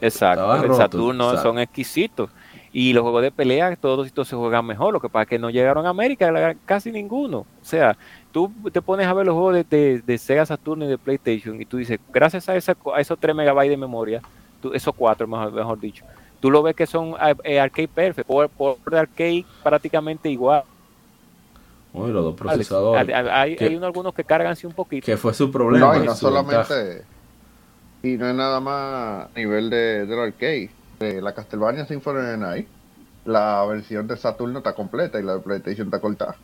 Exacto, 0.00 0.54
el 0.54 0.62
rotos, 0.62 0.76
Saturno 0.78 1.24
exacto. 1.30 1.48
son 1.50 1.58
exquisitos. 1.58 2.30
Y 2.72 2.92
los 2.92 3.02
juegos 3.02 3.22
de 3.22 3.32
pelea, 3.32 3.74
todos 3.74 4.06
estos 4.06 4.28
se 4.28 4.36
juegan 4.36 4.64
mejor. 4.64 4.92
Lo 4.92 5.00
que 5.00 5.08
pasa 5.08 5.24
es 5.24 5.28
que 5.28 5.38
no 5.40 5.50
llegaron 5.50 5.86
a 5.86 5.88
América, 5.88 6.54
casi 6.64 6.92
ninguno. 6.92 7.38
O 7.38 7.46
sea, 7.64 7.96
tú 8.30 8.50
te 8.72 8.80
pones 8.80 9.08
a 9.08 9.12
ver 9.12 9.26
los 9.26 9.34
juegos 9.34 9.54
de, 9.54 9.64
de- 9.64 9.98
de 10.06 10.18
Sega 10.18 10.46
Saturno 10.46 10.84
y 10.84 10.88
de 10.88 10.96
PlayStation 10.96 11.60
y 11.60 11.64
tú 11.64 11.78
dices, 11.78 11.98
gracias 12.12 12.48
a, 12.48 12.54
esa, 12.56 12.76
a 12.94 13.00
esos 13.00 13.18
3 13.18 13.34
megabytes 13.34 13.70
de 13.70 13.76
memoria, 13.76 14.22
tú- 14.60 14.72
esos 14.74 14.94
4 14.94 15.26
mejor, 15.26 15.52
mejor 15.52 15.78
dicho, 15.80 16.04
tú 16.40 16.50
lo 16.50 16.62
ves 16.62 16.74
que 16.76 16.86
son 16.86 17.14
eh, 17.20 17.34
eh, 17.44 17.60
arcade 17.60 17.88
perfect, 17.88 18.26
por, 18.26 18.48
por 18.48 18.78
de 18.90 18.98
arcade 18.98 19.44
prácticamente 19.62 20.28
igual. 20.30 20.62
Uy, 21.92 22.12
los 22.12 22.24
dos 22.24 22.34
procesadores. 22.36 23.12
Hay, 23.14 23.56
hay- 23.58 23.74
unos 23.74 23.86
algunos 23.86 24.14
que 24.14 24.22
cargan 24.24 24.52
así 24.52 24.66
un 24.66 24.72
poquito. 24.72 25.04
Que 25.04 25.16
fue 25.16 25.34
su 25.34 25.50
problema. 25.50 25.86
No, 25.86 25.92
y 25.94 25.96
no 25.96 26.00
ventaja. 26.14 26.18
solamente. 26.18 27.04
Y 28.02 28.16
no 28.16 28.28
es 28.28 28.34
nada 28.34 28.60
más 28.60 29.26
a 29.26 29.30
nivel 29.36 29.68
de, 29.70 30.06
del 30.06 30.18
arcade. 30.20 30.70
De 31.00 31.20
la 31.22 31.34
Castlevania 31.34 31.86
Symphony 31.86 32.36
Night, 32.38 32.68
la 33.24 33.64
versión 33.66 34.06
de 34.06 34.16
Saturno 34.18 34.58
está 34.58 34.74
completa 34.74 35.18
y 35.18 35.22
la 35.22 35.34
de 35.34 35.40
PlayStation 35.40 35.86
está 35.88 35.98
cortada. 36.00 36.36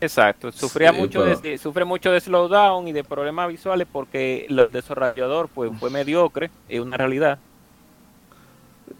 Exacto, 0.00 0.52
sufría 0.52 0.92
Sí, 0.92 0.98
mucho 0.98 1.24
pero- 1.24 1.38
de, 1.40 1.58
sufre 1.58 1.84
mucho 1.84 2.10
de 2.12 2.20
slowdown 2.20 2.86
y 2.88 2.92
de 2.92 3.02
problemas 3.02 3.48
visuales 3.48 3.86
porque 3.90 4.46
el 4.48 4.68
desarrollador 4.70 5.48
pues, 5.48 5.72
fue 5.80 5.90
mediocre, 5.90 6.50
es 6.68 6.80
una 6.80 6.96
realidad. 6.96 7.38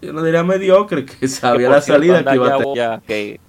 Yo 0.01 0.13
no 0.13 0.23
diría 0.23 0.43
mediocre, 0.43 1.05
que 1.05 1.27
sabía 1.27 1.69
la 1.69 1.81
salida 1.81 2.23
que 2.23 2.35
iba 2.35 2.47
a 2.47 2.49
ya 2.49 2.57
tener. 2.57 2.65
voy 2.67 2.79
a- 2.79 3.01
que 3.05 3.39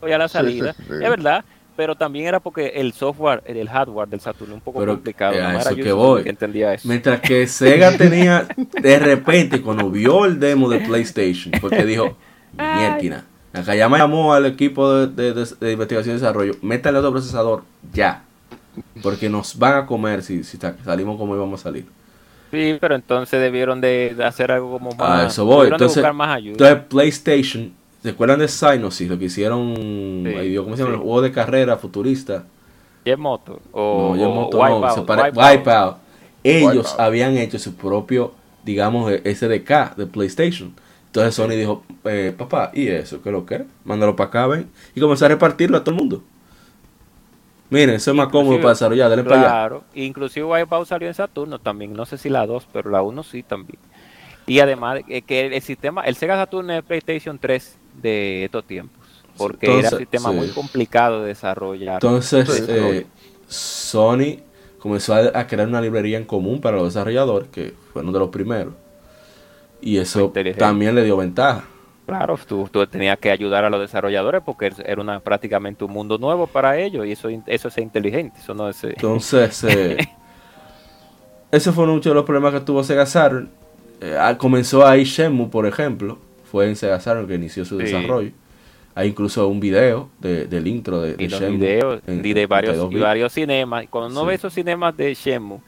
voy 0.00 0.12
a 0.12 0.18
la 0.18 0.28
salida, 0.28 0.72
sí, 0.74 0.82
sí. 0.86 0.92
es 0.94 1.10
verdad, 1.10 1.44
pero 1.76 1.94
también 1.94 2.26
era 2.26 2.40
porque 2.40 2.68
el 2.76 2.92
software, 2.92 3.42
el 3.46 3.68
hardware 3.68 4.08
del 4.08 4.20
Saturn 4.20 4.52
un 4.52 4.60
poco 4.60 4.78
Pero, 4.80 4.92
complicado, 4.92 5.34
eh, 5.34 5.42
a 5.42 5.58
eso 5.58 5.74
que 5.76 5.92
voy. 5.92 6.22
que 6.22 6.30
entendía 6.30 6.72
eso. 6.74 6.88
Mientras 6.88 7.20
que 7.20 7.46
Sega 7.46 7.92
tenía, 7.98 8.46
de 8.80 8.98
repente, 8.98 9.60
cuando 9.62 9.90
vio 9.90 10.24
el 10.24 10.38
demo 10.40 10.68
de 10.68 10.80
PlayStation, 10.80 11.52
fue 11.60 11.70
que 11.70 11.84
dijo, 11.84 12.16
mierda, 12.56 13.24
acá 13.52 13.74
ya 13.74 13.88
me 13.88 13.98
llamó 13.98 14.32
al 14.32 14.46
equipo 14.46 14.90
de, 14.92 15.06
de- 15.08 15.32
de- 15.34 15.54
de 15.60 15.72
investigación 15.72 16.16
y 16.16 16.18
desarrollo, 16.20 16.54
métale 16.62 16.98
otro 16.98 17.10
procesador 17.12 17.64
ya, 17.92 18.22
porque 19.02 19.28
nos 19.28 19.58
van 19.58 19.74
a 19.76 19.86
comer 19.86 20.22
si, 20.22 20.44
si 20.44 20.56
sa- 20.58 20.76
salimos 20.84 21.18
como 21.18 21.34
íbamos 21.34 21.60
a 21.60 21.62
salir. 21.64 21.86
Sí, 22.50 22.76
pero 22.80 22.94
entonces 22.94 23.40
debieron 23.40 23.80
de, 23.80 24.14
de 24.16 24.24
hacer 24.24 24.52
algo 24.52 24.70
como 24.72 24.92
más, 24.92 25.24
A 25.24 25.26
eso 25.26 25.44
voy. 25.44 25.64
Entonces, 25.68 25.96
buscar 25.96 26.12
más 26.14 26.36
ayuda. 26.36 26.52
entonces 26.52 26.78
PlayStation, 26.88 27.72
¿se 28.02 28.10
acuerdan 28.10 28.38
de 28.38 28.48
Psygnosis? 28.48 29.08
Lo 29.08 29.18
que 29.18 29.24
hicieron, 29.26 29.74
Dios, 30.24 30.64
¿cómo 30.64 30.76
se 30.76 30.82
llama? 30.82 30.94
sí. 30.94 31.00
El 31.00 31.02
juego 31.04 31.22
de 31.22 31.32
carrera 31.32 31.76
futurista. 31.76 32.44
Jet-Moto 33.04 33.60
o, 33.72 34.14
No, 34.14 34.20
yo 34.20 34.30
o 34.30 34.34
moto 34.34 34.58
no, 34.58 34.64
Wipeout, 34.80 35.06
pare- 35.06 35.30
Wipeout. 35.32 35.96
Ellos 36.42 36.76
Wipeout. 36.76 37.00
habían 37.00 37.36
hecho 37.36 37.58
su 37.58 37.74
propio, 37.74 38.32
digamos, 38.64 39.12
SDK 39.12 39.96
de 39.96 40.06
PlayStation. 40.06 40.72
Entonces 41.06 41.34
Sony 41.34 41.50
dijo, 41.56 41.82
eh, 42.04 42.34
papá, 42.36 42.70
¿y 42.74 42.88
eso? 42.88 43.22
¿Qué 43.22 43.28
es 43.28 43.32
lo 43.32 43.46
que? 43.46 43.64
Mándalo 43.84 44.14
para 44.16 44.28
acá, 44.28 44.46
ven. 44.46 44.68
Y 44.94 45.00
comenzó 45.00 45.24
a 45.24 45.28
repartirlo 45.28 45.76
a 45.78 45.80
todo 45.84 45.94
el 45.94 46.00
mundo. 46.00 46.22
Miren, 47.70 47.90
eso 47.90 48.10
es 48.10 48.16
más 48.16 48.28
cómodo 48.28 48.56
para 48.58 48.70
desarrollar, 48.70 49.10
denle 49.10 49.24
para 49.24 49.40
allá. 49.40 49.48
Claro, 49.48 49.84
inclusive 49.94 50.46
Wipeout 50.46 50.86
salió 50.86 51.08
en 51.08 51.14
Saturno 51.14 51.58
también, 51.58 51.92
no 51.92 52.06
sé 52.06 52.16
si 52.18 52.28
la 52.28 52.46
2, 52.46 52.68
pero 52.72 52.90
la 52.90 53.02
1 53.02 53.22
sí 53.22 53.42
también. 53.42 53.78
Y 54.46 54.60
además 54.60 55.00
eh, 55.08 55.22
que 55.22 55.46
el 55.46 55.62
sistema, 55.62 56.02
el 56.02 56.14
Sega 56.14 56.36
Saturn 56.36 56.70
es 56.70 56.84
PlayStation 56.84 57.38
3 57.38 57.78
de 58.00 58.44
estos 58.44 58.64
tiempos, 58.64 59.04
porque 59.36 59.78
era 59.80 59.90
un 59.90 59.98
sistema 59.98 60.30
sí. 60.30 60.36
muy 60.36 60.48
complicado 60.48 61.22
de 61.22 61.28
desarrollar. 61.28 61.94
Entonces, 61.94 62.66
eh, 62.68 63.06
Sony 63.48 64.38
comenzó 64.78 65.14
a, 65.14 65.38
a 65.38 65.46
crear 65.48 65.66
una 65.66 65.80
librería 65.80 66.18
en 66.18 66.24
común 66.24 66.60
para 66.60 66.76
los 66.76 66.94
desarrolladores, 66.94 67.48
que 67.48 67.74
fue 67.92 68.02
uno 68.02 68.12
de 68.12 68.18
los 68.20 68.28
primeros. 68.28 68.74
Y 69.80 69.98
eso 69.98 70.32
también 70.56 70.94
le 70.94 71.04
dio 71.04 71.16
ventaja. 71.16 71.64
Claro, 72.06 72.38
tú, 72.46 72.68
tú 72.70 72.86
tenías 72.86 73.18
que 73.18 73.30
ayudar 73.30 73.64
a 73.64 73.70
los 73.70 73.80
desarrolladores 73.80 74.40
porque 74.44 74.72
era 74.84 75.00
una, 75.00 75.18
prácticamente 75.20 75.84
un 75.84 75.92
mundo 75.92 76.18
nuevo 76.18 76.46
para 76.46 76.78
ellos 76.78 77.04
y 77.04 77.12
eso, 77.12 77.28
eso 77.46 77.68
es 77.68 77.78
inteligente, 77.78 78.38
eso 78.40 78.54
no 78.54 78.68
es... 78.68 78.82
eh, 78.84 78.92
Entonces, 78.96 79.64
eh, 79.64 79.96
ese 81.50 81.72
fue 81.72 81.86
muchos 81.86 82.10
de 82.10 82.14
los 82.14 82.24
problemas 82.24 82.52
que 82.52 82.60
tuvo 82.60 82.82
Sega 82.84 83.06
Saturn. 83.06 83.48
Eh, 84.00 84.16
comenzó 84.38 84.86
ahí 84.86 85.04
Shenmue, 85.04 85.48
por 85.48 85.66
ejemplo. 85.66 86.18
Fue 86.50 86.68
en 86.68 86.76
Sega 86.76 87.00
Saturn 87.00 87.26
que 87.26 87.34
inició 87.34 87.64
su 87.64 87.78
Sí. 87.78 87.84
desarrollo. 87.86 88.30
Hay 88.94 89.08
incluso 89.08 89.46
un 89.48 89.60
video 89.60 90.08
de- 90.20 90.46
del 90.46 90.66
intro 90.66 91.00
de, 91.02 91.16
de 91.16 91.24
y 91.24 91.28
los 91.28 91.40
Shenmue 91.40 91.58
videos 91.58 92.00
en- 92.06 92.24
y 92.24 92.32
de 92.32 92.46
varios, 92.46 92.72
32 92.74 93.00
y 93.00 93.02
varios 93.02 93.32
cinemas. 93.32 93.84
Y 93.84 93.86
cuando 93.88 94.10
uno 94.10 94.20
Sí. 94.22 94.26
ve 94.28 94.34
esos 94.34 94.54
cinemas 94.54 94.96
de 94.96 95.12
Shenmue 95.14 95.58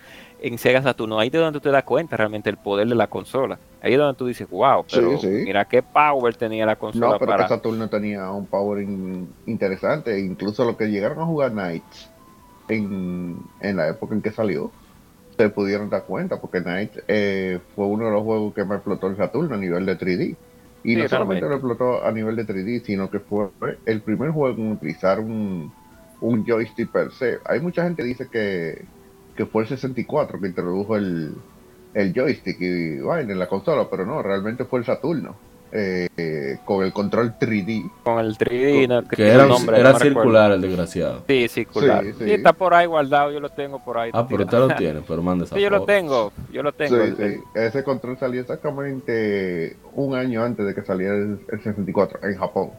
en 0.41 0.59
Sega 0.59 0.83
Saturno, 0.83 1.19
ahí 1.19 1.29
es 1.29 1.33
donde 1.33 1.53
tú 1.59 1.61
te 1.61 1.71
das 1.71 1.85
cuenta 1.85 2.17
realmente 2.17 2.49
el 2.51 2.57
poder 2.57 2.89
de 2.89 2.95
la 2.95 3.09
consola. 3.09 3.59
Ahí 3.81 3.93
es 3.93 3.99
donde 3.99 4.17
tú 4.17 4.27
dices, 4.27 4.49
wow, 4.49 4.85
pero 4.91 5.19
sí. 5.19 5.29
mira 5.29 5.65
qué 5.65 5.83
power 5.83 6.35
tenía 6.37 6.67
la 6.67 6.77
consola 6.77 7.13
No, 7.13 7.19
pero 7.19 7.31
para... 7.31 7.45
que 7.45 7.49
Saturno 7.49 7.89
tenía 7.89 8.31
un 8.31 8.47
power 8.47 8.83
in- 8.83 9.29
interesante. 9.47 10.19
Incluso 10.21 10.65
los 10.65 10.77
que 10.77 10.87
llegaron 10.87 11.19
a 11.21 11.27
jugar 11.27 11.53
Knights 11.53 12.11
en, 12.69 13.37
en 13.61 13.77
la 13.77 13.89
época 13.89 14.15
en 14.15 14.23
que 14.23 14.31
salió, 14.31 14.71
se 15.37 15.49
pudieron 15.51 15.89
dar 15.91 16.05
cuenta, 16.05 16.41
porque 16.41 16.61
Night 16.61 16.93
eh, 17.07 17.61
fue 17.75 17.87
uno 17.87 18.07
de 18.07 18.13
los 18.13 18.23
juegos 18.25 18.55
que 18.55 18.65
me 18.65 18.75
explotó 18.75 19.07
el 19.07 19.17
Saturno 19.17 19.55
a 19.55 19.59
nivel 19.59 19.87
de 19.87 19.97
3D. 19.97 20.37
Y 20.85 20.95
Sí, 20.95 20.97
no 20.97 21.09
solamente 21.09 21.47
lo 21.49 21.55
explotó 21.55 22.05
a 22.05 22.13
nivel 22.13 22.37
de 22.37 22.47
3D, 22.47 22.83
sino 22.85 23.11
que 23.11 23.21
fue 23.21 23.49
el 23.87 24.03
primer 24.03 24.31
juego 24.31 24.57
en 24.57 24.73
utilizar 24.73 25.21
un, 25.21 25.73
un 26.21 26.45
joystick 26.47 26.91
per 26.91 27.13
se. 27.13 27.39
Hay 27.45 27.61
mucha 27.61 27.85
gente 27.85 28.03
que 28.03 28.09
dice 28.09 28.29
que, 28.31 28.85
que 29.39 29.47
fue 29.47 29.63
el 29.63 29.69
64 29.69 30.41
que 30.41 30.49
introdujo 30.49 30.97
el, 30.97 31.33
el 31.95 32.13
joystick 32.13 32.61
y 32.61 32.99
vaina 32.99 33.33
en 33.33 33.39
la 33.39 33.47
consola, 33.47 33.87
pero 33.89 34.05
no, 34.05 34.21
realmente 34.21 34.65
fue 34.65 34.81
el 34.81 34.85
Saturno. 34.85 35.37
eh, 35.71 36.57
con 36.65 36.83
el 36.85 36.93
control 36.95 37.35
3D. 37.39 37.89
Con 38.03 38.19
el 38.19 38.37
3D, 38.37 38.89
no, 38.89 39.07
Que 39.07 39.29
era, 39.29 39.45
un 39.45 39.51
nombre, 39.51 39.79
era 39.79 39.93
no 39.93 39.99
me 39.99 40.05
recuerdo. 40.05 40.21
circular 40.23 40.53
el 40.53 40.61
desgraciado. 40.63 41.23
Sí, 41.29 41.47
circular. 41.49 42.03
Sí, 42.05 42.13
Sí, 42.19 42.25
sí. 42.25 42.33
está 42.33 42.53
por 42.55 42.73
ahí 42.75 42.87
guardado, 42.87 43.31
yo 43.31 43.39
lo 43.39 43.51
tengo 43.51 43.79
por 43.85 43.99
ahí. 43.99 44.11
Ah, 44.15 44.27
pero 44.27 44.43
usted 44.45 44.59
lo 44.59 44.69
tiene, 44.77 45.03
pero 45.07 45.23
manda 45.23 45.45
esa 45.45 45.55
Sí, 45.55 45.61
yo 45.61 45.69
lo 45.71 45.85
tengo, 45.85 46.33
yo 46.51 46.63
lo 46.65 46.73
tengo. 46.73 46.97
Sí, 47.05 47.15
sí. 47.19 47.41
Ese 47.55 47.85
control 47.85 48.19
salió 48.19 48.41
exactamente 48.41 49.77
un 49.95 50.15
año 50.17 50.43
antes 50.43 50.67
de 50.67 50.75
que 50.75 50.83
saliera 50.83 51.15
el, 51.15 51.39
el 51.49 51.63
64 51.63 52.21
en 52.29 52.37
Japón. 52.39 52.71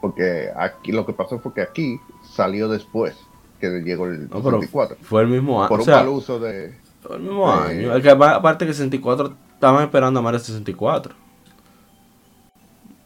Porque 0.00 0.48
aquí 0.56 0.90
lo 0.92 1.06
que 1.06 1.12
pasó 1.12 1.38
fue 1.38 1.52
que 1.54 1.60
aquí 1.62 2.00
salió 2.34 2.68
después 2.68 3.14
que 3.60 3.68
llegó 3.82 4.06
el 4.06 4.22
No, 4.28 4.42
pero 4.42 4.60
64. 4.60 4.96
fue 5.02 5.22
el 5.22 5.28
mismo 5.28 5.60
año. 5.60 5.68
por 5.68 5.78
O 5.80 5.82
un 5.82 5.86
sea, 5.86 5.96
mal 5.98 6.08
uso 6.08 6.38
de... 6.38 6.74
fue 7.02 7.16
el 7.16 7.22
mismo 7.22 7.48
Eh. 7.50 7.68
año. 7.70 7.94
El 7.94 8.02
que, 8.02 8.10
aparte 8.10 8.66
que 8.66 8.72
64 8.72 9.34
estaban 9.54 9.84
esperando 9.84 10.20
a 10.20 10.22
Mario 10.22 10.38
64. 10.40 11.14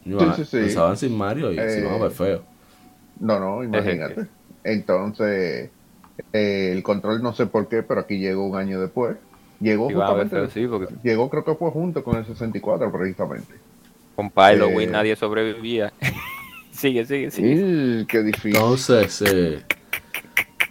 Iban- 0.05 0.35
Sí, 0.35 0.43
sí, 0.43 0.49
sí. 0.51 0.57
Pensaban 0.57 0.97
sin 0.97 1.17
Mario 1.17 1.51
y 1.51 1.55
se 1.55 1.79
iban 1.81 1.93
a 1.95 1.97
ver 1.97 2.11
Eh, 2.11 2.15
feo. 2.15 2.43
No, 3.19 3.39
no, 3.39 3.63
imagínate. 3.63 4.27
Entonces, 4.63 5.69
eh, 6.33 6.71
el 6.73 6.83
control 6.83 7.21
no 7.21 7.33
sé 7.33 7.45
por 7.45 7.67
qué, 7.67 7.83
pero 7.83 8.01
aquí 8.01 8.17
llegó 8.17 8.45
un 8.47 8.57
año 8.57 8.79
después. 8.81 9.17
Llegó 9.59 9.89
justamente, 9.89 10.29
feo, 10.35 10.49
sí, 10.49 10.67
porque 10.67 10.93
llegó 11.03 11.29
creo 11.29 11.43
que 11.43 11.53
fue 11.55 11.69
junto 11.71 12.01
con 12.03 12.15
el 12.17 12.25
64 12.25 12.91
precisamente. 12.91 13.53
con 14.15 14.29
Pylo 14.29 14.67
Eh. 14.69 14.87
Nadie 14.87 15.15
sobrevivía. 15.15 15.91
sigue, 16.71 17.05
sigue, 17.05 17.29
sigue. 17.31 17.51
Y 18.01 18.05
qué 18.05 18.21
difícil. 18.23 18.55
Entonces, 18.55 19.21
eh, 19.21 19.63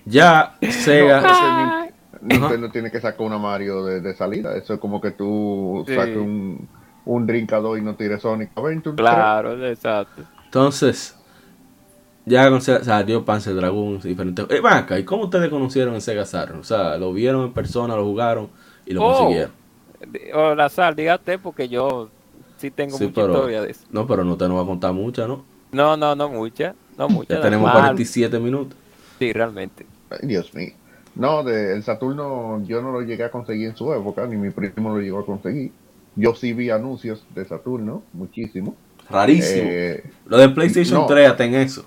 ya 0.05 0.57
Sega. 0.63 1.89
Nintendo 2.21 2.71
tiene 2.71 2.91
que 2.91 3.01
sacar 3.01 3.25
una 3.27 3.39
Mario 3.39 3.85
de, 3.85 4.01
de 4.01 4.15
salida. 4.15 4.57
Eso 4.57 4.75
es 4.75 4.81
como 4.81 5.01
que 5.01 5.13
tú 5.13 5.85
Sí. 5.87 5.95
saques 5.95 6.17
un, 6.17 6.69
un 7.05 7.27
Drinkador 7.27 7.79
y 7.79 7.83
no 7.83 7.95
tires 7.95 8.23
Sonic 8.23 8.51
Adventure. 8.57 8.97
Claro, 8.97 9.65
exacto. 9.67 10.23
Entonces, 10.45 11.17
ya 12.27 12.49
con 12.51 12.61
Sega 12.61 12.83
salió 12.83 13.25
Panzer 13.25 13.55
Dragoon, 13.55 14.01
diferentes. 14.01 14.47
Eh, 14.51 14.61
acá, 14.65 14.99
¿y 14.99 15.05
cómo 15.05 15.25
ustedes 15.25 15.49
conocieron 15.49 15.95
en 15.95 16.01
Sega 16.01 16.25
Saturn? 16.25 16.61
O 16.61 16.65
sea, 16.65 16.97
lo 16.99 17.13
vieron 17.13 17.47
en 17.47 17.53
persona, 17.53 17.95
lo 17.95 18.05
jugaron 18.05 18.49
y 18.85 18.95
lo 18.95 19.05
Oh. 19.05 19.13
consiguieron. 19.19 19.53
De- 20.07 20.33
O 20.35 20.55
la 20.55 20.69
sal, 20.69 20.97
dígate, 20.97 21.39
porque 21.39 21.69
yo 21.69 22.09
sí 22.57 22.71
tengo 22.71 22.99
Sí, 22.99 23.05
mucha 23.05 23.15
pero- 23.23 23.33
historia 23.35 23.63
de 23.63 23.71
eso. 23.71 23.85
No, 23.91 24.07
pero 24.07 24.25
no 24.25 24.37
te 24.37 24.49
nos 24.49 24.59
va 24.59 24.63
a 24.63 24.67
contar 24.67 24.93
mucha, 24.93 25.27
¿no? 25.29 25.45
No, 25.71 25.97
no, 25.97 26.17
no 26.17 26.29
mucha. 26.29 26.75
No 26.97 27.09
mucha. 27.09 27.35
Ya 27.37 27.41
tenemos 27.41 27.67
normal. 27.67 27.83
47 27.91 28.39
minutos. 28.41 28.77
Sí, 29.19 29.33
realmente. 29.33 29.87
Ay, 30.11 30.21
Dios 30.23 30.55
mío. 30.55 30.73
No, 31.15 31.43
de, 31.43 31.73
el 31.75 31.83
Saturno 31.83 32.63
yo 32.65 32.81
no 32.81 32.93
lo 32.93 33.03
llegué 33.03 33.25
a 33.25 33.31
conseguir 33.31 33.69
en 33.71 33.77
su 33.77 33.93
época, 33.93 34.27
ni 34.27 34.37
mi 34.37 34.51
primo 34.51 34.91
lo 34.95 35.01
llegó 35.01 35.19
a 35.21 35.27
conseguir. 35.27 35.73
Yo 36.15 36.35
sí 36.35 36.53
vi 36.53 36.71
anuncios 36.71 37.25
de 37.35 37.45
Saturno, 37.45 38.03
muchísimo. 38.13 38.77
Rarísimo. 39.11 39.69
Eh, 39.71 40.05
lo 40.27 40.37
de 40.39 40.49
PlayStation 40.51 41.01
no. 41.01 41.07
3 41.07 41.31
hasta 41.31 41.45
en 41.45 41.55
eso. 41.55 41.85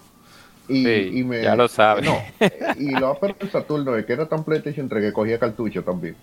y, 0.67 0.83
Sí, 0.85 1.09
y 1.19 1.23
me, 1.23 1.41
ya 1.41 1.55
lo 1.55 1.67
sabes. 1.67 2.03
No, 2.05 2.17
y 2.79 2.89
lo 2.91 3.17
pero 3.19 3.35
el 3.39 3.49
Saturno 3.51 3.95
es 3.95 4.05
que 4.05 4.13
era 4.13 4.27
tan 4.27 4.43
PlayStation 4.43 4.89
3 4.89 5.03
que 5.03 5.13
cogía 5.13 5.39
cartucho 5.39 5.83
también. 5.83 6.15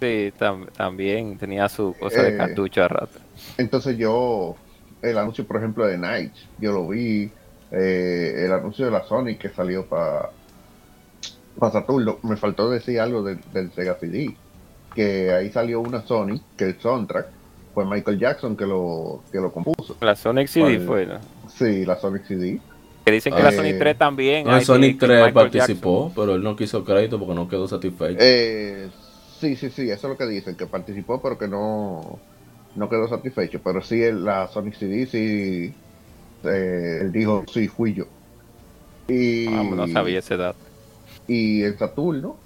Sí, 0.00 0.32
tam- 0.38 0.66
también 0.72 1.38
tenía 1.38 1.68
su 1.68 1.94
cosa 1.98 2.22
de 2.22 2.34
Eh. 2.34 2.36
cartucho 2.36 2.82
a 2.82 2.88
rato. 2.88 3.18
Entonces 3.58 3.96
yo, 3.96 4.56
el 5.02 5.16
anuncio 5.18 5.46
por 5.46 5.56
ejemplo 5.58 5.86
de 5.86 5.98
Night, 5.98 6.32
yo 6.58 6.72
lo 6.72 6.88
vi, 6.88 7.30
eh, 7.70 8.42
el 8.44 8.52
anuncio 8.52 8.84
de 8.86 8.90
la 8.90 9.04
Sonic 9.04 9.38
que 9.38 9.48
salió 9.50 9.86
para 9.86 10.30
Saturno, 11.60 12.18
me 12.22 12.36
faltó 12.36 12.70
decir 12.70 13.00
algo 13.00 13.22
del, 13.22 13.38
del 13.52 13.70
Sega 13.72 13.96
CD, 13.98 14.34
que 14.94 15.32
ahí 15.32 15.50
salió 15.50 15.80
una 15.80 16.02
Sonic, 16.02 16.42
que 16.56 16.64
el 16.64 16.80
soundtrack 16.80 17.26
fue 17.74 17.84
Michael 17.84 18.18
Jackson 18.18 18.56
que 18.56 18.66
lo, 18.66 19.22
que 19.32 19.38
lo 19.38 19.52
compuso. 19.52 19.96
La 20.00 20.14
Sonic 20.16 20.48
CD 20.48 20.78
fue, 20.80 21.06
¿no? 21.06 21.18
Sí, 21.48 21.84
la 21.84 21.96
Sonic 21.96 22.24
CD. 22.26 22.60
Que 23.04 23.12
dicen 23.12 23.34
que 23.34 23.42
la 23.42 23.50
Eh, 23.50 23.56
Sonic 23.56 23.78
3 23.78 23.98
también. 23.98 24.44
No, 24.44 24.50
el 24.50 24.56
hay 24.58 24.64
Sonic 24.64 24.92
que- 24.94 24.98
que 24.98 25.06
3 25.06 25.18
Michael 25.26 25.34
participó, 25.50 26.12
pero 26.14 26.34
él 26.34 26.42
no 26.42 26.56
quiso 26.56 26.84
crédito 26.84 27.18
porque 27.18 27.34
no 27.34 27.48
quedó 27.48 27.68
satisfecho. 27.68 28.18
Eh, 28.20 28.88
sí, 29.40 29.54
sí, 29.56 29.70
sí, 29.70 29.82
eso 29.90 30.06
es 30.08 30.10
lo 30.10 30.16
que 30.16 30.26
dicen, 30.26 30.56
que 30.56 30.66
participó 30.66 31.20
pero 31.22 31.38
que 31.38 31.46
no, 31.46 32.18
no 32.74 32.88
quedó 32.88 33.06
satisfecho. 33.08 33.60
Pero 33.62 33.80
sí, 33.82 34.02
el- 34.02 34.24
la 34.24 34.48
Sonic 34.48 34.74
CD, 34.74 35.06
sí, 35.06 35.72
eh, 36.44 36.98
él 37.02 37.12
dijo, 37.12 37.44
sí, 37.52 37.68
fui 37.68 37.94
yo. 37.94 38.04
Y. 39.08 39.46
Ah, 39.46 39.62
no 39.62 39.86
sabía 39.88 40.18
ese 40.18 40.36
dato. 40.36 40.58
Y 41.28 41.62
el 41.62 41.78
Saturno, 41.78 42.36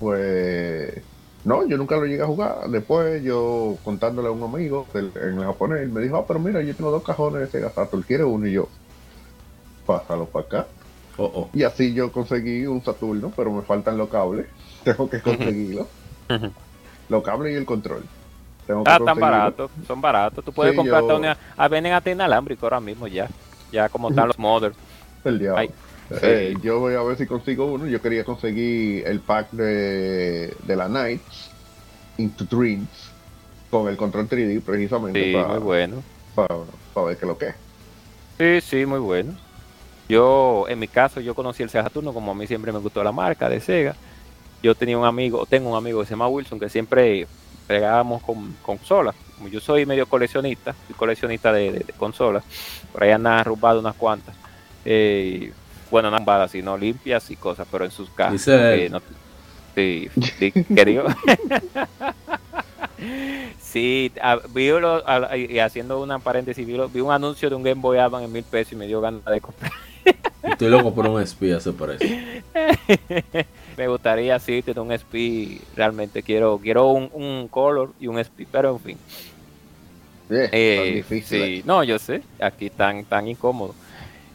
pues, 0.00 1.02
no, 1.44 1.66
yo 1.68 1.76
nunca 1.76 1.96
lo 1.96 2.06
llegué 2.06 2.22
a 2.22 2.26
jugar. 2.26 2.68
Después 2.68 3.22
yo 3.22 3.76
contándole 3.84 4.28
a 4.28 4.30
un 4.32 4.42
amigo 4.42 4.86
del- 4.94 5.12
en 5.16 5.38
el 5.38 5.44
japonés, 5.44 5.82
él 5.82 5.90
me 5.90 6.00
dijo, 6.00 6.16
ah, 6.16 6.24
pero 6.26 6.40
mira, 6.40 6.62
yo 6.62 6.74
tengo 6.74 6.90
dos 6.90 7.02
cajones 7.02 7.40
de 7.40 7.46
Sega 7.48 7.70
Saturn, 7.70 8.02
¿quieres 8.02 8.26
uno? 8.26 8.46
Y 8.46 8.52
yo, 8.52 8.68
pásalo 9.86 10.26
para 10.26 10.46
acá. 10.46 10.66
Oh, 11.16 11.24
oh. 11.34 11.50
Y 11.52 11.62
así 11.62 11.94
yo 11.94 12.10
conseguí 12.10 12.66
un 12.66 12.82
Saturno, 12.82 13.32
pero 13.36 13.52
me 13.52 13.62
faltan 13.62 13.96
los 13.96 14.08
cables. 14.08 14.46
Tengo 14.84 15.08
que 15.08 15.20
conseguirlo. 15.20 15.86
Los 17.08 17.22
cables 17.22 17.52
y 17.52 17.56
el 17.56 17.64
control. 17.66 18.02
Tengo 18.66 18.82
Ah, 18.86 18.98
conseguirlo. 18.98 19.20
baratos, 19.20 19.70
son 19.86 20.00
baratos. 20.00 20.44
Tú 20.44 20.52
puedes 20.52 20.72
Sí, 20.72 20.76
comprarte 20.76 21.08
yo- 21.08 21.16
una. 21.16 21.36
Ah, 21.56 21.68
venden 21.68 21.92
hasta 21.92 22.10
inalámbrico 22.10 22.66
ahora 22.66 22.80
mismo 22.80 23.06
ya. 23.06 23.28
Ya 23.70 23.88
como 23.88 24.08
están 24.08 24.26
los 24.28 24.38
models. 24.38 24.76
El 25.24 25.38
diablo. 25.38 25.68
Eh, 26.22 26.54
yo 26.62 26.80
voy 26.80 26.94
a 26.94 27.02
ver 27.02 27.16
si 27.18 27.26
consigo 27.26 27.66
uno. 27.66 27.86
Yo 27.86 28.00
quería 28.00 28.24
conseguir 28.24 29.06
el 29.06 29.20
pack 29.20 29.50
de, 29.52 30.54
de 30.66 30.76
la 30.76 30.88
Nights 30.88 31.50
Into 32.18 32.44
Dreams 32.44 32.88
con 33.70 33.88
el 33.88 33.96
control 33.96 34.28
3D 34.28 34.60
precisamente 34.60 35.24
Sí, 35.24 35.32
para 35.32 35.48
muy 35.48 35.58
bueno. 35.58 36.02
ver 37.06 37.16
qué 37.18 37.26
lo 37.26 37.36
que 37.38 37.48
es. 37.48 37.54
Sí, 38.38 38.60
sí, 38.60 38.86
muy 38.86 39.00
bueno. 39.00 39.32
Yo, 40.08 40.66
en 40.68 40.78
mi 40.78 40.86
caso, 40.88 41.20
yo 41.20 41.34
conocí 41.34 41.62
el 41.62 41.70
Sega 41.70 41.84
Saturno, 41.84 42.12
como 42.12 42.30
a 42.32 42.34
mí 42.34 42.46
siempre 42.46 42.72
me 42.72 42.78
gustó 42.78 43.02
la 43.02 43.12
marca 43.12 43.48
de 43.48 43.60
Sega. 43.60 43.94
Yo 44.62 44.74
tenía 44.74 44.98
un 44.98 45.04
amigo, 45.04 45.46
tengo 45.46 45.70
un 45.70 45.76
amigo 45.76 46.00
que 46.00 46.06
se 46.06 46.10
llama 46.10 46.28
Wilson, 46.28 46.60
que 46.60 46.68
siempre 46.68 47.26
pegábamos 47.66 48.22
con 48.22 48.52
consolas. 48.62 49.14
Como 49.36 49.48
yo 49.48 49.60
soy 49.60 49.86
medio 49.86 50.06
coleccionista, 50.06 50.74
soy 50.86 50.94
coleccionista 50.96 51.52
de, 51.52 51.72
de- 51.72 51.78
de 51.80 51.92
consolas, 51.94 52.44
por 52.92 53.02
ahí 53.02 53.10
anda 53.10 53.40
arrumbado 53.40 53.80
unas 53.80 53.94
cuantas. 53.96 54.34
Eh, 54.84 55.52
bueno, 55.90 56.10
no 56.10 56.16
arrumbadas, 56.16 56.50
sino 56.50 56.76
limpias 56.76 57.30
y 57.30 57.36
cosas, 57.36 57.66
pero 57.70 57.84
en 57.84 57.90
sus 57.90 58.10
cajas. 58.10 58.32
Dice 58.32 58.86
él. 58.86 58.92
no- 58.92 59.02
sí, 59.74 60.08
sí, 60.38 60.52
¿qué 60.52 60.84
digo? 60.84 61.04
Sí, 63.60 64.12
a- 64.22 64.38
vi 64.54 64.68
lo- 64.68 65.06
a- 65.08 65.36
y 65.36 65.58
haciendo 65.58 66.00
una 66.00 66.18
paréntesis, 66.20 66.64
vi, 66.66 66.74
lo- 66.74 66.88
vi 66.88 67.00
un 67.00 67.10
anuncio 67.12 67.50
de 67.50 67.56
un 67.56 67.62
Game 67.62 67.80
Boy 67.80 67.98
Advance 67.98 68.24
en 68.26 68.32
mil 68.32 68.44
pesos 68.44 68.72
y 68.72 68.76
me 68.76 68.86
dio 68.86 69.00
ganas 69.00 69.24
de 69.24 69.40
comprar. 69.40 69.72
Estoy 70.42 70.68
loco 70.68 70.94
por 70.94 71.06
un 71.08 71.20
espía, 71.20 71.58
se 71.58 71.72
parece. 71.72 72.42
me 73.76 73.88
gustaría 73.88 74.38
sí 74.38 74.62
tener 74.62 74.78
un 74.80 74.92
SP, 74.94 75.58
realmente 75.74 76.22
quiero 76.22 76.58
quiero 76.62 76.86
un, 76.88 77.10
un 77.12 77.48
Color 77.48 77.92
y 77.98 78.06
un 78.06 78.18
SP, 78.20 78.46
pero 78.50 78.70
en 78.70 78.80
fin. 78.80 78.98
Eh, 80.30 80.48
Eh, 80.52 80.92
difícil. 80.96 81.40
sí, 81.40 81.62
no, 81.66 81.82
yo 81.82 81.98
sé, 81.98 82.22
aquí 82.40 82.70
tan, 82.70 83.04
tan 83.04 83.26
incómodo. 83.26 83.74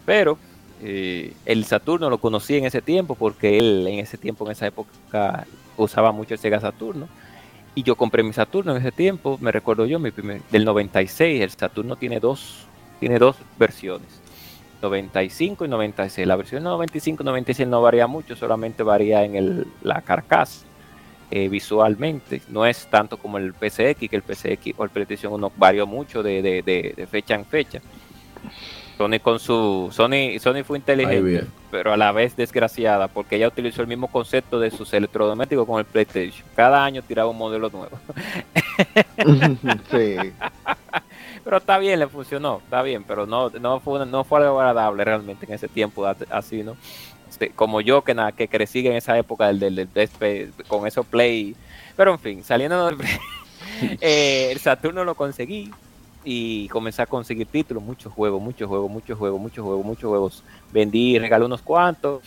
Pero 0.05 0.37
eh, 0.81 1.33
el 1.45 1.65
Saturno 1.65 2.09
lo 2.09 2.17
conocí 2.19 2.55
en 2.55 2.65
ese 2.65 2.81
tiempo 2.81 3.15
porque 3.15 3.57
él 3.57 3.85
en 3.87 3.99
ese 3.99 4.17
tiempo, 4.17 4.45
en 4.45 4.51
esa 4.53 4.67
época, 4.67 5.45
usaba 5.77 6.11
mucho 6.11 6.33
el 6.33 6.39
Sega 6.39 6.59
Saturno. 6.59 7.07
Y 7.75 7.83
yo 7.83 7.95
compré 7.95 8.23
mi 8.23 8.33
Saturno 8.33 8.71
en 8.75 8.79
ese 8.81 8.91
tiempo, 8.91 9.37
me 9.41 9.51
recuerdo 9.51 9.85
yo, 9.85 9.99
mi 9.99 10.11
primer, 10.11 10.41
del 10.51 10.65
96. 10.65 11.41
El 11.41 11.49
Saturno 11.51 11.95
tiene 11.95 12.19
dos, 12.19 12.65
tiene 12.99 13.19
dos 13.19 13.35
versiones. 13.57 14.07
95 14.81 15.65
y 15.65 15.67
96. 15.67 16.27
La 16.27 16.35
versión 16.35 16.63
95 16.63 17.23
y 17.23 17.25
96 17.25 17.67
no 17.67 17.81
varía 17.81 18.07
mucho, 18.07 18.35
solamente 18.35 18.81
varía 18.83 19.23
en 19.23 19.35
el, 19.35 19.67
la 19.81 20.01
carcasa 20.01 20.65
eh, 21.31 21.47
visualmente. 21.49 22.41
No 22.49 22.65
es 22.65 22.87
tanto 22.87 23.17
como 23.17 23.37
el 23.37 23.53
PCX, 23.53 24.09
que 24.09 24.15
el 24.15 24.23
PCX 24.23 24.73
o 24.77 24.83
el 24.85 24.89
PlayStation 24.89 25.33
1 25.33 25.51
varió 25.57 25.85
mucho 25.85 26.23
de, 26.23 26.41
de- 26.41 26.61
de- 26.63 26.93
de 26.95 27.07
fecha 27.07 27.35
en 27.35 27.45
fecha. 27.45 27.81
Sony 28.99 29.17
con 29.21 29.39
su 29.39 29.87
Sony 29.93 30.37
Sony 30.41 30.61
fue 30.65 30.77
inteligente, 30.77 31.47
pero 31.71 31.93
a 31.93 31.97
la 31.97 32.11
vez 32.11 32.35
desgraciada, 32.35 33.07
porque 33.07 33.37
ella 33.37 33.47
utilizó 33.47 33.81
el 33.81 33.87
mismo 33.87 34.07
concepto 34.09 34.59
de 34.59 34.71
sus 34.71 34.91
electrodomésticos 34.91 35.65
con 35.65 35.79
el 35.79 35.85
PlayStation. 35.85 36.45
Cada 36.53 36.83
año 36.83 37.01
tiraba 37.01 37.29
un 37.29 37.37
modelo 37.37 37.69
nuevo. 37.69 37.97
sí. 39.89 40.33
Pero 41.45 41.57
está 41.57 41.77
bien, 41.77 41.97
le 41.99 42.07
funcionó, 42.07 42.59
está 42.61 42.81
bien, 42.81 43.05
pero 43.05 43.25
no, 43.25 43.49
no 43.49 43.79
fue 43.79 44.05
no 44.05 44.25
fue 44.25 44.41
algo 44.41 44.59
agradable 44.59 45.05
realmente 45.05 45.45
en 45.45 45.53
ese 45.53 45.69
tiempo 45.69 46.05
así, 46.29 46.61
¿no? 46.63 46.75
te- 47.39 47.51
como 47.51 47.79
yo 47.79 48.03
que 48.03 48.13
nada, 48.13 48.33
que 48.33 48.49
crecí 48.49 48.85
en 48.85 48.97
esa 48.97 49.17
época 49.17 49.47
del, 49.47 49.59
del, 49.59 49.75
del 49.75 49.87
PSP, 49.87 50.67
con 50.67 50.85
esos 50.85 51.05
play. 51.05 51.55
Pero 51.95 52.11
en 52.11 52.19
fin, 52.19 52.43
saliendo 52.43 52.85
del 52.87 52.97
eh, 54.01 54.49
el 54.51 54.59
Saturno 54.59 55.05
lo 55.05 55.15
conseguí 55.15 55.71
y 56.23 56.67
comencé 56.69 57.01
a 57.01 57.05
conseguir 57.05 57.47
títulos, 57.47 57.81
muchos 57.83 58.11
juegos, 58.11 58.41
muchos 58.41 58.67
juegos, 58.67 58.91
muchos 58.91 59.17
juegos, 59.17 59.39
muchos 59.39 59.63
juegos, 59.63 59.85
muchos 59.85 60.09
juegos. 60.09 60.43
Vendí, 60.71 61.17
regalé 61.17 61.45
unos 61.45 61.61
cuantos, 61.61 62.23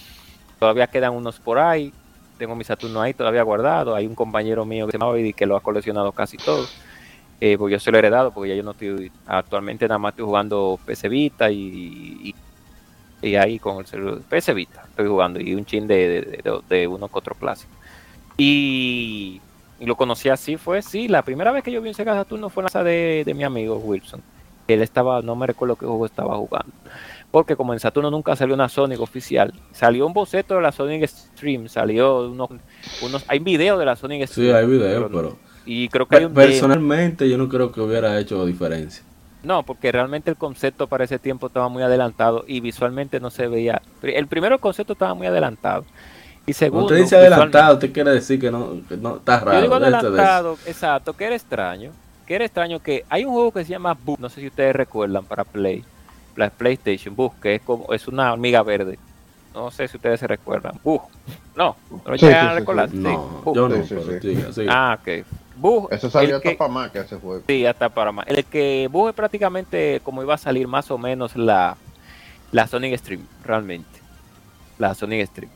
todavía 0.58 0.86
quedan 0.86 1.12
unos 1.12 1.38
por 1.38 1.58
ahí. 1.58 1.92
Tengo 2.38 2.56
mi 2.56 2.64
Saturno 2.64 3.00
ahí 3.00 3.14
todavía 3.14 3.42
guardado. 3.42 3.94
Hay 3.94 4.06
un 4.06 4.14
compañero 4.14 4.64
mío 4.64 4.86
que 4.86 4.92
se 4.92 4.98
llama 4.98 5.14
que 5.36 5.46
lo 5.46 5.56
ha 5.56 5.60
coleccionado 5.60 6.12
casi 6.12 6.36
todo. 6.36 6.66
Eh, 7.40 7.58
porque 7.58 7.72
yo 7.72 7.80
se 7.80 7.90
lo 7.90 7.96
he 7.96 7.98
heredado, 7.98 8.30
porque 8.30 8.50
ya 8.50 8.54
yo 8.54 8.62
no 8.62 8.70
estoy, 8.70 9.10
actualmente 9.26 9.88
nada 9.88 9.98
más 9.98 10.12
estoy 10.12 10.26
jugando 10.26 10.78
PC 10.86 11.08
Vita 11.08 11.50
y, 11.50 12.32
y, 13.20 13.34
ahí 13.34 13.58
con 13.58 13.78
el 13.78 13.86
celular, 13.86 14.20
PC 14.28 14.54
Vita 14.54 14.84
estoy 14.88 15.08
jugando 15.08 15.40
y 15.40 15.52
un 15.52 15.64
chin 15.64 15.88
de, 15.88 16.08
de, 16.08 16.20
de, 16.20 16.86
de. 16.86 17.66
Y, 18.36 19.40
y 19.83 19.86
lo 19.86 19.97
conocí 19.97 20.28
así 20.28 20.57
fue, 20.57 20.81
sí, 20.81 21.09
la 21.09 21.23
primera 21.23 21.51
vez 21.51 21.65
que 21.65 21.73
yo 21.73 21.83
vi 21.83 21.89
un 21.89 21.94
Sega 21.94 22.15
Saturno 22.15 22.49
fue 22.49 22.61
en 22.61 22.65
la 22.67 22.69
casa 22.69 22.85
de, 22.85 23.25
de 23.27 23.35
mi 23.35 23.43
amigo 23.43 23.78
Wilson. 23.78 24.23
Él 24.69 24.81
estaba, 24.81 25.20
no 25.23 25.35
me 25.35 25.44
recuerdo 25.44 25.75
qué 25.75 25.86
juego 25.86 26.07
estaba 26.07 26.36
jugando. 26.36 26.73
Porque 27.33 27.57
como 27.57 27.73
en 27.73 27.81
Saturno 27.81 28.09
nunca 28.09 28.36
salió 28.36 28.55
una 28.55 28.69
Sonic 28.69 29.01
oficial, 29.01 29.52
salió 29.73 30.07
un 30.07 30.12
boceto 30.12 30.55
de 30.55 30.62
la 30.62 30.70
Sonic 30.70 31.09
Stream, 31.09 31.69
salió 31.69 32.31
unos, 32.31 32.51
unos 33.02 33.25
hay 33.27 33.41
videos 33.41 33.77
de 33.77 33.85
la 33.85 33.97
Sonic 33.97 34.28
Stream. 34.28 34.51
Sí, 34.51 34.55
hay 34.55 34.67
videos, 34.67 35.11
pero 35.12 35.36
y 35.67 35.89
creo 35.89 36.07
que 36.07 36.15
hay 36.15 36.25
un 36.27 36.35
demo. 36.35 36.47
personalmente 36.47 37.28
yo 37.28 37.36
no 37.36 37.49
creo 37.49 37.73
que 37.73 37.81
hubiera 37.81 38.20
hecho 38.20 38.47
diferencia. 38.47 39.02
No, 39.43 39.65
porque 39.65 39.91
realmente 39.91 40.31
el 40.31 40.36
concepto 40.36 40.86
para 40.86 41.02
ese 41.02 41.19
tiempo 41.19 41.49
estaba 41.49 41.69
muy 41.69 41.83
adelantado 41.83 42.44
y 42.47 42.61
visualmente 42.61 43.19
no 43.19 43.31
se 43.31 43.49
veía. 43.49 43.83
El 44.01 44.28
primero 44.28 44.55
el 44.55 44.61
concepto 44.61 44.93
estaba 44.93 45.15
muy 45.15 45.27
adelantado. 45.27 45.85
Y 46.44 46.52
segundo, 46.54 46.86
Cuando 46.88 47.02
usted 47.04 47.16
dice 47.16 47.16
adelantado, 47.16 47.74
usted 47.74 47.92
quiere 47.92 48.10
decir 48.10 48.40
que 48.40 48.50
no, 48.50 48.80
que 48.88 48.96
no 48.96 49.16
está 49.16 49.38
raro. 49.40 49.52
Yo 49.58 49.62
digo 49.62 49.76
eso. 49.76 49.84
adelantado, 49.84 50.58
exacto, 50.66 51.12
que 51.14 51.24
era 51.24 51.36
extraño. 51.36 51.92
Que 52.26 52.34
era 52.36 52.44
extraño 52.44 52.80
que 52.80 53.04
hay 53.08 53.24
un 53.24 53.32
juego 53.32 53.52
que 53.52 53.64
se 53.64 53.70
llama 53.70 53.94
Bug, 53.94 54.18
no 54.20 54.28
sé 54.28 54.40
si 54.40 54.46
ustedes 54.48 54.74
recuerdan 54.74 55.24
para 55.24 55.44
Play, 55.44 55.84
la 56.36 56.50
PlayStation 56.50 57.14
Bug, 57.14 57.34
que 57.40 57.56
es 57.56 57.62
como 57.62 57.92
es 57.92 58.08
una 58.08 58.32
hormiga 58.32 58.62
verde. 58.62 58.98
No 59.54 59.70
sé 59.70 59.86
si 59.86 59.96
ustedes 59.98 60.18
se 60.18 60.26
recuerdan. 60.26 60.78
Bug. 60.82 61.02
No, 61.54 61.76
no 61.90 62.16
Sí, 62.18 62.24
llegan 62.26 62.40
sí, 62.40 62.46
a 62.46 62.50
sí, 62.54 62.58
recordar. 62.58 62.94
No, 62.94 63.44
yo 63.54 63.68
no, 63.68 63.84
pero. 63.88 64.02
Ah, 64.70 64.98
ok. 65.00 65.26
Bug. 65.56 65.88
Eso 65.92 66.08
salió 66.10 66.30
el 66.30 66.34
hasta 66.36 66.48
que- 66.50 66.56
para 66.56 66.72
más 66.72 66.90
que 66.90 66.98
ese 67.00 67.16
juego. 67.16 67.42
Sí, 67.46 67.66
hasta 67.66 67.88
para 67.90 68.10
más. 68.12 68.26
El 68.26 68.44
que 68.46 68.88
Bug 68.90 69.10
es 69.10 69.14
prácticamente 69.14 70.00
como 70.02 70.22
iba 70.22 70.34
a 70.34 70.38
salir 70.38 70.66
más 70.66 70.90
o 70.90 70.96
menos 70.98 71.36
la, 71.36 71.76
la 72.50 72.66
Sonic 72.66 72.96
Stream, 72.98 73.26
realmente. 73.44 74.00
La 74.78 74.94
Sonic 74.94 75.26
Stream. 75.26 75.50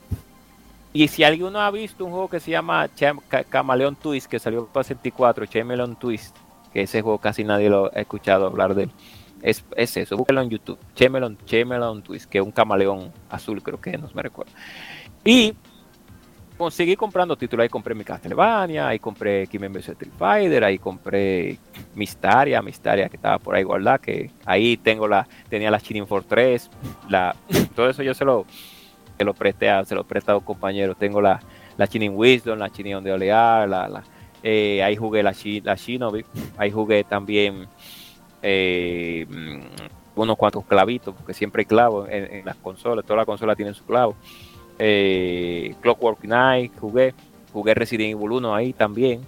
Y 0.97 1.08
si 1.08 1.25
alguno 1.25 1.60
ha 1.60 1.70
visto 1.70 2.07
un 2.07 2.10
juego 2.10 2.28
que 2.31 2.41
se 2.41 2.50
llama 2.52 2.89
Cham- 2.97 3.20
Ca- 3.28 3.44
Camaleon 3.44 3.97
Twist, 3.97 4.28
que 4.31 4.39
salió 4.39 4.66
para 4.66 4.83
64, 4.84 5.44
Chameleon 5.44 5.94
Twist, 5.97 6.34
que 6.73 6.81
ese 6.83 7.02
juego 7.02 7.18
casi 7.18 7.44
nadie 7.44 7.68
lo 7.68 7.86
ha 7.94 8.00
escuchado 8.00 8.47
hablar 8.47 8.75
de 8.75 8.84
él. 8.84 8.91
Es, 9.42 9.62
es 9.76 9.94
eso, 9.99 10.16
búsquelo 10.16 10.41
en 10.41 10.49
YouTube. 10.49 10.78
Chameleon, 10.94 11.36
Chameleon 11.44 12.00
Twist, 12.02 12.31
que 12.31 12.39
es 12.39 12.44
un 12.44 12.50
camaleón 12.50 13.12
azul, 13.28 13.62
creo 13.62 13.78
que 13.78 13.99
no 13.99 14.08
me 14.15 14.23
recuerdo. 14.23 14.50
Y 15.23 15.52
conseguí 16.57 16.97
comprando 16.97 17.36
títulos. 17.36 17.65
Ahí 17.65 17.68
compré 17.68 17.94
mi 17.94 18.02
Castlevania, 18.02 18.89
ahí 18.89 18.99
compré 18.99 19.47
Kimi 19.49 19.68
vs 19.68 19.91
Street 19.91 20.12
Fighter, 20.18 20.65
ahí 20.65 20.78
compré 20.78 21.58
Mistaria, 21.94 22.62
Mistaria 22.62 23.10
que 23.10 23.16
estaba 23.16 23.39
por 23.39 23.55
ahí 23.55 23.62
guardada, 23.65 23.99
que 23.99 24.31
ahí 24.47 24.78
tengo 24.78 25.07
la, 25.07 25.28
tenía 25.50 25.70
la 25.70 25.78
Shining 25.78 26.07
Fortress, 26.07 26.70
la, 27.10 27.36
todo 27.75 27.91
eso 27.91 28.02
yo 28.02 28.15
se 28.15 28.25
lo, 28.25 28.47
se 29.17 29.25
lo 29.25 29.35
presté 29.35 29.70
a, 29.70 29.85
se 29.85 29.95
lo 29.95 30.05
presté 30.05 30.31
a 30.31 30.35
dos 30.35 30.43
compañeros. 30.43 30.97
Tengo 30.99 31.20
la, 31.20 31.41
la 31.77 31.89
Wisdom, 32.11 32.59
la 32.59 32.69
Shining 32.69 33.03
de 33.03 33.12
Olear, 33.12 33.69
la, 33.69 33.89
la, 33.89 34.05
eh, 34.43 34.83
ahí 34.83 34.97
jugué 34.97 35.23
la, 35.23 35.35
la 35.65 35.75
Shinobi, 35.75 36.25
ahí 36.57 36.70
jugué 36.70 37.05
también 37.05 37.67
eh, 38.43 39.27
mm, 39.28 40.20
unos 40.20 40.36
cuantos 40.36 40.65
clavitos, 40.65 41.15
porque 41.15 41.35
siempre 41.35 41.62
hay 41.62 41.67
clavos 41.67 42.09
en, 42.11 42.45
las 42.45 42.57
consolas, 42.57 43.05
todas 43.05 43.19
las 43.19 43.27
consolas 43.27 43.57
tienen 43.57 43.75
su 43.75 43.85
clavo. 43.85 44.15
Eh, 44.78 45.75
Clockwork 45.81 46.20
Knight 46.20 46.78
jugué, 46.78 47.15
jugué 47.53 47.75
Resident 47.75 48.12
Evil 48.12 48.33
1 48.33 48.55
ahí 48.55 48.73
también, 48.73 49.23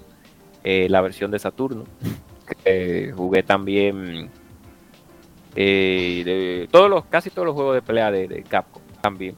la 0.63 1.01
versión 1.01 1.31
de 1.31 1.39
Saturno. 1.39 1.85
Jugué 3.17 3.43
también 3.43 4.31
todos 6.71 6.91
los, 6.91 7.05
casi 7.07 7.31
todos 7.31 7.47
los 7.47 7.55
juegos 7.55 7.75
de 7.75 7.83
pelea 7.83 8.11
de 8.11 8.45
Capcom 8.49 8.83
también. 9.01 9.35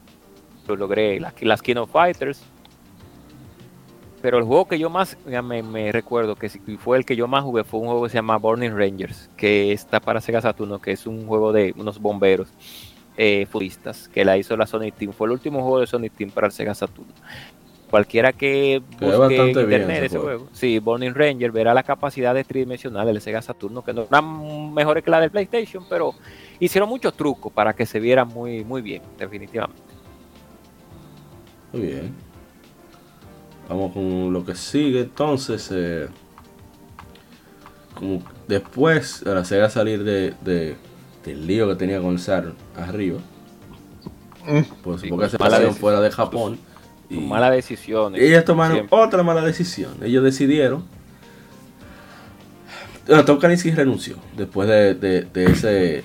Lo 0.71 0.77
logré, 0.77 1.21
las, 1.21 1.41
las 1.43 1.63
King 1.63 1.77
of 1.77 1.91
Fighters. 1.91 2.43
Pero 4.23 4.39
el 4.39 4.45
juego 4.45 4.69
que 4.69 4.79
yo 4.79 4.91
más 4.91 5.17
ya 5.27 5.41
me, 5.41 5.93
recuerdo 5.93 6.37
que 6.37 6.51
fue 6.79 6.99
el 6.99 7.07
que 7.07 7.17
yo 7.17 7.27
más 7.27 7.43
jugué 7.43 7.65
fue 7.65 7.81
un 7.81 7.87
juego 7.87 8.03
que 8.05 8.11
se 8.11 8.17
llama 8.17 8.37
Burning 8.37 8.77
Rangers, 8.77 9.31
que 9.37 9.73
está 9.73 9.99
para 9.99 10.21
Sega 10.21 10.43
Saturno, 10.43 10.79
que 10.79 10.93
es 10.93 11.07
un 11.07 11.27
juego 11.27 11.53
de 11.53 11.73
unos 11.77 11.99
bomberos 11.99 12.49
eh, 13.17 13.47
que 14.13 14.25
la 14.25 14.37
hizo 14.37 14.57
la 14.57 14.67
Sonic 14.67 14.95
Team. 14.95 15.13
Fue 15.13 15.27
el 15.27 15.33
último 15.33 15.61
juego 15.63 15.81
de 15.81 15.87
Sonic 15.87 16.13
Team 16.15 16.31
para 16.31 16.47
el 16.47 16.53
Sega 16.53 16.75
Saturno. 16.75 17.13
Cualquiera 17.91 18.33
que 18.33 18.81
busque 19.01 19.37
en 19.37 19.49
internet 19.49 20.05
ese 20.05 20.19
juego, 20.19 20.47
sí, 20.53 20.79
Burning 20.79 21.13
Ranger 21.13 21.51
verá 21.51 21.75
la 21.75 21.83
capacidad 21.83 22.33
de 22.35 22.45
tridimensional 22.45 23.05
del 23.05 23.21
Sega 23.21 23.43
Saturno, 23.43 23.83
que 23.83 23.93
no 23.93 24.03
eran 24.03 24.73
mejores 24.73 25.03
que 25.03 25.11
la 25.11 25.21
del 25.21 25.31
PlayStation, 25.31 25.85
pero 25.89 26.15
hicieron 26.61 26.89
muchos 26.89 27.15
trucos 27.15 27.53
para 27.53 27.73
que 27.75 27.87
se 27.87 27.99
viera 27.99 28.25
muy, 28.25 28.65
muy 28.65 28.81
bien, 28.81 29.03
definitivamente. 29.19 29.90
Muy 31.73 31.83
bien. 31.83 32.15
Vamos 33.69 33.93
con 33.93 34.33
lo 34.33 34.45
que 34.45 34.55
sigue. 34.55 35.01
Entonces, 35.03 35.69
eh, 35.73 36.09
como 37.95 38.23
después, 38.49 39.23
ahora 39.27 39.45
se 39.45 39.59
va 39.59 39.67
a 39.67 39.71
salir 39.71 40.03
de, 40.05 40.35
de- 40.45 40.77
del 41.25 41.47
lío 41.47 41.69
que 41.69 41.75
tenía 41.77 42.01
con 42.01 42.13
el 42.13 42.19
SAR 42.19 42.53
arriba. 42.77 43.21
Por 44.83 44.95
su 44.99 45.05
Sí, 45.05 45.11
poca 45.11 45.17
pues, 45.19 45.19
mala 45.19 45.29
separación 45.29 45.61
decisión. 45.63 45.75
fuera 45.81 46.01
de 46.01 46.11
Japón. 46.11 46.59
Y 47.11 47.19
Malas 47.19 47.51
decisiones. 47.53 48.23
ellos 48.23 48.45
tomaron 48.45 48.77
siempre. 48.79 48.99
otra 48.99 49.23
mala 49.23 49.43
decisión. 49.43 49.95
Ellos 50.03 50.25
decidieron. 50.25 50.85
Bueno, 53.07 53.25
Tom 53.25 53.39
renunció 53.41 54.17
después 54.37 54.69
de, 54.69 54.95
de- 54.95 55.23
de 55.23 55.45
ese. 55.47 56.05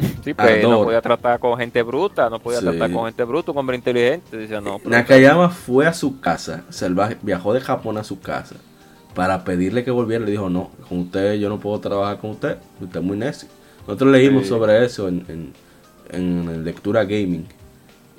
Sí, 0.24 0.34
pues 0.34 0.62
no 0.62 0.82
podía 0.84 1.00
tratar 1.00 1.38
con 1.38 1.56
gente 1.58 1.82
bruta, 1.82 2.28
no 2.30 2.38
podía 2.38 2.58
Sí. 2.60 2.64
tratar 2.66 2.92
con 2.92 3.04
gente 3.06 3.24
bruta, 3.24 3.46
con 3.46 3.58
hombre 3.58 3.76
inteligente. 3.76 4.48
No, 4.60 4.80
Nakayama 4.84 5.48
fue 5.50 5.86
a 5.86 5.92
su 5.94 6.20
casa, 6.20 6.64
salvaje, 6.70 7.16
viajó 7.22 7.52
de 7.52 7.60
Japón 7.60 7.98
a 7.98 8.04
su 8.04 8.20
casa 8.20 8.56
para 9.14 9.44
pedirle 9.44 9.82
que 9.84 9.90
volviera. 9.90 10.24
Le 10.24 10.30
dijo, 10.32 10.48
no, 10.50 10.70
con 10.88 10.98
usted 11.00 11.34
yo 11.34 11.48
no 11.48 11.58
puedo 11.58 11.78
trabajar 11.80 12.18
con 12.18 12.30
usted, 12.30 12.58
usted 12.80 13.00
es 13.00 13.04
muy 13.06 13.16
necio. 13.16 13.48
Nosotros 13.86 14.12
leímos 14.12 14.42
Sí. 14.44 14.48
sobre 14.50 14.84
eso 14.84 15.08
en, 15.08 15.24
en, 15.28 15.52
en 16.10 16.64
Lectura 16.64 17.04
Gaming. 17.04 17.46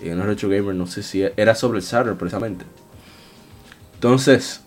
Y 0.04 0.10
en 0.10 0.20
el 0.20 0.26
Retro 0.26 0.50
Gamer, 0.50 0.74
no 0.74 0.88
sé 0.88 1.04
si 1.04 1.24
era 1.38 1.54
sobre 1.54 1.78
el 1.78 1.84
Saturn 1.84 2.18
precisamente. 2.18 2.66
Entonces, 3.96 4.62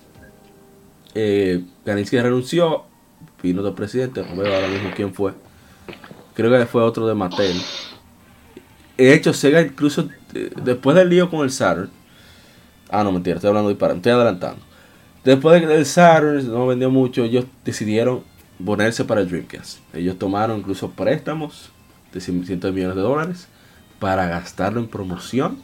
eh, 1.14 1.62
Kaninsky 1.84 2.18
renunció, 2.20 2.84
vino 3.42 3.62
del 3.62 3.74
presidente, 3.74 4.24
no 4.28 4.36
veo 4.40 4.54
ahora 4.54 4.68
mismo 4.68 4.90
quién 4.94 5.12
fue. 5.12 5.32
Creo 6.34 6.50
que 6.50 6.66
fue 6.66 6.82
otro 6.82 7.06
de 7.06 7.14
Mattel. 7.14 7.60
De 8.96 9.12
hecho, 9.14 9.32
Sega 9.32 9.60
incluso 9.60 10.08
eh, 10.34 10.50
después 10.62 10.96
del 10.96 11.08
lío 11.08 11.30
con 11.30 11.40
el 11.44 11.50
Saturn. 11.50 11.90
Ah, 12.90 13.02
no, 13.02 13.12
mentira, 13.12 13.36
estoy 13.36 13.48
hablando 13.48 13.68
de 13.68 13.74
disparate, 13.74 13.98
estoy 13.98 14.12
adelantando. 14.12 14.60
Después 15.24 15.60
de 15.60 15.66
que 15.66 15.74
el 15.74 15.86
Saturn 15.86 16.46
no 16.48 16.66
vendió 16.66 16.90
mucho, 16.90 17.24
ellos 17.24 17.46
decidieron 17.64 18.22
ponerse 18.64 19.04
para 19.04 19.20
el 19.22 19.28
Dreamcast. 19.28 19.78
Ellos 19.94 20.18
tomaron 20.18 20.58
incluso 20.58 20.90
préstamos 20.90 21.70
de 22.12 22.20
cien- 22.20 22.44
cientos 22.44 22.68
de 22.68 22.72
millones 22.72 22.96
de 22.96 23.02
dólares 23.02 23.48
para 23.98 24.26
gastarlo 24.26 24.80
en 24.80 24.86
promoción, 24.86 25.58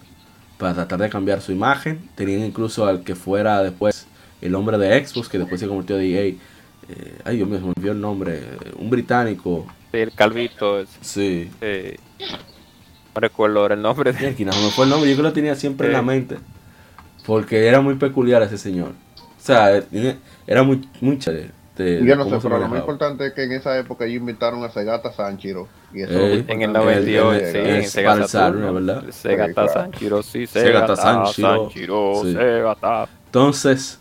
para 0.58 0.74
tratar 0.74 0.98
de 1.00 1.08
cambiar 1.10 1.40
su 1.40 1.52
imagen. 1.52 2.00
Tenían 2.16 2.40
incluso 2.44 2.86
al 2.86 3.02
que 3.04 3.14
fuera 3.14 3.62
después 3.62 4.06
el 4.40 4.54
hombre 4.54 4.78
de 4.78 5.06
Xbox, 5.06 5.28
que 5.28 5.38
después 5.38 5.60
se 5.60 5.68
convirtió 5.68 5.96
de 5.96 6.10
EA. 6.30 6.34
Eh, 6.88 7.18
ay, 7.24 7.36
Dios 7.36 7.48
mío, 7.48 7.58
se 7.58 7.64
me 7.64 7.72
olvidó 7.76 7.92
el 7.92 8.00
nombre. 8.00 8.38
eh, 8.38 8.72
Un 8.76 8.90
británico. 8.90 9.66
Sí, 9.92 9.98
el 9.98 10.12
calvito, 10.12 10.80
ese, 10.80 10.98
Sí. 11.00 11.50
eh, 11.60 11.96
no 13.14 13.20
recuerdo 13.20 13.60
ahora 13.60 13.74
el 13.74 13.82
nombre 13.82 14.12
de 14.12 14.44
no 14.44 14.52
me 14.52 14.70
fue 14.70 14.84
el 14.84 14.90
nombre, 14.90 15.10
yo 15.10 15.16
que 15.16 15.22
lo 15.22 15.32
tenía 15.32 15.54
siempre 15.54 15.88
en 15.88 15.92
la 15.94 16.02
mente. 16.02 16.38
Porque 17.26 17.66
era 17.66 17.80
muy 17.80 17.94
peculiar 17.96 18.42
ese 18.42 18.56
señor. 18.58 18.90
O 19.18 19.42
sea, 19.42 19.76
eh, 19.76 20.16
era 20.46 20.62
muy, 20.62 20.88
muy 21.00 21.18
chévere. 21.18 21.50
de- 21.76 22.04
Yo 22.04 22.14
no 22.14 22.24
sé, 22.28 22.36
pero 22.42 22.58
lo 22.58 22.68
más 22.68 22.80
importante 22.80 23.26
es 23.28 23.32
que 23.32 23.44
en 23.44 23.52
esa 23.52 23.78
época 23.78 24.04
ellos 24.04 24.20
invitaron 24.20 24.62
a 24.64 24.68
Segata 24.70 25.12
Sanchiro. 25.12 25.66
Y 25.94 26.02
eso 26.02 26.12
Eh, 26.12 26.16
en 26.16 26.22
el 26.32 26.38
importante. 26.40 26.68
98, 26.78 27.32
el- 27.32 27.52
sí, 27.52 27.58
en 27.58 27.66
el 27.66 27.84
Sega 27.86 28.10
para 28.10 28.22
el 28.22 28.28
Saturn, 28.28 28.60
Saturn, 28.60 28.86
¿verdad? 28.86 29.10
Sega 29.10 29.46
Sí, 29.46 29.52
claro. 29.54 29.72
Sanchiro, 29.72 30.22
sí, 30.22 30.46
Sega 30.46 30.80
Sega 30.86 30.96
Sanchiro, 30.96 31.48
Sanchiro, 31.64 32.20
sí. 32.22 32.32
Sega 32.34 32.74
Ta- 32.74 33.08
Entonces, 33.26 33.98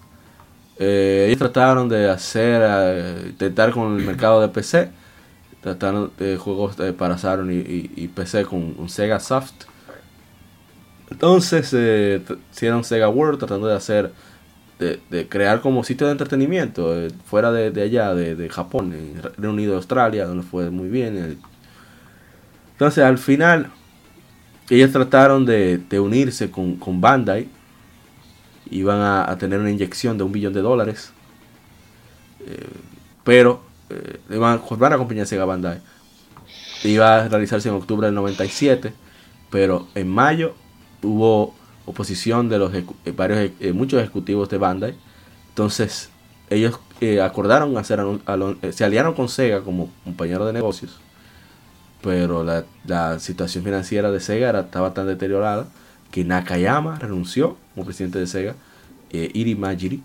eh, 0.77 1.25
ellos 1.27 1.37
trataron 1.39 1.87
de 1.87 2.09
hacer, 2.09 2.61
eh, 2.65 3.15
intentar 3.29 3.71
con 3.71 3.97
el 3.97 4.05
mercado 4.05 4.41
de 4.41 4.49
PC, 4.49 4.89
trataron 5.61 6.11
de 6.17 6.37
juegos 6.37 6.77
para 6.97 7.17
Saturn 7.17 7.51
y, 7.51 8.07
PC 8.09 8.45
con 8.45 8.75
un 8.77 8.89
Sega 8.89 9.19
Soft. 9.19 9.53
Entonces 11.09 11.73
eh, 11.73 12.21
hicieron 12.51 12.83
Sega 12.83 13.09
World 13.09 13.39
tratando 13.39 13.67
de 13.67 13.75
hacer, 13.75 14.11
de, 14.77 15.27
crear 15.27 15.59
como 15.61 15.83
sitio 15.83 16.05
de 16.05 16.13
entretenimiento 16.13 16.95
eh, 16.97 17.09
fuera 17.25 17.51
de, 17.51 17.81
allá, 17.81 18.13
de, 18.13 18.49
Japón, 18.49 18.93
en 18.93 19.21
Reino 19.21 19.49
Unido, 19.49 19.75
Australia, 19.75 20.25
donde 20.25 20.43
fue 20.43 20.69
muy 20.69 20.87
bien. 20.87 21.17
eh. 21.17 21.37
Entonces 22.73 23.03
al 23.03 23.17
final 23.17 23.71
ellos 24.69 24.91
trataron 24.91 25.45
de, 25.45 25.81
unirse 25.99 26.49
con, 26.51 26.77
con 26.77 27.01
Bandai. 27.01 27.47
Iban 28.71 28.99
a, 29.01 29.29
a 29.29 29.37
tener 29.37 29.59
una 29.59 29.71
inyección 29.71 30.17
de 30.17 30.23
un 30.23 30.31
billón 30.31 30.53
de 30.53 30.61
dólares. 30.61 31.11
Pero 33.23 33.68
eh, 33.89 34.19
iban 34.29 34.55
a 34.55 34.59
formar 34.59 34.91
la 34.91 34.97
compañía 34.97 35.25
Sega 35.25 35.45
Bandai. 35.45 35.79
Iba 36.83 37.23
a 37.23 37.27
realizarse 37.27 37.69
en 37.69 37.75
octubre 37.75 38.07
del 38.07 38.15
97. 38.15 38.93
Pero 39.49 39.87
en 39.95 40.07
mayo 40.07 40.53
hubo 41.01 41.55
oposición 41.85 42.49
de 42.49 42.59
los 42.59 42.73
eh, 42.73 42.85
varios 43.15 43.51
eh, 43.59 43.73
muchos 43.73 44.01
ejecutivos 44.01 44.49
de 44.49 44.57
Bandai. 44.57 44.95
Entonces 45.49 46.09
ellos 46.49 46.79
eh, 47.01 47.21
acordaron 47.21 47.77
hacer 47.77 47.99
eh, 48.61 48.71
se 48.71 48.83
aliaron 48.83 49.13
con 49.13 49.29
Sega 49.29 49.61
como 49.61 49.89
compañero 50.03 50.45
de 50.45 50.53
negocios. 50.53 50.99
Pero 52.01 52.43
la, 52.43 52.65
la 52.85 53.19
situación 53.19 53.63
financiera 53.63 54.11
de 54.11 54.19
Sega 54.19 54.49
era, 54.49 54.61
estaba 54.61 54.93
tan 54.93 55.07
deteriorada 55.07 55.67
que 56.11 56.23
Nakayama 56.23 56.97
renunció 56.97 57.57
como 57.73 57.85
presidente 57.85 58.19
de 58.19 58.27
Sega. 58.27 58.55
Eh, 59.11 59.31
Iri 59.33 59.55
Majiri, 59.55 60.01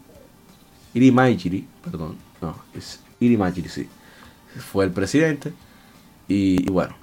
Iri 0.94 1.12
Maijiri, 1.12 1.68
perdón, 1.84 2.16
no, 2.40 2.56
es 2.74 3.00
Iri 3.24 3.36
Majiri, 3.36 3.68
sí. 3.68 3.88
Fue 4.72 4.84
el 4.84 4.90
presidente. 4.90 5.52
Y, 6.28 6.70
bueno, 6.70 6.94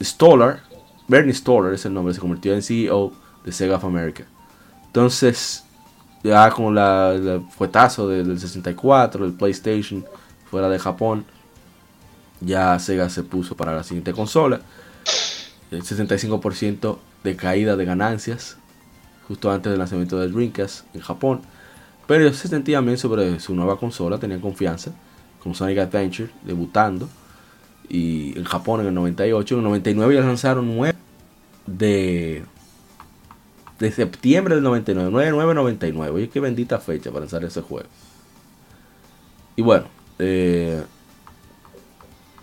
Stoller, 0.00 0.60
Bernie 1.08 1.34
Stoller 1.34 1.74
es 1.74 1.84
el 1.84 1.94
nombre, 1.94 2.14
se 2.14 2.20
convirtió 2.20 2.54
en 2.54 2.62
CEO 2.62 3.12
de 3.44 3.52
Sega 3.52 3.76
of 3.76 3.84
America. 3.84 4.24
Entonces, 4.86 5.64
ya 6.22 6.50
con 6.50 6.74
la, 6.74 7.12
el 7.12 7.42
fuetazo 7.50 8.08
del, 8.08 8.28
del 8.28 8.40
64, 8.40 9.24
del 9.24 9.34
PlayStation, 9.34 10.04
fuera 10.50 10.68
de 10.68 10.78
Japón, 10.78 11.24
ya 12.40 12.78
Sega 12.78 13.08
se 13.08 13.22
puso 13.22 13.56
para 13.56 13.74
la 13.74 13.82
siguiente 13.82 14.12
consola. 14.12 14.60
El 15.70 15.82
65% 15.82 16.98
de 17.24 17.36
caída 17.36 17.76
de 17.76 17.84
ganancias, 17.84 18.56
justo 19.28 19.50
antes 19.50 19.70
del 19.70 19.78
lanzamiento 19.78 20.18
del 20.18 20.32
Dreamcast 20.32 20.84
en 20.94 21.00
Japón. 21.00 21.40
Pero 22.06 22.32
se 22.34 22.48
sentían 22.48 22.84
bien 22.84 22.98
sobre 22.98 23.40
su 23.40 23.54
nueva 23.54 23.78
consola, 23.78 24.18
tenían 24.18 24.40
confianza, 24.40 24.92
con 25.42 25.54
Sonic 25.54 25.78
Adventure 25.78 26.30
debutando. 26.42 27.08
Y 27.88 28.38
en 28.38 28.44
Japón 28.44 28.80
en 28.80 28.86
el 28.86 28.94
98, 28.94 29.54
en 29.54 29.58
el 29.58 29.64
99 29.64 30.14
ya 30.14 30.20
lanzaron 30.20 30.76
9 30.76 30.94
de, 31.66 32.44
de 33.78 33.92
septiembre 33.92 34.54
del 34.54 34.64
99, 34.64 35.10
9999. 35.10 36.16
Oye, 36.16 36.28
qué 36.28 36.40
bendita 36.40 36.78
fecha 36.78 37.10
para 37.10 37.20
lanzar 37.20 37.44
ese 37.44 37.60
juego. 37.60 37.88
Y 39.56 39.62
bueno, 39.62 39.86
eh, 40.18 40.82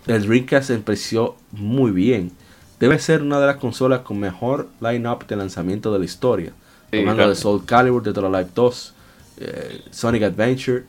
el 0.05 0.27
Dreamcast 0.27 0.69
empezó 0.69 1.37
muy 1.51 1.91
bien. 1.91 2.31
Debe 2.79 2.99
ser 2.99 3.21
una 3.21 3.39
de 3.39 3.47
las 3.47 3.57
consolas 3.57 4.01
con 4.01 4.19
mejor 4.19 4.69
line-up 4.79 5.25
de 5.27 5.35
lanzamiento 5.35 5.91
de 5.91 5.99
la 5.99 6.05
historia. 6.05 6.53
Sí, 6.91 6.99
Hablando 6.99 7.29
de. 7.29 7.35
Soul 7.35 7.65
Calibur, 7.65 8.07
or 8.07 8.25
Alive 8.25 8.49
2, 8.53 8.93
eh, 9.37 9.81
Sonic 9.91 10.23
Adventure. 10.23 10.83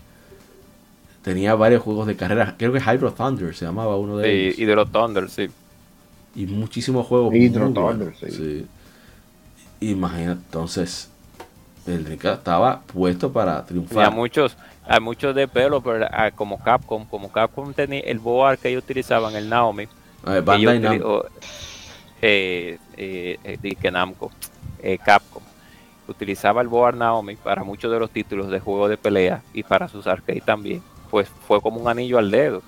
Tenía 1.23 1.55
varios 1.55 1.82
juegos 1.82 2.07
de 2.07 2.16
carrera. 2.16 2.55
Creo 2.58 2.73
que 2.73 2.81
Hydro 2.81 3.12
Thunder 3.12 3.55
se 3.55 3.65
llamaba 3.66 3.97
uno 3.97 4.16
de 4.16 4.31
ellos. 4.31 4.57
Sí, 4.57 4.62
y 4.62 4.65
de 4.65 4.74
los 4.76 4.90
Thunder, 4.90 5.28
sí. 5.28 5.49
Y 6.34 6.47
muchísimos 6.47 7.07
juegos. 7.07 7.34
Hydro 7.34 7.70
Thunder, 7.73 8.15
sí. 8.18 8.31
sí. 8.31 8.66
Imagínate, 9.81 10.40
entonces. 10.47 11.08
El 11.86 12.05
Dreamcast 12.05 12.39
estaba 12.40 12.82
puesto 12.82 13.32
para 13.32 13.52
Había 13.52 13.66
triunfar. 13.66 14.12
muchos, 14.12 14.55
hay 14.86 15.00
muchos 15.00 15.34
developers 15.34 16.07
ah, 16.12 16.31
como 16.31 16.58
Capcom, 16.62 17.07
como 17.07 17.32
Capcom 17.32 17.73
tenía 17.73 18.00
el 18.00 18.18
board 18.18 18.58
que 18.58 18.68
ellos 18.68 18.84
utilizaban, 18.84 19.34
el 19.34 19.49
Naomi. 19.49 19.84
Eh, 20.26 20.40
Bandai 20.44 20.76
ellos 20.76 20.82
Namco. 20.82 21.26
eh, 22.20 22.78
eh, 22.97 23.39
eh, 23.42 23.58
di 23.62 23.74
que 23.76 23.90
Namco, 23.90 24.31
eh, 24.82 24.99
Capcom 24.99 25.42
utilizaba 26.07 26.60
el 26.60 26.68
board 26.68 26.97
Naomi 26.97 27.36
para 27.36 27.65
muchos 27.65 27.90
de 27.90 27.99
los 27.99 28.10
títulos 28.10 28.50
de 28.50 28.60
juegos 28.60 28.90
de 28.90 28.99
pelea 28.99 29.42
y 29.55 29.62
para 29.62 29.89
sus 29.89 30.07
arcades 30.07 30.44
también. 30.44 30.82
Pues 31.10 31.28
fue 31.47 31.60
como 31.60 31.80
un 31.80 31.89
anillo 31.89 32.18
al 32.18 32.30
dedo. 32.30 32.62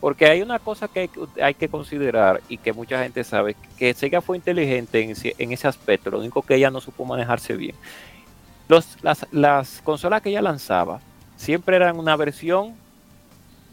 Porque 0.00 0.26
hay 0.26 0.42
una 0.42 0.58
cosa 0.60 0.86
que 0.86 1.00
hay, 1.00 1.08
que- 1.08 1.42
hay 1.42 1.54
que 1.54 1.68
considerar 1.68 2.40
y 2.48 2.56
que 2.56 2.72
mucha 2.72 3.02
gente 3.02 3.24
sabe, 3.24 3.56
que 3.76 3.92
Sega 3.94 4.20
fue 4.20 4.36
inteligente 4.36 5.00
en 5.02 5.10
ese, 5.10 5.34
en 5.38 5.50
ese 5.52 5.66
aspecto, 5.66 6.10
lo 6.10 6.20
único 6.20 6.42
que 6.42 6.54
ella 6.54 6.70
no 6.70 6.80
supo 6.80 7.04
manejarse 7.04 7.56
bien. 7.56 7.74
Los, 8.68 8.96
las, 9.02 9.26
las 9.32 9.80
consolas 9.82 10.22
que 10.22 10.28
ella 10.30 10.42
lanzaba 10.42 11.00
siempre 11.36 11.74
eran 11.76 11.98
una 11.98 12.14
versión 12.16 12.74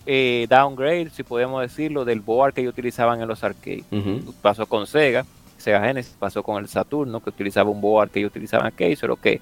eh, 0.08 0.46
downgrade, 0.50 1.10
si 1.12 1.24
podemos 1.24 1.62
decirlo, 1.62 2.06
del 2.06 2.22
board 2.22 2.54
que 2.54 2.62
ellos 2.62 2.74
utilizaban 2.74 3.22
en 3.22 3.28
los 3.28 3.44
arcades. 3.44 3.84
Pasó 4.42 4.66
con 4.68 4.86
Sega, 4.88 5.26
Sega 5.58 5.82
Genesis, 5.82 6.16
pasó 6.18 6.44
con 6.44 6.58
el 6.62 6.68
Saturno, 6.68 7.20
que 7.22 7.30
utilizaba 7.30 7.70
un 7.70 7.82
board 7.82 8.10
que 8.12 8.20
ellos 8.20 8.30
utilizaban 8.32 8.68
aquí, 8.68 8.96
solo 8.96 9.16
que 9.16 9.42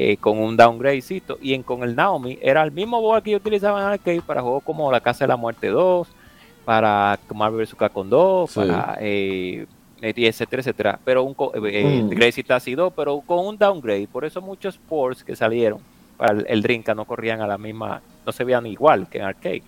eh, 0.00 0.16
con 0.16 0.38
un 0.38 0.56
downgradecito. 0.56 1.38
Y 1.42 1.54
en, 1.54 1.64
con 1.64 1.82
el 1.82 1.96
Naomi 1.96 2.38
era 2.40 2.62
el 2.62 2.70
mismo 2.70 3.00
board 3.00 3.24
que 3.24 3.30
ellos 3.30 3.40
utilizaban 3.40 3.82
en 3.82 3.88
arcade 3.90 4.22
para 4.22 4.40
juegos 4.42 4.62
como 4.62 4.92
La 4.92 5.00
Casa 5.00 5.24
de 5.24 5.28
la 5.28 5.36
Muerte 5.36 5.66
2, 5.66 6.06
para 6.64 7.18
Marvel 7.34 7.66
vs. 7.66 7.74
Capcom 7.74 8.08
2, 8.08 8.50
Sí. 8.50 8.60
para 8.60 8.96
eh, 9.00 9.66
y 10.00 10.26
etcétera, 10.26 10.60
etcétera. 10.60 11.00
Pero 11.04 11.24
un 11.24 11.34
co- 11.34 11.52
eh, 11.66 12.02
Mm. 12.04 12.10
Gracie 12.10 12.44
Tassi 12.44 12.74
2, 12.76 12.92
pero 12.94 13.20
con 13.20 13.44
un 13.44 13.58
downgrade. 13.58 14.06
Por 14.06 14.24
eso 14.24 14.40
muchos 14.40 14.78
ports 14.78 15.24
que 15.24 15.34
salieron 15.34 15.80
para 16.16 16.32
el, 16.32 16.46
el 16.48 16.62
Dreamcast 16.62 16.96
no 16.96 17.04
corrían 17.04 17.40
a 17.40 17.46
la 17.48 17.58
misma, 17.58 18.00
no 18.24 18.30
se 18.30 18.44
veían 18.44 18.66
igual 18.66 19.08
que 19.08 19.18
en 19.18 19.24
arcade. 19.24 19.62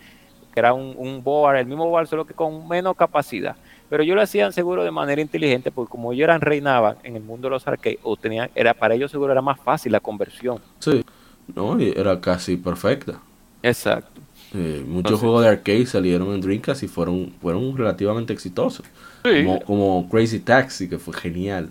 Que 0.54 0.60
era 0.60 0.72
un, 0.74 0.94
un 0.96 1.22
board, 1.24 1.56
el 1.56 1.66
mismo 1.66 1.88
board, 1.88 2.06
solo 2.06 2.24
que 2.24 2.34
con 2.34 2.68
menos 2.68 2.94
capacidad. 2.96 3.56
Pero 3.90 4.02
ellos 4.04 4.16
lo 4.16 4.22
hacían 4.22 4.52
seguro 4.52 4.84
de 4.84 4.90
manera 4.92 5.20
inteligente, 5.20 5.70
porque 5.70 5.90
como 5.90 6.12
ellos 6.12 6.24
eran 6.24 6.40
reinaban 6.40 6.96
en 7.02 7.16
el 7.16 7.22
mundo 7.22 7.48
de 7.48 7.50
los 7.50 7.66
arcades, 7.66 7.98
o 8.02 8.16
tenían, 8.16 8.48
era 8.54 8.72
para 8.72 8.94
ellos 8.94 9.10
seguro 9.10 9.32
era 9.32 9.42
más 9.42 9.60
fácil 9.60 9.92
la 9.92 10.00
conversión. 10.00 10.58
Sí. 10.78 11.04
No, 11.54 11.78
y 11.80 11.90
era 11.96 12.20
casi 12.20 12.56
perfecta. 12.56 13.20
Exacto. 13.62 14.20
Eh, 14.54 14.82
muchos 14.86 14.96
Entonces- 15.12 15.20
juegos 15.20 15.42
de 15.42 15.48
arcade 15.48 15.86
salieron 15.86 16.32
en 16.32 16.40
Dreamcast 16.40 16.82
y 16.84 16.88
fueron, 16.88 17.32
fueron 17.42 17.76
relativamente 17.76 18.32
exitosos. 18.32 18.86
Como, 19.22 19.60
como 19.62 20.08
Crazy 20.08 20.38
Taxi, 20.40 20.88
que 20.88 20.98
fue 20.98 21.12
genial. 21.14 21.70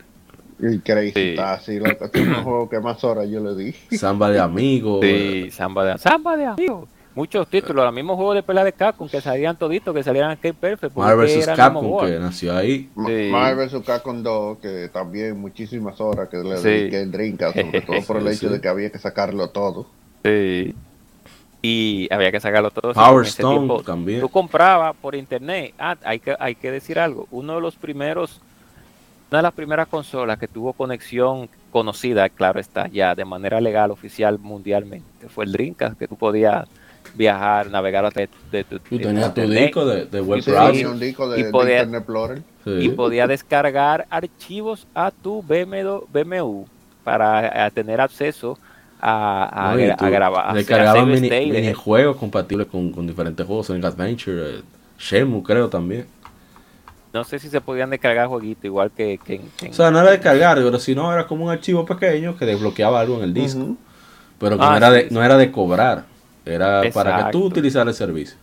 Y 0.59 0.77
Crazy 0.79 1.13
Sí. 1.15 1.35
Taxi, 1.37 1.79
loco, 1.79 2.05
ese 2.05 2.21
es 2.21 2.27
un 2.27 2.43
juego 2.43 2.69
que 2.69 2.79
más 2.81 3.01
horas 3.05 3.29
yo 3.29 3.39
le 3.41 3.55
di. 3.55 3.97
Samba 3.97 4.29
de 4.29 4.39
Amigos. 4.41 4.99
Sí, 5.01 5.49
Samba 5.51 5.85
de, 5.85 5.97
Samba 5.97 6.35
de 6.37 6.45
amigos. 6.45 6.89
Muchos 7.15 7.47
títulos, 7.47 7.83
los 7.83 7.93
mismos 7.93 8.15
juegos 8.15 8.35
de 8.35 8.43
pelea 8.43 8.63
de 8.63 8.71
Capcom 8.71 9.09
que 9.09 9.19
salían 9.19 9.57
toditos, 9.57 9.93
que 9.93 10.03
salían 10.03 10.29
arcade 10.29 10.53
perfect. 10.53 10.95
Marvel 10.95 11.25
vs. 11.27 11.47
Capcom, 11.55 12.05
que 12.05 12.19
nació 12.19 12.55
ahí. 12.55 12.89
Sí. 12.95 13.29
Marvel 13.31 13.67
vs. 13.67 13.83
Capcom 13.85 14.21
2, 14.21 14.57
que 14.59 14.89
también 14.93 15.39
muchísimas 15.39 15.99
horas 15.99 16.29
que 16.29 16.37
le 16.37 16.57
Sí. 16.57 16.63
dediqué 16.69 17.01
en 17.01 17.11
Dreamcast, 17.11 17.55
sobre 17.59 17.81
todo 17.81 18.01
por 18.03 18.17
el 18.17 18.23
Sí, 18.23 18.29
hecho 18.29 18.47
sí. 18.47 18.53
de 18.53 18.61
que 18.61 18.67
había 18.67 18.89
que 18.91 18.99
sacarlo 18.99 19.49
todo. 19.49 19.87
Sí. 20.23 20.75
Y 21.61 22.07
había 22.13 22.31
que 22.31 22.39
sacarlo 22.39 22.71
todo. 22.71 22.93
Power 22.93 23.25
Stone 23.25 23.57
tiempo 23.57 23.83
también. 23.83 24.21
Tú 24.21 24.29
comprabas 24.29 24.95
por 24.95 25.13
internet. 25.15 25.73
Ah, 25.77 25.97
hay 26.05 26.19
que, 26.19 26.35
hay 26.39 26.55
que 26.55 26.71
decir 26.71 26.99
algo. 26.99 27.27
Uno 27.31 27.55
de 27.55 27.61
los 27.61 27.75
primeros, 27.75 28.39
una 29.29 29.39
de 29.39 29.43
las 29.43 29.53
primeras 29.53 29.87
consolas 29.89 30.39
que 30.39 30.47
tuvo 30.47 30.71
conexión 30.73 31.49
conocida, 31.71 32.29
claro 32.29 32.59
está, 32.61 32.87
ya 32.87 33.13
de 33.13 33.25
manera 33.25 33.59
legal, 33.59 33.91
oficial, 33.91 34.39
mundialmente, 34.39 35.27
fue 35.27 35.43
el 35.45 35.51
Dreamcast, 35.51 35.99
que 35.99 36.07
tú 36.07 36.15
podías 36.15 36.67
viajar, 37.15 37.69
navegar 37.69 38.05
a 38.05 38.11
través 38.11 38.29
de 38.51 38.63
tu 38.63 38.79
Tú 38.79 38.97
tenías 38.99 39.33
tu 39.33 39.41
disco 39.41 39.85
de, 39.85 40.05
de 40.05 40.21
web 40.21 40.39
Sí, 40.41 40.45
Tenía 40.45 40.61
browser. 40.63 40.87
un 40.87 40.99
disco 40.99 41.29
de, 41.29 41.39
y 41.39 41.43
de 41.43 41.51
podía- 41.51 41.77
Internet 41.83 41.99
Explorer. 42.01 42.41
Sí. 42.63 42.71
y 42.85 42.89
podías 42.89 43.27
descargar 43.29 44.05
archivos 44.09 44.87
a 44.93 45.11
tu 45.11 45.41
BMW, 45.41 46.05
BMW 46.11 46.63
para 47.03 47.69
tener 47.71 48.01
acceso 48.01 48.57
a, 49.01 49.71
a, 49.71 49.75
No, 49.75 50.11
grabar. 50.11 50.53
Descargaban 50.53 51.09
mini, 51.09 51.29
minijuegos 51.29 52.17
compatibles 52.17 52.67
con, 52.67 52.91
con 52.91 53.07
diferentes 53.07 53.45
juegos. 53.45 53.67
Sonic 53.67 53.85
Adventure, 53.85 54.57
eh, 54.57 54.61
Shenmue 54.97 55.41
creo 55.43 55.69
también. 55.69 56.05
No 57.13 57.23
sé 57.23 57.39
si 57.39 57.49
se 57.49 57.59
podían 57.61 57.89
descargar 57.89 58.27
jueguitos 58.27 58.65
igual 58.65 58.91
que, 58.91 59.17
que 59.25 59.35
en- 59.35 59.49
que 59.57 59.65
en- 59.67 59.71
O 59.71 59.73
sea, 59.73 59.89
no 59.89 59.99
era 60.01 60.11
descargar, 60.11 60.57
pero 60.57 60.77
si 60.79 60.93
no 60.93 61.11
era 61.11 61.25
como 61.25 61.45
un 61.45 61.51
archivo 61.51 61.85
pequeño 61.85 62.37
que 62.37 62.45
desbloqueaba 62.45 62.99
algo 62.99 63.17
en 63.17 63.23
el 63.23 63.33
disco. 63.33 63.75
Pero 64.37 64.57
que 64.57 64.63
Ah, 64.63 64.71
no, 64.71 64.77
era 64.77 64.87
sí, 64.89 64.93
de, 64.95 65.01
sí. 65.09 65.13
no 65.13 65.23
era 65.23 65.37
de 65.37 65.51
cobrar. 65.51 66.05
Era 66.53 66.81
para 66.93 67.25
que 67.25 67.31
tú 67.31 67.45
utilizaras 67.45 67.87
el 67.95 67.97
servicio. 68.07 68.37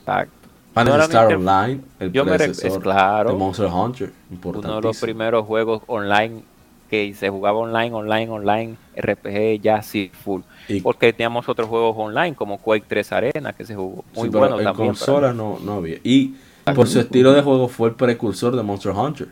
Exacto. 0.00 0.32
Phantasy 0.74 0.98
No 0.98 1.04
Star 1.04 1.34
Online, 1.34 1.80
el 1.98 2.12
Yo 2.12 2.24
me 2.24 2.36
predecesor 2.36 2.82
claro. 2.82 3.30
de 3.30 3.36
Monster 3.36 3.66
Hunter, 3.66 4.12
Uno 4.44 4.76
de 4.76 4.80
los 4.82 5.00
primeros 5.00 5.46
juegos 5.46 5.82
online 5.86 6.42
que 6.88 7.12
se 7.14 7.28
jugaba 7.28 7.58
online, 7.58 7.92
online, 7.92 8.30
online, 8.30 8.76
RPG 8.96 9.60
ya 9.60 9.82
sí 9.82 10.10
full. 10.24 10.40
Y- 10.68 10.80
Porque 10.80 11.12
teníamos 11.12 11.48
otros 11.48 11.68
juegos 11.68 11.94
online 11.98 12.34
como 12.34 12.58
Quake 12.58 12.84
3 12.88 13.12
Arena 13.12 13.52
que 13.52 13.64
se 13.66 13.74
jugó 13.74 14.04
muy 14.14 14.24
Sí, 14.26 14.30
pero 14.30 14.38
bueno 14.38 14.58
en 14.58 14.64
también. 14.64 14.88
consola 14.88 15.32
no, 15.32 15.58
no 15.62 15.74
había. 15.74 15.98
Y 16.04 16.34
por 16.74 16.86
su 16.86 17.00
estilo 17.00 17.32
de 17.32 17.42
juego 17.42 17.68
fue 17.68 17.88
el 17.90 17.94
precursor 17.94 18.54
de 18.56 18.62
Monster 18.62 18.92
Hunter. 18.92 19.28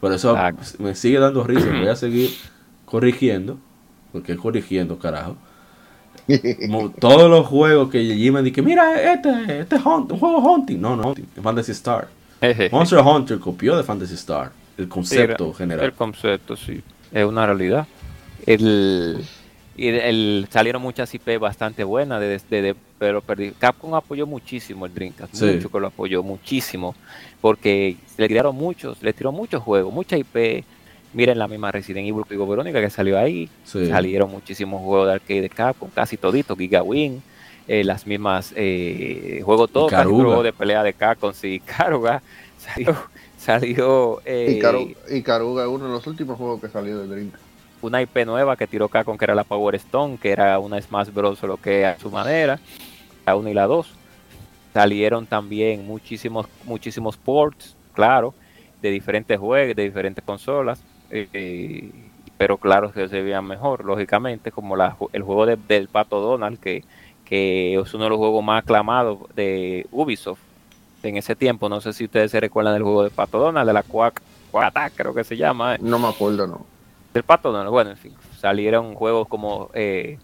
Por 0.00 0.12
eso 0.12 0.30
Exacto. 0.30 0.82
me 0.82 0.94
sigue 0.94 1.18
dando 1.18 1.42
risa. 1.44 1.66
Voy 1.68 1.88
a 1.88 1.96
seguir 1.96 2.30
corrigiendo, 2.84 3.58
porque 4.12 4.36
corrigiendo, 4.36 4.98
carajo. 4.98 5.36
Todos 7.00 7.30
los 7.30 7.46
juegos 7.46 7.90
que 7.90 8.02
Jimmy 8.04 8.42
dice, 8.42 8.62
mira, 8.62 9.12
este, 9.14 9.60
este 9.60 9.76
hunt- 9.76 10.12
un 10.12 10.18
juego 10.18 10.38
hunting. 10.38 10.78
No, 10.80 10.94
no, 10.96 11.14
Fantasy 11.42 11.72
Star. 11.72 12.08
Monster 12.70 13.00
Hunter 13.00 13.38
copió 13.38 13.76
de 13.76 13.82
Fantasy 13.82 14.14
Star, 14.14 14.52
el 14.76 14.88
concepto 14.88 15.50
Sí, 15.52 15.58
general. 15.58 15.84
El 15.86 15.92
concepto, 15.94 16.56
sí. 16.56 16.82
Es 17.12 17.24
una 17.24 17.46
realidad. 17.46 17.86
El, 18.46 19.24
y 19.76 19.88
el, 19.88 19.94
el- 19.96 20.48
salieron 20.50 20.82
muchas 20.82 21.12
IP 21.14 21.38
bastante 21.38 21.82
buenas, 21.84 22.20
de, 22.20 22.28
de- 22.38 22.62
de- 22.62 22.76
pero 22.98 23.20
perdí. 23.22 23.52
Capcom 23.52 23.94
apoyó 23.94 24.26
muchísimo 24.26 24.86
el 24.86 24.94
Dreamcast, 24.94 25.34
Sí. 25.34 25.44
mucho 25.46 25.70
que 25.70 25.80
lo 25.80 25.86
apoyó, 25.88 26.22
muchísimo, 26.22 26.94
porque 27.40 27.96
le 28.16 28.28
tiraron 28.28 28.54
muchos, 28.56 29.02
le 29.02 29.12
tiró 29.12 29.32
muchos 29.32 29.62
juegos, 29.62 29.92
mucha 29.92 30.16
IP. 30.16 30.64
Miren 31.14 31.38
la 31.38 31.48
misma 31.48 31.72
Resident 31.72 32.06
Evil 32.06 32.24
Pico 32.28 32.46
Verónica 32.46 32.80
que 32.80 32.90
salió 32.90 33.18
ahí, 33.18 33.48
Sí. 33.64 33.86
salieron 33.88 34.30
muchísimos 34.30 34.82
juegos 34.82 35.06
de 35.08 35.14
arcade 35.14 35.40
de 35.42 35.48
Capcom, 35.48 35.88
casi 35.90 36.16
toditos, 36.16 36.56
Giga 36.58 36.82
Wing, 36.82 37.20
eh, 37.66 37.82
las 37.84 38.06
mismas 38.06 38.52
eh, 38.56 39.40
juegos 39.44 39.70
todos, 39.70 39.90
casi 39.90 40.08
juegos 40.08 40.44
de 40.44 40.52
pelea 40.52 40.82
de 40.82 40.92
Capcom, 40.92 41.32
sí, 41.32 41.60
Caruga, 41.64 42.22
salió, 42.58 42.96
salió 43.38 44.20
eh, 44.26 44.56
Y, 44.58 44.62
Caru- 44.62 44.94
y 45.10 45.22
Caruga 45.22 45.62
es 45.62 45.68
uno 45.68 45.86
de 45.86 45.90
los 45.92 46.06
últimos 46.06 46.36
juegos 46.36 46.60
que 46.60 46.68
salió 46.68 46.98
de 46.98 47.06
Dreamcast. 47.06 47.42
una 47.80 48.02
IP 48.02 48.26
nueva 48.26 48.56
que 48.56 48.66
tiró 48.66 48.88
Capcom 48.88 49.16
que 49.16 49.24
era 49.24 49.34
la 49.34 49.44
Power 49.44 49.74
Stone, 49.76 50.18
que 50.20 50.30
era 50.30 50.58
una 50.58 50.80
Smash 50.80 51.08
Bros. 51.10 51.38
solo 51.38 51.56
que 51.56 51.86
a 51.86 51.98
su 51.98 52.10
manera, 52.10 52.58
la 53.24 53.34
1 53.36 53.48
y 53.48 53.54
la 53.54 53.66
2. 53.66 53.88
Salieron 54.74 55.26
también 55.26 55.86
muchísimos, 55.86 56.46
muchísimos 56.64 57.16
ports, 57.16 57.74
claro, 57.94 58.34
de 58.82 58.90
diferentes 58.90 59.38
juegos, 59.38 59.74
de 59.74 59.82
diferentes 59.84 60.22
consolas, 60.24 60.80
eh, 61.10 61.90
pero 62.36 62.56
claro 62.58 62.92
que 62.92 63.08
se 63.08 63.22
veían 63.22 63.44
mejor, 63.46 63.84
lógicamente, 63.84 64.52
como 64.52 64.76
la, 64.76 64.96
el 65.12 65.22
juego 65.22 65.46
de- 65.46 65.56
del 65.56 65.88
Pato 65.88 66.20
Donald, 66.20 66.58
que, 66.60 66.84
que 67.24 67.74
es 67.78 67.94
uno 67.94 68.04
de 68.04 68.10
los 68.10 68.18
juegos 68.18 68.44
más 68.44 68.62
aclamados 68.62 69.18
de 69.34 69.86
Ubisoft 69.90 70.40
en 71.02 71.16
ese 71.16 71.34
tiempo. 71.36 71.68
No 71.68 71.80
sé 71.80 71.92
si 71.92 72.04
ustedes 72.04 72.30
se 72.30 72.40
recuerdan 72.40 72.74
del 72.74 72.82
juego 72.84 73.04
de 73.04 73.10
Pato 73.10 73.38
Donald, 73.38 73.66
de 73.66 73.72
la 73.74 73.82
Quack, 73.82 74.22
Quack 74.50 74.64
Attack, 74.66 74.92
creo 74.96 75.14
que 75.14 75.24
se 75.24 75.36
llama. 75.36 75.76
No 75.78 75.98
me 75.98 76.08
acuerdo, 76.08 76.46
no. 76.46 76.64
del 77.12 77.22
pato 77.24 77.50
Donald. 77.52 77.70
Bueno, 77.70 77.90
en 77.90 77.96
fin, 77.96 78.14
salieron 78.38 78.94
juegos 78.94 79.26
como 79.28 79.70
eh, 79.74 80.18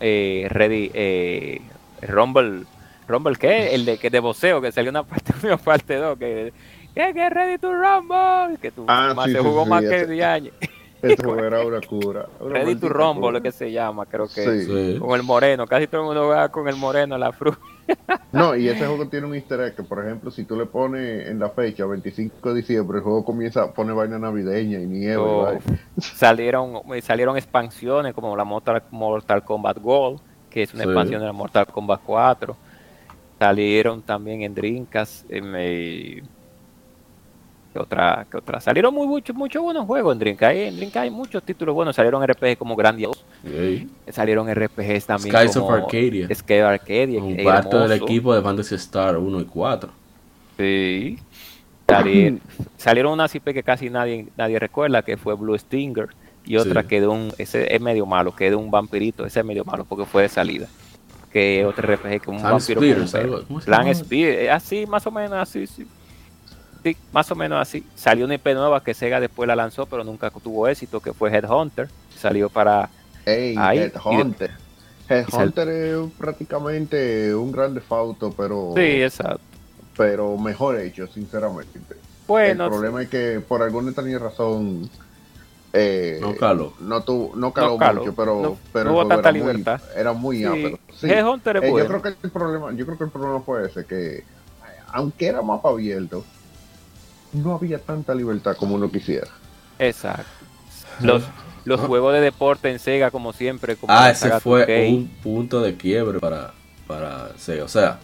eh, 0.00 0.46
Ready, 0.50 0.90
eh, 0.94 1.60
Rumble, 2.02 2.64
Rumble, 3.08 3.36
¿qué? 3.36 3.74
El 3.74 3.84
de 3.84 3.98
que 3.98 4.10
de 4.10 4.20
boxeo, 4.20 4.60
que 4.60 4.70
salió 4.72 4.90
una 4.90 5.02
parte 5.04 5.32
1 5.42 5.54
y 5.54 5.56
parte 5.56 5.96
2, 5.96 6.18
que, 6.18 6.52
que, 7.06 7.14
que 7.14 7.30
Ready 7.30 7.58
to 7.58 7.72
Rumble, 7.72 8.58
que 8.60 8.70
tú, 8.72 8.84
Ah, 8.88 9.12
más 9.14 9.26
sí, 9.26 9.32
se 9.32 9.38
sí, 9.38 9.44
jugó 9.44 9.64
sí, 9.64 9.70
más 9.70 9.80
que 9.82 9.96
ese- 9.96 10.06
10 10.12 10.26
años. 10.26 10.54
Juego 11.00 11.38
era 11.44 11.64
una 11.64 11.80
cura. 11.80 12.26
una 12.40 12.54
Ready 12.54 12.74
to 12.74 12.88
Rumble, 12.88 13.20
cura. 13.20 13.32
lo 13.34 13.42
que 13.42 13.52
se 13.52 13.70
llama, 13.70 14.04
creo 14.06 14.26
que. 14.26 14.96
Con 14.98 15.14
el 15.14 15.22
moreno, 15.22 15.64
casi 15.64 15.86
todo 15.86 16.00
el 16.00 16.06
mundo 16.08 16.26
juega 16.26 16.48
con 16.48 16.66
el 16.66 16.74
moreno, 16.74 17.16
la 17.16 17.30
fruta. 17.30 17.58
No, 18.32 18.56
y 18.56 18.68
ese 18.68 18.84
juego 18.84 19.06
tiene 19.08 19.26
un 19.28 19.34
easter 19.36 19.60
egg 19.60 19.76
que, 19.76 19.84
por 19.84 20.04
ejemplo, 20.04 20.32
si 20.32 20.42
tú 20.44 20.56
le 20.56 20.66
pones 20.66 21.28
en 21.28 21.38
la 21.38 21.50
fecha, 21.50 21.86
25 21.86 22.48
de 22.52 22.54
diciembre, 22.56 22.98
el 22.98 23.04
juego 23.04 23.24
comienza 23.24 23.62
a 23.62 23.72
poner 23.72 23.94
vaina 23.94 24.18
navideña 24.18 24.80
y 24.80 24.86
nieve. 24.86 25.16
Oh, 25.18 25.42
vaina. 25.44 25.60
salieron 25.98 26.82
salieron 27.00 27.36
expansiones 27.36 28.12
como 28.12 28.36
la 28.36 28.42
Mortal, 28.44 28.82
Mortal 28.90 29.44
Kombat 29.44 29.78
Gold, 29.78 30.20
que 30.50 30.64
es 30.64 30.74
una 30.74 30.82
Sí. 30.82 30.88
expansión 30.90 31.20
de 31.20 31.26
la 31.28 31.32
Mortal 31.32 31.66
Kombat 31.68 32.00
4. 32.04 32.56
Salieron 33.38 34.02
también 34.02 34.42
en 34.42 34.54
eh, 35.56 36.22
¿qué 37.72 37.78
otra, 37.78 38.26
qué 38.30 38.36
otra? 38.36 38.60
Salieron 38.60 38.94
muy 38.94 39.06
muchos 39.06 39.34
muchos 39.36 39.62
buenos 39.62 39.86
juegos 39.86 40.12
en 40.14 40.18
Dreamcast. 40.18 40.50
Hay- 40.50 40.62
En 40.68 40.76
Dreamcast 40.76 41.04
hay 41.04 41.10
muchos 41.10 41.42
títulos 41.42 41.74
buenos. 41.74 41.94
Salieron 41.96 42.22
RPG 42.26 42.56
como 42.58 42.74
Grandios. 42.76 43.24
Salieron 44.10 44.48
RPGs 44.48 45.06
también 45.06 45.34
Skies 45.34 45.54
como 45.56 45.66
of 45.68 45.72
Arcadia. 45.84 46.28
Sky 46.34 46.54
Arcadia. 46.54 47.22
Un 47.22 47.36
que 47.36 47.44
parte 47.44 47.76
del 47.76 47.92
equipo 47.92 48.34
de 48.34 48.42
Fantasy 48.42 48.74
Star 48.76 49.16
1 49.18 49.40
y 49.40 49.44
4. 49.44 49.90
Sí. 50.56 51.18
Salir- 51.86 52.38
salieron 52.76 53.12
unas 53.12 53.34
IP 53.34 53.54
que 53.54 53.62
casi 53.62 53.88
nadie, 53.88 54.26
nadie 54.36 54.58
recuerda, 54.58 55.02
que 55.02 55.16
fue 55.16 55.34
Blue 55.34 55.56
Stinger. 55.58 56.08
Y 56.44 56.56
otra 56.56 56.82
Sí. 56.82 56.88
que 56.88 57.00
de 57.02 57.06
un, 57.06 57.32
ese 57.38 57.74
es 57.74 57.80
medio 57.80 58.06
malo, 58.06 58.34
que 58.34 58.48
de 58.50 58.56
un 58.56 58.70
vampirito, 58.70 59.26
ese 59.26 59.40
es 59.40 59.46
medio 59.46 59.64
malo 59.64 59.84
porque 59.84 60.04
fue 60.06 60.22
de 60.22 60.28
salida. 60.30 60.66
Que 61.30 61.64
otro 61.66 61.86
RPG 61.86 62.20
que 62.22 62.30
un 62.30 62.42
vampiro 62.42 62.80
Splitters, 62.80 63.12
con 63.12 63.20
un 63.20 63.26
algo- 63.26 63.34
perro. 63.36 63.46
¿cómo 63.48 63.60
se 63.60 63.66
Plan 63.66 63.80
llama? 63.82 63.90
Speed, 63.92 64.28
eh, 64.28 64.50
así, 64.50 64.86
más 64.86 65.06
o 65.06 65.10
menos 65.10 65.34
así, 65.38 65.66
sí. 65.66 65.86
Sí, 66.82 66.96
más 67.12 67.30
o 67.30 67.34
menos 67.34 67.60
así. 67.60 67.84
Salió 67.96 68.24
una 68.24 68.34
IP 68.34 68.46
nueva 68.54 68.82
que 68.82 68.94
Sega 68.94 69.20
después 69.20 69.46
la 69.46 69.56
lanzó, 69.56 69.86
pero 69.86 70.04
nunca 70.04 70.30
tuvo 70.30 70.68
éxito, 70.68 71.00
que 71.00 71.12
fue 71.12 71.30
Headhunter. 71.34 71.88
Salió 72.16 72.48
para... 72.48 72.88
Ey, 73.26 73.54
Ahí, 73.58 73.78
Headhunter. 73.80 74.52
Headhunter 75.08 75.68
es 75.68 75.98
prácticamente 76.18 77.34
un 77.34 77.50
gran 77.52 77.74
defauto, 77.74 78.32
pero, 78.36 78.72
Sí, 78.76 79.02
exacto. 79.02 79.40
pero 79.96 80.36
mejor 80.38 80.78
hecho, 80.80 81.06
sinceramente. 81.06 81.78
Bueno, 82.26 82.64
el 82.64 82.70
problema 82.70 83.02
es 83.02 83.08
que 83.08 83.40
por 83.40 83.62
alguna 83.62 83.88
extraña 83.88 84.18
razón 84.18 84.88
eh, 85.72 86.18
No 86.20 86.34
caló. 86.36 86.72
no, 86.80 87.02
tuvo, 87.02 87.34
no 87.36 87.52
caló 87.52 87.70
No 87.72 87.78
caló. 87.78 88.00
mucho, 88.00 88.14
pero, 88.14 88.40
No- 88.42 88.58
pero 88.72 88.92
hubo 88.92 89.06
tanta 89.06 89.28
era 89.30 89.32
muy- 89.32 89.40
libertad. 89.40 89.80
era 89.96 90.12
muy 90.12 90.38
sí, 90.38 90.44
ápero. 90.44 90.78
Sí. 90.98 91.10
Headhunter 91.10 91.56
es 91.58 91.62
Eh, 91.64 91.70
bueno. 91.70 91.84
yo 91.86 92.00
creo 92.00 92.02
que 92.14 92.26
el 92.26 92.30
problema, 92.32 92.72
yo 92.72 92.86
creo 92.86 92.98
que 92.98 93.04
el 93.04 93.10
problema 93.10 93.40
fue 93.40 93.66
ese, 93.66 93.84
que 93.84 94.24
aunque 94.92 95.26
era 95.26 95.42
mapa 95.42 95.68
abierto, 95.68 96.24
no 97.32 97.54
había 97.54 97.78
tanta 97.78 98.14
libertad 98.14 98.56
como 98.56 98.74
uno 98.74 98.90
quisiera. 98.90 99.28
Exacto. 99.78 100.24
Los, 101.00 101.24
los 101.64 101.80
juegos 101.80 102.12
de 102.14 102.20
deporte 102.20 102.70
en 102.70 102.78
Sega, 102.78 103.10
como 103.10 103.32
siempre. 103.32 103.76
Como 103.76 103.92
Ah, 103.92 104.10
ese 104.10 104.30
fue 104.40 104.66
2K. 104.66 104.88
un 104.96 105.08
punto 105.22 105.60
de 105.60 105.76
quiebre 105.76 106.18
para, 106.18 106.52
para 106.86 107.36
Sega. 107.38 107.64
O 107.64 107.68
sea, 107.68 108.00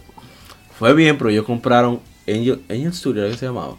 fue 0.77 0.93
bien, 0.93 1.17
pero 1.17 1.29
ellos 1.29 1.45
compraron 1.45 1.99
Angel, 2.27 2.63
Angel 2.69 2.93
Studio, 2.93 3.27
¿qué 3.29 3.37
se 3.37 3.45
llamaba? 3.45 3.75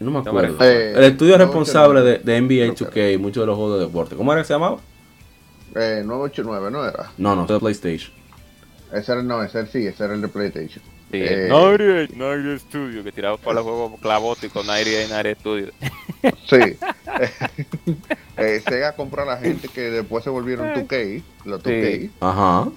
No 0.00 0.10
me 0.10 0.18
acuerdo. 0.18 0.56
Eh, 0.64 0.92
el 0.96 1.04
estudio 1.04 1.38
responsable 1.38 2.02
de, 2.02 2.18
no. 2.18 2.24
de 2.24 2.40
NBA 2.40 2.74
Creo 2.74 2.90
que 2.90 3.12
2K 3.12 3.14
y 3.14 3.18
muchos 3.18 3.42
de 3.42 3.46
los 3.46 3.56
juegos 3.56 3.78
de 3.78 3.86
deporte. 3.86 4.16
¿Cómo 4.16 4.32
era 4.32 4.42
que 4.42 4.46
se 4.48 4.54
llamaba? 4.54 4.78
Eh, 5.74 6.02
989 6.04 6.70
no 6.70 6.84
era. 6.86 7.10
No, 7.16 7.34
no, 7.36 7.46
de 7.46 7.58
PlayStation. 7.58 8.12
Ese 8.92 9.12
era, 9.12 9.22
no, 9.22 9.42
ese 9.42 9.60
era, 9.60 9.68
sí, 9.68 9.86
ese 9.86 10.04
era 10.04 10.14
el 10.14 10.20
de 10.20 10.28
PlayStation. 10.28 10.82
Sí, 11.12 11.18
Eh, 11.22 11.46
98, 11.50 12.14
98 12.16 12.64
Studio, 12.68 13.04
que 13.04 13.12
tiraba 13.12 13.36
para 13.36 13.56
los 13.56 13.64
juegos 13.64 14.00
clavoticos, 14.00 14.64
98, 14.66 15.08
98 15.10 15.40
Studio. 15.40 15.72
Sí. 16.48 16.76
Eh, 18.38 18.62
Sega 18.66 18.92
compró 18.96 19.22
a 19.22 19.26
la 19.26 19.36
gente 19.36 19.68
que 19.68 19.82
después 19.82 20.24
se 20.24 20.30
volvieron 20.30 20.66
2K, 20.74 21.22
los 21.44 21.62
2K, 21.62 22.00
Sí. 22.00 22.10
Ajá. 22.18 22.68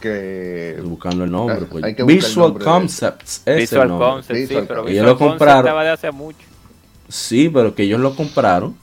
que 0.00 0.70
Estoy 0.76 0.86
buscando 0.88 1.24
el 1.24 1.30
nombre. 1.32 1.62
Pues. 1.68 1.82
hay 1.84 1.94
que 1.94 2.02
buscar 2.02 2.16
el 2.18 2.24
Visual 2.26 2.46
nombre 2.48 2.64
de- 2.64 2.70
Concepts. 2.70 3.42
ese 3.46 3.54
Visual 3.56 3.88
nombre. 3.88 4.08
Concept, 4.08 4.34
sí, 4.36 4.40
Visual 4.42 4.64
pero 4.68 4.80
Concept. 4.82 4.88
Visual 4.88 4.94
Ellos 4.94 5.06
lo 5.06 5.18
Concept 5.18 5.30
compraron. 5.38 5.64
estaba 5.66 5.84
de 5.84 5.90
hace 5.90 6.10
mucho. 6.12 6.38
Sí, 7.08 7.48
pero 7.48 7.74
que 7.74 7.82
ellos 7.84 7.98
lo 8.00 8.14
compraron. 8.14 8.76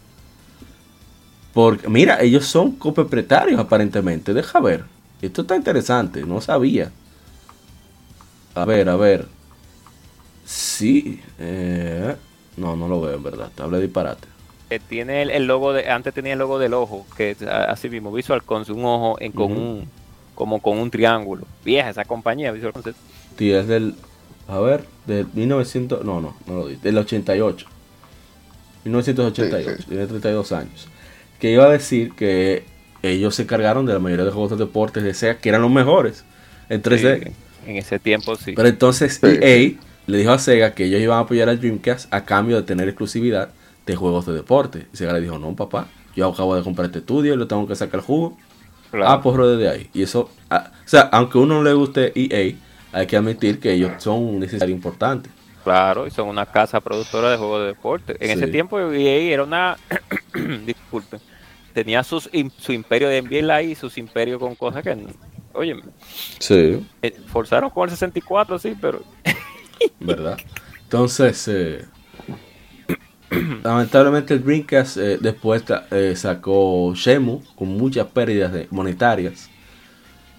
Porque, 1.54 1.88
mira, 1.88 2.22
ellos 2.22 2.46
son 2.48 2.72
copropietarios 2.72 3.60
aparentemente. 3.60 4.34
Deja 4.34 4.60
ver. 4.60 4.84
Esto 5.22 5.44
está 5.44 5.56
interesante, 5.56 6.24
no 6.26 6.42
sabía. 6.42 6.92
A 8.56 8.66
ver, 8.66 8.90
a 8.90 8.96
ver. 8.96 9.28
Sí. 10.46 11.22
eh, 11.40 12.16
no, 12.58 12.76
no 12.76 12.88
lo 12.88 13.02
veo 13.02 13.16
en 13.16 13.24
verdad. 13.24 13.52
Te 13.54 13.64
hablé 13.64 13.82
disparate. 13.82 14.28
Eh, 14.70 14.80
tiene 14.80 15.22
el, 15.22 15.30
el 15.30 15.46
logo 15.46 15.74
de, 15.74 15.90
antes 15.90 16.14
tenía 16.14 16.34
el 16.34 16.40
logo 16.40 16.58
del 16.60 16.74
ojo, 16.74 17.08
que 17.16 17.38
así 17.68 17.90
mismo, 17.90 18.12
Visual 18.12 18.44
Concept, 18.44 18.78
un 18.78 18.86
ojo 18.86 19.18
en, 19.22 19.32
con 19.32 19.52
un, 19.52 19.92
como 20.34 20.62
con 20.62 20.80
un 20.80 20.90
triángulo. 20.92 21.48
Vieja 21.64 21.90
esa 21.90 22.06
compañía, 22.06 22.52
Visual 22.52 22.74
Concept. 22.74 22.98
Sí, 23.38 23.52
es 23.52 23.68
del. 23.68 23.96
A 24.48 24.60
ver, 24.60 24.90
del 25.06 25.28
1900. 25.34 26.04
No, 26.06 26.22
no, 26.22 26.38
no 26.46 26.56
lo 26.56 26.68
di. 26.68 26.78
Del 26.78 26.98
88. 26.98 27.68
1988. 28.86 29.76
Sí, 29.78 29.84
sí. 29.84 29.90
Tiene 29.90 30.08
32 30.08 30.52
años. 30.52 30.88
Que 31.40 31.52
iba 31.52 31.66
a 31.66 31.70
decir 31.70 32.16
que 32.16 32.66
ellos 33.02 33.36
se 33.36 33.44
encargaron 33.44 33.86
de 33.86 33.94
la 33.94 34.00
mayoría 34.00 34.26
de 34.26 34.32
juegos 34.32 34.52
de 34.52 34.58
deportes 34.58 35.04
de 35.04 35.14
SEGA, 35.14 35.40
que 35.40 35.50
eran 35.50 35.62
los 35.62 35.72
mejores 35.72 36.26
en 36.70 36.82
3D. 36.82 37.24
Sí, 37.24 37.36
en 37.68 37.78
ese 37.78 38.00
tiempo 38.00 38.36
sí. 38.36 38.54
Pero 38.56 38.68
entonces 38.68 39.20
Sí. 39.22 39.28
EA 39.42 39.72
le 40.08 40.18
dijo 40.18 40.32
a 40.32 40.40
Sega 40.40 40.74
que 40.74 40.86
ellos 40.86 41.02
iban 41.02 41.18
a 41.18 41.22
apoyar 41.22 41.50
a 41.50 41.56
Dreamcast 41.56 42.14
a 42.14 42.24
cambio 42.26 42.58
de 42.58 42.64
tener 42.64 42.88
exclusividad 42.88 43.50
de 43.86 43.96
juegos 43.96 44.26
de 44.26 44.34
deporte. 44.34 44.88
Y 44.94 44.98
Sega 44.98 45.14
le 45.14 45.22
dijo, 45.22 45.38
no, 45.40 45.56
papá, 45.56 45.88
yo 46.16 46.28
acabo 46.32 46.56
de 46.56 46.64
comprar 46.64 46.86
este 46.88 47.00
estudio 47.00 47.34
y 47.34 47.38
lo 47.38 47.48
tengo 47.48 47.68
que 47.68 47.76
sacar 47.76 48.00
el 48.00 48.06
jugo. 48.06 48.38
Claro. 48.92 49.10
Ah, 49.10 49.22
pues 49.22 49.36
desde 49.38 49.70
ahí. 49.70 49.90
Y 49.94 50.04
eso, 50.04 50.30
ah, 50.50 50.72
o 50.74 50.88
sea, 50.88 51.02
aunque 51.12 51.38
a 51.38 51.42
uno 51.42 51.56
no 51.56 51.64
le 51.64 51.74
guste 51.74 52.12
EA, 52.16 52.56
hay 52.92 53.08
que 53.08 53.18
admitir 53.18 53.60
que 53.60 53.74
ellos 53.74 53.92
son 53.98 54.22
un 54.24 54.40
necesario 54.40 54.74
importante. 54.74 55.30
Claro, 55.64 56.06
y 56.06 56.12
son 56.12 56.30
una 56.30 56.46
casa 56.46 56.80
productora 56.80 57.32
de 57.32 57.38
juegos 57.38 57.62
de 57.62 57.68
deporte. 57.68 58.16
En 58.20 58.28
Sí. 58.38 58.44
ese 58.44 58.48
tiempo 58.52 58.80
EA 58.80 59.34
era 59.34 59.44
una, 59.44 59.78
disculpen, 60.66 61.20
tenía 61.74 62.04
sus, 62.04 62.30
su 62.60 62.72
imperio 62.72 63.10
de 63.10 63.22
NBA 63.22 63.64
y 63.64 63.76
sus 63.76 63.98
imperios 63.98 64.40
con 64.40 64.56
cosas 64.56 64.84
que, 64.84 64.96
oye, 65.56 65.76
Sí. 66.40 66.86
eh, 67.02 67.16
forzaron 67.28 67.70
con 67.70 67.84
el 67.86 67.90
64, 67.92 68.60
sí, 68.60 68.76
pero 68.80 69.02
¿Verdad? 70.00 70.38
Entonces, 70.84 71.48
eh, 71.48 71.86
lamentablemente 73.64 74.34
el 74.34 74.44
Dreamcast 74.44 74.98
eh, 74.98 75.18
después 75.20 75.64
sacó 76.16 76.94
Shemu 76.96 77.42
con 77.56 77.70
muchas 77.70 78.08
pérdidas 78.08 78.54
de- 78.54 78.68
monetarias, 78.72 79.50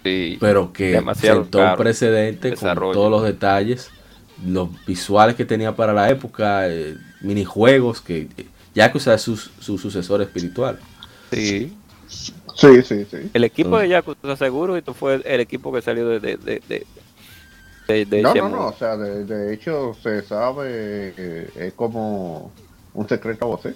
Sí. 0.03 0.37
pero 0.39 0.71
que 0.71 1.01
sentó 1.15 1.59
un 1.59 1.75
precedente 1.75 2.51
Desarrollo. 2.51 2.93
con 2.93 2.93
todos 2.93 3.11
los 3.11 3.23
detalles, 3.23 3.89
los 4.45 4.69
visuales 4.85 5.35
que 5.35 5.43
tenía 5.45 5.75
para 5.75 5.93
la 5.93 6.09
época, 6.09 6.63
minijuegos 7.21 7.99
que 8.01 8.29
eh, 8.37 8.45
Yakuza 8.73 9.15
es 9.15 9.21
su, 9.21 9.35
su 9.35 9.77
sucesor 9.77 10.21
espiritual. 10.21 10.79
sí. 11.31 11.73
Sí, 12.57 12.81
sí, 12.81 13.05
sí. 13.09 13.29
El 13.33 13.43
equipo 13.43 13.79
Entonces- 13.79 13.89
de 13.89 13.95
Yakuza 13.95 14.35
seguro 14.35 14.75
esto 14.75 14.93
fue 14.93 15.21
el 15.23 15.39
equipo 15.39 15.71
que 15.71 15.81
salió 15.81 16.07
de 16.09 16.19
de 16.19 16.37
de 16.37 16.61
de, 16.67 16.85
de, 17.87 18.05
de 18.05 18.21
No, 18.21 18.33
no, 18.33 18.49
no, 18.49 18.67
o 18.67 18.73
sea, 18.73 18.97
de, 18.97 19.23
de 19.23 19.53
hecho 19.53 19.93
se 20.01 20.21
sabe, 20.23 21.13
eh, 21.15 21.49
es 21.55 21.73
como 21.73 22.51
un 22.93 23.07
secreto 23.07 23.45
a 23.45 23.47
voces, 23.47 23.75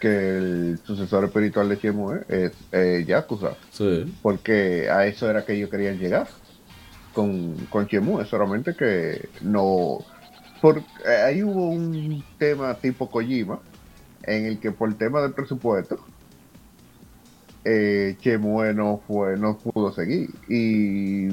que 0.00 0.08
el 0.38 0.78
sucesor 0.86 1.24
espiritual 1.24 1.68
de 1.68 1.76
Shenmue 1.76 2.20
es 2.28 2.52
eh, 2.72 3.04
Yakuza, 3.06 3.54
Sí. 3.70 4.10
porque 4.22 4.88
a 4.88 5.06
eso 5.06 5.28
era 5.28 5.44
que 5.44 5.52
ellos 5.54 5.68
querían 5.68 5.98
llegar 5.98 6.28
con, 7.12 7.56
con 7.68 7.86
Shenmue, 7.86 8.24
solamente 8.24 8.74
que 8.74 9.28
no... 9.42 9.98
Por, 10.62 10.78
eh, 10.78 11.16
ahí 11.26 11.42
hubo 11.42 11.68
un 11.70 12.24
tema 12.38 12.72
tipo 12.74 13.10
Kojima, 13.10 13.58
en 14.22 14.46
el 14.46 14.60
que 14.60 14.70
por 14.70 14.94
tema 14.94 15.20
del 15.20 15.32
presupuesto, 15.34 15.98
eh, 17.64 18.16
Shenmue 18.20 18.74
no, 18.74 19.00
fue, 19.06 19.36
no 19.36 19.56
pudo 19.58 19.92
seguir, 19.92 20.30
y 20.48 21.28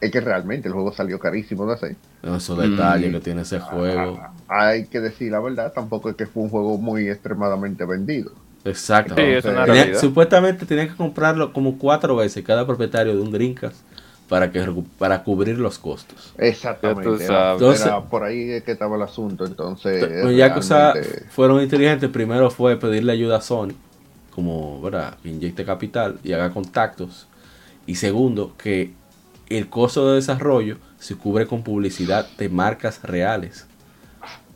es 0.00 0.10
que 0.12 0.20
realmente 0.20 0.68
el 0.68 0.74
juego 0.74 0.92
salió 0.92 1.18
carísimo 1.18 1.66
de 1.66 1.74
hacer. 1.74 1.96
Esos 2.22 2.58
detalles 2.58 3.10
Mm. 3.10 3.14
que 3.14 3.20
tiene 3.20 3.42
ese 3.42 3.58
juego. 3.60 4.18
Ah, 4.48 4.68
hay 4.68 4.86
que 4.86 5.00
decir 5.00 5.30
la 5.32 5.40
verdad, 5.40 5.72
tampoco 5.72 6.10
es 6.10 6.16
que 6.16 6.26
fue 6.26 6.42
un 6.44 6.48
juego 6.50 6.78
muy 6.78 7.08
extremadamente 7.08 7.84
vendido. 7.84 8.32
Exacto. 8.64 9.14
Sí, 9.16 9.94
supuestamente 10.00 10.66
tenía 10.66 10.88
que 10.88 10.94
comprarlo 10.96 11.52
como 11.52 11.78
cuatro 11.78 12.16
veces 12.16 12.44
cada 12.44 12.66
propietario 12.66 13.14
de 13.16 13.22
un 13.22 13.30
Dreamcast 13.30 13.76
para 14.28 14.50
que 14.50 14.62
para 14.98 15.22
cubrir 15.24 15.58
los 15.58 15.78
costos. 15.78 16.34
Exactamente. 16.36 17.18
Ya 17.20 17.24
Era. 17.24 17.52
Entonces- 17.52 17.86
era 17.86 18.00
por 18.02 18.24
ahí 18.24 18.50
es 18.50 18.62
que 18.64 18.72
estaba 18.72 18.96
el 18.96 19.02
asunto, 19.02 19.46
entonces. 19.46 20.04
Yakuza 20.36 20.92
realmente- 20.92 21.24
fueron 21.30 21.62
inteligentes. 21.62 22.10
Primero 22.10 22.50
fue 22.50 22.76
pedirle 22.76 23.12
ayuda 23.12 23.38
a 23.38 23.40
Sony, 23.40 23.72
como 24.38 24.80
¿verdad? 24.80 25.16
inyecte 25.24 25.64
capital 25.64 26.20
y 26.22 26.32
haga 26.32 26.50
contactos. 26.50 27.26
Y 27.88 27.96
segundo, 27.96 28.54
que 28.56 28.92
el 29.48 29.68
costo 29.68 30.08
de 30.08 30.14
desarrollo 30.14 30.76
se 31.00 31.16
cubre 31.16 31.44
con 31.48 31.64
publicidad 31.64 32.24
de 32.38 32.48
marcas 32.48 33.02
reales. 33.02 33.66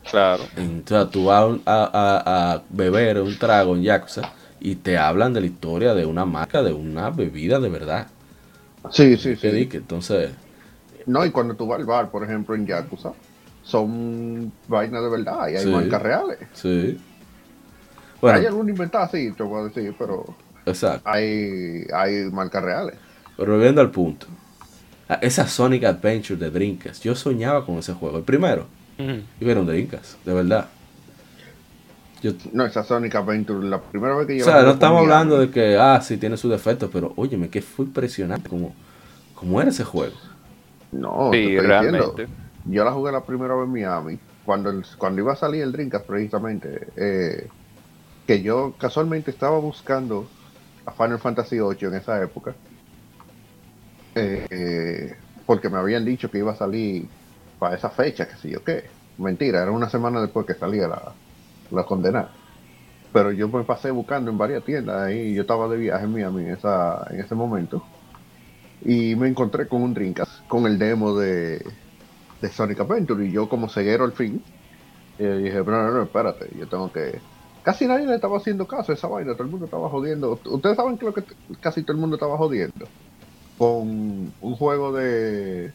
Claro. 0.08 0.44
Entonces 0.56 1.10
tú 1.10 1.24
vas 1.24 1.58
a, 1.66 1.82
a- 1.82 2.52
a- 2.54 2.62
beber 2.70 3.20
un 3.20 3.36
trago 3.36 3.74
en 3.74 3.82
Yakuza 3.82 4.22
y 4.60 4.76
te 4.76 4.96
hablan 4.98 5.32
de 5.32 5.40
la 5.40 5.46
historia 5.46 5.94
de 5.94 6.06
una 6.06 6.24
marca, 6.24 6.62
de 6.62 6.72
una 6.72 7.10
bebida 7.10 7.58
de 7.58 7.68
verdad. 7.68 8.06
Sí, 8.92 9.16
sí, 9.16 9.34
sí. 9.34 9.68
entonces, 9.72 10.30
No, 11.06 11.26
y 11.26 11.30
cuando 11.32 11.56
tú 11.56 11.66
vas 11.66 11.80
al 11.80 11.86
bar, 11.86 12.08
por 12.12 12.22
ejemplo, 12.22 12.54
en 12.54 12.66
Yakuza, 12.68 13.14
son 13.64 14.52
vainas 14.68 15.02
de 15.02 15.10
verdad 15.10 15.48
y 15.48 15.56
hay 15.56 15.64
Sí. 15.64 15.70
marcas 15.72 16.02
reales. 16.02 16.38
sí. 16.54 17.00
Hay 18.24 18.44
Bueno, 18.44 18.46
algún 18.46 18.68
inventado, 18.68 19.08
sí, 19.10 19.34
te 19.34 19.42
decir, 19.64 19.96
pero 19.98 20.38
exacto. 20.66 21.04
hay, 21.04 21.86
hay 21.94 22.30
marcas 22.32 22.62
reales. 22.64 23.00
Pero 23.36 23.52
volviendo 23.52 23.80
al 23.80 23.90
punto. 23.90 24.26
Esa 25.22 25.46
Sonic 25.48 25.84
Adventure 25.84 26.38
de 26.40 26.50
Dreamcast. 26.50 27.04
Yo 27.04 27.14
soñaba 27.14 27.66
con 27.66 27.76
ese 27.78 27.94
juego. 27.94 28.18
El 28.18 28.24
primero. 28.24 28.66
Y 29.40 29.44
un 29.60 29.66
Dreamcast, 29.66 30.24
de 30.24 30.34
verdad. 30.34 30.68
Yo, 32.22 32.32
No, 32.52 32.64
esa 32.66 32.84
Sonic 32.84 33.14
Adventure, 33.16 33.66
la 33.68 33.82
primera 33.90 34.14
vez 34.16 34.26
que 34.28 34.38
o 34.38 34.38
yo 34.38 34.44
sea, 34.44 34.62
la 34.62 34.64
jugué 34.64 34.64
no 34.64 34.72
estamos 34.72 35.00
hablando 35.00 35.38
de 35.38 35.50
que, 35.50 35.76
ah, 35.78 36.00
sí 36.00 36.16
tiene 36.18 36.36
sus 36.36 36.50
defectos, 36.50 36.90
pero 36.92 37.12
óyeme, 37.16 37.48
que 37.50 37.62
fue 37.62 37.84
impresionante 37.86 38.48
como, 38.48 38.74
como 39.34 39.60
era 39.60 39.70
ese 39.70 39.84
juego. 39.84 40.16
No, 40.90 41.40
te 41.42 41.48
Sí, 41.48 41.48
estoy 41.48 41.66
realmente. 41.66 42.28
diciendo. 42.28 42.30
Yo 42.64 42.84
la 42.84 42.92
jugué 42.92 43.12
la 43.12 43.24
primera 43.24 43.54
vez 43.54 43.64
en 43.66 43.72
Miami, 43.72 44.20
cuando, 44.42 44.70
el- 44.70 44.84
cuando 44.98 45.22
iba 45.22 45.32
a 45.32 45.36
salir 45.36 45.62
el 45.62 45.72
Dreamcast 45.72 46.06
precisamente, 46.06 46.92
eh, 46.96 47.52
que 48.26 48.42
yo 48.42 48.76
casualmente 48.78 49.30
estaba 49.30 49.58
buscando 49.58 50.28
a 50.86 50.92
Final 50.92 51.18
Fantasy 51.20 51.56
VIII 51.58 51.88
en 51.88 51.94
esa 51.94 52.22
época, 52.22 52.54
eh, 54.14 55.16
porque 55.46 55.68
me 55.68 55.78
habían 55.78 56.04
dicho 56.04 56.30
que 56.30 56.38
iba 56.38 56.52
a 56.52 56.56
salir 56.56 57.08
para 57.58 57.76
esa 57.76 57.90
fecha, 57.90 58.28
que 58.28 58.36
sé 58.36 58.50
yo 58.50 58.62
qué. 58.64 58.84
Mentira, 59.18 59.62
era 59.62 59.70
una 59.70 59.88
semana 59.88 60.20
después 60.20 60.46
que 60.46 60.54
salía 60.54 60.88
la, 60.88 61.14
la 61.70 61.84
condenada. 61.84 62.32
Pero 63.12 63.32
yo 63.32 63.48
me 63.48 63.64
pasé 63.64 63.90
buscando 63.90 64.30
en 64.30 64.38
varias 64.38 64.64
tiendas 64.64 65.02
ahí, 65.02 65.34
yo 65.34 65.42
estaba 65.42 65.68
de 65.68 65.78
viaje 65.78 66.04
en 66.04 66.12
Miami 66.12 66.42
en, 66.44 66.52
esa, 66.52 67.06
en 67.10 67.20
ese 67.20 67.34
momento 67.34 67.84
y 68.80 69.14
me 69.16 69.28
encontré 69.28 69.68
con 69.68 69.82
un 69.82 69.94
Dreamcast 69.94 70.46
con 70.48 70.66
el 70.66 70.78
demo 70.78 71.16
de, 71.18 71.58
de 72.40 72.50
Sonic 72.50 72.80
Adventure 72.80 73.26
y 73.26 73.32
yo 73.32 73.48
como 73.48 73.68
ceguero 73.68 74.04
al 74.04 74.12
fin 74.12 74.44
eh, 75.18 75.40
dije 75.44 75.64
pero 75.64 75.84
no, 75.84 75.92
no, 75.92 76.02
espérate 76.04 76.50
yo 76.58 76.68
tengo 76.68 76.92
que 76.92 77.20
casi 77.62 77.86
nadie 77.86 78.06
le 78.06 78.14
estaba 78.16 78.36
haciendo 78.38 78.66
caso 78.66 78.92
a 78.92 78.94
esa 78.94 79.08
vaina 79.08 79.32
todo 79.34 79.44
el 79.44 79.50
mundo 79.50 79.66
estaba 79.66 79.88
jodiendo 79.88 80.38
ustedes 80.44 80.76
saben 80.76 80.98
que 80.98 81.06
lo 81.06 81.14
que 81.14 81.22
casi 81.60 81.82
todo 81.82 81.92
el 81.94 82.00
mundo 82.00 82.16
estaba 82.16 82.36
jodiendo 82.36 82.86
con 83.58 84.32
un 84.40 84.56
juego 84.56 84.92
de 84.92 85.72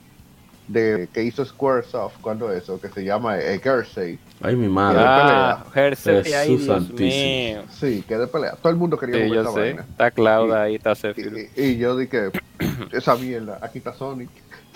de 0.68 1.08
que 1.14 1.24
hizo 1.24 1.46
Squaresoft 1.46 2.18
cuando 2.20 2.52
eso 2.52 2.82
que 2.82 2.90
se 2.90 3.06
llama 3.06 3.40
eh, 3.40 3.60
Kersey 3.62 4.20
Ay, 4.42 4.56
mi 4.58 4.68
madre. 4.68 5.00
Ah, 5.02 5.64
Hersey, 5.74 6.24
Jesús 6.24 6.34
ay, 6.36 6.48
Dios 6.58 6.66
santísimo. 6.66 7.08
mío. 7.08 7.62
sí 7.70 8.04
que 8.06 8.18
de 8.18 8.28
pelea 8.28 8.52
todo 8.62 8.70
el 8.72 8.76
mundo 8.78 8.98
quería 8.98 9.24
Sí, 9.26 9.34
yo 9.34 9.42
esa 9.44 9.52
sé. 9.54 9.60
vaina 9.62 9.82
Está 9.90 10.12
Claudia 10.12 10.62
ahí, 10.64 10.76
está 10.76 10.94
Zephyr. 10.94 11.50
Y, 11.56 11.62
y 11.64 11.78
yo 11.78 11.96
dije, 11.96 12.32
esa 12.92 13.16
mierda, 13.16 13.60
aquí 13.62 13.78
está 13.78 13.94
Sonic. 13.94 14.30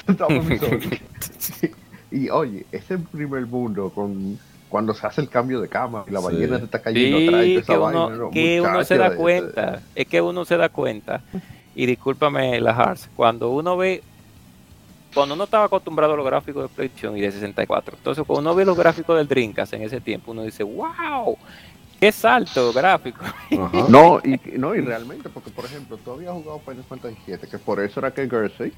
Sonic. 0.17 1.01
y 2.11 2.29
oye, 2.29 2.65
ese 2.71 2.97
primer 2.97 3.45
mundo 3.45 3.89
con 3.93 4.39
cuando 4.71 4.93
se 4.95 5.05
hace 5.05 5.19
el 5.21 5.29
cambio 5.29 5.59
de 5.61 5.67
cama 5.67 6.05
y 6.07 6.11
la 6.11 6.19
Sí. 6.21 6.25
ballena 6.25 6.57
se 6.57 6.63
está 6.65 6.81
cayendo 6.81 7.17
atrás 7.17 7.45
y 7.45 7.55
Sí, 7.57 7.61
toda 7.61 7.65
que 7.65 7.73
esa 7.73 7.73
uno, 7.77 7.83
vaina, 8.07 8.17
¿no? 8.23 8.31
que 8.31 8.61
uno 8.61 8.83
se 8.85 8.97
da 8.97 9.07
ese- 9.07 9.15
cuenta. 9.17 9.81
Es 9.93 10.07
que 10.07 10.21
uno 10.21 10.45
se 10.45 10.57
da 10.57 10.69
cuenta. 10.69 11.21
Y 11.75 11.85
discúlpame 11.85 12.59
la 12.61 12.73
Hearts. 12.73 13.09
Cuando 13.15 13.49
uno 13.51 13.75
ve. 13.77 14.01
Cuando 15.13 15.35
uno 15.35 15.43
estaba 15.43 15.65
acostumbrado 15.65 16.13
a 16.13 16.15
los 16.17 16.25
gráficos 16.25 16.63
de 16.63 16.69
PlayStation 16.73 17.17
y 17.17 17.21
de 17.21 17.31
64. 17.33 17.97
Entonces, 17.97 18.23
cuando 18.25 18.49
uno 18.49 18.55
ve 18.55 18.63
los 18.63 18.77
gráficos 18.77 19.17
del 19.17 19.27
Dreamcast 19.27 19.73
en 19.73 19.81
ese 19.83 19.99
tiempo, 19.99 20.31
uno 20.31 20.43
dice, 20.43 20.63
wow, 20.63 21.37
qué 21.99 22.13
salto 22.13 22.71
gráfico. 22.71 23.19
Ajá. 23.25 23.41
No, 23.89 24.21
y, 24.23 24.39
no, 24.57 24.73
y 24.73 24.79
realmente, 24.79 25.27
porque 25.27 25.49
por 25.49 25.65
ejemplo, 25.65 25.97
tú 25.97 26.11
habías 26.11 26.31
jugado 26.31 26.59
Final 26.59 26.83
Fantasy 26.85 27.17
VII, 27.27 27.37
que 27.39 27.57
por 27.57 27.81
eso 27.81 27.99
era 27.99 28.11
que 28.13 28.29
Gersey 28.29 28.71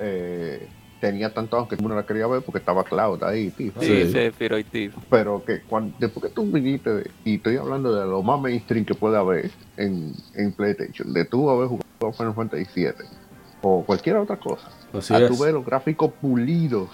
eh, 0.00 0.68
tenía 1.00 1.32
tanto, 1.32 1.56
aunque 1.56 1.76
uno 1.82 1.94
la 1.94 2.04
quería 2.04 2.26
ver, 2.26 2.42
porque 2.42 2.58
estaba 2.58 2.84
Cloud 2.84 3.22
ahí, 3.24 3.50
tío. 3.50 3.72
Sí, 3.80 4.12
Sí. 4.12 4.18
Y 4.58 4.64
Tiff. 4.64 4.94
pero 5.08 5.42
que 5.44 5.60
cuando, 5.62 5.94
después 5.98 6.26
que 6.26 6.30
tú 6.32 6.44
viniste, 6.50 6.90
de- 6.90 7.10
y 7.24 7.36
estoy 7.36 7.56
hablando 7.56 7.94
de 7.94 8.06
lo 8.06 8.22
más 8.22 8.40
mainstream 8.40 8.84
que 8.84 8.94
puede 8.94 9.16
haber 9.16 9.50
en, 9.76 10.12
en 10.34 10.52
PlayStation, 10.52 11.12
de 11.12 11.24
tú 11.24 11.48
haber 11.50 11.68
jugado 11.68 12.12
Final 12.16 12.34
Fantasy 12.34 12.66
VII 12.74 12.92
o 13.62 13.84
cualquier 13.84 14.16
otra 14.16 14.36
cosa, 14.38 14.68
Así 14.92 15.12
a 15.14 15.18
es. 15.18 15.28
tú 15.28 15.42
ver 15.42 15.54
los 15.54 15.64
gráficos 15.64 16.12
pulidos 16.20 16.88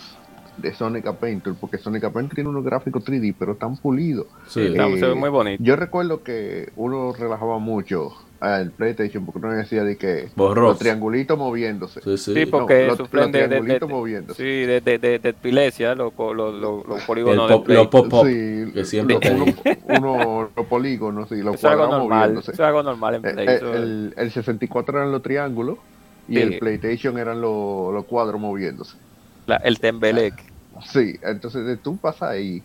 de 0.56 0.72
Sonic 0.72 1.06
Adventure, 1.06 1.54
porque 1.60 1.76
Sonic 1.78 2.04
Adventure 2.04 2.34
tiene 2.36 2.48
unos 2.50 2.64
gráficos 2.64 3.04
3D, 3.04 3.34
pero 3.38 3.56
tan 3.56 3.76
pulidos. 3.76 4.26
Sí. 4.48 4.60
Eh, 4.60 4.96
se 4.98 5.06
ve 5.06 5.14
muy 5.14 5.28
bonito. 5.28 5.62
Yo 5.62 5.76
recuerdo 5.76 6.22
que 6.22 6.72
uno 6.76 7.12
relajaba 7.12 7.58
mucho 7.58 8.12
al 8.40 8.70
PlayStation 8.70 9.24
porque 9.24 9.38
uno 9.38 9.52
decía 9.52 9.82
de 9.82 9.96
que 9.96 10.28
Borroso. 10.36 10.68
los 10.70 10.78
triangulitos 10.78 11.38
moviéndose. 11.38 12.00
Sí, 12.02 12.18
sí. 12.18 12.34
Sí, 12.34 12.46
porque 12.46 12.86
los- 12.86 12.98
sufren 12.98 13.24
los 13.24 13.32
de, 13.32 13.46
triangulitos 13.46 13.88
de- 13.88 13.94
moviéndose. 13.94 14.42
sí, 14.42 14.48
de, 14.66 14.80
de, 14.80 14.98
de, 14.98 15.18
de 15.18 15.28
epilepsia, 15.30 15.94
los 15.94 16.12
los- 16.16 16.54
los- 16.54 16.86
los 16.86 17.00
El 17.00 17.06
polígonos 17.06 17.50
pop, 17.50 17.68
los 17.68 17.86
pop-up. 17.88 18.26
Sí, 18.26 18.72
que 18.74 18.84
siempre 18.84 19.18
uno, 19.32 19.44
uno- 19.98 20.50
los 20.54 20.66
polígonos 20.66 21.30
y 21.32 21.36
los 21.42 21.54
Eso 21.54 21.66
es 21.66 21.72
algo 21.72 21.84
cuadrados 21.84 21.98
normal. 22.02 22.18
moviéndose. 22.20 22.52
Eso 22.52 22.62
es 22.62 22.66
algo 22.68 22.82
normal 22.82 23.14
en 23.14 23.26
Eh, 23.26 23.32
Play. 23.32 23.48
eh, 23.48 23.54
eso- 23.56 23.74
el, 23.74 24.14
el 24.16 24.30
64 24.30 24.98
eran 24.98 25.12
los 25.12 25.22
triángulos 25.22 25.78
y 26.28 26.34
Sí. 26.36 26.42
el 26.42 26.58
PlayStation 26.58 27.18
eran 27.18 27.40
los, 27.40 27.92
los 27.94 28.04
cuadros 28.04 28.40
moviéndose. 28.40 28.96
la- 29.46 29.56
el 29.56 29.78
Tembelec. 29.80 30.34
Sí, 30.92 31.16
entonces 31.22 31.64
de 31.64 31.76
tú 31.78 31.96
pasas 31.96 32.30
ahí 32.30 32.62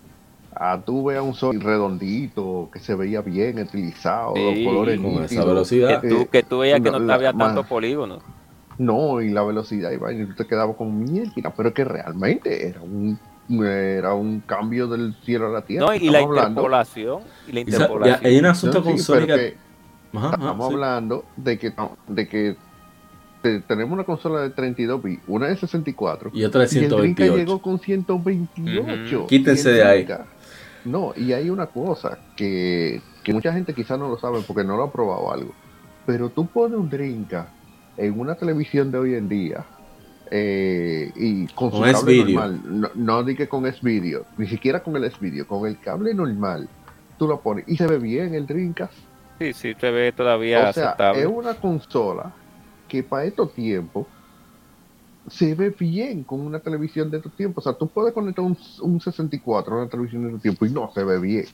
a 0.55 0.81
tú 0.81 1.05
veas 1.05 1.23
un 1.23 1.33
sol 1.33 1.59
redondito 1.61 2.69
que 2.73 2.79
se 2.79 2.95
veía 2.95 3.21
bien 3.21 3.59
utilizado, 3.59 4.33
Sí, 4.35 4.63
los 4.63 4.73
colores 4.73 4.99
Con 4.99 5.11
esa 5.11 5.21
nítidos. 5.21 5.45
velocidad. 5.47 6.01
Que 6.01 6.09
tú, 6.09 6.27
que 6.29 6.43
tú 6.43 6.59
veías 6.59 6.81
que 6.81 6.91
no, 6.91 6.99
no, 6.99 7.05
la- 7.05 7.13
había 7.15 7.33
tantos 7.33 7.65
polígonos. 7.67 8.21
No, 8.77 9.21
y 9.21 9.29
la 9.29 9.43
velocidad, 9.43 9.91
y 9.91 9.97
vaina, 9.97 10.23
y 10.23 10.27
tú 10.27 10.33
te 10.35 10.47
quedabas 10.47 10.75
con 10.75 11.03
mierda, 11.03 11.53
pero 11.55 11.73
que 11.73 11.83
realmente 11.83 12.67
era 12.67 12.81
un 12.81 13.17
era 13.49 14.13
un 14.13 14.39
cambio 14.39 14.87
del 14.87 15.13
cielo 15.25 15.47
a 15.47 15.49
la 15.49 15.61
tierra. 15.63 15.87
No, 15.87 15.93
y 15.93 15.99
la 16.09 16.19
Estamos 16.19 16.29
hablando- 16.37 16.49
interpolación. 16.61 17.19
Y 17.47 17.51
la 17.51 17.59
interpolación. 17.59 18.21
ya, 18.21 18.27
hay 18.27 18.39
un 18.39 18.45
asunto 18.45 18.77
No, 18.79 18.83
con 18.85 18.97
sí, 18.97 19.03
Sonic. 19.03 19.25
pero 19.27 19.37
que 19.37 19.57
Ajá, 20.17 20.27
ajá, 20.27 20.35
estamos 20.37 20.67
sí. 20.69 20.73
hablando 20.73 21.25
de 21.35 21.59
que 21.59 21.71
no, 21.71 21.97
de 22.07 22.27
que 22.29 22.55
te- 23.41 23.59
tenemos 23.61 23.91
una 23.91 24.05
consola 24.05 24.39
de 24.41 24.51
32 24.51 25.03
bits, 25.03 25.23
una 25.27 25.47
de 25.47 25.57
64 25.57 26.29
Y 26.33 26.45
otra 26.45 26.61
de 26.61 26.67
y 26.67 26.77
el 26.77 26.85
128. 26.89 27.35
llegó 27.37 27.61
con 27.61 27.77
128. 27.79 29.17
Ujú. 29.19 29.27
Quítense 29.27 29.67
Y 29.69 29.71
el 29.71 29.77
de 29.77 29.83
ahí. 29.83 30.07
No, 30.85 31.13
y 31.15 31.33
hay 31.33 31.49
una 31.49 31.67
cosa 31.67 32.17
que, 32.35 33.01
que 33.23 33.33
mucha 33.33 33.53
gente 33.53 33.73
quizás 33.73 33.99
no 33.99 34.07
lo 34.09 34.17
sabe 34.17 34.41
porque 34.45 34.63
no 34.63 34.77
lo 34.77 34.83
ha 34.83 34.91
probado 34.91 35.31
algo. 35.31 35.53
Pero 36.05 36.29
tú 36.29 36.47
pones 36.47 36.77
un 36.77 36.89
Drinka 36.89 37.47
en 37.97 38.19
una 38.19 38.35
televisión 38.35 38.91
de 38.91 38.97
hoy 38.97 39.15
en 39.15 39.29
día 39.29 39.65
eh, 40.33 41.11
y 41.15 41.45
con 41.47 41.71
su 41.71 41.77
Con 41.77 41.91
cable 41.91 42.23
normal, 42.23 42.61
no, 42.63 42.89
no 42.95 43.23
di 43.23 43.35
que 43.35 43.49
con 43.49 43.65
S-Video, 43.65 44.25
ni 44.37 44.47
siquiera 44.47 44.81
con 44.81 44.95
el 44.95 45.03
S-Video, 45.03 45.45
con 45.45 45.67
el 45.67 45.77
cable 45.77 46.13
normal, 46.13 46.69
tú 47.19 47.27
lo 47.27 47.41
pones 47.41 47.65
y 47.67 47.75
se 47.75 47.85
ve 47.85 47.99
bien 47.99 48.33
el 48.33 48.47
Dreamcast. 48.47 48.93
Sí, 49.39 49.53
sí, 49.53 49.73
se 49.77 49.91
ve 49.91 50.11
todavía 50.13 50.69
o 50.69 50.73
sea, 50.73 50.85
aceptable. 50.85 51.21
es 51.21 51.27
una 51.27 51.55
consola 51.55 52.31
que 52.87 53.03
para 53.03 53.25
estos 53.25 53.53
tiempos 53.53 54.07
se 55.27 55.53
ve 55.55 55.69
bien 55.77 56.23
con 56.23 56.41
una 56.41 56.59
televisión 56.59 57.09
de 57.11 57.17
estos 57.17 57.33
tiempos. 57.33 57.65
O 57.65 57.69
sea, 57.69 57.77
tú 57.77 57.87
puedes 57.87 58.13
conectar 58.13 58.43
un, 58.43 58.57
un 58.81 58.99
64 58.99 59.73
a 59.75 59.77
una 59.81 59.89
televisión 59.89 60.23
de 60.23 60.27
estos 60.29 60.41
tiempos 60.41 60.69
y 60.69 60.73
no 60.73 60.91
se 60.93 61.03
ve 61.03 61.19
bien. 61.19 61.45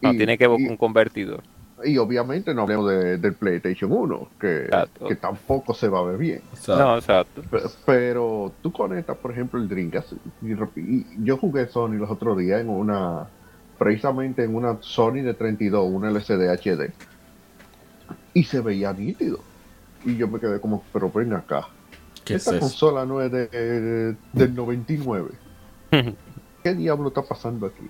No, 0.00 0.12
Y- 0.12 0.16
tiene 0.16 0.38
que 0.38 0.46
buscar 0.46 0.66
y- 0.66 0.70
un 0.70 0.76
convertidor. 0.76 1.42
y 1.84 1.98
obviamente 1.98 2.54
no 2.54 2.62
hablemos 2.62 2.88
de- 2.90 3.18
del 3.18 3.34
PlayStation 3.34 3.90
1, 3.90 4.28
que, 4.40 4.68
que 5.08 5.16
tampoco 5.16 5.74
se 5.74 5.88
va 5.88 5.98
a 5.98 6.02
ver 6.04 6.16
bien. 6.18 6.40
No, 6.68 6.96
exacto. 6.96 7.42
Pe- 7.50 7.62
Pero 7.84 8.52
tú 8.62 8.70
conectas, 8.72 9.16
por 9.18 9.32
ejemplo, 9.32 9.60
el 9.60 9.68
Dreamcast. 9.68 10.12
Y 10.76 11.24
yo 11.24 11.36
jugué 11.38 11.66
Sony 11.66 11.94
los 11.94 12.08
otros 12.10 12.38
días 12.38 12.60
en 12.60 12.68
una, 12.68 13.26
precisamente 13.78 14.44
en 14.44 14.54
una 14.54 14.78
Sony 14.80 15.22
de 15.22 15.34
32, 15.34 15.90
una 15.90 16.08
LCD 16.10 16.48
HD. 16.50 16.92
Y 18.34 18.44
se 18.44 18.60
veía 18.60 18.92
nítido. 18.92 19.40
Y 20.04 20.16
yo 20.16 20.28
me 20.28 20.38
quedé 20.38 20.60
como, 20.60 20.84
pero 20.92 21.10
ven 21.10 21.32
acá. 21.32 21.66
¿Qué 22.24 22.34
es 22.34 22.46
Esta 22.46 22.58
consola 22.60 23.04
no 23.04 23.20
es 23.20 23.30
de, 23.32 23.46
de- 23.48 24.16
del 24.32 24.54
99. 24.54 25.30
¿Qué 26.62 26.74
diablo 26.74 27.08
está 27.08 27.22
pasando 27.22 27.66
aquí? 27.66 27.88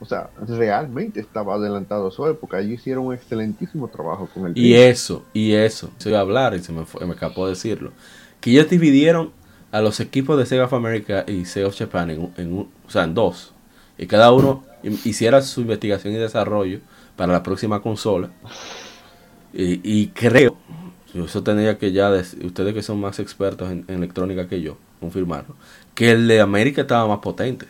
O 0.00 0.06
sea, 0.06 0.28
realmente 0.46 1.20
estaba 1.20 1.54
adelantado 1.54 2.08
a 2.08 2.10
su 2.10 2.26
época. 2.26 2.58
Ellos 2.60 2.80
hicieron 2.80 3.06
un 3.06 3.14
excelentísimo 3.14 3.88
trabajo 3.88 4.28
con 4.32 4.46
el 4.46 4.58
Y 4.58 4.74
eso, 4.74 5.24
y 5.32 5.52
eso, 5.52 5.90
se 5.98 6.08
iba 6.10 6.18
a 6.18 6.22
hablar 6.22 6.54
y 6.54 6.60
se 6.60 6.72
me, 6.72 6.84
fue- 6.84 7.06
me 7.06 7.14
escapó 7.14 7.46
decirlo. 7.48 7.92
Que 8.40 8.50
ellos 8.50 8.68
dividieron 8.68 9.32
a 9.72 9.80
los 9.80 10.00
equipos 10.00 10.36
de 10.38 10.46
Sega 10.46 10.64
of 10.64 10.72
America 10.74 11.24
y 11.26 11.44
Sega 11.44 11.68
of 11.68 11.76
Japan 11.78 12.10
en, 12.10 12.32
en 12.36 12.52
un- 12.52 12.68
o 12.86 12.90
sea, 12.90 13.04
en 13.04 13.14
dos. 13.14 13.52
Y 13.96 14.06
cada 14.06 14.32
uno 14.32 14.64
hi- 14.82 15.00
hiciera 15.04 15.40
su 15.42 15.60
investigación 15.60 16.12
y 16.12 16.16
desarrollo 16.16 16.80
para 17.16 17.32
la 17.32 17.42
próxima 17.42 17.80
consola. 17.80 18.30
Y, 19.52 19.80
y 19.84 20.08
creo, 20.08 20.56
eso 21.14 21.42
tendría 21.42 21.78
que 21.78 21.92
ya, 21.92 22.10
ustedes 22.10 22.74
que 22.74 22.82
son 22.82 23.00
más 23.00 23.18
expertos 23.20 23.70
en, 23.70 23.84
en 23.88 23.96
electrónica 23.96 24.48
que 24.48 24.60
yo, 24.60 24.76
confirmarlo, 25.00 25.54
que 25.94 26.10
el 26.12 26.26
de 26.28 26.40
América 26.40 26.82
estaba 26.82 27.06
más 27.06 27.18
potente. 27.18 27.66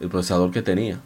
El 0.00 0.08
procesador 0.08 0.50
que 0.50 0.62
tenía. 0.62 1.00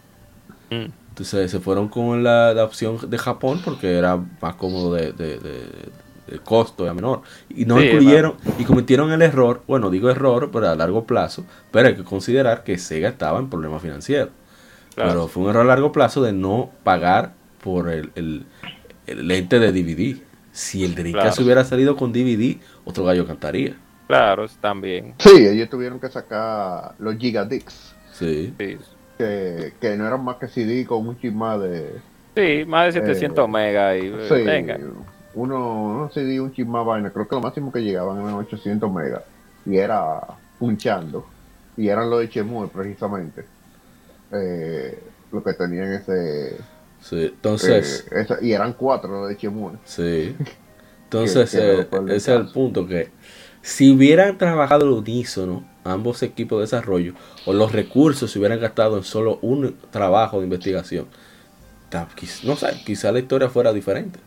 Mm. 0.70 0.86
Entonces 1.10 1.50
se 1.50 1.60
fueron 1.60 1.88
con 1.88 2.22
la, 2.22 2.54
la 2.54 2.64
opción 2.64 2.98
de 3.08 3.18
Japón 3.18 3.60
porque 3.64 3.96
era 3.98 4.18
más 4.40 4.54
cómodo 4.56 4.94
de, 4.94 5.12
de- 5.12 5.38
de- 5.38 6.02
de 6.28 6.38
costo, 6.38 6.84
era 6.84 6.94
menor. 6.94 7.22
Y 7.50 7.66
no 7.66 7.78
Sí, 7.78 7.86
incluyeron, 7.86 8.34
y 8.58 8.64
cometieron 8.64 9.12
el 9.12 9.20
error, 9.22 9.62
bueno, 9.66 9.90
digo 9.90 10.08
error, 10.08 10.50
pero 10.52 10.68
a 10.70 10.74
largo 10.76 11.04
plazo, 11.04 11.44
pero 11.70 11.88
hay 11.88 11.96
que 11.96 12.04
considerar 12.04 12.64
que 12.64 12.78
Sega 12.78 13.08
estaba 13.10 13.38
en 13.38 13.50
problemas 13.50 13.82
financieros. 13.82 14.30
Claro. 14.94 15.10
Pero 15.10 15.28
fue 15.28 15.42
un 15.42 15.50
error 15.50 15.62
a 15.62 15.66
largo 15.66 15.92
plazo 15.92 16.22
de 16.22 16.32
no 16.32 16.70
pagar 16.84 17.34
por 17.62 17.90
el, 17.90 18.12
el, 18.14 18.46
el 19.06 19.28
lente 19.28 19.58
de 19.58 19.72
DVD. 19.72 20.22
Si 20.52 20.84
el 20.84 20.94
Dreamcast 20.94 21.36
Claro. 21.36 21.44
hubiera 21.47 21.64
salido 21.64 21.97
con 21.97 22.12
DVD, 22.12 22.58
otro 22.84 23.05
gallo 23.05 23.26
cantaría. 23.26 23.74
Claro, 24.06 24.47
también. 24.60 25.14
Sí, 25.18 25.47
ellos 25.47 25.70
tuvieron 25.70 25.98
que 25.98 26.08
sacar 26.10 26.94
los 26.98 27.16
Gigadix. 27.16 27.94
Sí. 28.12 28.52
Sí. 28.58 28.78
que, 29.16 29.72
que 29.81 29.97
no 29.97 30.06
eran 30.06 30.22
más 30.24 30.36
que 30.36 30.48
CD 30.48 30.84
con 30.86 31.06
un 31.08 31.18
chip 31.18 31.32
más 31.32 31.60
de. 31.60 31.94
Sí, 32.36 32.64
más 32.66 32.86
de 32.94 33.00
700 33.00 33.44
Eh, 33.44 33.48
megas 33.50 33.97
y 34.02 34.06
eh, 34.08 34.26
sí, 34.28 34.34
venga. 34.44 34.78
uno, 35.34 35.84
uno 35.84 36.10
CD, 36.12 36.40
un 36.40 36.52
chip 36.52 36.66
más 36.66 36.84
vaina. 36.84 37.10
Creo 37.10 37.26
que 37.26 37.34
lo 37.34 37.40
máximo 37.40 37.72
que 37.72 37.82
llegaban 37.82 38.18
eran 38.20 38.34
800 38.34 38.92
megas. 38.92 39.22
Y 39.64 39.76
era 39.78 40.20
punchando. 40.58 41.26
Y 41.76 41.89
eran 41.89 42.10
los 42.10 42.20
de 42.20 42.28
Chemue 42.28 42.68
precisamente. 42.68 43.44
Eh, 44.32 45.02
lo 45.31 45.42
que 45.42 45.52
tenían 45.55 45.92
ese. 45.92 46.58
Sí. 47.02 47.24
Entonces. 47.24 48.06
eh, 48.10 48.20
esa- 48.22 48.39
y 48.42 48.52
eran 48.52 48.72
cuatro 48.72 49.10
los 49.20 49.28
de 49.28 49.36
Chemue. 49.36 49.72
Sí. 49.84 50.34
Entonces, 51.05 51.50
Que- 51.50 51.58
que 51.58 52.00
no 52.00 52.12
eh, 52.12 52.16
ese 52.16 52.34
es 52.34 52.40
el 52.40 52.48
punto 52.48 52.86
que 52.86 53.10
si 53.60 53.92
hubieran 53.92 54.39
trabajado 54.39 54.86
al 54.86 54.92
unísono 54.92 55.64
ambos 55.84 56.22
equipos 56.22 56.58
de 56.58 56.62
desarrollo 56.62 57.14
o 57.44 57.52
los 57.52 57.72
recursos 57.72 58.31
se 58.31 58.39
hubieran 58.39 58.60
gastado 58.60 58.97
en 58.97 59.02
solo 59.05 59.39
un 59.42 59.76
trabajo 59.90 60.39
de 60.39 60.44
investigación, 60.44 61.06
no 62.44 62.56
sé, 62.56 62.68
quizá 62.86 63.12
la 63.12 63.18
historia 63.18 63.48
fuera 63.50 63.72
diferente. 63.72 64.18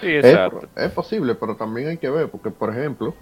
Sí, 0.00 0.08
Es, 0.08 0.24
exacto. 0.24 0.68
es 0.76 0.90
posible, 0.92 1.34
pero 1.34 1.56
también 1.56 1.88
hay 1.88 1.98
que 1.98 2.10
ver, 2.10 2.28
porque 2.30 2.50
por 2.50 2.70
ejemplo, 2.70 3.14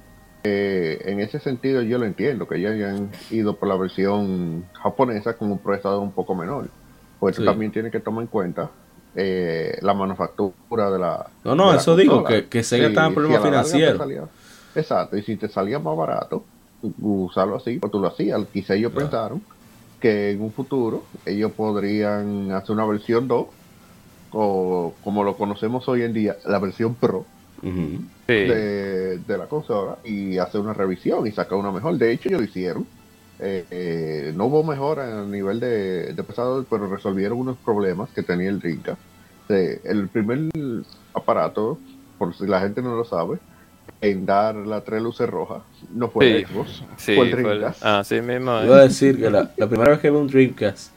eh, 0.45 1.03
en 1.05 1.21
ese 1.21 1.41
sentido 1.41 1.83
yo 1.83 1.99
lo 1.99 2.07
entiendo, 2.07 2.47
que 2.49 2.61
ya 2.61 2.71
hayan 2.71 3.11
ido 3.31 3.57
por 3.57 3.69
la 3.69 3.77
versión 3.77 4.65
japonesa 4.73 5.37
con 5.37 5.51
un 5.53 5.59
procesador 5.59 6.03
un 6.03 6.13
poco 6.13 6.35
menor. 6.35 6.71
Pues 7.19 7.37
tú 7.37 7.43
Sí. 7.43 7.47
también 7.47 7.73
tienes 7.73 7.91
que 7.93 8.01
tomar 8.01 8.23
en 8.23 8.29
cuenta 8.29 8.71
eh, 9.17 9.79
la 9.83 9.95
manufactura 9.95 10.91
de 10.91 10.99
la. 10.99 11.27
No, 11.45 11.55
no, 11.55 11.75
eso 11.75 11.97
digo, 11.97 12.23
que- 12.23 12.47
que 12.47 12.63
Sega 12.63 12.89
estaba 12.89 13.09
en 13.09 13.15
problemas 13.15 13.43
te 13.43 13.49
financieros. 13.49 13.99
salía- 13.99 14.25
exacto, 14.77 15.17
y 15.17 15.23
si 15.23 15.37
te 15.37 15.49
salía 15.49 15.79
más 15.81 15.97
barato 15.97 16.45
usarlo 17.01 17.57
así, 17.57 17.79
pues 17.79 17.91
tú 17.91 17.99
lo 17.99 18.09
hacías. 18.09 18.41
Quizá 18.53 18.75
ellos 18.75 18.93
Claro. 18.93 19.09
pensaron 19.11 19.43
que 20.01 20.31
en 20.33 20.41
un 20.43 20.53
futuro 20.53 21.05
ellos 21.27 21.51
podrían 21.53 22.53
hacer 22.53 22.71
una 22.73 22.87
versión 22.87 23.27
2, 23.27 23.47
o 24.31 24.95
como 25.03 25.25
lo 25.25 25.37
conocemos 25.37 25.89
hoy 25.89 26.03
en 26.03 26.13
día, 26.13 26.37
la 26.47 26.59
versión 26.59 26.95
Pro. 26.95 27.25
Sí. 27.61 27.73
de, 28.29 29.19
de 29.19 29.39
la 29.39 29.47
consola 29.47 29.97
y 30.05 30.39
hacer 30.39 30.61
una 30.61 30.75
revisión 30.75 31.27
y 31.27 31.33
sacar 31.33 31.59
una 31.59 31.73
mejor. 31.73 31.97
De 31.99 32.13
hecho, 32.13 32.29
ellos 32.29 32.43
lo 32.43 32.47
hicieron. 32.47 32.87
Eh, 33.41 33.65
eh, 33.71 34.33
no 34.35 34.47
hubo 34.47 34.65
mejora 34.65 35.21
a 35.21 35.25
nivel 35.25 35.61
de, 35.61 36.13
de 36.13 36.25
pero 36.69 36.89
resolvieron 36.89 37.39
unos 37.39 37.57
problemas 37.59 38.09
que 38.11 38.23
tenía 38.23 38.49
el 38.49 38.59
Dreamcast. 38.59 39.01
Eh, 39.49 39.81
el 39.85 40.09
primer 40.09 40.41
aparato, 41.15 41.79
por 42.19 42.35
si 42.37 42.47
la 42.47 42.61
gente 42.61 42.83
no 42.83 42.97
lo 42.97 43.05
sabe, 43.05 43.39
en 44.01 44.27
dar 44.27 44.55
las 44.55 44.85
tres 44.85 45.03
luces 45.03 45.29
rojas, 45.29 45.63
no 45.95 46.09
fue 46.09 46.31
el 46.39 46.47
Sí. 46.47 46.53
Xbox, 46.53 46.83
Sí, 46.97 47.15
fue 47.15 47.25
el 47.27 47.31
fue 47.31 47.53
el- 47.53 47.59
Dreamcast. 47.61 47.85
así 47.85 48.21
mismo. 48.21 48.63
Iba 48.65 48.77
a 48.79 48.83
decir 48.83 49.19
que 49.19 49.31
la, 49.31 49.51
la 49.57 49.67
primera 49.69 49.91
vez 49.93 50.01
que 50.01 50.11
vi 50.11 50.17
un 50.17 50.27
Dreamcast 50.27 50.93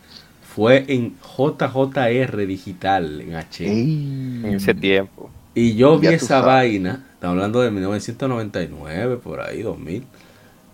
fue 0.56 0.84
en 0.88 1.16
JJR 1.38 2.46
digital, 2.46 3.22
en 3.22 3.36
H. 3.36 3.66
Ey. 3.66 4.42
En 4.44 4.56
ese 4.56 4.74
tiempo. 4.74 5.30
Y 5.54 5.76
yo 5.76 5.98
vi 6.00 6.08
Ya 6.08 6.14
esa 6.14 6.26
sabes. 6.28 6.46
vaina, 6.46 7.06
estamos 7.14 7.36
hablando 7.36 7.62
de 7.62 7.72
1999, 7.72 9.18
por 9.18 9.42
ahí, 9.42 9.62
2000. 9.62 10.04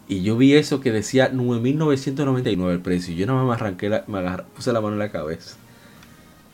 Y 0.10 0.22
yo 0.24 0.38
vi 0.38 0.54
eso 0.56 0.80
que 0.80 0.92
decía 0.92 1.32
9.999 1.32 2.72
el 2.72 2.80
precio. 2.80 3.14
Y 3.14 3.18
yo 3.18 3.26
nada 3.28 3.40
más 3.44 3.48
me 3.48 3.54
arranqué, 3.66 3.90
la, 3.90 4.04
me 4.08 4.20
agarré- 4.20 4.46
puse 4.56 4.72
la 4.72 4.80
mano 4.82 4.94
en 4.94 5.00
la 5.00 5.12
cabeza. 5.12 5.58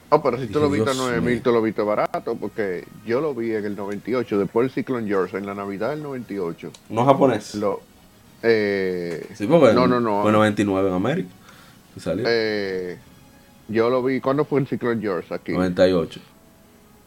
Oh, 0.10 0.22
pero 0.22 0.40
si 0.40 0.48
tú 0.48 0.60
lo 0.60 0.70
viste 0.70 0.90
a 0.90 0.94
Dios 0.94 1.06
9000, 1.06 1.34
mío. 1.34 1.42
tú 1.44 1.52
lo 1.52 1.62
viste 1.62 1.82
barato, 1.82 2.36
porque 2.36 2.86
yo 3.06 3.20
lo 3.22 3.34
vi 3.34 3.52
en 3.54 3.66
el 3.66 3.76
98, 3.76 4.38
después 4.40 4.66
del 4.66 4.72
Cyclone 4.74 5.08
George, 5.08 5.38
en 5.38 5.46
la 5.46 5.56
Navidad 5.56 5.90
del 5.92 6.04
98. 6.04 6.72
No 6.90 7.06
japonés. 7.06 7.56
Lo, 7.56 7.82
eh, 8.44 9.28
Sí, 9.36 9.48
porque 9.48 9.74
no, 9.74 9.88
no, 9.88 10.00
no. 10.00 10.22
Fue 10.22 10.32
99 10.32 10.88
en 10.90 10.94
América. 10.96 11.30
Salió. 12.00 12.26
Eh, 12.28 12.98
yo 13.70 13.90
lo 13.90 14.04
vi, 14.04 14.20
¿cuándo 14.20 14.46
fue 14.46 14.60
el 14.60 14.68
Cyclone 14.68 15.02
George 15.02 15.34
aquí? 15.34 15.52
98. 15.54 16.20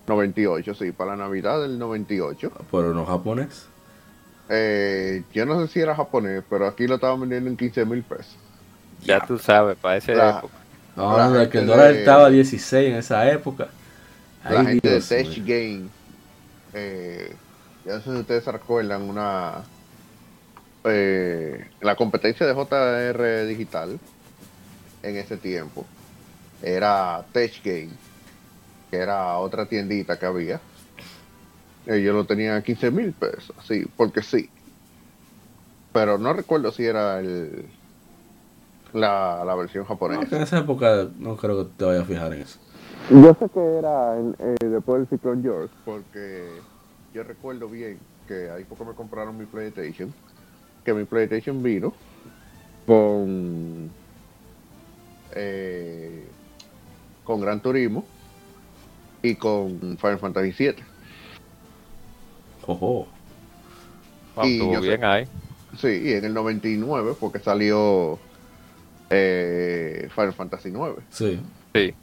98, 0.09 0.75
sí, 0.75 0.93
para 0.93 1.13
la 1.17 1.25
Navidad 1.25 1.61
del 1.63 1.79
98. 1.79 2.51
Pero 2.71 2.95
no 2.95 3.05
japonés. 3.05 3.67
Eh, 4.49 5.23
yo 5.33 5.45
no 5.47 5.61
sé 5.61 5.73
si 5.73 5.81
era 5.81 5.95
japonés, 5.95 6.43
pero 6.49 6.67
aquí 6.67 6.87
lo 6.87 6.97
estaban 6.97 7.21
vendiendo 7.21 7.51
en 7.51 7.57
15 7.57 7.85
mil 7.85 8.03
pesos. 8.03 8.37
Ya 9.05 9.21
tú 9.27 9.39
sabes, 9.39 9.77
para 9.77 9.97
esa 9.97 10.13
La- 10.13 10.39
época. 10.39 10.55
Ahora 10.97 11.29
La 11.29 11.41
de 11.41 11.49
que 11.51 11.59
el 11.59 11.67
dólar 11.67 11.93
de- 11.93 11.99
estaba 12.01 12.27
a 12.27 12.31
16 12.31 12.91
en 12.91 12.97
esa 12.97 13.31
época. 13.31 13.69
La 14.45 14.65
gente 14.65 14.89
Dios 14.89 15.09
de 15.09 15.23
Tech. 15.25 15.45
Game, 15.45 15.89
eh, 16.73 17.35
ya 17.85 17.95
no 17.97 18.01
sé 18.01 18.13
si 18.13 18.17
ustedes 18.21 18.45
se 18.45 18.53
recuerdan, 18.53 19.03
una 19.03 19.63
eh, 20.85 21.67
la 21.81 21.97
competencia 21.97 22.47
de 22.47 22.55
JR 22.55 23.47
Digital 23.47 23.99
en 25.03 25.17
ese 25.17 25.37
tiempo 25.37 25.85
era 26.63 27.25
Tech 27.33 27.53
Game, 27.65 27.91
que 28.91 28.97
era 28.97 29.37
otra 29.39 29.67
tiendita 29.67 30.19
que 30.19 30.27
había. 30.27 30.61
Ellos 31.87 32.15
lo 32.15 32.27
tenían 32.27 32.57
a 32.57 32.63
15 32.63 32.91
mil 32.91 33.13
pesos, 33.15 33.55
sí, 33.67 33.85
porque 33.97 34.23
sí. 34.23 34.51
Pero 35.93 36.19
no 36.19 36.33
recuerdo 36.33 36.73
si 36.73 36.85
era 36.85 37.21
el 37.21 37.71
la, 38.93 39.43
la 39.45 39.55
versión 39.55 39.85
japonesa. 39.85 40.23
No, 40.23 40.29
que 40.29 40.37
en 40.37 40.43
esa 40.43 40.59
época 40.59 41.09
no 41.17 41.37
creo 41.37 41.65
que 41.65 41.75
te 41.77 41.85
vayas 41.85 42.03
a 42.03 42.07
fijar 42.07 42.33
en 42.33 42.43
eso. 42.43 42.59
Yo 43.11 43.35
sé 43.39 43.49
que 43.49 43.61
era 43.61 44.19
en- 44.19 44.35
eh, 44.39 44.57
después 44.67 44.99
del 44.99 45.09
Cyclone 45.09 45.43
George, 45.43 45.75
porque 45.85 46.61
yo 47.13 47.23
recuerdo 47.23 47.69
bien 47.69 47.99
que 48.27 48.51
ahí 48.51 48.65
fue 48.65 48.77
que 48.77 48.85
me 48.85 48.95
compraron 48.95 49.37
mi 49.37 49.47
PlayStation, 49.47 50.13
que 50.85 50.93
mi 50.93 51.05
PlayStation 51.05 51.63
vino 51.63 51.95
con 52.87 53.91
eh, 55.35 56.33
con 57.25 57.41
Gran 57.41 57.61
Turismo 57.61 58.05
y 59.23 59.35
con 59.37 59.79
Final 59.99 60.19
Fantasy 60.19 60.53
VII. 60.53 60.96
Ojo. 62.67 63.07
Wow, 64.37 64.45
Y 64.47 64.53
estuvo 64.55 64.73
yo 64.75 64.81
sé- 64.81 64.87
bien 64.89 65.05
ahí. 65.05 65.25
Sí, 65.79 65.89
y 66.05 66.13
en 66.13 66.25
el 66.25 66.35
99 66.35 67.15
porque 67.19 67.39
salió 67.39 68.19
eh, 69.11 70.09
Final 70.15 70.33
Fantasy 70.33 70.71
9. 70.71 70.97
Sí. 71.11 71.39
Sí. 71.75 71.95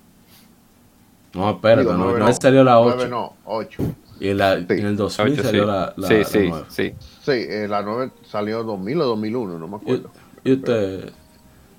No, 1.33 1.50
espérate, 1.50 1.82
Digo, 1.82 1.93
no, 1.93 2.03
nueve 2.06 2.19
no 2.19 2.32
salió 2.33 2.64
la 2.64 2.80
8. 2.80 2.93
9 2.95 3.09
no, 3.09 3.33
8. 3.45 3.83
Y 4.19 4.30
en, 4.30 4.38
la, 4.38 4.58
Sí. 4.59 4.66
en 4.69 4.85
el 4.85 4.95
2000 4.95 5.33
Ocho, 5.33 5.43
salió 5.43 5.64
sí. 5.64 5.67
la, 5.67 5.93
la, 5.98 6.08
sí, 6.08 6.14
la 6.17 6.24
sí, 6.25 6.38
nueva. 6.50 6.66
sí. 6.69 6.93
Sí, 7.24 7.32
eh, 7.32 7.67
la 7.67 7.82
9 7.82 8.11
salió 8.30 8.64
2000 8.64 9.01
o 9.01 9.06
2001, 9.06 9.58
no 9.59 9.67
me 9.67 9.77
Y, 9.77 9.80
acuerdo. 9.82 10.11
y 10.43 10.53
usted. 10.53 11.11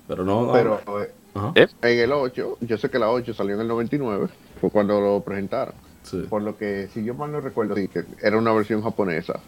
Pero 0.07 0.25
no. 0.25 0.45
no. 0.47 0.51
Pero 0.51 0.81
eh, 1.01 1.11
Ajá, 1.33 1.51
¿Eh? 1.55 1.67
en 1.81 1.99
el 1.99 2.11
8, 2.11 2.57
yo 2.61 2.77
sé 2.77 2.89
que 2.89 2.99
la 2.99 3.09
8 3.09 3.33
salió 3.33 3.55
en 3.55 3.61
el 3.61 3.67
99, 3.69 4.27
fue 4.59 4.69
cuando 4.69 4.99
lo 4.99 5.21
presentaron. 5.21 5.73
Sí. 6.05 6.25
Por 6.29 6.41
lo 6.41 6.57
que, 6.57 6.87
si 6.93 7.03
yo 7.03 7.13
mal 7.13 7.31
no 7.31 7.41
recuerdo, 7.41 7.75
sí, 7.75 7.87
que 7.87 8.03
era 8.21 8.37
una 8.37 8.53
versión 8.53 8.81
japonesa 8.81 9.39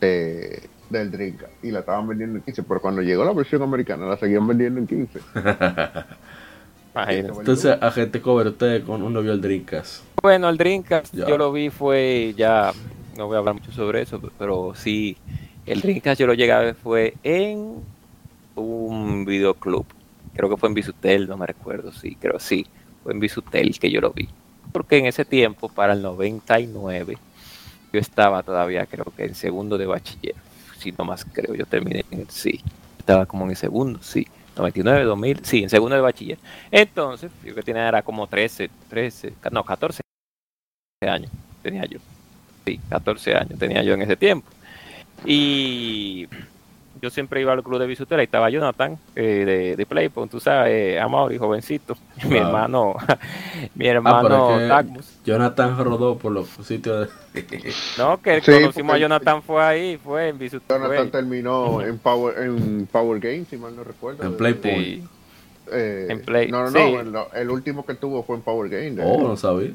de, 0.00 0.62
del 0.90 1.10
Drinka 1.10 1.46
y 1.62 1.70
la 1.70 1.80
estaban 1.80 2.06
vendiendo 2.06 2.38
en 2.38 2.44
15, 2.44 2.62
pero 2.62 2.80
cuando 2.80 3.02
llegó 3.02 3.24
la 3.24 3.32
versión 3.32 3.62
americana 3.62 4.06
la 4.06 4.16
seguían 4.16 4.46
vendiendo 4.46 4.80
en 4.80 4.86
15. 4.86 5.20
Imagínate. 6.94 7.38
Entonces, 7.38 7.76
agente 7.80 8.20
Cover, 8.20 8.48
usted 8.48 8.84
con 8.84 9.02
uno 9.02 9.22
vio 9.22 9.32
el 9.32 9.40
Drinkas. 9.40 10.02
Bueno, 10.22 10.48
el 10.48 10.58
Dreamcast 10.58 11.14
Ya. 11.14 11.26
yo 11.26 11.38
lo 11.38 11.50
vi 11.50 11.70
fue 11.70 12.34
ya, 12.36 12.72
no 13.16 13.26
voy 13.26 13.36
a 13.36 13.38
hablar 13.38 13.54
mucho 13.54 13.72
sobre 13.72 14.02
eso, 14.02 14.20
pero 14.38 14.74
sí, 14.74 15.16
el 15.66 15.80
Dreamcast 15.80 16.20
yo 16.20 16.26
lo 16.26 16.34
llegué 16.34 16.52
a 16.52 16.60
ver 16.60 16.74
fue 16.74 17.14
en 17.22 17.76
un 18.54 19.24
videoclub. 19.24 19.86
Creo 20.34 20.48
que 20.48 20.56
fue 20.56 20.68
en 20.68 20.74
Bisutel, 20.74 21.28
no 21.28 21.36
me 21.36 21.46
recuerdo, 21.46 21.92
sí, 21.92 22.16
creo 22.20 22.38
sí, 22.38 22.66
fue 23.02 23.12
en 23.12 23.20
Bisutel 23.20 23.78
que 23.78 23.90
yo 23.90 24.00
lo 24.00 24.12
vi. 24.12 24.28
Porque 24.72 24.98
en 24.98 25.06
ese 25.06 25.24
tiempo, 25.24 25.68
para 25.68 25.92
el 25.92 26.02
99, 26.02 27.18
yo 27.92 28.00
estaba 28.00 28.42
todavía, 28.42 28.86
creo 28.86 29.06
que 29.16 29.24
en 29.24 29.34
segundo 29.34 29.78
de 29.78 29.86
bachiller, 29.86 30.34
si 30.78 30.92
no 30.92 31.04
más 31.04 31.24
creo, 31.24 31.54
yo 31.54 31.66
terminé 31.66 32.04
en 32.10 32.20
el 32.20 32.30
sí, 32.30 32.60
estaba 32.98 33.26
como 33.26 33.44
en 33.44 33.50
el 33.50 33.56
segundo, 33.56 34.00
sí. 34.02 34.26
99, 34.56 35.04
2000, 35.04 35.44
sí, 35.44 35.62
en 35.62 35.70
segundo 35.70 35.96
de 35.96 36.02
bachiller. 36.02 36.38
Entonces, 36.70 37.30
yo 37.42 37.54
que 37.54 37.62
tenía 37.62 37.88
era 37.88 38.02
como 38.02 38.26
13, 38.26 38.70
13, 38.90 39.32
no, 39.50 39.64
14 39.64 40.02
años 41.08 41.30
tenía 41.62 41.84
yo. 41.86 41.98
Sí, 42.66 42.78
14 42.88 43.34
años 43.34 43.58
tenía 43.58 43.82
yo 43.82 43.94
en 43.94 44.02
ese 44.02 44.16
tiempo. 44.16 44.48
Y 45.24 46.28
yo 47.02 47.10
siempre 47.10 47.40
iba 47.40 47.52
al 47.52 47.64
club 47.64 47.80
de 47.80 47.86
Bisutera 47.88 48.22
y 48.22 48.26
estaba 48.26 48.48
Jonathan 48.48 48.96
eh, 49.16 49.44
de, 49.44 49.76
de 49.76 49.86
Playpoint, 49.86 50.30
tú 50.30 50.38
sabes, 50.38 50.70
eh, 50.72 51.00
Amaury, 51.00 51.36
jovencito. 51.36 51.96
Mi 52.28 52.38
Ah. 52.38 52.46
hermano, 52.46 52.94
mi 53.74 53.88
Ah, 53.88 53.90
hermano 53.90 54.22
pero 54.22 54.54
es 54.56 54.62
que 54.62 54.68
Tacmus. 54.68 55.18
Jonathan 55.24 55.84
rodó 55.84 56.16
por 56.16 56.30
los 56.30 56.48
sitios 56.48 57.08
de. 57.34 57.42
No, 57.98 58.22
que 58.22 58.40
Sí, 58.40 58.52
conocimos 58.52 58.94
a 58.94 58.98
Jonathan 58.98 59.42
fue 59.42 59.62
ahí, 59.62 59.96
fue 60.02 60.28
en 60.28 60.38
Bisutera. 60.38 60.78
Jonathan 60.84 61.10
terminó 61.10 61.82
en 61.82 61.98
Power, 61.98 62.38
en 62.38 62.86
Power 62.86 63.18
Game, 63.20 63.44
si 63.50 63.56
mal 63.56 63.74
no 63.74 63.82
recuerdo. 63.82 64.22
En 64.22 64.36
Playpoint. 64.36 65.04
Eh, 65.72 66.06
en 66.10 66.20
Play- 66.22 66.50
No, 66.50 66.64
no, 66.64 66.70
sí. 66.70 66.92
no, 67.04 67.26
el, 67.32 67.40
el 67.42 67.50
último 67.50 67.84
que 67.84 67.94
tuvo 67.94 68.22
fue 68.22 68.36
en 68.36 68.42
Power 68.42 68.68
Game. 68.70 68.90
de- 68.92 69.02
Oh, 69.04 69.26
no 69.26 69.36
sabía. 69.36 69.70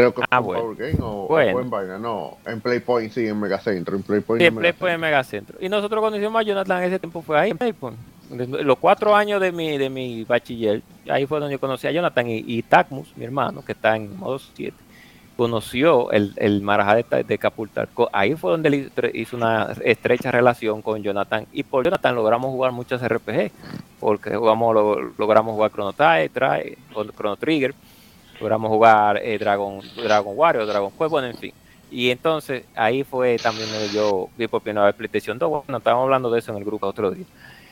Creo 0.00 0.14
que 0.14 0.22
Ah, 0.22 0.26
fue 0.28 0.38
en 0.38 0.44
bueno. 0.44 0.62
Power 0.62 0.76
Game 0.76 0.98
o, 1.02 1.10
o 1.24 1.28
Bueno. 1.28 1.52
fue 1.52 1.62
en 1.62 1.70
vaina. 1.70 1.98
No, 1.98 2.36
en 2.46 2.60
Playpoint 2.60 3.12
sí, 3.12 3.26
en 3.26 3.38
Megacentro. 3.40 3.96
En 3.96 4.02
Playpoint 4.02 4.40
Sí, 4.40 4.46
en 4.46 4.54
en 4.54 4.60
Megacentro. 4.60 4.88
en 4.88 5.00
Megacentro. 5.00 5.58
Y 5.60 5.68
nosotros 5.68 6.00
conocimos 6.02 6.40
a 6.40 6.42
Jonathan 6.42 6.78
en 6.82 6.88
ese 6.88 6.98
tiempo 6.98 7.22
fue 7.22 7.38
ahí 7.38 7.50
en 7.50 7.58
Playpoint. 7.58 7.96
Los 8.30 8.78
cuatro 8.78 9.16
años 9.16 9.40
de 9.40 9.50
mi, 9.50 9.76
de 9.76 9.90
mi 9.90 10.22
bachiller, 10.24 10.82
ahí 11.08 11.26
fue 11.26 11.40
donde 11.40 11.54
yo 11.54 11.58
conocí 11.60 11.86
a 11.88 11.90
Jonathan 11.90 12.28
y, 12.28 12.44
y 12.46 12.62
Tacmus, 12.62 13.08
mi 13.16 13.24
hermano, 13.24 13.64
que 13.64 13.72
está 13.72 13.96
en 13.96 14.16
modo 14.16 14.38
7, 14.38 14.72
conoció 15.36 16.10
el, 16.12 16.32
el 16.36 16.60
Marajá 16.60 16.96
de, 16.96 17.24
de 17.24 17.38
Capultar. 17.38 17.88
Ahí 18.12 18.34
fue 18.36 18.50
donde 18.52 18.68
él 18.68 18.92
hizo- 19.14 19.36
una 19.36 19.72
estrecha 19.84 20.30
relación 20.30 20.82
con 20.82 21.02
Jonathan. 21.02 21.46
Y 21.52 21.62
por 21.62 21.82
Jonathan 21.84 22.14
logramos 22.14 22.50
jugar 22.50 22.72
muchos 22.72 23.02
RPG, 23.02 23.50
porque 23.98 24.36
jugamos, 24.36 24.74
lo- 24.74 25.00
logramos 25.18 25.54
jugar 25.54 25.72
Chrono 25.72 25.92
Tri- 25.92 26.30
Chrono 27.16 27.36
Trigger, 27.36 27.74
logramos 28.40 28.70
jugar 28.70 29.20
eh, 29.22 29.38
Dragon, 29.38 29.80
Dragon 29.96 30.32
Warrior, 30.36 30.66
Dragon 30.66 30.90
Quest, 30.90 31.10
bueno, 31.10 31.28
en 31.28 31.36
fin. 31.36 31.52
Y 31.90 32.10
entonces 32.10 32.64
ahí 32.74 33.04
fue 33.04 33.36
también 33.38 33.68
donde 33.70 33.88
yo 33.88 34.28
vi 34.36 34.46
por 34.46 34.62
primera 34.62 34.86
vez 34.86 34.94
PlayStation 34.94 35.38
2. 35.38 35.48
Bueno, 35.48 35.78
estábamos 35.78 36.04
hablando 36.04 36.30
de 36.30 36.38
eso 36.38 36.52
en 36.52 36.58
el 36.58 36.64
grupo 36.64 36.86
otro 36.86 37.10
día. 37.10 37.24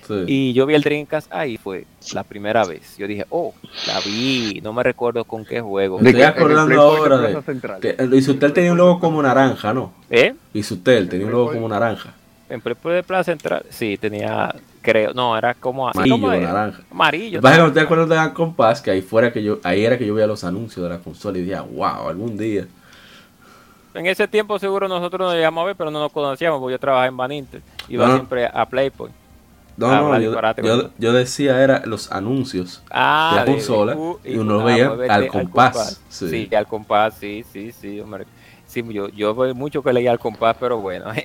Sí. 0.06 0.24
Y 0.26 0.52
yo 0.54 0.64
vi 0.64 0.74
el 0.74 0.82
Dreamcast 0.82 1.32
ahí 1.32 1.58
fue 1.58 1.84
la 2.14 2.24
primera 2.24 2.64
vez. 2.64 2.96
Yo 2.96 3.06
dije, 3.06 3.26
oh, 3.30 3.54
la 3.86 4.00
vi, 4.00 4.60
no 4.62 4.72
me 4.72 4.82
recuerdo 4.82 5.24
con 5.24 5.44
qué 5.44 5.60
juego. 5.60 5.98
Me 6.00 6.10
estoy 6.10 6.24
acordando 6.24 6.80
ahora 6.80 7.18
de. 7.18 7.42
Central. 7.42 7.80
que 7.80 7.90
el 7.98 8.12
Isutel 8.14 8.52
tenía 8.52 8.72
un 8.72 8.78
logo 8.78 8.98
como 8.98 9.22
naranja, 9.22 9.72
¿no? 9.72 9.92
¿Eh? 10.10 10.34
Isutel 10.54 11.08
tenía 11.08 11.26
un 11.26 11.32
logo 11.32 11.52
como 11.52 11.68
naranja. 11.68 12.14
En 12.50 12.60
Playpoint 12.60 12.96
de 12.96 13.02
Plaza 13.02 13.24
Central, 13.24 13.64
sí, 13.68 13.98
tenía, 13.98 14.54
creo, 14.80 15.12
no, 15.12 15.36
era 15.36 15.52
como 15.54 15.88
así. 15.88 15.98
Amarillo 16.10 16.40
naranja. 16.40 16.82
Amarillo. 16.90 17.40
Que 17.42 17.58
no 17.58 17.72
te 17.72 17.80
acuerdas 17.80 18.08
de 18.08 18.14
la 18.16 18.32
compás, 18.32 18.80
que 18.80 18.90
ahí 18.90 19.02
fuera 19.02 19.32
que 19.32 19.42
yo, 19.42 19.58
ahí 19.64 19.84
era 19.84 19.98
que 19.98 20.06
yo 20.06 20.14
veía 20.14 20.26
los 20.26 20.44
anuncios 20.44 20.82
de 20.82 20.88
la 20.88 20.98
consola 20.98 21.36
y 21.38 21.42
dije, 21.42 21.60
wow, 21.60 22.08
algún 22.08 22.38
día. 22.38 22.66
En 23.94 24.06
ese 24.06 24.28
tiempo 24.28 24.58
seguro 24.58 24.88
nosotros 24.88 25.26
nos 25.28 25.34
llegamos 25.34 25.62
a 25.62 25.66
ver, 25.66 25.76
pero 25.76 25.90
no 25.90 26.00
nos 26.00 26.12
conocíamos, 26.12 26.60
porque 26.60 26.72
yo 26.72 26.78
trabajaba 26.78 27.06
en 27.06 27.16
Van 27.16 27.32
Inter. 27.32 27.60
Iba 27.88 28.04
No, 28.06 28.12
no. 28.12 28.16
siempre 28.18 28.46
a 28.46 28.64
Playpoint. 28.66 29.14
No, 29.76 29.88
no, 29.88 30.18
yo, 30.18 30.90
yo- 30.98 31.12
decía 31.12 31.62
era 31.62 31.82
los 31.86 32.10
anuncios 32.10 32.82
Ah, 32.90 33.30
de 33.32 33.40
la 33.40 33.44
consola 33.46 33.94
uh, 33.94 34.18
y 34.24 34.36
uno 34.36 34.58
ah, 34.60 34.64
veía 34.64 34.92
pues, 34.92 35.08
al 35.08 35.28
compás. 35.28 36.00
Sí. 36.08 36.28
Sí, 36.28 36.54
al 36.54 36.66
compás, 36.66 37.14
sí, 37.20 37.44
sí, 37.52 37.70
sí, 37.70 38.00
hombre. 38.00 38.26
Sí, 38.68 38.84
yo, 38.92 39.08
yo 39.08 39.34
veo 39.34 39.54
mucho 39.54 39.82
que 39.82 39.92
leía 39.94 40.10
al 40.10 40.18
compás, 40.18 40.56
pero 40.60 40.78
bueno. 40.78 41.06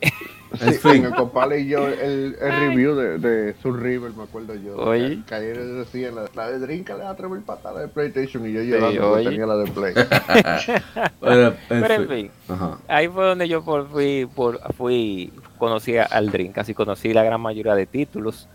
En 0.61 0.71
Sí, 0.71 0.77
fin. 0.77 0.91
en 0.97 1.05
el 1.05 1.15
compale 1.15 1.61
y 1.61 1.67
yo 1.67 1.87
el, 1.87 2.37
el 2.39 2.51
review 2.59 2.93
de, 2.93 3.17
de 3.17 3.55
Soul 3.55 3.81
River, 3.81 4.11
me 4.15 4.21
acuerdo 4.23 4.53
yo. 4.53 4.77
Oye. 4.77 5.23
Que 5.27 5.33
ayer 5.33 5.57
decían, 5.57 6.13
la, 6.13 6.25
la 6.35 6.51
de 6.51 6.59
Drinka 6.59 6.93
le 6.95 7.03
da 7.03 7.15
mil 7.27 7.41
patadas 7.41 7.81
de 7.81 7.87
PlayStation 7.87 8.47
y 8.47 8.53
yo 8.53 8.61
Sí, 8.61 8.67
llorando 8.69 9.11
oye. 9.13 9.29
tenía 9.31 9.47
la 9.47 9.57
de 9.57 9.71
Play. 9.71 9.93
En 11.23 11.55
Pero 11.67 11.93
en 11.95 12.07
fin. 12.07 12.31
Ajá. 12.47 12.77
ahí 12.87 13.07
fue 13.07 13.25
donde 13.25 13.47
yo 13.47 13.63
por, 13.63 13.87
fui, 13.89 14.27
por, 14.35 14.59
fui, 14.75 15.33
conocí 15.57 15.97
al 15.97 16.29
Dreamcast 16.31 16.69
y 16.69 16.73
conocí 16.75 17.13
la 17.13 17.23
gran 17.23 17.41
mayoría 17.41 17.73
de 17.73 17.87
títulos. 17.87 18.47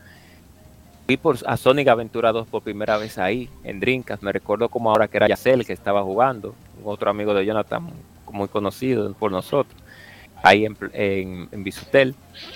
Fui 1.07 1.17
por, 1.17 1.37
a 1.47 1.57
Sonic 1.57 1.89
Aventura 1.89 2.31
2 2.31 2.47
por 2.47 2.63
primera 2.63 2.97
vez 2.97 3.19
ahí, 3.19 3.51
en 3.65 3.81
Dreamcast. 3.81 4.23
Me 4.23 4.31
recuerdo 4.33 4.69
como 4.69 4.91
ahora 4.91 5.09
que 5.09 5.17
era 5.17 5.27
Yacel 5.27 5.67
que 5.67 5.73
estaba 5.73 6.03
jugando, 6.05 6.55
otro 6.85 7.11
amigo 7.11 7.35
de 7.35 7.45
Jonathan, 7.45 7.89
muy 8.33 8.49
conocido 8.49 9.13
por 9.15 9.31
nosotros, 9.33 9.75
ahí 10.43 10.65
en, 10.65 10.77
en, 10.93 11.49
en 11.51 11.65
Bisutel. 11.65 12.15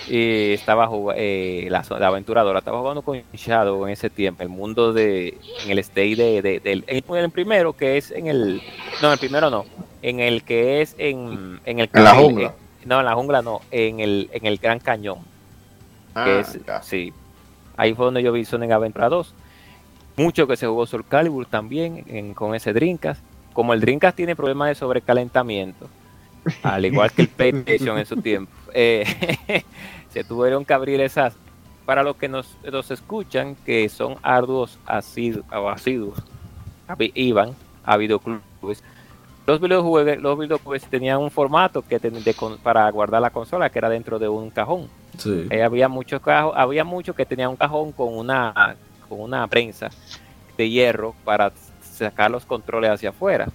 Y 0.08 0.52
estaba 0.52 0.86
jugando, 0.86 1.20
la, 1.68 1.84
la 1.98 2.06
aventuradora, 2.06 2.60
estaba 2.60 2.78
jugando 2.80 3.02
con 3.02 3.20
Shadow 3.32 3.86
en 3.86 3.92
ese 3.92 4.10
tiempo, 4.10 4.42
el 4.42 4.48
mundo 4.48 4.92
de, 4.92 5.38
en 5.64 5.70
el 5.70 5.78
stage 5.80 6.16
de, 6.42 6.60
en 6.86 7.16
el 7.16 7.30
primero 7.30 7.72
que 7.72 7.96
es 7.96 8.10
en 8.12 8.26
el, 8.28 8.62
no, 9.00 9.12
el 9.12 9.18
primero 9.18 9.50
no, 9.50 9.64
en 10.02 10.20
el 10.20 10.42
que 10.44 10.80
es 10.82 10.94
en, 10.98 11.60
en 11.64 11.78
el 11.80 11.90
En 11.92 12.04
la 12.04 12.14
jungla. 12.14 12.48
eh, 12.48 12.52
no, 12.84 12.98
en 13.00 13.06
la 13.06 13.14
jungla 13.14 13.42
no, 13.42 13.60
en 13.70 14.00
el, 14.00 14.28
en 14.32 14.46
el 14.46 14.58
Gran 14.58 14.78
Cañón. 14.78 15.18
Ah, 16.14 16.24
que 16.24 16.40
es, 16.40 16.58
ya. 16.66 16.82
sí, 16.82 17.12
ahí 17.76 17.94
fue 17.94 18.04
donde 18.04 18.22
yo 18.22 18.32
vi 18.32 18.44
Sonic 18.44 18.70
Aventura 18.70 19.08
2. 19.08 19.34
Mucho 20.16 20.46
que 20.46 20.56
se 20.56 20.66
jugó 20.66 20.84
Soul 20.86 21.06
Calibur 21.08 21.46
también 21.46 22.04
en- 22.06 22.34
con 22.34 22.54
ese 22.54 22.72
Dreamcast. 22.72 23.22
Como 23.52 23.72
el 23.74 23.80
Dreamcast 23.80 24.16
tiene 24.16 24.34
problemas 24.36 24.68
de 24.68 24.74
sobrecalentamiento, 24.74 25.88
al 26.62 26.84
igual 26.84 27.10
que 27.12 27.22
el 27.22 27.28
PlayStation 27.62 27.98
en 27.98 28.06
su 28.06 28.16
tiempo, 28.16 28.52
eh, 28.74 29.04
se 30.10 30.24
tuvieron 30.24 30.64
que 30.64 30.74
abrir 30.74 31.00
esas. 31.00 31.34
Para 31.84 32.04
los 32.04 32.14
que 32.14 32.28
nos, 32.28 32.56
nos 32.70 32.90
escuchan, 32.92 33.56
que 33.66 33.88
son 33.88 34.14
arduos 34.22 34.78
asidu- 34.86 35.42
asiduos, 35.72 36.16
abi- 36.86 37.10
iban 37.16 37.56
a 37.84 37.96
videoclubes. 37.96 38.84
Los 39.44 39.60
videojuegos, 39.60 40.16
los 40.22 40.38
videoclubes 40.38 40.84
tenían 40.84 41.18
un 41.18 41.28
formato 41.32 41.82
que 41.82 41.98
ten- 41.98 42.22
de 42.22 42.36
para 42.62 42.88
guardar 42.92 43.20
la 43.20 43.30
consola 43.30 43.68
que 43.68 43.80
era 43.80 43.88
dentro 43.88 44.20
de 44.20 44.28
un 44.28 44.50
cajón. 44.50 44.88
Sí. 45.18 45.48
Eh, 45.50 45.64
había 45.64 45.88
muchos 45.88 46.22
cajos, 46.22 46.54
había 46.56 46.84
muchos 46.84 47.16
que 47.16 47.26
tenían 47.26 47.50
un 47.50 47.56
cajón 47.56 47.90
con 47.90 48.16
una 48.16 48.76
con 49.08 49.20
una 49.20 49.44
prensa 49.48 49.90
de 50.56 50.70
hierro 50.70 51.16
para 51.24 51.52
sacar 52.02 52.30
los 52.30 52.44
controles 52.44 52.90
hacia 52.90 53.10
afuera 53.10 53.48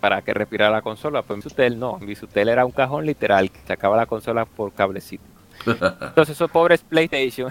para 0.00 0.22
que 0.22 0.34
respirara 0.34 0.70
la 0.70 0.82
consola. 0.82 1.22
Pues 1.22 1.36
en 1.36 1.42
Visutel 1.42 1.78
no, 1.78 1.98
en 2.00 2.06
Visutel 2.06 2.48
era 2.48 2.64
un 2.66 2.72
cajón 2.72 3.06
literal 3.06 3.50
que 3.50 3.58
sacaba 3.66 3.96
la 3.96 4.06
consola 4.06 4.44
por 4.44 4.72
cablecito. 4.72 5.24
Entonces 5.66 6.30
esos 6.36 6.50
pobres 6.50 6.82
PlayStation 6.82 7.50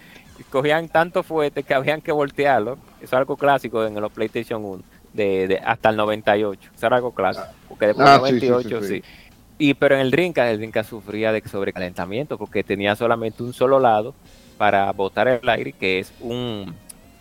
cogían 0.50 0.88
tanto 0.88 1.22
fuerte 1.22 1.62
que 1.62 1.74
habían 1.74 2.00
que 2.00 2.12
voltearlo. 2.12 2.74
Eso 2.98 3.04
es 3.04 3.12
algo 3.14 3.36
clásico 3.36 3.84
en 3.84 4.00
los 4.00 4.12
PlayStation 4.12 4.64
1 4.64 4.82
de, 5.12 5.48
de- 5.48 5.58
hasta 5.58 5.88
el 5.90 5.96
98. 5.96 6.70
Eso 6.76 6.86
era 6.86 6.96
algo 6.96 7.12
clásico. 7.12 7.46
Porque 7.68 7.86
después 7.86 8.06
Ah, 8.08 8.18
del 8.18 8.34
sí, 8.34 8.40
sí, 8.40 8.48
98 8.48 8.82
sí, 8.82 8.88
sí, 8.88 8.94
sí. 9.00 9.04
Y 9.58 9.72
pero 9.74 9.94
en 9.94 10.02
el 10.02 10.10
Dreamcast, 10.10 10.50
el 10.50 10.58
Dreamcast 10.58 10.90
sufría 10.90 11.32
de 11.32 11.40
sobrecalentamiento 11.48 12.36
porque 12.36 12.62
tenía 12.62 12.94
solamente 12.94 13.42
un 13.42 13.54
solo 13.54 13.80
lado 13.80 14.14
para 14.58 14.92
botar 14.92 15.28
el 15.28 15.48
aire, 15.48 15.72
que 15.72 15.98
es 15.98 16.12
un, 16.20 16.74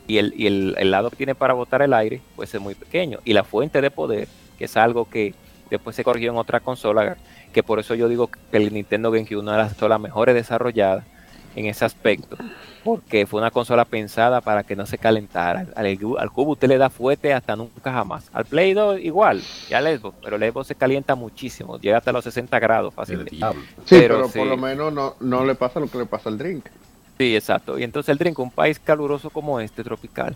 y, 0.08 0.18
el, 0.18 0.34
y 0.38 0.48
el, 0.48 0.76
el 0.78 0.92
lado 0.92 1.10
que 1.10 1.16
tiene 1.16 1.36
para 1.36 1.54
botar 1.54 1.82
el 1.82 1.94
aire 1.94 2.22
pues 2.36 2.54
es 2.54 2.62
muy 2.62 2.76
pequeño. 2.76 3.20
Y 3.26 3.34
la 3.34 3.44
fuente 3.44 3.82
de 3.82 3.92
poder, 3.92 4.28
que 4.58 4.66
es 4.66 4.78
algo 4.78 5.10
que 5.10 5.34
después 5.70 5.96
se 5.96 6.04
corrigió 6.04 6.32
en 6.32 6.38
otra 6.38 6.60
consola, 6.60 7.18
que 7.54 7.64
por 7.64 7.80
eso 7.80 7.96
yo 7.96 8.08
digo 8.08 8.28
que 8.28 8.58
el 8.58 8.74
Nintendo 8.74 9.12
GameCube 9.12 9.38
es 9.38 9.42
una 9.44 9.54
de 9.54 9.58
las 9.60 9.70
consolas 9.70 10.00
mejores 10.00 10.36
desarrolladas 10.36 11.06
en 11.56 11.68
ese 11.68 11.86
aspecto, 11.86 12.36
porque 12.84 13.26
fue 13.26 13.40
una 13.40 13.50
consola 13.50 13.86
pensada 13.86 14.42
para 14.42 14.64
que 14.64 14.76
no 14.76 14.86
se 14.86 14.98
calentara. 14.98 15.66
Al, 15.76 15.86
al 16.18 16.32
cubo 16.32 16.52
usted 16.52 16.68
le 16.68 16.78
da 16.78 16.90
fuerte 16.90 17.34
hasta 17.34 17.56
nunca 17.56 17.94
jamás. 17.94 18.30
Al 18.34 18.44
Play 18.44 18.74
2 18.74 19.00
igual, 19.00 19.42
y 19.70 19.74
al 19.74 19.86
Xbox, 19.98 20.18
pero 20.22 20.36
el 20.36 20.52
Xbox 20.52 20.68
se 20.68 20.76
calienta 20.76 21.16
muchísimo, 21.16 21.80
llega 21.80 21.98
hasta 21.98 22.12
los 22.12 22.26
60 22.26 22.60
grados 22.60 22.94
fácilmente. 22.94 23.38
Sí, 23.38 23.42
Pero 23.90 24.16
pero, 24.18 24.28
sí. 24.28 24.38
por 24.40 24.48
lo 24.50 24.58
menos 24.58 24.92
no, 24.92 25.16
no 25.22 25.46
le 25.46 25.56
pasa 25.56 25.80
lo 25.80 25.88
que 25.88 25.98
le 26.00 26.06
pasa 26.06 26.28
al 26.28 26.38
drink. 26.38 26.66
Sí, 27.18 27.36
exacto. 27.36 27.78
Y 27.80 27.84
entonces 27.84 28.10
el 28.10 28.18
drink, 28.18 28.38
un 28.40 28.52
país 28.52 28.80
caluroso 28.80 29.30
como 29.30 29.60
este, 29.60 29.84
tropical, 29.84 30.36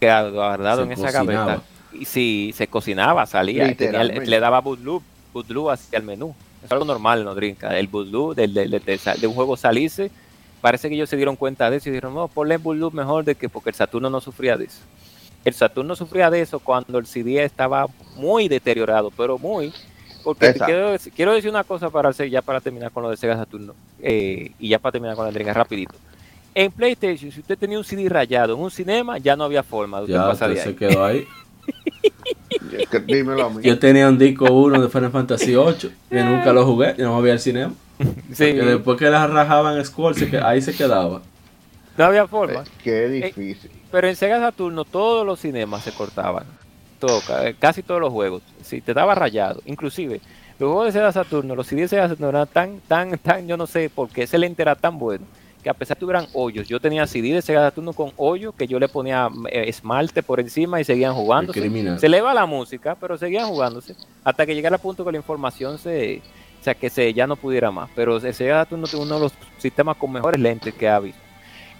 que 0.00 0.06
guardado 0.06 0.78
Se 0.78 0.82
en 0.86 0.92
esa 0.92 1.06
cocinaba. 1.18 1.46
gaveta, 1.46 1.62
y 1.92 2.04
sí, 2.04 2.52
se 2.56 2.66
cocinaba, 2.66 3.24
salía, 3.26 3.70
y 3.70 3.74
tenía- 3.74 4.02
le 4.04 4.40
daba 4.40 4.60
bootloop, 4.60 5.02
bootloop 5.32 5.70
hacia 5.70 5.98
el 5.98 6.04
menú. 6.04 6.34
Es 6.64 6.70
algo 6.72 6.84
normal 6.84 7.20
en 7.20 7.24
los 7.26 7.36
drinks. 7.36 7.62
El 7.64 7.86
bootloop 7.88 8.34
del- 8.34 8.52
del- 8.54 8.70
del- 8.70 8.84
de, 9.20 9.26
un 9.26 9.34
juego 9.34 9.56
salirse, 9.56 10.10
parece 10.60 10.88
que 10.88 10.94
ellos 10.96 11.08
se 11.08 11.16
dieron 11.16 11.36
cuenta 11.36 11.70
de 11.70 11.76
eso 11.76 11.88
y 11.88 11.92
dijeron, 11.92 12.14
no, 12.14 12.28
ponle 12.28 12.56
bootloop 12.56 12.94
mejor 12.94 13.24
de 13.24 13.34
que 13.34 13.48
porque 13.48 13.70
el 13.70 13.76
Saturno 13.76 14.10
no 14.10 14.20
sufría 14.20 14.56
de 14.56 14.64
eso. 14.66 14.80
El 15.44 15.54
Saturno 15.54 15.96
sufría 15.96 16.30
de 16.30 16.40
eso 16.40 16.60
cuando 16.60 16.98
el 16.98 17.06
CD 17.06 17.42
estaba 17.44 17.86
muy 18.16 18.48
deteriorado, 18.48 19.10
pero 19.16 19.38
muy. 19.38 19.72
Porque 20.24 20.54
quiero, 20.54 20.96
quiero 21.14 21.32
decir 21.34 21.50
una 21.50 21.64
cosa 21.64 21.90
para 21.90 22.08
hacer, 22.10 22.28
ya 22.30 22.42
para 22.42 22.60
terminar 22.60 22.90
con 22.90 23.02
lo 23.02 23.10
de 23.10 23.16
Sega 23.16 23.36
Saturno. 23.36 23.74
eh, 24.00 24.52
y 24.58 24.68
ya 24.68 24.78
para 24.78 24.92
terminar 24.92 25.16
con 25.16 25.26
el 25.28 25.34
drink 25.34 25.48
rapidito. 25.48 25.94
En 26.54 26.70
PlayStation, 26.70 27.30
si 27.32 27.40
usted 27.40 27.56
tenía 27.58 27.78
un 27.78 27.84
CD 27.84 28.08
rayado 28.08 28.54
en 28.54 28.60
un 28.60 28.70
cinema, 28.70 29.16
ya 29.18 29.34
no 29.36 29.44
había 29.44 29.62
forma 29.62 29.98
de 29.98 30.02
usted 30.04 30.14
Ya 30.14 30.26
pasar 30.26 30.48
de 30.50 30.54
usted 30.56 30.66
ahí. 30.68 30.72
se 30.74 30.78
quedó 30.78 31.04
ahí. 31.04 31.26
Que 32.90 33.00
Dímelo 33.00 33.46
a 33.46 33.50
mí. 33.50 33.62
Yo 33.62 33.78
tenía 33.78 34.08
un 34.08 34.18
disco 34.18 34.44
1 34.52 34.82
de 34.82 34.88
Final 34.88 35.10
Fantasy 35.10 35.54
8 35.56 35.90
y 36.10 36.14
nunca 36.16 36.52
lo 36.52 36.64
jugué, 36.66 36.94
yo 36.98 37.04
no 37.06 37.16
me 37.18 37.22
vi 37.24 37.30
al 37.30 37.40
cinema. 37.40 37.72
Sí, 38.32 38.44
Que 38.46 38.62
después 38.62 38.98
que 38.98 39.08
las 39.10 39.28
rajaban 39.30 39.76
en 39.78 39.84
Squall, 39.84 40.14
se 40.14 40.28
que- 40.30 40.38
ahí 40.38 40.60
se 40.60 40.74
quedaba. 40.74 41.22
no 41.96 42.04
había 42.04 42.26
forma. 42.26 42.64
Qué 42.82 43.08
difícil. 43.08 43.70
Pero 43.90 44.08
en 44.08 44.16
Sega 44.16 44.40
Saturno 44.40 44.84
todos 44.84 45.24
los 45.26 45.38
cinemas 45.40 45.84
se 45.84 45.92
cortaban. 45.92 46.44
Todo, 47.06 47.20
ca- 47.20 47.52
casi 47.58 47.82
todos 47.82 48.00
los 48.00 48.10
juegos. 48.12 48.42
Si 48.62 48.80
te 48.80 48.94
daba 48.94 49.14
rayado. 49.14 49.60
Inclusive, 49.66 50.20
los 50.58 50.68
juegos 50.70 50.86
de 50.86 50.92
Sega 50.92 51.10
Saturno, 51.12 51.54
los 51.56 51.66
CDs 51.66 51.82
de 51.82 51.88
Sega 51.88 52.04
Saturno 52.08 52.28
eran 52.28 52.46
tan, 52.46 52.80
tan, 52.86 53.18
tan, 53.18 53.46
yo 53.48 53.56
no 53.56 53.66
sé 53.66 53.90
por 53.90 54.08
qué 54.08 54.22
ese 54.22 54.38
lente 54.38 54.62
era 54.62 54.74
tan 54.76 54.98
bueno. 54.98 55.24
Que 55.62 55.70
a 55.70 55.74
pesar 55.74 55.96
de 55.96 55.98
que 55.98 56.00
tuvieran 56.00 56.26
hoyos, 56.32 56.66
yo 56.68 56.80
tenía 56.80 57.06
CD 57.06 57.32
de 57.32 57.42
Sega 57.42 57.60
Saturno 57.62 57.92
con 57.92 58.12
hoyo 58.16 58.52
que 58.52 58.66
yo 58.66 58.78
le 58.80 58.88
ponía 58.88 59.28
eh, 59.50 59.64
esmalte 59.68 60.22
por 60.22 60.40
encima 60.40 60.80
y 60.80 60.84
seguían 60.84 61.14
jugando. 61.14 61.52
Se 62.00 62.06
eleva 62.06 62.32
la 62.34 62.46
música, 62.46 62.96
pero 63.00 63.16
seguían 63.18 63.48
jugándose. 63.48 63.94
Hasta 64.24 64.46
que 64.46 64.54
llegara 64.54 64.76
al 64.76 64.80
punto 64.82 65.04
que 65.04 65.12
la 65.12 65.18
información 65.18 65.78
se. 65.78 66.22
O 66.60 66.64
sea, 66.64 66.74
que 66.74 66.88
se, 66.90 67.12
ya 67.12 67.26
no 67.26 67.34
pudiera 67.34 67.70
más. 67.72 67.90
Pero 67.96 68.16
el 68.18 68.34
Sega 68.34 68.62
Saturno 68.62 68.86
es 68.86 68.94
uno 68.94 69.14
de 69.16 69.20
los 69.20 69.32
sistemas 69.58 69.96
con 69.96 70.12
mejores 70.12 70.40
lentes 70.40 70.72
que 70.74 70.88
ha 70.88 71.00
visto. 71.00 71.20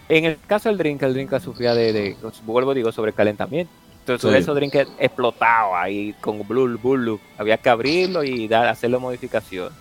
En 0.08 0.24
el 0.24 0.36
caso 0.46 0.68
del 0.68 0.78
drink, 0.78 1.00
el 1.04 1.14
drink 1.14 1.38
sufría 1.38 1.74
de, 1.74 1.92
de 1.92 2.16
vuelvo 2.44 2.74
digo, 2.74 2.90
sobrecalentamiento. 2.90 3.72
Entonces 4.06 4.30
Sí. 4.32 4.36
esos 4.38 4.54
drinks 4.56 4.76
explotaban 4.98 5.82
ahí 5.84 6.12
con 6.20 6.46
Blue 6.46 6.66
Loop. 6.66 7.20
Había 7.38 7.56
que 7.56 7.70
abrirlo 7.70 8.24
y 8.24 8.48
dar, 8.48 8.66
hacerle 8.66 8.98
modificación. 8.98 9.72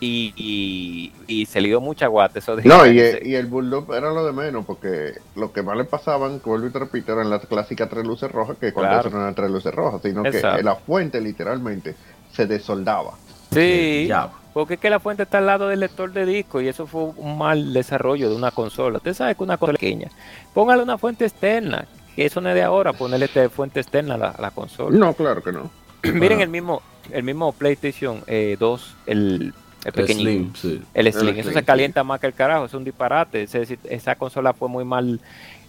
Y, 0.00 0.32
y, 0.36 1.12
y 1.26 1.46
se 1.46 1.60
le 1.60 1.68
dio 1.68 1.80
mucha 1.80 2.08
guata 2.08 2.38
eso 2.38 2.56
de 2.56 2.64
No, 2.64 2.84
y, 2.86 2.98
y 3.22 3.34
el 3.36 3.46
Bulldog 3.46 3.94
era 3.94 4.10
lo 4.12 4.26
de 4.26 4.32
menos, 4.32 4.66
porque 4.66 5.14
lo 5.36 5.52
que 5.52 5.62
más 5.62 5.76
le 5.76 5.84
pasaban, 5.84 6.42
vuelvo 6.44 6.66
y 6.66 6.70
te 6.70 6.78
repito, 6.78 7.12
eran 7.12 7.30
las 7.30 7.46
clásicas 7.46 7.88
tres 7.88 8.04
luces 8.04 8.30
rojas, 8.30 8.56
que 8.58 8.72
cuando 8.72 8.92
Claro. 8.92 9.08
eso 9.08 9.16
no 9.16 9.22
eran 9.22 9.34
tres 9.34 9.50
luces 9.50 9.72
rojas, 9.74 10.02
sino 10.02 10.26
Exacto. 10.26 10.56
que 10.58 10.62
la 10.62 10.74
fuente 10.74 11.20
literalmente 11.20 11.94
se 12.32 12.46
desoldaba. 12.46 13.12
Sí, 13.52 14.06
Ya. 14.08 14.30
porque 14.52 14.74
es 14.74 14.80
que 14.80 14.90
la 14.90 15.00
fuente 15.00 15.22
está 15.22 15.38
al 15.38 15.46
lado 15.46 15.68
del 15.68 15.80
lector 15.80 16.12
de 16.12 16.26
disco 16.26 16.60
y 16.60 16.68
eso 16.68 16.86
fue 16.86 17.04
un 17.16 17.38
mal 17.38 17.72
desarrollo 17.72 18.28
de 18.28 18.36
una 18.36 18.50
consola. 18.50 18.98
Usted 18.98 19.14
sabe 19.14 19.34
que 19.36 19.42
una 19.44 19.56
cosa 19.56 19.72
pequeña. 19.72 20.08
Póngale 20.52 20.82
una 20.82 20.98
fuente 20.98 21.24
externa, 21.24 21.86
que 22.14 22.24
eso 22.26 22.40
no 22.40 22.48
es 22.48 22.54
de 22.54 22.62
ahora, 22.62 22.92
ponerle 22.92 23.26
este 23.26 23.48
fuente 23.48 23.80
externa 23.80 24.14
a 24.14 24.18
la, 24.18 24.30
a 24.30 24.40
la 24.40 24.50
consola. 24.50 24.96
No, 24.98 25.12
claro 25.14 25.42
que 25.42 25.52
no. 25.52 25.70
Miren 26.12 26.40
Ah. 26.40 26.42
el 26.44 26.48
mismo, 26.48 26.82
el 27.10 27.22
mismo 27.22 27.52
PlayStation 27.52 28.22
eh, 28.26 28.56
2, 28.58 28.94
el, 29.06 29.16
el 29.16 29.54
El 29.84 29.92
pequeñito. 29.92 30.22
Slim, 30.30 30.54
sí. 30.54 30.82
El 30.94 31.12
Slim, 31.12 31.28
El 31.28 31.34
eso 31.38 31.50
Slim, 31.50 31.54
se 31.60 31.64
calienta 31.64 32.04
más 32.04 32.20
que 32.20 32.26
el 32.26 32.34
carajo, 32.34 32.64
es 32.66 32.74
un 32.74 32.84
disparate. 32.84 33.42
Es 33.42 33.52
decir, 33.52 33.78
esa 33.88 34.14
consola 34.16 34.52
fue 34.52 34.68
muy 34.68 34.84
mal, 34.84 35.20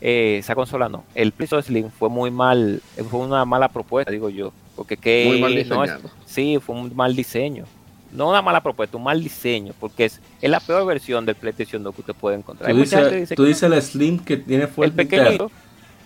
eh, 0.02 0.38
esa 0.40 0.56
consola 0.56 0.88
no, 0.90 1.04
el 1.16 1.32
PlayStation 1.32 1.64
Slim 1.64 1.90
fue 1.90 2.10
muy 2.10 2.32
mal, 2.32 2.82
fue 3.10 3.20
una 3.22 3.44
mala 3.46 3.70
propuesta, 3.70 4.12
digo 4.12 4.30
yo, 4.30 4.52
porque 4.76 4.98
que 4.98 5.26
Muy 5.28 5.42
mal 5.42 5.68
no 5.70 5.84
es- 5.84 5.94
sí, 6.26 6.58
fue 6.66 6.76
un 6.76 6.96
mal 6.96 7.16
diseño. 7.16 7.66
No 8.12 8.30
una 8.30 8.42
mala 8.42 8.62
propuesta, 8.64 8.96
un 8.96 9.04
mal 9.04 9.22
diseño, 9.22 9.74
porque 9.78 10.06
es, 10.06 10.22
es 10.42 10.50
la 10.50 10.62
peor 10.62 10.86
versión 10.86 11.26
del 11.26 11.36
PlayStation 11.36 11.84
2 11.84 11.94
que 11.96 12.02
usted 12.02 12.14
puede 12.14 12.38
encontrar. 12.38 12.72
Tú 12.72 12.78
dices, 12.78 13.12
dice 13.12 13.36
tú 13.36 13.44
que 13.44 13.50
dices 13.50 13.64
el 13.64 13.82
Slim 13.82 14.20
que 14.20 14.38
tiene 14.38 14.64
el 14.64 14.70
fuerte 14.70 15.02
interna. 15.02 15.26
pequeñito, 15.32 15.52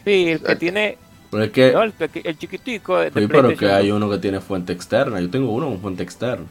sí, 0.06 0.30
el 0.30 0.40
que 0.44 0.54
Exacto. 0.54 0.58
tiene, 0.60 0.98
Pero 1.32 1.44
es 1.44 1.52
que, 1.52 1.72
no, 1.72 1.84
el, 1.84 2.38
chiquitico 2.38 2.98
de 3.00 3.12
sí, 3.12 3.28
pero 3.28 3.56
que 3.56 3.72
hay 3.72 3.90
2. 3.90 3.98
uno 3.98 4.10
que 4.10 4.18
tiene 4.18 4.40
fuente 4.42 4.74
externa. 4.74 5.20
Yo 5.20 5.30
tengo 5.30 5.52
uno 5.52 5.68
con 5.68 5.80
fuente 5.80 6.04
externa. 6.04 6.46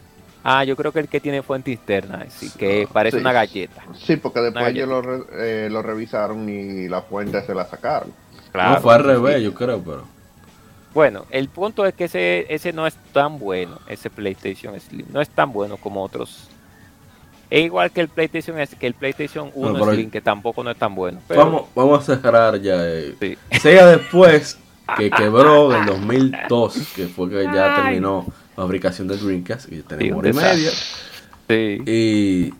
Ah, 0.44 0.64
yo 0.64 0.76
creo 0.76 0.92
que 0.92 1.00
el 1.00 1.08
que 1.08 1.20
tiene 1.20 1.42
fuente 1.42 1.72
externa, 1.72 2.24
sí, 2.30 2.50
que 2.56 2.88
parece 2.92 3.16
Sí. 3.16 3.20
una 3.20 3.32
galleta. 3.32 3.82
Sí, 3.98 4.16
porque 4.16 4.40
después 4.40 4.68
ellos 4.68 4.88
lo, 4.88 5.02
re- 5.02 5.24
eh, 5.66 5.68
lo 5.70 5.82
revisaron 5.82 6.48
y 6.48 6.88
la 6.88 7.02
fuente 7.02 7.42
se 7.44 7.54
la 7.54 7.66
sacaron. 7.66 8.12
no, 8.54 8.80
fue 8.80 8.94
al 8.94 9.02
sí. 9.02 9.06
revés, 9.08 9.42
yo 9.42 9.52
creo, 9.52 9.80
pero. 9.82 10.04
Bueno, 10.94 11.26
el 11.30 11.48
punto 11.48 11.84
es 11.84 11.92
que 11.94 12.04
ese, 12.04 12.46
ese 12.52 12.72
no 12.72 12.86
es 12.86 12.94
tan 13.12 13.38
bueno, 13.38 13.78
ese 13.88 14.10
PlayStation 14.10 14.78
Slim. 14.80 15.06
No 15.12 15.20
es 15.20 15.28
tan 15.28 15.52
bueno 15.52 15.76
como 15.76 16.02
otros. 16.02 16.48
Es 17.50 17.64
igual 17.64 17.90
que 17.90 18.00
el 18.02 18.08
PlayStation 18.08 18.58
S- 18.60 18.76
que 18.76 18.86
el 18.86 18.94
PlayStation 18.94 19.50
1 19.54 19.72
pero- 19.74 19.92
Slim, 19.92 20.10
que 20.10 20.20
tampoco 20.20 20.62
no 20.62 20.70
es 20.70 20.76
tan 20.76 20.94
bueno. 20.94 21.20
Pero, 21.28 21.40
Vamos, 21.44 21.62
vamos 21.74 22.08
a 22.08 22.16
cerrar 22.16 22.60
ya. 22.60 22.74
eh. 22.86 23.14
Sí. 23.20 23.38
Sega 23.60 23.86
después 23.86 24.58
que 24.98 25.10
quebró 25.10 25.74
en 25.74 25.86
2002, 25.86 26.92
que 26.94 27.06
fue 27.08 27.28
que 27.30 27.44
ya 27.44 27.76
terminó 27.82 28.26
la 28.56 28.62
fabricación 28.64 29.08
del 29.08 29.18
Dreamcast, 29.20 29.72
y 29.72 29.76
Sí, 29.76 29.82
tenemos 29.86 30.12
un 30.12 30.18
hora 30.18 30.28
y 30.28 30.32
media. 30.32 30.70
sí. 31.48 31.82
Y 31.86 32.54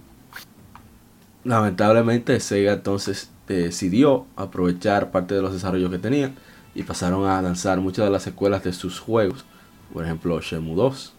lamentablemente 1.44 2.38
Sega 2.40 2.72
entonces 2.74 3.30
decidió 3.46 4.26
aprovechar 4.36 5.10
parte 5.10 5.34
de 5.34 5.42
los 5.42 5.52
desarrollos 5.52 5.90
que 5.90 5.98
tenía 5.98 6.32
y 6.74 6.82
pasaron 6.82 7.26
a 7.28 7.40
lanzar 7.40 7.78
muchas 7.80 8.04
de 8.04 8.10
las 8.10 8.22
secuelas 8.22 8.62
de 8.64 8.72
sus 8.72 9.00
juegos. 9.00 9.44
Por 9.92 10.04
ejemplo, 10.04 10.38
Shenmue 10.40 10.74
2 10.76 11.14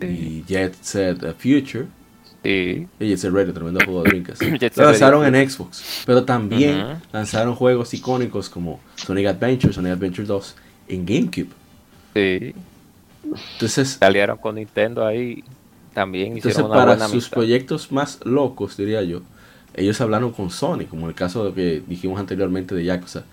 y 0.00 0.42
Jet 0.46 0.74
Set 0.80 1.18
Future. 1.38 1.86
Sí. 2.46 2.86
Y 3.00 3.08
Jet 3.08 3.18
Set 3.18 3.32
Radio, 3.32 3.52
tremendo 3.52 3.80
juego 3.80 4.02
de 4.02 4.10
Dreamcast. 4.10 4.42
Lo 4.76 4.84
lanzaron 4.84 5.22
Radio. 5.22 5.40
en 5.40 5.50
Xbox, 5.50 5.82
pero 6.06 6.24
también 6.24 6.86
lanzaron 7.12 7.54
juegos 7.54 7.92
icónicos 7.94 8.48
como 8.48 8.80
Sonic 8.96 9.26
Adventure, 9.26 9.72
Sonic 9.72 9.92
Adventure 9.92 10.26
2 10.26 10.56
en 10.88 11.06
GameCube. 11.06 11.50
sí. 12.14 12.54
Entonces, 13.52 13.98
Salieron 14.00 14.38
con 14.38 14.54
Nintendo 14.54 15.04
ahí. 15.04 15.42
También 15.92 16.34
entonces 16.34 16.62
una 16.62 16.76
para 16.76 16.84
buena 16.84 17.08
sus 17.08 17.30
amistad. 17.30 17.34
proyectos 17.34 17.90
más 17.90 18.20
locos, 18.24 18.76
diría 18.76 19.02
yo, 19.02 19.22
ellos 19.74 20.00
hablaron 20.00 20.32
con 20.32 20.50
Sony, 20.50 20.84
como 20.88 21.08
el 21.08 21.14
caso 21.14 21.44
de 21.46 21.54
que 21.54 21.82
dijimos 21.86 22.20
anteriormente 22.20 22.74
de 22.74 22.84
Yakuza. 22.84 23.24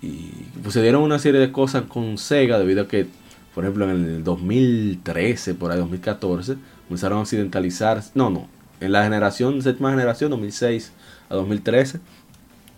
Y 0.00 0.30
sucedieron 0.64 1.02
una 1.02 1.18
serie 1.18 1.40
de 1.40 1.52
cosas 1.52 1.84
con 1.84 2.18
Sega 2.18 2.58
debido 2.58 2.82
a 2.82 2.88
que, 2.88 3.06
por 3.54 3.64
ejemplo, 3.64 3.84
en 3.90 4.04
el 4.04 4.24
2013, 4.24 5.54
por 5.54 5.70
ahí 5.72 5.78
2014, 5.78 6.56
comenzaron 6.88 7.18
a 7.18 7.22
occidentalizar, 7.22 8.02
no, 8.14 8.30
no, 8.30 8.48
en 8.80 8.92
la 8.92 9.04
generación, 9.04 9.62
séptima 9.62 9.90
generación, 9.90 10.30
2006 10.30 10.92
a 11.28 11.34
2013, 11.34 12.00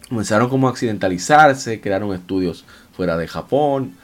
comenzaron 0.08 0.48
como 0.48 0.68
a 0.68 0.70
occidentalizarse, 0.70 1.80
crearon 1.80 2.12
estudios 2.14 2.64
fuera 2.92 3.16
de 3.16 3.26
Japón, 3.26 3.94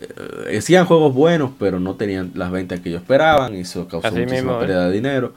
eh, 0.00 0.58
hacían 0.58 0.86
juegos 0.86 1.14
buenos, 1.14 1.52
pero 1.58 1.80
no 1.80 1.94
tenían 1.94 2.32
las 2.34 2.50
ventas 2.50 2.80
que 2.80 2.90
ellos 2.90 3.02
esperaban, 3.02 3.54
y 3.54 3.60
eso 3.60 3.88
causó 3.88 4.08
Así 4.08 4.16
muchísima 4.16 4.36
mismo, 4.36 4.56
¿eh? 4.56 4.60
pérdida 4.60 4.86
de 4.88 4.92
dinero. 4.92 5.34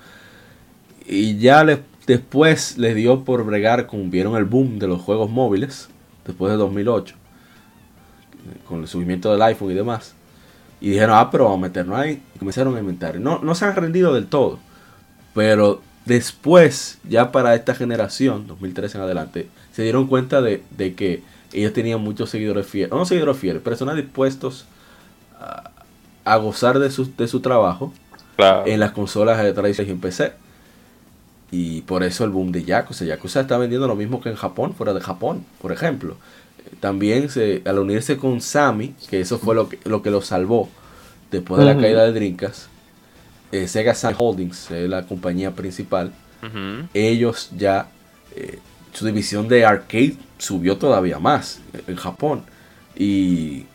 Y 1.06 1.38
ya 1.38 1.64
les, 1.64 1.80
después 2.08 2.78
les 2.78 2.96
dio 2.96 3.24
por 3.24 3.44
bregar 3.46 3.88
con, 3.88 4.12
vieron 4.12 4.36
el 4.36 4.46
boom 4.46 4.80
de 4.80 4.88
los 4.88 5.02
juegos 5.02 5.30
móviles, 5.30 5.90
después 6.26 6.52
de 6.52 6.58
2008, 6.58 7.16
eh, 7.16 8.58
con 8.68 8.82
el 8.82 8.88
subimiento 8.88 9.32
del 9.32 9.42
iPhone 9.44 9.72
y 9.72 9.76
demás. 9.76 10.16
Y 10.80 10.92
dijeron, 10.92 11.16
ah, 11.18 11.30
pero 11.32 11.46
vamos 11.46 11.60
a 11.60 11.62
meternos 11.62 11.98
ahí. 12.00 12.24
Y 12.36 12.40
comenzaron 12.40 12.76
a 12.76 12.80
inventar. 12.80 13.20
No, 13.20 13.40
no 13.40 13.56
se 13.56 13.66
han 13.66 13.76
rendido 13.76 14.14
del 14.14 14.28
todo. 14.28 14.60
Pero 15.34 15.84
después, 16.06 17.00
ya 17.04 17.32
para 17.32 17.56
esta 17.56 17.76
generación, 17.76 18.48
2013 18.48 18.98
en 18.98 19.04
adelante, 19.04 19.50
se 19.72 19.84
dieron 19.84 20.08
cuenta 20.08 20.42
de, 20.42 20.64
de 20.72 20.96
que 20.96 21.24
ellos 21.54 21.74
tenían 21.74 22.02
muchos 22.02 22.30
seguidores 22.30 22.68
fieles. 22.68 22.92
No 22.92 23.06
seguidores 23.06 23.38
fieles, 23.38 23.62
personas 23.62 23.96
dispuestos 23.96 24.68
a, 25.40 25.72
a 26.26 26.38
gozar 26.38 26.80
de 26.80 26.92
su, 26.92 27.16
de 27.16 27.28
su 27.28 27.42
trabajo 27.42 27.94
Claro. 28.36 28.66
en 28.66 28.80
las 28.80 28.92
consolas 28.94 29.42
de 29.44 29.54
tradicionales 29.54 29.90
y 29.90 29.92
en 29.94 30.02
PC. 30.02 30.34
Y 31.52 31.82
por 31.82 32.04
eso 32.04 32.24
el 32.26 32.30
boom 32.32 32.52
de 32.52 32.64
Yakuza. 32.64 33.06
Yakuza 33.06 33.42
está 33.42 33.58
vendiendo 33.58 33.88
lo 33.88 33.96
mismo 33.96 34.22
que 34.22 34.30
en 34.30 34.36
Japón, 34.36 34.74
fuera 34.76 34.94
de 34.94 35.02
Japón, 35.02 35.46
por 35.62 35.72
ejemplo. 35.72 36.18
También 36.80 37.30
se, 37.30 37.62
al 37.66 37.80
unirse 37.80 38.18
con 38.18 38.42
Sammy, 38.42 38.96
que 39.10 39.22
eso 39.22 39.40
fue 39.40 39.56
lo 39.56 39.70
que 39.70 39.80
lo, 39.86 40.02
que 40.02 40.12
lo 40.12 40.22
salvó 40.22 40.70
después 41.32 41.60
de 41.60 41.66
la 41.66 41.80
caída 41.80 42.06
de 42.06 42.14
Dreamcast, 42.14 42.68
eh, 43.52 43.68
Sega 43.68 43.94
Sammy 43.94 44.16
Holdings, 44.18 44.72
eh, 44.72 44.88
la 44.88 45.06
compañía 45.06 45.54
principal, 45.54 46.12
ellos 46.94 47.50
ya, 47.58 47.90
eh, 48.36 48.60
su 48.94 49.06
división 49.06 49.48
de 49.48 49.66
arcade 49.66 50.16
subió 50.38 50.78
todavía 50.78 51.20
más 51.20 51.60
en 51.88 51.96
Japón. 51.96 52.44
Y, 52.96 53.66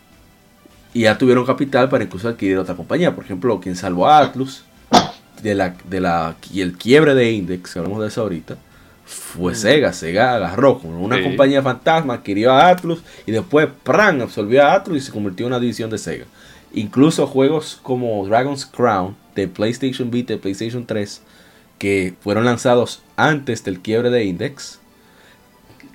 y 0.93 1.03
ya 1.03 1.19
tuvieron 1.19 1.45
capital 1.45 1.89
para 1.89 2.05
incluso 2.05 2.29
adquirir 2.29 2.59
otra 2.59 2.75
compañía. 2.75 3.15
Por 3.15 3.25
ejemplo, 3.25 3.61
quien 3.61 3.77
salvó 3.77 4.07
a 4.07 4.19
Atlus 4.19 4.65
de 5.43 5.55
la, 5.55 5.75
de 5.89 6.01
la, 6.01 6.37
y 6.53 6.61
el 6.61 6.79
quiebre 6.79 7.15
de 7.15 7.33
Index, 7.33 7.73
que 7.73 7.79
hablamos 7.79 8.01
de 8.01 8.09
eso 8.09 8.23
ahorita, 8.23 8.57
fue 9.07 9.55
Sega. 9.55 9.92
Sega 9.92 10.34
agarró 10.34 10.78
con 10.78 10.92
una 10.94 11.16
Sí. 11.18 11.23
compañía 11.24 11.62
fantasma, 11.62 12.15
adquirió 12.15 12.52
a 12.52 12.68
Atlus 12.68 13.02
y 13.26 13.33
después, 13.33 13.68
¡pran! 13.83 14.20
absorbió 14.23 14.65
a 14.65 14.74
Atlus 14.74 14.99
y 14.99 15.00
se 15.00 15.12
convirtió 15.12 15.47
en 15.47 15.52
una 15.52 15.60
división 15.60 15.91
de 15.91 15.99
Sega. 15.99 16.24
Incluso 16.73 17.26
juegos 17.26 17.78
como 17.83 18.26
Dragon's 18.26 18.66
Crown 18.66 19.16
de 19.36 19.47
PlayStation 19.49 20.10
Vita 20.10 20.33
y 20.33 20.39
PlayStation 20.39 20.86
3 20.86 21.23
que 21.78 22.15
fueron 22.20 22.44
lanzados 22.44 23.02
antes 23.16 23.65
del 23.65 23.81
quiebre 23.81 24.08
de 24.10 24.24
Index, 24.24 24.78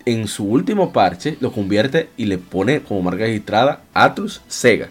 en 0.06 0.28
su 0.28 0.46
último 0.46 0.92
parche 0.94 1.38
lo 1.40 1.52
convierte 1.52 2.10
y 2.18 2.26
le 2.26 2.38
pone 2.38 2.82
como 2.82 3.02
marca 3.02 3.24
registrada 3.26 3.82
Atlus 3.94 4.42
Sega. 4.48 4.90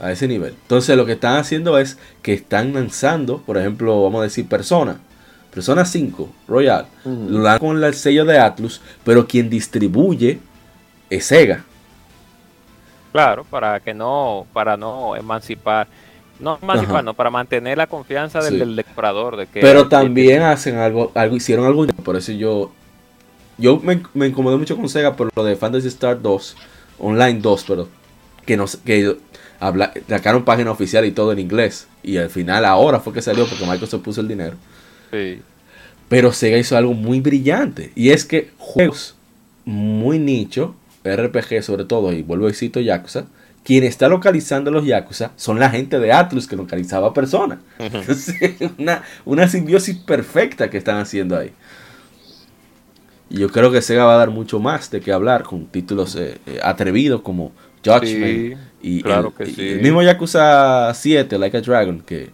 A 0.00 0.12
ese 0.12 0.26
nivel. 0.28 0.54
Entonces 0.62 0.96
lo 0.96 1.04
que 1.04 1.12
están 1.12 1.36
haciendo 1.36 1.78
es 1.78 1.98
que 2.22 2.32
están 2.32 2.72
lanzando, 2.72 3.42
por 3.42 3.58
ejemplo, 3.58 4.02
vamos 4.02 4.20
a 4.20 4.24
decir 4.24 4.46
Persona. 4.46 4.98
Persona 5.52 5.84
5, 5.84 6.28
Royal. 6.46 6.86
Ujú. 7.04 7.26
Lo 7.30 7.42
dan 7.42 7.58
con 7.58 7.82
el 7.82 7.94
sello 7.94 8.24
de 8.24 8.38
Atlus, 8.38 8.80
pero 9.04 9.26
quien 9.26 9.50
distribuye 9.50 10.38
es 11.08 11.24
Sega. 11.26 11.64
Claro, 13.12 13.44
para 13.44 13.80
que 13.80 13.92
no, 13.92 14.46
para 14.52 14.76
no 14.76 15.16
emancipar, 15.16 15.88
no 16.38 16.58
emancipar, 16.62 16.94
Ajá. 16.96 17.02
no, 17.02 17.14
para 17.14 17.30
mantener 17.30 17.76
la 17.78 17.88
confianza 17.88 18.40
del, 18.40 18.52
Sí. 18.54 18.58
del 18.60 18.84
comprador 18.84 19.36
de 19.36 19.46
que 19.48 19.60
Pero 19.60 19.88
también 19.88 20.42
hacen 20.42 20.76
algo, 20.78 21.10
algo, 21.14 21.34
hicieron 21.36 21.66
algo, 21.66 21.86
por 21.88 22.16
eso 22.16 22.30
yo, 22.30 22.70
yo 23.58 23.78
me, 23.80 24.00
me 24.14 24.28
incomodé 24.28 24.56
mucho 24.56 24.76
con 24.76 24.88
Sega 24.88 25.16
por 25.16 25.30
lo 25.34 25.42
de 25.44 25.56
Fantasy 25.56 25.88
Star 25.88 26.22
2, 26.22 26.56
Online 27.00 27.40
2, 27.40 27.64
pero 27.66 27.88
que 28.46 28.56
no 28.56 28.66
que 28.84 29.16
habla, 29.58 29.92
sacaron 30.08 30.44
página 30.44 30.70
oficial 30.70 31.04
y 31.04 31.10
todo 31.10 31.32
en 31.32 31.40
inglés, 31.40 31.88
y 32.04 32.16
al 32.16 32.30
final 32.30 32.64
ahora 32.64 33.00
fue 33.00 33.12
que 33.12 33.20
salió 33.22 33.44
porque 33.46 33.66
Microsoft 33.66 34.02
puso 34.02 34.20
el 34.20 34.28
dinero. 34.28 34.56
Sí. 35.10 35.42
Pero 36.08 36.32
Sega 36.32 36.58
hizo 36.58 36.76
algo 36.76 36.94
muy 36.94 37.20
brillante, 37.20 37.92
y 37.94 38.10
es 38.10 38.24
que 38.24 38.50
juegos 38.58 39.14
muy 39.64 40.18
nicho, 40.18 40.74
RPG 41.04 41.62
sobre 41.62 41.84
todo, 41.84 42.12
y 42.12 42.22
vuelvo 42.22 42.48
y 42.48 42.54
cito 42.54 42.80
Yakuza, 42.80 43.26
quien 43.62 43.84
está 43.84 44.08
localizando 44.08 44.70
los 44.70 44.86
Yakuza 44.86 45.32
son 45.36 45.60
la 45.60 45.70
gente 45.70 45.98
de 45.98 46.12
Atlus 46.12 46.46
que 46.46 46.56
localizaba 46.56 47.08
a 47.08 47.14
personas. 47.14 47.58
Entonces, 47.78 48.34
una, 48.78 49.02
una 49.24 49.48
simbiosis 49.48 49.96
perfecta 49.96 50.70
que 50.70 50.78
están 50.78 50.96
haciendo 50.98 51.36
ahí. 51.36 51.52
Y 53.28 53.38
yo 53.38 53.48
creo 53.50 53.70
que 53.70 53.82
Sega 53.82 54.04
va 54.04 54.14
a 54.14 54.18
dar 54.18 54.30
mucho 54.30 54.58
más 54.58 54.90
de 54.90 55.00
qué 55.00 55.12
hablar 55.12 55.44
con 55.44 55.66
títulos 55.66 56.16
eh, 56.16 56.38
eh, 56.46 56.58
atrevidos 56.62 57.20
como 57.20 57.52
Judgment 57.84 58.02
Sí, 58.02 58.56
y, 58.82 59.02
claro 59.02 59.32
el, 59.38 59.46
que 59.46 59.50
y 59.52 59.54
sí. 59.54 59.68
el 59.68 59.82
mismo 59.82 60.02
Yakuza 60.02 60.92
7, 60.92 61.38
Like 61.38 61.56
a 61.58 61.60
Dragon, 61.60 62.00
que 62.00 62.30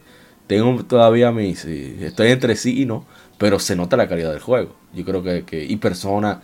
tengo 0.47 0.85
todavía 0.85 1.33
mis... 1.33 1.65
estoy 1.65 2.29
entre 2.29 2.57
sí 2.57 2.83
y 2.83 2.87
no, 2.87 3.05
pero 3.39 3.59
se 3.59 3.77
nota 3.77 3.97
la 3.97 4.09
calidad 4.09 4.31
del 4.33 4.41
juego. 4.41 4.75
Yo 4.95 5.05
creo 5.05 5.23
que... 5.23 5.45
que 5.45 5.65
y 5.65 5.77
Persona, 5.77 6.41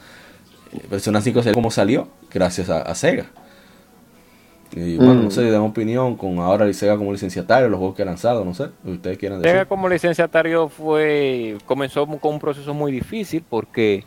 eh, 0.73 0.81
Persona 0.91 1.21
5 1.21 1.43
salió 1.43 1.55
como 1.55 1.71
salió, 1.71 2.09
gracias 2.33 2.71
a, 2.71 2.83
a 2.83 2.95
Sega. 2.95 3.27
Y 4.75 4.97
bueno, 4.97 5.17
Mm. 5.21 5.25
no 5.25 5.31
sé, 5.31 5.51
dan 5.51 5.61
opinión 5.63 6.17
con 6.17 6.39
ahora 6.39 6.65
el 6.65 6.75
Sega 6.75 6.97
como 6.97 7.13
licenciatario, 7.13 7.69
los 7.69 7.79
juegos 7.79 7.95
que 7.95 8.03
ha 8.03 8.07
lanzado, 8.07 8.45
no 8.45 8.55
sé, 8.55 8.69
ustedes 8.85 9.19
quieran 9.19 9.41
decir. 9.43 9.53
Sega 9.53 9.67
como 9.67 9.89
licenciatario 9.89 10.69
fue 10.69 11.59
comenzó 11.67 12.07
con 12.07 12.35
un 12.35 12.41
proceso 12.41 12.73
muy 12.73 12.91
difícil 12.91 13.45
porque 13.49 14.05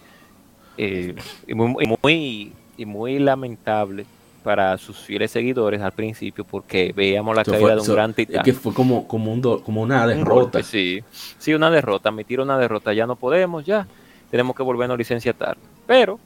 eh, 0.78 1.16
y 1.48 1.54
muy, 1.54 1.76
y 1.84 1.88
muy 2.02 2.54
y 2.78 2.86
muy 2.86 3.20
lamentable 3.20 4.06
para 4.46 4.78
sus 4.78 4.98
fieles 5.00 5.32
seguidores 5.32 5.82
al 5.82 5.92
principio 5.92 6.46
porque 6.46 6.94
veíamos 6.96 7.36
la 7.36 7.42
Eso 7.42 7.52
caída 7.52 7.62
fue- 7.64 7.72
de 7.72 7.78
un 7.80 7.84
eso- 7.84 7.94
gran 7.96 8.10
es 8.12 8.16
titán. 8.16 8.44
que 8.44 8.54
fue 8.54 8.74
como, 8.76 9.08
como, 9.08 9.34
un 9.34 9.42
do- 9.42 9.64
como 9.64 9.82
una 9.82 10.04
Un 10.04 10.08
derrota. 10.10 10.34
golpe, 10.34 10.64
sí, 10.64 11.04
sí, 11.40 11.56
una 11.56 11.72
derrota, 11.72 12.10
admitir 12.10 12.40
una 12.40 12.56
derrota, 12.60 12.94
ya 12.94 13.08
no 13.08 13.16
podemos, 13.16 13.66
ya 13.66 13.88
tenemos 14.30 14.56
que 14.56 14.62
volvernos 14.62 14.94
a 14.96 14.98
licenciatar. 15.00 15.58
Pero 15.88 16.20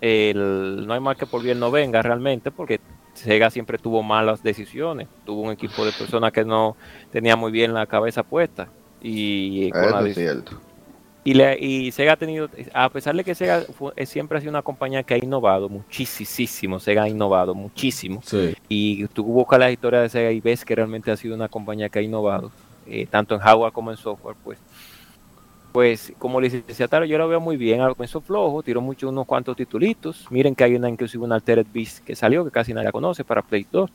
el- 0.00 0.86
no 0.86 0.94
hay 0.94 1.00
mal 1.00 1.16
que 1.16 1.26
por 1.26 1.42
bien 1.42 1.60
no 1.60 1.70
venga 1.70 2.00
realmente, 2.00 2.50
porque 2.50 2.80
Sega 3.12 3.50
siempre 3.50 3.76
tuvo 3.78 4.02
malas 4.02 4.42
decisiones, 4.42 5.08
tuvo 5.24 5.42
un 5.42 5.52
equipo 5.52 5.84
de 5.84 5.92
personas 5.92 6.32
que 6.32 6.44
no 6.44 6.76
tenía 7.10 7.36
muy 7.36 7.50
bien 7.52 7.72
la 7.74 7.86
cabeza 7.86 8.22
puesta. 8.22 8.68
Y, 9.02 9.70
con 9.70 9.90
la 9.90 10.02
y, 11.26 11.34
le- 11.34 11.58
y 11.58 11.92
Sega 11.92 12.12
ha 12.12 12.16
tenido, 12.16 12.48
a 12.72 12.88
pesar 12.88 13.14
de 13.16 13.24
que 13.24 13.34
Sega 13.34 13.62
fue- 13.76 13.92
eh, 13.96 14.06
siempre 14.06 14.38
ha 14.38 14.40
sido 14.40 14.50
una 14.50 14.62
compañía 14.62 15.02
que 15.02 15.14
ha 15.14 15.18
innovado 15.18 15.68
muchísimo, 15.68 16.78
Sega 16.80 17.02
ha 17.02 17.08
innovado 17.08 17.54
muchísimo, 17.54 18.20
Sí. 18.24 18.54
y 18.68 19.06
tú 19.08 19.24
buscas 19.24 19.58
la 19.58 19.70
historia 19.70 20.00
de 20.00 20.08
Sega 20.08 20.30
y 20.32 20.40
ves 20.40 20.64
que 20.64 20.74
realmente 20.74 21.10
ha 21.10 21.16
sido 21.16 21.34
una 21.34 21.48
compañía 21.48 21.88
que 21.88 21.98
ha 21.98 22.02
innovado, 22.02 22.50
eh, 22.86 23.06
tanto 23.10 23.34
en 23.34 23.40
hardware 23.40 23.72
como 23.72 23.90
en 23.90 23.96
software, 23.96 24.36
pues. 24.44 24.58
Pues 25.72 26.12
como 26.18 26.40
licenciatario 26.40 27.06
yo 27.06 27.18
lo 27.18 27.28
veo 27.28 27.38
muy 27.40 27.58
bien, 27.58 27.80
comenzó 27.88 28.22
flojo, 28.22 28.62
tiró 28.62 28.80
mucho 28.80 29.10
unos 29.10 29.26
cuantos 29.26 29.54
titulitos. 29.56 30.26
Miren 30.30 30.54
que 30.54 30.64
hay 30.64 30.74
una 30.74 30.88
inclusive 30.88 31.22
una 31.22 31.34
Altered 31.34 31.66
Beast 31.70 32.02
que 32.02 32.16
salió, 32.16 32.44
que 32.46 32.50
casi 32.50 32.72
nadie 32.72 32.86
la 32.86 32.92
conoce, 32.92 33.24
para 33.24 33.42
Play 33.42 33.66
2. 33.70 33.90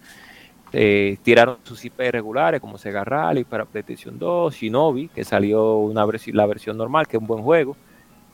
Eh, 0.73 1.17
tiraron 1.23 1.57
sus 1.63 1.83
IP 1.83 1.99
regulares 2.11 2.61
como 2.61 2.77
Sega 2.77 3.03
Rally 3.03 3.43
para 3.43 3.65
PlayStation 3.65 4.17
2, 4.17 4.55
Shinobi, 4.55 5.09
que 5.09 5.23
salió 5.25 5.75
una 5.77 6.05
versi- 6.05 6.33
la 6.33 6.45
versión 6.45 6.77
normal, 6.77 7.07
que 7.07 7.17
es 7.17 7.21
un 7.21 7.27
buen 7.27 7.43
juego. 7.43 7.75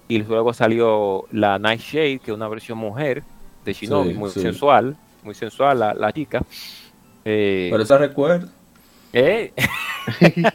Y 0.08 0.20
luego 0.20 0.54
salió 0.54 1.26
la 1.32 1.58
Nightshade, 1.60 2.20
que 2.20 2.32
es 2.32 2.36
una 2.38 2.48
versión 2.48 2.78
mujer 2.78 3.24
de 3.66 3.74
Shinobi, 3.74 4.12
Sí, 4.14 4.18
muy 4.18 4.30
sí. 4.30 4.42
sensual, 4.42 4.96
muy 5.24 5.36
sensual 5.36 5.80
la, 5.80 5.94
la 5.94 6.12
chica. 6.14 6.42
Eh, 7.26 7.68
Pero 7.72 7.84
eso 7.84 7.98
recuerdo. 7.98 8.48
eh. 9.14 9.52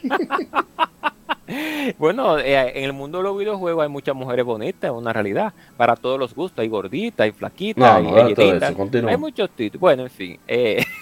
bueno, 1.99 2.39
eh, 2.39 2.71
en 2.79 2.83
el 2.85 2.93
mundo 2.93 3.19
de 3.19 3.25
los 3.25 3.37
videojuegos 3.37 3.83
hay 3.83 3.89
muchas 3.89 4.15
mujeres 4.15 4.45
bonitas, 4.45 4.89
es 4.89 4.97
una 4.97 5.13
realidad. 5.13 5.53
Para 5.77 5.95
todos 5.95 6.17
los 6.19 6.33
gustos, 6.33 6.59
hay 6.59 6.67
gorditas, 6.69 7.25
hay 7.25 7.31
flaquitas, 7.31 7.83
No, 7.83 7.93
hay 7.97 8.03
no, 8.03 8.11
galletitas, 8.13 8.73
hay 9.07 9.17
muchos 9.17 9.49
títulos. 9.51 9.81
Bueno, 9.81 10.03
en 10.03 10.09
fin. 10.09 10.39
eh. 10.47 10.83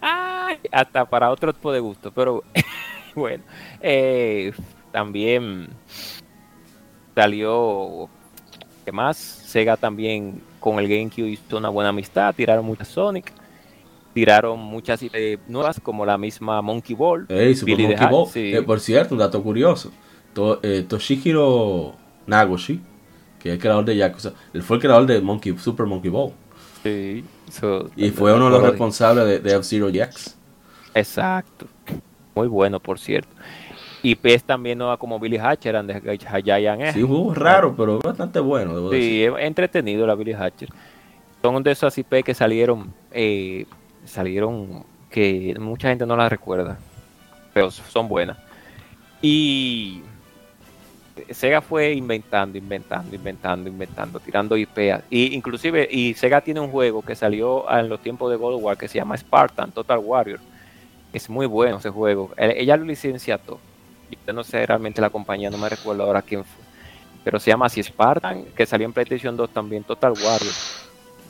Ay, 0.00 0.58
hasta 0.72 1.04
para 1.04 1.30
otro 1.30 1.52
tipo 1.52 1.72
de 1.72 1.80
gusto, 1.80 2.10
pero 2.12 2.42
bueno. 3.14 3.42
eh, 3.80 4.52
también 4.92 5.68
salió, 7.14 8.08
¿qué 8.84 8.92
más? 8.92 9.16
Sega 9.16 9.76
también 9.76 10.40
con 10.58 10.78
el 10.78 10.88
GameCube 10.88 11.28
hizo 11.30 11.56
una 11.56 11.68
buena 11.68 11.90
amistad, 11.90 12.34
tiraron 12.34 12.64
muchas 12.64 12.88
Sonic, 12.88 13.32
tiraron 14.14 14.58
muchas 14.60 15.00
eh, 15.12 15.38
nuevas 15.48 15.80
como 15.80 16.04
la 16.06 16.18
misma 16.18 16.60
Monkey 16.62 16.94
Ball. 16.96 17.26
Super 17.54 17.76
Monkey 17.88 18.06
Ball. 18.10 18.28
sí. 18.28 18.52
Eh, 18.54 18.62
por 18.62 18.80
cierto, 18.80 19.14
un 19.14 19.18
dato 19.20 19.42
curioso. 19.42 19.90
To- 20.34 20.60
eh, 20.62 20.84
Toshihiro 20.88 21.94
Nagoshi, 22.26 22.80
que 23.40 23.48
es 23.50 23.54
el 23.54 23.60
creador 23.60 23.84
de 23.84 23.96
Yakuza, 23.96 24.32
él 24.52 24.62
fue 24.62 24.76
el 24.76 24.82
creador 24.82 25.06
de 25.06 25.20
Monkey, 25.20 25.56
Super 25.58 25.86
Monkey 25.86 26.10
Ball. 26.10 26.32
Sí, 26.82 27.24
so- 27.50 27.90
Y 27.96 28.10
fue 28.10 28.32
uno 28.34 28.46
de 28.46 28.50
los 28.52 28.62
responsables 28.62 29.24
de, 29.26 29.38
de 29.40 29.54
F-Zero 29.56 29.88
X. 29.88 30.36
Exacto. 30.94 31.66
Muy 32.34 32.48
bueno, 32.48 32.80
por 32.80 32.98
cierto. 32.98 33.28
Y 34.02 34.14
PES 34.14 34.44
también 34.44 34.78
no 34.78 34.86
va 34.86 34.96
como 34.96 35.18
Billy 35.20 35.36
Hatcher 35.36 35.76
and 35.76 35.90
the. 35.90 36.92
Sí, 36.92 37.02
juego 37.02 37.34
raro, 37.34 37.74
pero 37.76 37.98
bastante 37.98 38.40
bueno. 38.40 38.74
debo 38.74 38.90
decir. 38.90 39.04
Sí, 39.10 39.24
es 39.24 39.32
entretenido 39.44 40.06
la 40.06 40.14
Billy 40.14 40.32
Hatcher. 40.32 40.70
Son 41.42 41.62
de 41.62 41.70
esas 41.70 41.96
IP 41.98 42.22
que 42.24 42.34
salieron, 42.34 42.92
eh, 43.12 43.66
salieron 44.04 44.84
que 45.10 45.54
mucha 45.60 45.88
gente 45.88 46.06
no 46.06 46.16
las 46.16 46.30
recuerda, 46.30 46.78
pero 47.52 47.70
son 47.70 48.08
buenas. 48.08 48.38
Y 49.20 50.02
Sega 51.30 51.60
fue 51.60 51.92
inventando, 51.92 52.56
inventando, 52.58 53.14
inventando, 53.14 53.68
inventando, 53.68 54.20
tirando 54.20 54.56
IP. 54.56 54.92
a- 54.92 55.02
Y 55.10 55.34
inclusive, 55.34 55.88
y 55.90 56.14
Sega 56.14 56.40
tiene 56.40 56.60
un 56.60 56.70
juego 56.70 57.02
que 57.02 57.14
salió 57.14 57.70
en 57.70 57.88
los 57.88 58.00
tiempos 58.00 58.30
de 58.30 58.36
God 58.36 58.54
of 58.54 58.62
War 58.62 58.76
que 58.76 58.88
se 58.88 58.98
llama 58.98 59.16
Spartan 59.16 59.72
Total 59.72 59.98
Warrior. 59.98 60.40
Es 61.12 61.28
muy 61.28 61.46
bueno 61.46 61.78
ese 61.78 61.90
juego. 61.90 62.30
Ella 62.36 62.76
lo 62.76 62.84
licenciató. 62.84 63.58
Yo 64.26 64.32
no 64.32 64.42
sé 64.44 64.64
realmente 64.66 65.00
la 65.00 65.10
compañía, 65.10 65.50
no 65.50 65.58
me 65.58 65.68
recuerdo 65.68 66.02
ahora 66.04 66.22
quién 66.22 66.44
fue 66.44 66.64
pero 67.22 67.38
se 67.38 67.50
llama 67.50 67.66
así 67.66 67.82
Spartan, 67.82 68.44
que 68.56 68.64
salió 68.64 68.86
en 68.86 68.94
PlayStation 68.94 69.36
2 69.36 69.50
también, 69.50 69.84
Total 69.84 70.12
Warrior. 70.12 70.54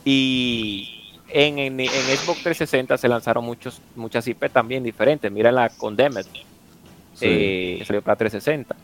Y 0.04 1.12
en, 1.28 1.58
en, 1.58 1.80
en 1.80 1.88
Xbox 1.88 2.42
360 2.42 2.96
se 2.96 3.08
lanzaron 3.08 3.44
muchos, 3.44 3.80
muchas 3.96 4.26
IP 4.28 4.48
también 4.52 4.82
diferentes. 4.82 5.30
Mira 5.30 5.52
la 5.52 5.68
Condemned, 5.68 6.24
Sí. 7.14 7.26
eh, 7.28 7.82
salió 7.86 8.02
para 8.02 8.16
360. 8.16 8.74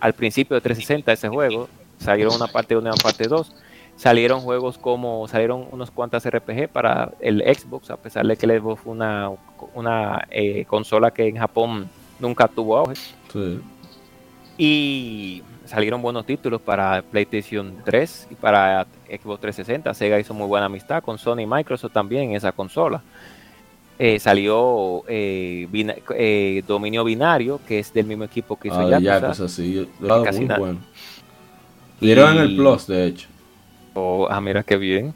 Al 0.00 0.12
principio 0.12 0.54
de 0.54 0.60
360 0.60 1.12
ese 1.12 1.28
juego, 1.28 1.68
salieron 1.98 2.34
una 2.34 2.46
parte 2.46 2.76
1 2.76 2.88
y 2.88 2.92
una 2.92 3.02
parte 3.02 3.26
2. 3.26 3.52
salieron 3.96 4.40
juegos 4.40 4.78
como, 4.78 5.26
salieron 5.26 5.66
unos 5.72 5.90
cuantas 5.90 6.28
RPG 6.28 6.68
para 6.68 7.12
el 7.20 7.42
Xbox, 7.42 7.90
a 7.90 7.96
pesar 7.96 8.26
de 8.26 8.36
que 8.36 8.46
el 8.46 8.60
Xbox 8.60 8.82
fue 8.82 8.92
una, 8.92 9.30
una 9.74 10.26
eh, 10.30 10.64
consola 10.66 11.10
que 11.10 11.26
en 11.26 11.36
Japón 11.36 11.88
nunca 12.20 12.46
tuvo 12.46 12.78
auge. 12.78 12.94
Sí. 13.32 13.60
Y 14.56 15.42
salieron 15.64 16.00
buenos 16.00 16.26
títulos 16.26 16.60
para 16.60 17.02
PlayStation 17.02 17.76
3 17.84 18.28
y 18.30 18.34
para 18.34 18.86
Xbox 19.08 19.40
360. 19.40 19.94
Sega 19.94 20.18
hizo 20.18 20.34
muy 20.34 20.46
buena 20.46 20.66
amistad 20.66 21.02
con 21.02 21.18
Sony 21.18 21.40
y 21.40 21.46
Microsoft 21.46 21.92
también 21.92 22.30
en 22.30 22.36
esa 22.36 22.52
consola. 22.52 23.02
Eh, 24.00 24.18
salió 24.20 25.02
eh, 25.08 25.66
bina- 25.72 25.96
eh, 26.14 26.62
Dominio 26.66 27.02
Binario, 27.02 27.60
que 27.66 27.80
es 27.80 27.92
del 27.92 28.06
mismo 28.06 28.24
equipo 28.24 28.56
que 28.56 28.68
hizo 28.68 28.78
Ah, 28.78 28.88
Yakuza. 29.00 29.20
Yakuza, 29.20 29.48
sí. 29.48 29.88
Casi 30.24 30.38
muy 30.38 30.46
nada. 30.48 30.60
bueno. 30.60 30.78
Dieron 32.00 32.36
en 32.36 32.42
el 32.42 32.52
Y- 32.52 32.56
Plus, 32.56 32.86
de 32.86 33.06
hecho. 33.06 33.28
Oh, 33.94 34.28
ah, 34.30 34.40
mira 34.40 34.62
qué 34.62 34.76
bien. 34.76 35.12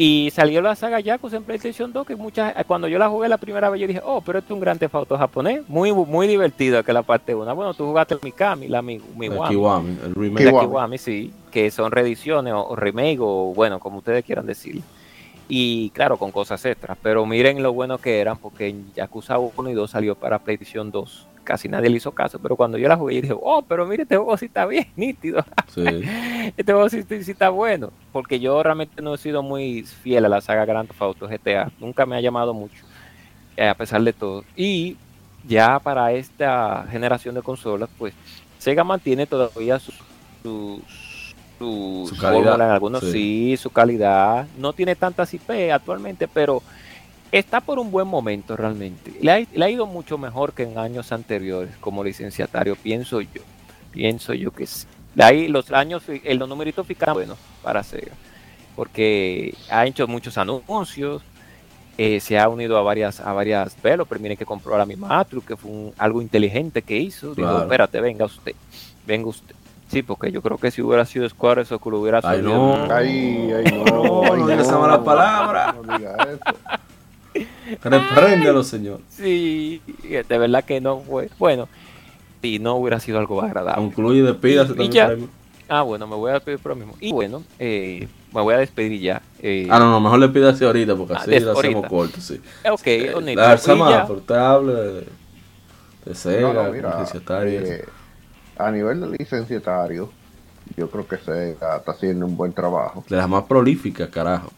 Y 0.00 0.30
salió 0.32 0.60
la 0.60 0.76
saga 0.76 1.00
Yakuza 1.00 1.36
en 1.36 1.44
PlayStation 1.44 1.92
2, 1.92 2.06
que 2.06 2.14
muchas, 2.16 2.54
cuando 2.66 2.86
yo 2.88 2.98
la 2.98 3.08
jugué 3.08 3.28
la 3.28 3.36
primera 3.36 3.68
vez, 3.68 3.80
yo 3.80 3.86
dije, 3.88 4.00
oh, 4.04 4.20
pero 4.20 4.38
esto 4.40 4.52
es 4.54 4.54
un 4.54 4.60
gran 4.60 4.78
Auto 4.92 5.16
japonés, 5.18 5.62
muy 5.68 5.92
muy 5.92 6.26
divertido 6.28 6.82
que 6.84 6.92
la 6.92 7.02
parte 7.02 7.34
1. 7.34 7.54
Bueno, 7.54 7.74
tú 7.74 7.84
jugaste 7.86 8.14
el 8.14 8.20
Mikami, 8.22 8.68
la 8.68 8.80
Mi- 8.82 8.94
El 8.94 9.02
Miwami, 9.16 9.48
Kiwami, 9.50 9.96
el 10.04 10.14
remake. 10.14 10.44
la 10.44 10.50
Kiwami. 10.50 10.68
Kiwami, 10.68 10.98
sí, 10.98 11.32
que 11.50 11.70
son 11.72 11.90
reediciones 11.90 12.52
o, 12.54 12.68
o 12.68 12.76
remake 12.76 13.18
o 13.20 13.52
bueno, 13.54 13.78
como 13.80 13.98
ustedes 13.98 14.24
quieran 14.24 14.46
decir. 14.46 14.80
Y 15.48 15.90
claro, 15.90 16.18
con 16.18 16.30
cosas 16.30 16.64
extras, 16.66 16.98
pero 17.02 17.24
miren 17.24 17.62
lo 17.62 17.72
bueno 17.72 17.98
que 17.98 18.20
eran, 18.20 18.36
porque 18.36 18.68
en 18.68 18.92
Yakuza 18.94 19.38
1 19.38 19.70
y 19.70 19.74
2 19.74 19.90
salió 19.90 20.14
para 20.14 20.38
PlayStation 20.38 20.90
2. 20.90 21.26
Casi 21.42 21.68
nadie 21.68 21.88
le 21.88 21.96
hizo 21.96 22.12
caso, 22.12 22.38
pero 22.38 22.56
cuando 22.56 22.76
yo 22.76 22.86
la 22.88 22.96
jugué, 22.96 23.16
yo 23.16 23.20
dije, 23.22 23.34
oh, 23.40 23.62
pero 23.62 23.86
mire, 23.86 24.02
este 24.02 24.16
juego 24.16 24.36
sí 24.36 24.46
está 24.46 24.66
bien, 24.66 24.86
nítido. 24.96 25.44
Sí. 25.68 25.84
Este 26.56 26.72
juego 26.72 26.88
sí, 26.88 27.02
sí 27.02 27.30
está 27.30 27.50
bueno, 27.50 27.90
porque 28.10 28.40
yo 28.40 28.62
realmente 28.62 29.02
no 29.02 29.14
he 29.14 29.18
sido 29.18 29.42
muy 29.42 29.82
fiel 29.82 30.24
a 30.24 30.30
la 30.30 30.40
saga 30.40 30.64
Grand 30.64 30.88
Theft 30.88 31.02
Auto 31.02 31.28
GTA, 31.28 31.70
nunca 31.78 32.06
me 32.06 32.16
ha 32.16 32.22
llamado 32.22 32.54
mucho, 32.54 32.84
eh, 33.54 33.68
a 33.68 33.74
pesar 33.74 34.02
de 34.02 34.14
todo. 34.14 34.44
Y 34.56 34.96
ya 35.46 35.78
para 35.78 36.12
esta 36.12 36.86
generación 36.90 37.34
de 37.34 37.42
consolas, 37.42 37.90
pues 37.98 38.14
Sega 38.58 38.82
mantiene 38.82 39.26
todavía 39.26 39.78
sus 39.78 39.94
sus 40.42 40.80
sus 41.58 42.10
Su 42.10 42.16
calidad, 42.16 42.54
en 42.54 42.60
algunos 42.62 43.02
sí. 43.02 43.12
sí, 43.12 43.56
su 43.56 43.70
calidad. 43.70 44.46
No 44.58 44.72
tiene 44.72 44.94
tantas 44.96 45.32
IP 45.34 45.50
actualmente, 45.72 46.28
pero 46.28 46.62
está 47.32 47.60
por 47.60 47.78
un 47.78 47.90
buen 47.90 48.06
momento 48.06 48.56
realmente. 48.56 49.12
Le 49.20 49.30
ha, 49.32 49.38
le 49.52 49.64
ha 49.64 49.70
ido 49.70 49.86
mucho 49.86 50.16
mejor 50.18 50.52
que 50.52 50.62
en 50.62 50.78
años 50.78 51.10
anteriores 51.12 51.70
como 51.80 52.02
licenciatario, 52.04 52.76
pienso 52.76 53.20
yo. 53.20 53.42
Pienso 53.90 54.34
yo 54.34 54.50
que 54.52 54.66
sí. 54.66 54.86
De 55.14 55.24
ahí 55.24 55.48
los 55.48 55.72
años, 55.72 56.02
los 56.24 56.48
numeritos 56.48 56.86
ficaron 56.86 57.14
buenos 57.14 57.38
para 57.62 57.82
Sega, 57.82 58.12
porque 58.76 59.54
ha 59.70 59.84
hecho 59.86 60.06
muchos 60.06 60.38
anuncios, 60.38 61.22
eh, 61.96 62.20
se 62.20 62.38
ha 62.38 62.48
unido 62.48 62.78
a 62.78 62.82
varias, 62.82 63.18
a 63.18 63.32
varias 63.32 63.74
developers, 63.82 64.20
miren 64.20 64.36
que 64.36 64.46
compró 64.46 64.76
a 64.76 64.78
la 64.78 64.86
misma 64.86 65.26
que 65.46 65.56
fue 65.56 65.70
un- 65.70 65.92
algo 65.98 66.22
inteligente 66.22 66.82
que 66.82 66.96
hizo. 66.96 67.34
Dijo, 67.34 67.48
Claro. 67.48 67.62
espérate, 67.64 68.00
venga 68.00 68.24
usted, 68.26 68.54
venga 69.04 69.26
usted. 69.28 69.56
Sí, 69.88 70.02
porque 70.02 70.30
yo 70.30 70.42
creo 70.42 70.58
que 70.58 70.70
si 70.70 70.82
hubiera 70.82 71.04
sido 71.06 71.28
Square, 71.28 71.62
eso 71.62 71.78
que 71.78 71.90
lo 71.90 72.00
hubiera 72.00 72.20
Ay, 72.22 72.40
subido. 72.40 72.54
no. 72.86 72.94
Ay, 72.94 73.52
ay, 73.52 73.64
no. 73.72 73.84
No, 73.84 74.32
ay, 74.32 74.40
no 74.40 74.46
diga 74.48 74.62
esa 74.62 74.78
mala 74.78 75.02
palabra. 75.02 75.74
No 75.82 75.96
diga 75.96 76.16
eso. 76.32 77.46
Repréndelo, 77.82 78.62
señor. 78.62 79.00
Sí, 79.10 79.80
de 80.02 80.38
verdad 80.38 80.64
que 80.64 80.80
no 80.80 81.00
fue. 81.00 81.30
Bueno, 81.38 81.68
si 82.42 82.58
no 82.58 82.76
hubiera 82.76 83.00
sido 83.00 83.18
algo 83.18 83.42
agradable. 83.42 83.82
Concluye 83.82 84.20
y 84.20 84.22
despídase 84.22 84.72
Y 84.72 84.76
también. 84.76 84.92
ya. 84.92 85.16
Ah, 85.70 85.82
bueno, 85.82 86.06
me 86.06 86.16
voy 86.16 86.30
a 86.30 86.34
despedir 86.34 86.58
por 86.58 86.70
lo 86.70 86.76
mismo. 86.76 86.94
Y 87.00 87.12
bueno, 87.12 87.42
eh, 87.58 88.08
me 88.32 88.40
voy 88.40 88.54
a 88.54 88.58
despedir 88.58 89.00
ya. 89.00 89.20
Eh, 89.42 89.68
Ah, 89.70 89.78
no, 89.78 89.90
no, 89.90 90.00
mejor 90.00 90.18
le 90.18 90.28
pídase 90.28 90.64
ahorita 90.64 90.96
porque 90.96 91.14
Ah, 91.14 91.18
así 91.20 91.38
lo 91.40 91.52
hacemos 91.58 91.86
corto, 91.86 92.20
sí. 92.20 92.40
Ok, 92.70 92.86
Eh. 92.86 93.12
La 93.22 93.32
Y 93.32 93.36
Alzama 93.38 93.90
ya. 93.90 94.06
portable 94.06 94.72
de, 94.72 95.04
de 96.06 96.14
Sega, 96.14 96.52
No, 96.52 96.62
no, 96.64 96.72
mira, 96.72 96.90
licenciatario 96.90 97.52
y 97.52 97.56
eso. 97.56 97.72
eh, 97.72 97.84
a 98.58 98.70
nivel 98.70 99.00
de 99.00 99.16
licenciatario, 99.18 100.10
yo 100.76 100.90
creo 100.90 101.06
que 101.06 101.16
Sega 101.18 101.76
está 101.76 101.92
haciendo 101.92 102.26
un 102.26 102.36
buen 102.36 102.52
trabajo. 102.52 103.04
de 103.08 103.16
las 103.16 103.28
más 103.28 103.44
prolíficas, 103.44 104.08
carajo. 104.10 104.50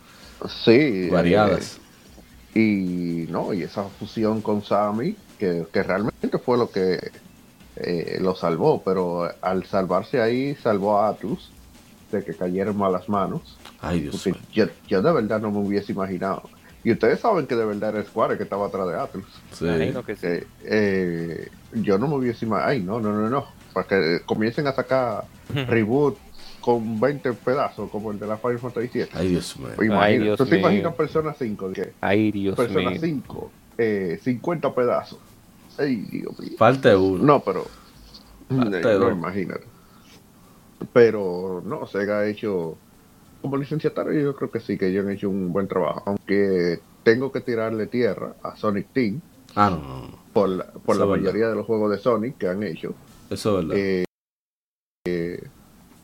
Sí. 0.64 0.72
eh, 0.72 1.08
Variadas. 1.12 1.78
y 2.54 3.26
no, 3.28 3.52
y 3.52 3.62
esa 3.62 3.84
fusión 3.84 4.40
con 4.40 4.62
Sammy, 4.64 5.16
que, 5.38 5.66
que 5.72 5.82
realmente 5.82 6.38
fue 6.38 6.58
lo 6.58 6.70
que 6.70 7.10
eh, 7.76 8.18
lo 8.20 8.34
salvó, 8.34 8.82
pero 8.82 9.30
al 9.40 9.64
salvarse 9.66 10.20
ahí, 10.20 10.54
salvó 10.56 10.98
a 10.98 11.08
Atlus 11.08 11.50
de 12.10 12.24
que 12.24 12.34
cayera 12.34 12.70
en 12.72 12.76
malas 12.76 13.08
manos. 13.08 13.56
Ay, 13.80 14.00
Dios 14.00 14.26
mío. 14.26 14.34
yo, 14.52 14.66
yo 14.88 15.00
de 15.00 15.12
verdad 15.12 15.40
no 15.40 15.50
me 15.52 15.58
hubiese 15.58 15.92
imaginado. 15.92 16.42
Y 16.82 16.90
ustedes 16.92 17.20
saben 17.20 17.46
que 17.46 17.54
de 17.54 17.64
verdad 17.64 17.94
era 17.94 18.04
Square 18.04 18.36
que 18.36 18.42
estaba 18.44 18.66
atrás 18.66 18.88
de 18.88 18.96
Atlus. 18.98 19.26
Sí. 19.52 19.66
Imagino 19.66 20.04
que 20.04 20.16
sí. 20.16 20.26
Eh, 20.26 20.46
eh, 20.64 21.48
yo 21.74 21.98
no 21.98 22.08
me 22.08 22.16
hubiese 22.16 22.46
imaginado. 22.46 22.70
Ay, 22.70 22.80
no, 22.82 23.00
no, 23.00 23.12
no, 23.12 23.28
no. 23.28 23.46
Para 23.72 23.86
que 23.86 24.20
comiencen 24.26 24.66
a 24.66 24.72
sacar 24.72 25.24
reboot 25.68 26.16
con 26.60 27.00
20 27.00 27.32
pedazos, 27.32 27.90
como 27.90 28.10
el 28.12 28.18
de 28.18 28.26
la 28.26 28.36
Final 28.36 28.58
Fantasy 28.58 28.88
7. 28.92 29.12
Ay, 29.14 29.28
Dios 29.28 29.56
mío. 29.58 29.68
Imagina, 29.74 30.02
Ay, 30.02 30.18
Dios 30.18 30.36
¿Tú 30.38 30.46
te 30.46 30.58
imaginas 30.58 30.94
Persona 30.94 31.34
5? 31.38 31.68
de 31.70 31.74
que 31.74 31.92
Ay, 32.00 32.30
Dios 32.32 32.56
Persona 32.56 32.90
mío. 32.90 33.00
5, 33.00 33.50
eh, 33.78 34.20
50 34.22 34.74
pedazos. 34.74 35.18
Ay, 35.78 35.96
Dios 36.10 36.38
mío. 36.38 36.52
Falta 36.58 36.96
uno. 36.98 37.24
No, 37.24 37.40
pero. 37.40 37.66
Falta 38.48 38.92
eh, 38.92 38.98
no, 38.98 39.10
imagínate. 39.10 39.64
Pero 40.92 41.62
no, 41.64 41.86
Sega 41.86 42.20
ha 42.20 42.26
hecho. 42.26 42.76
Como 43.40 43.56
licenciatario, 43.56 44.12
yo 44.20 44.36
creo 44.36 44.50
que 44.50 44.60
sí, 44.60 44.76
que 44.76 44.88
ellos 44.88 45.06
han 45.06 45.12
hecho 45.12 45.30
un 45.30 45.50
buen 45.52 45.66
trabajo. 45.66 46.02
Aunque 46.04 46.80
tengo 47.02 47.32
que 47.32 47.40
tirarle 47.40 47.86
tierra 47.86 48.34
a 48.42 48.54
Sonic 48.56 48.88
Team 48.92 49.20
Ah, 49.56 49.70
no, 49.70 50.18
por 50.32 50.48
la, 50.48 50.64
por 50.66 50.96
la 50.96 51.06
mayoría 51.06 51.48
de 51.48 51.54
los 51.56 51.66
juegos 51.66 51.90
de 51.90 51.98
Sonic 51.98 52.38
que 52.38 52.48
han 52.48 52.62
hecho. 52.62 52.94
Eso 53.30 53.58
es 53.60 53.66
verdad. 53.68 53.76
Eh, 53.78 54.04
eh, 55.06 55.42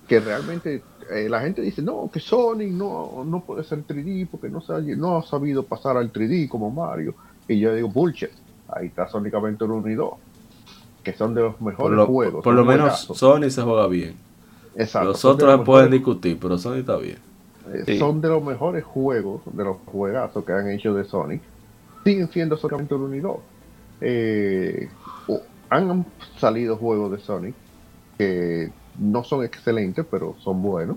que 0.09 0.21
realmente 0.21 0.83
eh, 1.11 1.29
la 1.29 1.41
gente 1.41 1.61
dice, 1.63 1.83
no, 1.83 2.09
que 2.13 2.21
Sonic 2.21 2.71
no, 2.71 3.25
no 3.27 3.41
puede 3.41 3.65
ser 3.65 3.85
3D 3.87 4.29
porque 4.31 4.49
no, 4.49 4.61
sabe- 4.61 4.97
no 4.97 5.19
ha 5.19 5.23
sabido 5.23 5.63
pasar 5.65 5.97
al 5.97 6.13
3D 6.13 6.49
como 6.49 6.71
Mario. 6.71 7.15
Y 7.49 7.59
yo 7.61 7.75
digo, 7.75 7.89
bullshit. 7.89 8.31
Ahí 8.69 8.87
está 8.87 9.09
Sonic 9.09 9.35
Adventure 9.35 9.71
1 9.73 9.89
y 9.91 9.95
2, 9.95 10.11
que 11.05 11.13
son 11.13 11.35
de 11.35 11.43
los 11.43 11.55
por 11.55 11.63
mejores 11.73 11.97
lo, 11.97 12.07
juegos. 12.07 12.43
por 12.45 12.55
lo 12.55 12.65
menos 12.65 13.07
juegazos. 13.07 13.19
Sony 13.19 13.51
se 13.51 13.63
juega 13.63 13.87
bien. 13.87 14.15
Exacto, 14.75 15.09
Los 15.11 15.25
otros 15.25 15.57
los 15.57 15.65
pueden 15.67 15.91
mejores- 15.91 15.91
discutir, 16.01 16.39
pero 16.41 16.59
Sony 16.59 16.75
está 16.79 16.97
bien. 16.97 17.19
eh, 17.73 17.83
Sí. 17.87 17.99
Son 17.99 18.21
de 18.21 18.29
los 18.29 18.43
mejores 18.43 18.85
juegos, 18.85 19.43
de 19.53 19.65
los 19.65 19.77
juegazos 19.87 20.45
que 20.45 20.53
han 20.53 20.69
hecho 20.71 20.95
de 20.95 21.05
Sonic. 21.05 21.41
Siguen 22.05 22.29
siendo 22.31 22.57
Sonic 22.57 22.75
Adventure 22.75 23.03
1 23.05 23.15
y 23.15 23.21
2. 23.21 23.37
Eh, 24.01 24.89
han 25.71 26.05
salido 26.39 26.77
juegos 26.77 27.13
de 27.13 27.19
Sonic 27.19 27.55
que 28.19 28.71
no 28.99 29.25
son 29.25 29.45
excelentes, 29.45 30.05
pero 30.11 30.37
son 30.41 30.63
buenos. 30.63 30.97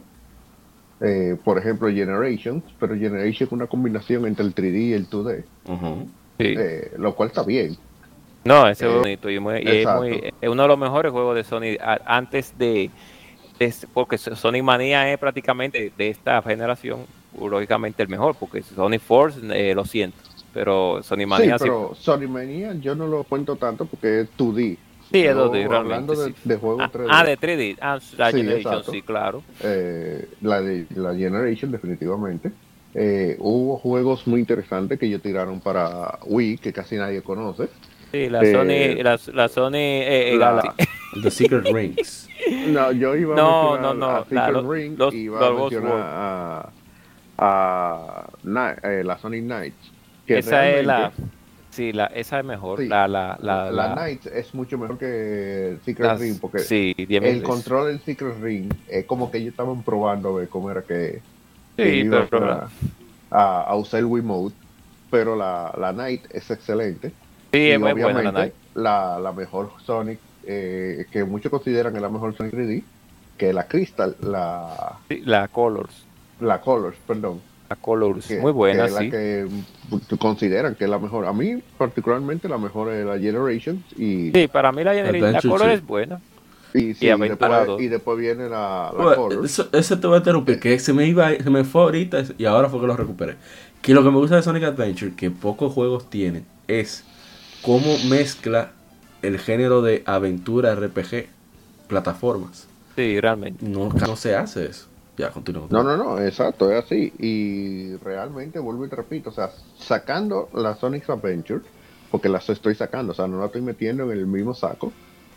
Eh, 1.01 1.37
por 1.43 1.57
ejemplo, 1.57 1.87
Generations, 1.89 2.63
pero 2.79 2.93
Generations 2.95 3.41
es 3.43 3.51
una 3.51 3.67
combinación 3.67 4.25
entre 4.25 4.45
el 4.45 4.53
3D 4.53 4.77
y 4.89 4.93
el 4.93 5.09
2D, 5.09 5.43
Ujú. 5.67 6.07
Sí. 6.39 6.55
eh, 6.57 6.91
lo 6.97 7.15
cual 7.15 7.29
está 7.29 7.43
bien. 7.43 7.77
No, 8.43 8.67
ese 8.67 8.85
Eh, 8.85 8.89
es 8.89 8.95
bonito 8.95 9.29
y, 9.29 9.39
muy- 9.39 9.59
y 9.61 9.69
es, 9.69 9.87
muy- 9.87 10.33
es 10.41 10.49
uno 10.49 10.61
de 10.63 10.67
los 10.67 10.77
mejores 10.77 11.11
juegos 11.11 11.35
de 11.35 11.43
Sony 11.43 11.77
a- 11.81 11.99
antes 12.17 12.57
de, 12.57 12.89
de 13.59 13.73
porque 13.93 14.17
Sonic 14.17 14.63
Mania 14.63 15.11
es 15.11 15.17
prácticamente 15.19 15.91
de 15.97 16.09
esta 16.09 16.41
generación, 16.41 17.05
lógicamente 17.37 18.03
el 18.03 18.09
mejor, 18.09 18.35
porque 18.39 18.61
Sonic 18.61 19.01
Force 19.01 19.39
eh, 19.53 19.73
lo 19.75 19.85
siento, 19.85 20.17
pero 20.53 21.01
Sonic 21.03 21.25
Sí, 21.25 21.29
Mania 21.29 21.57
sí, 21.57 21.63
pero 21.65 21.95
Sonic 21.95 22.29
Mania 22.29 22.73
yo 22.75 22.95
no 22.95 23.07
lo 23.07 23.23
cuento 23.23 23.55
tanto 23.55 23.85
porque 23.85 24.21
es 24.21 24.27
2D. 24.37 24.77
sí, 25.11 25.25
es 25.25 25.35
Yo, 25.35 25.47
2D 25.51 25.67
realmente. 25.67 25.75
Hablando 25.75 26.15
de, 26.15 26.27
sí. 26.29 26.35
de 26.43 26.55
juegos 26.57 26.81
Ah, 26.85 26.91
3D. 26.91 27.07
ah, 27.09 27.23
de 27.23 27.37
3D, 27.37 27.77
ah, 27.81 27.99
la 28.17 28.31
Sí, 28.31 28.37
Generation, 28.37 28.73
exacto. 28.73 28.91
sí, 28.91 29.01
claro. 29.01 29.43
eh, 29.63 30.27
la 30.41 30.61
de 30.61 30.85
la 30.95 31.13
Generation 31.15 31.71
definitivamente. 31.71 32.51
Eh, 32.95 33.35
hubo 33.39 33.77
juegos 33.77 34.25
muy 34.25 34.39
interesantes 34.39 34.97
que 34.97 35.05
ellos 35.05 35.21
tiraron 35.21 35.59
para 35.59 36.17
Wii 36.25 36.57
que 36.57 36.73
casi 36.73 36.95
nadie 36.95 37.21
conoce. 37.21 37.69
Sí, 38.11 38.27
la 38.29 38.41
Eh, 38.41 38.51
Sony, 38.51 39.03
la, 39.03 39.19
la 39.33 39.47
Sony 39.47 40.37
La-. 40.39 40.75
The 41.21 41.29
Secret 41.31 41.65
Rings. 41.71 42.27
No, 42.69 42.91
yo 42.91 43.15
iba 43.15 43.35
No, 43.35 43.73
a 43.75 43.77
mencionar 43.77 43.95
no, 43.95 44.07
no, 44.07 44.15
a 44.15 44.23
Secret 44.23 44.35
la- 44.41 44.51
los- 44.51 44.67
Ring 44.67 44.97
los- 44.97 45.13
y 45.13 45.17
iba 45.17 45.39
los 45.39 45.49
a 45.49 45.61
mencionar 45.61 45.93
a, 46.01 46.69
a 47.37 48.27
eh, 48.83 49.03
la 49.03 49.17
Sonic 49.17 49.43
Knights. 49.43 49.91
Que 50.29 50.37
Esa 50.37 50.69
es 50.69 50.85
la, 50.85 51.11
sí, 51.71 51.91
la, 51.91 52.05
esa 52.05 52.37
es 52.39 52.45
mejor, 52.45 52.77
Sí. 52.77 52.87
la, 52.87 53.07
la, 53.07 53.35
la, 53.41 53.71
la, 53.71 53.93
Knights 53.95 54.27
es 54.27 54.53
mucho 54.53 54.77
mejor 54.77 54.99
que 54.99 55.77
Secret 55.83 56.07
las- 56.07 56.19
Ring 56.19 56.37
porque 56.39 56.59
sí, 56.59 56.93
10 56.95 57.23
el 57.23 57.41
control 57.41 57.87
del 57.87 57.99
Secret 58.01 58.39
Ring 58.39 58.71
es 58.87 59.05
como 59.05 59.31
que 59.31 59.39
ellos 59.39 59.53
estaban 59.53 59.81
probando 59.81 60.29
a 60.29 60.39
ver 60.41 60.47
cómo 60.49 60.69
era 60.69 60.83
que, 60.83 61.19
que 61.75 61.83
Sí, 61.91 61.97
iban 62.01 62.27
pero, 62.29 62.51
a, 62.51 62.69
a- 63.31 63.63
a 63.63 63.75
usar 63.75 64.01
el 64.01 64.05
Wiimote. 64.05 64.53
Pero 65.09 65.35
la, 65.35 65.73
la 65.79 65.91
Knight 65.93 66.25
es 66.29 66.51
excelente. 66.51 67.11
sí, 67.51 67.57
y 67.57 67.71
es 67.71 67.79
muy 67.79 67.93
buena 67.93 68.21
la 68.21 68.29
obviamente 68.29 68.41
Nike. 68.41 68.55
la, 68.75 69.17
la 69.19 69.31
mejor 69.31 69.71
Sonic, 69.83 70.19
eh, 70.45 71.07
que 71.11 71.23
muchos 71.23 71.49
consideran 71.49 71.91
que 71.91 71.97
es 71.97 72.03
la 72.03 72.09
mejor 72.09 72.35
Sonic 72.37 72.53
3D, 72.53 72.83
que 73.35 73.51
la 73.51 73.63
Crystal, 73.67 74.15
la, 74.21 74.93
Sí, 75.07 75.21
la 75.25 75.47
Colors. 75.47 76.05
la 76.39 76.61
Colors, 76.61 76.97
perdón. 77.07 77.41
La 77.69 77.75
Colors, 77.75 78.25
que- 78.25 78.39
muy 78.39 78.51
buena, 78.51 78.85
que 78.85 78.89
es 78.89 78.97
sí. 78.97 79.03
la 79.05 79.11
que 79.11 80.17
consideran 80.17 80.73
que 80.75 80.85
es 80.85 80.89
la 80.89 80.97
mejor. 80.97 81.25
A 81.25 81.33
mí, 81.33 81.61
particularmente, 81.77 82.49
la 82.49 82.57
mejor 82.57 82.91
es 82.91 83.05
la 83.05 83.19
Generations 83.19 83.83
y, 83.95 84.31
Sí, 84.31 84.47
para 84.47 84.71
mí 84.71 84.83
la, 84.83 84.93
la 84.95 85.07
Adventure, 85.09 85.47
Color 85.49 85.67
sí. 85.67 85.73
es 85.75 85.85
buena. 85.85 86.19
y, 86.73 86.93
sí, 86.95 87.09
Aventura 87.09 87.59
después, 87.59 87.81
y 87.81 87.87
después 87.87 88.17
viene 88.17 88.49
la, 88.49 88.91
la 88.97 89.03
Bueno, 89.03 89.15
Colors. 89.15 89.45
eso, 89.45 89.69
eso 89.71 89.99
te 89.99 90.07
voy 90.07 90.15
a 90.15 90.17
interrumpir, 90.19 90.59
que 90.59 90.79
se 90.79 90.93
me 90.93 91.05
iba, 91.05 91.29
se 91.31 91.49
me 91.51 91.63
fue 91.63 91.83
ahorita 91.83 92.23
y 92.39 92.45
ahora 92.45 92.69
fue 92.69 92.79
que 92.81 92.87
lo 92.87 92.97
recuperé. 92.97 93.35
Que 93.83 93.93
lo 93.93 94.03
que 94.03 94.09
me 94.09 94.17
gusta 94.17 94.35
de 94.35 94.41
Sonic 94.41 94.63
Adventure, 94.63 95.13
que 95.15 95.29
pocos 95.31 95.71
juegos 95.71 96.09
tienen, 96.09 96.45
es 96.67 97.03
cómo 97.61 97.97
mezcla 98.09 98.71
el 99.21 99.37
género 99.39 99.81
de 99.83 100.01
aventura 100.07 100.73
RPG, 100.75 101.27
plataformas. 101.87 102.67
Sí, 102.95 103.19
realmente. 103.21 103.63
No, 103.65 103.89
no 103.89 104.15
se 104.15 104.35
hace 104.35 104.65
eso. 104.65 104.87
Ya, 105.19 105.31
continúo. 105.31 105.67
No, 105.69 105.83
no, 105.83 105.97
no, 105.97 106.17
exacto, 106.21 106.71
es 106.71 106.85
así. 106.85 107.11
Y 107.19 107.97
realmente, 107.97 108.57
vuelvo 108.57 108.85
y 108.85 108.89
te 108.89 108.95
repito, 108.95 109.31
o 109.31 109.33
sea, 109.33 109.51
sacando 109.77 110.47
la 110.53 110.75
Sonic 110.75 111.09
Adventure, 111.09 111.59
porque 112.09 112.29
las 112.29 112.49
estoy 112.49 112.73
sacando, 112.73 113.11
o 113.11 113.15
sea, 113.15 113.27
no 113.27 113.37
la 113.37 113.47
estoy 113.47 113.61
metiendo 113.61 114.09
en 114.09 114.17
el 114.17 114.25
mismo 114.25 114.53
saco 114.53 114.93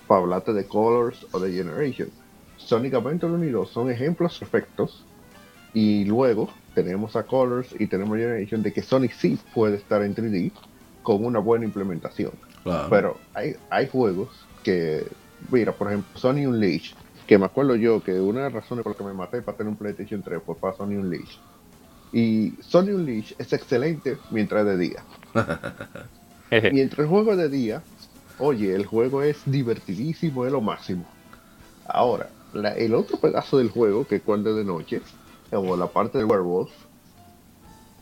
para 0.07 0.21
hablarte 0.21 0.53
de 0.53 0.67
Colors 0.67 1.27
o 1.33 1.41
de 1.41 1.51
Generation. 1.53 2.11
Sonic 2.59 2.95
Adventure 2.95 3.33
1 3.33 3.45
y 3.45 3.51
2 3.51 3.71
son 3.71 3.91
ejemplos 3.91 4.39
perfectos. 4.39 5.05
Y 5.75 6.05
luego 6.05 6.49
tenemos 6.77 7.17
a 7.17 7.25
Colors 7.25 7.75
y 7.77 7.89
tenemos 7.89 8.17
Generation 8.17 8.63
de 8.63 8.73
que 8.73 8.83
Sonic 8.83 9.13
sí 9.13 9.37
puede 9.53 9.79
estar 9.79 10.01
en 10.05 10.15
3D 10.15 10.53
con 11.03 11.25
una 11.25 11.41
buena 11.41 11.65
implementación. 11.65 12.31
Claro. 12.63 12.87
Pero 12.89 13.17
hay, 13.35 13.57
hay 13.69 13.89
juegos 13.89 14.29
que, 14.63 15.05
mira, 15.51 15.73
por 15.73 15.89
ejemplo, 15.89 16.17
Sony 16.21 16.47
Unleashed, 16.47 16.95
que 17.33 17.39
me 17.39 17.47
acuerdo 17.47 17.77
yo 17.77 18.03
que 18.03 18.21
una 18.21 18.41
de 18.41 18.45
las 18.47 18.53
razones 18.55 18.83
por 18.83 18.93
las 18.93 18.99
que 18.99 19.05
me 19.05 19.15
maté 19.15 19.43
para 19.43 19.57
tener 19.57 19.71
un 19.71 19.79
PlayStation 19.79 20.23
3 20.23 20.43
fue 20.45 20.59
para 20.61 20.75
Sony 20.77 20.97
Unleashed. 20.99 21.41
Y 22.13 22.63
Sony 22.63 22.91
Unleashed 22.95 23.37
es 23.39 23.53
excelente 23.53 24.25
mientras 24.31 24.67
de 24.67 24.79
día. 24.79 25.07
Mientras 26.69 27.01
el 27.01 27.09
juego 27.09 27.37
de 27.37 27.49
día, 27.49 27.85
oye, 28.39 28.75
el 28.75 28.87
juego 28.87 29.23
es 29.23 29.43
divertidísimo, 29.47 30.47
es 30.47 30.53
lo 30.53 30.61
máximo. 30.61 31.17
Ahora, 31.85 32.35
la- 32.53 32.75
el 32.77 32.95
otro 32.95 33.21
pedazo 33.21 33.59
del 33.59 33.71
juego, 33.71 34.07
que 34.07 34.17
es 34.17 34.23
cuando 34.23 34.51
es 34.51 34.57
de 34.57 34.65
noche, 34.65 35.03
o 35.53 35.77
la 35.77 35.93
parte 35.93 36.19
del 36.19 36.27
werewolf, 36.29 36.73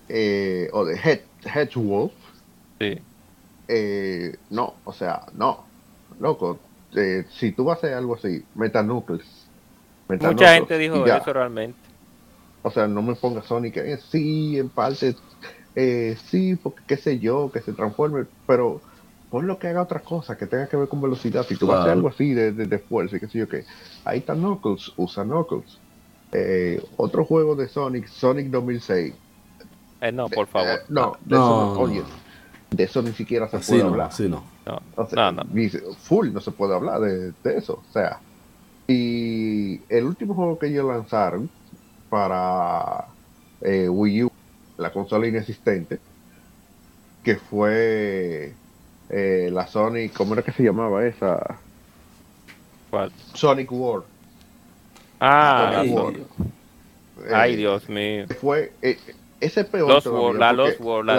eh, 0.08 0.68
o 0.72 0.84
de 0.84 0.94
Hedge, 0.96 1.30
Hedgewolf, 1.44 2.14
sí. 2.80 3.06
eh, 3.68 4.32
no, 4.50 4.82
o 4.84 4.92
sea, 4.92 5.26
no, 5.34 5.72
loco, 6.18 6.69
eh, 6.94 7.24
si 7.30 7.52
tú 7.52 7.64
vas 7.64 7.76
a 7.76 7.78
hacer 7.78 7.94
algo 7.94 8.14
así, 8.14 8.44
Metanucleus. 8.54 9.22
Mucha 9.22 10.28
Metanucleus, 10.28 10.50
gente 10.52 10.78
dijo 10.78 11.06
eso 11.06 11.32
realmente. 11.32 11.78
O 12.62 12.70
sea, 12.70 12.86
no 12.86 13.00
me 13.02 13.14
ponga 13.14 13.42
Sonic, 13.42 13.76
eh, 13.78 13.98
sí, 14.10 14.58
en 14.58 14.68
parte, 14.68 15.14
eh, 15.74 16.16
sí, 16.26 16.56
porque 16.56 16.80
qué 16.86 16.96
sé 16.96 17.18
yo, 17.18 17.50
que 17.52 17.60
se 17.60 17.72
transforme, 17.72 18.26
pero 18.46 18.82
pon 19.30 19.46
lo 19.46 19.58
que 19.58 19.68
haga 19.68 19.82
otra 19.82 20.00
cosa, 20.00 20.36
que 20.36 20.46
tenga 20.46 20.66
que 20.66 20.76
ver 20.76 20.88
con 20.88 21.00
velocidad. 21.00 21.46
Si 21.46 21.56
tú 21.56 21.66
vas 21.68 21.78
a 21.78 21.80
hacer 21.82 21.92
algo 21.92 22.08
así 22.08 22.34
de, 22.34 22.52
de, 22.52 22.66
de 22.66 22.78
fuerza, 22.78 23.16
y 23.16 23.20
qué 23.20 23.28
sé 23.28 23.38
yo 23.38 23.48
qué, 23.48 23.64
ahí 24.04 24.18
está 24.18 24.34
Knuckles, 24.34 24.92
usa 24.96 25.24
Knuckles. 25.24 25.78
Eh, 26.32 26.82
otro 26.96 27.24
juego 27.24 27.56
de 27.56 27.68
Sonic, 27.68 28.06
Sonic 28.08 28.48
2006. 28.48 29.14
Eh, 30.02 30.12
no, 30.12 30.28
por 30.28 30.46
favor. 30.46 30.68
Eh, 30.68 30.78
no, 30.88 31.16
de 31.24 31.36
No, 31.36 31.36
eso 31.36 31.66
no, 31.66 31.74
no. 31.74 31.80
oye, 31.80 32.02
de 32.70 32.84
eso 32.84 33.02
ni 33.02 33.12
siquiera 33.12 33.48
se 33.48 33.56
Así 33.56 33.72
puede 33.72 33.84
no, 33.84 33.90
hablar. 33.90 34.08
así 34.08 34.28
no. 34.28 34.44
No, 34.70 34.82
O 35.02 35.06
sea, 35.06 35.32
no, 35.32 35.42
no. 35.44 35.50
dice, 35.52 35.80
full 35.98 36.32
no 36.32 36.40
se 36.40 36.50
puede 36.52 36.74
hablar 36.74 37.00
de, 37.00 37.32
de 37.42 37.56
eso. 37.58 37.82
O 37.88 37.92
sea, 37.92 38.20
y 38.86 39.80
el 39.88 40.04
último 40.04 40.34
juego 40.34 40.58
que 40.58 40.66
ellos 40.66 40.86
lanzaron 40.86 41.48
para 42.08 43.06
eh, 43.60 43.88
Wii 43.88 44.24
U, 44.24 44.32
la 44.78 44.92
consola 44.92 45.26
inexistente, 45.26 45.98
que 47.22 47.36
fue 47.36 48.52
eh, 49.10 49.50
la 49.52 49.66
Sonic, 49.66 50.12
¿cómo 50.12 50.34
era 50.34 50.42
que 50.42 50.52
se 50.52 50.62
llamaba 50.62 51.04
esa? 51.06 51.58
¿Cuál? 52.90 53.12
Sonic 53.34 53.70
World. 53.70 54.04
Ah, 55.20 55.72
Sonic 55.74 55.94
World. 55.94 56.26
Eh, 57.26 57.32
ay, 57.34 57.56
Dios 57.56 57.88
mío. 57.88 58.26
Fue, 58.40 58.72
eh, 58.82 58.98
ese 59.40 59.60
es 59.60 59.66
peor 59.66 60.34
la 60.38 60.52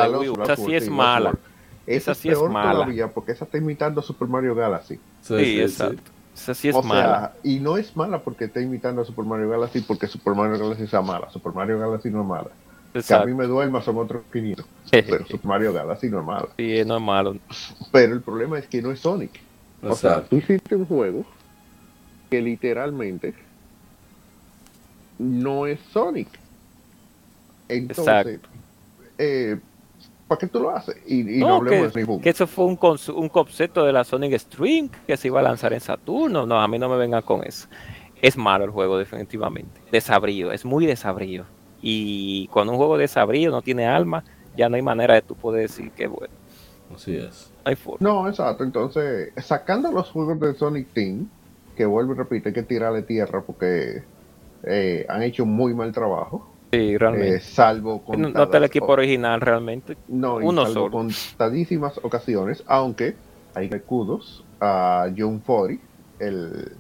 de 0.08 0.18
Wii 0.18 0.30
U, 0.30 0.42
esa 0.44 0.56
sí 0.56 0.74
es 0.74 0.90
mala. 0.90 1.34
Esa 1.88 1.98
Esa 1.98 2.12
es 2.12 2.18
sí 2.20 2.30
es 2.30 2.38
peor 2.38 2.52
mala. 2.52 2.72
todavía 2.74 3.08
porque 3.10 3.32
esa 3.32 3.46
está 3.46 3.58
imitando 3.58 4.02
a 4.02 4.04
Super 4.04 4.28
Mario 4.28 4.54
Galaxy. 4.56 5.00
Sí, 5.22 5.60
exacto. 5.62 6.12
Esa 6.36 6.54
sí 6.54 6.70
es 6.70 6.76
o 6.76 6.82
mala. 6.84 7.04
sea, 7.04 7.34
y 7.44 7.60
no 7.60 7.78
es 7.78 7.96
mala 7.98 8.20
porque 8.24 8.46
está 8.46 8.62
imitando 8.62 9.02
a 9.02 9.06
Super 9.06 9.26
Mario 9.26 9.50
Galaxy 9.50 9.82
porque 9.82 10.08
Super 10.08 10.34
Mario 10.36 10.58
Galaxy 10.60 10.88
sea 10.88 11.02
mala. 11.02 11.30
Super 11.30 11.54
Mario 11.54 11.80
Galaxy 11.80 12.10
no 12.10 12.22
es 12.22 12.28
mala. 12.28 12.50
Que 12.94 12.98
a 12.98 13.02
Exacto. 13.02 13.28
mí 13.28 13.34
me 13.34 13.46
duerma 13.46 13.82
son 13.82 13.98
otros 13.98 14.22
500. 14.32 14.66
Pero 14.92 15.26
Super 15.26 15.46
Mario 15.46 15.74
Galaxy 15.74 16.10
no 16.10 16.20
es 16.20 16.26
mala. 16.26 16.48
Sí, 16.58 16.84
no 16.86 16.98
es 16.98 17.02
malo. 17.04 17.38
Pero 17.92 18.14
el 18.14 18.22
problema 18.22 18.60
es 18.60 18.68
que 18.68 18.82
no 18.82 18.92
es 18.92 19.00
Sonic. 19.00 19.40
O 19.84 19.96
sea, 19.96 20.10
Exacto. 20.12 20.28
tú 20.30 20.36
hiciste 20.38 20.76
un 20.76 20.86
juego 20.86 21.26
que 22.30 22.42
literalmente 22.42 23.34
no 25.20 25.66
es 25.68 25.80
Sonic. 25.92 26.28
Entonces, 27.68 28.08
Exacto. 28.08 28.50
eh, 29.18 29.60
¿para 30.32 30.40
qué 30.40 30.48
tú 30.48 30.62
lo 30.62 30.70
haces? 30.74 30.96
Y, 31.06 31.40
y 31.40 31.40
no, 31.40 31.48
No, 31.50 31.56
hablemos 31.56 31.92
que, 31.92 32.06
de 32.06 32.20
que 32.22 32.30
eso 32.30 32.48
fue 32.48 32.64
un, 32.64 32.80
un 33.16 33.28
concepto 33.28 33.84
de 33.84 33.92
la 33.92 34.06
Sonic 34.06 34.40
Stream 34.40 34.88
que 35.06 35.18
se 35.18 35.28
iba 35.28 35.42
a 35.42 35.44
lanzar 35.44 35.74
en 35.74 35.82
Saturno. 35.82 36.46
No, 36.46 36.62
a 36.62 36.70
mí 36.70 36.80
no 36.80 36.88
me 36.88 36.96
vengan 36.96 37.22
con 37.22 37.44
eso. 37.46 37.68
Es 38.22 38.38
malo 38.38 38.64
el 38.64 38.72
juego, 38.72 38.98
definitivamente. 38.98 39.82
Desabrío, 39.92 40.54
es 40.54 40.64
muy 40.64 40.86
desabrío. 40.86 41.44
Y 41.82 42.48
cuando 42.48 42.72
un 42.72 42.78
juego 42.78 42.98
desabrío 42.98 43.52
no 43.52 43.62
tiene 43.62 43.88
alma, 43.88 44.24
ya 44.56 44.70
no 44.70 44.78
hay 44.78 44.82
manera 44.82 45.16
de 45.16 45.22
tú 45.22 45.36
poder 45.36 45.64
decir 45.64 45.92
que 45.92 46.08
bueno. 46.08 46.34
Así 46.96 47.18
es. 47.18 47.52
No, 48.00 48.30
exacto. 48.30 48.64
Entonces, 48.64 49.34
sacando 49.36 49.92
los 49.92 50.10
juegos 50.12 50.40
de 50.40 50.54
Sonic 50.54 50.94
Team, 50.94 51.28
que 51.76 51.86
vuelvo 51.86 52.14
y 52.14 52.16
repito, 52.16 52.48
hay 52.48 52.54
que 52.54 52.64
tirarle 52.64 53.02
tierra 53.02 53.42
porque 53.42 54.04
eh, 54.64 55.06
han 55.10 55.24
hecho 55.24 55.46
muy 55.46 55.74
mal 55.74 55.92
trabajo. 55.92 56.51
Sí, 56.72 56.94
eh, 56.94 56.98
realmente. 56.98 57.40
salvo 57.42 58.02
no, 58.18 58.30
no 58.30 58.44
está 58.44 58.58
el 58.58 58.64
equipo 58.64 58.88
original 58.88 59.42
realmente. 59.42 59.98
No, 60.08 60.36
uno 60.36 60.64
salvo 60.64 60.74
solo. 60.74 60.92
contadísimas 60.92 62.00
ocasiones, 62.02 62.64
aunque 62.68 63.16
hay 63.54 63.70
recudos 63.70 64.44
a 64.62 65.08
John 65.18 65.42
Fori, 65.42 65.80
el, 66.20 66.72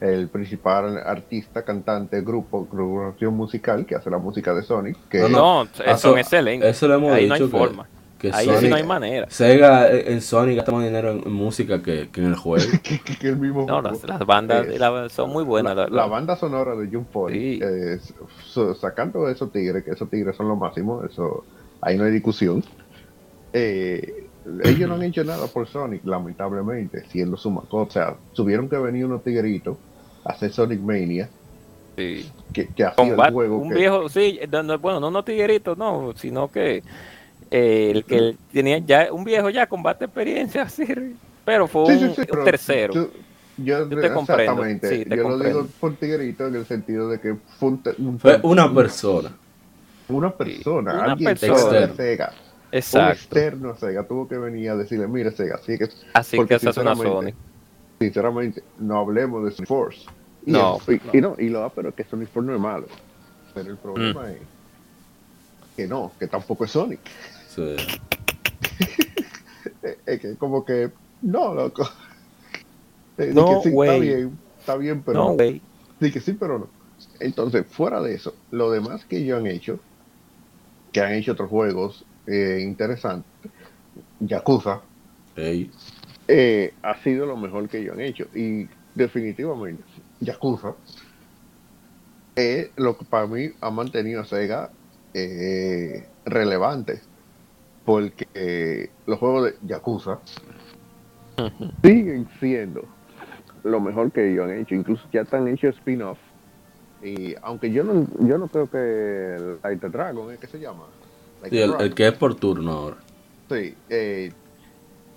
el 0.00 0.28
principal 0.28 0.96
artista, 0.98 1.62
cantante, 1.64 2.20
grupo, 2.22 2.66
agrupación 2.70 3.34
musical 3.36 3.84
que 3.84 3.96
hace 3.96 4.08
la 4.08 4.18
música 4.18 4.54
de 4.54 4.62
Sonic. 4.62 4.96
Que 5.10 5.18
No, 5.20 5.28
No, 5.28 5.62
eh, 5.64 5.68
son 5.74 5.86
Eso- 5.88 6.16
excelentes. 6.18 6.70
eso 6.76 6.88
lo 6.88 6.94
hemos 6.94 7.12
Ahí 7.12 7.26
no 7.26 7.34
hay 7.34 7.40
dicho 7.40 7.50
que- 7.52 7.58
forma. 7.58 7.86
Que 8.18 8.32
Ahí 8.32 8.46
Sonic, 8.46 8.60
sí 8.62 8.68
no 8.68 8.74
hay 8.76 8.82
manera. 8.82 9.30
Sega 9.30 9.92
eh, 9.92 10.12
en 10.12 10.20
Sonic 10.20 10.56
gasta 10.56 10.72
más 10.72 10.82
dinero 10.84 11.12
en, 11.12 11.22
en 11.24 11.32
música 11.32 11.80
que, 11.82 12.08
que 12.10 12.20
en 12.20 12.26
el 12.26 12.34
juego. 12.34 12.64
que, 12.82 12.98
que- 13.00 13.16
que 13.16 13.28
el 13.28 13.36
mismo 13.36 13.64
No, 13.66 13.80
las, 13.80 14.02
las 14.02 14.18
bandas 14.26 14.66
Eh, 14.66 14.76
la- 14.78 15.08
son 15.08 15.30
muy 15.30 15.44
buenas. 15.44 15.76
La, 15.76 15.84
la- 15.84 15.88
la 15.90 15.96
la- 16.02 16.06
banda 16.06 16.34
sonora 16.36 16.74
de 16.74 16.88
Jump 16.88 17.12
Forty, 17.12 17.38
Sí. 17.38 17.60
eh, 17.62 17.98
so- 18.44 18.74
sacando 18.74 19.28
esos 19.28 19.52
tigres, 19.52 19.84
que 19.84 19.92
esos 19.92 20.10
tigres 20.10 20.34
son 20.36 20.48
lo 20.48 20.56
máximo, 20.56 21.04
eso 21.04 21.44
ahí 21.80 21.96
no 21.96 22.04
hay 22.04 22.10
discusión. 22.10 22.64
Eh, 23.52 24.24
ellos 24.64 24.88
no 24.88 24.94
han 24.96 25.02
hecho 25.02 25.22
nada 25.24 25.46
por 25.46 25.68
Sonic, 25.68 26.04
lamentablemente, 26.04 27.04
siendo 27.10 27.36
su 27.36 27.50
mascota. 27.50 27.88
O 27.88 27.90
sea, 27.92 28.16
tuvieron 28.34 28.68
que 28.68 28.76
venir 28.78 29.04
unos 29.04 29.22
tigritos 29.22 29.76
a 30.24 30.32
hacer 30.32 30.52
Sonic 30.52 30.80
Mania, 30.80 31.28
sí. 31.96 32.28
que, 32.52 32.66
que 32.68 32.84
hacía 32.84 33.04
el 33.14 33.32
juego. 33.32 33.58
un 33.58 33.68
que- 33.70 33.74
viejo, 33.76 34.08
sí, 34.08 34.40
no, 34.50 34.62
no, 34.62 34.78
bueno, 34.78 35.00
no 35.00 35.08
unos 35.08 35.24
tigueritos, 35.24 35.76
no, 35.78 36.12
sino 36.16 36.50
que 36.50 36.82
eh, 37.50 37.90
el 37.94 38.04
que 38.04 38.36
tenía 38.52 38.78
ya 38.78 39.12
un 39.12 39.24
viejo 39.24 39.50
ya 39.50 39.66
combate 39.66 40.04
experiencia, 40.06 40.68
sí, 40.68 40.84
pero 41.44 41.66
fue 41.66 41.86
Sí, 41.96 42.04
un, 42.04 42.08
sí, 42.10 42.14
sí, 42.16 42.20
un 42.22 42.26
pero 42.30 42.44
tercero. 42.44 42.92
tú- 42.92 43.10
yo, 43.60 43.88
Yo 43.88 44.00
te 44.00 44.12
comprendo, 44.12 44.62
te 44.62 44.98
yo 45.04 45.22
comprendo. 45.24 45.28
lo 45.36 45.44
digo 45.44 45.66
por 45.80 45.96
tiguerito 45.96 46.46
en 46.46 46.54
el 46.54 46.64
sentido 46.64 47.08
de 47.08 47.20
que 47.20 47.34
fue, 47.58 47.70
un 47.70 47.82
un- 47.98 48.18
Fue 48.20 48.38
una 48.44 48.72
persona. 48.72 49.32
una 50.08 50.30
persona, 50.30 50.92
una 50.94 51.12
alguien 51.12 51.34
persona. 51.36 51.80
de 51.86 51.94
Sega. 51.94 52.32
Un 52.70 52.78
Exacto. 52.78 53.12
externo 53.14 53.70
a 53.70 53.76
Sega 53.76 54.06
tuvo 54.06 54.28
que 54.28 54.38
venir 54.38 54.70
a 54.70 54.76
decirle, 54.76 55.08
mire 55.08 55.32
Sega, 55.32 55.56
así 55.56 55.76
que 55.76 55.88
Así 56.14 56.36
porque 56.36 56.50
que 56.50 56.54
esa 56.56 56.70
es 56.70 56.76
una 56.76 56.94
sinceramente, 56.94 57.32
Sony. 57.32 57.38
sinceramente, 57.98 58.62
no 58.78 58.98
hablemos 58.98 59.44
de 59.44 59.50
Sonic 59.50 59.68
Force. 59.68 60.02
Y 60.46 60.52
No, 60.52 60.78
el- 60.86 61.00
y, 61.12 61.18
y 61.18 61.20
no, 61.20 61.34
y 61.36 61.48
lo 61.48 61.60
da, 61.60 61.68
pero 61.70 61.92
que 61.92 62.04
Sonic 62.04 62.28
Force 62.28 62.46
no 62.46 62.54
es 62.54 62.60
malo. 62.60 62.86
Pero 63.54 63.70
el 63.70 63.76
problema 63.76 64.22
Mm. 64.22 64.26
es 64.26 64.36
que 65.76 65.86
no, 65.88 66.12
que 66.18 66.28
tampoco 66.28 66.64
es 66.64 66.70
Sonic. 66.70 67.00
Sí. 67.58 67.76
Es, 70.06 70.20
que 70.20 70.36
como 70.36 70.64
que, 70.64 70.90
no, 71.22 71.54
loco. 71.54 71.88
Eh, 73.16 73.32
No, 73.34 73.60
que 73.62 73.70
sí, 73.70 73.76
está 73.76 73.98
bien, 73.98 74.38
está 74.58 74.76
bien, 74.76 75.02
pero 75.02 75.36
No. 75.36 75.36
Di 75.36 76.12
que 76.12 76.20
sí, 76.20 76.32
pero 76.34 76.58
no. 76.58 76.68
Entonces, 77.20 77.66
fuera 77.66 78.00
de 78.00 78.14
eso, 78.14 78.34
lo 78.50 78.70
demás 78.70 79.04
que 79.04 79.18
ellos 79.18 79.38
han 79.38 79.46
hecho, 79.46 79.80
que 80.92 81.00
han 81.00 81.12
hecho 81.12 81.32
otros 81.32 81.50
juegos 81.50 82.04
eh, 82.26 82.60
interesantes, 82.62 83.50
Yakuza, 84.20 84.80
eh, 86.28 86.74
ha 86.82 87.02
sido 87.02 87.26
lo 87.26 87.36
mejor 87.36 87.68
que 87.68 87.78
ellos 87.78 87.94
han 87.94 88.00
hecho. 88.00 88.26
Y 88.34 88.68
definitivamente, 88.94 89.82
Yakuza 90.20 90.74
es 92.36 92.70
lo 92.76 92.96
que 92.96 93.04
para 93.04 93.26
mí 93.26 93.50
ha 93.60 93.70
mantenido 93.70 94.20
a 94.20 94.24
Sega 94.24 94.70
eh, 95.12 96.06
relevante. 96.24 97.00
Porque 97.88 98.28
eh, 98.34 98.90
los 99.06 99.18
juegos 99.18 99.44
de 99.44 99.66
Yakuza 99.66 100.18
siguen 101.82 102.28
siendo 102.38 102.84
lo 103.64 103.80
mejor 103.80 104.12
que 104.12 104.30
ellos 104.30 104.44
han 104.44 104.58
hecho. 104.58 104.74
Incluso 104.74 105.02
ya 105.10 105.22
están 105.22 105.48
hechos 105.48 105.74
spin-off. 105.76 106.18
Y 107.02 107.34
aunque 107.40 107.72
yo 107.72 107.84
no, 107.84 108.06
yo 108.20 108.36
no 108.36 108.48
creo 108.48 108.68
que 108.68 108.76
el 109.36 109.58
Light 109.62 109.80
the 109.80 109.88
Dragon, 109.88 110.30
¿eh? 110.30 110.36
¿qué 110.38 110.46
se 110.46 110.60
llama? 110.60 110.84
Like 111.40 111.56
Sí, 111.56 111.62
el, 111.62 111.80
el 111.80 111.94
que 111.94 112.08
es 112.08 112.12
por 112.12 112.34
turno 112.34 112.72
ahora. 112.72 112.96
Sí, 113.48 113.74
eh, 113.88 114.32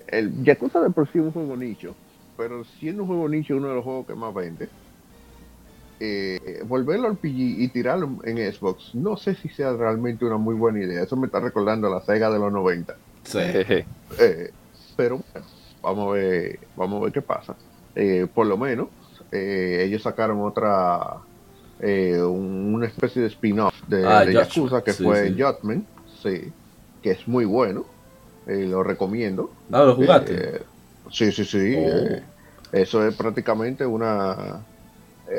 el 0.08 0.41
Yakuza 0.41 0.80
de 0.80 0.91
por 0.91 1.11
sí 1.11 1.19
es 1.19 1.25
un 1.25 1.32
juego 1.33 1.58
nicho, 1.58 1.93
pero 2.38 2.64
siendo 2.64 3.03
un 3.03 3.09
juego 3.09 3.27
nicho 3.27 3.58
uno 3.58 3.67
de 3.67 3.75
los 3.75 3.83
juegos 3.83 4.08
que 4.08 4.16
más 4.16 4.33
vende, 4.33 4.69
eh, 6.04 6.64
volverlo 6.68 7.08
al 7.08 7.16
PG 7.16 7.28
y 7.60 7.68
tirarlo 7.68 8.10
en 8.24 8.38
Xbox, 8.52 8.96
no 8.96 9.16
sé 9.18 9.36
si 9.36 9.50
sea 9.50 9.74
realmente 9.74 10.26
una 10.26 10.38
muy 10.38 10.56
buena 10.56 10.80
idea. 10.80 11.04
Eso 11.04 11.16
me 11.16 11.28
está 11.28 11.40
recordando 11.40 11.86
a 11.88 11.92
la 11.92 12.02
Sega 12.02 12.32
de 12.32 12.40
los 12.40 12.52
90. 12.52 12.96
Sí. 13.24 13.38
Eh, 13.40 14.52
pero 14.96 15.20
bueno, 15.32 15.48
vamos 15.84 16.08
a 16.10 16.12
ver, 16.14 16.60
vamos 16.76 17.00
a 17.02 17.04
ver 17.06 17.14
qué 17.14 17.22
pasa. 17.22 17.56
Eh, 17.96 18.26
por 18.34 18.48
lo 18.48 18.58
menos, 18.58 18.88
eh, 19.32 19.84
ellos 19.86 20.02
sacaron 20.02 20.42
otra, 20.42 21.18
eh, 21.80 22.20
un- 22.20 22.74
una 22.74 22.88
especie 22.88 23.22
de 23.22 23.28
spin-off 23.28 23.76
de, 23.88 24.04
Ah, 24.08 24.26
de 24.26 24.34
Yakuza 24.34 24.84
que 24.84 24.94
sí, 24.94 25.04
fue 25.04 25.28
sí. 25.30 25.36
Judgment, 25.40 25.86
sí, 26.24 26.52
que 27.04 27.12
es 27.12 27.28
muy 27.28 27.46
bueno. 27.46 27.86
lo 28.48 28.82
recomiendo. 28.84 29.52
Ah, 29.72 29.84
¿lo 29.84 29.96
jugaste? 29.96 30.64
Sí, 31.12 31.32
sí, 31.32 31.46
sí. 31.46 31.76
Oh. 31.78 32.20
eso 32.72 33.08
es 33.08 33.14
prácticamente 33.16 33.86
una, 33.86 34.62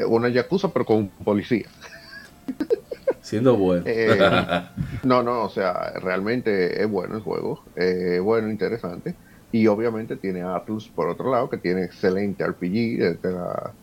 una 0.08 0.28
Yakuza, 0.28 0.72
pero 0.72 0.84
con 0.84 0.96
un 0.98 1.10
policía. 1.24 1.68
Siendo 3.20 3.56
bueno. 3.56 3.84
Eh, 3.86 4.18
No, 5.04 5.22
no, 5.22 5.44
o 5.44 5.48
sea, 5.48 5.92
realmente 6.00 6.82
es 6.82 6.88
bueno 6.90 7.16
el 7.16 7.22
juego, 7.22 7.62
eh, 7.76 8.18
bueno, 8.20 8.50
interesante. 8.50 9.18
Y 9.50 9.66
obviamente 9.66 10.16
tiene 10.18 10.42
Atlus 10.42 10.90
por 10.90 11.08
otro 11.08 11.30
lado, 11.30 11.48
que 11.48 11.58
tiene 11.58 11.84
excelente 11.84 12.44
RPG, 12.44 13.18
la- 13.22 13.76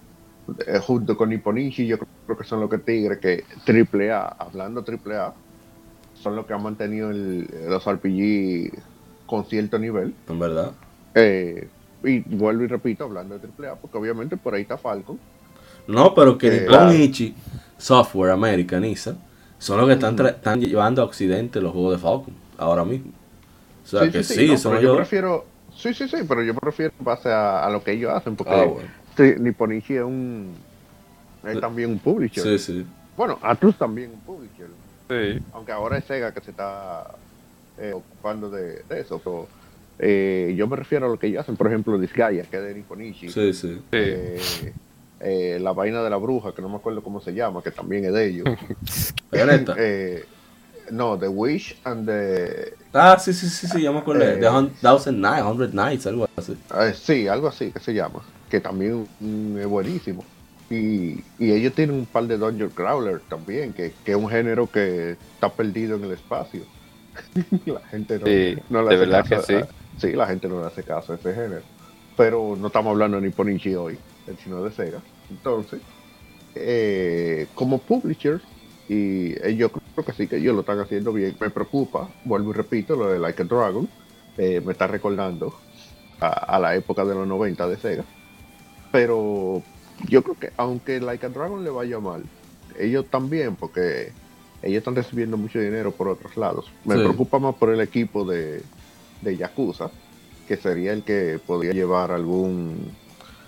eh, 0.68 0.80
junto 0.80 1.18
con 1.18 1.30
Nipponichi, 1.30 1.88
yo 1.88 1.98
creo 1.98 2.38
que 2.38 2.44
son 2.44 2.60
los 2.62 2.70
que 2.70 2.80
Tigre, 2.80 3.20
que 3.20 3.46
AAA, 3.66 4.28
hablando 4.28 4.84
AAA, 4.84 5.36
son 6.14 6.36
los 6.36 6.46
que 6.46 6.54
han 6.54 6.64
mantenido 6.64 7.12
el- 7.12 7.48
los 7.68 7.86
RPG 7.88 8.72
con 9.26 9.46
cierto 9.46 9.80
nivel. 9.80 10.16
en 10.28 10.40
verdad. 10.40 10.74
Eh, 11.16 11.70
y 12.04 12.36
vuelvo 12.36 12.64
y 12.64 12.68
repito, 12.68 13.04
hablando 13.06 13.38
de 13.38 13.48
AAA, 13.48 13.76
porque 13.80 13.98
obviamente 13.98 14.38
por 14.38 14.54
ahí 14.54 14.62
está 14.64 14.78
Falcon. 14.78 15.20
No, 15.90 16.14
pero 16.14 16.38
que 16.38 16.48
Eh, 16.48 16.52
Nippon 16.62 16.68
claro. 16.68 16.94
Ichi 16.94 17.36
Software 17.78 18.32
Americaniza 18.32 19.16
son 19.58 19.78
los 19.80 19.88
que 19.88 19.94
están, 19.94 20.16
tra- 20.18 20.30
están 20.36 20.62
llevando 20.62 21.02
a 21.02 21.06
Occidente 21.06 21.60
los 21.62 21.72
juegos 21.74 21.94
de 21.94 21.98
Falcon 22.00 22.34
ahora 22.58 22.86
mismo. 22.86 23.12
O 23.84 23.88
sea 23.88 24.10
que 24.10 24.24
sí, 24.24 24.48
no, 24.48 24.58
son 24.58 24.72
pero 24.74 24.82
yo 24.82 24.88
ellos. 24.90 24.98
prefiero, 24.98 25.46
sí, 25.76 25.94
sí, 25.94 26.08
sí, 26.08 26.18
pero 26.28 26.44
yo 26.44 26.54
prefiero 26.54 26.94
en 27.00 27.06
base 27.06 27.30
a, 27.30 27.66
a 27.66 27.70
lo 27.70 27.84
que 27.84 27.92
ellos 27.94 28.12
hacen, 28.14 28.36
porque 28.36 28.54
Ah, 28.54 28.66
bueno. 28.66 28.90
Sí, 29.18 29.34
Nipponichi 29.40 29.96
es 29.96 30.04
un. 30.04 30.54
Es 31.44 31.54
Sí. 31.56 31.60
también 31.62 31.90
un 31.92 32.00
publisher. 32.00 32.44
Sí, 32.44 32.60
sí. 32.60 32.86
Bueno, 33.18 33.40
Atlus 33.42 33.76
también 33.78 34.12
un 34.12 34.20
publisher. 34.20 34.68
Sí. 35.10 35.42
Aunque 35.54 35.72
ahora 35.72 35.98
es 35.98 36.06
Sega 36.06 36.34
que 36.34 36.42
se 36.42 36.52
está 36.52 37.06
eh, 37.80 37.94
ocupando 37.94 38.50
de, 38.50 38.84
de 38.88 39.00
eso. 39.02 39.20
Pero, 39.24 39.48
eh, 39.98 40.54
yo 40.56 40.68
me 40.68 40.76
refiero 40.76 41.06
a 41.08 41.10
lo 41.10 41.18
que 41.18 41.28
ellos 41.28 41.42
hacen. 41.42 41.56
Por 41.58 41.68
ejemplo, 41.68 41.98
Disgaea, 41.98 42.44
que 42.44 42.58
es 42.58 42.64
de 42.64 42.74
Nipponichi. 42.76 43.30
Sí, 43.30 43.54
sí. 43.54 43.82
Sí. 43.92 44.70
Eh, 45.22 45.58
la 45.62 45.74
vaina 45.74 46.02
de 46.02 46.10
la 46.10 46.18
bruja, 46.18 46.54
que 46.54 46.62
no 46.62 46.70
me 46.70 46.78
acuerdo 46.78 47.04
cómo 47.04 47.20
se 47.20 47.34
llama, 47.34 47.62
que 47.62 47.72
también 47.72 48.06
es 48.06 48.14
de 48.14 48.26
ellos. 48.28 48.46
Eh, 49.32 50.26
no, 50.92 51.18
The 51.18 51.28
Wish 51.28 51.76
and 51.84 52.08
the. 52.08 52.74
Ah, 52.94 53.18
sí, 53.20 53.34
sí, 53.34 53.48
sí, 53.48 53.68
sí, 53.68 53.82
yo 53.84 53.94
me 53.94 54.00
acuerdo. 54.00 54.24
Eh. 54.24 54.38
De 54.38 54.50
Hun- 54.50 54.72
Thousand 54.82 55.20
Nights, 55.20 55.44
Hundred 55.46 55.74
Nights, 55.74 56.08
algo 56.08 56.28
así. 56.36 56.58
eh, 56.80 56.94
sí, 56.96 57.28
algo 57.28 57.48
así 57.48 57.72
que 57.72 57.80
se 57.80 57.94
llama. 57.94 58.22
Que 58.50 58.60
también 58.60 59.08
mm, 59.20 59.58
es 59.60 59.68
buenísimo. 59.68 60.24
Y, 60.72 61.24
y 61.38 61.52
ellos 61.52 61.74
tienen 61.74 61.96
un 61.96 62.06
par 62.06 62.24
de 62.26 62.38
Dungeon 62.38 62.70
Crawler 62.72 63.20
también, 63.30 63.74
que, 63.74 63.94
que 64.04 64.12
es 64.12 64.18
un 64.18 64.30
género 64.30 64.68
que 64.68 65.12
está 65.36 65.50
perdido 65.52 65.96
en 65.98 66.06
el 66.06 66.12
espacio. 66.14 66.62
la 67.66 67.82
gente 67.82 68.18
no, 68.20 68.26
Sí, 68.26 68.58
no 68.70 68.82
le 68.84 68.90
de 68.90 68.96
hace 68.96 69.06
verdad 69.06 69.26
caso 69.30 69.48
que 69.48 69.58
a- 69.58 69.62
sí. 69.66 69.68
sí, 70.00 70.12
la 70.14 70.28
gente 70.28 70.48
no 70.48 70.62
le 70.62 70.68
hace 70.68 70.84
caso 70.84 71.14
a 71.14 71.16
ese 71.18 71.34
género. 71.34 71.62
Pero 72.18 72.56
no 72.60 72.68
estamos 72.68 72.92
hablando 72.92 73.18
de 73.20 73.28
Nipponichi 73.28 73.76
hoy, 73.76 73.98
sino 74.38 74.64
de 74.64 74.72
Sega. 74.72 75.02
Entonces, 75.30 75.82
eh, 76.56 77.48
como 77.56 77.80
publisher, 77.80 78.42
y 78.88 79.32
eh, 79.46 79.56
yo 79.56 79.70
creo 79.72 80.06
que 80.06 80.14
sí, 80.14 80.28
que 80.28 80.38
ellos 80.38 80.54
lo 80.56 80.62
están 80.62 80.80
haciendo 80.80 81.14
bien. 81.14 81.36
Me 81.40 81.50
preocupa, 81.50 82.10
vuelvo 82.26 82.52
y 82.52 82.54
repito, 82.54 82.96
lo 82.96 83.08
de 83.10 83.20
Like 83.20 83.44
a 83.44 83.46
Dragon. 83.46 83.88
eh, 84.38 84.62
me 84.66 84.72
está 84.72 84.88
recordando 84.88 85.54
a, 86.22 86.28
a 86.56 86.60
la 86.60 86.74
época 86.76 87.04
de 87.06 87.14
los 87.16 87.28
90 87.28 87.68
de 87.68 87.78
Sega. 87.78 88.06
Pero 88.92 89.62
yo 90.10 90.24
creo 90.24 90.36
que 90.36 90.52
aunque 90.58 91.00
Like 91.00 91.26
a 91.26 91.30
Dragon 91.30 91.64
le 91.64 91.70
vaya 91.70 92.00
mal, 92.00 92.24
ellos 92.80 93.06
también, 93.10 93.56
porque 93.56 94.12
ellos 94.64 94.78
están 94.80 94.96
recibiendo 94.96 95.38
mucho 95.38 95.60
dinero 95.60 95.92
por 95.92 96.08
otros 96.08 96.36
lados. 96.38 96.72
Me 96.86 96.96
Sí. 96.96 97.02
preocupa 97.02 97.40
más 97.40 97.56
por 97.56 97.70
el 97.70 97.82
equipo 97.82 98.26
de, 98.26 98.62
de 99.22 99.38
Yakuza, 99.38 99.92
que 100.48 100.58
sería 100.58 100.94
el 100.94 101.04
que 101.04 101.40
podría 101.46 101.74
llevar 101.74 102.12
algún, 102.12 102.92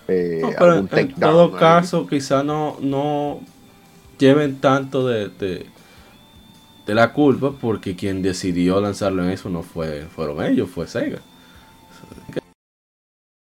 eh, 0.08 0.38
No, 0.40 0.50
pero 0.50 0.72
algún 0.72 0.88
en, 0.92 1.14
todo 1.14 1.52
caso, 1.52 2.06
quizá 2.06 2.42
no, 2.42 2.76
no 2.80 3.40
lleven 4.18 4.60
tanto 4.60 5.06
de, 5.06 5.28
de, 5.28 5.66
de 6.86 6.94
la 6.94 7.12
culpa 7.12 7.52
porque 7.52 7.96
quien 7.96 8.22
decidió 8.22 8.80
lanzarlo 8.80 9.24
en 9.24 9.30
eso 9.30 9.48
no 9.48 9.62
fue 9.62 10.02
fueron 10.02 10.42
ellos, 10.44 10.70
fue 10.70 10.86
Sega. 10.86 11.20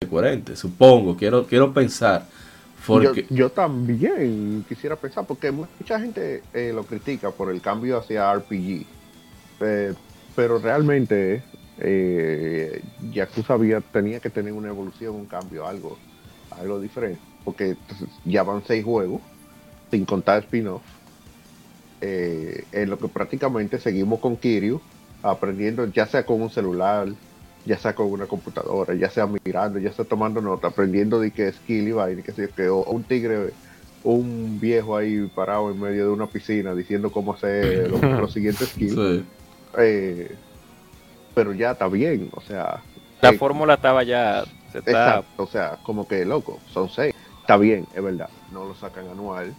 Coherente, 0.09 0.57
supongo, 0.57 1.15
quiero, 1.15 1.45
quiero 1.45 1.73
pensar. 1.73 2.25
Porque, 2.85 3.27
Yo, 3.29 3.35
yo 3.35 3.49
también 3.51 4.65
quisiera 4.67 4.95
pensar, 4.95 5.25
porque 5.25 5.51
mucha 5.51 5.99
gente 5.99 6.43
eh, 6.53 6.71
lo 6.73 6.83
critica 6.83 7.31
por 7.31 7.51
el 7.51 7.61
cambio 7.61 7.97
hacia 7.97 8.33
RPG, 8.33 8.85
eh, 9.61 9.93
pero 10.35 10.57
realmente 10.57 11.43
eh, 11.77 12.81
Yakuza 13.11 13.53
había, 13.53 13.81
tenía 13.81 14.19
que 14.19 14.29
tener 14.29 14.51
una 14.51 14.69
evolución, 14.69 15.15
un 15.15 15.27
cambio, 15.27 15.67
algo, 15.67 15.97
algo 16.61 16.79
diferente, 16.79 17.19
porque 17.43 17.75
ya 18.25 18.43
van 18.43 18.63
seis 18.65 18.83
juegos, 18.83 19.21
sin 19.89 20.05
contar 20.05 20.43
spin-off, 20.43 20.81
eh, 22.01 22.63
en 22.71 22.89
lo 22.89 22.97
que 22.97 23.07
prácticamente 23.07 23.79
seguimos 23.79 24.19
con 24.19 24.37
Kiryu, 24.37 24.81
aprendiendo 25.23 25.85
ya 25.85 26.05
sea 26.07 26.25
con 26.25 26.41
un 26.41 26.49
celular, 26.49 27.07
ya 27.65 27.77
sea 27.77 27.93
con 27.93 28.07
una 28.07 28.25
computadora, 28.25 28.93
ya 28.95 29.09
sea 29.09 29.27
mirando, 29.27 29.79
ya 29.79 29.91
sea 29.93 30.05
tomando 30.05 30.41
nota, 30.41 30.67
aprendiendo 30.67 31.19
de 31.19 31.31
qué 31.31 31.51
skill 31.51 31.89
y 31.89 31.91
vaina, 31.91 32.21
que 32.23 32.31
sé 32.31 32.47
yo, 32.47 32.55
que 32.55 32.69
o 32.69 32.83
un 32.83 33.03
tigre, 33.03 33.51
un 34.03 34.59
viejo 34.59 34.97
ahí 34.97 35.29
parado 35.35 35.69
en 35.69 35.79
medio 35.79 36.05
de 36.05 36.11
una 36.11 36.25
piscina 36.25 36.73
diciendo 36.73 37.11
cómo 37.11 37.33
hacer 37.33 37.91
los, 37.91 38.01
los 38.19 38.33
siguientes 38.33 38.69
skills. 38.69 38.93
sí, 38.93 39.25
Eh, 39.77 40.35
pero 41.33 41.53
ya 41.53 41.71
está 41.71 41.87
bien, 41.87 42.29
o 42.33 42.41
sea. 42.41 42.81
La 43.21 43.29
eh, 43.29 43.37
fórmula 43.37 43.75
estaba 43.75 44.03
ya. 44.03 44.43
Se 44.71 44.79
está, 44.79 44.91
Exacto, 44.91 45.43
o 45.43 45.47
sea, 45.47 45.77
como 45.83 46.07
que 46.07 46.25
loco, 46.25 46.61
son 46.67 46.89
seis. 46.89 47.13
Está 47.39 47.57
bien, 47.57 47.87
es 47.91 48.03
verdad, 48.03 48.29
no 48.49 48.65
lo 48.65 48.73
sacan 48.75 49.09
anual, 49.09 49.55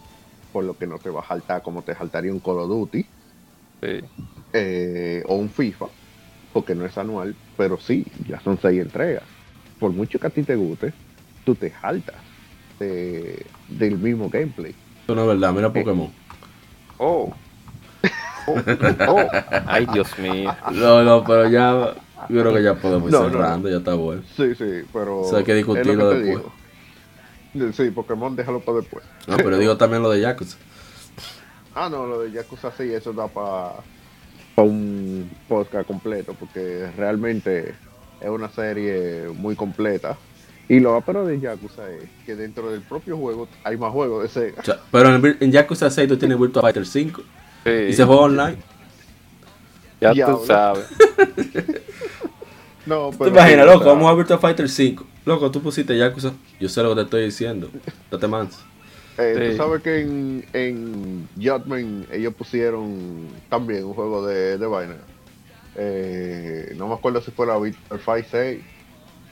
por 0.51 0.65
lo 0.65 0.77
que 0.79 0.87
no 0.87 0.99
te 1.01 1.11
va 1.11 1.21
a 1.21 1.27
saltar 1.27 1.63
como 1.63 1.83
te 1.85 1.95
saltaría 1.95 2.33
un 2.33 2.41
Call 2.41 2.61
of 2.61 2.69
Duty 2.69 3.11
sí. 3.83 4.11
eh, 4.53 5.23
o 5.27 5.37
un 5.37 5.51
FIFA, 5.51 5.87
porque 6.53 6.75
no 6.75 6.87
es 6.87 6.99
anual, 6.99 7.39
pero 7.57 7.79
sí, 7.79 8.05
ya 8.27 8.41
son 8.41 8.59
seis 8.59 8.81
entregas. 8.81 9.29
Por 9.79 9.93
mucho 9.93 10.19
que 10.19 10.27
a 10.27 10.31
ti 10.31 10.45
te 10.45 10.57
guste, 10.57 10.95
tú 11.45 11.57
te 11.57 11.73
saltas 11.81 12.25
de- 12.79 13.51
del 13.69 13.99
mismo 13.99 14.29
gameplay. 14.31 14.73
eso 15.07 15.15
no 15.15 15.23
es 15.23 15.29
verdad, 15.29 15.53
mira 15.53 15.73
Pokémon. 15.73 16.15
Oh, 16.99 17.33
Oh, 18.47 18.59
oh, 19.07 19.29
ay, 19.67 19.87
Dios 19.87 20.19
mío. 20.19 20.53
No, 20.67 21.03
no, 21.03 21.25
pero 21.25 21.47
ya, 21.49 21.95
yo 22.29 22.41
creo 22.43 22.55
que 22.55 22.63
ya 22.63 22.75
podemos 22.75 23.09
ir 23.09 23.13
No, 23.13 23.21
no, 23.21 23.27
no. 23.27 23.33
cerrando, 23.33 23.69
ya 23.69 23.77
está 23.79 23.95
bueno. 23.95 24.23
sí, 24.37 24.55
sí, 24.55 24.83
pero. 24.93 25.25
Eso 25.27 25.37
hay 25.37 25.45
que 25.45 25.55
discutirlo 25.55 26.11
después. 26.11 26.45
digo. 27.55 27.73
Sí, 27.73 27.91
Pokémon 27.91 28.35
déjalo 28.35 28.61
para 28.61 28.79
después. 28.79 29.05
No, 29.27 29.37
pero 29.37 29.59
digo 29.59 29.77
también 29.77 30.03
lo 30.03 30.11
de 30.11 30.21
Yakuza. 30.21 30.57
Ah, 31.75 31.89
no, 31.91 32.07
lo 32.07 32.21
de 32.21 32.31
Yakuza 32.33 32.71
sí, 32.77 32.93
eso 32.93 33.15
da 33.15 33.29
para 33.29 33.73
un 34.57 35.31
podcast 35.49 35.87
completo, 35.87 36.37
porque 36.39 36.91
realmente 36.99 37.75
es 38.21 38.29
una 38.29 38.51
serie 38.51 39.29
muy 39.35 39.57
completa. 39.57 40.19
Y 40.69 40.81
lo 40.81 41.01
pero 41.01 41.25
de 41.27 41.41
Yakuza 41.41 41.91
es 41.91 42.09
que 42.27 42.37
dentro 42.37 42.71
del 42.71 42.83
propio 42.83 43.17
juego 43.17 43.49
hay 43.65 43.79
más 43.79 43.91
juegos 43.91 44.23
de 44.23 44.29
Sega. 44.29 44.61
O 44.61 44.65
sea, 44.65 44.81
pero 44.91 45.15
en, 45.15 45.37
en 45.41 45.51
Yakuza 45.51 45.89
6 45.91 46.09
tú 46.11 46.19
tienes 46.19 46.39
Virtua 46.39 46.61
Fighter 46.61 46.85
5 46.87 47.23
Sí, 47.65 47.71
y 47.89 47.93
se 47.95 48.05
juega 48.05 48.21
online. 48.23 48.57
ya 49.99 50.11
tú 50.11 50.15
Diablo. 50.15 50.43
sabes. 50.47 50.87
No, 52.87 53.11
¿Te 53.11 53.17
pero 53.19 53.31
imaginas, 53.31 53.65
sí, 53.65 53.71
o 53.71 53.75
loco? 53.75 53.85
Vamos 53.87 54.11
a 54.11 54.15
Virtua 54.15 54.39
Fighter 54.39 54.69
5. 54.69 55.07
Loco, 55.25 55.51
tú 55.51 55.63
pusiste 55.63 55.97
Yakuza. 55.97 56.33
Yo 56.59 56.69
sé 56.69 56.83
lo 56.83 56.91
que 56.91 56.95
te 56.97 57.03
estoy 57.03 57.25
diciendo. 57.25 57.71
Date 58.11 58.27
mans. 58.29 58.59
Eh, 59.19 59.35
Sí. 59.39 59.51
Tú 59.51 59.57
sabes 59.57 59.83
que 59.83 60.01
en, 60.01 60.45
en 60.55 61.29
Judgment 61.37 62.11
ellos 62.13 62.35
pusieron 62.35 63.29
también 63.51 63.85
un 63.85 63.95
juego 63.95 64.27
de, 64.27 64.57
de 64.59 64.67
vaina. 64.67 64.97
Eh, 65.77 66.75
no 66.77 66.89
me 66.89 66.95
acuerdo 66.95 67.21
si 67.21 67.31
fue 67.31 67.47
la 67.47 67.59
Victor 67.59 67.99
Fight 67.99 68.27
6 68.31 68.61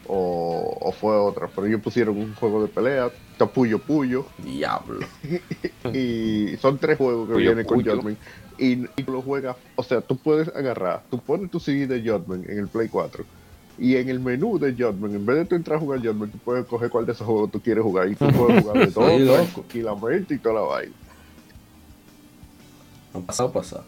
o, 0.07 0.79
o 0.81 0.93
fue 0.93 1.15
otra, 1.17 1.49
pero 1.49 1.67
ellos 1.67 1.81
pusieron 1.81 2.17
un 2.19 2.35
juego 2.35 2.63
de 2.63 2.69
pelea, 2.69 3.11
está 3.33 3.47
Puyo 3.47 3.79
Puyo, 3.79 4.27
Diablo. 4.39 5.07
y 5.95 6.57
son 6.59 6.79
tres 6.79 6.99
juegos 6.99 7.29
que 7.29 7.35
Puyo 7.35 7.47
vienen 7.47 7.65
con. 7.67 7.83
Judgment. 7.83 8.19
Y, 8.59 8.73
y 9.01 9.03
tú 9.05 9.13
lo 9.13 9.23
juegas, 9.23 9.57
o 9.77 9.83
sea, 9.83 10.03
tú 10.03 10.17
puedes 10.19 10.49
agarrar, 10.49 11.03
tú 11.11 11.19
pones 11.21 11.51
tu 11.51 11.59
CD 11.59 11.87
de 11.87 12.01
Judgment 12.01 12.49
en 12.49 12.59
el 12.59 12.69
Play 12.69 12.89
4 12.89 13.25
y 13.81 13.97
en 13.97 14.11
el 14.11 14.21
menú 14.21 14.59
de 14.59 14.73
Judgment, 14.73 15.15
en 15.15 15.25
vez 15.25 15.37
de 15.39 15.45
tú 15.47 15.55
entrar 15.55 15.79
a 15.79 15.81
jugar 15.81 16.01
Judgment, 16.01 16.33
tú 16.33 16.39
puedes 16.39 16.67
coger 16.67 16.91
cuál 16.91 17.07
de 17.07 17.13
esos 17.13 17.27
juegos 17.27 17.51
tú 17.51 17.61
quieres 17.61 17.83
jugar 17.83 18.09
y 18.09 18.15
tú 18.15 18.27
puedes 18.37 18.63
jugar 18.63 18.79
de 18.79 18.93
todo, 18.93 19.19
loco. 19.19 19.47
tranquilamente 19.55 20.35
y 20.35 20.39
toda 20.39 20.57
la 20.57 20.61
vaina. 20.61 20.93
Han 23.15 23.23
pasado, 23.23 23.51
pasado. 23.51 23.85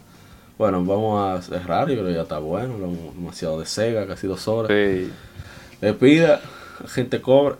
Bueno, 0.57 0.83
vamos 0.83 1.21
a 1.21 1.41
cerrar. 1.43 1.87
Yo 1.89 1.93
creo 1.93 2.07
que 2.07 2.13
ya 2.15 2.23
está 2.23 2.39
bueno. 2.39 2.73
hablamos 2.73 3.15
demasiado 3.15 3.59
de 3.59 3.67
Sega, 3.67 4.07
casi 4.07 4.25
dos 4.25 4.47
horas. 4.47 4.71
Sí. 4.71 5.11
Despida, 5.79 6.41
gente 6.87 7.21
cobra. 7.21 7.57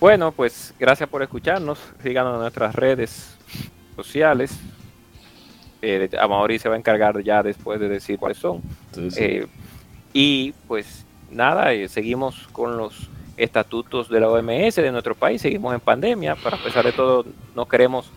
Bueno, 0.00 0.32
pues 0.32 0.74
gracias 0.78 1.08
por 1.08 1.22
escucharnos. 1.22 1.78
Síganos 2.02 2.34
en 2.34 2.40
nuestras 2.40 2.74
redes 2.74 3.36
sociales. 3.96 4.52
Eh, 5.80 6.10
Amaury 6.20 6.58
se 6.58 6.68
va 6.68 6.74
a 6.74 6.78
encargar 6.78 7.22
ya 7.22 7.42
después 7.42 7.80
de 7.80 7.88
decir 7.88 8.18
cuáles 8.18 8.36
son. 8.36 8.60
Sí, 8.94 9.10
sí. 9.10 9.22
Eh, 9.22 9.46
y 10.12 10.52
pues 10.68 11.01
nada, 11.32 11.72
eh, 11.72 11.88
seguimos 11.88 12.48
con 12.52 12.76
los 12.76 13.08
estatutos 13.36 14.08
de 14.08 14.20
la 14.20 14.28
OMS 14.28 14.76
de 14.76 14.92
nuestro 14.92 15.14
país, 15.14 15.40
seguimos 15.42 15.74
en 15.74 15.80
pandemia, 15.80 16.36
pero 16.42 16.56
a 16.56 16.62
pesar 16.62 16.84
de 16.84 16.92
todo 16.92 17.24
no 17.54 17.66
queremos 17.66 18.10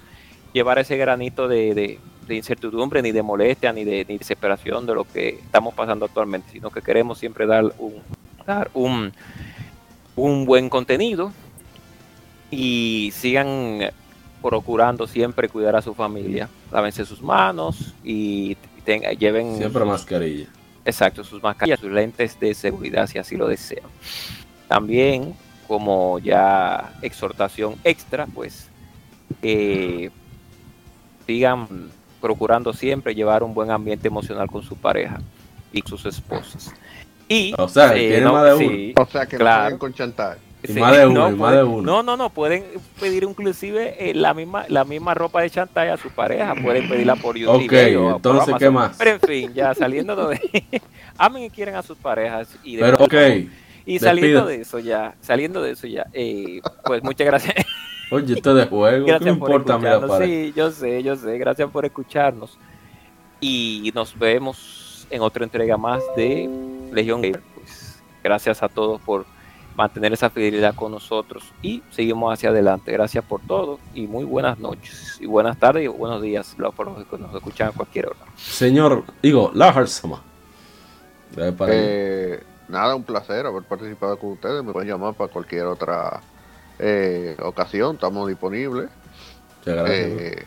llevar 0.53 0.77
ese 0.79 0.97
granito 0.97 1.47
de, 1.47 1.99
incertidumbre, 2.29 3.01
ni 3.01 3.11
de 3.11 3.21
molestia, 3.23 3.71
ni 3.73 3.83
de 3.83 4.05
ni 4.07 4.17
desesperación 4.17 4.85
de 4.85 4.93
lo 4.95 5.03
que 5.05 5.29
estamos 5.29 5.73
pasando 5.73 6.05
actualmente, 6.05 6.51
sino 6.51 6.69
que 6.69 6.81
queremos 6.81 7.17
siempre 7.17 7.45
dar 7.45 7.63
un 8.73 10.45
buen 10.45 10.69
contenido 10.69 11.31
y 12.51 13.11
sigan 13.13 13.79
procurando 14.41 15.07
siempre 15.07 15.49
cuidar 15.49 15.75
a 15.75 15.81
su 15.81 15.93
familia, 15.93 16.47
lávense 16.71 17.05
sus 17.05 17.21
manos 17.21 17.93
y 18.03 18.55
tenga- 18.85 19.11
lleven 19.13 19.57
Siempre 19.57 19.83
mascarilla. 19.85 20.47
Exacto, 20.85 21.23
sus 21.23 21.41
mascarillas, 21.41 21.79
sus 21.79 21.91
lentes 21.91 22.39
de 22.39 22.53
seguridad 22.53 23.07
si 23.07 23.17
así 23.17 23.35
lo 23.35 23.47
desean. 23.47 23.87
También, 24.67 25.33
como 25.67 26.19
ya 26.19 26.93
exhortación 27.01 27.75
extra, 27.83 28.27
pues 28.27 28.69
que 29.41 30.11
sigan 31.25 31.67
procurando 32.21 32.71
siempre 32.73 33.15
llevar 33.15 33.43
un 33.43 33.53
buen 33.53 33.71
ambiente 33.71 34.07
emocional 34.07 34.47
con 34.49 34.63
su 34.63 34.75
pareja 34.75 35.19
y 35.73 35.81
sus 35.81 36.05
esposas. 36.05 36.71
Y, 37.27 37.53
O 37.57 37.67
sea, 37.67 37.93
tiene 37.93 38.25
más 38.29 38.45
de 38.45 38.53
uno. 38.53 38.69
sí, 38.69 38.93
O 38.97 39.05
sea 39.07 39.25
que 39.25 39.37
Claro. 39.37 39.71
no 39.71 39.79
con 39.79 39.93
chantaje. 39.93 40.39
Y 40.67 40.73
más 40.73 40.97
de 40.97 41.07
uno, 41.07 41.31
y 41.31 41.35
más 41.35 41.53
de 41.53 41.63
uno. 41.63 41.81
No, 41.81 42.03
no, 42.03 42.17
no, 42.17 42.29
pueden 42.29 42.63
pedir 42.99 43.23
inclusive 43.23 43.95
eh, 43.99 44.13
la 44.13 44.33
misma 44.33 44.65
la 44.69 44.83
misma 44.83 45.13
ropa 45.13 45.41
de 45.41 45.49
chantaje 45.49 45.89
a 45.89 45.97
su 45.97 46.09
pareja, 46.09 46.55
pueden 46.55 46.87
pedirla 46.87 47.15
por 47.15 47.37
YouTube. 47.37 47.65
Ok, 47.65 47.73
o 47.97 48.15
entonces. 48.15 48.55
¿qué 48.57 48.69
más? 48.69 48.95
Pero 48.97 49.11
en 49.11 49.19
fin, 49.19 49.53
ya 49.53 49.73
saliendo 49.73 50.15
de 50.27 50.39
amen 51.17 51.43
y 51.43 51.49
quieren 51.49 51.75
a 51.75 51.83
sus 51.83 51.97
parejas 51.97 52.57
y 52.63 52.75
de 52.75 52.81
Pero 52.83 52.97
ok. 53.03 53.13
y 53.85 53.99
saliendo 53.99 54.45
de 54.45 54.61
eso 54.61 54.79
ya, 54.79 55.15
saliendo 55.21 55.61
de 55.61 55.71
eso 55.71 55.87
ya, 55.87 56.07
eh, 56.13 56.61
pues 56.83 57.03
muchas 57.03 57.27
gracias, 57.27 57.55
Oye, 58.11 58.35
esto 58.35 58.53
de 58.53 58.65
juego. 58.65 59.05
¿Qué 59.05 59.13
me 59.13 59.19
por 59.19 59.27
importa 59.27 59.73
a 59.73 59.77
mí 59.77 59.83
la 59.83 59.89
escucharnos. 59.93 60.17
pared? 60.19 60.47
Sí, 60.47 60.53
yo 60.55 60.71
sé, 60.71 61.03
yo 61.03 61.15
sé, 61.15 61.37
gracias 61.37 61.69
por 61.69 61.85
escucharnos. 61.85 62.57
Y 63.41 63.91
nos 63.95 64.17
vemos 64.17 65.07
en 65.09 65.21
otra 65.21 65.43
entrega 65.43 65.77
más 65.77 66.03
de 66.15 66.49
Legion 66.91 67.21
Gamer. 67.21 67.41
Pues 67.55 68.01
gracias 68.23 68.61
a 68.63 68.69
todos 68.69 69.01
por 69.01 69.25
mantener 69.75 70.13
esa 70.13 70.29
fidelidad 70.29 70.73
con 70.75 70.91
nosotros 70.91 71.43
y 71.61 71.83
seguimos 71.91 72.33
hacia 72.33 72.49
adelante. 72.49 72.91
Gracias 72.91 73.23
por 73.23 73.41
todo 73.41 73.79
y 73.93 74.07
muy 74.07 74.23
buenas 74.23 74.57
noches 74.59 75.17
y 75.19 75.25
buenas 75.25 75.57
tardes 75.57 75.83
y 75.83 75.87
buenos 75.87 76.21
días 76.21 76.55
los 76.57 76.73
por 76.73 76.87
los 76.87 77.05
que 77.05 77.17
nos 77.17 77.33
escuchan 77.35 77.69
a 77.69 77.71
cualquier 77.71 78.07
hora. 78.07 78.19
Señor, 78.37 79.03
para 81.53 81.71
allá. 81.73 81.81
Eh, 81.83 82.43
nada, 82.69 82.95
un 82.95 83.03
placer 83.03 83.45
haber 83.45 83.63
participado 83.63 84.17
con 84.17 84.31
ustedes. 84.31 84.63
Me 84.63 84.71
pueden 84.71 84.89
llamar 84.89 85.13
para 85.13 85.31
cualquier 85.31 85.65
otra 85.65 86.21
eh, 86.79 87.35
ocasión. 87.41 87.95
Estamos 87.95 88.27
disponibles. 88.27 88.89
Muchas 89.59 89.75
gracias. 89.75 90.21
Eh, 90.21 90.45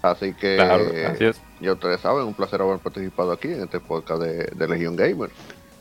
así 0.00 0.32
que 0.32 0.56
Claro, 0.56 0.84
gracias. 0.92 1.40
ya 1.60 1.72
ustedes 1.72 2.00
saben, 2.00 2.24
un 2.24 2.34
placer 2.34 2.62
haber 2.62 2.78
participado 2.78 3.32
aquí 3.32 3.48
en 3.48 3.64
este 3.64 3.80
podcast 3.80 4.22
de, 4.22 4.44
de 4.54 4.68
Legion 4.68 4.96
Gamer. 4.96 5.30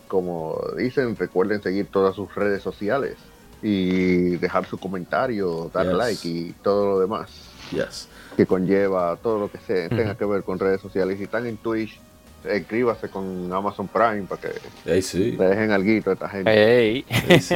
Como 0.08 0.60
dicen, 0.78 1.16
recuerden 1.16 1.62
seguir 1.62 1.88
todas 1.88 2.16
sus 2.16 2.34
redes 2.36 2.62
sociales 2.62 3.16
y 3.62 4.38
dejar 4.38 4.66
su 4.66 4.78
comentario, 4.78 5.70
dar 5.74 5.88
Yes. 5.88 5.96
like 5.96 6.28
y 6.28 6.54
todo 6.64 6.86
lo 6.88 7.00
demás 7.00 7.30
Yes. 7.72 8.08
que 8.36 8.46
conlleva 8.46 9.18
todo 9.22 9.40
lo 9.40 9.52
que 9.52 9.58
se 9.60 9.90
tenga 9.90 10.16
que 10.16 10.26
ver 10.26 10.44
con 10.44 10.60
redes 10.60 10.80
sociales. 10.82 11.18
Si 11.18 11.24
están 11.26 11.46
en 11.48 11.58
Twitch, 11.58 12.00
escríbase 12.46 13.10
con 13.10 13.52
Amazon 13.52 13.88
Prime 13.88 14.24
para 14.30 14.42
que 14.42 14.50
Ey, 14.86 15.02
sí. 15.02 15.32
le 15.38 15.46
dejen 15.46 15.72
algo 15.72 15.90
a 16.10 16.14
esta 16.14 16.30
gente. 16.30 16.52
Hey. 16.54 17.06
Ey, 17.28 17.42
sí. 17.42 17.56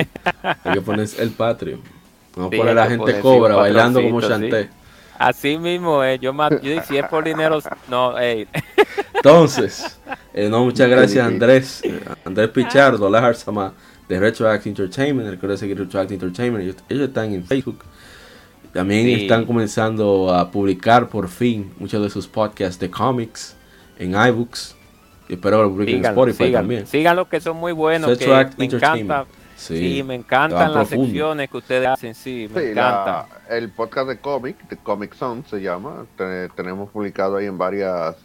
Hay 0.64 0.74
que 0.74 0.82
poner 0.82 1.08
el 1.20 1.30
Patreon. 1.32 1.80
Vamos 2.36 2.48
a 2.48 2.56
Sí, 2.56 2.58
poner 2.58 2.70
hay 2.70 2.76
la 2.76 2.88
gente 2.90 3.20
cobra 3.22 3.56
bailando 3.56 4.02
como 4.02 4.22
Chanté. 4.22 4.70
Así 5.22 5.58
mismo, 5.58 6.04
eh, 6.04 6.18
yo, 6.20 6.34
yo 6.62 6.82
si 6.84 6.98
es 6.98 7.06
por 7.06 7.24
dinero, 7.24 7.60
no, 7.90 8.16
hey. 8.18 8.48
Entonces, 9.14 10.00
eh, 10.34 10.50
no, 10.50 10.64
muchas 10.66 10.90
gracias. 10.90 11.26
Andrés. 11.26 11.82
eh, 11.84 12.00
Andrés 12.26 12.50
Pichardo, 12.50 13.10
Laharsama 13.10 13.74
de 14.10 14.20
Retroact 14.20 14.66
Entertainment. 14.68 15.30
Recuerda 15.30 15.58
seguir 15.58 15.78
Retroact 15.78 16.12
Entertainment. 16.12 16.64
Ellos, 16.64 16.76
ellos 16.90 17.08
están 17.10 17.34
en 17.34 17.46
Facebook. 17.46 17.84
También 18.74 19.06
Sí. 19.06 19.14
están 19.24 19.46
comenzando 19.46 20.34
a 20.34 20.50
publicar 20.50 21.08
por 21.10 21.28
fin 21.28 21.72
muchos 21.78 22.02
de 22.02 22.10
sus 22.10 22.28
podcasts 22.28 22.80
de 22.80 22.90
cómics 22.90 23.56
en 24.00 24.12
iBooks. 24.16 24.76
Y 25.30 25.34
espero 25.34 25.58
que 25.58 25.64
lo 25.64 25.70
publiquen 25.72 25.98
en 25.98 26.06
Spotify 26.06 26.38
síganlo, 26.46 26.58
también. 26.60 26.88
síganlo, 26.88 27.30
que 27.30 27.40
son 27.42 27.58
muy 27.58 27.74
buenos, 27.74 28.10
que 28.10 28.16
Retroact 28.26 28.58
me 28.58 28.66
Entertainment. 28.66 29.12
encanta, 29.12 29.32
Sí, 29.62 29.98
sí, 29.98 30.04
me 30.04 30.16
encantan 30.16 30.74
las 30.74 30.88
profundo. 30.88 31.06
secciones 31.06 31.50
que 31.50 31.58
ustedes 31.58 31.88
hacen, 31.88 32.16
sí, 32.16 32.50
me 32.54 32.62
Sí, 32.62 32.68
encanta. 32.72 33.28
la- 33.50 33.56
el 33.58 33.70
podcast 33.70 34.08
de 34.10 34.18
cómic, 34.20 34.58
de 34.70 34.78
Comic 34.78 35.14
Zone 35.14 35.44
se 35.50 35.62
llama. 35.62 36.06
Te- 36.18 36.50
tenemos 36.50 36.90
publicado 36.90 37.38
ahí 37.38 37.46
en 37.46 37.58
varias 37.58 38.16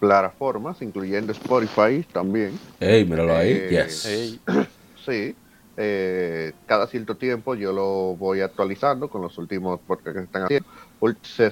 plataformas, 0.00 0.80
incluyendo 0.82 1.32
Spotify 1.32 2.04
también. 2.12 2.58
Ey, 2.80 3.04
míralo 3.04 3.36
ahí. 3.36 3.50
Eh, 3.52 3.68
yes. 3.86 4.06
Ey. 4.06 4.40
Sí. 5.04 5.34
eh, 5.80 6.52
cada 6.66 6.86
cierto 6.88 7.16
tiempo 7.16 7.54
yo 7.54 7.72
lo 7.72 8.14
voy 8.16 8.40
actualizando 8.40 9.08
con 9.08 9.22
los 9.22 9.38
últimos 9.38 9.78
podcasts 9.80 10.12
que 10.12 10.18
se 10.18 10.24
están 10.24 10.42
haciendo. 10.44 10.68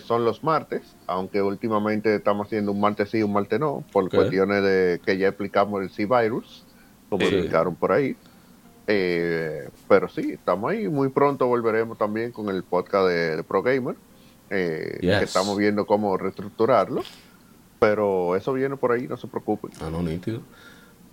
Son 0.05 0.25
los 0.25 0.43
martes, 0.43 0.83
aunque 1.07 1.41
últimamente 1.41 2.15
estamos 2.17 2.49
haciendo 2.49 2.73
un 2.73 2.81
martes 2.81 3.09
sí, 3.11 3.23
un 3.23 3.33
martes 3.33 3.61
no, 3.61 3.85
por 3.93 4.05
Ok. 4.05 4.15
cuestiones 4.17 4.63
de 4.65 5.01
que 5.07 5.17
ya 5.17 5.29
explicamos 5.29 5.81
el 5.83 5.91
C-Virus, 5.91 6.65
como 7.09 7.25
Sí. 7.25 7.35
explicaron 7.35 7.77
por 7.77 7.93
ahí. 7.93 8.17
Eh, 8.87 9.69
pero 9.89 10.09
sí, 10.09 10.33
estamos 10.33 10.71
ahí. 10.71 10.89
Muy 10.89 11.09
pronto 11.09 11.47
volveremos 11.47 11.99
también 11.99 12.33
con 12.33 12.49
el 12.49 12.63
podcast 12.63 13.09
de, 13.09 13.37
de 13.37 13.43
Pro 13.45 13.63
Gamer, 13.63 13.97
eh, 14.51 14.99
Yes. 15.01 15.19
que 15.19 15.25
estamos 15.25 15.57
viendo 15.59 15.87
cómo 15.87 16.17
reestructurarlo. 16.17 17.03
Pero 17.79 18.37
eso 18.37 18.53
viene 18.53 18.77
por 18.77 18.93
ahí, 18.93 19.07
no 19.07 19.17
se 19.17 19.27
preocupen. 19.27 19.71
Ah, 19.81 19.91
no, 19.91 20.03
nítido. 20.03 20.41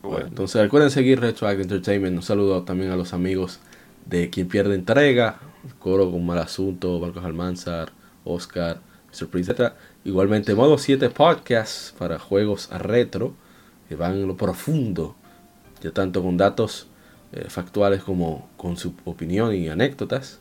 Bueno, 0.02 0.16
Bueno. 0.18 0.28
entonces 0.28 0.62
recuerden 0.62 0.92
seguir 0.92 1.20
Retroact 1.20 1.62
Entertainment. 1.62 2.16
Un 2.16 2.24
saludo 2.24 2.64
también 2.64 2.92
a 2.92 2.96
los 2.96 3.14
amigos 3.14 3.60
de 4.06 4.30
Quien 4.30 4.48
Pierde 4.48 4.76
Entrega, 4.76 5.40
Coro 5.80 6.10
con 6.12 6.26
Mal 6.26 6.40
Asunto, 6.40 7.00
Marcos 7.00 7.24
Almanzar, 7.26 7.92
Oscar, 8.24 8.80
Mr. 9.12 9.28
Prince, 9.28 9.52
etc. 9.52 9.74
Igualmente, 10.06 10.56
Modo 10.56 10.78
7 10.78 11.10
Podcasts 11.10 11.94
para 11.98 12.20
juegos 12.20 12.70
retro, 12.70 13.34
que 13.90 13.96
van 13.96 14.14
en 14.14 14.28
lo 14.28 14.36
profundo, 14.38 15.16
ya 15.82 15.92
tanto 15.92 16.22
con 16.24 16.38
datos 16.38 16.88
eh, 17.34 17.46
factuales 17.50 18.04
como 18.04 18.50
con 18.58 18.78
su 18.78 18.94
opinión 19.06 19.54
y 19.56 19.70
anécdotas. 19.70 20.40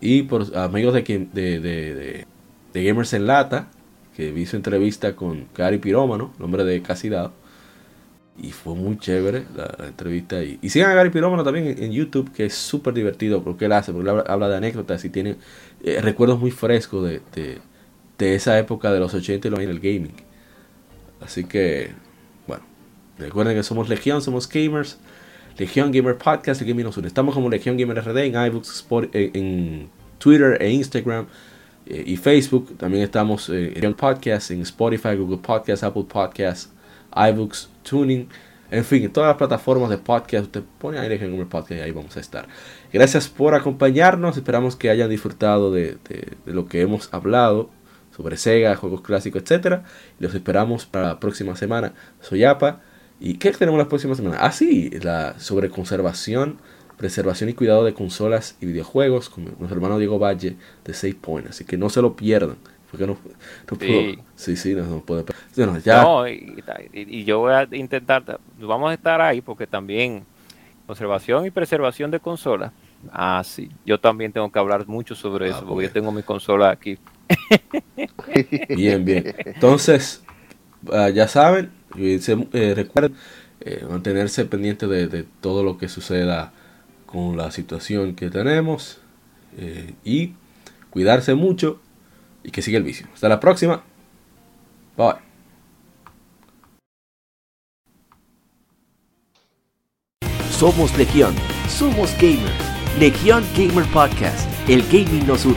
Y 0.00 0.22
por 0.24 0.56
amigos 0.56 0.94
de, 0.94 1.02
de, 1.02 1.60
de, 1.60 1.94
de- 1.94 2.26
de 2.72 2.84
Gamers 2.84 3.12
en 3.12 3.26
Lata, 3.26 3.68
que 4.16 4.32
vi 4.32 4.46
su 4.46 4.56
entrevista 4.56 5.14
con 5.14 5.46
Gary 5.54 5.78
Pirómano, 5.78 6.32
nombre 6.38 6.64
de 6.64 6.80
Casi 6.82 7.08
Dado. 7.08 7.32
Y 8.38 8.52
fue 8.52 8.74
muy 8.74 8.96
chévere 8.98 9.44
la, 9.54 9.86
entrevista. 9.86 10.42
Y, 10.42 10.58
y 10.62 10.70
sigan 10.70 10.90
a 10.90 10.94
Gary 10.94 11.10
Pirómano 11.10 11.44
también 11.44 11.76
en, 11.82 11.92
YouTube, 11.92 12.32
que 12.32 12.46
es 12.46 12.54
súper 12.54 12.94
divertido 12.94 13.44
porque 13.44 13.66
él 13.66 13.72
hace, 13.72 13.92
porque 13.92 14.08
él 14.10 14.22
habla, 14.26 14.48
de 14.48 14.56
anécdotas 14.56 15.04
y 15.04 15.10
tiene 15.10 15.36
eh, 15.84 16.00
recuerdos 16.00 16.40
muy 16.40 16.50
frescos 16.50 17.04
de, 17.06 17.20
de, 17.34 17.58
de 18.18 18.34
esa 18.34 18.58
época 18.58 18.92
de 18.92 19.00
los 19.00 19.12
80 19.14 19.48
y 19.48 19.50
los 19.50 19.58
90 19.58 19.70
en 19.70 19.76
el 19.76 19.80
gaming. 19.82 20.16
Así 21.20 21.44
que, 21.44 21.92
bueno, 22.46 22.64
recuerden 23.18 23.56
que 23.56 23.62
somos 23.62 23.88
Legión, 23.88 24.22
somos 24.22 24.48
gamers. 24.48 24.98
Legión 25.58 25.92
Gamer 25.92 26.16
Podcast, 26.16 26.62
gaming 26.62 26.84
nos 26.84 26.96
une. 26.96 27.08
Estamos 27.08 27.34
como 27.34 27.48
Legión 27.50 27.76
Gamer 27.76 27.98
RD 28.02 28.18
en 28.18 28.46
iBooks, 28.46 28.84
Spot- 28.84 29.10
en, 29.12 29.88
Twitter 30.18 30.56
e 30.60 30.70
Instagram 30.70 31.26
eh, 31.86 32.04
y 32.06 32.16
Facebook. 32.16 32.76
También 32.78 33.02
estamos 33.04 33.48
eh, 33.48 33.72
en 33.76 33.94
podcast, 33.94 34.50
en 34.50 34.62
Spotify, 34.62 35.16
Google 35.16 35.38
Podcast, 35.38 35.82
Apple 35.82 36.04
Podcast, 36.08 36.70
iBooks, 37.14 37.68
Tuning. 37.82 38.28
En 38.70 38.84
fin, 38.84 39.02
en 39.02 39.12
todas 39.12 39.28
las 39.28 39.36
plataformas 39.36 39.90
de 39.90 39.98
podcast, 39.98 40.44
usted 40.46 40.62
pone 40.78 40.98
ahí 40.98 41.08
Legion 41.08 41.32
Gamer 41.32 41.46
Podcast 41.46 41.72
y 41.72 41.82
ahí 41.82 41.90
vamos 41.90 42.16
a 42.16 42.20
estar. 42.20 42.46
Gracias 42.90 43.28
por 43.28 43.54
acompañarnos. 43.54 44.36
Esperamos 44.36 44.76
que 44.76 44.88
hayan 44.88 45.10
disfrutado 45.10 45.70
de, 45.72 45.98
lo 46.46 46.66
que 46.66 46.80
hemos 46.80 47.12
hablado 47.12 47.68
sobre 48.16 48.36
Sega, 48.38 48.74
juegos 48.76 49.02
clásicos, 49.02 49.42
etcétera. 49.42 49.84
Los 50.18 50.34
esperamos 50.34 50.86
para 50.86 51.08
la 51.08 51.20
próxima 51.20 51.54
semana. 51.56 51.92
Soy 52.20 52.44
Apa. 52.44 52.80
¿Y 53.24 53.34
qué 53.34 53.52
tenemos 53.52 53.78
la 53.78 53.86
próxima 53.88 54.16
semana? 54.16 54.38
Ah, 54.40 54.50
sí, 54.50 54.90
la 55.00 55.38
sobre 55.38 55.70
conservación, 55.70 56.58
preservación 56.96 57.50
y 57.50 57.54
cuidado 57.54 57.84
de 57.84 57.94
consolas 57.94 58.56
y 58.60 58.66
videojuegos 58.66 59.28
con 59.28 59.44
nuestro 59.44 59.74
hermano 59.76 59.96
Diego 59.98 60.18
Valle 60.18 60.56
de 60.84 60.92
6 60.92 61.14
Point. 61.14 61.46
Así 61.48 61.64
que 61.64 61.76
no 61.76 61.88
se 61.88 62.02
lo 62.02 62.16
pierdan. 62.16 62.56
Porque 62.90 63.06
no, 63.06 63.16
no 63.70 63.78
Sí. 63.78 63.86
puedo- 63.86 64.24
sí, 64.34 64.56
sí, 64.56 64.74
no, 64.74 64.84
no 64.86 65.00
puede. 65.02 65.24
Bueno, 65.56 65.78
ya. 65.78 66.02
No, 66.02 66.26
y, 66.26 67.24
yo 67.24 67.38
voy 67.38 67.52
a 67.52 67.68
intentar, 67.70 68.40
vamos 68.58 68.90
a 68.90 68.94
estar 68.94 69.20
ahí 69.20 69.40
porque 69.40 69.68
también 69.68 70.24
conservación 70.88 71.46
y 71.46 71.50
preservación 71.52 72.10
de 72.10 72.18
consolas. 72.18 72.72
Ah, 73.12 73.40
sí, 73.44 73.70
yo 73.86 74.00
también 74.00 74.32
tengo 74.32 74.50
que 74.50 74.58
hablar 74.58 74.88
mucho 74.88 75.14
sobre 75.14 75.46
Ah, 75.46 75.50
eso 75.50 75.64
porque 75.64 75.86
yo 75.86 75.92
tengo 75.92 76.10
mi 76.10 76.24
consola 76.24 76.70
aquí. 76.70 76.98
Bien, 78.68 79.04
bien. 79.04 79.32
Entonces, 79.44 80.22
ah, 80.92 81.08
ya 81.08 81.28
saben, 81.28 81.70
eh, 81.96 82.72
recuerden 82.74 83.14
eh, 83.60 83.86
mantenerse 83.88 84.44
pendiente 84.44 84.86
de, 84.86 85.24
todo 85.40 85.62
lo 85.62 85.78
que 85.78 85.88
suceda 85.88 86.52
con 87.06 87.36
la 87.36 87.50
situación 87.50 88.14
que 88.14 88.28
tenemos 88.28 88.98
eh, 89.56 89.94
y 90.04 90.32
cuidarse 90.90 91.34
mucho 91.34 91.80
y 92.42 92.50
que 92.50 92.62
siga 92.62 92.78
el 92.78 92.84
vicio. 92.84 93.06
Hasta 93.14 93.28
la 93.28 93.38
próxima. 93.38 93.84
Bye. 94.96 95.14
Somos 100.50 100.96
Legión, 100.98 101.34
somos 101.68 102.12
gamer. 102.20 102.52
Legión 102.98 103.44
Gamer 103.56 103.86
Podcast, 103.92 104.48
el 104.68 104.82
gaming 104.88 105.26
nos 105.26 105.46
une. 105.46 105.56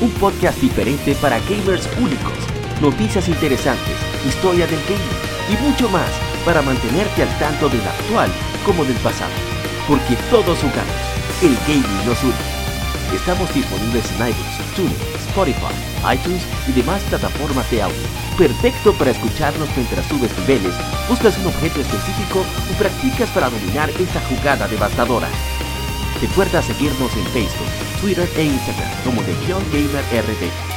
Un 0.00 0.10
podcast 0.20 0.60
diferente 0.60 1.14
para 1.22 1.38
gamers 1.40 1.88
únicos, 1.98 2.34
noticias 2.82 3.28
interesantes, 3.28 3.96
historia 4.26 4.66
del 4.66 4.80
gaming 4.80 5.35
y 5.48 5.56
mucho 5.62 5.88
más 5.88 6.10
para 6.44 6.62
mantenerte 6.62 7.22
al 7.22 7.38
tanto 7.38 7.68
del 7.68 7.86
actual 7.86 8.30
como 8.64 8.84
del 8.84 8.96
pasado. 8.96 9.32
Porque 9.86 10.16
todos 10.30 10.58
jugamos, 10.58 11.00
el 11.42 11.56
gaming 11.66 12.06
nos 12.06 12.22
une. 12.22 12.34
Estamos 13.14 13.52
disponibles 13.54 14.10
en 14.12 14.28
iTunes, 14.28 14.74
TuneIn, 14.74 14.96
Spotify, 15.28 15.74
iTunes 16.14 16.42
y 16.66 16.72
demás 16.72 17.02
plataformas 17.04 17.70
de 17.70 17.82
audio. 17.82 17.96
Perfecto 18.36 18.92
para 18.94 19.12
escucharnos 19.12 19.68
mientras 19.76 20.04
subes 20.06 20.36
niveles, 20.40 20.74
buscas 21.08 21.38
un 21.38 21.46
objeto 21.46 21.80
específico 21.80 22.40
o 22.40 22.78
practicas 22.78 23.30
para 23.30 23.48
dominar 23.48 23.90
esa 23.90 24.20
jugada 24.28 24.66
devastadora. 24.68 25.28
Recuerda 26.20 26.62
seguirnos 26.62 27.14
en 27.14 27.26
Facebook, 27.26 28.00
Twitter 28.00 28.28
e 28.36 28.44
Instagram 28.44 28.90
como 29.04 29.22
Legión 29.22 29.62
Gamer 29.70 30.04
RD 30.12 30.76